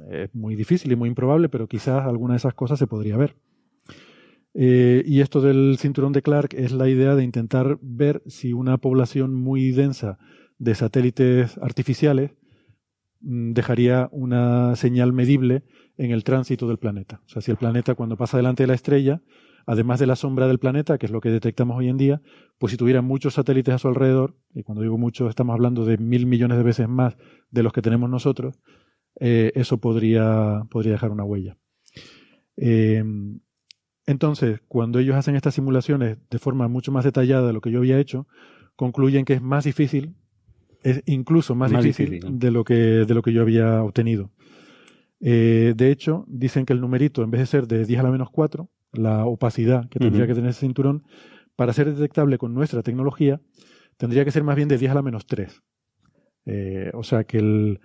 es 0.09 0.33
muy 0.33 0.55
difícil 0.55 0.91
y 0.91 0.95
muy 0.95 1.09
improbable, 1.09 1.49
pero 1.49 1.67
quizás 1.67 2.05
alguna 2.05 2.33
de 2.33 2.37
esas 2.37 2.53
cosas 2.53 2.79
se 2.79 2.87
podría 2.87 3.17
ver. 3.17 3.35
Eh, 4.57 5.03
y 5.05 5.19
esto 5.19 5.41
del 5.41 5.75
cinturón 5.77 6.13
de 6.13 6.21
Clark 6.21 6.53
es 6.53 6.71
la 6.71 6.87
idea 6.87 7.15
de 7.15 7.25
intentar 7.25 7.77
ver 7.81 8.23
si 8.25 8.53
una 8.53 8.77
población 8.77 9.33
muy 9.35 9.71
densa 9.71 10.17
de 10.57 10.73
satélites 10.75 11.57
artificiales 11.57 12.31
mm, 13.19 13.51
dejaría 13.51 14.07
una 14.13 14.77
señal 14.77 15.11
medible 15.11 15.63
en 15.97 16.11
el 16.11 16.23
tránsito 16.23 16.69
del 16.69 16.77
planeta. 16.77 17.21
O 17.25 17.29
sea, 17.29 17.41
si 17.41 17.51
el 17.51 17.57
planeta 17.57 17.95
cuando 17.95 18.15
pasa 18.15 18.37
delante 18.37 18.63
de 18.63 18.67
la 18.67 18.75
estrella, 18.75 19.21
además 19.65 19.99
de 19.99 20.07
la 20.07 20.15
sombra 20.15 20.47
del 20.47 20.59
planeta, 20.59 20.97
que 20.97 21.07
es 21.07 21.11
lo 21.11 21.19
que 21.19 21.31
detectamos 21.31 21.77
hoy 21.77 21.89
en 21.89 21.97
día, 21.97 22.21
pues 22.57 22.71
si 22.71 22.77
tuviera 22.77 23.01
muchos 23.01 23.33
satélites 23.33 23.73
a 23.73 23.77
su 23.77 23.89
alrededor, 23.89 24.37
y 24.53 24.63
cuando 24.63 24.83
digo 24.83 24.97
muchos 24.97 25.27
estamos 25.27 25.53
hablando 25.53 25.83
de 25.83 25.97
mil 25.97 26.27
millones 26.27 26.57
de 26.57 26.63
veces 26.63 26.87
más 26.87 27.17
de 27.51 27.61
los 27.61 27.73
que 27.73 27.81
tenemos 27.81 28.09
nosotros, 28.09 28.57
eh, 29.19 29.51
eso 29.55 29.79
podría, 29.79 30.63
podría 30.69 30.93
dejar 30.93 31.11
una 31.11 31.25
huella. 31.25 31.57
Eh, 32.55 33.03
entonces, 34.05 34.59
cuando 34.67 34.99
ellos 34.99 35.15
hacen 35.15 35.35
estas 35.35 35.55
simulaciones 35.55 36.17
de 36.29 36.39
forma 36.39 36.67
mucho 36.67 36.91
más 36.91 37.03
detallada 37.03 37.47
de 37.47 37.53
lo 37.53 37.61
que 37.61 37.71
yo 37.71 37.79
había 37.79 37.99
hecho, 37.99 38.27
concluyen 38.75 39.25
que 39.25 39.33
es 39.33 39.41
más 39.41 39.63
difícil, 39.63 40.15
es 40.83 41.01
incluso 41.05 41.55
más, 41.55 41.71
Más 41.71 41.83
difícil, 41.83 42.11
difícil. 42.11 42.39
de 42.39 42.51
lo 42.51 42.63
que 42.63 42.75
de 42.75 43.13
lo 43.13 43.21
que 43.23 43.33
yo 43.33 43.41
había 43.41 43.81
obtenido. 43.81 44.31
Eh, 45.19 45.73
de 45.75 45.91
hecho, 45.91 46.25
dicen 46.27 46.65
que 46.65 46.73
el 46.73 46.81
numerito, 46.81 47.23
en 47.23 47.31
vez 47.31 47.41
de 47.41 47.47
ser 47.47 47.67
de 47.67 47.85
10 47.85 47.99
a 47.99 48.03
la 48.03 48.11
menos 48.11 48.29
4, 48.29 48.69
la 48.93 49.25
opacidad 49.25 49.89
que 49.89 49.99
tendría 49.99 50.27
que 50.27 50.35
tener 50.35 50.51
ese 50.51 50.61
cinturón, 50.61 51.03
para 51.55 51.73
ser 51.73 51.91
detectable 51.91 52.37
con 52.37 52.53
nuestra 52.53 52.83
tecnología, 52.83 53.41
tendría 53.97 54.25
que 54.25 54.31
ser 54.31 54.43
más 54.43 54.55
bien 54.55 54.67
de 54.67 54.77
10 54.77 54.91
a 54.91 54.95
la 54.95 55.01
menos 55.01 55.25
3. 55.25 55.63
Eh, 56.45 56.91
o 56.93 57.03
sea, 57.03 57.23
que, 57.23 57.39
el, 57.39 57.79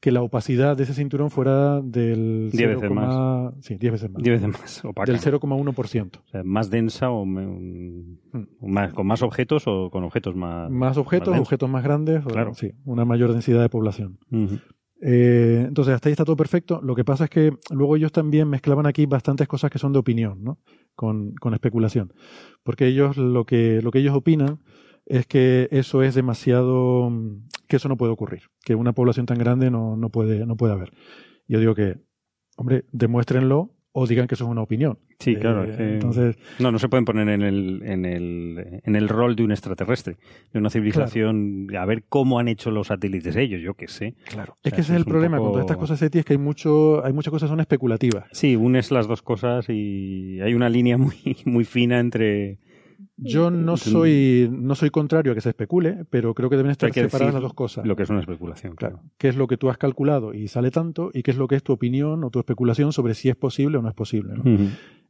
que 0.00 0.10
la 0.12 0.20
opacidad 0.22 0.76
de 0.76 0.82
ese 0.82 0.92
cinturón 0.92 1.30
fuera 1.30 1.80
del 1.80 2.50
10 2.52 2.68
veces 2.76 2.90
0,- 2.90 3.54
Sí, 3.60 3.76
10 3.76 3.92
veces 3.92 4.10
más. 4.10 4.22
Diez 4.22 4.40
veces 4.42 4.60
más 4.60 4.84
opaca. 4.84 5.10
Del 5.10 5.18
0,1%. 5.20 6.20
O 6.22 6.28
sea, 6.28 6.42
más 6.44 6.68
densa 6.68 7.10
o, 7.10 7.24
me- 7.24 7.46
un- 7.46 8.20
Hmm. 8.32 8.44
más, 8.70 8.92
con 8.92 9.06
más 9.06 9.22
objetos 9.22 9.64
o 9.66 9.88
con 9.90 10.04
objetos 10.04 10.36
más. 10.36 10.70
Más 10.70 10.98
objetos, 10.98 11.38
objetos 11.38 11.70
más 11.70 11.82
grandes, 11.82 12.24
o- 12.24 12.28
Claro. 12.28 12.52
sí, 12.54 12.72
una 12.84 13.04
mayor 13.06 13.32
densidad 13.32 13.62
de 13.62 13.68
población. 13.70 14.18
Eh, 15.06 15.64
entonces, 15.66 15.94
hasta 15.94 16.08
ahí 16.08 16.12
está 16.12 16.24
todo 16.24 16.36
perfecto. 16.36 16.80
Lo 16.82 16.94
que 16.94 17.04
pasa 17.04 17.24
es 17.24 17.30
que 17.30 17.52
luego 17.70 17.96
ellos 17.96 18.12
también 18.12 18.48
mezclaban 18.48 18.86
aquí 18.86 19.06
bastantes 19.06 19.46
cosas 19.48 19.70
que 19.70 19.78
son 19.78 19.92
de 19.92 19.98
opinión, 19.98 20.42
¿no? 20.42 20.58
Con, 20.94 21.34
con 21.34 21.52
especulación. 21.52 22.12
Porque 22.62 22.86
ellos 22.86 23.16
lo 23.16 23.44
que, 23.44 23.80
lo 23.82 23.90
que 23.90 23.98
ellos 23.98 24.14
opinan 24.14 24.60
es 25.06 25.26
que 25.26 25.68
eso 25.70 26.02
es 26.02 26.14
demasiado, 26.14 27.10
mm, 27.10 27.48
que 27.68 27.76
eso 27.76 27.88
no 27.88 27.96
puede 27.96 28.12
ocurrir, 28.12 28.42
que 28.64 28.74
una 28.74 28.92
población 28.92 29.26
tan 29.26 29.38
grande 29.38 29.70
no, 29.70 29.96
no 29.96 30.08
puede, 30.10 30.46
no 30.46 30.56
puede 30.56 30.72
haber. 30.74 30.92
Yo 31.48 31.58
digo 31.60 31.74
que, 31.74 31.96
hombre, 32.56 32.84
demuéstrenlo 32.92 33.70
o 33.96 34.06
digan 34.08 34.26
que 34.26 34.34
eso 34.34 34.44
es 34.44 34.50
una 34.50 34.62
opinión. 34.62 34.98
Sí, 35.20 35.36
claro. 35.36 35.62
Eh, 35.64 35.76
que- 35.76 35.92
entonces, 35.94 36.36
No, 36.58 36.72
no 36.72 36.80
se 36.80 36.88
pueden 36.88 37.04
poner 37.04 37.28
en 37.28 37.42
el, 37.42 37.82
en 37.84 38.04
el, 38.04 38.80
en 38.82 38.96
el 38.96 39.08
rol 39.08 39.36
de 39.36 39.44
un 39.44 39.52
extraterrestre, 39.52 40.16
de 40.52 40.58
una 40.58 40.68
civilización, 40.68 41.68
a 41.78 41.84
ver 41.84 42.02
cómo 42.08 42.40
han 42.40 42.48
hecho 42.48 42.72
los 42.72 42.88
satélites 42.88 43.36
ellos, 43.36 43.60
yo 43.62 43.74
qué 43.74 43.86
sé. 43.86 44.14
claro. 44.28 44.54
O 44.54 44.58
Es 44.64 44.72
que 44.72 44.80
ese 44.80 44.92
es 44.92 44.96
el 44.96 45.02
es 45.02 45.06
problema 45.06 45.36
poco- 45.36 45.44
con 45.46 45.52
todas 45.52 45.64
estas 45.66 45.76
cosas 45.76 45.98
SETI, 46.00 46.18
es 46.18 46.24
que 46.24 46.32
hay 46.32 46.38
mucho, 46.38 47.04
hay 47.04 47.12
muchas 47.12 47.30
cosas 47.30 47.46
que 47.48 47.52
son 47.52 47.60
especulativas. 47.60 48.26
Sí, 48.32 48.56
unes 48.56 48.90
las 48.90 49.06
dos 49.06 49.22
cosas 49.22 49.66
y 49.68 50.40
hay 50.40 50.54
una 50.54 50.68
línea 50.68 50.98
muy, 50.98 51.14
muy 51.44 51.64
fina 51.64 52.00
entre... 52.00 52.58
Yo 53.16 53.50
no 53.50 53.76
soy, 53.76 54.48
no 54.50 54.74
soy 54.74 54.90
contrario 54.90 55.32
a 55.32 55.34
que 55.34 55.40
se 55.40 55.50
especule, 55.50 56.04
pero 56.10 56.34
creo 56.34 56.50
que 56.50 56.56
deben 56.56 56.72
estar 56.72 56.92
separadas 56.92 57.20
decir 57.20 57.34
las 57.34 57.42
dos 57.42 57.54
cosas. 57.54 57.86
lo 57.86 57.94
que 57.94 58.02
es 58.02 58.10
una 58.10 58.20
especulación, 58.20 58.74
claro. 58.74 58.96
Claro. 58.96 59.10
¿Qué 59.18 59.28
es 59.28 59.36
lo 59.36 59.46
que 59.46 59.56
tú 59.56 59.70
has 59.70 59.78
calculado 59.78 60.34
y 60.34 60.48
sale 60.48 60.70
tanto? 60.70 61.10
¿Y 61.14 61.22
qué 61.22 61.30
es 61.30 61.36
lo 61.36 61.46
que 61.46 61.54
es 61.54 61.62
tu 61.62 61.72
opinión 61.72 62.24
o 62.24 62.30
tu 62.30 62.40
especulación 62.40 62.92
sobre 62.92 63.14
si 63.14 63.28
es 63.28 63.36
posible 63.36 63.78
o 63.78 63.82
no 63.82 63.88
es 63.88 63.94
posible? 63.94 64.34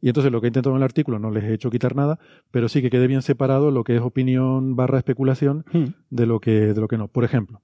Y 0.00 0.08
entonces 0.08 0.30
lo 0.30 0.40
que 0.40 0.46
he 0.46 0.48
intentado 0.48 0.74
en 0.74 0.82
el 0.82 0.84
artículo, 0.84 1.18
no 1.18 1.30
les 1.30 1.44
he 1.44 1.54
hecho 1.54 1.70
quitar 1.70 1.96
nada, 1.96 2.18
pero 2.50 2.68
sí 2.68 2.82
que 2.82 2.90
quede 2.90 3.06
bien 3.06 3.22
separado 3.22 3.70
lo 3.70 3.84
que 3.84 3.96
es 3.96 4.02
opinión 4.02 4.76
barra 4.76 4.98
especulación 4.98 5.64
de 6.10 6.26
lo 6.26 6.40
que, 6.40 6.74
de 6.74 6.80
lo 6.80 6.88
que 6.88 6.98
no. 6.98 7.08
Por 7.08 7.24
ejemplo, 7.24 7.62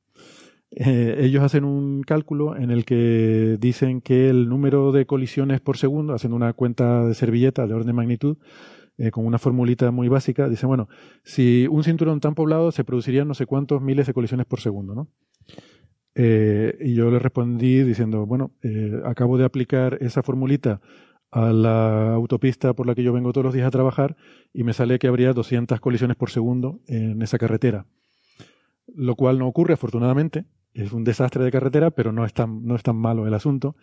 eh, 0.70 1.16
ellos 1.20 1.42
hacen 1.42 1.64
un 1.64 2.02
cálculo 2.02 2.56
en 2.56 2.70
el 2.70 2.84
que 2.84 3.58
dicen 3.60 4.00
que 4.00 4.30
el 4.30 4.48
número 4.48 4.92
de 4.92 5.04
colisiones 5.04 5.60
por 5.60 5.76
segundo, 5.76 6.14
haciendo 6.14 6.36
una 6.36 6.52
cuenta 6.52 7.04
de 7.04 7.14
servilleta 7.14 7.66
de 7.66 7.74
orden 7.74 7.88
de 7.88 7.92
magnitud, 7.92 8.38
eh, 9.00 9.10
con 9.10 9.24
una 9.24 9.38
formulita 9.38 9.90
muy 9.90 10.08
básica, 10.08 10.46
dice, 10.46 10.66
bueno, 10.66 10.86
si 11.22 11.66
un 11.70 11.82
cinturón 11.84 12.20
tan 12.20 12.34
poblado 12.34 12.70
se 12.70 12.84
producirían 12.84 13.26
no 13.26 13.32
sé 13.32 13.46
cuántos 13.46 13.80
miles 13.80 14.06
de 14.06 14.12
colisiones 14.12 14.44
por 14.44 14.60
segundo, 14.60 14.94
¿no? 14.94 15.08
Eh, 16.14 16.76
y 16.82 16.92
yo 16.92 17.10
le 17.10 17.18
respondí 17.18 17.82
diciendo, 17.82 18.26
bueno, 18.26 18.52
eh, 18.62 19.00
acabo 19.06 19.38
de 19.38 19.46
aplicar 19.46 19.96
esa 20.02 20.22
formulita 20.22 20.82
a 21.30 21.50
la 21.50 22.12
autopista 22.12 22.74
por 22.74 22.86
la 22.86 22.94
que 22.94 23.02
yo 23.02 23.14
vengo 23.14 23.32
todos 23.32 23.46
los 23.46 23.54
días 23.54 23.66
a 23.66 23.70
trabajar 23.70 24.18
y 24.52 24.64
me 24.64 24.74
sale 24.74 24.98
que 24.98 25.06
habría 25.06 25.32
200 25.32 25.80
colisiones 25.80 26.18
por 26.18 26.28
segundo 26.28 26.80
en 26.86 27.22
esa 27.22 27.38
carretera. 27.38 27.86
Lo 28.86 29.14
cual 29.14 29.38
no 29.38 29.46
ocurre, 29.46 29.72
afortunadamente. 29.72 30.44
Es 30.74 30.92
un 30.92 31.04
desastre 31.04 31.42
de 31.42 31.50
carretera, 31.50 31.90
pero 31.90 32.12
no 32.12 32.26
es 32.26 32.34
tan, 32.34 32.66
no 32.66 32.76
es 32.76 32.82
tan 32.82 32.96
malo 32.96 33.26
el 33.26 33.32
asunto. 33.32 33.76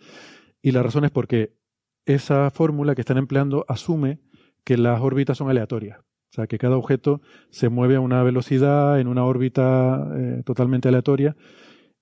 Y 0.62 0.70
la 0.70 0.84
razón 0.84 1.04
es 1.04 1.10
porque 1.10 1.56
esa 2.04 2.50
fórmula 2.50 2.94
que 2.94 3.00
están 3.00 3.18
empleando 3.18 3.64
asume 3.66 4.20
que 4.64 4.76
las 4.76 5.00
órbitas 5.00 5.38
son 5.38 5.50
aleatorias. 5.50 5.98
O 5.98 6.34
sea, 6.34 6.46
que 6.46 6.58
cada 6.58 6.76
objeto 6.76 7.22
se 7.50 7.68
mueve 7.68 7.96
a 7.96 8.00
una 8.00 8.22
velocidad 8.22 9.00
en 9.00 9.08
una 9.08 9.24
órbita 9.24 10.06
eh, 10.14 10.42
totalmente 10.44 10.88
aleatoria 10.88 11.36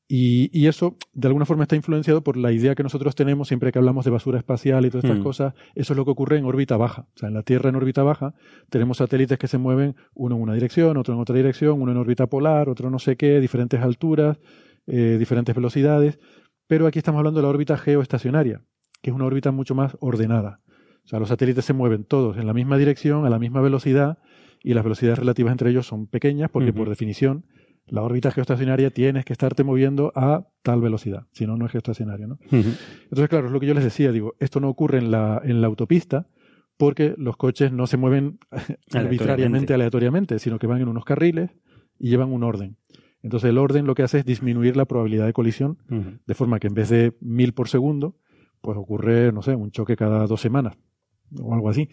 y, 0.08 0.68
eso, 0.68 0.96
de 1.14 1.26
alguna 1.26 1.46
forma, 1.46 1.64
está 1.64 1.74
influenciado 1.74 2.22
por 2.22 2.36
la 2.36 2.52
idea 2.52 2.76
que 2.76 2.84
nosotros 2.84 3.16
tenemos 3.16 3.48
siempre 3.48 3.72
que 3.72 3.78
hablamos 3.78 4.04
de 4.04 4.12
basura 4.12 4.38
espacial 4.38 4.86
y 4.86 4.90
todas 4.90 5.04
estas 5.04 5.18
mm. 5.18 5.22
cosas. 5.22 5.54
Eso 5.74 5.92
es 5.92 5.96
lo 5.96 6.04
que 6.04 6.12
ocurre 6.12 6.38
en 6.38 6.44
órbita 6.44 6.76
baja. 6.76 7.08
O 7.14 7.18
sea, 7.18 7.28
en 7.28 7.34
la 7.34 7.42
Tierra 7.42 7.70
en 7.70 7.76
órbita 7.76 8.04
baja 8.04 8.34
tenemos 8.70 8.98
satélites 8.98 9.36
que 9.36 9.48
se 9.48 9.58
mueven 9.58 9.96
uno 10.14 10.36
en 10.36 10.42
una 10.42 10.54
dirección, 10.54 10.96
otro 10.96 11.14
en 11.14 11.20
otra 11.20 11.34
dirección, 11.34 11.82
uno 11.82 11.90
en 11.90 11.98
órbita 11.98 12.28
polar, 12.28 12.68
otro 12.68 12.88
no 12.88 13.00
sé 13.00 13.16
qué, 13.16 13.40
diferentes 13.40 13.80
alturas, 13.80 14.38
eh, 14.86 15.16
diferentes 15.18 15.56
velocidades. 15.56 16.20
Pero 16.68 16.86
aquí 16.86 17.00
estamos 17.00 17.18
hablando 17.18 17.40
de 17.40 17.42
la 17.42 17.48
órbita 17.48 17.76
geoestacionaria, 17.76 18.62
que 19.02 19.10
es 19.10 19.16
una 19.16 19.24
órbita 19.24 19.50
mucho 19.50 19.74
más 19.74 19.96
ordenada. 19.98 20.60
O 21.06 21.08
sea, 21.08 21.20
los 21.20 21.28
satélites 21.28 21.64
se 21.64 21.72
mueven 21.72 22.02
todos 22.02 22.36
en 22.36 22.48
la 22.48 22.52
misma 22.52 22.76
dirección, 22.76 23.24
a 23.26 23.30
la 23.30 23.38
misma 23.38 23.60
velocidad, 23.60 24.18
y 24.60 24.74
las 24.74 24.82
velocidades 24.82 25.20
relativas 25.20 25.52
entre 25.52 25.70
ellos 25.70 25.86
son 25.86 26.08
pequeñas 26.08 26.50
porque, 26.50 26.72
por 26.72 26.88
definición, 26.88 27.44
la 27.86 28.02
órbita 28.02 28.32
geoestacionaria 28.32 28.90
tienes 28.90 29.24
que 29.24 29.32
estarte 29.32 29.62
moviendo 29.62 30.10
a 30.16 30.48
tal 30.62 30.80
velocidad, 30.80 31.28
si 31.30 31.46
no, 31.46 31.56
no 31.56 31.66
es 31.66 31.70
geoestacionario. 31.70 32.26
¿no? 32.26 32.38
Entonces, 32.50 33.28
claro, 33.28 33.46
es 33.46 33.52
lo 33.52 33.60
que 33.60 33.66
yo 33.66 33.74
les 33.74 33.84
decía, 33.84 34.10
digo, 34.10 34.34
esto 34.40 34.58
no 34.58 34.68
ocurre 34.68 34.98
en 34.98 35.12
la, 35.12 35.40
en 35.44 35.60
la 35.60 35.68
autopista 35.68 36.26
porque 36.76 37.14
los 37.16 37.36
coches 37.36 37.70
no 37.70 37.86
se 37.86 37.96
mueven 37.96 38.40
arbitrariamente, 38.92 39.74
aleatoriamente, 39.74 40.40
sino 40.40 40.58
que 40.58 40.66
van 40.66 40.80
en 40.80 40.88
unos 40.88 41.04
carriles 41.04 41.52
y 42.00 42.08
llevan 42.08 42.32
un 42.32 42.42
orden. 42.42 42.78
Entonces 43.22 43.48
el 43.50 43.58
orden 43.58 43.86
lo 43.86 43.94
que 43.94 44.02
hace 44.02 44.18
es 44.18 44.24
disminuir 44.24 44.76
la 44.76 44.86
probabilidad 44.86 45.26
de 45.26 45.32
colisión, 45.32 45.78
de 46.26 46.34
forma 46.34 46.58
que 46.58 46.66
en 46.66 46.74
vez 46.74 46.88
de 46.88 47.16
mil 47.20 47.54
por 47.54 47.68
segundo, 47.68 48.16
pues 48.60 48.76
ocurre, 48.76 49.30
no 49.30 49.42
sé, 49.42 49.54
un 49.54 49.70
choque 49.70 49.94
cada 49.94 50.26
dos 50.26 50.40
semanas 50.40 50.76
o 51.40 51.54
algo 51.54 51.70
así. 51.70 51.88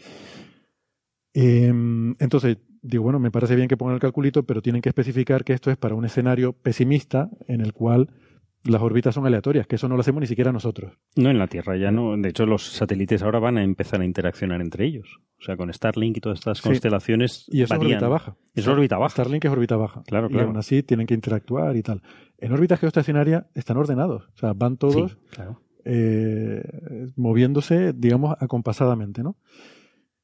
Em, 1.33 2.15
entonces, 2.19 2.57
digo, 2.81 3.03
bueno, 3.03 3.19
me 3.19 3.31
parece 3.31 3.55
bien 3.55 3.67
que 3.67 3.77
pongan 3.77 3.95
el 3.95 4.01
calculito, 4.01 4.43
pero 4.43 4.61
tienen 4.61 4.81
que 4.81 4.89
especificar 4.89 5.43
que 5.43 5.53
esto 5.53 5.71
es 5.71 5.77
para 5.77 5.95
un 5.95 6.05
escenario 6.05 6.53
pesimista 6.53 7.29
en 7.47 7.61
el 7.61 7.73
cual 7.73 8.09
las 8.65 8.81
órbitas 8.81 9.13
son 9.13 9.25
aleatorias, 9.25 9.67
que 9.67 9.75
eso 9.75 9.89
no 9.89 9.95
lo 9.95 10.01
hacemos 10.01 10.21
ni 10.21 10.27
siquiera 10.27 10.51
nosotros. 10.51 10.93
No, 11.15 11.29
en 11.29 11.37
la 11.37 11.47
Tierra 11.47 11.75
ya 11.77 11.91
no. 11.91 12.15
De 12.15 12.29
hecho, 12.29 12.45
los 12.45 12.63
satélites 12.63 13.21
ahora 13.21 13.39
van 13.39 13.57
a 13.57 13.63
empezar 13.63 13.99
a 13.99 14.05
interaccionar 14.05 14.61
entre 14.61 14.85
ellos. 14.85 15.19
O 15.39 15.43
sea, 15.43 15.57
con 15.57 15.71
Starlink 15.73 16.17
y 16.17 16.21
todas 16.21 16.39
estas 16.39 16.61
constelaciones. 16.61 17.45
Y 17.49 17.61
eso 17.61 17.73
es 17.73 17.79
órbita 17.79 18.07
baja. 18.07 18.37
Es 18.53 18.67
órbita 18.67 18.97
baja. 18.97 19.11
Starlink 19.11 19.43
es 19.43 19.51
órbita 19.51 19.75
baja. 19.75 20.03
Claro, 20.07 20.29
claro. 20.29 20.45
Y 20.45 20.47
aún 20.47 20.57
así 20.57 20.81
tienen 20.83 21.07
que 21.07 21.13
interactuar 21.13 21.75
y 21.75 21.81
tal. 21.81 22.01
En 22.37 22.53
órbita 22.53 22.77
geoestacionaria 22.77 23.47
están 23.53 23.77
ordenados. 23.77 24.29
O 24.33 24.37
sea, 24.37 24.53
van 24.53 24.77
todos 24.77 25.17
eh, 25.85 26.63
moviéndose, 27.15 27.93
digamos, 27.93 28.35
acompasadamente, 28.39 29.23
¿no? 29.23 29.37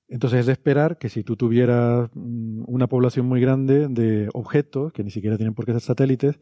Entonces 0.07 0.41
es 0.41 0.45
de 0.47 0.53
esperar 0.53 0.97
que 0.97 1.09
si 1.09 1.23
tú 1.23 1.35
tuvieras 1.35 2.09
mm, 2.13 2.63
una 2.67 2.87
población 2.87 3.27
muy 3.27 3.39
grande 3.41 3.87
de 3.87 4.29
objetos, 4.33 4.91
que 4.91 5.03
ni 5.03 5.11
siquiera 5.11 5.37
tienen 5.37 5.53
por 5.53 5.65
qué 5.65 5.73
ser 5.73 5.81
satélites, 5.81 6.39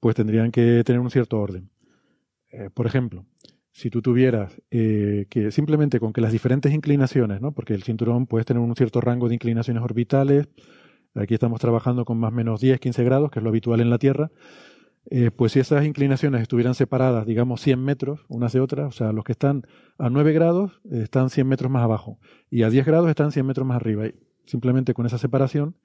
pues 0.00 0.14
tendrían 0.14 0.52
que 0.52 0.82
tener 0.84 1.00
un 1.00 1.10
cierto 1.10 1.40
orden. 1.40 1.70
Eh, 2.52 2.70
por 2.72 2.86
ejemplo, 2.86 3.26
si 3.72 3.90
tú 3.90 4.02
tuvieras 4.02 4.60
eh, 4.70 5.26
que 5.30 5.50
simplemente 5.50 5.98
con 5.98 6.12
que 6.12 6.20
las 6.20 6.32
diferentes 6.32 6.72
inclinaciones, 6.72 7.40
¿no? 7.40 7.52
porque 7.52 7.74
el 7.74 7.82
cinturón 7.82 8.26
puede 8.26 8.44
tener 8.44 8.62
un 8.62 8.76
cierto 8.76 9.00
rango 9.00 9.28
de 9.28 9.34
inclinaciones 9.34 9.82
orbitales, 9.82 10.48
aquí 11.14 11.34
estamos 11.34 11.60
trabajando 11.60 12.04
con 12.04 12.18
más 12.18 12.32
o 12.32 12.34
menos 12.34 12.60
10, 12.60 12.78
15 12.78 13.04
grados, 13.04 13.30
que 13.30 13.40
es 13.40 13.42
lo 13.42 13.48
habitual 13.48 13.80
en 13.80 13.90
la 13.90 13.98
Tierra, 13.98 14.30
eh, 15.10 15.30
pues 15.30 15.52
si 15.52 15.60
esas 15.60 15.84
inclinaciones 15.84 16.42
estuvieran 16.42 16.74
separadas, 16.74 17.26
digamos, 17.26 17.60
100 17.60 17.84
metros 17.84 18.24
unas 18.28 18.52
de 18.52 18.60
otras, 18.60 18.88
o 18.88 18.92
sea, 18.92 19.12
los 19.12 19.24
que 19.24 19.32
están 19.32 19.66
a 19.98 20.10
9 20.10 20.32
grados 20.32 20.80
eh, 20.90 21.00
están 21.02 21.28
100 21.28 21.46
metros 21.46 21.70
más 21.70 21.82
abajo 21.82 22.18
y 22.50 22.62
a 22.62 22.70
10 22.70 22.86
grados 22.86 23.10
están 23.10 23.32
100 23.32 23.46
metros 23.46 23.66
más 23.66 23.76
arriba. 23.76 24.06
Y 24.06 24.14
simplemente 24.44 24.94
con 24.94 25.06
esa 25.06 25.18
separación 25.18 25.76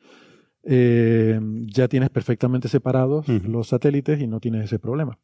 eh, 0.63 1.39
ya 1.67 1.87
tienes 1.87 2.09
perfectamente 2.09 2.67
separados 2.67 3.27
los 3.27 3.69
satélites 3.69 4.21
y 4.21 4.27
no 4.27 4.39
tienes 4.39 4.65
ese 4.65 4.79
problema. 4.79 5.17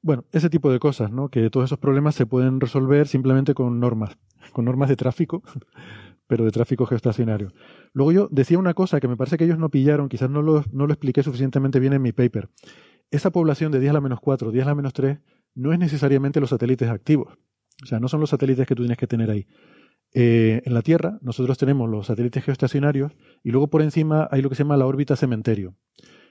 Bueno, 0.00 0.24
ese 0.32 0.48
tipo 0.48 0.70
de 0.70 0.78
cosas, 0.78 1.10
¿no? 1.10 1.28
Que 1.28 1.50
todos 1.50 1.66
esos 1.66 1.78
problemas 1.78 2.14
se 2.14 2.24
pueden 2.24 2.60
resolver 2.60 3.08
simplemente 3.08 3.52
con 3.52 3.80
normas, 3.80 4.16
con 4.52 4.64
normas 4.64 4.88
de 4.88 4.96
tráfico 4.96 5.42
pero 6.28 6.44
de 6.44 6.52
tráfico 6.52 6.86
geoestacionario. 6.86 7.52
Luego 7.92 8.12
yo 8.12 8.28
decía 8.30 8.58
una 8.58 8.74
cosa 8.74 9.00
que 9.00 9.08
me 9.08 9.16
parece 9.16 9.36
que 9.36 9.44
ellos 9.44 9.58
no 9.58 9.70
pillaron, 9.70 10.08
quizás 10.08 10.30
no 10.30 10.42
lo, 10.42 10.58
expliqué 10.88 11.24
suficientemente 11.24 11.80
bien 11.80 11.94
en 11.94 12.02
mi 12.02 12.12
paper. 12.12 12.50
Esa 13.10 13.30
población 13.30 13.72
de 13.72 13.80
10 13.80 13.90
a 13.90 13.94
la 13.94 14.00
menos 14.02 14.20
4, 14.20 14.52
10 14.52 14.64
a 14.64 14.68
la 14.68 14.74
menos 14.74 14.92
3, 14.92 15.18
no 15.54 15.72
es 15.72 15.78
necesariamente 15.78 16.38
los 16.38 16.50
satélites 16.50 16.88
activos. 16.88 17.38
O 17.82 17.86
sea, 17.86 17.98
no 17.98 18.08
son 18.08 18.20
los 18.20 18.30
satélites 18.30 18.66
que 18.66 18.74
tú 18.74 18.82
tienes 18.82 18.98
que 18.98 19.06
tener 19.06 19.30
ahí. 19.30 19.46
Eh, 20.12 20.62
en 20.64 20.74
la 20.74 20.82
Tierra 20.82 21.18
nosotros 21.22 21.58
tenemos 21.58 21.88
los 21.88 22.06
satélites 22.06 22.42
geoestacionarios 22.42 23.12
y 23.42 23.50
luego 23.50 23.68
por 23.68 23.82
encima 23.82 24.26
hay 24.30 24.40
lo 24.40 24.48
que 24.48 24.54
se 24.54 24.62
llama 24.62 24.76
la 24.76 24.86
órbita 24.86 25.16
cementerio, 25.16 25.76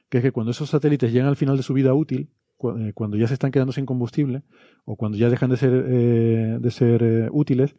que 0.09 0.17
es 0.19 0.23
que 0.23 0.31
cuando 0.31 0.51
esos 0.51 0.69
satélites 0.69 1.11
llegan 1.11 1.27
al 1.27 1.35
final 1.35 1.57
de 1.57 1.63
su 1.63 1.73
vida 1.73 1.93
útil, 1.93 2.31
eh, 2.79 2.93
cuando 2.93 3.17
ya 3.17 3.27
se 3.27 3.33
están 3.33 3.51
quedando 3.51 3.73
sin 3.73 3.85
combustible 3.85 4.43
o 4.85 4.95
cuando 4.95 5.17
ya 5.17 5.29
dejan 5.29 5.49
de 5.49 5.57
ser, 5.57 5.85
eh, 5.87 6.57
de 6.59 6.71
ser 6.71 7.29
útiles, 7.31 7.75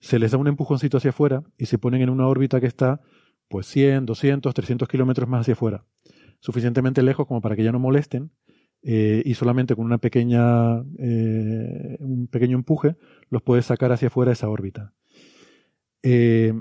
se 0.00 0.18
les 0.18 0.32
da 0.32 0.38
un 0.38 0.48
empujoncito 0.48 0.98
hacia 0.98 1.10
afuera 1.10 1.42
y 1.58 1.66
se 1.66 1.78
ponen 1.78 2.02
en 2.02 2.10
una 2.10 2.26
órbita 2.26 2.60
que 2.60 2.66
está 2.66 3.00
pues 3.48 3.66
100, 3.66 4.06
200, 4.06 4.54
300 4.54 4.88
kilómetros 4.88 5.28
más 5.28 5.42
hacia 5.42 5.54
afuera, 5.54 5.84
suficientemente 6.40 7.02
lejos 7.02 7.26
como 7.26 7.40
para 7.40 7.56
que 7.56 7.64
ya 7.64 7.72
no 7.72 7.78
molesten 7.78 8.30
eh, 8.88 9.22
y 9.24 9.34
solamente 9.34 9.74
con 9.74 9.84
una 9.84 9.98
pequeña, 9.98 10.78
eh, 10.98 11.96
un 11.98 12.28
pequeño 12.28 12.56
empuje 12.56 12.96
los 13.30 13.42
puedes 13.42 13.66
sacar 13.66 13.90
hacia 13.90 14.08
afuera 14.08 14.30
de 14.30 14.34
esa 14.34 14.48
órbita. 14.48 14.92
Eh, 16.02 16.52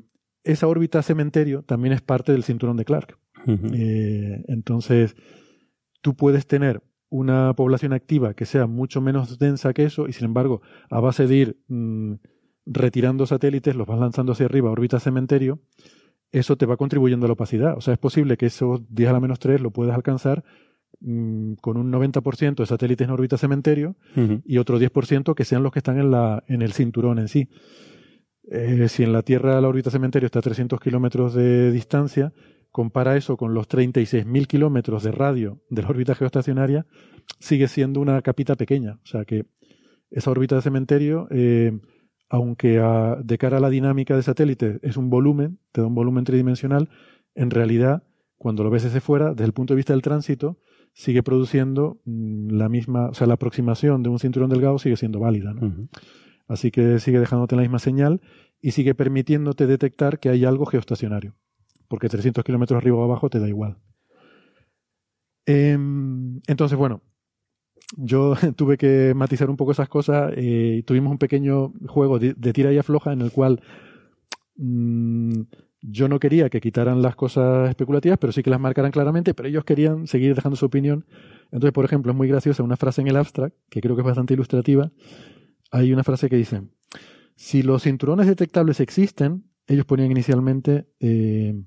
esa 0.43 0.67
órbita 0.67 1.03
cementerio 1.03 1.61
también 1.63 1.93
es 1.93 2.01
parte 2.01 2.31
del 2.31 2.43
cinturón 2.43 2.77
de 2.77 2.85
Clark. 2.85 3.19
entonces, 3.45 5.15
tú 6.01 6.15
puedes 6.15 6.47
tener 6.47 6.81
una 7.09 7.53
población 7.53 7.93
activa 7.93 8.33
que 8.33 8.45
sea 8.45 8.65
mucho 8.65 9.01
menos 9.01 9.37
densa 9.37 9.73
que 9.73 9.83
eso 9.83 10.07
y 10.07 10.13
sin 10.13 10.25
embargo, 10.25 10.61
a 10.89 10.99
base 10.99 11.27
de 11.27 11.35
ir... 11.35 11.59
Mm, 11.67 12.13
retirando 12.65 13.25
satélites, 13.25 13.75
los 13.75 13.87
vas 13.87 13.99
lanzando 13.99 14.31
hacia 14.33 14.45
arriba, 14.45 14.71
órbita 14.71 14.99
cementerio, 14.99 15.59
eso 16.31 16.57
te 16.57 16.65
va 16.65 16.77
contribuyendo 16.77 17.25
a 17.25 17.29
la 17.29 17.33
opacidad. 17.33 17.77
O 17.77 17.81
sea, 17.81 17.93
es 17.93 17.99
posible 17.99 18.37
que 18.37 18.47
esos 18.47 18.81
10 18.93 19.09
a 19.09 19.13
la 19.13 19.19
menos 19.19 19.39
3 19.39 19.61
lo 19.61 19.71
puedas 19.71 19.95
alcanzar 19.95 20.43
mm, 20.99 21.53
con 21.55 21.77
un 21.77 21.91
90% 21.91 22.55
de 22.55 22.65
satélites 22.65 23.05
en 23.05 23.13
órbita 23.13 23.37
cementerio 23.37 23.95
y 24.45 24.57
otro 24.57 24.79
10% 24.79 25.33
que 25.33 25.45
sean 25.45 25.63
los 25.63 25.71
que 25.71 25.79
están 25.79 25.99
en, 25.99 26.11
la, 26.11 26.43
en 26.47 26.61
el 26.61 26.73
cinturón 26.73 27.19
en 27.19 27.27
sí. 27.27 27.49
Eh, 28.51 28.87
si 28.89 29.03
en 29.03 29.13
la 29.13 29.23
Tierra 29.23 29.59
la 29.59 29.67
órbita 29.67 29.89
cementerio 29.89 30.27
está 30.27 30.39
a 30.39 30.43
300 30.43 30.79
kilómetros 30.79 31.33
de 31.33 31.71
distancia, 31.71 32.33
compara 32.71 33.15
eso 33.15 33.37
con 33.37 33.53
los 33.53 33.69
36.000 33.69 34.47
kilómetros 34.47 35.03
de 35.03 35.11
radio 35.11 35.61
de 35.69 35.81
la 35.81 35.89
órbita 35.89 36.13
geoestacionaria, 36.13 36.85
sigue 37.39 37.67
siendo 37.67 38.01
una 38.01 38.21
capita 38.21 38.55
pequeña. 38.55 38.99
O 39.03 39.07
sea 39.07 39.23
que 39.23 39.45
esa 40.11 40.31
órbita 40.31 40.55
de 40.55 40.61
cementerio 40.61 41.27
eh, 41.31 41.79
aunque 42.29 42.81
de 43.23 43.37
cara 43.37 43.57
a 43.57 43.59
la 43.59 43.69
dinámica 43.69 44.15
de 44.15 44.23
satélite 44.23 44.79
es 44.81 44.97
un 44.97 45.09
volumen, 45.09 45.59
te 45.71 45.81
da 45.81 45.87
un 45.87 45.95
volumen 45.95 46.23
tridimensional, 46.23 46.89
en 47.35 47.51
realidad, 47.51 48.03
cuando 48.37 48.63
lo 48.63 48.69
ves 48.69 48.83
desde 48.83 49.01
fuera, 49.01 49.31
desde 49.31 49.45
el 49.45 49.53
punto 49.53 49.73
de 49.73 49.77
vista 49.77 49.93
del 49.93 50.01
tránsito, 50.01 50.57
sigue 50.93 51.23
produciendo 51.23 51.99
mm, 52.05 52.51
la 52.51 52.69
misma, 52.69 53.09
o 53.09 53.13
sea, 53.13 53.27
la 53.27 53.35
aproximación 53.35 54.01
de 54.01 54.09
un 54.09 54.19
cinturón 54.19 54.49
delgado 54.49 54.79
sigue 54.79 54.95
siendo 54.95 55.19
válida. 55.19 55.53
Así 56.47 56.71
que 56.71 56.99
sigue 56.99 57.19
dejándote 57.19 57.55
la 57.55 57.63
misma 57.63 57.79
señal 57.79 58.21
y 58.61 58.71
sigue 58.71 58.95
permitiéndote 58.95 59.67
detectar 59.67 60.19
que 60.19 60.29
hay 60.29 60.45
algo 60.45 60.65
geoestacionario, 60.65 61.35
porque 61.87 62.09
300 62.09 62.43
kilómetros 62.43 62.77
arriba 62.77 62.97
o 62.97 63.03
abajo 63.03 63.29
te 63.29 63.39
da 63.39 63.47
igual. 63.47 63.77
Em, 65.45 66.41
entonces, 66.47 66.77
bueno, 66.77 67.01
yo 67.97 68.35
tuve 68.55 68.77
que 68.77 69.13
matizar 69.15 69.49
un 69.49 69.57
poco 69.57 69.71
esas 69.71 69.89
cosas 69.89 70.33
eh, 70.35 70.83
tuvimos 70.85 71.11
un 71.11 71.17
pequeño 71.17 71.73
juego 71.87 72.19
de, 72.19 72.33
tira 72.53 72.71
y 72.71 72.77
afloja 72.77 73.13
en 73.13 73.21
el 73.21 73.31
cual 73.31 73.61
mm, 74.57 75.41
yo 75.81 76.07
no 76.07 76.19
quería 76.19 76.49
que 76.49 76.61
quitaran 76.61 77.01
las 77.01 77.15
cosas 77.15 77.69
especulativas, 77.69 78.17
pero 78.17 78.33
sí 78.33 78.41
que 78.41 78.49
las 78.49 78.59
marcaran 78.59 78.91
claramente, 78.91 79.33
pero 79.33 79.49
ellos 79.49 79.63
querían 79.63 80.07
seguir 80.07 80.33
dejando 80.33 80.55
su 80.55 80.65
opinión. 80.65 81.05
Entonces, 81.51 81.73
por 81.73 81.85
ejemplo, 81.85 82.11
es 82.11 82.17
muy 82.17 82.27
graciosa 82.27 82.63
una 82.63 82.75
frase 82.75 83.01
en 83.01 83.07
el 83.07 83.15
abstract, 83.17 83.55
que 83.69 83.81
creo 83.81 83.95
que 83.95 84.01
es 84.01 84.05
bastante 84.05 84.33
ilustrativa. 84.33 84.91
Hay 85.71 85.93
una 85.93 86.03
frase 86.03 86.27
que 86.27 86.37
dice, 86.37 86.63
si 87.35 87.61
los 87.61 87.83
cinturones 87.83 88.27
detectables 88.27 88.79
existen, 88.79 89.45
ellos 89.67 89.85
ponían 89.85 90.09
inicialmente, 90.09 90.87
eh, 90.99 91.61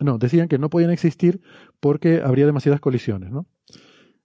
no, 0.00 0.18
decían 0.18 0.48
que 0.48 0.58
no 0.58 0.68
podían 0.68 0.90
existir 0.90 1.40
porque 1.80 2.20
habría 2.22 2.46
demasiadas 2.46 2.80
colisiones, 2.80 3.30
¿no? 3.30 3.46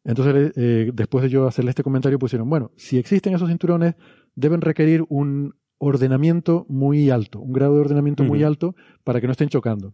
Entonces, 0.06 0.54
eh, 0.56 0.92
después 0.94 1.24
de 1.24 1.30
yo 1.30 1.48
hacerle 1.48 1.72
este 1.72 1.84
comentario, 1.84 2.20
pusieron, 2.20 2.48
bueno, 2.48 2.72
si 2.78 2.98
existen 2.98 3.34
esos 3.34 3.50
cinturones, 3.50 3.96
deben 4.36 4.62
requerir 4.62 5.04
un 5.10 5.56
ordenamiento 5.80 6.66
muy 6.70 7.10
alto, 7.10 7.40
un 7.40 7.52
grado 7.52 7.74
de 7.74 7.82
ordenamiento 7.82 8.24
muy 8.24 8.44
alto 8.44 8.76
para 9.04 9.20
que 9.20 9.28
no 9.28 9.32
estén 9.32 9.50
chocando. 9.50 9.94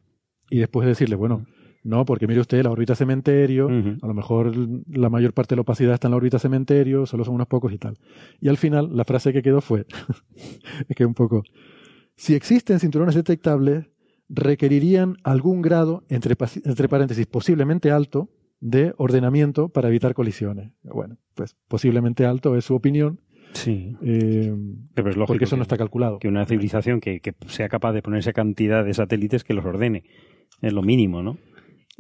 Y 0.50 0.60
después 0.60 0.86
de 0.86 0.90
decirle, 0.90 1.16
bueno, 1.16 1.46
no, 1.84 2.06
porque 2.06 2.28
mire 2.28 2.42
usted, 2.42 2.62
la 2.62 2.72
órbita 2.72 2.94
cementerio, 2.94 3.68
a 3.70 4.08
lo 4.08 4.14
mejor 4.14 4.54
la 4.88 5.10
mayor 5.10 5.34
parte 5.34 5.56
de 5.56 5.58
la 5.58 5.62
opacidad 5.62 5.94
está 5.94 6.08
en 6.08 6.12
la 6.12 6.18
órbita 6.18 6.38
cementerio, 6.40 7.06
solo 7.06 7.24
son 7.24 7.36
unos 7.36 7.48
pocos 7.48 7.72
y 7.72 7.78
tal. 7.78 7.98
Y 8.40 8.50
al 8.50 8.58
final, 8.58 8.96
la 8.96 9.06
frase 9.06 9.32
que 9.32 9.42
quedó 9.42 9.62
fue, 9.62 9.88
es 10.90 10.96
que 10.96 11.06
un 11.06 11.14
poco, 11.14 11.44
si 12.16 12.36
existen 12.36 12.80
cinturones 12.80 13.16
detectables, 13.16 13.88
requerirían 14.28 15.18
algún 15.24 15.62
grado, 15.62 16.04
entre, 16.10 16.36
entre 16.66 16.90
paréntesis, 16.90 17.26
posiblemente 17.26 17.92
alto, 17.92 18.30
de 18.62 18.94
ordenamiento 18.98 19.68
para 19.70 19.90
evitar 19.90 20.14
colisiones. 20.14 20.72
Bueno, 20.84 21.18
pues 21.36 21.56
posiblemente 21.68 22.26
alto 22.26 22.56
es 22.56 22.64
su 22.66 22.76
opinión, 22.76 23.20
Sí. 23.54 23.98
eh, 24.02 24.56
Pero 24.94 25.10
es 25.10 25.18
lógico 25.18 25.28
porque 25.34 25.44
eso 25.44 25.56
que, 25.56 25.58
no 25.58 25.64
está 25.64 25.78
calculado. 25.78 26.20
que 26.20 26.30
una 26.30 26.46
civilización 26.46 27.02
que, 27.02 27.20
que 27.20 27.34
sea 27.48 27.68
capaz 27.68 27.92
de 27.92 28.02
ponerse 28.02 28.32
cantidad 28.32 28.86
de 28.86 28.94
satélites 28.94 29.44
que 29.44 29.54
los 29.54 29.66
ordene. 29.66 30.04
Es 30.62 30.72
lo 30.72 30.82
mínimo, 30.84 31.22
¿no? 31.22 31.38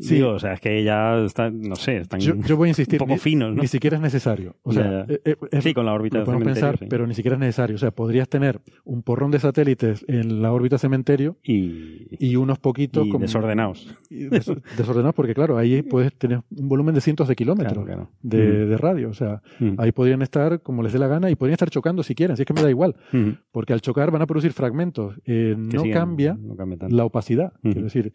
Sí. 0.01 0.15
Digo, 0.15 0.29
o 0.31 0.39
sea, 0.39 0.53
es 0.53 0.59
que 0.59 0.83
ya 0.83 1.23
está, 1.23 1.49
no 1.49 1.75
sé, 1.75 1.97
están 1.97 2.19
Yo, 2.19 2.33
yo 2.35 2.57
voy 2.57 2.67
a 2.67 2.71
insistir, 2.71 2.95
un 3.01 3.05
poco 3.07 3.13
ni, 3.13 3.19
finos, 3.19 3.55
¿no? 3.55 3.61
ni 3.61 3.67
siquiera 3.67 3.97
es 3.97 4.01
necesario. 4.01 4.55
O 4.63 4.73
sea, 4.73 5.05
eh, 5.07 5.21
eh, 5.51 5.61
Sí, 5.61 5.73
con 5.73 5.85
la 5.85 5.93
órbita 5.93 6.15
lo 6.17 6.19
del 6.21 6.25
podemos 6.25 6.43
cementerio, 6.43 6.69
pensar, 6.69 6.79
sí. 6.79 6.85
pero 6.89 7.05
ni 7.07 7.13
siquiera 7.13 7.35
es 7.35 7.39
necesario. 7.39 7.75
O 7.75 7.79
sea, 7.79 7.91
podrías 7.91 8.27
tener 8.27 8.59
un 8.83 9.03
porrón 9.03 9.31
de 9.31 9.39
satélites 9.39 10.03
en 10.07 10.41
la 10.41 10.51
órbita 10.51 10.77
cementerio 10.77 11.37
y, 11.43 12.07
y 12.19 12.35
unos 12.35 12.57
poquitos 12.59 13.05
y 13.05 13.09
como- 13.11 13.21
desordenados. 13.23 13.95
y 14.09 14.23
des- 14.25 14.51
desordenados 14.77 15.13
porque 15.15 15.33
claro, 15.35 15.57
ahí 15.57 15.81
puedes 15.83 16.13
tener 16.15 16.41
un 16.57 16.67
volumen 16.67 16.95
de 16.95 17.01
cientos 17.01 17.27
de 17.27 17.35
kilómetros 17.35 17.73
Claro, 17.73 17.85
claro. 17.85 18.11
De, 18.23 18.65
de 18.65 18.77
radio. 18.77 19.09
O 19.09 19.13
sea, 19.13 19.41
Mm. 19.59 19.73
ahí 19.77 19.91
podrían 19.91 20.21
estar 20.23 20.61
como 20.61 20.81
les 20.81 20.93
dé 20.93 20.99
la 20.99 21.07
gana 21.07 21.29
y 21.29 21.35
podrían 21.35 21.53
estar 21.53 21.69
chocando 21.69 22.01
si 22.01 22.15
quieren. 22.15 22.35
Si 22.35 22.41
es 22.41 22.45
que 22.47 22.53
me 22.53 22.61
da 22.63 22.69
igual. 22.69 22.95
Mm. 23.11 23.29
Porque 23.51 23.73
al 23.73 23.81
chocar 23.81 24.09
van 24.09 24.21
a 24.23 24.25
producir 24.25 24.51
fragmentos. 24.53 25.15
Eh, 25.25 25.55
no 25.57 25.83
cambia 25.93 26.37
no 26.41 26.55
cambia 26.55 26.79
la 26.89 27.05
opacidad. 27.05 27.53
Quiero 27.61 27.83
decir, 27.83 28.13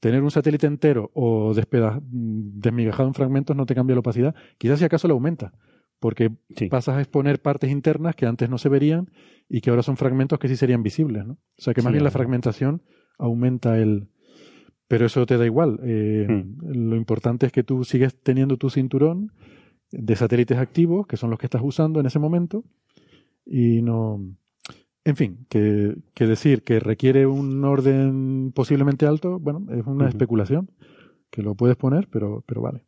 tener 0.00 0.22
un 0.22 0.30
satélite 0.30 0.66
entero 0.66 1.10
o 1.14 1.54
despeda- 1.54 2.00
desmigajado 2.02 3.08
en 3.08 3.14
fragmentos 3.14 3.56
no 3.56 3.66
te 3.66 3.74
cambia 3.74 3.94
la 3.94 4.00
opacidad. 4.00 4.34
Quizás 4.58 4.78
si 4.78 4.84
acaso 4.84 5.08
la 5.08 5.14
aumenta. 5.14 5.52
Porque 5.98 6.30
Sí. 6.50 6.66
pasas 6.68 6.96
a 6.96 7.00
exponer 7.00 7.40
partes 7.40 7.70
internas 7.70 8.14
que 8.14 8.26
antes 8.26 8.50
no 8.50 8.58
se 8.58 8.68
verían 8.68 9.10
y 9.48 9.62
que 9.62 9.70
ahora 9.70 9.82
son 9.82 9.96
fragmentos 9.96 10.38
que 10.38 10.48
sí 10.48 10.56
serían 10.56 10.82
visibles, 10.82 11.24
¿no? 11.26 11.34
O 11.34 11.38
sea 11.56 11.72
que 11.72 11.80
más 11.80 11.90
Sí, 11.90 11.94
bien 11.94 12.04
la 12.04 12.10
fragmentación 12.10 12.82
aumenta 13.18 13.78
el... 13.78 14.08
Pero 14.88 15.06
eso 15.06 15.24
te 15.24 15.38
da 15.38 15.46
igual. 15.46 15.80
Eh, 15.82 16.26
Hmm. 16.28 16.90
Lo 16.90 16.96
importante 16.96 17.46
es 17.46 17.52
que 17.52 17.64
tú 17.64 17.82
sigues 17.84 18.14
teniendo 18.22 18.58
tu 18.58 18.68
cinturón 18.68 19.32
de 19.90 20.14
satélites 20.16 20.58
activos, 20.58 21.06
que 21.06 21.16
son 21.16 21.30
los 21.30 21.38
que 21.38 21.46
estás 21.46 21.62
usando 21.64 21.98
en 22.00 22.06
ese 22.06 22.18
momento, 22.18 22.62
y 23.46 23.80
no... 23.80 24.20
En 25.06 25.14
fin, 25.14 25.46
que, 25.48 25.94
que 26.14 26.26
decir 26.26 26.64
que 26.64 26.80
requiere 26.80 27.28
un 27.28 27.64
orden 27.64 28.50
posiblemente 28.52 29.06
alto, 29.06 29.38
bueno, 29.38 29.64
es 29.70 29.86
una 29.86 30.08
especulación, 30.08 30.68
que 31.30 31.42
lo 31.42 31.54
puedes 31.54 31.76
poner, 31.76 32.08
pero, 32.08 32.42
pero 32.44 32.60
vale. 32.60 32.82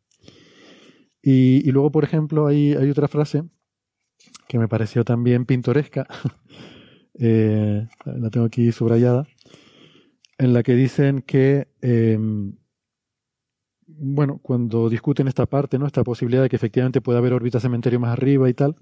Y, 1.21 1.65
y 1.65 1.71
luego, 1.71 1.93
por 1.93 2.03
ejemplo, 2.03 2.45
hay, 2.45 2.73
hay 2.73 2.89
otra 2.89 3.07
frase 3.07 3.43
que 4.49 4.59
me 4.59 4.67
pareció 4.67 5.05
también 5.05 5.45
pintoresca, 5.45 6.07
eh, 7.17 7.87
la 8.03 8.29
tengo 8.29 8.47
aquí 8.47 8.73
subrayada, 8.73 9.25
en 10.37 10.51
la 10.51 10.61
que 10.61 10.75
dicen 10.75 11.21
que, 11.21 11.69
eh, 11.81 12.19
bueno, 13.87 14.39
cuando 14.43 14.89
discuten 14.89 15.29
esta 15.29 15.45
parte, 15.45 15.79
¿no? 15.79 15.87
esta 15.87 16.03
posibilidad 16.03 16.41
de 16.41 16.49
que 16.49 16.57
efectivamente 16.57 16.99
pueda 16.99 17.19
haber 17.19 17.31
órbita 17.31 17.61
cementerio 17.61 18.01
más 18.01 18.11
arriba 18.11 18.49
y 18.49 18.53
tal, 18.53 18.75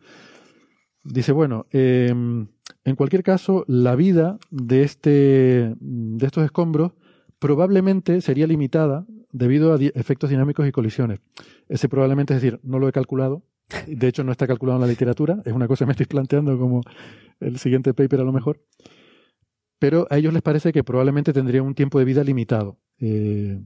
dice, 1.03 1.33
bueno, 1.33 1.67
eh, 1.71 2.15
en 2.87 2.95
cualquier 2.95 3.21
caso, 3.21 3.65
la 3.67 3.97
vida 3.97 4.39
de, 4.49 4.83
este, 4.83 5.75
de 5.77 6.25
estos 6.25 6.45
escombros 6.45 6.93
probablemente 7.37 8.21
sería 8.21 8.47
limitada 8.47 9.05
debido 9.33 9.73
a 9.73 9.77
efectos 9.77 10.29
dinámicos 10.29 10.65
y 10.65 10.71
colisiones. 10.71 11.19
Ese 11.67 11.89
probablemente, 11.89 12.33
es 12.33 12.41
decir, 12.41 12.61
no 12.63 12.79
lo 12.79 12.87
he 12.87 12.93
calculado. 12.93 13.43
De 13.87 14.07
hecho, 14.07 14.23
no 14.23 14.31
está 14.31 14.47
calculado 14.47 14.77
en 14.77 14.83
la 14.83 14.87
literatura. 14.87 15.41
Es 15.43 15.51
una 15.51 15.67
cosa 15.67 15.83
que 15.83 15.87
me 15.87 15.91
estoy 15.91 16.05
planteando 16.05 16.57
como 16.57 16.81
el 17.41 17.57
siguiente 17.57 17.93
paper 17.93 18.21
a 18.21 18.23
lo 18.23 18.31
mejor. 18.31 18.63
Pero 19.79 20.07
a 20.09 20.17
ellos 20.17 20.31
les 20.31 20.41
parece 20.41 20.71
que 20.71 20.85
probablemente 20.85 21.33
tendría 21.33 21.63
un 21.63 21.75
tiempo 21.75 21.99
de 21.99 22.05
vida 22.05 22.23
limitado. 22.23 22.79
Eh, 22.99 23.61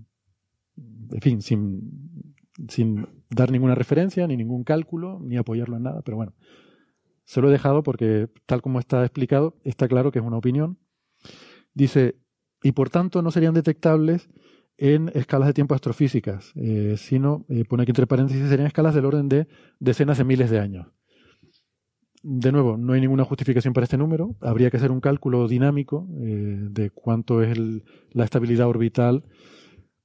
en 1.12 1.22
fin, 1.22 1.44
sin, 1.44 2.26
sin 2.70 3.08
dar 3.30 3.52
ninguna 3.52 3.76
referencia, 3.76 4.26
ni 4.26 4.36
ningún 4.36 4.64
cálculo, 4.64 5.20
ni 5.22 5.38
apoyarlo 5.38 5.78
en 5.78 5.84
nada. 5.84 6.02
Pero 6.02 6.18
bueno, 6.18 6.34
se 7.32 7.40
lo 7.40 7.48
he 7.48 7.52
dejado 7.52 7.82
porque, 7.82 8.28
tal 8.46 8.62
como 8.62 8.78
está 8.78 9.06
explicado, 9.06 9.56
está 9.64 9.88
claro 9.88 10.12
que 10.12 10.20
es 10.20 10.26
una 10.26 10.36
opinión. 10.36 10.78
Dice, 11.74 12.18
y 12.62 12.74
por 12.74 12.90
tanto 12.90 13.22
no 13.22 13.32
serían 13.32 13.54
detectables 13.54 14.30
en 14.76 15.10
escalas 15.14 15.48
de 15.48 15.54
tiempo 15.54 15.74
astrofísicas, 15.74 16.52
eh, 16.56 16.96
sino, 16.98 17.46
eh, 17.48 17.64
pone 17.64 17.84
aquí 17.84 17.92
entre 17.92 18.06
paréntesis, 18.06 18.50
serían 18.50 18.68
escalas 18.68 18.94
del 18.96 19.06
orden 19.06 19.30
de 19.30 19.48
decenas 19.80 20.18
de 20.18 20.26
miles 20.26 20.50
de 20.50 20.60
años. 20.60 20.88
De 22.22 22.52
nuevo, 22.52 22.76
no 22.76 22.92
hay 22.92 23.00
ninguna 23.00 23.24
justificación 23.24 23.74
para 23.74 23.86
este 23.86 23.98
número. 23.98 24.36
Habría 24.42 24.70
que 24.70 24.76
hacer 24.76 24.92
un 24.92 25.00
cálculo 25.00 25.48
dinámico 25.48 26.10
eh, 26.20 26.58
de 26.70 26.90
cuánto 26.90 27.42
es 27.44 27.58
la 28.12 28.26
estabilidad 28.26 28.68
orbital. 28.68 29.24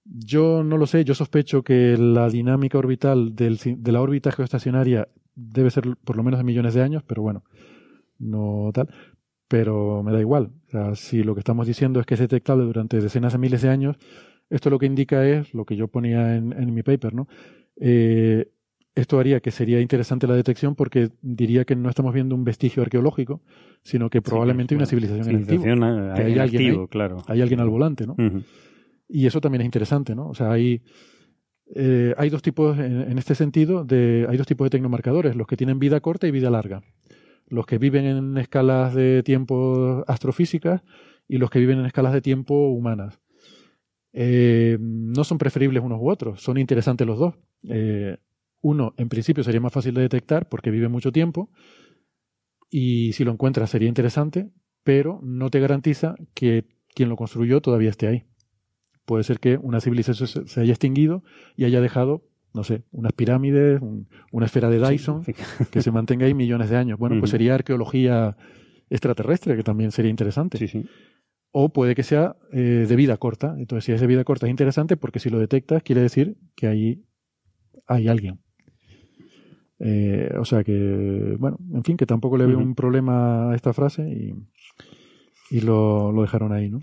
Yo 0.05 0.63
no 0.63 0.79
lo 0.79 0.87
sé, 0.87 1.05
yo 1.05 1.17
sospecho 1.17 1.65
que 1.65 1.97
la 1.99 2.29
dinámica 2.29 2.79
orbital 2.79 3.35
de 3.35 3.91
la 3.91 4.01
órbita 4.01 4.31
geoestacionaria 4.31 5.09
debe 5.37 5.71
ser 5.71 5.85
por 6.05 6.17
lo 6.17 6.25
menos 6.25 6.39
de 6.39 6.45
millones 6.45 6.75
de 6.75 6.83
años, 6.83 7.05
pero 7.07 7.23
bueno, 7.23 7.45
no 8.19 8.71
tal. 8.75 8.89
Pero 9.49 10.03
me 10.03 10.11
da 10.11 10.21
igual. 10.21 10.51
O 10.67 10.71
sea, 10.71 10.95
si 10.97 11.23
lo 11.23 11.35
que 11.35 11.41
estamos 11.41 11.69
diciendo 11.69 12.01
es 12.01 12.07
que 12.07 12.15
es 12.15 12.21
detectable 12.21 12.65
durante 12.65 13.01
decenas 13.01 13.33
de 13.33 13.39
miles 13.39 13.63
de 13.63 13.69
años, 13.69 13.97
esto 14.51 14.71
lo 14.71 14.79
que 14.79 14.87
indica 14.87 15.25
es 15.25 15.55
lo 15.55 15.65
que 15.65 15.77
yo 15.77 15.87
ponía 15.87 16.35
en, 16.35 16.53
en 16.53 16.75
mi 16.75 16.83
paper, 16.83 17.15
¿no? 17.15 17.29
Eh, 17.77 18.51
esto 18.97 19.21
haría 19.21 19.41
que 19.41 19.51
sería 19.51 19.81
interesante 19.81 20.27
la 20.27 20.35
detección 20.35 20.75
porque 20.75 21.11
diría 21.21 21.67
que 21.67 21.77
no 21.77 21.91
estamos 21.91 22.15
viendo 22.15 22.35
un 22.35 22.45
vestigio 22.45 22.83
arqueológico, 22.83 23.43
sino 23.83 24.09
que 24.09 24.23
probablemente 24.23 24.75
hay 24.75 24.77
una 24.79 24.87
civilización, 24.87 25.29
en 25.29 25.37
activo. 25.43 25.63
Civilización 25.63 26.15
Que 26.15 26.23
hay 26.23 26.33
en 26.33 26.41
alguien 26.41 26.63
activo, 26.63 26.83
ahí. 26.83 26.89
claro. 26.89 27.17
Hay 27.27 27.43
alguien 27.43 27.61
al 27.61 27.69
volante, 27.69 28.07
¿no? 28.07 28.17
Y 29.09 29.27
eso 29.27 29.41
también 29.41 29.61
es 29.61 29.67
interesante, 29.67 30.15
¿no? 30.15 30.29
O 30.29 30.35
sea, 30.35 30.51
hay, 30.51 30.83
eh, 31.75 32.15
hay 32.17 32.31
dos 32.31 32.43
tipos, 32.43 32.79
en, 32.79 33.19
este 33.19 33.35
sentido, 33.35 33.85
de, 33.85 34.27
hay 34.29 34.37
dos 34.37 34.47
tipos 34.47 34.67
de 34.67 34.71
tecnomarcadores, 34.71 35.35
los 35.37 35.47
que 35.47 35.57
tienen 35.57 35.79
vida 35.79 36.01
corta 36.01 36.27
y 36.27 36.31
vida 36.31 36.51
larga. 36.51 36.83
Los 37.49 37.67
que 37.67 37.79
viven 37.79 38.05
en 38.05 38.39
escalas 38.39 38.95
de 38.95 39.23
tiempo 39.23 40.05
astrofísicas 40.07 40.83
y 41.29 41.39
los 41.39 41.51
que 41.51 41.59
viven 41.59 41.79
en 41.79 41.87
escalas 41.87 42.13
de 42.13 42.21
tiempo 42.21 42.69
humanas. 42.69 43.21
Eh, 44.13 44.79
no 44.81 45.25
son 45.25 45.39
preferibles 45.39 45.83
unos 45.83 46.01
u 46.01 46.09
otros, 46.09 46.41
son 46.41 46.59
interesantes 46.59 47.07
los 47.07 47.19
dos. 47.19 47.35
Eh, 47.69 48.17
uno, 48.63 48.95
en 48.97 49.09
principio, 49.09 49.45
sería 49.45 49.61
más 49.61 49.73
fácil 49.73 49.95
de 49.95 50.03
detectar 50.03 50.49
porque 50.49 50.71
vive 50.71 50.89
mucho 50.89 51.13
tiempo 51.13 51.51
y 52.71 53.13
si 53.13 53.25
lo 53.25 53.33
encuentras 53.33 53.71
sería 53.71 53.89
interesante, 53.89 54.51
pero 54.83 55.21
no 55.23 55.51
te 55.51 55.61
garantiza 55.61 56.15
que 56.35 56.65
quien 56.95 57.09
lo 57.09 57.17
construyó 57.17 57.61
todavía 57.61 57.91
esté 57.91 58.09
ahí. 58.09 58.25
Puede 59.07 59.25
ser 59.25 59.41
que 59.41 59.57
una 59.57 59.81
civilización 59.81 60.29
se, 60.29 60.47
se 60.47 60.61
haya 60.61 60.73
extinguido 60.73 61.23
y 61.57 61.65
haya 61.65 61.81
dejado, 61.81 62.23
no 62.53 62.63
sé, 62.65 62.83
unas 62.93 63.13
pirámides, 63.13 63.81
un- 63.81 64.09
una 64.33 64.47
esfera 64.47 64.69
de 64.69 64.79
Dyson 64.79 65.25
Sí, 65.25 65.33
que 65.71 65.81
se 65.81 65.91
mantenga 65.91 66.27
ahí 66.27 66.35
millones 66.35 66.69
de 66.69 66.77
años. 66.77 66.99
Bueno, 66.99 67.17
pues 67.21 67.31
sería 67.31 67.55
arqueología 67.55 68.37
extraterrestre, 68.91 69.57
que 69.57 69.63
también 69.63 69.91
sería 69.93 70.11
interesante. 70.11 70.59
sí, 70.59 70.69
sí. 70.69 70.85
O 71.59 71.71
puede 71.71 71.95
que 71.95 72.03
sea 72.03 72.37
eh, 72.53 72.85
de 72.87 72.97
vida 72.97 73.17
corta. 73.17 73.55
Entonces, 73.59 73.85
si 73.85 73.93
es 73.93 74.01
de 74.01 74.07
vida 74.07 74.25
corta 74.25 74.45
es 74.47 74.51
interesante 74.51 74.99
porque 74.99 75.21
si 75.21 75.31
lo 75.31 75.39
detectas 75.39 75.83
quiere 75.83 76.03
decir 76.03 76.37
que 76.55 76.67
ahí 76.67 77.03
hay 77.87 78.09
alguien. 78.09 78.41
Eh, 79.79 80.33
o 80.39 80.45
sea 80.45 80.65
que, 80.65 81.37
bueno, 81.39 81.59
en 81.73 81.85
fin, 81.85 81.97
que 81.97 82.07
tampoco 82.07 82.37
le 82.37 82.47
veo 82.47 82.59
un 82.59 82.75
problema 82.75 83.51
a 83.53 83.55
esta 83.55 83.73
frase 83.73 84.09
y, 84.09 84.35
y 85.51 85.61
lo, 85.61 86.13
lo 86.13 86.23
dejaron 86.23 86.53
ahí, 86.53 86.69
¿no? 86.71 86.81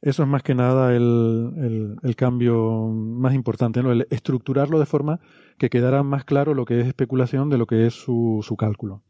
Eso 0.00 0.22
es 0.22 0.28
más 0.28 0.42
que 0.42 0.54
nada 0.54 0.94
el, 0.94 1.52
el- 1.58 1.96
el 2.02 2.16
cambio 2.16 2.88
más 2.88 3.34
importante, 3.34 3.82
¿no? 3.82 3.92
El 3.92 4.06
estructurarlo 4.10 4.78
de 4.78 4.86
forma 4.86 5.20
que 5.58 5.70
quedara 5.70 6.02
más 6.02 6.24
claro 6.24 6.54
lo 6.54 6.64
que 6.64 6.80
es 6.80 6.86
especulación 6.86 7.50
de 7.50 7.58
lo 7.58 7.66
que 7.66 7.86
es 7.86 7.94
su, 7.94 8.40
su 8.46 8.56
cálculo. 8.56 9.02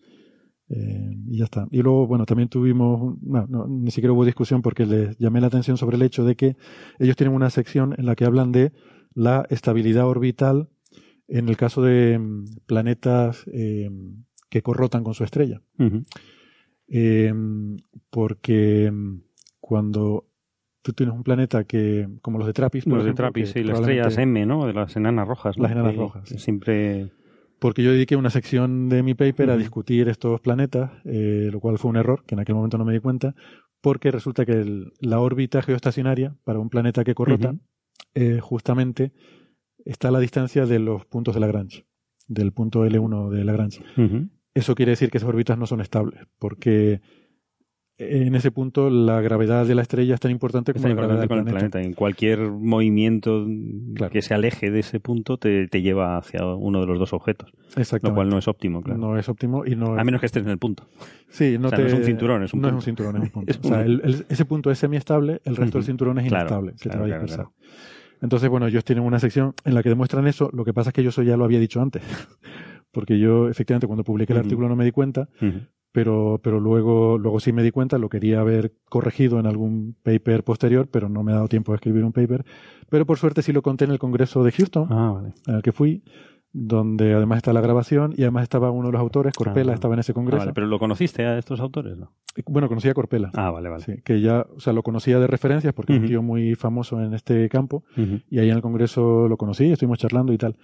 Eh, 0.68 1.16
y 1.28 1.38
ya 1.38 1.44
está. 1.44 1.68
Y 1.70 1.82
luego, 1.82 2.06
bueno, 2.08 2.26
también 2.26 2.48
tuvimos, 2.48 3.16
no, 3.22 3.46
no, 3.46 3.66
ni 3.68 3.90
siquiera 3.90 4.12
hubo 4.12 4.24
discusión 4.24 4.62
porque 4.62 4.84
les 4.86 5.16
llamé 5.18 5.40
la 5.40 5.46
atención 5.48 5.76
sobre 5.76 5.96
el 5.96 6.02
hecho 6.02 6.24
de 6.24 6.34
que 6.36 6.56
ellos 6.98 7.14
tienen 7.16 7.36
una 7.36 7.50
sección 7.50 7.94
en 7.98 8.06
la 8.06 8.16
que 8.16 8.24
hablan 8.24 8.50
de 8.50 8.72
la 9.14 9.46
estabilidad 9.50 10.06
orbital 10.08 10.68
en 11.28 11.48
el 11.48 11.56
caso 11.56 11.82
de 11.82 12.18
mm, 12.18 12.44
planetas 12.66 13.44
eh, 13.52 13.90
que 14.48 14.62
corrotan 14.62 15.04
con 15.04 15.14
su 15.14 15.22
estrella. 15.22 15.60
Eh, 16.88 17.32
porque 18.10 18.90
mm, 18.92 19.20
cuando 19.60 20.26
tú 20.86 20.92
tienes 20.92 21.14
un 21.16 21.24
planeta 21.24 21.64
que, 21.64 22.08
como 22.22 22.38
los 22.38 22.46
de 22.46 22.52
Trappist, 22.52 22.86
por 22.88 22.98
Los 22.98 23.06
de 23.06 23.12
Trappist, 23.14 23.52
sí, 23.54 23.64
las 23.64 23.80
estrellas 23.80 24.14
M, 24.22 24.46
¿no? 24.46 24.66
De 24.66 24.72
las 24.72 24.94
enanas 24.96 25.26
rojas. 25.26 25.56
¿no? 25.56 25.64
Las 25.64 25.72
enanas 25.72 25.96
rojas, 25.96 26.28
sí. 26.28 26.38
Siempre... 26.38 27.10
porque 27.58 27.82
yo 27.82 27.90
dediqué 27.92 28.14
una 28.16 28.30
sección 28.30 28.88
de 28.88 29.02
mi 29.02 29.14
paper 29.14 29.50
a 29.50 29.56
discutir 29.56 30.08
estos 30.08 30.40
planetas, 30.40 30.90
eh, 31.04 31.48
lo 31.50 31.58
cual 31.60 31.78
fue 31.78 31.90
un 31.90 31.96
error, 31.96 32.22
que 32.26 32.34
en 32.34 32.40
aquel 32.40 32.54
momento 32.54 32.78
no 32.78 32.84
me 32.84 32.92
di 32.92 33.00
cuenta, 33.00 33.34
porque 33.80 34.10
resulta 34.10 34.44
que 34.46 34.52
el- 34.52 34.92
la 35.00 35.18
órbita 35.20 35.60
geoestacionaria 35.62 36.36
para 36.44 36.58
un 36.60 36.68
planeta 36.70 37.02
que 37.04 37.14
corrota, 37.14 37.54
eh, 38.14 38.38
justamente 38.40 39.12
está 39.84 40.08
a 40.08 40.10
la 40.12 40.20
distancia 40.20 40.66
de 40.66 40.78
los 40.78 41.04
puntos 41.06 41.34
de 41.34 41.40
Lagrange, 41.40 41.84
del 42.28 42.52
punto 42.52 42.84
L1 42.86 43.30
de 43.30 43.44
Lagrange. 43.44 43.82
Eso 44.54 44.74
quiere 44.74 44.90
decir 44.92 45.10
que 45.10 45.18
esas 45.18 45.28
órbitas 45.28 45.58
no 45.58 45.66
son 45.66 45.80
estables, 45.80 46.20
porque 46.38 47.00
en 47.98 48.34
ese 48.34 48.50
punto 48.50 48.90
la 48.90 49.20
gravedad 49.22 49.64
de 49.66 49.74
la 49.74 49.82
estrella 49.82 50.14
es 50.14 50.20
tan 50.20 50.30
importante 50.30 50.72
como 50.74 50.86
la 50.88 50.94
gravedad 50.94 51.20
del 51.20 51.28
planeta. 51.28 51.50
planeta. 51.52 51.80
En 51.82 51.94
cualquier 51.94 52.38
movimiento 52.50 53.46
Claro. 53.94 54.12
que 54.12 54.20
se 54.22 54.34
aleje 54.34 54.70
de 54.70 54.80
ese 54.80 55.00
punto 55.00 55.38
te, 55.38 55.66
te 55.68 55.80
lleva 55.82 56.18
hacia 56.18 56.44
uno 56.44 56.80
de 56.80 56.86
los 56.86 56.98
dos 56.98 57.12
objetos, 57.12 57.50
lo 57.54 57.80
Exactamente. 57.80 58.14
cual 58.16 58.28
no 58.28 58.38
es 58.38 58.48
óptimo, 58.48 58.82
claro. 58.82 59.00
No 59.00 59.18
es 59.18 59.28
óptimo 59.28 59.64
y 59.64 59.76
no 59.76 59.98
A 59.98 60.04
menos 60.04 60.20
que 60.20 60.26
estés 60.26 60.42
en 60.44 60.50
el 60.50 60.58
punto. 60.58 60.86
Sí, 61.28 61.56
no, 61.58 61.68
O 61.68 61.70
sea, 61.70 61.76
te- 61.78 61.82
no 61.84 61.88
es 61.88 61.94
un 61.94 62.04
cinturón, 62.04 62.42
es 62.42 62.52
un 62.52 62.60
no 62.60 62.68
punto. 62.68 62.78
es 62.78 62.82
un 62.82 62.84
cinturón, 62.84 63.16
es 63.16 63.22
un 63.22 63.30
punto. 63.30 63.50
Es 63.52 63.58
O 63.64 63.68
sea, 63.68 63.82
el- 63.82 64.00
el- 64.04 64.26
ese 64.28 64.44
punto 64.44 64.70
es 64.70 64.78
semiestable, 64.78 65.40
el 65.44 65.56
resto 65.56 65.78
del 65.78 65.84
cinturón 65.86 66.18
es 66.18 66.28
Claro, 66.28 66.42
inestable, 66.48 66.72
se 66.72 66.78
te 66.84 66.88
claro, 66.90 67.00
va 67.00 67.04
a 67.06 67.08
claro, 67.08 67.22
dispersar. 67.22 67.46
claro. 67.52 67.66
Entonces, 68.22 68.48
bueno, 68.48 68.66
ellos 68.66 68.84
tienen 68.84 69.04
una 69.04 69.18
sección 69.18 69.54
en 69.64 69.74
la 69.74 69.82
que 69.82 69.88
demuestran 69.90 70.26
eso. 70.26 70.48
Lo 70.52 70.64
que 70.64 70.72
pasa 70.72 70.90
es 70.90 70.94
que 70.94 71.02
yo 71.02 71.10
eso 71.10 71.22
ya 71.22 71.36
lo 71.36 71.44
había 71.44 71.60
dicho 71.60 71.80
antes. 71.82 72.02
Porque 72.92 73.18
yo, 73.18 73.48
efectivamente, 73.50 73.86
cuando 73.86 74.04
publiqué 74.04 74.32
el 74.32 74.38
artículo 74.38 74.68
no 74.68 74.76
me 74.76 74.84
di 74.84 74.90
cuenta. 74.92 75.28
Pero, 75.96 76.38
pero 76.42 76.60
luego, 76.60 77.16
luego 77.16 77.40
sí 77.40 77.54
me 77.54 77.62
di 77.62 77.70
cuenta, 77.70 77.96
lo 77.96 78.10
quería 78.10 78.40
haber 78.40 78.74
corregido 78.90 79.40
en 79.40 79.46
algún 79.46 79.96
paper 80.02 80.44
posterior, 80.44 80.88
pero 80.90 81.08
no 81.08 81.22
me 81.22 81.32
ha 81.32 81.36
dado 81.36 81.48
tiempo 81.48 81.72
de 81.72 81.76
escribir 81.76 82.04
un 82.04 82.12
paper. 82.12 82.44
Pero 82.90 83.06
por 83.06 83.16
suerte 83.16 83.40
sí 83.40 83.50
lo 83.54 83.62
conté 83.62 83.86
en 83.86 83.92
el 83.92 83.98
Congreso 83.98 84.44
de 84.44 84.52
Houston, 84.52 84.88
Ah, 84.90 85.12
vale. 85.14 85.32
al 85.46 85.62
que 85.62 85.72
fui, 85.72 86.02
donde 86.52 87.14
además 87.14 87.38
está 87.38 87.54
la 87.54 87.62
grabación 87.62 88.12
y 88.14 88.24
además 88.24 88.42
estaba 88.42 88.70
uno 88.70 88.88
de 88.88 88.92
los 88.92 89.00
autores, 89.00 89.32
Corpela, 89.34 89.72
Ah. 89.72 89.74
estaba 89.74 89.94
en 89.94 90.00
ese 90.00 90.12
Ah, 90.12 90.14
congreso. 90.16 90.38
vale, 90.40 90.52
pero 90.52 90.66
¿lo 90.66 90.78
conociste 90.78 91.24
a 91.24 91.38
estos 91.38 91.60
autores? 91.60 91.96
No? 91.96 92.12
Bueno, 92.46 92.68
conocía 92.68 92.90
a 92.90 92.94
Corpela. 92.94 93.30
Ah, 93.32 93.50
vale, 93.50 93.70
vale. 93.70 93.82
Sí, 93.82 93.94
que 94.04 94.20
ya, 94.20 94.44
o 94.54 94.60
sea, 94.60 94.74
lo 94.74 94.82
conocía 94.82 95.18
de 95.18 95.26
referencias 95.26 95.72
porque 95.72 95.94
es 95.94 96.00
un 96.00 96.06
tío 96.08 96.20
muy 96.22 96.54
famoso 96.56 97.00
en 97.02 97.14
este 97.14 97.48
campo 97.48 97.84
Ujú. 97.96 98.20
y 98.28 98.38
ahí 98.38 98.50
en 98.50 98.56
el 98.56 98.60
congreso 98.62 99.28
lo 99.28 99.38
conocí, 99.38 99.72
estuvimos 99.72 99.98
charlando 99.98 100.34
y 100.34 100.36
tal. 100.38 100.56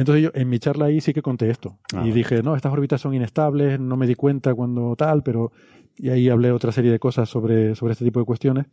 Entonces 0.00 0.22
yo 0.24 0.30
en 0.34 0.48
mi 0.48 0.58
charla 0.58 0.86
ahí 0.86 1.00
sí 1.00 1.12
que 1.14 1.22
conté 1.22 1.48
esto. 1.50 1.78
Ah, 1.94 2.06
y 2.06 2.10
dije, 2.12 2.42
no, 2.42 2.54
estas 2.56 2.72
órbitas 2.72 3.00
son 3.00 3.14
inestables, 3.14 3.80
no 3.80 3.96
me 3.96 4.06
di 4.06 4.14
cuenta 4.14 4.54
cuando 4.54 4.94
tal, 4.96 5.22
pero 5.22 5.52
y 5.96 6.10
ahí 6.10 6.28
hablé 6.28 6.52
otra 6.52 6.72
serie 6.72 6.90
de 6.90 6.98
cosas 6.98 7.28
sobre, 7.28 7.74
sobre 7.74 7.92
este 7.92 8.04
tipo 8.04 8.20
de 8.20 8.26
cuestiones. 8.26 8.66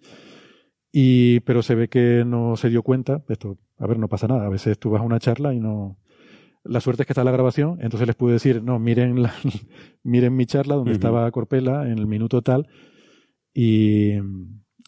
Y, 0.92 1.40
pero 1.42 1.64
se 1.64 1.74
ve 1.76 1.88
que 1.88 2.24
no 2.26 2.56
se 2.56 2.69
dio 2.69 2.84
cuenta, 2.84 3.24
esto, 3.30 3.58
a 3.80 3.88
ver, 3.88 3.98
no 3.98 4.08
pasa 4.08 4.27
nada, 4.27 4.45
a 4.45 4.50
veces 4.50 4.77
tú 4.77 4.92
vas 4.92 5.02
a 5.02 5.06
una 5.06 5.19
charla 5.19 5.53
y 5.53 5.60
no, 5.60 5.98
la 6.64 6.80
suerte 6.82 7.02
es 7.03 7.08
que 7.08 7.14
está 7.14 7.24
la 7.24 7.32
grabación, 7.32 7.80
entonces 7.82 8.06
les 8.06 8.16
pude 8.16 8.34
decir, 8.34 8.61
no, 8.61 8.77
miren, 8.77 9.24
la- 9.24 9.34
miren 10.03 10.35
mi 10.35 10.45
charla 10.45 10.76
donde 10.76 10.92
estaba 10.98 11.32
Corpela 11.32 11.90
en 11.90 11.98
el 11.98 12.06
minuto 12.06 12.42
tal, 12.43 12.68
y 13.53 14.11
eh, 14.11 14.22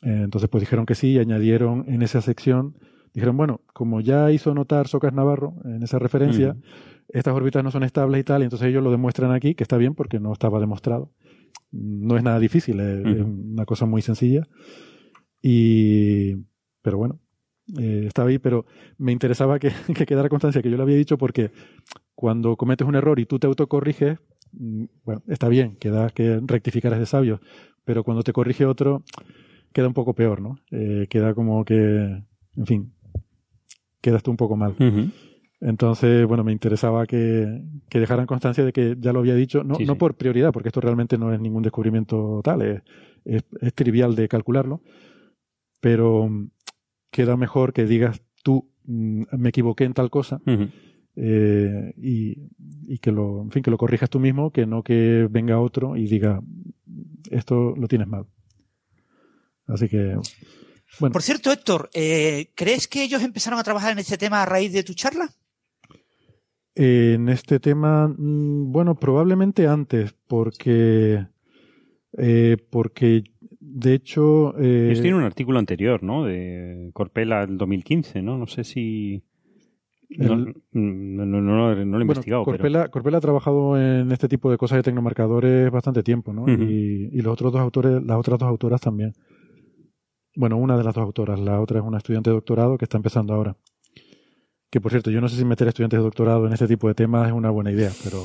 entonces 0.04 0.48
pues 0.50 0.62
dijeron 0.62 0.86
que 0.86 0.94
sí, 0.96 1.14
y 1.14 1.20
añadieron 1.20 1.86
en 1.88 2.04
esa 2.04 2.22
sección, 2.22 2.76
dijeron, 3.16 3.38
bueno, 3.38 3.62
como 3.74 4.02
ya 4.02 4.32
hizo 4.32 4.54
notar 4.54 4.88
Socas 4.88 5.14
Navarro 5.14 5.56
en 5.64 5.82
esa 5.84 5.98
referencia, 6.00 6.56
estas 7.10 7.34
órbitas 7.34 7.64
no 7.64 7.72
son 7.72 7.84
estables 7.84 8.22
y 8.22 8.24
tal, 8.24 8.42
y 8.42 8.44
entonces 8.44 8.68
ellos 8.68 8.84
lo 8.84 8.92
demuestran 8.92 9.32
aquí, 9.32 9.56
que 9.56 9.64
está 9.64 9.78
bien 9.78 9.96
porque 9.96 10.20
no 10.20 10.34
estaba 10.34 10.60
demostrado. 10.60 11.12
No 11.72 12.18
es 12.18 12.24
nada 12.24 12.40
difícil, 12.40 12.80
es 12.80 13.22
una 13.22 13.66
cosa 13.66 13.86
muy 13.86 14.02
sencilla. 14.02 14.48
Y, 15.42 16.36
pero 16.82 16.98
bueno, 16.98 17.20
eh, 17.80 18.04
estaba 18.06 18.30
ahí, 18.30 18.38
pero 18.38 18.66
me 18.98 19.12
interesaba 19.12 19.60
que, 19.60 19.72
que 19.96 20.06
quedara 20.06 20.30
constancia 20.30 20.62
que 20.62 20.70
yo 20.70 20.78
lo 20.78 20.84
había 20.84 20.98
dicho 20.98 21.18
porque 21.18 21.52
cuando 22.14 22.56
cometes 22.58 22.88
un 22.88 22.96
error 22.96 23.20
y 23.20 23.26
tú 23.26 23.40
te 23.40 23.48
autocorriges, 23.48 24.20
mm, 24.52 24.86
bueno, 25.04 25.24
está 25.28 25.48
bien, 25.48 25.78
queda 25.78 26.10
que 26.10 26.42
rectificar 26.46 26.94
es 26.94 27.00
de 27.00 27.06
sabios, 27.06 27.40
pero 27.86 28.04
cuando 28.04 28.24
te 28.24 28.34
corrige 28.34 28.66
otro, 28.66 29.04
queda 29.74 29.88
un 29.88 29.94
poco 29.94 30.16
peor, 30.16 30.42
¿no? 30.42 30.58
Eh, 30.72 31.08
queda 31.10 31.34
como 31.34 31.66
que, 31.66 31.76
en 31.76 32.66
fin, 32.66 32.95
quedas 34.06 34.24
tú 34.24 34.32
un 34.32 34.38
poco 34.38 34.56
mal. 34.56 34.76
Entonces, 35.62 36.26
bueno, 36.28 36.44
me 36.44 36.52
interesaba 36.52 37.06
que, 37.08 37.62
que 37.90 38.00
dejaran 38.00 38.28
constancia 38.28 38.64
de 38.64 38.72
que 38.72 38.96
ya 39.00 39.12
lo 39.14 39.20
había 39.20 39.36
dicho, 39.36 39.64
no, 39.64 39.76
Sí, 39.76 39.86
no 39.86 39.94
sí. 39.94 40.00
por 40.00 40.14
prioridad, 40.16 40.52
porque 40.54 40.70
esto 40.70 40.80
realmente 40.82 41.18
no 41.18 41.34
es 41.34 41.40
ningún 41.40 41.64
descubrimiento 41.64 42.42
tal, 42.44 42.62
es, 42.62 42.82
es- 43.26 43.46
es 43.62 43.74
trivial 43.74 44.16
de 44.16 44.28
calcularlo, 44.28 44.82
pero 45.80 46.28
mm, 46.30 46.50
queda 47.12 47.38
mejor 47.38 47.74
que 47.74 47.86
digas 47.86 48.22
tú, 48.44 48.70
mm, 48.86 49.24
me 49.38 49.50
equivoqué 49.50 49.86
en 49.86 49.94
tal 49.94 50.10
cosa, 50.10 50.42
eh, 51.16 51.94
y, 51.98 52.50
y 52.88 52.98
que 53.00 53.12
lo, 53.12 53.42
en 53.42 53.50
fin, 53.52 53.64
que 53.64 53.72
lo 53.72 53.78
corrijas 53.78 54.10
tú 54.10 54.20
mismo, 54.20 54.52
que 54.52 54.66
no 54.68 54.84
que 54.84 55.28
venga 55.32 55.60
otro 55.60 55.96
y 55.96 56.06
diga, 56.08 56.42
esto 57.32 57.74
lo 57.76 57.88
tienes 57.88 58.08
mal. 58.08 58.26
Así 59.68 59.88
que, 59.90 60.16
bueno. 61.00 61.14
Por 61.14 61.22
cierto, 61.22 61.52
Héctor, 61.52 61.90
eh, 61.94 62.52
¿crees 62.56 62.88
que 62.88 63.04
ellos 63.04 63.22
empezaron 63.24 63.60
a 63.60 63.64
trabajar 63.64 63.92
en 63.92 64.00
este 64.00 64.18
tema 64.18 64.42
a 64.42 64.46
raíz 64.46 64.72
de 64.74 64.84
tu 64.84 64.94
charla? 64.94 65.30
En 66.76 67.30
este 67.30 67.60
tema, 67.60 68.08
mm, 68.08 68.72
bueno, 68.72 68.96
probablemente 68.96 69.66
antes, 69.68 70.14
porque, 70.28 71.26
eh, 72.18 72.58
porque 72.70 73.24
de 73.60 73.94
hecho, 73.94 74.58
eh, 74.60 74.88
Ellos 74.90 75.02
tienen 75.02 75.20
un 75.20 75.26
artículo 75.26 75.58
anterior, 75.60 76.04
¿no? 76.04 76.26
De 76.26 76.90
Corpela 76.94 77.46
del 77.46 77.58
2015, 77.58 78.22
¿no? 78.22 78.38
No 78.38 78.48
sé 78.48 78.64
si... 78.64 79.24
No, 80.10 80.34
El- 80.34 80.56
no, 80.72 81.26
no, 81.26 81.26
no, 81.26 81.42
no 81.42 81.58
lo 81.58 81.72
he 81.72 81.76
bueno, 81.84 82.02
investigado, 82.02 82.44
Corpela, 82.44 82.90
Corpela 82.90 83.18
ha 83.18 83.22
trabajado 83.22 83.76
en 83.82 84.12
este 84.12 84.28
tipo 84.28 84.52
de 84.52 84.58
cosas 84.58 84.78
de 84.78 84.84
tecnomarcadores 84.84 85.72
bastante 85.72 86.04
tiempo, 86.04 86.32
¿no? 86.32 86.48
Y, 86.48 87.10
y 87.12 87.22
los 87.22 87.34
otros 87.34 87.52
dos 87.52 87.62
autores, 87.62 88.04
las 88.04 88.18
otras 88.18 88.38
dos 88.38 88.48
autoras 88.48 88.80
también. 88.82 89.14
Bueno, 90.36 90.58
una 90.58 90.78
de 90.78 90.84
las 90.84 90.94
dos 90.94 91.04
autoras, 91.04 91.40
la 91.40 91.60
otra 91.60 91.80
es 91.80 91.86
una 91.86 91.98
estudiante 91.98 92.30
de 92.30 92.36
doctorado 92.36 92.78
que 92.78 92.86
está 92.86 92.98
empezando 92.98 93.34
ahora. 93.34 93.58
Que 94.76 94.82
por 94.82 94.92
cierto, 94.92 95.10
yo 95.10 95.22
no 95.22 95.30
sé 95.30 95.38
si 95.38 95.46
meter 95.46 95.70
estudiantes 95.70 95.98
de 95.98 96.04
doctorado 96.04 96.46
en 96.48 96.52
este 96.52 96.68
tipo 96.68 96.90
de 96.90 96.96
temas 96.96 97.28
es 97.28 97.32
una 97.34 97.50
buena 97.50 97.72
idea, 97.72 97.92
pero. 98.04 98.18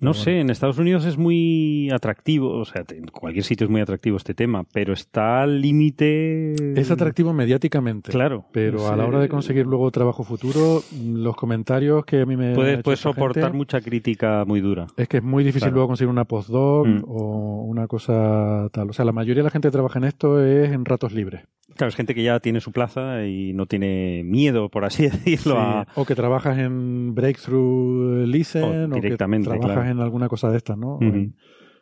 No 0.00 0.10
bueno. 0.10 0.14
sé, 0.22 0.40
en 0.40 0.50
Estados 0.50 0.76
Unidos 0.76 1.06
es 1.06 1.16
muy 1.16 1.88
atractivo, 1.90 2.50
o 2.58 2.64
sea, 2.66 2.84
en 2.90 3.06
cualquier 3.06 3.42
sitio 3.42 3.64
es 3.64 3.70
muy 3.70 3.80
atractivo 3.80 4.18
este 4.18 4.34
tema, 4.34 4.64
pero 4.70 4.92
está 4.92 5.40
al 5.40 5.62
límite... 5.62 6.52
Es 6.78 6.90
atractivo 6.90 7.32
mediáticamente. 7.32 8.10
Claro. 8.10 8.44
Pero 8.52 8.86
a 8.88 8.96
la 8.96 9.06
hora 9.06 9.18
de 9.18 9.30
conseguir 9.30 9.64
luego 9.64 9.90
trabajo 9.90 10.24
futuro, 10.24 10.82
los 11.02 11.36
comentarios 11.36 12.04
que 12.04 12.20
a 12.20 12.26
mí 12.26 12.36
me. 12.36 12.54
Puedes, 12.54 13.00
soportar 13.00 13.44
gente 13.44 13.56
mucha 13.56 13.80
crítica 13.80 14.44
muy 14.44 14.60
dura. 14.60 14.88
Es 14.98 15.08
que 15.08 15.18
es 15.18 15.22
muy 15.22 15.42
difícil 15.42 15.60
Claro. 15.68 15.74
luego 15.76 15.88
conseguir 15.88 16.10
una 16.10 16.26
postdoc 16.26 16.86
Mm. 16.86 17.04
o 17.06 17.62
una 17.62 17.86
cosa 17.86 18.68
tal. 18.72 18.90
O 18.90 18.92
sea, 18.92 19.06
la 19.06 19.12
mayoría 19.12 19.42
de 19.42 19.44
la 19.44 19.50
gente 19.50 19.68
que 19.68 19.72
trabaja 19.72 19.98
en 20.00 20.04
esto 20.04 20.44
es 20.44 20.70
en 20.70 20.84
ratos 20.84 21.14
libres. 21.14 21.44
Claro, 21.76 21.88
es 21.88 21.96
gente 21.96 22.14
que 22.14 22.22
ya 22.22 22.40
tiene 22.40 22.60
su 22.60 22.72
plaza 22.72 23.26
y 23.26 23.52
no 23.52 23.66
tiene 23.66 24.22
miedo, 24.24 24.68
por 24.68 24.84
así 24.84 25.02
decirlo, 25.08 25.54
Sí, 25.54 25.60
a... 25.60 25.86
O 25.94 26.04
que 26.04 26.14
trabajas 26.14 26.58
en 26.58 27.14
Breakthrough 27.14 28.26
Listen 28.26 28.92
O 28.92 29.00
que 29.00 29.16
trabajas 29.16 29.58
claro. 29.58 29.84
en 29.84 30.00
alguna 30.00 30.28
cosa 30.28 30.50
de 30.50 30.56
estas, 30.56 30.78
¿no? 30.78 30.96
O, 30.96 31.02
en, 31.02 31.36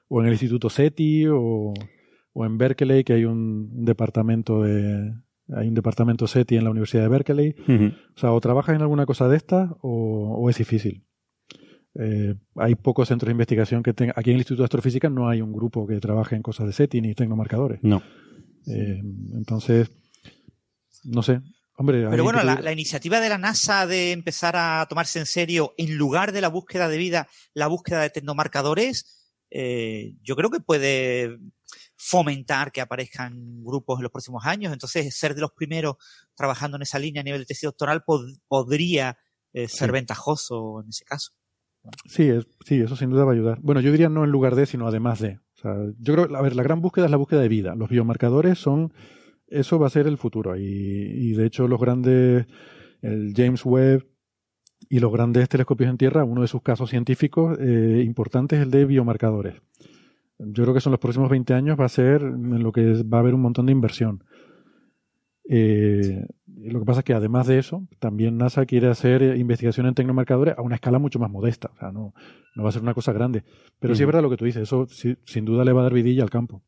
o 0.09 0.21
en 0.21 0.27
el 0.27 0.33
Instituto 0.33 0.69
SETI 0.69 1.27
o, 1.29 1.73
o 2.33 2.45
en 2.45 2.59
Berkeley, 2.59 3.05
que 3.05 3.15
hay 3.15 3.25
un, 3.25 3.85
departamento 3.85 4.63
de. 4.63 5.15
Hay 5.55 5.69
un 5.69 5.75
departamento 5.75 6.27
SETI 6.27 6.57
en 6.57 6.65
la 6.65 6.71
Universidad 6.71 7.03
de 7.03 7.09
Berkeley. 7.09 7.55
O 7.69 8.19
sea, 8.19 8.33
o 8.33 8.41
trabajas 8.41 8.75
en 8.75 8.83
alguna 8.83 9.05
cosa 9.07 9.29
de 9.29 9.37
estas 9.37 9.71
o, 9.83 10.37
o 10.39 10.49
es 10.49 10.57
difícil. 10.57 11.05
Eh, 11.95 12.35
hay 12.57 12.75
pocos 12.75 13.09
centros 13.09 13.29
de 13.29 13.33
investigación 13.33 13.83
que 13.83 13.93
tengan. 13.93 14.15
Aquí 14.17 14.31
en 14.31 14.35
el 14.35 14.41
Instituto 14.41 14.63
de 14.63 14.67
Astrofísica 14.67 15.11
no 15.11 15.29
hay 15.29 15.43
un 15.43 15.53
grupo 15.53 15.87
que 15.87 16.01
trabaje 16.01 16.37
en 16.37 16.43
cosas 16.43 16.67
de 16.67 16.73
SETI 16.73 17.01
ni 17.01 17.15
tecnomarcadores. 17.15 17.81
No. 17.83 18.03
Eh, 18.67 19.01
entonces, 19.35 19.91
no 21.05 21.23
sé. 21.23 21.41
Hombre, 21.77 22.07
Pero 22.11 22.23
bueno, 22.23 22.43
la, 22.45 22.61
la 22.61 22.71
iniciativa 22.73 23.19
de 23.19 23.29
la 23.31 23.39
NASA 23.39 23.87
de 23.87 24.13
empezar 24.13 24.55
a 24.57 24.87
tomarse 24.89 25.19
en 25.19 25.27
serio, 25.27 25.73
en 25.79 25.97
lugar 25.97 26.33
de 26.33 26.41
la 26.43 26.49
búsqueda 26.49 26.89
de 26.89 26.99
vida, 26.99 27.29
la 27.55 27.67
búsqueda 27.67 28.03
de 28.03 28.11
tecnomarcadores, 28.11 29.35
eh, 29.51 30.15
yo 30.23 30.37
creo 30.37 30.51
que 30.51 30.61
puede 30.61 31.39
fomentar 31.97 32.73
que 32.73 32.81
aparezcan 32.81 33.63
grupos 33.65 33.99
en 33.99 34.03
los 34.05 34.13
próximos 34.13 34.45
años. 34.47 34.73
Entonces, 34.73 35.17
ser 35.17 35.35
de 35.35 35.41
los 35.41 35.53
primeros 35.53 35.97
trabajando 36.37 36.77
en 36.77 36.83
esa 36.83 36.99
línea 36.99 37.21
a 37.21 37.25
nivel 37.25 37.41
de 37.41 37.47
tesis 37.47 37.63
doctoral 37.69 38.05
pod- 38.05 38.39
podría 38.49 39.17
eh, 39.55 39.69
ser 39.69 39.89
Sí. 39.89 39.93
ventajoso 39.93 40.81
en 40.83 40.89
ese 40.91 41.05
caso. 41.05 41.33
Sí, 42.07 42.25
es- 42.29 42.47
sí, 42.65 42.81
eso 42.81 42.97
sin 42.97 43.11
duda 43.11 43.25
va 43.25 43.33
a 43.33 43.35
ayudar. 43.35 43.59
Bueno, 43.61 43.81
yo 43.81 43.91
diría 43.93 44.09
no 44.09 44.25
en 44.25 44.31
lugar 44.31 44.55
de, 44.55 44.67
sino 44.67 44.87
además 44.89 45.21
de. 45.21 45.41
Sea, 45.63 45.77
yo 45.99 46.15
creo, 46.15 46.37
a 46.37 46.43
ver, 46.43 46.57
la 46.57 46.63
gran 46.63 46.81
búsqueda 46.81 47.05
es 47.05 47.11
la 47.11 47.17
búsqueda 47.17 47.41
de 47.41 47.49
vida. 47.49 47.75
Los 47.75 47.89
biomarcadores 47.89 48.59
son, 48.59 48.93
eso 49.47 49.79
va 49.79 49.87
a 49.87 49.91
ser 49.91 50.07
el 50.07 50.19
futuro. 50.19 50.57
Y, 50.57 51.33
de 51.33 51.47
hecho 51.47 51.69
los 51.69 51.81
grandes, 51.81 52.47
el 53.01 53.33
James 53.37 53.65
Webb 53.65 54.07
y 54.89 54.99
los 54.99 55.13
grandes 55.13 55.49
telescopios 55.49 55.89
en 55.89 55.99
tierra, 55.99 56.25
uno 56.25 56.43
de 56.43 56.49
sus 56.49 56.63
casos 56.63 56.91
científicos 56.91 57.57
eh, 57.61 58.03
importantes 58.05 58.59
es 58.59 58.65
el 58.65 58.71
de 58.71 58.85
biomarcadores. 58.85 59.55
Yo 60.39 60.65
creo 60.65 60.75
que 60.75 60.81
en 60.85 60.91
los 60.91 61.01
próximos 61.01 61.31
20 61.31 61.55
años 61.55 61.79
va 61.79 61.85
a 61.85 61.89
ser 61.89 62.23
en 62.23 62.63
lo 62.63 62.73
que 62.73 63.05
va 63.05 63.19
a 63.19 63.21
haber 63.21 63.35
un 63.35 63.43
montón 63.43 63.67
de 63.67 63.73
inversión. 63.73 64.25
Eh, 65.49 66.27
lo 66.71 66.79
que 66.81 66.85
pasa 66.87 67.01
es 67.01 67.05
que 67.05 67.15
además 67.15 67.47
de 67.47 67.59
eso, 67.59 67.87
también 67.99 68.37
NASA 68.39 68.65
quiere 68.67 68.89
hacer 68.89 69.23
investigación 69.37 69.87
en 69.87 69.95
tecnomarcadores 69.95 70.57
a 70.57 70.63
una 70.63 70.77
escala 70.77 70.99
mucho 70.99 71.19
más 71.19 71.31
modesta. 71.31 71.71
O 71.75 71.79
sea, 71.79 71.93
no, 71.93 72.15
no 72.55 72.63
va 72.63 72.69
a 72.69 72.73
ser 72.73 72.83
una 72.83 72.95
cosa 72.95 73.13
grande. 73.13 73.45
Pero 73.79 73.95
sí 73.95 74.03
es 74.03 74.07
verdad 74.07 74.23
lo 74.23 74.31
que 74.31 74.37
tú 74.37 74.45
dices, 74.45 74.63
eso 74.63 74.87
sí- 74.89 75.17
sin 75.25 75.45
duda 75.45 75.65
le 75.65 75.73
va 75.73 75.81
a 75.81 75.85
dar 75.85 75.93
vidilla 75.95 76.23
al 76.23 76.31
campo. 76.31 76.63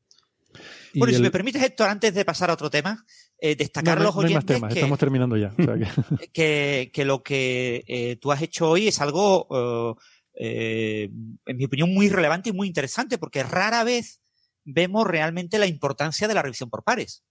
Bueno, 0.95 1.11
y 1.11 1.15
si 1.15 1.17
el- 1.17 1.23
me 1.23 1.31
permites, 1.31 1.63
Héctor, 1.63 1.89
antes 1.89 2.15
de 2.15 2.25
pasar 2.25 2.51
a 2.51 2.55
otro 2.55 2.71
tema, 2.71 3.05
eh, 3.39 3.51
no, 3.51 3.57
destacar 3.59 3.97
a 3.97 4.01
no- 4.01 4.05
los 4.07 4.15
no 4.15 4.21
hay 4.23 4.35
más 4.35 4.45
oyentes 4.45 4.57
temas, 4.57 4.73
que, 4.73 4.79
estamos 4.81 4.99
terminando 4.99 5.37
ya. 5.37 5.53
O 5.59 5.63
sea 5.63 5.75
que- 6.21 6.29
que, 6.33 6.91
que 6.93 7.05
lo 7.05 7.23
que 7.23 7.85
eh, 7.87 8.17
tú 8.21 8.31
has 8.33 8.43
hecho 8.43 8.69
hoy 8.71 8.89
es 8.89 9.01
algo, 9.01 9.49
eh, 9.51 9.95
eh, 10.37 11.11
en 11.47 11.57
mi 11.57 11.65
opinión, 11.65 11.93
muy 11.93 12.09
relevante 12.09 12.51
y 12.51 12.53
muy 12.53 12.69
interesante, 12.69 13.19
porque 13.19 13.43
rara 13.43 13.83
vez 13.85 14.21
vemos 14.65 15.07
realmente 15.07 15.59
la 15.59 15.67
importancia 15.67 16.27
de 16.29 16.35
la 16.35 16.43
revisión 16.43 16.71
por 16.71 16.85
pares. 16.85 17.23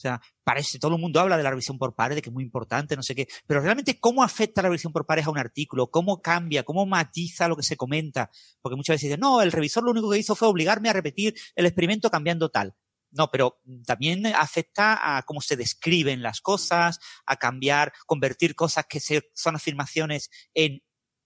O 0.00 0.02
sea, 0.02 0.18
parece, 0.42 0.78
todo 0.78 0.94
el 0.94 1.00
mundo 1.00 1.20
habla 1.20 1.36
de 1.36 1.42
la 1.42 1.50
revisión 1.50 1.76
por 1.76 1.94
pares, 1.94 2.16
de 2.16 2.22
que 2.22 2.30
es 2.30 2.32
muy 2.32 2.42
importante, 2.42 2.96
no 2.96 3.02
sé 3.02 3.14
qué, 3.14 3.28
pero 3.46 3.60
realmente 3.60 4.00
cómo 4.00 4.24
afecta 4.24 4.62
la 4.62 4.70
revisión 4.70 4.94
por 4.94 5.04
pares 5.04 5.26
a 5.26 5.30
un 5.30 5.36
artículo, 5.36 5.90
cómo 5.90 6.22
cambia, 6.22 6.62
cómo 6.62 6.86
matiza 6.86 7.48
lo 7.48 7.56
que 7.56 7.62
se 7.62 7.76
comenta, 7.76 8.30
porque 8.62 8.76
muchas 8.76 8.94
veces 8.94 9.10
dicen, 9.10 9.20
no, 9.20 9.42
el 9.42 9.52
revisor 9.52 9.84
lo 9.84 9.90
único 9.90 10.10
que 10.10 10.16
hizo 10.16 10.34
fue 10.34 10.48
obligarme 10.48 10.88
a 10.88 10.94
repetir 10.94 11.34
el 11.54 11.66
experimento 11.66 12.10
cambiando 12.10 12.48
tal. 12.48 12.74
No, 13.10 13.30
pero 13.30 13.60
también 13.84 14.24
afecta 14.26 15.18
a 15.18 15.22
cómo 15.24 15.42
se 15.42 15.56
describen 15.56 16.22
las 16.22 16.40
cosas, 16.40 16.98
a 17.26 17.36
cambiar, 17.36 17.92
convertir 18.06 18.54
cosas 18.54 18.86
que 18.88 19.00
son 19.34 19.56
afirmaciones 19.56 20.30
en 20.54 20.80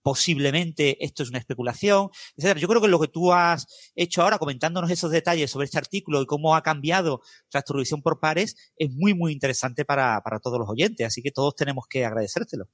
posiblemente 0.05 1.03
esto 1.03 1.23
es 1.23 1.31
una 1.31 1.39
especulación, 1.39 2.11
etcétera. 2.37 2.61
Yo 2.61 2.69
creo 2.69 2.83
que 2.83 2.89
lo 2.89 3.01
que 3.01 3.09
tú 3.09 3.33
has 3.33 3.67
hecho 3.97 4.23
ahora 4.23 4.39
comentándonos 4.39 4.91
esos 4.91 5.11
detalles 5.11 5.51
sobre 5.51 5.65
este 5.65 5.79
artículo 5.79 6.21
y 6.21 6.27
cómo 6.27 6.55
ha 6.55 6.63
cambiado 6.63 7.23
tras 7.49 7.65
tu 7.65 7.73
revisión 7.73 8.03
por 8.03 8.21
pares 8.21 8.55
es 8.77 8.91
muy, 8.93 9.15
muy 9.15 9.33
interesante 9.33 9.87
para, 9.87 10.21
para 10.21 10.41
todos 10.41 10.59
los 10.59 10.69
oyentes. 10.69 11.07
Así 11.07 11.23
que 11.23 11.31
todos 11.31 11.57
tenemos 11.57 11.87
que 11.89 12.05
agradecértelo. 12.05 12.67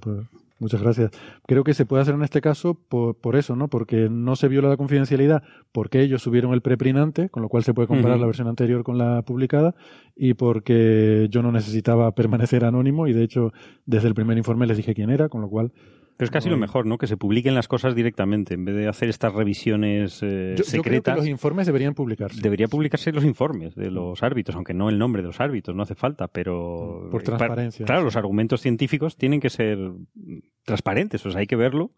Pues, 0.00 0.26
muchas 0.58 0.80
gracias. 0.80 1.10
Creo 1.46 1.62
que 1.62 1.74
se 1.74 1.84
puede 1.84 2.00
hacer 2.00 2.14
en 2.14 2.22
este 2.22 2.40
caso 2.40 2.72
por, 2.72 3.20
por 3.20 3.36
eso, 3.36 3.54
¿no? 3.54 3.68
Porque 3.68 4.08
no 4.08 4.34
se 4.34 4.48
viola 4.48 4.70
la 4.70 4.78
confidencialidad, 4.78 5.42
porque 5.72 6.00
ellos 6.00 6.22
subieron 6.22 6.54
el 6.54 6.62
preprinante, 6.62 7.28
con 7.28 7.42
lo 7.42 7.50
cual 7.50 7.64
se 7.64 7.74
puede 7.74 7.88
comparar 7.88 8.18
la 8.18 8.26
versión 8.26 8.48
anterior 8.48 8.82
con 8.82 8.96
la 8.96 9.20
publicada, 9.20 9.74
y 10.16 10.32
porque 10.32 11.28
yo 11.30 11.42
no 11.42 11.52
necesitaba 11.52 12.14
permanecer 12.14 12.64
anónimo, 12.64 13.06
y 13.08 13.12
de 13.12 13.24
hecho, 13.24 13.52
desde 13.84 14.08
el 14.08 14.14
primer 14.14 14.38
informe 14.38 14.66
les 14.66 14.78
dije 14.78 14.94
quién 14.94 15.10
era, 15.10 15.28
con 15.28 15.42
lo 15.42 15.50
cual. 15.50 15.70
Pero 16.18 16.26
es 16.26 16.30
casi 16.30 16.50
lo 16.50 16.56
mejor, 16.58 16.84
¿no? 16.84 16.98
Que 16.98 17.06
se 17.06 17.16
publiquen 17.16 17.54
las 17.54 17.68
cosas 17.68 17.94
directamente, 17.94 18.54
en 18.54 18.64
vez 18.64 18.74
de 18.74 18.88
hacer 18.88 19.08
estas 19.08 19.32
revisiones 19.32 20.20
eh, 20.22 20.56
Yo, 20.58 20.64
yo 20.64 20.64
creo 20.64 20.82
que 20.82 20.88
secretas. 20.90 21.16
los 21.16 21.28
informes 21.28 21.64
deberían 21.66 21.94
publicarse. 21.94 22.40
Debería 22.42 22.66
publicarse 22.68 23.12
los 23.12 23.24
informes 23.24 23.74
de 23.76 23.90
los 23.92 24.20
árbitros, 24.22 24.56
aunque 24.56 24.74
no 24.74 24.88
el 24.90 24.98
nombre 24.98 25.22
de 25.22 25.28
los 25.28 25.40
árbitros, 25.40 25.76
no 25.76 25.84
hace 25.84 25.94
falta, 25.94 26.26
pero... 26.28 27.08
Por 27.10 27.22
eh, 27.22 27.24
transparencia. 27.24 27.86
Claro, 27.86 28.02
los 28.02 28.16
argumentos 28.16 28.60
científicos 28.60 29.16
tienen 29.16 29.38
que 29.40 29.48
ser 29.48 29.78
mm, 29.78 30.38
transparentes, 30.64 31.24
o 31.24 31.30
sea, 31.30 31.40
hay 31.40 31.46
que 31.46 31.56
verlo 31.56 31.92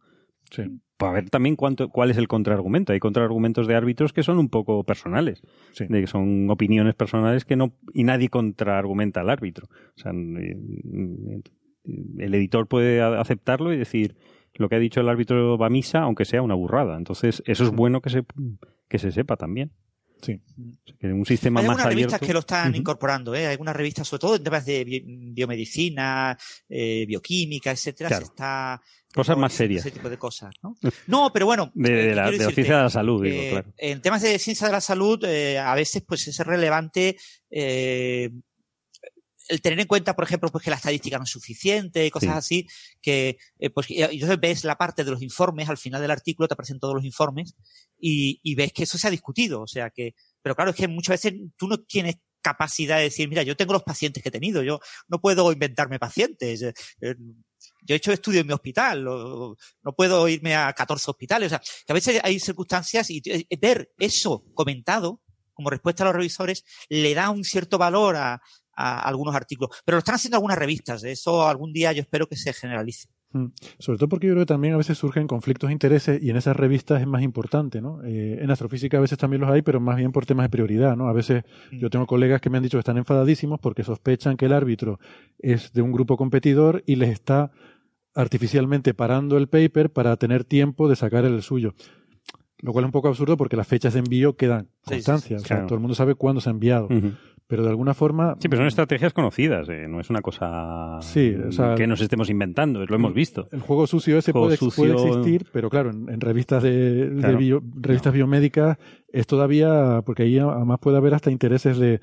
Sí. 0.51 0.65
para 0.97 1.13
ver 1.13 1.31
también 1.31 1.55
cuánto, 1.57 1.89
cuál 1.91 2.11
es 2.11 2.17
el 2.17 2.27
contraargumento. 2.27 2.93
Hay 2.93 2.99
contraargumentos 2.99 3.67
de 3.69 3.75
árbitros 3.75 4.13
que 4.13 4.23
son 4.23 4.39
un 4.39 4.49
poco 4.49 4.85
personales, 4.85 5.43
Sí. 5.73 5.87
de 5.89 6.01
que 6.01 6.07
son 6.07 6.51
opiniones 6.51 6.95
personales 6.95 7.45
que 7.45 7.57
no 7.57 7.73
y 7.95 8.05
nadie 8.05 8.29
contraargumenta 8.29 9.21
al 9.21 9.31
árbitro. 9.31 9.69
O 9.71 9.99
sea, 10.01 10.13
eh, 10.13 10.57
el 11.85 12.35
editor 12.35 12.67
puede 12.69 13.01
aceptarlo 13.03 13.73
y 13.73 13.79
decir 13.79 14.17
lo 14.55 14.69
que 14.69 14.77
ha 14.77 14.79
dicho 14.79 15.01
el 15.01 15.09
árbitro 15.09 15.57
va 15.57 15.67
a 15.69 15.71
misa, 15.71 16.01
aunque 16.01 16.25
sea 16.27 16.43
una 16.43 16.55
burrada. 16.55 16.97
Entonces, 16.99 17.43
eso 17.47 17.65
es 17.65 17.71
bueno 17.71 18.01
que 18.03 18.11
se 18.11 18.25
que 18.89 18.99
se 18.99 19.11
sepa 19.13 19.37
también. 19.37 19.73
Sí. 20.21 20.35
O 20.35 20.87
sea, 20.87 20.97
que 21.01 21.07
en 21.07 21.15
un 21.15 21.25
sistema 21.25 21.61
Hay 21.61 21.67
más 21.67 21.77
algunas 21.79 21.87
revistas 21.95 22.13
abierto. 22.15 22.27
que 22.27 22.33
lo 22.35 22.39
están 22.41 22.75
incorporando, 22.75 23.35
¿eh? 23.35 23.47
Hay 23.47 23.53
algunas 23.53 23.75
revistas, 23.75 24.07
sobre 24.07 24.21
todo 24.21 24.37
en 24.37 24.45
temas 24.45 24.67
de 24.67 24.85
bi- 24.85 25.03
biomedicina, 25.33 26.37
eh, 26.69 27.07
bioquímica, 27.07 27.71
etcétera, 27.71 28.09
Claro. 28.09 28.27
se 28.27 28.31
está 28.33 28.83
Cosas 29.15 29.39
más 29.39 29.53
serias. 29.55 29.85
Ese 29.85 29.93
tipo 29.97 30.11
de 30.11 30.19
cosas, 30.19 30.55
¿no? 30.63 30.77
No, 31.07 31.31
pero 31.33 31.47
bueno. 31.47 31.73
De, 31.75 31.89
eh, 31.89 31.95
de 31.95 32.09
¿qué 32.11 32.15
la, 32.15 32.31
de 32.31 32.39
la 32.39 32.51
ciencia 32.51 32.77
de 32.77 32.83
la 32.83 32.91
salud, 32.91 33.23
digo, 33.25 33.35
Eh, 33.43 33.51
claro. 33.51 33.73
En 33.79 34.03
temas 34.03 34.23
de 34.23 34.39
ciencia 34.39 34.67
de 34.67 34.73
la 34.75 34.81
salud, 34.83 35.25
eh, 35.25 35.59
a 35.59 35.75
veces 35.75 36.05
pues 36.07 36.29
es 36.29 36.39
relevante 36.47 37.17
eh, 37.51 38.31
el 39.51 39.61
tener 39.61 39.79
en 39.81 39.87
cuenta, 39.87 40.15
por 40.17 40.25
ejemplo, 40.25 40.49
pues 40.51 40.65
que 40.65 40.71
la 40.71 40.77
estadística 40.77 41.19
no 41.19 41.25
es 41.25 41.31
suficiente, 41.31 42.11
cosas 42.11 42.45
Sí. 42.47 42.65
así, 42.65 42.69
que 43.03 43.37
eh, 43.59 43.71
pues 43.71 43.91
y 43.91 44.01
entonces 44.03 44.41
ves 44.41 44.65
la 44.65 44.77
parte 44.77 45.05
de 45.05 45.11
los 45.11 45.21
informes, 45.23 45.69
al 45.69 45.77
final 45.79 46.01
del 46.01 46.11
artículo 46.11 46.49
te 46.49 46.55
aparecen 46.55 46.79
todos 46.79 46.95
los 46.95 47.05
informes 47.05 47.55
y, 47.99 48.41
y 48.43 48.55
ves 48.55 48.73
que 48.73 48.85
eso 48.85 48.97
se 48.99 49.07
ha 49.09 49.11
discutido, 49.11 49.61
o 49.63 49.67
sea 49.67 49.91
que, 49.91 50.15
pero 50.43 50.55
claro, 50.57 50.71
es 50.71 50.77
que 50.77 50.89
muchas 50.89 51.23
veces 51.23 51.39
tú 51.57 51.69
no 51.69 51.79
tienes 51.79 52.17
capacidad 52.43 52.97
de 52.97 53.03
decir, 53.05 53.29
mira, 53.29 53.43
yo 53.43 53.55
tengo 53.57 53.75
los 53.75 53.83
pacientes 53.83 54.23
que 54.23 54.31
he 54.31 54.33
tenido, 54.33 54.63
yo 54.63 54.81
no 55.09 55.21
puedo 55.21 55.53
inventarme 55.53 55.99
pacientes, 55.99 56.63
eh, 56.63 56.73
eh, 57.03 57.15
yo 57.83 57.95
he 57.95 57.99
hecho 57.99 58.13
estudios 58.13 58.41
en 58.43 58.47
mi 58.47 58.55
hospital, 58.55 59.07
o- 59.09 59.57
no 59.83 59.93
puedo 59.95 60.27
irme 60.29 60.55
a 60.57 60.73
14 60.73 61.11
hospitales. 61.11 61.47
O 61.49 61.51
sea, 61.51 61.59
que 61.61 61.93
a 61.93 61.95
veces 61.95 62.21
hay 62.25 62.41
circunstancias 62.41 63.11
y 63.11 63.21
eh, 63.27 63.47
ver 63.61 63.93
eso 63.99 64.45
comentado 64.55 65.21
como 65.53 65.69
respuesta 65.69 66.03
a 66.05 66.07
los 66.07 66.15
revisores 66.17 66.65
le 66.89 67.13
da 67.13 67.29
un 67.29 67.45
cierto 67.45 67.77
valor 67.77 68.17
a, 68.17 68.41
a 68.81 69.01
algunos 69.01 69.35
artículos. 69.35 69.77
Pero 69.85 69.97
lo 69.97 70.01
están 70.01 70.15
haciendo 70.15 70.37
algunas 70.37 70.59
revistas. 70.59 71.05
¿eh? 71.05 71.13
Eso 71.13 71.47
algún 71.49 71.73
día 71.73 71.93
yo 71.93 72.01
espero 72.03 72.27
que 72.27 72.37
se 72.37 72.53
generalice. 72.53 73.09
Mm. 73.33 73.47
Sobre 73.79 73.97
todo 73.99 74.09
porque 74.09 74.27
yo 74.27 74.33
creo 74.33 74.43
que 74.45 74.49
también 74.55 74.75
a 74.75 74.77
veces 74.77 74.99
surgen 74.99 75.29
conflictos 75.29 75.69
de 75.69 75.73
intereses 75.73 76.21
y 76.21 76.31
en 76.31 76.37
esas 76.37 76.57
revistas 76.57 77.01
es 77.01 77.07
más 77.07 77.23
importante, 77.23 77.81
¿no? 77.81 78.03
Eh, 78.05 78.39
en 78.43 78.51
astrofísica 78.51 78.97
a 78.97 79.01
veces 79.01 79.19
también 79.19 79.41
los 79.43 79.51
hay, 79.51 79.63
pero 79.63 79.79
más 79.79 79.97
bien 79.97 80.11
por 80.11 80.27
temas 80.27 80.47
de 80.47 80.51
prioridad, 80.51 80.97
¿no? 80.97 81.07
A 81.09 81.13
veces 81.13 81.45
yo 81.71 81.91
tengo 81.91 82.07
colegas 82.09 82.41
que 82.41 82.51
me 82.51 82.57
han 82.57 82.65
dicho 82.65 82.77
que 82.77 82.81
están 82.81 82.99
enfadadísimos 82.99 83.61
porque 83.61 83.85
sospechan 83.85 84.37
que 84.37 84.47
el 84.47 84.53
árbitro 84.53 84.99
es 85.39 85.73
de 85.73 85.83
un 85.83 85.93
grupo 85.93 86.17
competidor 86.17 86.83
y 86.87 86.97
les 86.97 87.11
está 87.11 87.53
artificialmente 88.15 88.95
parando 88.95 89.37
el 89.37 89.49
paper 89.49 89.91
para 89.91 90.17
tener 90.17 90.45
tiempo 90.45 90.89
de 90.89 90.97
sacar 90.97 91.25
el 91.25 91.41
suyo. 91.43 91.75
Lo 92.59 92.73
cual 92.73 92.85
es 92.85 92.89
un 92.89 92.93
poco 92.93 93.09
absurdo 93.09 93.37
porque 93.37 93.57
las 93.57 93.67
fechas 93.69 93.93
de 93.95 94.01
envío 94.01 94.37
quedan 94.37 94.65
Sí, 94.65 94.71
sí, 94.87 94.91
constancia. 94.95 95.39
sí, 95.39 95.45
o 95.45 95.47
sea, 95.47 95.57
claro. 95.57 95.67
todo 95.69 95.75
el 95.77 95.81
mundo 95.81 95.95
sabe 95.95 96.15
cuándo 96.17 96.41
se 96.41 96.51
ha 96.51 96.53
enviado. 96.53 96.89
Pero 97.51 97.65
de 97.65 97.69
alguna 97.71 97.93
forma. 97.95 98.37
Sí, 98.39 98.49
pero 98.49 98.61
son 98.61 98.69
estrategias 98.69 99.13
conocidas, 99.13 99.69
eh, 99.69 99.87
no 99.89 99.99
es 100.01 100.09
una 100.09 100.23
cosa 100.23 100.99
Sí, 101.03 101.35
o 101.35 101.51
sea- 101.51 101.75
que 101.75 101.87
nos 101.89 102.01
estemos 102.01 102.31
inventando, 102.31 102.87
lo 102.87 102.95
hemos 102.95 103.13
visto. 103.13 103.49
El 103.51 103.61
juego 103.61 103.87
sucio 103.89 104.17
ese 104.19 104.31
Juego 104.31 104.47
puede, 104.47 104.57
sucio- 104.57 104.95
puede 104.95 105.09
existir, 105.09 105.47
pero 105.53 105.69
claro, 105.69 105.91
en, 105.91 106.09
en 106.09 106.21
revistas 106.21 106.63
de, 106.63 107.11
de 107.11 107.21
Claro. 107.21 107.39
bio- 107.39 107.63
revistas 107.75 108.13
biomédicas 108.15 108.79
es 109.13 109.27
todavía, 109.27 110.01
porque 110.07 110.23
ahí 110.23 110.39
además 110.39 110.79
puede 110.81 110.97
haber 110.97 111.13
hasta 111.13 111.31
intereses 111.33 111.77
de, 111.79 112.01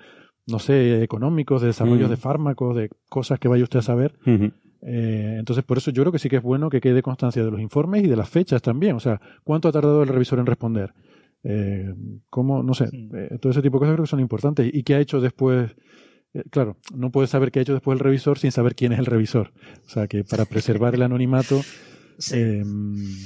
no 0.47 0.59
sé, 0.59 1.01
económicos, 1.01 1.61
de 1.61 1.67
desarrollos 1.67 2.07
Mm. 2.09 2.11
de 2.11 2.17
fármacos, 2.17 2.75
de 2.75 2.89
cosas 3.09 3.39
que 3.39 3.47
vaya 3.47 3.63
usted 3.63 3.79
a 3.79 3.83
saber. 3.83 4.15
Eh, 4.81 5.37
entonces, 5.39 5.63
por 5.65 5.77
eso 5.79 5.91
yo 5.91 6.03
creo 6.03 6.11
que 6.11 6.19
sí 6.19 6.29
que 6.29 6.35
es 6.35 6.43
bueno 6.43 6.69
que 6.69 6.79
quede 6.81 7.01
constancia 7.01 7.43
de 7.43 7.49
los 7.51 7.59
informes 7.59 8.03
y 8.03 8.07
de 8.07 8.15
las 8.15 8.29
fechas 8.29 8.61
también. 8.61 8.95
O 8.95 8.99
sea, 8.99 9.19
¿cuánto 9.43 9.67
ha 9.67 9.71
tardado 9.71 10.03
el 10.03 10.09
revisor 10.09 10.39
en 10.39 10.45
responder? 10.45 10.93
Eh, 11.49 11.93
¿Cómo? 12.29 12.61
No 12.61 12.73
sé. 12.73 12.89
Eh, 12.91 13.37
todo 13.39 13.51
ese 13.51 13.61
tipo 13.61 13.77
de 13.77 13.79
cosas 13.79 13.93
creo 13.95 14.03
que 14.03 14.09
son 14.09 14.19
importantes. 14.19 14.69
¿Y 14.73 14.83
qué 14.83 14.95
ha 14.95 14.99
hecho 14.99 15.21
después? 15.21 15.75
Eh, 16.33 16.43
claro, 16.49 16.77
no 16.93 17.09
puedes 17.09 17.29
saber 17.29 17.51
qué 17.51 17.59
ha 17.59 17.61
hecho 17.61 17.73
después 17.73 17.95
el 17.95 17.99
revisor 18.03 18.37
sin 18.37 18.51
saber 18.51 18.75
quién 18.75 18.91
es 18.91 18.99
el 18.99 19.05
revisor. 19.05 19.53
O 19.85 19.89
sea, 19.89 20.07
que 20.07 20.25
para 20.25 20.43
preservar 20.45 20.93
el 20.95 21.03
anonimato, 21.03 21.61
Sí. 22.19 22.33
eh, 22.35 22.63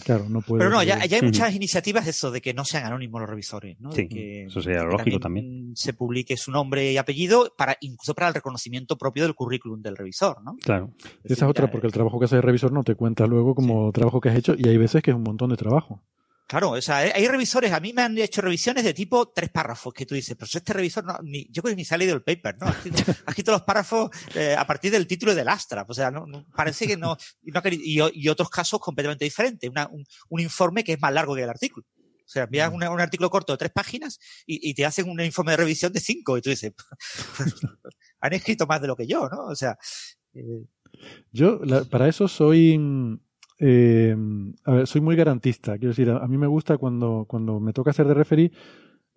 claro, 0.03 0.27
no 0.29 0.41
puedes. 0.41 0.65
Pero 0.65 0.69
no, 0.69 0.83
ya, 0.83 1.03
ya 1.05 1.15
hay 1.17 1.23
muchas 1.23 1.55
iniciativas 1.55 2.03
de 2.03 2.11
eso, 2.11 2.29
de 2.29 2.41
que 2.41 2.53
no 2.53 2.65
sean 2.65 2.83
anónimos 2.85 3.21
los 3.21 3.29
revisores, 3.29 3.79
¿no? 3.79 3.91
Sí, 3.93 4.03
De 4.03 4.09
que, 4.09 4.43
eso 4.45 4.61
sería 4.61 4.81
que 4.81 4.85
lógico 4.87 5.19
también. 5.19 5.71
Se 5.75 5.93
publique 5.93 6.35
su 6.35 6.51
nombre 6.51 6.91
y 6.91 6.97
apellido 6.97 7.53
para, 7.57 7.77
incluso 7.79 8.13
para 8.13 8.27
el 8.27 8.33
reconocimiento 8.33 8.97
propio 8.97 9.23
del 9.23 9.33
currículum 9.33 9.81
del 9.81 9.95
revisor, 9.95 10.43
¿no? 10.43 10.57
Claro. 10.61 10.91
Es 10.99 11.05
Esa 11.05 11.13
decir, 11.23 11.37
es 11.37 11.43
otra, 11.43 11.71
porque 11.71 11.87
el 11.87 11.93
trabajo 11.93 12.19
que 12.19 12.25
hace 12.25 12.35
de 12.35 12.41
revisor 12.41 12.73
no 12.73 12.83
te 12.83 12.95
cuenta 12.95 13.25
luego 13.27 13.55
como 13.55 13.91
trabajo 13.93 14.19
que 14.19 14.27
has 14.29 14.35
hecho 14.37 14.55
y 14.57 14.67
hay 14.67 14.77
veces 14.77 15.01
que 15.01 15.11
es 15.11 15.15
un 15.17 15.23
montón 15.23 15.49
de 15.51 15.55
trabajo. 15.57 16.03
Claro, 16.51 16.71
o 16.71 16.81
sea, 16.81 16.97
hay- 16.97 17.27
revisores, 17.29 17.71
a 17.71 17.79
mí 17.79 17.93
me 17.93 18.01
han 18.01 18.17
hecho 18.17 18.41
revisiones 18.41 18.83
de 18.83 18.93
tipo 18.93 19.29
tres 19.29 19.49
párrafos 19.51 19.93
que 19.93 20.05
tú 20.05 20.15
dices, 20.15 20.35
pero 20.37 20.49
este 20.53 20.73
revisor, 20.73 21.05
no, 21.05 21.17
ni, 21.23 21.45
yo 21.49 21.61
creo 21.61 21.71
que 21.71 21.77
ni 21.77 21.85
se 21.85 21.95
ha 21.95 21.97
leído 21.97 22.13
el 22.13 22.23
paper, 22.23 22.57
¿no? 22.59 22.67
Ha 22.67 22.71
escrito, 22.71 23.03
ha 23.25 23.29
escrito 23.31 23.51
los 23.53 23.61
párrafos 23.61 24.09
eh, 24.35 24.53
a 24.57 24.67
partir 24.67 24.91
del 24.91 25.07
título 25.07 25.33
del 25.33 25.47
Astra, 25.47 25.85
o 25.87 25.93
sea, 25.93 26.11
no, 26.11 26.25
no- 26.27 26.45
parece 26.53 26.85
que 26.87 26.97
no, 26.97 27.15
y, 27.41 27.51
no 27.51 27.59
ha 27.59 27.63
querido- 27.63 28.09
y 28.11 28.21
y 28.25 28.27
otros 28.27 28.49
casos 28.49 28.81
completamente 28.81 29.23
diferentes, 29.23 29.69
una- 29.69 29.87
un, 29.87 30.03
un 30.27 30.39
informe 30.41 30.83
que 30.83 30.91
es 30.91 31.01
más 31.01 31.13
largo 31.13 31.35
que 31.35 31.43
el 31.43 31.49
artículo. 31.49 31.85
O 31.95 32.27
sea, 32.33 32.43
envías 32.43 32.69
un, 32.73 32.83
un 32.83 32.99
artículo 32.99 33.29
corto 33.29 33.53
de 33.53 33.57
tres 33.57 33.71
páginas 33.71 34.19
y, 34.45 34.69
y 34.69 34.73
te 34.73 34.85
hacen 34.85 35.09
un 35.09 35.21
informe 35.21 35.51
de 35.51 35.57
revisión 35.57 35.93
de 35.93 36.01
cinco 36.01 36.37
y 36.37 36.41
tú 36.41 36.49
dices, 36.49 36.73
han 38.19 38.33
escrito 38.33 38.67
más 38.67 38.81
de 38.81 38.87
lo 38.87 38.95
que 38.97 39.07
yo, 39.07 39.29
¿no? 39.29 39.45
O 39.45 39.55
sea, 39.55 39.77
eh, 40.33 40.65
Yo, 41.31 41.59
la- 41.63 41.85
para 41.85 42.09
eso 42.09 42.27
soy. 42.27 42.77
Eh, 43.63 44.15
a 44.65 44.71
ver, 44.71 44.87
soy 44.87 45.01
muy 45.01 45.15
garantista. 45.15 45.77
Quiero 45.77 45.89
decir, 45.89 46.09
a, 46.09 46.27
mí 46.27 46.37
me 46.37 46.47
gusta 46.47 46.79
cuando, 46.79 47.25
cuando 47.27 47.59
me 47.59 47.73
toca 47.73 47.91
hacer 47.91 48.07
de 48.07 48.15
referee. 48.15 48.51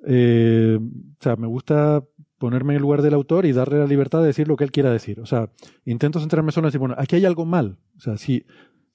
eh, 0.06 0.78
o 0.78 1.23
sea, 1.23 1.36
me 1.36 1.47
gusta 1.47 2.05
ponerme 2.36 2.74
en 2.74 2.76
el 2.76 2.82
lugar 2.82 3.00
del 3.00 3.14
autor 3.14 3.47
y 3.47 3.52
darle 3.52 3.78
la 3.78 3.86
libertad 3.86 4.20
de 4.20 4.26
decir 4.26 4.47
lo 4.47 4.56
que 4.56 4.64
él 4.64 4.70
quiera 4.70 4.92
decir. 4.92 5.18
O 5.20 5.26
sea, 5.26 5.48
intento 5.86 6.20
centrarme 6.20 6.52
solo 6.52 6.66
en 6.66 6.68
decir, 6.68 6.78
bueno, 6.78 6.94
aquí 6.98 7.16
hay 7.16 7.24
algo 7.24 7.47
mal. 7.47 7.78
O 7.97 8.00
sea, 8.00 8.18
si, 8.18 8.44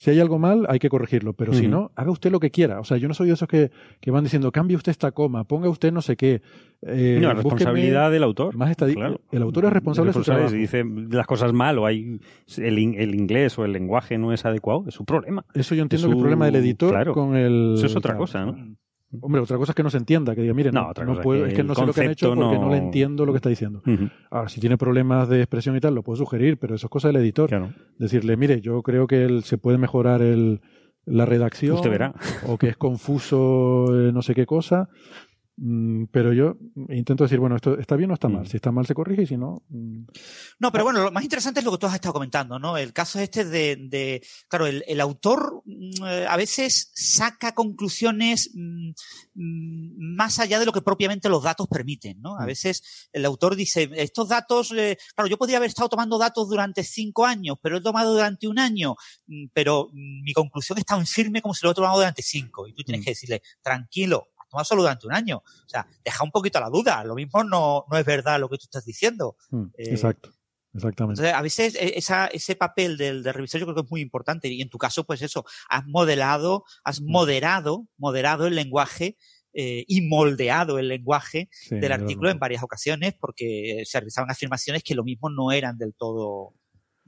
Si 0.01 0.09
hay 0.09 0.19
algo 0.21 0.39
mal, 0.39 0.65
hay 0.69 0.79
que 0.79 0.87
corregirlo, 0.87 1.33
pero 1.33 1.51
si 1.51 1.67
no, 1.67 1.91
haga 1.95 2.09
usted 2.09 2.31
lo 2.31 2.39
que 2.39 2.51
quiera. 2.51 2.79
O 2.79 2.85
sea, 2.85 2.95
yo 2.95 3.09
no 3.09 3.13
soy 3.13 3.27
de 3.27 3.33
esos 3.33 3.49
que, 3.49 3.69
que 3.99 4.11
van 4.11 4.23
diciendo, 4.23 4.49
cambie 4.49 4.77
usted 4.77 4.91
esta 4.91 5.11
coma, 5.11 5.43
ponga 5.43 5.67
usted 5.67 5.91
no 5.91 6.01
sé 6.01 6.15
qué. 6.15 6.41
eh, 6.83 7.19
no, 7.21 7.29
es 7.31 7.35
responsabilidad 7.35 8.09
del 8.09 8.23
autor. 8.23 8.55
Más 8.55 8.73
Claro. 8.77 9.19
El 9.29 9.41
autor 9.41 9.65
es 9.65 9.73
responsable 9.73 10.09
de 10.09 10.13
su 10.13 10.19
responsable 10.19 10.49
trabajo. 10.49 10.55
Si 10.55 10.57
dice 10.57 11.15
las 11.15 11.27
cosas 11.27 11.51
mal 11.51 11.77
o 11.79 11.85
hay 11.85 12.21
el, 12.59 12.79
in- 12.79 12.95
el 12.97 13.13
inglés 13.13 13.59
o 13.59 13.65
el 13.65 13.73
lenguaje 13.73 14.17
no 14.17 14.31
es 14.31 14.45
adecuado, 14.45 14.85
es 14.87 14.93
su 14.93 15.03
problema. 15.03 15.43
Eso 15.53 15.75
yo 15.75 15.83
entiendo 15.83 16.07
Es 16.07 16.11
que 16.11 16.15
el 16.17 16.21
problema 16.21 16.45
del 16.45 16.55
editor 16.55 16.91
claro. 16.91 17.13
con 17.13 17.35
el... 17.35 17.73
Eso 17.75 17.87
es 17.87 17.95
otra 17.97 18.15
cosa, 18.15 18.45
¿no? 18.45 18.55
Hombre, 19.21 19.41
otra 19.41 19.57
cosa 19.57 19.71
es 19.71 19.75
que 19.75 19.81
no 19.81 19.89
se 19.89 19.97
entienda, 19.97 20.35
que 20.35 20.41
diga, 20.41 20.53
mire, 20.53 20.71
no, 20.71 20.89
otra 20.89 21.03
no 21.03 21.11
cosa 21.13 21.23
puedo, 21.23 21.43
que 21.45 21.49
es 21.49 21.55
que 21.55 21.63
no 21.63 21.73
sé 21.73 21.85
lo 21.85 21.93
que 21.93 22.01
han 22.01 22.11
hecho 22.11 22.27
porque 22.35 22.55
no... 22.57 22.61
no- 22.65 22.69
le 22.71 22.77
entiendo 22.77 23.25
lo 23.25 23.33
que 23.33 23.37
está 23.37 23.49
diciendo. 23.49 23.81
Ahora, 24.29 24.49
si 24.49 24.59
tiene 24.61 24.77
problemas 24.77 25.27
de 25.29 25.39
expresión 25.39 25.75
y 25.75 25.79
tal, 25.79 25.95
lo 25.95 26.03
puedo 26.03 26.17
sugerir, 26.17 26.57
pero 26.59 26.75
eso 26.75 26.85
es 26.87 26.91
cosa 26.91 27.07
del 27.07 27.17
editor. 27.17 27.49
Claro. 27.49 27.73
Decirle, 27.97 28.37
mire, 28.37 28.61
yo 28.61 28.81
creo 28.83 29.07
que 29.07 29.23
él 29.23 29.43
se 29.43 29.57
puede 29.57 29.79
mejorar 29.79 30.21
el, 30.21 30.61
la 31.05 31.25
redacción. 31.25 31.75
Usted 31.75 31.89
verá. 31.89 32.13
O 32.47 32.57
que 32.59 32.67
es 32.69 32.77
confuso 32.77 33.87
eh, 33.89 34.11
no 34.11 34.21
sé 34.21 34.35
qué 34.35 34.45
cosa. 34.45 34.89
Mm, 35.61 36.05
pero 36.11 36.31
yo 36.31 36.55
intento 36.87 37.25
decir, 37.25 37.37
bueno, 37.39 37.57
esto 37.57 37.77
está 37.77 37.97
bien 37.97 38.09
o 38.11 38.13
está 38.13 38.29
mal. 38.29 38.43
Mm. 38.43 38.45
Si 38.45 38.55
está 38.55 38.71
mal 38.71 38.85
se 38.85 38.93
corrige 38.93 39.23
y 39.23 39.25
si 39.27 39.35
no... 39.35 39.61
mm, 39.67 40.03
No, 40.59 40.71
pero 40.71 40.85
bueno, 40.85 41.03
lo 41.03 41.11
más 41.11 41.21
interesante 41.23 41.59
es 41.59 41.65
lo 41.65 41.71
que 41.71 41.77
tú 41.79 41.85
has 41.87 41.95
estado 41.95 42.13
comentando, 42.13 42.59
¿no? 42.59 42.77
El 42.77 42.93
caso 42.93 43.19
este 43.19 43.43
de, 43.43 43.75
de 43.89 44.25
claro, 44.47 44.67
el, 44.67 44.85
el 44.87 45.01
autor 45.01 45.61
eh, 45.67 46.25
a 46.29 46.37
veces 46.37 46.91
saca 46.95 47.53
conclusiones 47.53 48.51
mm, 48.53 48.91
más 50.15 50.39
allá 50.39 50.59
de 50.59 50.65
lo 50.65 50.71
que 50.71 50.81
propiamente 50.81 51.27
los 51.27 51.43
datos 51.43 51.67
permiten, 51.67 52.21
¿no? 52.21 52.37
A 52.39 52.45
veces 52.45 53.09
el 53.11 53.25
autor 53.25 53.55
dice, 53.57 53.89
estos 53.95 54.29
datos, 54.29 54.71
eh, 54.77 54.97
claro, 55.13 55.27
yo 55.29 55.37
podría 55.37 55.57
haber 55.57 55.69
estado 55.69 55.89
tomando 55.89 56.17
datos 56.17 56.47
durante 56.47 56.83
cinco 56.83 57.25
años, 57.25 57.57
pero 57.61 57.77
he 57.77 57.81
tomado 57.81 58.13
durante 58.13 58.47
un 58.47 58.59
año, 58.59 58.95
pero 59.53 59.89
mi 59.93 60.31
conclusión 60.33 60.77
es 60.77 60.85
tan 60.85 61.05
firme 61.05 61.41
como 61.41 61.53
si 61.53 61.65
lo 61.65 61.71
he 61.71 61.75
tomado 61.75 61.97
durante 61.97 62.21
cinco. 62.21 62.65
Y 62.67 62.73
tú 62.73 62.83
tienes 62.83 63.01
Mm. 63.01 63.03
que 63.03 63.11
decirle, 63.11 63.41
tranquilo, 63.61 64.28
tomado 64.49 64.65
solo 64.65 64.81
durante 64.81 65.07
un 65.07 65.13
año. 65.13 65.37
O 65.37 65.69
sea, 65.69 65.87
deja 66.03 66.23
un 66.23 66.31
poquito 66.31 66.59
la 66.59 66.69
duda. 66.69 67.03
Lo 67.03 67.15
mismo 67.15 67.43
no, 67.43 67.85
no 67.89 67.97
es 67.97 68.05
verdad 68.05 68.39
lo 68.39 68.49
que 68.49 68.57
tú 68.57 68.63
estás 68.63 68.85
diciendo. 68.85 69.35
mm, 69.51 69.63
Eh, 69.77 69.91
exacto. 69.91 70.31
Exactamente. 70.73 71.19
Entonces, 71.21 71.33
a 71.35 71.41
veces 71.41 71.75
eh, 71.75 71.93
esa, 71.97 72.27
ese 72.27 72.55
papel 72.55 72.95
del, 72.95 73.23
del 73.23 73.33
revisor 73.33 73.59
yo 73.59 73.65
creo 73.65 73.75
que 73.75 73.81
es 73.81 73.91
muy 73.91 74.01
importante. 74.01 74.47
Y 74.49 74.61
en 74.61 74.69
tu 74.69 74.77
caso, 74.77 75.03
pues 75.03 75.21
eso, 75.21 75.43
has 75.67 75.85
modelado, 75.87 76.63
has 76.83 77.01
moderado, 77.01 77.87
moderado 77.97 78.45
el 78.45 78.53
lenguaje 78.55 79.17
eh, 79.53 79.83
y 79.87 80.01
moldeado 80.07 80.77
el 80.77 80.87
lenguaje 80.89 81.49
Sí, 81.51 81.71
del 81.71 81.81
de 81.89 81.93
artículo 81.93 82.29
en 82.29 82.37
varias 82.37 82.61
ocasiones 82.61 83.15
porque 83.19 83.81
se 83.85 83.99
realizaban 83.99 84.29
afirmaciones 84.29 84.83
que 84.83 84.93
lo 84.93 85.03
mismo 85.03 85.31
no 85.31 85.51
eran 85.51 85.75
del 85.79 85.95
todo, 85.95 86.53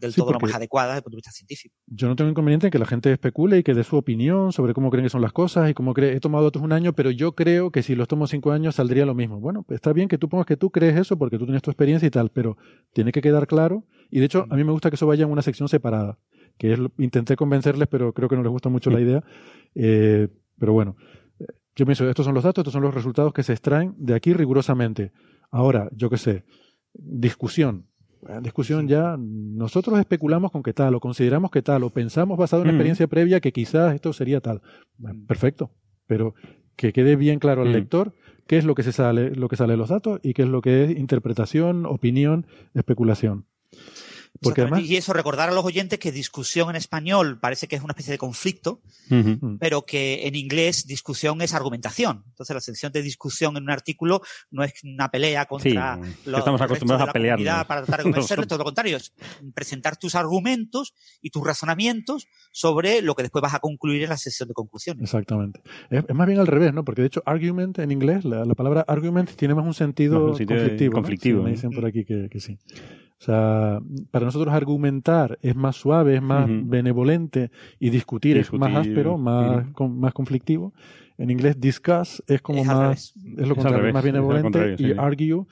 del 0.01 0.11
Sí, 0.11 0.19
todo 0.19 0.33
lo 0.33 0.39
más 0.41 0.53
adecuadas 0.53 0.89
desde 0.91 0.97
el 0.99 1.03
punto 1.03 1.15
de 1.15 1.19
vista 1.19 1.31
científico. 1.31 1.75
Yo 1.87 2.07
no 2.09 2.15
tengo 2.17 2.29
inconveniente 2.29 2.67
en 2.67 2.71
que 2.71 2.79
la 2.79 2.85
gente 2.85 3.11
especule 3.11 3.59
y 3.59 3.63
que 3.63 3.73
dé 3.73 3.83
su 3.85 3.95
opinión 3.95 4.51
sobre 4.51 4.73
cómo 4.73 4.89
creen 4.89 5.05
que 5.05 5.09
son 5.09 5.21
las 5.21 5.31
cosas 5.31 5.69
y 5.69 5.73
cómo 5.73 5.93
cree. 5.93 6.13
He 6.15 6.19
tomado 6.19 6.43
datos 6.43 6.61
un 6.61 6.73
año, 6.73 6.91
pero 6.93 7.11
yo 7.11 7.33
creo 7.35 7.71
que 7.71 7.83
si 7.83 7.95
los 7.95 8.07
tomo 8.09 8.27
cinco 8.27 8.51
años 8.51 8.75
saldría 8.75 9.05
lo 9.05 9.15
mismo. 9.15 9.39
Bueno, 9.39 9.63
pues 9.63 9.75
está 9.77 9.93
bien 9.93 10.09
que 10.09 10.17
tú 10.17 10.27
pongas 10.27 10.45
que 10.47 10.57
tú 10.57 10.69
crees 10.71 10.97
eso 10.97 11.17
porque 11.17 11.37
tú 11.37 11.45
tienes 11.45 11.61
tu 11.61 11.71
experiencia 11.71 12.05
y 12.07 12.11
tal, 12.11 12.29
pero 12.31 12.57
tiene 12.93 13.11
que 13.13 13.21
quedar 13.21 13.47
claro. 13.47 13.85
Y 14.09 14.19
de 14.19 14.25
hecho, 14.25 14.45
a 14.49 14.55
mí 14.57 14.63
me 14.65 14.71
gusta 14.73 14.89
que 14.89 14.95
eso 14.95 15.07
vaya 15.07 15.23
en 15.25 15.31
una 15.31 15.41
sección 15.41 15.69
separada, 15.69 16.17
que 16.57 16.73
es 16.73 16.79
lo- 16.79 16.91
intenté 16.97 17.35
convencerles, 17.37 17.87
pero 17.87 18.11
creo 18.13 18.27
que 18.27 18.35
no 18.35 18.43
les 18.43 18.51
gusta 18.51 18.67
mucho 18.69 18.89
la 18.89 18.99
idea. 18.99 19.23
Eh, 19.75 20.27
pero 20.59 20.73
bueno, 20.73 20.97
yo 21.75 21.85
pienso, 21.85 22.09
estos 22.09 22.25
son 22.25 22.35
los 22.35 22.43
datos, 22.43 22.63
estos 22.63 22.73
son 22.73 22.81
los 22.83 22.93
resultados 22.93 23.31
que 23.33 23.43
se 23.43 23.53
extraen 23.53 23.93
de 23.97 24.13
aquí 24.15 24.33
rigurosamente. 24.33 25.13
Ahora, 25.49 25.89
yo 25.93 26.09
qué 26.09 26.17
sé, 26.17 26.43
discusión. 26.93 27.87
Discusión 28.41 28.87
ya, 28.87 29.17
nosotros 29.19 29.97
especulamos 29.99 30.51
con 30.51 30.61
que 30.63 30.73
tal, 30.73 30.93
o 30.95 30.99
consideramos 30.99 31.49
que 31.51 31.61
tal, 31.61 31.83
o 31.83 31.89
pensamos 31.89 32.37
basado 32.37 32.61
en 32.61 32.67
una 32.67 32.73
Mm. 32.73 32.75
experiencia 32.75 33.07
previa 33.07 33.39
que 33.39 33.51
quizás 33.51 33.93
esto 33.95 34.13
sería 34.13 34.41
tal. 34.41 34.61
Bueno, 34.97 35.19
perfecto, 35.27 35.71
pero 36.07 36.35
que 36.75 36.93
quede 36.93 37.15
bien 37.15 37.39
claro 37.39 37.63
al 37.63 37.69
Mm. 37.69 37.73
lector 37.73 38.13
qué 38.47 38.57
es 38.57 38.65
lo 38.65 38.75
que 38.75 38.83
se 38.83 38.91
sale, 38.91 39.31
lo 39.35 39.47
que 39.49 39.55
sale 39.55 39.73
de 39.73 39.77
los 39.77 39.89
datos 39.89 40.19
y 40.23 40.33
qué 40.33 40.43
es 40.43 40.49
lo 40.49 40.61
que 40.61 40.83
es 40.83 40.91
interpretación, 40.97 41.85
opinión, 41.85 42.45
especulación. 42.73 43.45
Porque 44.41 44.61
además, 44.61 44.81
y 44.81 44.95
eso, 44.95 45.13
recordar 45.13 45.49
a 45.49 45.51
los 45.51 45.63
oyentes 45.65 45.99
que 45.99 46.11
discusión 46.11 46.69
en 46.71 46.75
español 46.75 47.39
parece 47.39 47.67
que 47.67 47.75
es 47.75 47.83
una 47.83 47.91
especie 47.91 48.11
de 48.11 48.17
conflicto, 48.17 48.81
Ujú. 49.11 49.37
Mm. 49.45 49.57
pero 49.59 49.85
que 49.85 50.25
en 50.25 50.35
inglés 50.35 50.87
discusión 50.87 51.41
es 51.41 51.53
argumentación. 51.53 52.23
Entonces, 52.29 52.53
la 52.53 52.61
sección 52.61 52.91
de 52.91 53.01
discusión 53.03 53.55
en 53.57 53.63
un 53.63 53.69
artículo 53.69 54.21
no 54.49 54.63
es 54.63 54.73
una 54.83 55.11
pelea 55.11 55.45
contra 55.45 55.99
Sí, 56.01 56.15
los 56.25 56.39
estamos 56.39 56.59
acostumbrados 56.61 57.09
a 57.09 57.11
comunidad 57.11 57.67
para 57.67 57.81
tratar 57.81 57.99
de 57.99 58.03
convencerlo, 58.11 58.47
todo 58.47 58.59
lo 58.59 58.63
contrario, 58.65 58.97
es 58.97 59.13
presentar 59.53 59.97
tus 59.97 60.15
argumentos 60.15 60.93
y 61.21 61.29
tus 61.29 61.45
razonamientos 61.45 62.27
sobre 62.51 63.01
lo 63.01 63.13
que 63.15 63.23
después 63.23 63.41
vas 63.43 63.53
a 63.53 63.59
concluir 63.59 64.03
en 64.03 64.09
la 64.09 64.17
sesión 64.17 64.47
de 64.47 64.53
conclusiones. 64.55 65.03
Exactamente. 65.03 65.61
Es, 65.89 66.03
es 66.07 66.15
más 66.15 66.25
bien 66.25 66.39
al 66.39 66.47
revés, 66.47 66.73
¿no? 66.73 66.83
Porque 66.83 67.01
de 67.01 67.07
hecho, 67.07 67.21
argument 67.25 67.77
en 67.79 67.91
inglés, 67.91 68.25
la, 68.25 68.43
la 68.45 68.55
palabra 68.55 68.85
argument 68.87 69.29
tiene 69.35 69.53
más 69.53 69.65
un 69.65 69.73
sentido 69.75 70.19
Más 70.21 70.31
un 70.31 70.37
sentido 70.37 70.59
de- 70.61 70.65
conflictivo. 70.65 70.91
¿no? 70.93 70.95
conflictivo, 71.01 71.39
Sí, 71.41 71.43
me 71.43 71.51
dicen 71.51 71.69
por 71.71 71.85
aquí 71.85 72.05
que, 72.05 72.27
que 72.31 72.39
sí. 72.39 72.57
O 73.21 73.23
sea, 73.23 73.79
para 74.09 74.25
nosotros 74.25 74.51
argumentar 74.51 75.37
es 75.43 75.55
más 75.55 75.75
suave, 75.75 76.15
es 76.15 76.23
más 76.23 76.49
Ujú. 76.49 76.61
benevolente 76.65 77.51
y 77.79 77.91
discutir, 77.91 78.35
es 78.37 78.51
más 78.51 78.69
Discutir, 78.69 78.91
áspero, 78.93 79.17
más, 79.19 79.67
con- 79.73 79.99
más 79.99 80.11
conflictivo. 80.11 80.73
En 81.19 81.29
inglés, 81.29 81.59
discuss 81.59 82.23
es 82.27 82.41
como 82.41 82.61
Es 82.61 82.65
más, 82.67 83.13
es 83.37 83.47
lo 83.47 83.53
contrario, 83.55 83.93
más 83.93 84.03
es 84.03 84.07
al 84.07 84.11
benevolente 84.11 84.43
contrario, 84.43 84.73
y 84.79 84.91
sí. 84.91 84.95
argue, 84.97 85.33
uh, 85.35 85.45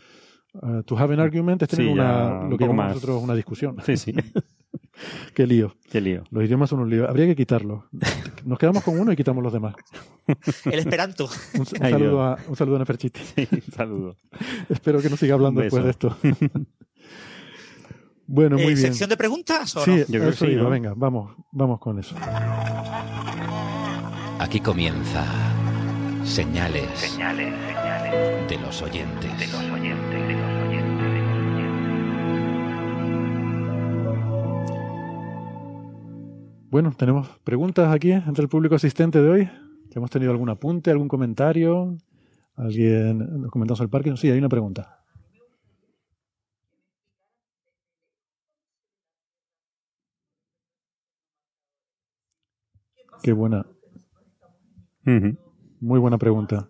to 0.88 0.98
have 0.98 1.14
an 1.14 1.19
argument 1.19 1.61
es 1.61 1.69
tener 1.69 1.85
Sí, 1.85 1.91
una, 1.93 2.41
lo 2.41 2.48
un 2.48 2.57
que 2.57 2.64
llamamos 2.64 2.75
más. 2.85 2.95
nosotros 2.95 3.22
una 3.22 3.35
discusión. 3.35 3.75
Sí, 3.85 3.98
sí. 3.98 4.14
Qué 5.35 5.45
lío. 5.48 5.75
Qué 5.91 6.01
lío. 6.01 6.23
Los 6.31 6.43
idiomas 6.43 6.69
son 6.72 6.80
un 6.80 6.89
lío. 6.89 7.07
Habría 7.07 7.27
que 7.27 7.35
quitarlos. 7.35 7.83
Nos 8.45 8.57
quedamos 8.57 8.83
con 8.83 8.99
uno 8.99 9.11
y 9.11 9.15
quitamos 9.15 9.43
los 9.43 9.53
demás. 9.53 9.75
El 10.65 10.80
esperanto. 10.80 11.30
Un, 11.53 11.59
un 11.61 11.65
saludo, 11.67 12.23
a, 12.23 12.38
un 12.48 12.56
saludo 12.56 12.75
a 12.77 12.80
Neferchiti. 12.80 13.19
Sí, 13.19 13.48
saludo. 13.72 14.15
Espero 14.69 14.99
que 15.01 15.09
no 15.09 15.15
siga 15.17 15.35
hablando 15.35 15.59
Un 15.61 15.65
después 15.65 15.83
de 15.83 15.89
esto. 15.91 16.17
Bueno, 18.32 18.56
muy 18.58 18.64
Eh, 18.64 18.67
bien. 18.67 18.77
¿Sección 18.77 19.09
de 19.09 19.17
preguntas 19.17 19.75
o 19.75 19.83
Sí, 19.83 19.91
no? 19.91 19.98
Yo 19.98 20.06
creo 20.08 20.22
que 20.24 20.30
eso 20.30 20.45
sí, 20.45 20.51
iba. 20.51 20.64
¿no? 20.64 20.69
Venga, 20.69 20.93
vamos, 20.95 21.32
vamos 21.51 21.80
con 21.80 21.98
eso. 21.99 22.16
Aquí 24.40 24.59
comienza 24.59 25.25
Señales, 26.24 27.17
de 28.48 28.58
los 28.59 28.82
oyentes. 28.82 29.32
Bueno, 36.72 36.93
tenemos 36.95 37.27
preguntas 37.43 37.93
aquí 37.93 38.11
entre 38.11 38.43
el 38.43 38.49
público 38.49 38.75
asistente 38.75 39.22
de 39.22 39.30
hoy. 39.30 39.49
¿Hemos 39.95 40.11
tenido 40.11 40.32
algún 40.32 40.49
apunte, 40.49 40.91
algún 40.91 41.08
comentario? 41.08 41.98
¿Alguien 42.56 43.41
nos 43.41 43.49
comentamos 43.51 43.80
el 43.82 43.90
parque? 43.90 44.16
Sí, 44.17 44.30
hay 44.30 44.38
una 44.38 44.49
pregunta. 44.49 44.98
Qué 53.22 53.33
buena, 53.33 53.65
Ujú. 55.06 55.38
muy 55.80 55.99
buena 55.99 56.17
pregunta. 56.17 56.69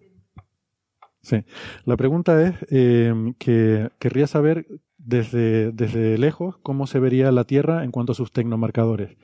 Sí, 1.21 1.43
la 1.85 1.97
pregunta 1.97 2.41
es 2.47 2.55
eh, 2.71 3.13
que 3.37 3.89
querría 3.99 4.25
saber 4.25 4.65
desde, 4.97 5.71
desde 5.73 6.17
lejos 6.17 6.57
cómo 6.63 6.87
se 6.87 6.99
vería 6.99 7.31
la 7.31 7.43
Tierra 7.43 7.83
en 7.83 7.91
cuanto 7.91 8.13
a 8.13 8.15
sus 8.15 8.31
tecnomarcadores. 8.31 9.17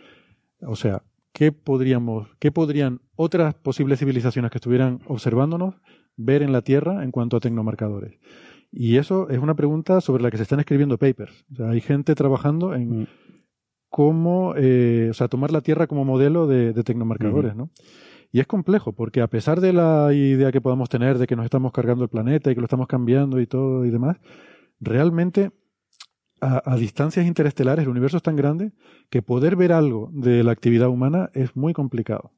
O 0.61 0.75
sea, 0.75 1.03
¿qué 1.31 1.51
podríamos, 1.51 2.27
qué 2.39 2.51
podrían 2.51 3.01
otras 3.15 3.55
posibles 3.55 3.99
civilizaciones 3.99 4.51
que 4.51 4.57
estuvieran 4.57 4.99
observándonos 5.07 5.75
ver 6.17 6.41
en 6.43 6.51
la 6.51 6.61
Tierra 6.61 7.03
en 7.03 7.11
cuanto 7.11 7.37
a 7.37 7.39
tecnomarcadores? 7.39 8.19
Y 8.71 8.97
eso 8.97 9.29
es 9.29 9.39
una 9.39 9.55
pregunta 9.55 10.01
sobre 10.01 10.21
la 10.21 10.31
que 10.31 10.37
se 10.37 10.43
están 10.43 10.59
escribiendo 10.59 10.97
papers. 10.97 11.45
O 11.53 11.55
sea, 11.55 11.69
hay 11.69 11.79
gente 11.79 12.13
trabajando 12.13 12.73
en 12.75 13.01
Mm. 13.01 13.07
Cómo, 13.89 14.53
eh, 14.57 15.07
o 15.09 15.13
sea, 15.13 15.27
tomar 15.27 15.51
la 15.51 15.61
Tierra 15.61 15.87
como 15.87 16.05
modelo 16.05 16.47
de, 16.47 16.73
de 16.73 16.83
tecnomarcadores, 16.83 17.55
¿no? 17.55 17.69
Y 18.31 18.39
es 18.39 18.47
complejo, 18.47 18.91
porque 18.93 19.21
a 19.21 19.27
pesar 19.27 19.61
de 19.61 19.71
la 19.71 20.11
idea 20.13 20.51
que 20.51 20.59
podamos 20.59 20.89
tener 20.89 21.17
de 21.17 21.27
que 21.27 21.35
nos 21.35 21.45
estamos 21.45 21.71
cargando 21.71 22.03
el 22.03 22.09
planeta 22.09 22.51
y 22.51 22.55
que 22.55 22.61
lo 22.61 22.65
estamos 22.65 22.87
cambiando 22.87 23.39
y 23.39 23.47
todo 23.47 23.85
y 23.85 23.91
demás, 23.91 24.17
realmente 24.79 25.51
a, 26.41 26.61
a 26.69 26.75
distancias 26.75 27.25
interestelares 27.25 27.83
el 27.83 27.89
universo 27.89 28.17
es 28.17 28.23
tan 28.23 28.35
grande 28.35 28.73
que 29.09 29.21
poder 29.21 29.55
ver 29.55 29.71
algo 29.71 30.09
de 30.11 30.43
la 30.43 30.51
actividad 30.51 30.89
humana 30.89 31.29
es 31.33 31.55
muy 31.55 31.73
complicado. 31.73 32.31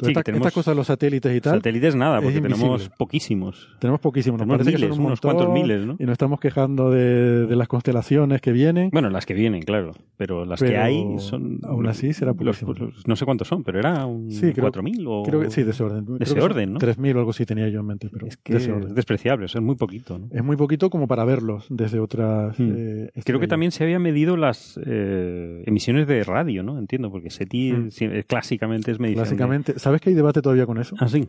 Sí, 0.00 0.08
esta- 0.08 0.20
que 0.20 0.24
tenemos 0.24 0.46
estas 0.46 0.54
cosas, 0.54 0.76
los 0.76 0.86
satélites 0.86 1.36
y 1.36 1.40
tal, 1.40 1.56
Satélites 1.58 1.94
nada, 1.94 2.18
es 2.18 2.24
porque 2.24 2.40
tenemos 2.40 2.88
poquísimos. 2.98 3.68
tenemos 3.78 4.00
poquísimos. 4.00 4.38
Nos 4.38 4.46
Tenemos 4.46 4.58
parece 4.64 4.70
que 4.72 4.76
miles, 4.82 4.90
son 4.96 5.00
un 5.00 5.06
unos 5.06 5.22
montón, 5.24 5.36
cuantos 5.36 5.54
miles, 5.62 5.86
¿no? 5.86 5.96
Y 5.98 6.04
nos 6.04 6.12
estamos 6.12 6.40
quejando 6.40 6.90
de, 6.90 7.46
de 7.46 7.56
las 7.56 7.68
constelaciones 7.68 8.40
que 8.40 8.52
vienen. 8.52 8.90
Bueno, 8.92 9.10
las 9.10 9.26
que 9.26 9.34
vienen, 9.34 9.62
claro. 9.62 9.92
Pero 10.16 10.44
las 10.44 10.60
que 10.60 10.68
Pero 10.68 10.82
hay 10.82 11.18
son. 11.18 11.58
aún 11.64 11.86
así 11.86 12.12
será 12.12 12.34
poquísimo. 12.34 12.72
los- 12.74 13.06
No 13.06 13.16
sé 13.16 13.24
cuántos 13.24 13.48
son, 13.48 13.62
pero 13.64 13.78
era 13.78 14.06
un 14.06 14.30
Sí, 14.30 14.52
creo- 14.52 14.70
4.000 14.70 15.04
o. 15.06 15.22
Creo 15.24 15.40
que 15.40 15.50
sí, 15.50 15.62
de 15.62 15.70
ese 15.72 15.82
orden. 15.82 16.06
Que 16.18 16.24
ese 16.24 16.40
orden, 16.40 16.72
¿no? 16.74 16.78
3.000 16.78 17.16
o 17.16 17.18
algo 17.20 17.30
así 17.30 17.44
tenía 17.46 17.68
yo 17.68 17.80
en 17.80 17.86
mente, 17.86 18.08
pero 18.12 18.26
Es 18.26 18.36
que 18.36 18.52
de 18.54 18.58
ese 18.58 18.70
es 18.70 18.76
orden. 18.76 18.94
despreciable, 18.94 19.46
eso 19.46 19.58
es 19.58 19.64
muy 19.64 19.76
poquito, 19.76 20.18
¿no? 20.18 20.28
Es 20.30 20.42
muy 20.44 20.56
poquito 20.56 20.90
como 20.90 21.06
para 21.06 21.24
verlos 21.24 21.66
desde 21.70 21.98
otras. 22.00 22.58
Hmm. 22.58 22.72
eh, 22.76 23.10
Creo 23.24 23.40
que 23.40 23.48
también 23.48 23.72
se 23.72 23.84
habían 23.84 24.02
medido 24.02 24.36
las 24.36 24.78
eh, 24.84 25.62
emisiones 25.66 26.06
de 26.06 26.22
radio, 26.24 26.62
¿no? 26.62 26.78
Entiendo, 26.78 27.10
porque 27.10 27.30
SETI 27.30 27.72
Hmm. 27.72 27.88
eh, 28.00 28.24
clásicamente 28.26 28.90
es 28.90 28.98
medición. 29.00 29.24
de- 29.24 29.30
Básicamente, 29.30 29.78
¿sabes 29.82 30.00
que 30.00 30.10
hay 30.10 30.16
debate 30.16 30.40
todavía 30.42 30.66
con 30.66 30.78
eso? 30.78 30.94
Ah, 30.98 31.08
sí. 31.08 31.28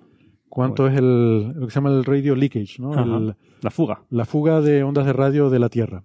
¿Cuánto 0.49 0.87
es 0.87 0.95
el, 0.97 1.49
lo 1.53 1.65
que 1.65 1.71
se 1.71 1.75
llama 1.75 1.89
el 1.89 2.05
radio 2.05 2.35
leakage, 2.35 2.75
¿no? 2.79 2.93
El- 2.93 3.35
La 3.61 3.71
fuga. 3.71 4.03
la 4.09 4.25
fuga 4.25 4.61
de 4.61 4.83
ondas 4.83 5.05
de 5.05 5.13
radio 5.13 5.49
de 5.49 5.59
la 5.59 5.69
Tierra. 5.69 6.03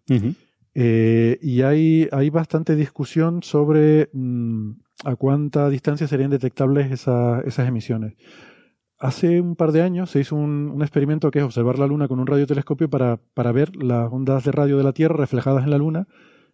Eh, 0.74 1.38
y 1.42 1.62
hay, 1.62 2.08
hay 2.12 2.30
bastante 2.30 2.76
discusión 2.76 3.42
sobre 3.42 4.08
mm, 4.12 4.70
a 5.04 5.16
cuánta 5.16 5.68
distancia 5.68 6.06
serían 6.06 6.30
detectables 6.30 6.90
esa- 6.92 7.40
esas 7.40 7.68
emisiones. 7.68 8.14
Hace 9.00 9.40
un 9.40 9.54
par 9.54 9.72
de 9.72 9.82
años 9.82 10.10
se 10.10 10.20
hizo 10.20 10.34
un, 10.36 10.70
un 10.74 10.82
experimento 10.82 11.30
que 11.30 11.38
es 11.40 11.44
observar 11.44 11.78
la 11.78 11.86
Luna 11.86 12.08
con 12.08 12.18
un 12.18 12.26
radiotelescopio 12.26 12.88
para, 12.90 13.18
para 13.34 13.52
ver 13.52 13.76
las 13.76 14.10
ondas 14.12 14.44
de 14.44 14.52
radio 14.52 14.76
de 14.76 14.84
la 14.84 14.92
Tierra 14.92 15.16
reflejadas 15.16 15.64
en 15.64 15.70
la 15.70 15.78
Luna, 15.78 16.06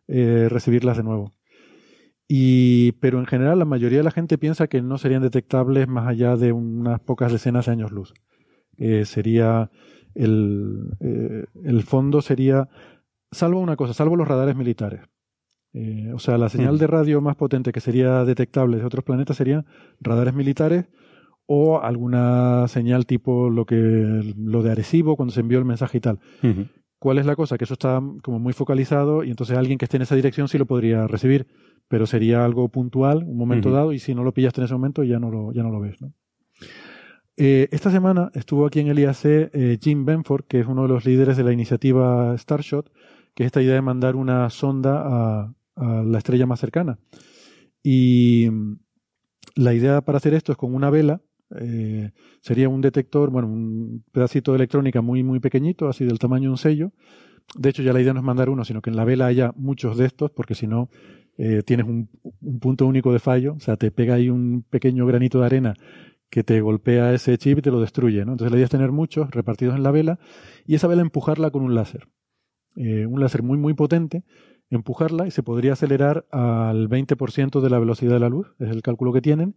eh, 0.08 0.48
recibirlas 0.50 0.97
de 0.98 1.02
nuevo. 1.05 1.32
Y, 2.26 2.92
pero 3.00 3.18
en 3.18 3.26
general 3.26 3.58
la 3.58 3.64
mayoría 3.66 3.98
de 3.98 4.04
la 4.04 4.10
gente 4.10 4.38
piensa 4.38 4.66
que 4.66 4.80
no 4.80 4.96
serían 4.98 5.22
detectables 5.22 5.88
más 5.88 6.06
allá 6.08 6.36
de 6.36 6.52
unas 6.52 7.00
pocas 7.00 7.30
decenas 7.32 7.66
de 7.66 7.72
años 7.72 7.92
luz. 7.92 8.14
Eh, 8.78 9.04
sería 9.04 9.70
el, 10.14 10.96
eh, 11.00 11.44
el 11.64 11.82
fondo 11.82 12.22
sería, 12.22 12.68
salvo 13.30 13.60
una 13.60 13.76
cosa, 13.76 13.92
salvo 13.94 14.16
los 14.16 14.26
radares 14.28 14.56
militares. 14.56 15.00
Eh, 15.74 16.12
o 16.14 16.18
sea, 16.18 16.38
la 16.38 16.48
señal 16.48 16.74
Mm. 16.76 16.78
de 16.78 16.86
radio 16.86 17.20
más 17.20 17.36
potente 17.36 17.72
que 17.72 17.80
sería 17.80 18.24
detectable 18.24 18.78
de 18.78 18.84
otros 18.84 19.04
planetas 19.04 19.36
serían 19.36 19.66
radares 20.00 20.32
militares 20.32 20.86
o 21.46 21.80
alguna 21.82 22.66
señal 22.68 23.04
tipo 23.06 23.50
lo 23.50 23.66
que 23.66 24.34
lo 24.38 24.62
de 24.62 24.70
Arecibo 24.70 25.16
cuando 25.16 25.34
se 25.34 25.40
envió 25.40 25.58
el 25.58 25.64
mensaje 25.66 25.98
y 25.98 26.00
tal. 26.00 26.20
¿Cuál 26.98 27.18
es 27.18 27.26
la 27.26 27.36
cosa? 27.36 27.58
Que 27.58 27.64
eso 27.64 27.74
está 27.74 28.00
como 28.22 28.38
muy 28.38 28.54
focalizado 28.54 29.24
y 29.24 29.30
entonces 29.30 29.58
alguien 29.58 29.76
que 29.78 29.84
esté 29.84 29.96
en 29.98 30.02
esa 30.04 30.14
dirección 30.14 30.48
sí 30.48 30.56
lo 30.56 30.64
podría 30.64 31.06
recibir, 31.06 31.46
pero 31.88 32.06
sería 32.06 32.44
algo 32.44 32.68
puntual, 32.68 33.24
un 33.24 33.36
momento 33.36 33.70
dado, 33.70 33.92
y 33.92 33.98
si 33.98 34.14
no 34.14 34.24
lo 34.24 34.32
pillaste 34.32 34.60
en 34.60 34.64
ese 34.66 34.74
momento 34.74 35.04
ya 35.04 35.18
no 35.18 35.30
lo, 35.30 35.52
ya 35.52 35.62
no 35.62 35.70
lo 35.70 35.80
ves. 35.80 36.00
¿no? 36.00 36.12
Eh, 37.36 37.68
esta 37.72 37.90
semana 37.90 38.30
estuvo 38.34 38.66
aquí 38.66 38.80
en 38.80 38.88
el 38.88 38.98
IAC 38.98 39.24
eh, 39.24 39.78
Jim 39.80 40.04
Benford, 40.04 40.44
que 40.44 40.60
es 40.60 40.66
uno 40.66 40.82
de 40.82 40.88
los 40.88 41.04
líderes 41.04 41.36
de 41.36 41.44
la 41.44 41.52
iniciativa 41.52 42.36
Starshot, 42.36 42.90
que 43.34 43.42
es 43.42 43.46
esta 43.46 43.62
idea 43.62 43.74
de 43.74 43.82
mandar 43.82 44.16
una 44.16 44.48
sonda 44.50 45.02
a, 45.04 45.54
a 45.76 46.02
la 46.02 46.18
estrella 46.18 46.46
más 46.46 46.60
cercana. 46.60 46.98
Y 47.82 48.48
mm, 48.50 48.76
la 49.56 49.74
idea 49.74 50.00
para 50.00 50.18
hacer 50.18 50.34
esto 50.34 50.52
es 50.52 50.58
con 50.58 50.74
una 50.74 50.90
vela, 50.90 51.20
eh, 51.60 52.10
sería 52.40 52.68
un 52.68 52.80
detector, 52.80 53.30
bueno, 53.30 53.48
un 53.48 54.04
pedacito 54.12 54.52
de 54.52 54.56
electrónica 54.56 55.02
muy, 55.02 55.22
muy 55.22 55.40
pequeñito, 55.40 55.88
así 55.88 56.04
del 56.04 56.18
tamaño 56.18 56.44
de 56.44 56.50
un 56.50 56.58
sello. 56.58 56.92
De 57.56 57.68
hecho, 57.68 57.82
ya 57.82 57.92
la 57.92 58.00
idea 58.00 58.14
no 58.14 58.20
es 58.20 58.24
mandar 58.24 58.48
uno, 58.48 58.64
sino 58.64 58.80
que 58.80 58.90
en 58.90 58.96
la 58.96 59.04
vela 59.04 59.26
haya 59.26 59.52
muchos 59.56 59.96
de 59.96 60.06
estos, 60.06 60.30
porque 60.30 60.54
si 60.54 60.66
no, 60.66 60.88
eh, 61.36 61.62
tienes 61.64 61.86
un, 61.86 62.08
un 62.40 62.60
punto 62.60 62.86
único 62.86 63.12
de 63.12 63.18
fallo, 63.18 63.54
o 63.54 63.60
sea, 63.60 63.76
te 63.76 63.90
pega 63.90 64.14
ahí 64.14 64.30
un 64.30 64.64
pequeño 64.68 65.06
granito 65.06 65.40
de 65.40 65.46
arena 65.46 65.74
que 66.30 66.42
te 66.42 66.60
golpea 66.60 67.12
ese 67.14 67.38
chip 67.38 67.58
y 67.58 67.62
te 67.62 67.70
lo 67.70 67.80
destruye, 67.80 68.24
¿no? 68.24 68.32
Entonces 68.32 68.50
la 68.50 68.56
idea 68.56 68.64
es 68.64 68.70
tener 68.70 68.90
muchos 68.90 69.30
repartidos 69.30 69.76
en 69.76 69.82
la 69.82 69.92
vela 69.92 70.18
y 70.66 70.74
esa 70.74 70.88
vela 70.88 71.02
empujarla 71.02 71.50
con 71.50 71.62
un 71.62 71.74
láser. 71.74 72.08
Eh, 72.76 73.06
un 73.06 73.20
láser 73.20 73.44
muy, 73.44 73.56
muy 73.56 73.74
potente, 73.74 74.24
empujarla 74.68 75.28
y 75.28 75.30
se 75.30 75.44
podría 75.44 75.74
acelerar 75.74 76.26
al 76.32 76.88
20% 76.88 77.60
de 77.60 77.70
la 77.70 77.78
velocidad 77.78 78.14
de 78.14 78.20
la 78.20 78.28
luz, 78.28 78.54
es 78.58 78.70
el 78.70 78.82
cálculo 78.82 79.12
que 79.12 79.20
tienen, 79.20 79.54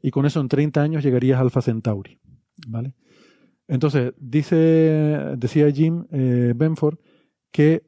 y 0.00 0.10
con 0.10 0.24
eso 0.24 0.40
en 0.40 0.48
30 0.48 0.80
años 0.80 1.04
llegarías 1.04 1.38
a 1.38 1.42
Alpha 1.42 1.60
Centauri, 1.60 2.18
¿vale? 2.68 2.94
Entonces, 3.68 4.14
dice, 4.18 4.56
decía 5.36 5.70
Jim 5.70 6.06
eh, 6.10 6.52
Benford 6.56 6.98
que 7.50 7.82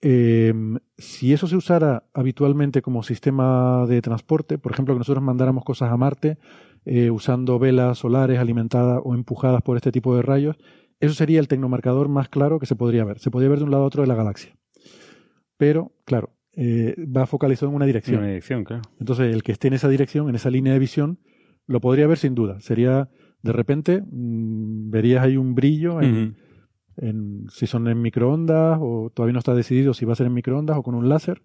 eh, 0.00 0.54
si 0.96 1.32
eso 1.32 1.46
se 1.46 1.56
usara 1.56 2.04
habitualmente 2.14 2.82
como 2.82 3.02
sistema 3.02 3.86
de 3.86 4.00
transporte, 4.00 4.58
por 4.58 4.72
ejemplo, 4.72 4.94
que 4.94 4.98
nosotros 4.98 5.22
mandáramos 5.24 5.64
cosas 5.64 5.90
a 5.90 5.96
Marte 5.96 6.38
eh, 6.84 7.10
usando 7.10 7.58
velas 7.58 7.98
solares 7.98 8.38
alimentadas 8.38 9.00
o 9.04 9.14
empujadas 9.14 9.62
por 9.62 9.76
este 9.76 9.92
tipo 9.92 10.14
de 10.16 10.22
rayos, 10.22 10.56
eso 11.00 11.14
sería 11.14 11.40
el 11.40 11.48
tecnomarcador 11.48 12.08
más 12.08 12.28
claro 12.28 12.58
que 12.58 12.66
se 12.66 12.76
podría 12.76 13.04
ver. 13.04 13.18
Se 13.18 13.30
podría 13.30 13.50
ver 13.50 13.58
de 13.58 13.64
un 13.64 13.70
lado 13.70 13.84
a 13.84 13.86
otro 13.86 14.02
de 14.02 14.08
la 14.08 14.14
galaxia. 14.14 14.56
Pero, 15.56 15.92
claro, 16.04 16.30
eh, 16.56 16.94
va 17.04 17.26
focalizado 17.26 17.70
en 17.70 17.76
una 17.76 17.84
En 17.84 17.88
dirección. 17.88 18.18
una 18.18 18.28
dirección, 18.28 18.64
claro. 18.64 18.82
Entonces, 18.98 19.32
el 19.32 19.42
que 19.42 19.52
esté 19.52 19.68
en 19.68 19.74
esa 19.74 19.88
dirección, 19.88 20.28
en 20.28 20.34
esa 20.34 20.50
línea 20.50 20.72
de 20.72 20.78
visión, 20.78 21.18
lo 21.66 21.80
podría 21.80 22.06
ver 22.06 22.18
sin 22.18 22.34
duda. 22.34 22.60
Sería, 22.60 23.10
de 23.42 23.52
repente, 23.52 24.02
mm, 24.10 24.90
verías 24.90 25.24
ahí 25.24 25.36
un 25.36 25.54
brillo 25.54 26.00
en. 26.00 26.36
En- 26.98 27.46
si 27.50 27.66
son 27.66 27.88
en 27.88 28.00
microondas 28.02 28.78
o 28.80 29.10
todavía 29.14 29.32
no 29.32 29.38
está 29.38 29.54
decidido 29.54 29.94
si 29.94 30.04
va 30.04 30.12
a 30.12 30.16
ser 30.16 30.26
en 30.26 30.34
microondas 30.34 30.76
o 30.76 30.82
con 30.82 30.94
un 30.94 31.08
láser, 31.08 31.42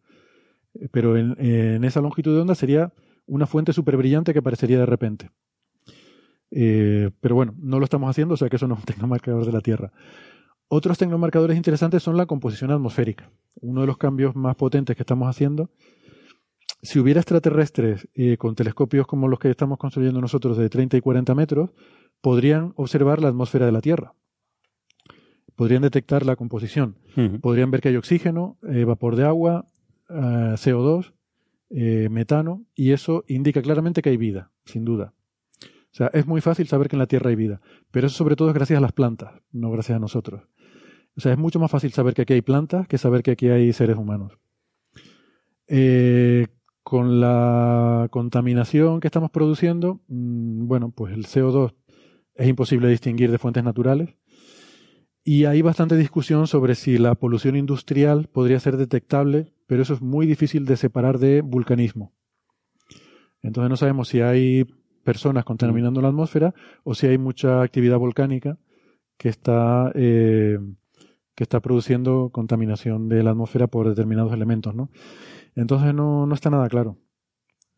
eh, 0.76 0.88
pero 0.92 1.18
en, 1.18 1.84
esa 1.84 2.02
longitud 2.02 2.36
de 2.36 2.42
onda 2.42 2.56
sería 2.56 2.94
una 3.26 3.46
fuente 3.46 3.74
súper 3.74 3.98
brillante 3.98 4.34
que 4.34 4.40
aparecería 4.40 4.80
de 4.80 4.86
repente. 4.86 5.30
Eh, 6.52 7.10
pero 7.20 7.36
bueno, 7.36 7.56
no 7.58 7.80
lo 7.80 7.86
estamos 7.86 8.10
haciendo, 8.10 8.36
o 8.36 8.38
sea 8.38 8.50
que 8.50 8.58
eso 8.58 8.68
no 8.68 8.76
es 8.76 8.80
un 8.82 8.86
tecnomarcador 8.94 9.46
de 9.46 9.52
la 9.52 9.62
Tierra. 9.62 9.92
Otros 10.68 10.98
tecnomarcadores 10.98 11.58
interesantes 11.58 12.02
son 12.02 12.18
la 12.18 12.26
composición 12.26 12.72
atmosférica. 12.72 13.32
Uno 13.62 13.82
de 13.82 13.88
los 13.88 13.98
cambios 13.98 14.36
más 14.36 14.56
potentes 14.56 14.96
que 14.96 15.04
estamos 15.04 15.30
haciendo. 15.30 15.70
Si 16.82 17.00
hubiera 17.00 17.20
extraterrestres 17.20 18.08
eh, 18.14 18.38
con 18.38 18.56
telescopios 18.56 19.08
como 19.08 19.28
los 19.28 19.40
que 19.40 19.50
estamos 19.50 19.78
construyendo 19.78 20.20
nosotros 20.20 20.58
de 20.58 20.70
30 20.70 20.98
y 20.98 21.02
40 21.02 21.36
metros, 21.36 21.70
podrían 22.22 22.74
observar 22.76 23.22
la 23.22 23.30
atmósfera 23.30 23.66
de 23.66 23.72
la 23.72 23.82
Tierra. 23.82 24.16
Podrían 25.56 25.82
detectar 25.82 26.26
la 26.26 26.36
composición. 26.36 26.98
Podrían 27.42 27.72
ver 27.72 27.82
que 27.82 27.90
hay 27.90 27.96
oxígeno, 27.96 28.58
eh, 28.68 28.86
vapor 28.86 29.16
de 29.16 29.26
agua, 29.26 29.68
eh, 30.10 30.56
CO2, 30.58 31.14
eh, 31.70 32.08
metano, 32.10 32.66
y 32.76 32.92
eso 32.92 33.24
indica 33.28 33.62
claramente 33.62 34.02
que 34.02 34.10
hay 34.10 34.18
vida, 34.18 34.52
sin 34.66 34.86
duda. 34.86 35.14
O 35.62 35.96
sea, 35.96 36.08
es 36.14 36.26
muy 36.26 36.42
fácil 36.42 36.68
saber 36.68 36.88
que 36.88 36.96
en 36.96 37.00
la 37.00 37.08
Tierra 37.08 37.30
hay 37.30 37.36
vida, 37.36 37.62
pero 37.92 38.08
eso 38.08 38.16
sobre 38.18 38.36
todo 38.36 38.50
es 38.50 38.56
gracias 38.56 38.78
a 38.78 38.82
las 38.82 38.94
plantas, 38.94 39.34
no 39.52 39.70
gracias 39.70 39.96
a 39.96 40.00
nosotros. 40.00 40.42
O 41.16 41.22
sea, 41.22 41.32
es 41.32 41.38
mucho 41.38 41.60
más 41.60 41.70
fácil 41.70 41.92
saber 41.92 42.16
que 42.16 42.24
aquí 42.24 42.34
hay 42.34 42.42
plantas 42.42 42.88
que 42.88 42.98
saber 42.98 43.22
que 43.22 43.32
aquí 43.32 43.50
hay 43.50 43.72
seres 43.74 43.98
humanos. 43.98 44.34
Eh, 45.68 46.48
con 46.82 47.22
la 47.22 48.08
contaminación 48.12 49.00
que 49.00 49.08
estamos 49.08 49.32
produciendo, 49.32 50.02
mm, 50.08 50.68
bueno, 50.68 50.92
pues 50.92 51.14
el 51.14 51.26
CO2 51.26 51.74
es 52.36 52.48
imposible 52.48 52.90
distinguir 52.90 53.32
de 53.32 53.38
fuentes 53.38 53.64
naturales. 53.64 54.16
Y 55.24 55.46
hay 55.46 55.62
bastante 55.62 55.96
discusión 55.96 56.48
sobre 56.48 56.76
si 56.76 56.98
la 56.98 57.16
polución 57.16 57.56
industrial 57.56 58.28
podría 58.28 58.60
ser 58.60 58.76
detectable, 58.76 59.54
pero 59.68 59.82
eso 59.82 59.94
es 59.94 60.02
muy 60.02 60.26
difícil 60.26 60.66
de 60.66 60.76
separar 60.76 61.18
de 61.18 61.42
vulcanismo. 61.42 62.12
Entonces 63.42 63.70
no 63.70 63.78
sabemos 63.78 64.10
si 64.10 64.22
hay 64.22 64.66
personas 65.04 65.46
contaminando 65.46 66.02
la 66.02 66.10
atmósfera 66.10 66.54
o 66.84 66.94
si 66.94 67.08
hay 67.08 67.18
mucha 67.18 67.62
actividad 67.62 67.98
volcánica 67.98 68.58
que 69.18 69.30
está, 69.30 69.92
eh, 69.96 70.60
que 71.36 71.44
está 71.44 71.62
produciendo 71.62 72.30
contaminación 72.32 73.08
de 73.08 73.24
la 73.24 73.32
atmósfera 73.32 73.68
por 73.68 73.88
determinados 73.88 74.34
elementos, 74.34 74.76
¿no? 74.76 74.90
Entonces 75.56 75.94
no, 75.94 76.26
no 76.26 76.36
está 76.36 76.50
nada 76.50 76.68
claro. 76.68 76.98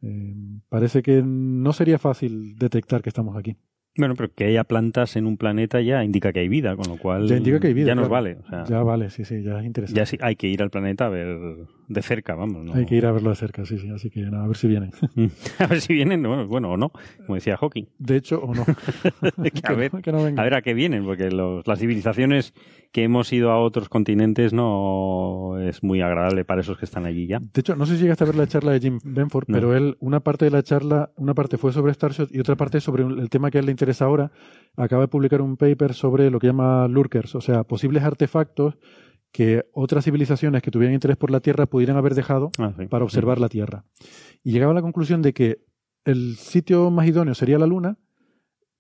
Eh, 0.01 0.35
parece 0.69 1.01
que 1.01 1.21
no 1.23 1.73
sería 1.73 1.99
fácil 1.99 2.57
detectar 2.57 3.01
que 3.01 3.09
estamos 3.09 3.35
aquí. 3.37 3.57
Bueno, 3.97 4.13
pero 4.15 4.29
que 4.33 4.45
haya 4.45 4.63
plantas 4.65 5.15
en 5.15 5.25
un 5.25 5.37
planeta 5.37 5.79
ya 5.81 6.03
indica 6.03 6.33
que 6.33 6.41
hay 6.41 6.49
vida, 6.49 6.75
con 6.75 6.87
lo 6.89 6.97
cual 6.97 7.27
Ya 7.27 7.37
indica 7.37 7.59
que 7.61 7.67
hay 7.67 7.73
vida, 7.73 7.87
ya 7.87 7.95
nos 7.95 8.09
claro. 8.09 8.11
vale. 8.23 8.37
O 8.45 8.49
sea, 8.49 8.63
Ya 8.65 8.83
vale, 8.83 9.09
sí, 9.09 9.23
sí, 9.23 9.41
ya 9.41 9.59
es 9.59 9.65
interesante. 9.65 9.97
ya 9.99 10.05
sí, 10.05 10.17
hay 10.21 10.35
que 10.35 10.47
ir 10.47 10.61
al 10.61 10.69
planeta 10.69 11.05
a 11.05 11.09
ver 11.09 11.37
de 11.87 12.01
cerca, 12.01 12.35
vamos. 12.35 12.63
¿no? 12.63 12.73
Hay 12.73 12.85
que 12.85 12.95
ir 12.95 13.05
a 13.05 13.11
verlo 13.11 13.29
de 13.29 13.35
cerca, 13.35 13.65
sí, 13.65 13.77
sí, 13.77 13.89
así 13.89 14.09
que 14.09 14.21
nada, 14.21 14.43
a 14.43 14.47
ver 14.47 14.57
si 14.57 14.67
vienen. 14.67 14.91
a 15.59 15.67
ver 15.67 15.81
si 15.81 15.93
vienen, 15.93 16.21
bueno, 16.23 16.47
bueno, 16.47 16.71
o 16.71 16.77
no, 16.77 16.91
como 17.25 17.35
decía 17.35 17.57
Hawking. 17.57 17.85
De 17.99 18.17
hecho, 18.17 18.39
o 18.41 18.53
no. 18.53 18.65
Que 19.43 19.61
a, 19.63 19.73
ver, 19.73 19.91
que 20.01 20.11
no 20.11 20.19
a 20.19 20.43
ver 20.43 20.53
a 20.53 20.61
qué 20.61 20.73
vienen, 20.73 21.05
porque 21.05 21.29
los- 21.31 21.65
las 21.67 21.79
civilizaciones 21.79 22.53
que 22.91 23.03
hemos 23.03 23.31
ido 23.33 23.51
a 23.51 23.59
otros 23.59 23.89
continentes 23.89 24.53
no 24.53 25.57
es 25.59 25.83
muy 25.83 26.01
agradable 26.01 26.45
para 26.45 26.61
esos 26.61 26.77
que 26.77 26.85
están 26.85 27.05
allí 27.05 27.27
ya. 27.27 27.39
De 27.39 27.59
hecho, 27.61 27.75
no 27.75 27.85
sé 27.85 27.95
si 27.97 28.03
llegaste 28.03 28.23
a 28.23 28.27
ver 28.27 28.35
la 28.35 28.47
charla 28.47 28.71
de 28.71 28.79
Jim 28.79 28.99
Benford, 29.03 29.45
No. 29.49 29.55
pero 29.55 29.75
él, 29.75 29.97
una 29.99 30.21
parte 30.21 30.45
de 30.45 30.51
la 30.51 30.63
charla, 30.63 31.11
una 31.17 31.33
parte 31.33 31.57
fue 31.57 31.71
sobre 31.73 31.93
Starshot 31.93 32.33
y 32.33 32.39
otra 32.39 32.55
parte 32.55 32.79
sobre 32.81 33.03
el 33.03 33.29
tema 33.29 33.51
que 33.51 33.57
a 33.57 33.59
él 33.59 33.65
le 33.65 33.71
interesa 33.71 34.05
ahora. 34.05 34.31
Acaba 34.77 35.03
de 35.03 35.07
publicar 35.09 35.41
un 35.41 35.57
paper 35.57 35.93
sobre 35.93 36.29
lo 36.31 36.39
que 36.39 36.47
llama 36.47 36.87
lurkers, 36.87 37.35
o 37.35 37.41
sea, 37.41 37.63
posibles 37.63 38.03
artefactos 38.03 38.77
que 39.35 39.65
otras 39.73 40.05
civilizaciones 40.05 40.61
que 40.61 40.71
tuvieran 40.71 40.93
interés 40.93 41.17
por 41.17 41.29
la 41.29 41.41
Tierra 41.41 41.65
pudieran 41.65 41.97
haber 41.97 42.15
dejado 42.15 42.51
Ah, 42.57 42.71
sí. 42.77 42.85
para 42.85 43.03
observar 43.03 43.37
la 43.37 43.49
Tierra. 43.49 43.83
Y 44.45 44.51
llegaba 44.53 44.71
a 44.71 44.75
la 44.75 44.81
conclusión 44.81 45.21
de 45.21 45.33
que 45.33 45.57
el 46.05 46.37
sitio 46.37 46.89
más 46.89 47.05
idóneo 47.05 47.33
sería 47.35 47.59
la 47.59 47.67
Luna, 47.67 47.97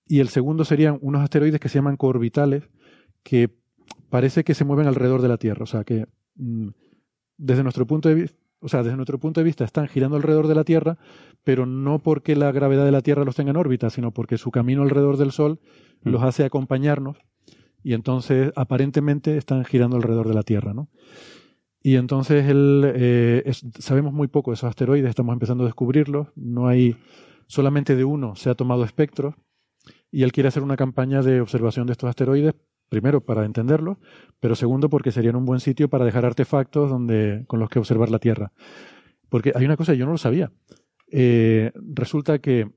y 0.07 0.21
el 0.21 0.29
segundo 0.29 0.63
serían 0.63 0.97
unos 1.01 1.21
asteroides 1.21 1.59
que 1.59 1.67
se 1.67 1.75
llaman 1.79 1.97
coorbitales, 1.97 2.69
que 3.21 3.49
parece 4.09 4.45
que 4.45 4.53
se 4.53 4.63
mueven 4.63 4.87
alrededor 4.87 5.21
de 5.21 5.27
la 5.27 5.37
Tierra. 5.37 5.63
O 5.63 5.65
sea 5.65 5.83
que 5.83 6.05
mm, 6.35 6.69
desde 7.37 7.63
nuestro 7.63 7.85
punto 7.85 8.07
de 8.07 8.15
vista, 8.15 8.37
o 8.61 8.69
sea, 8.69 8.81
desde 8.81 8.95
nuestro 8.95 9.19
punto 9.19 9.41
de 9.41 9.43
vista 9.45 9.65
están 9.65 9.89
girando 9.89 10.15
alrededor 10.15 10.47
de 10.47 10.55
la 10.55 10.63
Tierra, 10.63 10.97
pero 11.43 11.65
no 11.65 11.99
porque 11.99 12.33
la 12.37 12.53
gravedad 12.53 12.85
de 12.85 12.91
la 12.93 13.01
Tierra 13.01 13.25
los 13.25 13.35
tenga 13.35 13.49
en 13.51 13.57
órbita, 13.57 13.89
sino 13.89 14.11
porque 14.11 14.37
su 14.37 14.51
camino 14.51 14.83
alrededor 14.83 15.17
del 15.17 15.31
Sol 15.33 15.59
Mm. 16.03 16.09
los 16.11 16.23
hace 16.23 16.45
acompañarnos 16.45 17.17
y 17.85 17.93
entonces 17.93 18.51
aparentemente 18.55 19.37
están 19.37 19.63
girando 19.63 19.95
alrededor 19.95 20.27
de 20.27 20.33
la 20.33 20.41
Tierra, 20.41 20.73
¿no? 20.73 20.89
Y 21.83 21.97
entonces 21.97 22.49
él, 22.49 22.83
eh, 22.95 23.51
sabemos 23.77 24.11
muy 24.11 24.27
poco 24.27 24.49
de 24.49 24.55
esos 24.55 24.67
asteroides, 24.67 25.07
estamos 25.07 25.33
empezando 25.33 25.63
a 25.63 25.67
descubrirlos, 25.67 26.29
no 26.35 26.67
hay, 26.67 26.97
solamente 27.45 27.95
de 27.95 28.03
uno 28.03 28.35
se 28.35 28.49
ha 28.49 28.55
tomado 28.55 28.83
espectros 28.83 29.35
y 30.11 30.23
él 30.23 30.31
quiere 30.31 30.49
hacer 30.49 30.63
una 30.63 30.77
campaña 30.77 31.21
de 31.21 31.41
observación 31.41 31.85
de 31.85 31.91
estos 31.91 32.09
asteroides, 32.09 32.55
primero 32.89 33.21
para 33.21 33.45
entenderlos, 33.45 33.99
pero 34.39 34.55
segundo 34.55 34.89
porque 34.89 35.11
serían 35.11 35.35
un 35.35 35.45
buen 35.45 35.59
sitio 35.59 35.87
para 35.87 36.05
dejar 36.05 36.25
artefactos 36.25 36.89
donde, 36.89 37.43
con 37.45 37.59
los 37.59 37.69
que 37.69 37.77
observar 37.77 38.09
la 38.09 38.17
Tierra. 38.17 38.51
Porque 39.29 39.51
hay 39.53 39.63
una 39.63 39.77
cosa, 39.77 39.93
yo 39.93 40.07
no 40.07 40.13
lo 40.13 40.17
sabía. 40.17 40.51
Eh, 41.11 41.71
resulta 41.75 42.39
que 42.39 42.67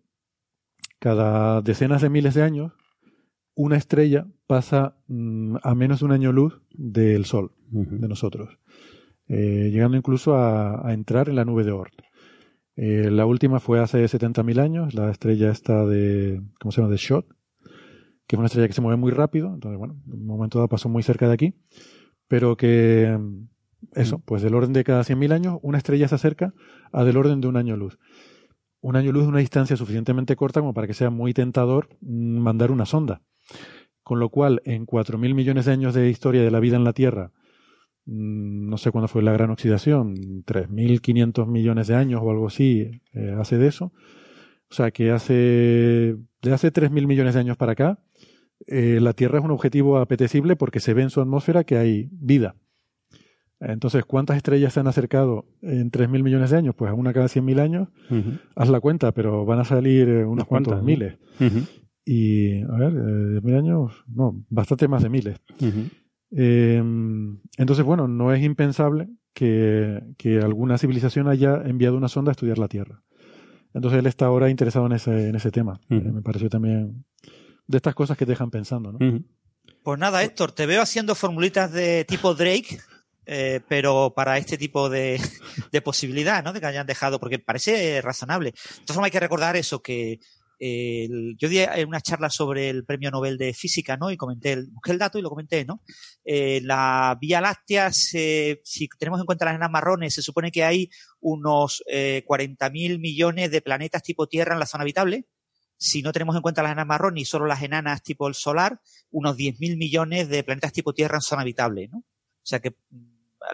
cada 0.98 1.62
decenas 1.62 2.02
de 2.02 2.10
miles 2.10 2.34
de 2.34 2.42
años, 2.42 2.72
una 3.58 3.76
estrella 3.76 4.24
pasa 4.46 4.94
mm, 5.08 5.56
a 5.64 5.74
menos 5.74 5.98
de 5.98 6.04
un 6.06 6.12
año 6.12 6.30
luz 6.30 6.62
del 6.70 7.24
Sol, 7.24 7.50
de 7.70 8.06
nosotros, 8.06 8.56
eh, 9.26 9.70
llegando 9.72 9.96
incluso 9.96 10.36
a, 10.36 10.88
a 10.88 10.92
entrar 10.92 11.28
en 11.28 11.34
la 11.34 11.44
nube 11.44 11.64
de 11.64 11.72
Oort. 11.72 11.94
Eh, 12.76 13.10
la 13.10 13.26
última 13.26 13.58
fue 13.58 13.80
hace 13.80 14.04
70.000 14.04 14.60
años, 14.60 14.94
la 14.94 15.10
estrella 15.10 15.50
esta 15.50 15.84
de, 15.84 16.40
¿cómo 16.60 16.70
se 16.70 16.80
llama? 16.80 16.92
De 16.92 16.98
Schott, 16.98 17.26
que 18.28 18.36
es 18.36 18.38
una 18.38 18.46
estrella 18.46 18.68
que 18.68 18.74
se 18.74 18.80
mueve 18.80 18.96
muy 18.96 19.10
rápido, 19.10 19.52
entonces, 19.52 19.76
bueno, 19.76 20.00
en 20.06 20.20
un 20.20 20.26
momento 20.26 20.58
dado 20.58 20.68
pasó 20.68 20.88
muy 20.88 21.02
cerca 21.02 21.26
de 21.26 21.34
aquí, 21.34 21.54
pero 22.28 22.56
que, 22.56 23.18
mm, 23.18 23.48
eso, 23.94 24.20
pues 24.20 24.40
del 24.40 24.54
orden 24.54 24.72
de 24.72 24.84
cada 24.84 25.02
100.000 25.02 25.32
años, 25.32 25.58
una 25.62 25.78
estrella 25.78 26.06
se 26.06 26.14
acerca 26.14 26.54
a 26.92 27.02
del 27.02 27.16
orden 27.16 27.40
de 27.40 27.48
un 27.48 27.56
año 27.56 27.76
luz. 27.76 27.98
Un 28.80 28.96
año 28.96 29.12
luz 29.12 29.24
es 29.24 29.28
una 29.28 29.40
distancia 29.40 29.76
suficientemente 29.76 30.36
corta 30.36 30.60
como 30.60 30.74
para 30.74 30.86
que 30.86 30.94
sea 30.94 31.10
muy 31.10 31.34
tentador 31.34 31.88
mm, 32.00 32.38
mandar 32.38 32.70
una 32.70 32.86
sonda. 32.86 33.22
Con 34.02 34.20
lo 34.20 34.30
cual, 34.30 34.62
en 34.64 34.86
4.000 34.86 35.34
millones 35.34 35.66
de 35.66 35.72
años 35.72 35.94
de 35.94 36.08
historia 36.08 36.42
de 36.42 36.50
la 36.50 36.60
vida 36.60 36.76
en 36.76 36.84
la 36.84 36.92
Tierra, 36.92 37.32
mm, 38.06 38.68
no 38.68 38.78
sé 38.78 38.90
cuándo 38.90 39.08
fue 39.08 39.22
la 39.22 39.32
gran 39.32 39.50
oxidación, 39.50 40.44
3.500 40.44 41.46
millones 41.46 41.88
de 41.88 41.96
años 41.96 42.20
o 42.22 42.30
algo 42.30 42.46
así, 42.46 43.02
eh, 43.12 43.34
hace 43.38 43.58
de 43.58 43.66
eso. 43.66 43.92
O 44.70 44.74
sea 44.74 44.90
que 44.90 45.10
hace, 45.10 46.16
de 46.42 46.52
hace 46.52 46.70
3.000 46.70 47.06
millones 47.06 47.34
de 47.34 47.40
años 47.40 47.56
para 47.56 47.72
acá, 47.72 47.98
eh, 48.66 48.98
la 49.00 49.12
Tierra 49.12 49.38
es 49.38 49.44
un 49.44 49.50
objetivo 49.50 49.98
apetecible 49.98 50.56
porque 50.56 50.80
se 50.80 50.94
ve 50.94 51.02
en 51.02 51.10
su 51.10 51.20
atmósfera 51.20 51.64
que 51.64 51.76
hay 51.76 52.08
vida. 52.12 52.56
Entonces, 53.60 54.04
¿cuántas 54.04 54.36
estrellas 54.36 54.72
se 54.72 54.80
han 54.80 54.86
acercado 54.86 55.46
en 55.62 55.90
3.000 55.90 56.22
millones 56.22 56.50
de 56.50 56.58
años? 56.58 56.74
Pues 56.76 56.90
a 56.90 56.94
una 56.94 57.12
cada 57.12 57.26
100.000 57.26 57.60
años, 57.60 57.88
haz 58.54 58.68
la 58.68 58.80
cuenta, 58.80 59.12
pero 59.12 59.44
van 59.44 59.58
a 59.58 59.64
salir 59.64 60.08
eh, 60.08 60.24
unos 60.24 60.46
cuantos 60.46 60.82
miles. 60.82 61.18
Y, 62.04 62.62
a 62.62 62.76
ver, 62.76 62.92
eh, 62.92 63.40
10.000 63.40 63.58
años, 63.58 64.04
no, 64.06 64.44
bastante 64.48 64.86
más 64.86 65.02
de 65.02 65.08
miles. 65.08 65.40
Eh, 66.30 66.82
entonces, 67.56 67.84
bueno, 67.84 68.06
no 68.06 68.32
es 68.32 68.42
impensable 68.42 69.08
que, 69.34 70.02
que 70.16 70.38
alguna 70.38 70.78
civilización 70.78 71.28
haya 71.28 71.62
enviado 71.64 71.96
una 71.96 72.08
sonda 72.08 72.30
a 72.30 72.32
estudiar 72.32 72.58
la 72.58 72.68
Tierra. 72.68 73.02
Entonces 73.74 73.98
él 74.00 74.06
está 74.06 74.26
ahora 74.26 74.50
interesado 74.50 74.86
en 74.86 74.92
ese, 74.92 75.28
en 75.28 75.34
ese 75.34 75.50
tema. 75.50 75.80
Eh, 75.90 76.00
me 76.00 76.22
pareció 76.22 76.48
también 76.48 77.04
de 77.66 77.76
estas 77.76 77.94
cosas 77.94 78.16
que 78.16 78.24
te 78.24 78.32
dejan 78.32 78.50
pensando, 78.50 78.92
¿no? 78.92 78.98
Pues 79.82 79.98
nada, 79.98 80.22
Héctor, 80.22 80.52
te 80.52 80.66
veo 80.66 80.82
haciendo 80.82 81.14
formulitas 81.14 81.72
de 81.72 82.04
tipo 82.04 82.34
Drake, 82.34 82.78
eh, 83.30 83.60
pero 83.68 84.12
para 84.16 84.38
este 84.38 84.56
tipo 84.58 84.88
de, 84.90 85.20
posibilidad, 85.84 86.42
¿no? 86.42 86.52
De 86.52 86.60
que 86.60 86.66
hayan 86.66 86.86
dejado, 86.86 87.20
porque 87.20 87.38
parece 87.38 88.00
razonable. 88.02 88.50
De 88.52 88.58
todas 88.86 88.94
formas, 88.94 89.06
hay 89.08 89.12
que 89.12 89.20
recordar 89.20 89.54
eso, 89.56 89.82
que 89.82 90.18
eh, 90.60 91.08
yo 91.36 91.48
di 91.48 91.58
en 91.60 91.86
una 91.86 92.00
charla 92.00 92.30
sobre 92.30 92.68
el 92.68 92.84
premio 92.84 93.12
Nobel 93.12 93.38
de 93.38 93.54
Física, 93.54 93.96
¿no? 93.96 94.10
Y 94.10 94.16
comenté, 94.16 94.52
el- 94.54 94.66
busqué 94.72 94.90
el 94.90 94.98
dato 94.98 95.18
y 95.18 95.22
lo 95.22 95.28
comenté, 95.30 95.64
¿no? 95.64 95.82
Eh, 96.24 96.60
la 96.64 97.16
Vía 97.20 97.40
Láctea, 97.40 97.92
se- 97.92 98.60
si 98.64 98.88
tenemos 98.98 99.20
en 99.20 99.26
cuenta 99.26 99.44
las 99.44 99.54
enanas 99.54 99.70
marrones, 99.70 100.14
se 100.14 100.22
supone 100.22 100.50
que 100.50 100.64
hay 100.64 100.90
unos 101.20 101.84
eh, 101.86 102.24
40.000 102.26 102.98
millones 102.98 103.50
de 103.52 103.60
planetas 103.60 104.02
tipo 104.02 104.26
Tierra 104.26 104.54
en 104.54 104.58
la 104.60 104.66
zona 104.66 104.82
habitable. 104.82 105.26
Si 105.76 106.02
no 106.02 106.10
tenemos 106.10 106.34
en 106.34 106.42
cuenta 106.42 106.62
las 106.64 106.72
enanas 106.72 106.88
marrones 106.88 107.22
y 107.22 107.24
solo 107.24 107.46
las 107.46 107.62
enanas 107.62 108.02
tipo 108.02 108.26
el 108.26 108.34
solar, 108.34 108.80
unos 109.12 109.36
10.000 109.36 109.76
millones 109.76 110.28
de 110.28 110.42
planetas 110.42 110.72
tipo 110.72 110.92
Tierra 110.92 111.18
en 111.18 111.22
zona 111.22 111.42
habitable, 111.42 111.86
¿no? 111.86 111.98
O 111.98 112.04
sea 112.48 112.58
que 112.58 112.74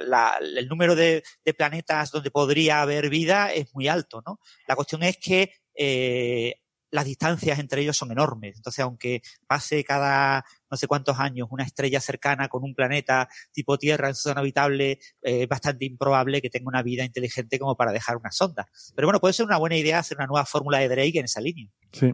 la- 0.06 0.38
el 0.40 0.68
número 0.68 0.94
de, 0.94 1.22
de 1.44 1.54
planetas 1.54 2.10
donde 2.10 2.30
podría 2.30 2.82
haber 2.82 3.08
vida 3.10 3.52
es 3.52 3.74
muy 3.74 3.88
alto, 3.88 4.22
¿no? 4.26 4.38
La 4.66 4.76
cuestión 4.76 5.02
es 5.02 5.16
que 5.18 5.52
eh, 5.74 6.54
las 6.90 7.04
distancias 7.04 7.58
entre 7.58 7.82
ellos 7.82 7.96
son 7.96 8.12
enormes. 8.12 8.54
Entonces, 8.56 8.78
aunque 8.84 9.20
pase 9.48 9.82
cada 9.82 10.44
no 10.70 10.76
sé 10.76 10.86
cuántos 10.86 11.18
años 11.18 11.48
una 11.50 11.64
estrella 11.64 12.00
cercana 12.00 12.48
con 12.48 12.62
un 12.62 12.72
planeta 12.74 13.28
tipo 13.52 13.78
Tierra 13.78 14.08
en 14.08 14.14
su 14.14 14.28
zona 14.28 14.40
habitable, 14.40 14.92
eh, 15.22 15.42
es 15.42 15.48
bastante 15.48 15.84
improbable 15.86 16.40
que 16.40 16.50
tenga 16.50 16.68
una 16.68 16.82
vida 16.82 17.04
inteligente 17.04 17.58
como 17.58 17.76
para 17.76 17.90
dejar 17.92 18.16
una 18.16 18.30
sonda. 18.30 18.68
Pero 18.94 19.08
bueno, 19.08 19.18
puede 19.20 19.34
ser 19.34 19.44
una 19.46 19.56
buena 19.58 19.76
idea 19.76 19.98
hacer 19.98 20.16
una 20.18 20.26
nueva 20.28 20.46
fórmula 20.46 20.78
de 20.78 20.88
Drake 20.88 21.18
en 21.18 21.24
esa 21.24 21.40
línea. 21.40 21.68
Sí. 21.92 22.12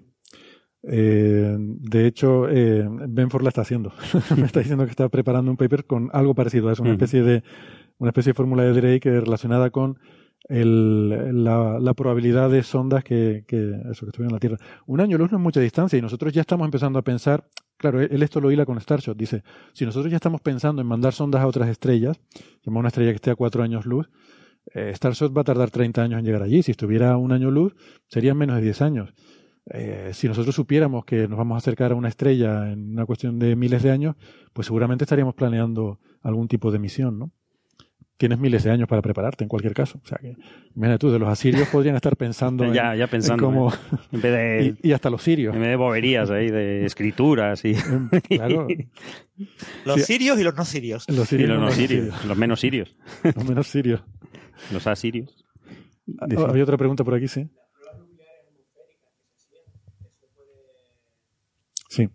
Eh, 0.83 1.57
de 1.59 2.07
hecho, 2.07 2.49
eh, 2.49 2.87
Benford 3.09 3.43
la 3.43 3.49
está 3.49 3.63
haciendo. 3.63 3.93
Me 4.37 4.45
está 4.47 4.61
diciendo 4.61 4.85
que 4.85 4.91
está 4.91 5.09
preparando 5.09 5.51
un 5.51 5.57
paper 5.57 5.85
con 5.85 6.11
algo 6.13 6.35
parecido 6.35 6.69
a 6.69 6.73
eso, 6.73 6.83
una 6.83 6.93
especie 6.93 7.23
de 7.23 7.43
una 7.99 8.11
especie 8.11 8.31
de 8.31 8.35
fórmula 8.35 8.63
de 8.63 8.73
Drake 8.73 9.21
relacionada 9.21 9.69
con 9.71 9.99
el- 10.49 11.45
la, 11.45 11.79
la 11.79 11.95
probabilidad 11.95 12.51
de 12.51 12.63
sondas 12.63 13.05
que, 13.05 13.45
que 13.47 13.57
eso 13.91 14.07
que 14.07 14.11
estuvieran 14.11 14.31
en 14.31 14.35
la 14.35 14.39
Tierra. 14.41 14.57
Un 14.87 15.01
año 15.01 15.19
luz 15.19 15.31
no 15.31 15.37
es 15.39 15.43
mucha 15.43 15.61
distancia 15.61 15.99
y 15.99 16.03
nosotros 16.03 16.33
ya 16.33 16.41
estamos 16.41 16.65
empezando 16.65 16.99
a 16.99 17.03
pensar. 17.03 17.45
Claro, 17.77 18.01
él 18.01 18.23
esto 18.23 18.41
lo 18.41 18.51
hila 18.51 18.65
con 18.67 18.81
Starshot. 18.81 19.17
Dice, 19.17 19.43
si 19.73 19.85
nosotros 19.87 20.11
ya 20.11 20.17
estamos 20.17 20.41
pensando 20.41 20.81
en 20.83 20.89
mandar 20.89 21.13
sondas 21.13 21.43
a 21.43 21.47
otras 21.47 21.69
estrellas, 21.69 22.19
llama 22.65 22.81
una 22.81 22.89
estrella 22.89 23.11
que 23.11 23.17
esté 23.17 23.31
a 23.31 23.37
cuatro 23.37 23.63
años 23.63 23.85
luz, 23.87 24.11
eh, 24.75 24.93
Starshot 24.95 25.35
va 25.37 25.43
a 25.43 25.45
tardar 25.45 25.71
30 25.71 26.03
años 26.03 26.19
en 26.19 26.25
llegar 26.25 26.43
allí. 26.43 26.63
Si 26.63 26.71
estuviera 26.73 27.13
a 27.13 27.17
un 27.17 27.33
año 27.33 27.51
luz, 27.51 27.75
serían 28.07 28.37
menos 28.37 28.57
de 28.57 28.63
10 28.63 28.83
años. 28.83 29.13
Eh, 29.73 30.11
si 30.13 30.27
nosotros 30.27 30.55
supiéramos 30.55 31.05
que 31.05 31.29
nos 31.29 31.39
vamos 31.39 31.55
a 31.55 31.59
acercar 31.59 31.93
a 31.93 31.95
una 31.95 32.09
estrella 32.09 32.73
en 32.73 32.91
una 32.93 33.07
cuestión 33.07 33.39
de 33.39 33.55
miles 33.57 33.83
de 33.83 33.91
años, 33.93 34.17
pues 34.53 34.67
seguramente 34.67 35.05
estaríamos 35.05 35.35
planeando 35.35 36.01
algún 36.23 36.49
tipo 36.49 36.71
de 36.73 36.79
misión, 36.81 37.19
¿no? 37.19 37.31
Tienes 38.17 38.39
miles 38.39 38.65
de 38.65 38.71
años 38.71 38.87
para 38.87 39.01
prepararte 39.01 39.45
en 39.45 39.49
cualquier 39.49 39.73
caso. 39.73 39.99
O 40.05 40.07
sea 40.07 40.19
que, 40.21 40.35
imagínate 40.77 40.99
tú, 40.99 41.11
de 41.11 41.19
los 41.19 41.29
asirios 41.29 41.69
podrían 41.69 41.97
estar 41.97 42.17
pensando 42.19 42.65
en, 42.67 42.75
ya, 42.75 42.95
ya 42.95 43.05
en 43.05 43.11
pensando. 43.11 43.45
cómo... 43.47 43.71
¿eh? 43.73 43.77
En 44.13 44.21
vez 44.21 44.33
de, 44.33 44.77
Y, 44.83 44.89
y 44.89 44.93
hasta 44.93 45.09
los 45.09 45.23
sirios. 45.23 45.55
en 45.55 45.61
vez 45.61 45.71
de 45.71 45.77
boberías 45.77 46.31
ahí, 46.31 46.51
de 46.51 46.85
escrituras 46.85 47.65
y, 47.65 47.75
Claro, 48.29 48.67
Los 49.87 49.97
Sí. 50.01 50.03
sirios 50.15 50.39
y 50.39 50.43
los 50.43 50.55
no 50.55 50.65
sirios. 50.67 51.07
los 51.09 51.25
y 51.33 51.37
sirios. 51.37 51.49
los 51.51 51.61
no 51.61 51.71
sirios, 51.71 52.25
los 52.27 52.37
menos 52.37 52.61
sirios, 52.61 52.97
Los 53.23 53.45
menos 53.49 53.67
sirios. 53.69 54.03
los 54.73 54.87
asirios. 54.87 55.47
Ah, 56.21 56.27
Había 56.49 56.65
otra 56.65 56.77
pregunta 56.77 57.05
por 57.05 57.15
aquí, 57.15 57.29
sí. 57.29 57.49
Sí. 61.91 62.09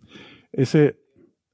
Ese, 0.52 0.98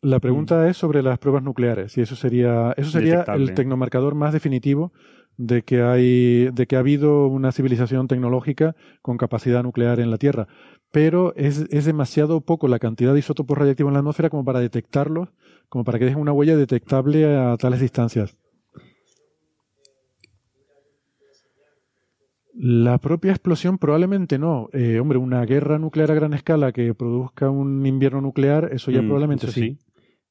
la 0.01 0.21
pregunta 0.21 0.69
es 0.69 0.77
sobre 0.77 1.03
las 1.03 1.19
pruebas 1.19 1.43
nucleares. 1.43 1.99
Y 1.99 2.01
eso 2.01 2.17
sería, 2.17 2.73
eso 2.77 2.91
sería 2.91 3.19
Detectable. 3.19 3.45
el 3.45 3.55
tecnomarcador 3.55 4.15
más 4.15 4.33
definitivo 4.33 4.93
de 5.37 5.63
que 5.63 5.83
hay, 5.83 6.51
de 6.51 6.67
que 6.67 6.77
ha 6.77 6.81
habido 6.81 7.27
una 7.27 7.53
civilización 7.53 8.07
tecnológica 8.07 8.77
con 9.03 9.17
capacidad 9.17 9.63
nuclear 9.63 9.99
en 9.99 10.11
la 10.11 10.19
Tierra. 10.19 10.47
Pero 10.93 11.35
es, 11.37 11.67
es 11.71 11.85
demasiado 11.85 12.43
poco 12.43 12.69
la 12.69 12.79
cantidad 12.79 13.13
de 13.13 13.19
isótopos 13.19 13.59
radiactivos 13.59 13.91
en 13.91 13.95
la 13.95 14.01
atmósfera 14.01 14.31
como 14.31 14.45
para 14.45 14.61
detectarlos, 14.61 15.31
como 15.69 15.85
para 15.85 15.99
que 15.99 16.05
dejen 16.05 16.21
una 16.21 16.33
huella 16.33 16.57
detectable 16.57 17.37
a 17.37 17.57
tales 17.57 17.81
distancias. 17.81 18.37
La 22.55 22.99
propia 22.99 23.31
explosión 23.31 23.79
probablemente 23.79 24.39
no. 24.39 24.69
Eh, 24.73 25.01
hombre, 25.01 25.19
una 25.19 25.45
guerra 25.47 25.79
nuclear 25.79 26.11
a 26.11 26.15
gran 26.15 26.35
escala 26.35 26.73
que 26.73 26.93
produzca 26.95 27.49
un 27.51 27.85
invierno 27.87 28.21
nuclear, 28.21 28.69
eso 28.73 28.91
ya 28.91 29.01
Mm, 29.01 29.07
probablemente 29.07 29.47
eso 29.47 29.55
sí. 29.55 29.79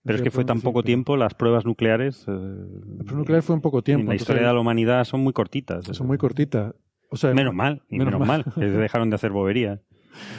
Pero 0.03 0.15
es 0.17 0.21
que 0.23 0.31
fue 0.31 0.45
tan 0.45 0.57
sí, 0.59 0.63
poco 0.63 0.81
tiempo, 0.83 1.15
las 1.17 1.33
pruebas 1.35 1.65
nucleares. 1.65 2.25
eh, 2.27 2.31
La 2.31 3.03
prueba 3.03 3.19
nuclear 3.19 3.41
fue 3.43 3.55
un 3.55 3.61
poco 3.61 3.83
tiempo. 3.83 4.03
en 4.03 4.09
la 4.09 4.15
historia 4.15 4.47
de 4.47 4.53
la 4.53 4.59
humanidad 4.59 5.03
son 5.05 5.21
muy 5.21 5.33
cortitas. 5.33 5.85
Son 5.91 6.07
muy 6.07 6.17
cortitas. 6.17 6.73
O 7.09 7.17
sea, 7.17 7.33
Menos 7.33 7.53
mal, 7.53 7.81
y 7.89 7.97
menos 7.97 8.13
menos, 8.13 8.27
mal. 8.27 8.43
mal, 8.45 8.53
que 8.55 8.65
dejaron 8.71 9.09
de 9.09 9.15
hacer 9.15 9.31
boberías. 9.31 9.79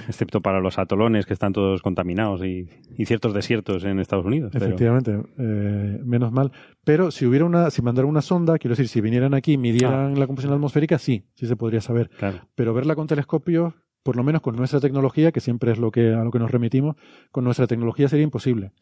Excepto 0.08 0.40
para 0.40 0.60
los 0.60 0.78
atolones 0.78 1.26
que 1.26 1.32
están 1.32 1.52
todos 1.52 1.82
contaminados 1.82 2.44
y, 2.44 2.68
y 2.96 3.04
ciertos 3.06 3.34
desiertos 3.34 3.84
en 3.84 3.98
Estados 3.98 4.24
Unidos. 4.26 4.50
pero- 4.52 4.66
Efectivamente, 4.66 5.18
eh, 5.38 6.00
menos 6.04 6.32
mal. 6.32 6.52
Pero 6.84 7.10
si 7.10 7.26
hubiera 7.26 7.44
una, 7.44 7.70
si 7.70 7.82
mandaran 7.82 8.08
una 8.10 8.22
sonda, 8.22 8.58
quiero 8.58 8.72
decir, 8.72 8.88
si 8.88 9.00
vinieran 9.00 9.34
aquí 9.34 9.52
y 9.52 9.58
midieran 9.58 10.18
la 10.18 10.26
composición 10.26 10.54
atmosférica, 10.54 10.98
sí, 10.98 11.24
sí 11.34 11.46
se 11.46 11.56
podría 11.56 11.80
saber. 11.80 12.10
claro. 12.18 12.40
Pero 12.54 12.74
verla 12.74 12.94
con 12.94 13.06
telescopios, 13.06 13.74
por 14.02 14.16
lo 14.16 14.24
menos 14.24 14.42
con 14.42 14.56
nuestra 14.56 14.80
tecnología, 14.80 15.30
que 15.32 15.40
siempre 15.40 15.70
es 15.72 15.78
lo 15.78 15.90
que, 15.90 16.12
a 16.12 16.24
lo 16.24 16.30
que 16.30 16.38
nos 16.38 16.50
remitimos, 16.50 16.96
con 17.30 17.44
nuestra 17.44 17.66
tecnología 17.66 18.08
sería 18.08 18.24
imposible. 18.24 18.72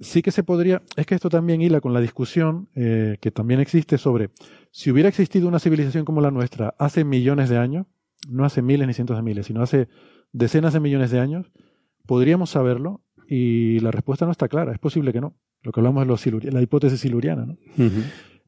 Sí 0.00 0.20
que 0.22 0.32
se 0.32 0.42
podría, 0.42 0.82
es 0.96 1.06
que 1.06 1.14
esto 1.14 1.28
también 1.28 1.60
hila 1.62 1.80
con 1.80 1.92
la 1.92 2.00
discusión 2.00 2.68
eh, 2.74 3.18
que 3.20 3.30
también 3.30 3.60
existe 3.60 3.98
sobre 3.98 4.30
si 4.72 4.90
hubiera 4.90 5.08
existido 5.08 5.46
una 5.46 5.60
civilización 5.60 6.04
como 6.04 6.20
la 6.20 6.32
nuestra 6.32 6.74
hace 6.78 7.04
millones 7.04 7.48
de 7.50 7.58
años, 7.58 7.86
no 8.28 8.44
hace 8.44 8.62
miles 8.62 8.86
ni 8.86 8.94
cientos 8.94 9.16
de 9.16 9.22
miles, 9.22 9.46
sino 9.46 9.62
hace 9.62 9.88
decenas 10.32 10.72
de 10.72 10.80
millones 10.80 11.10
de 11.10 11.20
años, 11.20 11.50
podríamos 12.06 12.50
saberlo 12.50 13.02
y 13.28 13.80
la 13.80 13.90
respuesta 13.90 14.24
no 14.24 14.32
está 14.32 14.48
clara. 14.48 14.72
Es 14.72 14.78
posible 14.78 15.12
que 15.12 15.20
no. 15.20 15.36
Lo 15.62 15.72
que 15.72 15.80
hablamos 15.80 16.06
los 16.06 16.26
la 16.26 16.60
hipótesis 16.60 17.00
siluriana. 17.00 17.46
¿no? 17.46 17.56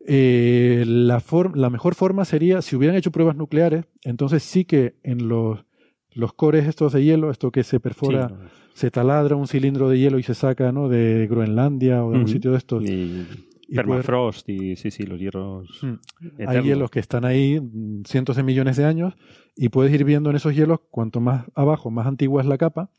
Eh, 0.07 0.85
la, 0.87 1.23
la 1.55 1.71
mejor 1.71 1.95
forma 1.95 2.25
sería, 2.25 2.61
si 2.61 2.77
hubieran 2.77 2.97
hecho 2.97 3.13
pruebas 3.13 3.37
nucleares, 3.37 3.87
entonces 4.03 4.43
sí 4.43 4.65
que 4.65 4.97
en 5.03 5.29
los, 5.29 5.65
los 6.13 6.35
cores 6.35 6.67
estos 6.67 6.93
de 6.93 7.05
hielo, 7.05 7.31
esto 7.31 7.51
que 7.51 7.63
se 7.63 7.81
perfora, 7.81 8.31
se 8.75 8.91
taladra 8.91 9.37
un 9.37 9.47
cilindro 9.47 9.89
de 9.89 9.99
hielo 9.99 10.19
y 10.19 10.23
se 10.23 10.35
saca 10.35 10.73
¿no? 10.73 10.89
de 10.89 11.27
Groenlandia 11.31 12.05
o 12.05 12.13
de 12.13 12.19
un 12.19 12.29
sitio 12.29 12.51
de 12.51 12.59
estos. 12.59 12.85
Y, 12.85 13.27
permafrost 13.67 14.49
y 14.49 14.77
sí, 14.77 14.91
sí, 14.91 15.05
los 15.05 15.19
hielos. 15.19 15.69
Mm. 15.83 16.47
Hay 16.47 16.63
hielos 16.63 16.91
que 16.91 17.01
están 17.01 17.25
ahí 17.25 17.61
mm, 17.61 18.05
cientos 18.05 18.37
de 18.37 18.43
millones 18.43 18.77
de 18.77 18.85
años 18.85 19.15
y 19.57 19.69
puedes 19.69 19.93
ir 19.93 20.05
viendo 20.05 20.31
en 20.31 20.37
esos 20.37 20.55
hielos, 20.55 20.81
cuanto 20.91 21.21
más 21.21 21.47
abajo, 21.55 21.91
más 21.91 22.07
antigua 22.07 22.43
es 22.43 22.49
la 22.49 22.59
capa, 22.59 22.91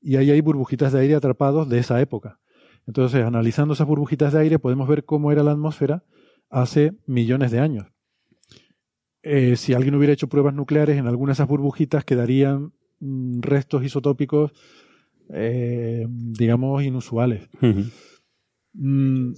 y 0.00 0.16
ahí 0.16 0.30
hay 0.30 0.40
burbujitas 0.40 0.92
de 0.92 1.00
aire 1.00 1.14
atrapados 1.14 1.68
de 1.68 1.78
esa 1.78 2.00
época. 2.00 2.38
Entonces, 2.86 3.24
analizando 3.24 3.74
esas 3.74 3.86
burbujitas 3.86 4.32
de 4.32 4.40
aire, 4.40 4.58
podemos 4.58 4.88
ver 4.88 5.04
cómo 5.04 5.32
era 5.32 5.42
la 5.42 5.52
atmósfera 5.52 6.04
hace 6.50 6.92
millones 7.06 7.50
de 7.50 7.60
años. 7.60 7.86
Eh, 9.22 9.56
si 9.56 9.72
alguien 9.72 9.94
hubiera 9.94 10.12
hecho 10.12 10.28
pruebas 10.28 10.54
nucleares, 10.54 10.98
en 10.98 11.06
algunas 11.06 11.38
de 11.38 11.42
esas 11.42 11.48
burbujitas 11.48 12.04
quedarían 12.04 12.74
mm, 13.00 13.40
restos 13.40 13.82
isotópicos, 13.82 14.52
eh, 15.30 16.06
digamos, 16.08 16.82
inusuales. 16.84 17.48
Mm. 18.74 19.32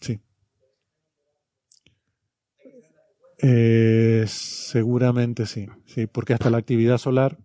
sí. 0.00 0.20
Eh, 3.44 4.24
seguramente 4.28 5.46
sí, 5.46 5.66
sí, 5.84 6.06
porque 6.06 6.32
hasta 6.32 6.48
la 6.48 6.58
actividad 6.58 6.96
solar 6.98 7.38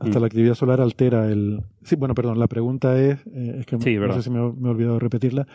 hasta 0.00 0.18
mm. 0.18 0.22
la 0.22 0.26
actividad 0.26 0.54
solar 0.54 0.80
altera 0.80 1.30
el... 1.30 1.62
Sí, 1.82 1.96
bueno, 1.96 2.14
perdón, 2.14 2.38
la 2.38 2.46
pregunta 2.46 3.00
es, 3.00 3.18
eh, 3.26 3.56
es 3.58 3.66
que 3.66 3.76
no 3.76 4.12
sé 4.14 4.22
si 4.22 4.30
me, 4.30 4.38
he 4.38 4.42
olvidado 4.42 4.98
repetirla, 4.98 5.46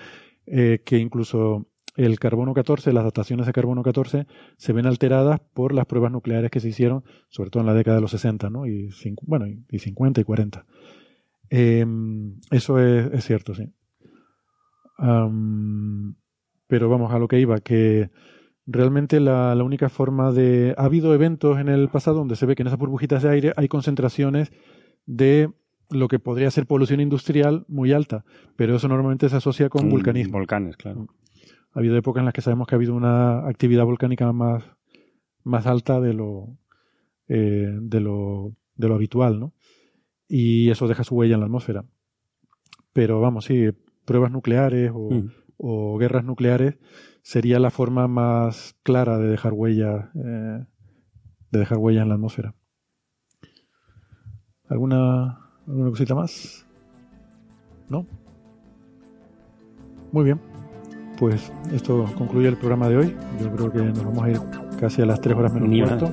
eh, 0.45 0.81
que 0.83 0.97
incluso 0.97 1.67
el 1.95 2.19
carbono 2.19 2.53
14, 2.53 2.91
las 2.91 3.05
dataciones 3.05 3.45
de 3.45 3.53
carbono 3.53 3.83
14 3.83 4.25
se 4.57 4.73
ven 4.73 4.85
alteradas 4.85 5.39
por 5.53 5.73
las 5.73 5.85
pruebas 5.85 6.11
nucleares 6.11 6.51
que 6.51 6.59
se 6.59 6.69
hicieron, 6.69 7.03
sobre 7.29 7.51
todo 7.51 7.61
en 7.61 7.67
la 7.67 7.73
década 7.73 7.97
de 7.97 8.01
los 8.01 8.11
60, 8.11 8.49
¿no? 8.49 8.65
Y, 8.65 8.89
bueno, 9.21 9.45
y, 9.47 9.79
50 9.79 10.19
y 10.19 10.23
40. 10.23 10.65
Em, 11.49 12.39
eso 12.51 12.79
es, 12.79 13.23
cierto, 13.23 13.53
sí. 13.53 13.71
pero 16.67 16.89
vamos 16.89 17.13
a 17.13 17.19
lo 17.19 17.27
que 17.27 17.39
iba, 17.39 17.59
que 17.59 18.09
realmente 18.65 19.19
la, 19.19 19.55
única 19.63 19.89
forma 19.89 20.31
de... 20.31 20.73
Ha 20.77 20.85
habido 20.85 21.13
eventos 21.13 21.59
en 21.59 21.69
el 21.69 21.89
pasado 21.89 22.17
donde 22.17 22.35
se 22.35 22.45
ve 22.45 22.55
que 22.55 22.63
en 22.63 22.67
esas 22.67 22.79
burbujitas 22.79 23.23
de 23.23 23.29
aire 23.29 23.53
hay 23.55 23.67
concentraciones 23.67 24.51
de 25.05 25.49
lo 25.89 26.07
que 26.07 26.19
podría 26.19 26.49
ser 26.49 26.65
polución 26.65 26.99
industrial 26.99 27.65
muy 27.67 27.91
alta, 27.91 28.23
pero 28.55 28.75
eso 28.75 28.87
normalmente 28.87 29.29
se 29.29 29.35
asocia 29.35 29.69
con 29.69 29.89
vulcanismo. 29.89 30.37
Volcanes, 30.37 30.77
claro. 30.77 31.07
Ha 31.73 31.79
habido 31.79 31.97
épocas 31.97 32.21
en 32.21 32.25
las 32.25 32.33
que 32.33 32.41
sabemos 32.41 32.67
que 32.67 32.75
ha 32.75 32.77
habido 32.77 32.95
una 32.95 33.47
actividad 33.47 33.85
volcánica 33.85 34.31
más, 34.31 34.63
más 35.43 35.67
alta 35.67 35.99
de 35.99 36.13
lo, 36.13 36.57
eh, 37.27 37.77
de 37.81 37.99
lo, 37.99 38.55
de 38.75 38.87
lo 38.87 38.95
habitual, 38.95 39.39
¿no? 39.39 39.53
Y 40.27 40.69
eso 40.69 40.87
deja 40.87 41.03
su 41.03 41.15
huella 41.15 41.35
en 41.35 41.41
la 41.41 41.47
atmósfera. 41.47 41.83
Pero 42.93 43.19
vamos, 43.19 43.45
sí, 43.45 43.69
pruebas 44.05 44.31
nucleares 44.31 44.91
o, 44.93 45.11
mm. 45.11 45.31
o 45.57 45.97
guerras 45.97 46.23
nucleares 46.23 46.77
sería 47.23 47.57
la 47.57 47.71
forma 47.71 48.07
más 48.07 48.75
clara 48.83 49.17
de 49.17 49.29
dejar 49.29 49.53
huella, 49.53 50.11
eh, 50.13 50.65
de 51.49 51.59
dejar 51.59 51.79
huella 51.79 52.03
en 52.03 52.09
la 52.09 52.15
atmósfera. 52.15 52.53
¿Alguna, 54.69 55.39
¿Alguna 55.67 55.89
cosita 55.89 56.13
más? 56.13 56.67
¿No? 57.89 58.05
Muy 60.11 60.25
bien. 60.25 60.39
Pues 61.17 61.51
esto 61.71 62.05
concluye 62.17 62.49
el 62.49 62.57
programa 62.57 62.89
de 62.89 62.97
hoy. 62.97 63.15
Yo 63.39 63.51
creo 63.51 63.71
que 63.71 63.79
nos 63.79 64.03
vamos 64.03 64.23
a 64.23 64.29
ir 64.29 64.39
casi 64.79 65.01
a 65.01 65.05
las 65.05 65.21
tres 65.21 65.35
horas 65.37 65.53
menos 65.53 65.87
cuarto. 65.87 66.11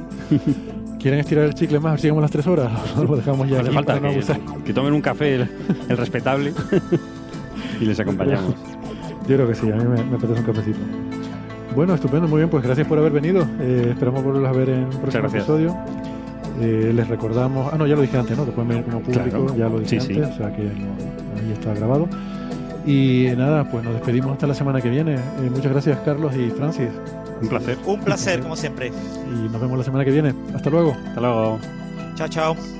¿Quieren 1.01 1.21
estirar 1.21 1.47
el 1.47 1.55
chicle 1.55 1.81
más? 1.81 2.01
¿Sigamos 2.01 2.23
las 2.23 2.31
tres 2.31 2.47
horas? 2.47 2.71
¿O 2.97 3.05
lo 3.05 3.17
dejamos 3.17 3.49
ya? 3.49 3.61
Hace 3.61 3.73
falta 3.73 4.01
que, 4.65 4.73
tomen 4.73 4.93
un 4.93 5.01
café 5.01 5.49
el 5.89 5.97
respetable 5.97 6.53
y 7.81 7.85
les 7.87 7.99
acompañamos. 7.99 8.55
Yo 9.29 9.37
creo 9.37 9.49
que 9.49 9.55
sí, 9.55 9.71
a 9.71 9.77
mí 9.77 9.85
me, 9.85 10.17
apetece 10.17 10.41
un 10.41 10.47
cafecito. 10.47 10.79
Bueno, 11.75 11.95
estupendo, 11.95 12.27
muy 12.27 12.39
bien, 12.39 12.51
pues 12.51 12.65
gracias 12.65 12.87
por 12.87 12.99
haber 12.99 13.13
venido. 13.13 13.47
Eh, 13.61 13.89
esperamos 13.91 14.25
volverlos 14.25 14.51
a 14.51 14.53
ver 14.53 14.69
en 14.71 14.85
un 14.85 15.01
próximo 15.01 15.27
episodio. 15.29 15.77
Eh, 16.61 16.93
les 16.95 17.09
recordamos, 17.09 17.73
ah 17.73 17.79
no, 17.79 17.87
ya 17.87 17.95
lo 17.95 18.03
dije 18.03 18.19
antes, 18.19 18.37
¿no? 18.37 18.45
Que 18.45 18.53
pueden 18.53 18.69
venir 18.69 18.85
como 18.85 19.01
público, 19.01 19.55
ya 19.57 19.69
lo 19.69 19.79
dije 19.79 19.99
antes, 19.99 20.29
o 20.29 20.37
sea 20.37 20.55
que 20.55 20.63
ahí 20.63 21.53
está 21.53 21.73
grabado. 21.75 22.09
Y 22.87 23.29
nada, 23.37 23.71
pues 23.71 23.85
nos 23.85 23.95
despedimos 23.95 24.33
hasta 24.33 24.47
la 24.47 24.55
semana 24.55 24.81
que 24.81 24.89
viene. 24.89 25.15
Eh, 25.15 25.51
muchas 25.51 25.73
gracias 25.73 25.99
Carlos 26.05 26.35
y 26.35 26.51
Francis. 26.51 26.89
Un 27.41 27.49
placer. 27.49 27.79
Un 27.87 28.01
placer, 28.01 28.41
como 28.41 28.57
siempre. 28.57 28.89
Y 28.89 29.49
nos 29.49 29.61
vemos 29.61 29.79
la 29.79 29.85
semana 29.85 30.05
que 30.05 30.11
viene. 30.11 30.35
Hasta 30.55 30.71
luego. 30.71 30.97
Hasta 31.09 31.21
luego. 31.21 31.59
Chao, 32.17 32.29
chao. 32.29 32.80